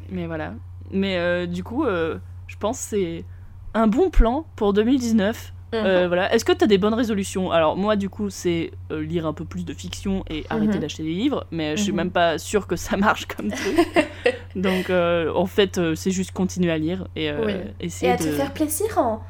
Mais 0.10 0.28
voilà. 0.28 0.54
Mais 0.92 1.18
euh, 1.18 1.48
du 1.48 1.64
coup, 1.64 1.86
euh, 1.86 2.18
je 2.48 2.56
pense 2.58 2.78
que 2.78 2.84
c'est 2.90 3.26
un 3.74 3.88
bon 3.88 4.10
plan 4.10 4.46
pour 4.56 4.74
2019. 4.74 5.54
Euh, 5.74 6.08
voilà. 6.08 6.34
Est-ce 6.34 6.46
que 6.46 6.52
tu 6.52 6.64
as 6.64 6.68
des 6.68 6.78
bonnes 6.78 6.94
résolutions? 6.94 7.52
Alors 7.52 7.76
moi, 7.78 7.96
du 7.96 8.10
coup, 8.10 8.30
c'est 8.30 8.72
euh, 8.92 9.02
lire 9.02 9.26
un 9.26 9.34
peu 9.34 9.46
plus 9.46 9.66
de 9.66 9.74
fiction 9.74 10.24
et 10.30 10.46
arrêter 10.50 10.74
Mhm. 10.76 10.80
d'acheter 10.80 11.04
des 11.04 11.14
livres, 11.14 11.46
mais 11.52 11.76
je 11.78 11.84
suis 11.84 11.92
Mhm. 11.92 11.98
même 11.98 12.12
pas 12.12 12.38
sûre 12.38 12.68
que 12.68 12.76
ça 12.76 12.98
marche 12.98 13.26
comme 13.26 13.50
truc. 13.52 13.78
Donc, 14.56 14.90
euh, 14.90 15.32
en 15.34 15.46
fait, 15.48 15.78
euh, 15.78 15.96
c'est 15.96 16.12
juste 16.12 16.32
continuer 16.32 16.72
à 16.72 16.78
lire 16.78 17.08
et 17.16 17.30
euh, 17.30 17.46
Oui. 17.46 17.54
essayer 17.80 18.12
et 18.12 18.14
à 18.16 18.18
te 18.18 18.24
de... 18.24 18.32
faire 18.32 18.54
plaisir 18.54 18.88
hein. 18.98 19.22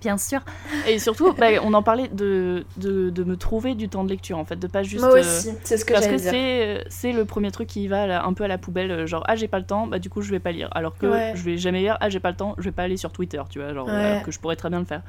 Bien 0.00 0.18
sûr. 0.18 0.40
Et 0.88 0.98
surtout, 0.98 1.32
bah, 1.34 1.46
on 1.62 1.72
en 1.72 1.82
parlait 1.84 2.08
de, 2.08 2.64
de, 2.76 3.10
de 3.10 3.24
me 3.24 3.36
trouver 3.36 3.76
du 3.76 3.88
temps 3.88 4.02
de 4.02 4.08
lecture, 4.10 4.36
en 4.38 4.44
fait, 4.44 4.56
de 4.56 4.66
pas 4.66 4.82
juste... 4.82 5.04
moi 5.04 5.14
euh, 5.14 5.20
aussi 5.20 5.52
c'est 5.62 5.76
ce 5.78 5.84
que 5.84 5.92
parce 5.94 6.04
j'allais 6.06 6.16
que 6.16 6.20
dire 6.22 6.30
c'est 6.32 6.84
c'est 6.88 7.12
le 7.12 7.24
premier 7.24 7.52
truc 7.52 7.68
qui 7.68 7.86
va 7.86 8.06
la- 8.08 8.24
un 8.26 8.32
peu 8.32 8.42
à 8.42 8.48
la 8.48 8.58
poubelle, 8.58 9.06
genre 9.06 9.22
ah 9.28 9.36
j'ai 9.36 9.46
pas 9.46 9.60
le 9.60 9.64
temps, 9.64 9.86
bah 9.86 10.00
du 10.00 10.10
coup 10.10 10.20
je 10.20 10.32
vais 10.32 10.40
pas 10.40 10.50
lire. 10.50 10.68
Alors 10.72 10.98
que 10.98 11.06
Ouais. 11.06 11.32
je 11.36 11.42
vais 11.44 11.56
jamais 11.58 11.80
lire, 11.80 11.96
ah 12.00 12.08
j'ai 12.10 12.18
pas 12.18 12.30
le 12.30 12.36
temps, 12.36 12.56
je 12.58 12.64
vais 12.64 12.72
pas 12.72 12.82
aller 12.82 12.96
sur 12.96 13.12
Twitter, 13.12 13.40
tu 13.48 13.60
vois, 13.60 13.72
genre 13.72 13.86
Ouais. 13.86 14.02
alors 14.04 14.22
que 14.22 14.32
je 14.32 14.40
pourrais 14.40 14.56
très 14.56 14.68
bien 14.68 14.80
le 14.80 14.84
faire. 14.84 15.02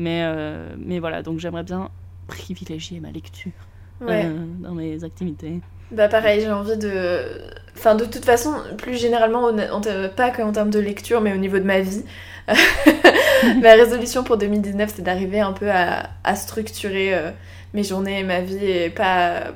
Mais 0.00 0.22
euh, 0.24 0.74
mais 0.78 0.98
voilà, 0.98 1.22
donc 1.22 1.38
j'aimerais 1.40 1.62
bien 1.62 1.90
privilégier 2.26 3.00
ma 3.00 3.10
lecture 3.10 3.52
ouais 4.00 4.24
euh, 4.24 4.46
dans 4.60 4.72
mes 4.72 5.04
activités. 5.04 5.60
Bah 5.92 6.08
pareil, 6.08 6.40
j'ai 6.40 6.50
envie 6.50 6.76
de... 6.76 7.22
Enfin, 7.76 7.96
de 7.96 8.04
toute 8.04 8.24
façon, 8.24 8.54
plus 8.78 8.96
généralement, 8.96 9.50
pas 10.16 10.30
qu'en 10.30 10.52
termes 10.52 10.70
de 10.70 10.78
lecture, 10.78 11.20
mais 11.20 11.32
au 11.34 11.36
niveau 11.36 11.58
de 11.58 11.64
ma 11.64 11.80
vie. 11.80 12.04
ma 13.60 13.72
résolution 13.72 14.22
pour 14.22 14.36
2019, 14.36 14.92
c'est 14.94 15.02
d'arriver 15.02 15.40
un 15.40 15.52
peu 15.52 15.68
à, 15.68 16.10
à 16.22 16.36
structurer 16.36 17.12
euh, 17.14 17.30
mes 17.74 17.82
journées 17.82 18.20
et 18.20 18.24
ma 18.24 18.40
vie 18.40 18.64
et 18.64 18.90
pas... 18.90 19.52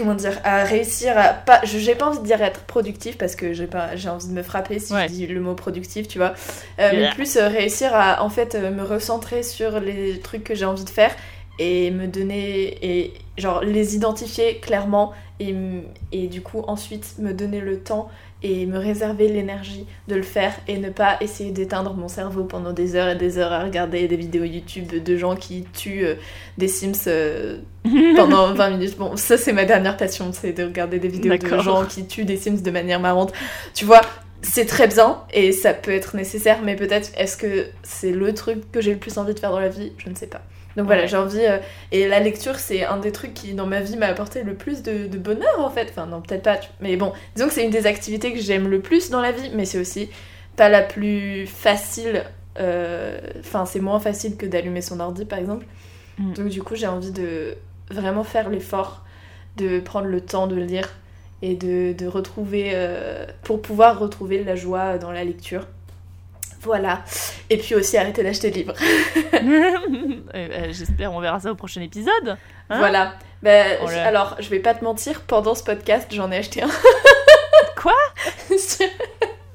Comment 0.00 0.14
dire 0.14 0.38
À 0.44 0.64
réussir 0.64 1.16
à... 1.18 1.28
Pas, 1.34 1.60
j'ai 1.64 1.94
pas 1.94 2.06
envie 2.08 2.18
de 2.20 2.24
dire 2.24 2.40
être 2.42 2.60
productif 2.62 3.18
parce 3.18 3.36
que 3.36 3.52
j'ai 3.52 3.66
pas 3.66 3.96
j'ai 3.96 4.08
envie 4.08 4.26
de 4.28 4.32
me 4.32 4.42
frapper 4.42 4.78
si 4.78 4.94
Ouais. 4.94 5.08
je 5.08 5.12
dis 5.12 5.26
le 5.26 5.40
mot 5.40 5.54
productif, 5.54 6.08
tu 6.08 6.18
vois. 6.18 6.32
Euh, 6.78 6.90
mais 6.92 7.10
plus 7.14 7.36
euh, 7.36 7.48
réussir 7.48 7.90
à, 7.94 8.22
en 8.22 8.30
fait, 8.30 8.54
euh, 8.54 8.70
me 8.70 8.82
recentrer 8.82 9.42
sur 9.42 9.78
les 9.78 10.18
trucs 10.20 10.44
que 10.44 10.54
j'ai 10.54 10.64
envie 10.64 10.84
de 10.84 10.90
faire 10.90 11.14
et 11.58 11.90
me 11.90 12.06
donner 12.06 12.78
et 12.82 13.12
genre 13.36 13.62
les 13.62 13.94
identifier 13.94 14.56
clairement 14.60 15.12
et, 15.38 15.54
et 16.12 16.28
du 16.28 16.40
coup 16.40 16.62
ensuite 16.66 17.18
me 17.18 17.34
donner 17.34 17.60
le 17.60 17.80
temps 17.80 18.08
et 18.42 18.66
me 18.66 18.78
réserver 18.78 19.28
l'énergie 19.28 19.86
de 20.08 20.14
le 20.14 20.22
faire 20.22 20.54
et 20.66 20.78
ne 20.78 20.90
pas 20.90 21.18
essayer 21.20 21.50
d'éteindre 21.50 21.94
mon 21.94 22.08
cerveau 22.08 22.44
pendant 22.44 22.72
des 22.72 22.96
heures 22.96 23.08
et 23.08 23.16
des 23.16 23.38
heures 23.38 23.52
à 23.52 23.64
regarder 23.64 24.08
des 24.08 24.16
vidéos 24.16 24.44
YouTube 24.44 25.02
de 25.02 25.16
gens 25.16 25.36
qui 25.36 25.64
tuent 25.72 26.04
euh, 26.04 26.14
des 26.58 26.68
Sims 26.68 27.06
euh, 27.06 27.58
pendant 28.16 28.52
20 28.54 28.70
minutes. 28.70 28.96
Bon, 28.96 29.16
ça 29.16 29.36
c'est 29.36 29.52
ma 29.52 29.64
dernière 29.64 29.96
passion, 29.96 30.32
c'est 30.32 30.52
de 30.52 30.64
regarder 30.64 30.98
des 30.98 31.08
vidéos 31.08 31.36
de 31.36 31.58
gens 31.60 31.84
qui 31.84 32.06
tuent 32.06 32.24
des 32.24 32.36
Sims 32.36 32.62
de 32.62 32.70
manière 32.70 33.00
marrante. 33.00 33.32
Tu 33.74 33.84
vois, 33.84 34.00
c'est 34.42 34.66
très 34.66 34.86
bien 34.86 35.18
et 35.32 35.52
ça 35.52 35.74
peut 35.74 35.92
être 35.92 36.16
nécessaire, 36.16 36.60
mais 36.62 36.76
peut-être 36.76 37.10
est-ce 37.16 37.36
que 37.36 37.66
c'est 37.82 38.12
le 38.12 38.32
truc 38.32 38.70
que 38.72 38.80
j'ai 38.80 38.92
le 38.92 38.98
plus 38.98 39.18
envie 39.18 39.34
de 39.34 39.38
faire 39.38 39.50
dans 39.50 39.60
la 39.60 39.68
vie? 39.68 39.92
Je 39.98 40.08
ne 40.08 40.14
sais 40.14 40.26
pas. 40.26 40.42
Donc 40.76 40.86
voilà, 40.86 41.02
Ouais. 41.02 41.08
j'ai 41.08 41.16
envie. 41.16 41.40
euh, 41.44 41.58
et 41.92 42.06
la 42.08 42.20
lecture, 42.20 42.56
c'est 42.56 42.84
un 42.84 42.98
des 42.98 43.12
trucs 43.12 43.34
qui, 43.34 43.54
dans 43.54 43.66
ma 43.66 43.80
vie, 43.80 43.96
m'a 43.96 44.06
apporté 44.06 44.42
le 44.42 44.54
plus 44.54 44.82
de, 44.82 45.06
de 45.06 45.18
bonheur, 45.18 45.58
en 45.58 45.70
fait. 45.70 45.88
Enfin, 45.90 46.06
non, 46.06 46.20
peut-être 46.22 46.42
pas. 46.42 46.58
Mais 46.80 46.96
bon, 46.96 47.12
disons 47.34 47.48
que 47.48 47.54
c'est 47.54 47.64
une 47.64 47.70
des 47.70 47.86
activités 47.86 48.32
que 48.32 48.40
j'aime 48.40 48.68
le 48.68 48.80
plus 48.80 49.10
dans 49.10 49.20
la 49.20 49.32
vie, 49.32 49.50
mais 49.54 49.64
c'est 49.64 49.78
aussi 49.80 50.10
pas 50.56 50.68
la 50.68 50.82
plus 50.82 51.46
facile. 51.46 52.24
euh, 52.58 53.18
Enfin, 53.40 53.66
c'est 53.66 53.80
moins 53.80 54.00
facile 54.00 54.36
que 54.36 54.46
d'allumer 54.46 54.80
son 54.82 55.00
ordi, 55.00 55.24
par 55.24 55.38
exemple. 55.38 55.66
Mm. 56.18 56.32
Donc, 56.34 56.48
du 56.48 56.62
coup, 56.62 56.76
j'ai 56.76 56.86
envie 56.86 57.12
de 57.12 57.56
vraiment 57.90 58.24
faire 58.24 58.48
l'effort 58.50 59.04
de 59.56 59.80
prendre 59.80 60.06
le 60.06 60.20
temps 60.20 60.46
de 60.46 60.56
lire 60.56 60.88
et 61.42 61.54
de, 61.56 61.92
de 61.92 62.06
retrouver. 62.06 62.70
euh, 62.74 63.26
pour 63.42 63.60
pouvoir 63.62 63.98
retrouver 63.98 64.44
la 64.44 64.54
joie 64.56 64.98
dans 64.98 65.10
la 65.12 65.24
lecture. 65.24 65.66
Voilà. 66.62 67.02
Et 67.48 67.56
puis 67.56 67.74
aussi 67.74 67.96
arrêter 67.96 68.22
d'acheter 68.22 68.50
de 68.50 68.54
livres. 68.56 68.74
Euh, 70.32 70.48
euh, 70.52 70.66
J'espère, 70.70 71.12
on 71.12 71.20
verra 71.20 71.40
ça 71.40 71.50
au 71.50 71.54
prochain 71.56 71.80
épisode. 71.80 72.36
Hein 72.68 72.78
voilà. 72.78 73.14
Oh 73.42 73.86
là. 73.88 74.06
alors, 74.06 74.36
je 74.38 74.48
vais 74.48 74.60
pas 74.60 74.74
te 74.74 74.84
mentir, 74.84 75.22
pendant 75.22 75.54
ce 75.56 75.64
podcast, 75.64 76.08
j'en 76.12 76.30
ai 76.30 76.36
acheté 76.38 76.62
un. 76.62 76.68
Quoi? 77.82 77.92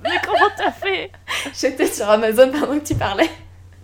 Mais 0.03 0.11
comment 0.26 0.49
t'as 0.57 0.72
fait? 0.72 1.11
J'étais 1.60 1.88
sur 1.88 2.10
Amazon 2.10 2.52
pendant 2.52 2.77
que 2.80 2.86
tu 2.86 2.95
parlais. 2.95 3.30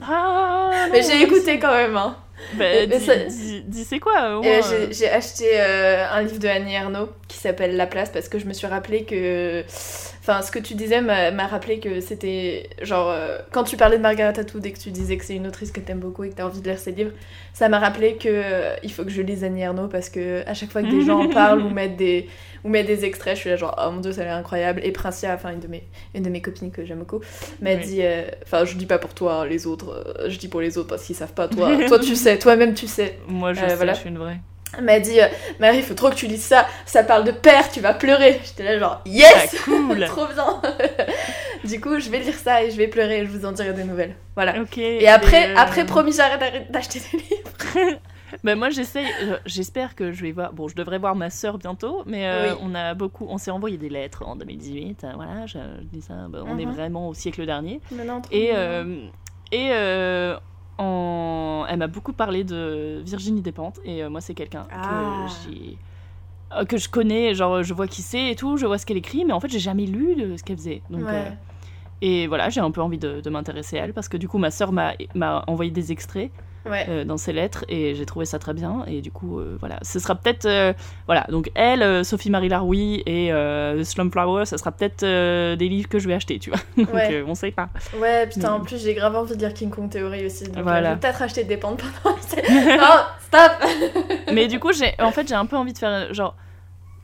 Ah, 0.01 0.71
Mais 0.91 1.01
j'ai 1.03 1.21
écouté 1.21 1.59
quand 1.59 1.71
même. 1.73 1.95
Hein. 1.95 2.17
Bah, 2.53 2.65
Mais- 2.71 2.87
mais 2.87 2.97
dis, 2.97 3.05
ça- 3.05 3.15
dis- 3.15 3.61
dis 3.67 3.83
c'est 3.85 3.99
quoi 3.99 4.41
euh, 4.43 4.61
j'ai- 4.67 4.91
J'ai 4.93 5.09
acheté 5.09 5.45
euh, 5.53 6.05
un 6.11 6.23
livre 6.23 6.39
de 6.39 6.47
Annie 6.47 6.73
Ernaux 6.73 7.09
qui 7.31 7.37
s'appelle 7.37 7.77
La 7.77 7.87
place 7.87 8.09
parce 8.09 8.27
que 8.29 8.37
je 8.39 8.45
me 8.45 8.53
suis 8.53 8.67
rappelé 8.67 9.03
que. 9.03 9.63
Enfin, 10.19 10.41
ce 10.43 10.51
que 10.51 10.59
tu 10.59 10.75
disais 10.75 11.01
m'a 11.01 11.47
rappelé 11.47 11.79
que 11.79 11.99
c'était. 12.01 12.69
Genre, 12.81 13.09
euh, 13.09 13.37
quand 13.51 13.63
tu 13.63 13.77
parlais 13.77 13.97
de 13.97 14.01
Margaret 14.01 14.37
Atwood 14.37 14.65
et 14.65 14.71
que 14.73 14.79
tu 14.79 14.91
disais 14.91 15.17
que 15.17 15.25
c'est 15.25 15.35
une 15.35 15.47
autrice 15.47 15.71
que 15.71 15.79
t'aimes 15.79 15.99
beaucoup 15.99 16.23
et 16.25 16.29
que 16.29 16.35
t'as 16.35 16.45
envie 16.45 16.61
de 16.61 16.69
lire 16.69 16.77
ses 16.77 16.91
livres, 16.91 17.11
ça 17.53 17.69
m'a 17.69 17.79
rappelé 17.79 18.15
que 18.17 18.27
euh, 18.29 18.75
il 18.83 18.91
faut 18.91 19.03
que 19.03 19.09
je 19.09 19.21
lise 19.21 19.43
Annie 19.43 19.61
Ernaux 19.61 19.87
parce 19.87 20.09
que 20.09 20.47
à 20.47 20.53
chaque 20.53 20.71
fois 20.71 20.83
que 20.83 20.87
des 20.89 21.01
gens 21.01 21.19
en 21.21 21.29
parlent 21.33 21.61
ou 21.63 21.69
mettent 21.69 21.95
des, 21.97 22.27
ou 22.63 22.69
mettent 22.69 22.87
des 22.87 23.03
extraits, 23.05 23.35
je 23.35 23.39
suis 23.41 23.49
là 23.49 23.55
genre, 23.55 23.75
oh 23.83 23.91
mon 23.91 23.99
dieu, 24.01 24.11
ça 24.11 24.21
a 24.21 24.25
l'air 24.25 24.35
incroyable. 24.35 24.81
Et 24.83 24.91
Princia, 24.91 25.33
enfin, 25.33 25.51
une 25.53 25.59
de 25.59 25.67
mes, 25.67 25.83
une 26.13 26.23
de 26.23 26.29
mes 26.29 26.41
copines 26.41 26.71
que 26.71 26.85
j'aime 26.85 26.99
beaucoup, 26.99 27.21
m'a 27.61 27.71
Oui. 27.75 27.79
dit. 27.79 27.99
euh, 28.01 28.23
Enfin, 28.43 28.65
je 28.65 28.75
dis 28.75 28.85
pas 28.85 28.99
pour 28.99 29.13
toi, 29.13 29.33
hein, 29.41 29.45
les 29.45 29.65
autres, 29.65 30.03
euh, 30.19 30.29
je 30.29 30.37
dis 30.37 30.49
pour 30.49 30.61
les 30.61 30.77
autres 30.77 30.89
parce 30.89 31.03
qu'ils 31.03 31.15
savent 31.15 31.33
pas. 31.33 31.47
Toi, 31.47 31.77
toi 31.87 31.97
tu 31.97 32.15
sais, 32.15 32.37
toi-même 32.37 32.73
tu 32.75 32.85
sais. 32.87 33.17
Moi, 33.27 33.53
je 33.53 33.61
euh, 33.61 33.69
sais, 33.69 33.75
voilà. 33.75 33.93
je 33.93 33.99
suis 34.01 34.09
une 34.09 34.17
vraie. 34.19 34.39
Elle 34.77 34.83
m'a 34.85 34.99
dit 34.99 35.19
euh, 35.19 35.27
Marie, 35.59 35.77
il 35.77 35.83
faut 35.83 35.93
trop 35.93 36.09
que 36.09 36.15
tu 36.15 36.27
lises 36.27 36.43
ça. 36.45 36.65
Ça 36.85 37.03
parle 37.03 37.23
de 37.25 37.31
père, 37.31 37.69
tu 37.71 37.81
vas 37.81 37.93
pleurer. 37.93 38.39
J'étais 38.43 38.63
là, 38.63 38.79
genre, 38.79 39.01
yes 39.05 39.33
Ah, 39.53 39.57
cool 39.65 40.05
Trop 40.05 40.27
bien 40.27 40.61
Du 41.63 41.79
coup, 41.81 41.99
je 41.99 42.09
vais 42.09 42.19
lire 42.19 42.33
ça 42.35 42.63
et 42.63 42.71
je 42.71 42.77
vais 42.77 42.87
pleurer 42.87 43.19
et 43.21 43.25
je 43.25 43.31
vous 43.31 43.45
en 43.45 43.51
dirai 43.51 43.73
des 43.73 43.83
nouvelles. 43.83 44.15
Voilà. 44.35 44.55
Et 44.77 45.07
après, 45.07 45.51
euh, 45.51 45.55
après 45.57 45.85
promis, 45.85 46.11
j'arrête 46.13 46.71
d'acheter 46.71 46.99
des 47.11 47.17
livres. 47.17 47.99
Bah 48.45 48.55
moi 48.55 48.69
j'essaye, 48.69 49.07
euh, 49.23 49.35
j'espère 49.45 49.93
que 49.93 50.13
je 50.13 50.21
vais 50.21 50.31
voir. 50.31 50.53
Bon, 50.53 50.69
je 50.69 50.75
devrais 50.75 50.97
voir 50.99 51.15
ma 51.15 51.29
sœur 51.29 51.57
bientôt, 51.57 52.03
mais 52.05 52.25
euh, 52.27 52.53
Oui. 52.53 52.59
on 52.63 52.73
a 52.75 52.93
beaucoup, 52.93 53.27
on 53.29 53.37
s'est 53.37 53.51
envoyé 53.51 53.75
des 53.77 53.89
lettres 53.89 54.23
en 54.25 54.37
2018. 54.37 55.03
euh, 55.03 55.11
voilà, 55.15 55.45
je, 55.47 55.57
je 55.57 55.87
dis 55.91 56.01
ça. 56.01 56.13
bah, 56.29 56.39
on 56.47 56.57
est 56.57 56.65
Mhm. 56.65 56.71
vraiment 56.71 57.09
au 57.09 57.13
siècle 57.13 57.45
dernier. 57.45 57.81
Non, 57.91 58.21
Et 58.31 58.51
euh, 58.55 59.01
et 59.51 59.71
euh, 59.73 60.37
en... 60.81 61.65
elle 61.69 61.77
m'a 61.77 61.87
beaucoup 61.87 62.13
parlé 62.13 62.43
de 62.43 63.01
Virginie 63.05 63.41
Despentes 63.41 63.79
et 63.85 64.03
euh, 64.03 64.09
moi 64.09 64.21
c'est 64.21 64.33
quelqu'un 64.33 64.65
Ah. 64.71 65.27
que 65.45 65.59
euh, 66.59 66.65
que 66.65 66.77
je 66.77 66.89
connais, 66.89 67.33
genre 67.33 67.63
je 67.63 67.73
vois 67.73 67.87
qui 67.87 68.01
c'est 68.01 68.31
et 68.31 68.35
tout, 68.35 68.57
je 68.57 68.65
vois 68.65 68.77
ce 68.77 68.85
qu'elle 68.85 68.97
écrit, 68.97 69.23
mais 69.25 69.33
en 69.33 69.39
fait 69.39 69.49
j'ai 69.49 69.59
jamais 69.59 69.85
lu 69.85 70.15
de 70.15 70.35
ce 70.37 70.43
qu'elle 70.43 70.57
faisait. 70.57 70.81
Donc, 70.89 71.01
Ouais. 71.03 71.11
euh, 71.13 71.29
et 72.01 72.27
voilà, 72.27 72.49
j'ai 72.49 72.59
un 72.61 72.71
peu 72.71 72.81
envie 72.81 72.97
de, 72.97 73.21
de 73.21 73.29
m'intéresser 73.29 73.77
à 73.79 73.85
elle 73.85 73.93
parce 73.93 74.09
que 74.09 74.17
du 74.17 74.27
coup 74.27 74.37
ma 74.39 74.51
sœur 74.51 74.71
m'a 74.73 75.43
envoyé 75.47 75.71
des 75.71 75.91
extraits 75.91 76.31
Ouais. 76.65 76.85
euh, 76.89 77.03
dans 77.03 77.17
ses 77.17 77.33
lettres 77.33 77.65
et 77.69 77.95
j'ai 77.95 78.05
trouvé 78.05 78.25
ça 78.25 78.37
très 78.37 78.53
bien 78.53 78.83
et 78.85 79.01
du 79.01 79.09
coup 79.11 79.39
euh, 79.39 79.57
voilà 79.59 79.77
ce 79.81 79.97
sera 79.99 80.13
peut-être 80.15 80.45
euh, 80.45 80.73
voilà 81.07 81.25
donc 81.29 81.49
elle 81.55 82.05
Sophie 82.05 82.29
Marie 82.29 82.49
Laroui 82.49 83.01
et 83.07 83.33
euh, 83.33 83.83
Slumflower 83.83 84.45
ça 84.45 84.57
sera 84.59 84.71
peut-être 84.71 85.01
des 85.01 85.67
livres 85.69 85.89
que 85.89 85.97
je 85.97 86.07
vais 86.07 86.13
acheter 86.13 86.37
tu 86.39 86.51
vois 86.51 86.59
donc 86.77 86.93
Ouais. 86.93 87.23
on 87.27 87.33
sait 87.33 87.51
pas 87.51 87.69
Ouais, 87.99 88.27
putain, 88.27 88.53
en 88.53 88.59
plus 88.59 88.81
j'ai 88.83 88.93
grave 88.93 89.15
envie 89.15 89.35
de 89.35 89.39
lire 89.39 89.53
King 89.53 89.69
Kong 89.71 89.89
Theory 89.89 90.25
aussi. 90.25 90.43
Donc 90.45 90.63
Voilà. 90.63 90.89
je 90.89 90.93
vais 90.95 90.99
peut-être 90.99 91.21
acheter 91.21 91.43
des 91.45 91.57
pentes 91.57 91.81
pendant. 92.03 92.15
non, 92.77 93.03
stop 93.21 93.51
mais 94.33 94.47
du 94.47 94.59
coup 94.59 94.71
j'ai 94.71 94.93
en 94.99 95.11
fait 95.11 95.27
j'ai 95.27 95.35
un 95.35 95.45
peu 95.45 95.57
envie 95.57 95.73
de 95.73 95.77
faire 95.77 96.13
genre 96.13 96.35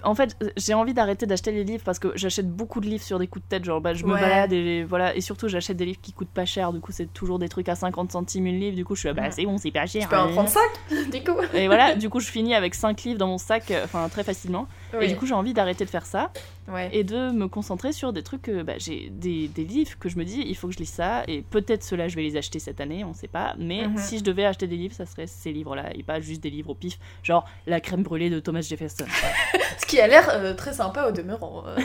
en 0.07 0.15
fait 0.15 0.35
j'ai 0.57 0.73
envie 0.73 0.93
d'arrêter 0.93 1.25
d'acheter 1.25 1.51
les 1.51 1.63
livres 1.63 1.83
parce 1.85 1.99
que 1.99 2.11
j'achète 2.15 2.49
beaucoup 2.49 2.79
de 2.79 2.87
livres 2.87 3.03
sur 3.03 3.19
des 3.19 3.27
coups 3.27 3.43
de 3.45 3.49
tête 3.49 3.65
genre 3.65 3.81
bah, 3.81 3.93
je 3.93 4.05
me 4.05 4.13
Ouais. 4.13 4.21
balade 4.21 4.53
et 4.53 4.83
voilà 4.83 5.15
et 5.15 5.21
surtout 5.21 5.47
j'achète 5.47 5.77
des 5.77 5.85
livres 5.85 5.99
qui 6.01 6.13
coûtent 6.13 6.27
pas 6.33 6.45
cher 6.45 6.71
du 6.73 6.79
coup 6.79 6.91
c'est 6.91 7.11
toujours 7.13 7.39
des 7.39 7.49
trucs 7.49 7.69
à 7.69 7.75
50 7.75 8.11
centimes 8.11 8.47
une 8.47 8.59
livre 8.59 8.75
du 8.75 8.85
coup 8.85 8.95
je 8.95 9.01
suis 9.01 9.07
là, 9.09 9.13
bah 9.13 9.31
c'est 9.31 9.45
bon 9.45 9.57
c'est 9.57 9.71
pas 9.71 9.85
cher 9.85 10.03
Je 10.03 10.07
peux 10.07 10.15
en 10.17 10.27
hein. 10.29 10.31
prendre 10.31 10.49
5 10.49 10.61
du 11.11 11.23
coup. 11.23 11.37
et 11.53 11.67
voilà 11.67 11.95
du 11.95 12.09
coup 12.09 12.19
je 12.19 12.29
finis 12.29 12.55
avec 12.55 12.73
5 12.73 13.01
livres 13.03 13.19
dans 13.19 13.27
mon 13.27 13.37
sac 13.37 13.69
euh, 13.71 13.83
enfin 13.83 14.07
très 14.09 14.23
facilement 14.23 14.67
et 15.01 15.07
du 15.07 15.15
coup 15.15 15.25
j'ai 15.25 15.33
envie 15.33 15.53
d'arrêter 15.53 15.83
de 15.85 15.89
faire 15.89 16.05
ça 16.05 16.31
ouais. 16.69 16.89
et 16.93 17.03
de 17.03 17.31
me 17.31 17.47
concentrer 17.47 17.91
sur 17.91 18.13
des 18.13 18.23
trucs 18.23 18.41
que 18.43 18.63
bah, 18.63 18.73
j'ai 18.77 19.09
des, 19.11 19.47
des 19.47 19.63
livres 19.65 19.97
que 19.99 20.07
je 20.09 20.17
me 20.17 20.23
dis 20.23 20.41
il 20.45 20.55
faut 20.55 20.67
que 20.67 20.73
je 20.73 20.79
lise 20.79 20.89
ça 20.89 21.23
et 21.27 21.41
peut-être 21.41 21.83
ceux-là 21.83 22.07
je 22.07 22.15
vais 22.15 22.21
les 22.23 22.37
acheter 22.37 22.59
cette 22.59 22.79
année 22.81 23.03
on 23.03 23.13
sait 23.13 23.27
pas 23.27 23.55
mais 23.59 23.87
Mhm. 23.87 23.97
si 23.97 24.19
je 24.19 24.23
devais 24.23 24.45
acheter 24.45 24.67
des 24.67 24.77
livres 24.77 24.95
ça 24.95 25.05
serait 25.05 25.27
ces 25.27 25.51
livres 25.51 25.75
là 25.75 25.85
et 25.95 26.03
pas 26.03 26.19
juste 26.19 26.41
des 26.41 26.49
livres 26.49 26.69
au 26.69 26.75
pif 26.75 26.97
genre 27.23 27.45
la 27.65 27.79
crème 27.81 28.03
brûlée 28.03 28.29
de 28.29 28.39
Thomas 28.39 28.61
Jefferson 28.61 29.05
Ce 29.77 29.85
qui 29.85 29.99
a 29.99 30.07
l'air 30.07 30.27
euh, 30.29 30.53
très 30.53 30.73
sympa 30.73 31.07
au 31.07 31.11
demeurant. 31.11 31.63
euh. 31.67 31.77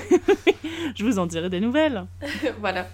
je 0.97 1.05
vous 1.05 1.19
en 1.19 1.27
dirai 1.27 1.49
des 1.51 1.61
nouvelles 1.61 2.07
voilà. 2.61 2.87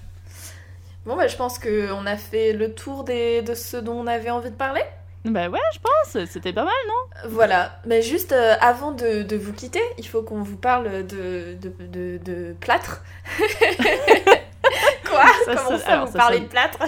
Bon, 1.06 1.16
bah, 1.16 1.26
je 1.26 1.36
pense 1.36 1.58
qu'on 1.58 2.04
a 2.04 2.16
fait 2.18 2.52
le 2.52 2.74
tour 2.74 3.04
des... 3.04 3.40
de 3.40 3.54
ce 3.54 3.78
dont 3.78 3.94
on 3.94 4.06
avait 4.06 4.28
envie 4.28 4.50
de 4.50 4.54
parler. 4.56 4.82
Bah 5.28 5.48
ouais 5.48 5.58
je 5.72 5.78
pense 5.78 6.24
c'était 6.26 6.52
pas 6.52 6.64
mal 6.64 6.74
non? 6.88 7.30
Voilà. 7.30 7.78
Mais 7.86 8.02
juste 8.02 8.32
euh, 8.32 8.54
avant 8.60 8.92
de, 8.92 9.22
de 9.22 9.36
vous 9.36 9.52
quitter, 9.52 9.82
il 9.98 10.06
faut 10.06 10.22
qu'on 10.22 10.42
vous 10.42 10.56
parle 10.56 11.06
de, 11.06 11.54
de, 11.54 11.72
de, 11.86 12.18
de 12.24 12.52
plâtre. 12.60 13.02
Quoi? 15.08 15.22
Ça, 15.46 15.54
Comment 15.56 15.70
ça- 15.70 15.78
ça, 15.78 15.92
alors, 15.92 16.06
vous 16.06 16.12
ça 16.12 16.18
parlez 16.18 16.36
sonne- 16.36 16.44
de 16.46 16.50
plâtre? 16.50 16.78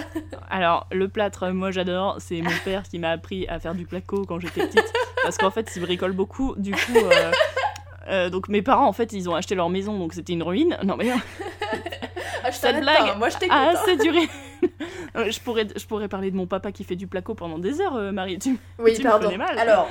Alors 0.49 0.87
le 0.91 1.07
plâtre 1.07 1.47
moi 1.49 1.71
j'adore 1.71 2.17
c'est 2.19 2.41
mon 2.41 2.51
père 2.63 2.83
qui 2.83 2.99
m'a 2.99 3.09
appris 3.11 3.47
à 3.47 3.59
faire 3.59 3.73
du 3.73 3.85
placo 3.85 4.25
quand 4.25 4.39
j'étais 4.39 4.67
petite 4.67 4.93
parce 5.23 5.37
qu'en 5.37 5.49
fait 5.49 5.71
il 5.75 5.81
bricole 5.81 6.11
beaucoup 6.11 6.53
du 6.57 6.71
coup 6.73 6.97
euh, 6.97 7.31
euh, 8.09 8.29
donc 8.29 8.47
mes 8.49 8.61
parents 8.61 8.87
en 8.87 8.93
fait 8.93 9.13
ils 9.13 9.29
ont 9.29 9.35
acheté 9.35 9.55
leur 9.55 9.69
maison 9.69 9.97
donc 9.97 10.13
c'était 10.13 10.33
une 10.33 10.43
ruine 10.43 10.77
non 10.83 10.97
mais 10.97 11.09
Ah, 12.43 12.51
je 12.51 12.55
Cette 12.57 12.79
blague 12.81 12.97
pas, 12.97 13.11
hein. 13.11 13.15
Moi, 13.17 13.29
je 13.29 13.37
t'écoute. 13.37 13.57
Ah, 13.59 13.71
hein. 13.75 13.79
c'est 13.85 13.95
duré. 13.97 14.27
je, 15.15 15.39
pourrais, 15.39 15.67
je 15.75 15.85
pourrais 15.85 16.07
parler 16.07 16.31
de 16.31 16.35
mon 16.35 16.47
papa 16.47 16.71
qui 16.71 16.83
fait 16.83 16.95
du 16.95 17.07
placo 17.07 17.35
pendant 17.35 17.59
des 17.59 17.81
heures, 17.81 17.95
euh, 17.95 18.11
Marie. 18.11 18.39
Tu... 18.39 18.57
Oui, 18.79 18.93
Tu 18.95 19.03
pardon. 19.03 19.35
mal. 19.37 19.57
Alors, 19.57 19.89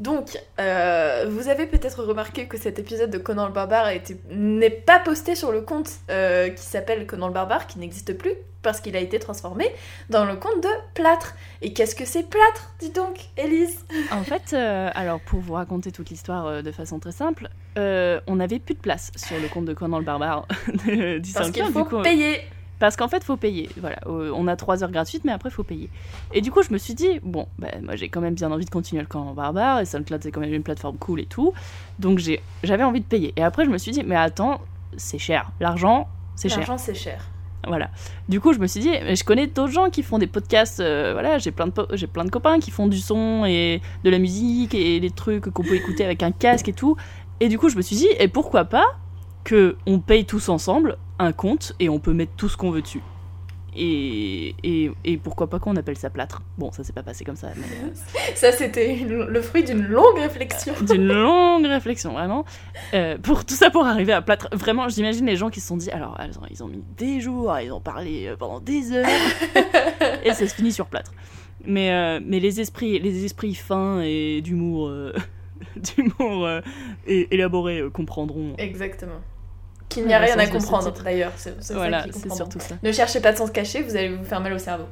donc, 0.00 0.38
euh, 0.60 1.26
vous 1.28 1.48
avez 1.48 1.66
peut-être 1.66 2.02
remarqué 2.02 2.46
que 2.46 2.58
cet 2.58 2.78
épisode 2.78 3.10
de 3.10 3.18
Conan 3.18 3.46
le 3.46 3.52
Barbare 3.52 3.88
n'est 4.30 4.70
pas 4.70 4.98
posté 4.98 5.34
sur 5.34 5.52
le 5.52 5.60
compte 5.60 5.90
euh, 6.10 6.48
qui 6.50 6.64
s'appelle 6.64 7.06
Conan 7.06 7.28
le 7.28 7.34
Barbare, 7.34 7.66
qui 7.66 7.78
n'existe 7.78 8.16
plus, 8.16 8.34
parce 8.62 8.80
qu'il 8.80 8.96
a 8.96 9.00
été 9.00 9.18
transformé 9.18 9.70
dans 10.08 10.24
le 10.24 10.36
compte 10.36 10.62
de 10.62 10.68
Plâtre. 10.94 11.34
Et 11.60 11.72
qu'est-ce 11.72 11.94
que 11.94 12.04
c'est 12.04 12.28
Plâtre 12.28 12.72
Dis 12.78 12.90
donc, 12.90 13.28
Élise? 13.36 13.84
En 14.10 14.22
fait, 14.22 14.52
euh, 14.52 14.90
alors 14.94 15.20
pour 15.20 15.40
vous 15.40 15.54
raconter 15.54 15.92
toute 15.92 16.10
l'histoire 16.10 16.46
euh, 16.46 16.62
de 16.62 16.72
façon 16.72 16.98
très 16.98 17.12
simple, 17.12 17.48
euh, 17.78 18.20
on 18.26 18.36
n'avait 18.36 18.58
plus 18.58 18.74
de 18.74 18.80
place 18.80 19.10
sur 19.16 19.38
le 19.38 19.48
compte 19.48 19.64
de 19.66 19.74
Conan 19.74 19.98
le 19.98 20.04
Barbare 20.04 20.46
du 20.84 21.32
Parce 21.34 21.50
qu'il 21.50 21.64
faut 21.64 21.82
du 21.82 21.88
coup, 21.88 22.02
payer. 22.02 22.40
Parce 22.82 22.96
qu'en 22.96 23.06
fait, 23.06 23.22
faut 23.22 23.36
payer. 23.36 23.68
Voilà, 23.80 23.98
Euh, 24.08 24.32
on 24.34 24.48
a 24.48 24.56
3 24.56 24.82
heures 24.82 24.90
gratuites, 24.90 25.22
mais 25.24 25.30
après, 25.30 25.50
faut 25.50 25.62
payer. 25.62 25.88
Et 26.34 26.40
du 26.40 26.50
coup, 26.50 26.62
je 26.64 26.72
me 26.72 26.78
suis 26.78 26.94
dit, 26.94 27.20
bon, 27.22 27.46
bah, 27.56 27.68
moi 27.80 27.94
j'ai 27.94 28.08
quand 28.08 28.20
même 28.20 28.34
bien 28.34 28.50
envie 28.50 28.64
de 28.64 28.70
continuer 28.70 29.00
le 29.00 29.06
Conan 29.06 29.34
Barbare, 29.34 29.78
et 29.78 29.84
SoundCloud 29.84 30.20
c'est 30.20 30.32
quand 30.32 30.40
même 30.40 30.52
une 30.52 30.64
plateforme 30.64 30.96
cool 30.96 31.20
et 31.20 31.26
tout. 31.26 31.52
Donc 32.00 32.18
j'avais 32.64 32.82
envie 32.82 32.98
de 33.00 33.06
payer. 33.06 33.32
Et 33.36 33.42
après, 33.44 33.64
je 33.66 33.70
me 33.70 33.78
suis 33.78 33.92
dit, 33.92 34.02
mais 34.04 34.16
attends, 34.16 34.60
c'est 34.96 35.18
cher. 35.20 35.52
L'argent, 35.60 36.08
c'est 36.34 36.48
cher. 36.48 36.58
L'argent, 36.58 36.76
c'est 36.76 36.96
cher. 36.96 37.24
Voilà. 37.68 37.88
Du 38.28 38.40
coup, 38.40 38.52
je 38.52 38.58
me 38.58 38.66
suis 38.66 38.80
dit, 38.80 38.90
mais 38.90 39.14
je 39.14 39.22
connais 39.22 39.46
d'autres 39.46 39.70
gens 39.72 39.88
qui 39.88 40.02
font 40.02 40.18
des 40.18 40.26
podcasts. 40.26 40.80
euh, 40.80 41.12
voilà, 41.12 41.38
j'ai 41.38 41.52
plein 41.52 41.68
de 41.68 41.72
j'ai 41.92 42.08
plein 42.08 42.24
de 42.24 42.30
copains 42.30 42.58
qui 42.58 42.72
font 42.72 42.88
du 42.88 42.98
son 42.98 43.44
et 43.46 43.80
de 44.02 44.10
la 44.10 44.18
musique 44.18 44.74
et 44.74 44.98
des 44.98 45.10
trucs 45.12 45.48
qu'on 45.52 45.62
peut 45.62 45.76
écouter 45.76 46.04
avec 46.04 46.24
un 46.24 46.32
casque 46.32 46.68
et 46.68 46.72
tout. 46.72 46.96
Et 47.38 47.48
du 47.48 47.60
coup, 47.60 47.68
je 47.68 47.76
me 47.76 47.82
suis 47.82 47.94
dit, 47.94 48.08
et 48.18 48.26
pourquoi 48.26 48.64
pas 48.64 48.86
que 49.44 49.76
on 49.86 49.98
paye 49.98 50.24
tous 50.24 50.48
ensemble 50.48 50.96
un 51.18 51.32
compte 51.32 51.74
et 51.80 51.88
on 51.88 51.98
peut 51.98 52.12
mettre 52.12 52.32
tout 52.36 52.48
ce 52.48 52.56
qu'on 52.56 52.70
veut 52.70 52.82
dessus. 52.82 53.02
Et, 53.74 54.54
et, 54.62 54.90
et 55.04 55.16
pourquoi 55.16 55.48
pas 55.48 55.58
qu'on 55.58 55.76
appelle 55.76 55.96
ça 55.96 56.10
plâtre. 56.10 56.42
Bon, 56.58 56.70
ça 56.72 56.84
s'est 56.84 56.92
pas 56.92 57.02
passé 57.02 57.24
comme 57.24 57.36
ça, 57.36 57.48
mais 57.56 57.64
euh, 57.64 57.90
Ça, 58.34 58.52
c'était 58.52 58.96
le 58.96 59.40
fruit 59.40 59.64
d'une 59.64 59.82
longue 59.86 60.18
réflexion. 60.18 60.74
d'une 60.82 61.08
longue 61.08 61.64
réflexion, 61.64 62.12
vraiment. 62.12 62.44
Euh, 62.92 63.16
pour 63.16 63.46
tout 63.46 63.54
ça 63.54 63.70
pour 63.70 63.86
arriver 63.86 64.12
à 64.12 64.20
plâtre. 64.20 64.48
Vraiment, 64.52 64.88
j'imagine 64.88 65.24
les 65.24 65.36
gens 65.36 65.48
qui 65.48 65.60
se 65.60 65.68
sont 65.68 65.78
dit, 65.78 65.90
alors, 65.90 66.18
ils 66.50 66.62
ont 66.62 66.68
mis 66.68 66.82
des 66.98 67.20
jours, 67.20 67.56
ils 67.60 67.72
ont 67.72 67.80
parlé 67.80 68.26
euh, 68.26 68.36
pendant 68.36 68.60
des 68.60 68.92
heures, 68.92 69.06
et 70.24 70.34
ça 70.34 70.46
se 70.46 70.54
finit 70.54 70.72
sur 70.72 70.86
plâtre. 70.86 71.12
Mais, 71.64 71.92
euh, 71.92 72.20
mais 72.22 72.40
les 72.40 72.60
esprits, 72.60 72.98
les 72.98 73.24
esprits 73.24 73.54
fins 73.54 74.02
et 74.02 74.42
d'humour, 74.42 74.88
euh, 74.88 75.14
d'humour 75.76 76.46
élaboré 77.06 77.84
comprendront. 77.90 78.54
Exactement. 78.58 79.20
Qu'il 79.92 80.06
n'y 80.06 80.14
a 80.14 80.18
rien 80.18 80.38
à 80.38 80.46
comprendre, 80.46 80.92
d'ailleurs. 81.04 81.32
Voilà, 81.70 82.02
ça 82.02 82.08
qui 82.08 82.18
c'est 82.18 82.32
surtout 82.32 82.60
ça. 82.60 82.74
Ne 82.82 82.92
cherchez 82.92 83.20
pas 83.20 83.32
de 83.32 83.36
sens 83.38 83.50
caché, 83.50 83.82
vous 83.82 83.96
allez 83.96 84.08
vous 84.10 84.24
faire 84.24 84.40
mal 84.40 84.52
au 84.52 84.58
cerveau. 84.58 84.84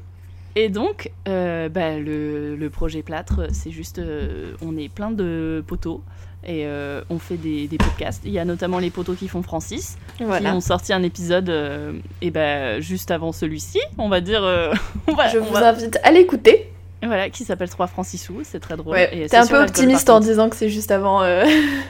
Et 0.57 0.69
donc, 0.69 1.11
euh, 1.29 1.69
bah, 1.69 1.97
le, 1.97 2.57
le 2.57 2.71
projet 2.71 3.03
Plâtre, 3.03 3.43
c'est 3.53 3.71
juste, 3.71 3.99
euh, 4.01 4.53
on 4.63 4.77
est 4.77 4.89
plein 4.89 5.11
de 5.13 5.63
poteaux 5.67 6.03
et 6.45 6.65
euh, 6.67 7.03
on 7.09 7.19
fait 7.21 7.37
des, 7.37 7.69
des 7.69 7.77
podcasts. 7.79 8.23
Il 8.25 8.33
y 8.33 8.39
a 8.41 8.45
notamment 8.45 8.79
les 8.81 8.91
poteaux 8.91 9.13
qui 9.15 9.29
font 9.29 9.43
Francis, 9.43 9.97
qui 10.17 10.25
ont 10.25 10.61
sorti 10.61 10.93
un 10.93 11.03
épisode 11.05 11.49
euh, 11.51 11.93
et 12.21 12.31
bah, 12.33 12.81
juste 12.81 13.11
avant 13.13 13.31
celui-ci, 13.31 13.79
on 13.97 14.09
va 14.09 14.21
dire. 14.21 14.43
euh, 14.43 14.73
on 15.07 15.13
va, 15.15 15.29
Je 15.29 15.39
on 15.39 15.45
vous 15.45 15.53
va- 15.55 15.69
invite 15.69 15.99
à 16.03 16.11
l'écouter. 16.11 16.73
Voilà, 17.03 17.31
qui 17.31 17.45
s'appelle 17.45 17.71
3 17.71 17.87
Francisou, 17.87 18.41
c'est 18.43 18.61
très 18.61 18.77
drôle. 18.77 18.93
Ouais, 18.95 19.09
t'es 19.09 19.29
c'est 19.29 19.37
un 19.39 19.47
peu 19.47 19.63
optimiste 19.63 20.11
en 20.11 20.21
disant 20.21 20.51
que 20.51 20.57
c'est 20.57 20.69
juste 20.69 20.91
avant. 20.91 21.23
euh, 21.23 21.45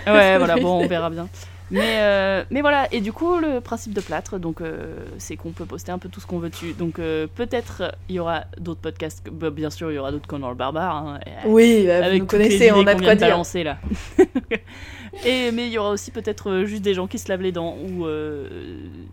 Ouais, 0.07 0.37
voilà, 0.39 0.57
bon, 0.61 0.85
on 0.85 0.87
verra 0.87 1.09
bien. 1.11 1.29
Mais, 1.71 1.99
euh, 2.01 2.45
mais 2.51 2.61
voilà, 2.63 2.89
et 2.93 3.01
du 3.01 3.13
coup, 3.13 3.39
le 3.39 3.61
principe 3.61 3.93
de 3.95 4.01
plâtre, 4.01 4.39
donc, 4.39 4.61
euh, 4.61 4.97
c'est 5.19 5.37
qu'on 5.37 5.51
peut 5.53 5.65
poster 5.67 5.93
un 5.93 5.99
peu 5.99 6.09
tout 6.09 6.21
ce 6.21 6.27
qu'on 6.27 6.39
veut 6.39 6.51
dessus. 6.51 6.73
Donc, 6.73 6.99
euh, 6.99 7.27
peut-être 7.33 7.95
il 8.09 8.17
y 8.17 8.19
aura 8.19 8.45
d'autres 8.59 8.81
podcasts, 8.81 9.25
bah, 9.31 9.51
bien 9.51 9.71
sûr, 9.71 9.91
il 9.91 9.95
y 9.95 9.99
aura 9.99 10.11
d'autres 10.11 10.27
Conan 10.27 10.49
le 10.51 10.57
Barbare. 10.57 10.97
hein, 10.97 11.21
Oui, 11.47 11.85
bah, 11.87 12.01
vous 12.01 12.05
avec 12.07 12.21
les 12.23 12.27
connaissez, 12.27 12.73
on 12.73 12.87
a 12.87 12.95
de 12.95 13.03
quoi 13.03 13.15
dire. 13.15 13.29
balancer 13.29 13.63
là. 13.63 13.79
et 15.25 15.53
mais 15.53 15.67
il 15.67 15.73
y 15.73 15.79
aura 15.79 15.91
aussi 15.91 16.11
peut-être 16.11 16.65
juste 16.65 16.83
des 16.83 16.95
gens 16.95 17.07
qui 17.07 17.19
se 17.19 17.29
lavent 17.29 17.43
les 17.43 17.53
dents 17.53 17.77
ou 17.77 18.07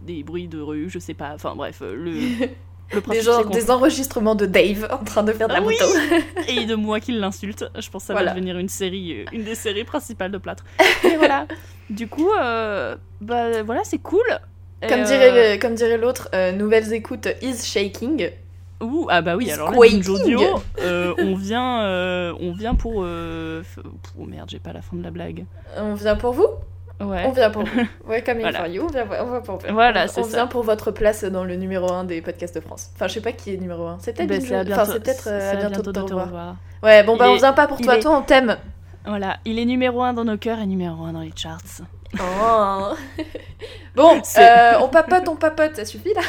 des 0.06 0.24
bruits 0.24 0.48
de 0.48 0.60
rue, 0.60 0.90
je 0.90 1.00
sais 1.00 1.14
pas. 1.14 1.34
Enfin 1.36 1.53
bref, 1.56 1.82
le, 1.82 2.11
le 2.93 3.49
Des, 3.51 3.69
enregistrements 3.72 4.35
de 4.35 4.45
Dave 4.45 4.88
en 4.91 5.03
train 5.03 5.24
de 5.24 5.33
faire 5.33 5.48
de 5.48 5.53
la 5.53 5.59
Ah 5.59 5.64
oui 5.66 5.75
moto. 5.80 5.91
et 6.48 6.66
de 6.66 6.75
moi 6.75 6.99
qui 6.99 7.11
l'insulte. 7.11 7.66
Je 7.77 7.90
pense 7.90 8.03
que 8.03 8.07
ça 8.07 8.14
Voilà. 8.14 8.32
va 8.32 8.35
devenir 8.35 8.57
une 8.57 8.69
série, 8.69 9.22
euh, 9.22 9.25
une 9.33 9.43
des 9.43 9.56
séries 9.56 9.83
principales 9.83 10.32
de 10.32 10.38
Plâtre. 10.38 10.64
Et 11.03 11.17
voilà. 11.17 11.48
Du 11.90 12.07
coup, 12.07 12.30
euh, 12.41 12.95
bah 13.22 13.64
voilà, 13.64 13.82
c'est 13.83 13.98
cool. 13.99 14.24
Comme 14.88 15.03
dirait, 15.03 15.32
euh, 15.32 15.53
le- 15.56 15.59
comme 15.59 15.75
dirait 15.75 15.98
l'autre, 15.98 16.30
euh, 16.33 16.51
nouvelles 16.51 16.93
écoutes 16.93 17.27
is 17.41 17.57
shaking. 17.66 18.30
ouh, 18.82 19.07
ah 19.09 19.22
bah 19.22 19.35
oui, 19.35 19.49
alors 19.51 19.72
là, 19.72 19.77
Audio, 19.77 20.40
euh, 20.82 21.14
on 21.17 21.35
vient, 21.35 21.82
euh, 21.83 22.33
on 22.40 22.53
vient 22.53 22.75
pour, 22.75 23.01
euh, 23.03 23.64
f- 23.64 23.82
oh 24.19 24.25
merde, 24.25 24.49
j'ai 24.51 24.59
pas 24.59 24.72
la 24.74 24.82
fin 24.82 24.95
de 24.95 25.03
la 25.03 25.09
blague. 25.11 25.45
On 25.77 25.95
vient 25.95 26.16
pour 26.16 26.33
vous? 26.33 26.45
Ouais. 27.00 27.26
On 27.27 27.32
vient 27.32 27.50
pour 27.51 27.64
vous. 27.64 27.82
Ouais, 28.08 28.24
comme 28.24 28.40
Voilà. 28.40 28.59
il 28.59 28.61
for 28.61 28.67
you, 28.67 28.84
on 28.84 28.88
vient, 28.88 29.06
on 29.22 29.32
vient 29.32 29.42
pour 29.42 29.58
vous. 29.58 29.74
Voilà, 29.74 30.06
on, 30.16 30.19
on 30.19 30.24
ça. 30.24 30.30
vient 30.38 30.48
pour 30.48 30.64
votre 30.64 30.92
place 30.92 31.24
dans 31.24 31.43
le 31.43 31.56
numéro 31.56 31.92
1 31.92 32.06
des 32.06 32.22
podcasts 32.22 32.56
de 32.56 32.59
France. 32.59 32.90
Enfin, 32.95 33.08
je 33.08 33.14
sais 33.14 33.22
pas 33.22 33.32
qui 33.34 33.53
est 33.53 33.58
numéro 33.58 33.85
1. 33.85 33.98
C'est 34.00 34.14
peut-être 34.14 34.42
c'est 34.42 34.56
à 34.56 34.61
enfin, 34.61 34.64
bientôt, 34.66 34.92
c'est 34.93 35.00
peut-être 35.03 35.27
euh, 35.27 35.40
c'est 35.51 35.58
à 35.58 35.69
bientôt, 35.69 35.82
de 35.84 35.92
te 35.92 36.00
revoir. 36.00 36.26
revoir. 36.26 36.56
Ouais, 36.82 37.03
bon, 37.03 37.16
Il 37.16 37.19
bah, 37.19 37.30
on 37.30 37.35
vient 37.35 37.53
pas 37.53 37.67
pour 37.67 37.80
il 37.80 37.85
toi, 37.85 37.98
est- 37.98 38.01
toi, 38.01 38.17
on 38.17 38.22
t'aime. 38.24 38.58
Voilà, 39.06 39.38
il 39.45 39.59
est 39.59 39.66
numéro 39.66 40.01
1 40.03 40.14
dans 40.14 40.26
nos 40.26 40.38
cœurs 40.38 40.59
et 40.59 40.66
numéro 40.66 41.03
1 41.06 41.14
dans 41.14 41.22
les 41.22 41.32
charts. 41.35 41.61
Oh. 42.19 42.93
bon, 43.95 44.22
euh, 44.38 44.74
on 44.82 44.88
papote, 44.90 45.27
on 45.27 45.35
papote, 45.35 45.76
ça 45.76 45.85
suffit 45.85 46.14
là. 46.14 46.22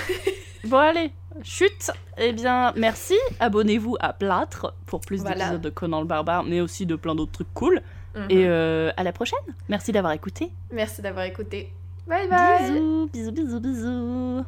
Bon 0.64 0.76
allez, 0.78 1.12
chute. 1.42 1.90
Eh 2.18 2.32
bien, 2.32 2.72
merci. 2.76 3.14
Abonnez-vous 3.40 3.96
à 4.00 4.12
Plâtre 4.12 4.74
pour 4.86 5.00
plus 5.00 5.20
Voilà. 5.22 5.36
d'épisodes 5.36 5.60
de 5.60 5.70
Conan 5.70 6.00
le 6.00 6.06
Barbare, 6.06 6.44
mais 6.44 6.60
aussi 6.60 6.84
de 6.84 6.96
plein 6.96 7.14
d'autres 7.14 7.32
trucs 7.32 7.54
cool. 7.54 7.80
Mmh. 8.18 8.30
Et 8.30 8.46
euh, 8.46 8.90
à 8.96 9.02
la 9.04 9.12
prochaine. 9.12 9.38
Merci 9.68 9.92
d'avoir 9.92 10.12
écouté. 10.12 10.50
Merci 10.72 11.02
d'avoir 11.02 11.24
écouté. 11.24 11.72
Bye 12.06 12.28
bye. 12.28 12.72
Bisous, 12.72 13.08
bisous, 13.12 13.32
bisous, 13.32 13.60
bisous. 13.60 14.44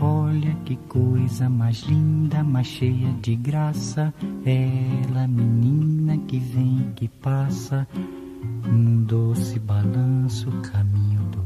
Olha 0.00 0.54
que 0.64 0.74
coisa 0.88 1.48
mais 1.48 1.72
linda, 1.88 2.44
mais 2.44 2.64
cheia 2.64 3.12
de 3.22 3.34
graça. 3.36 4.12
Ela, 4.44 5.26
menina 5.26 6.18
que 6.28 6.38
vem, 6.38 6.92
que 6.94 7.08
passa, 7.08 7.86
num 8.66 9.02
doce 9.04 9.58
balanço, 9.58 10.50
caminho 10.72 11.22
do 11.30 11.45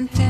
gente 0.00 0.29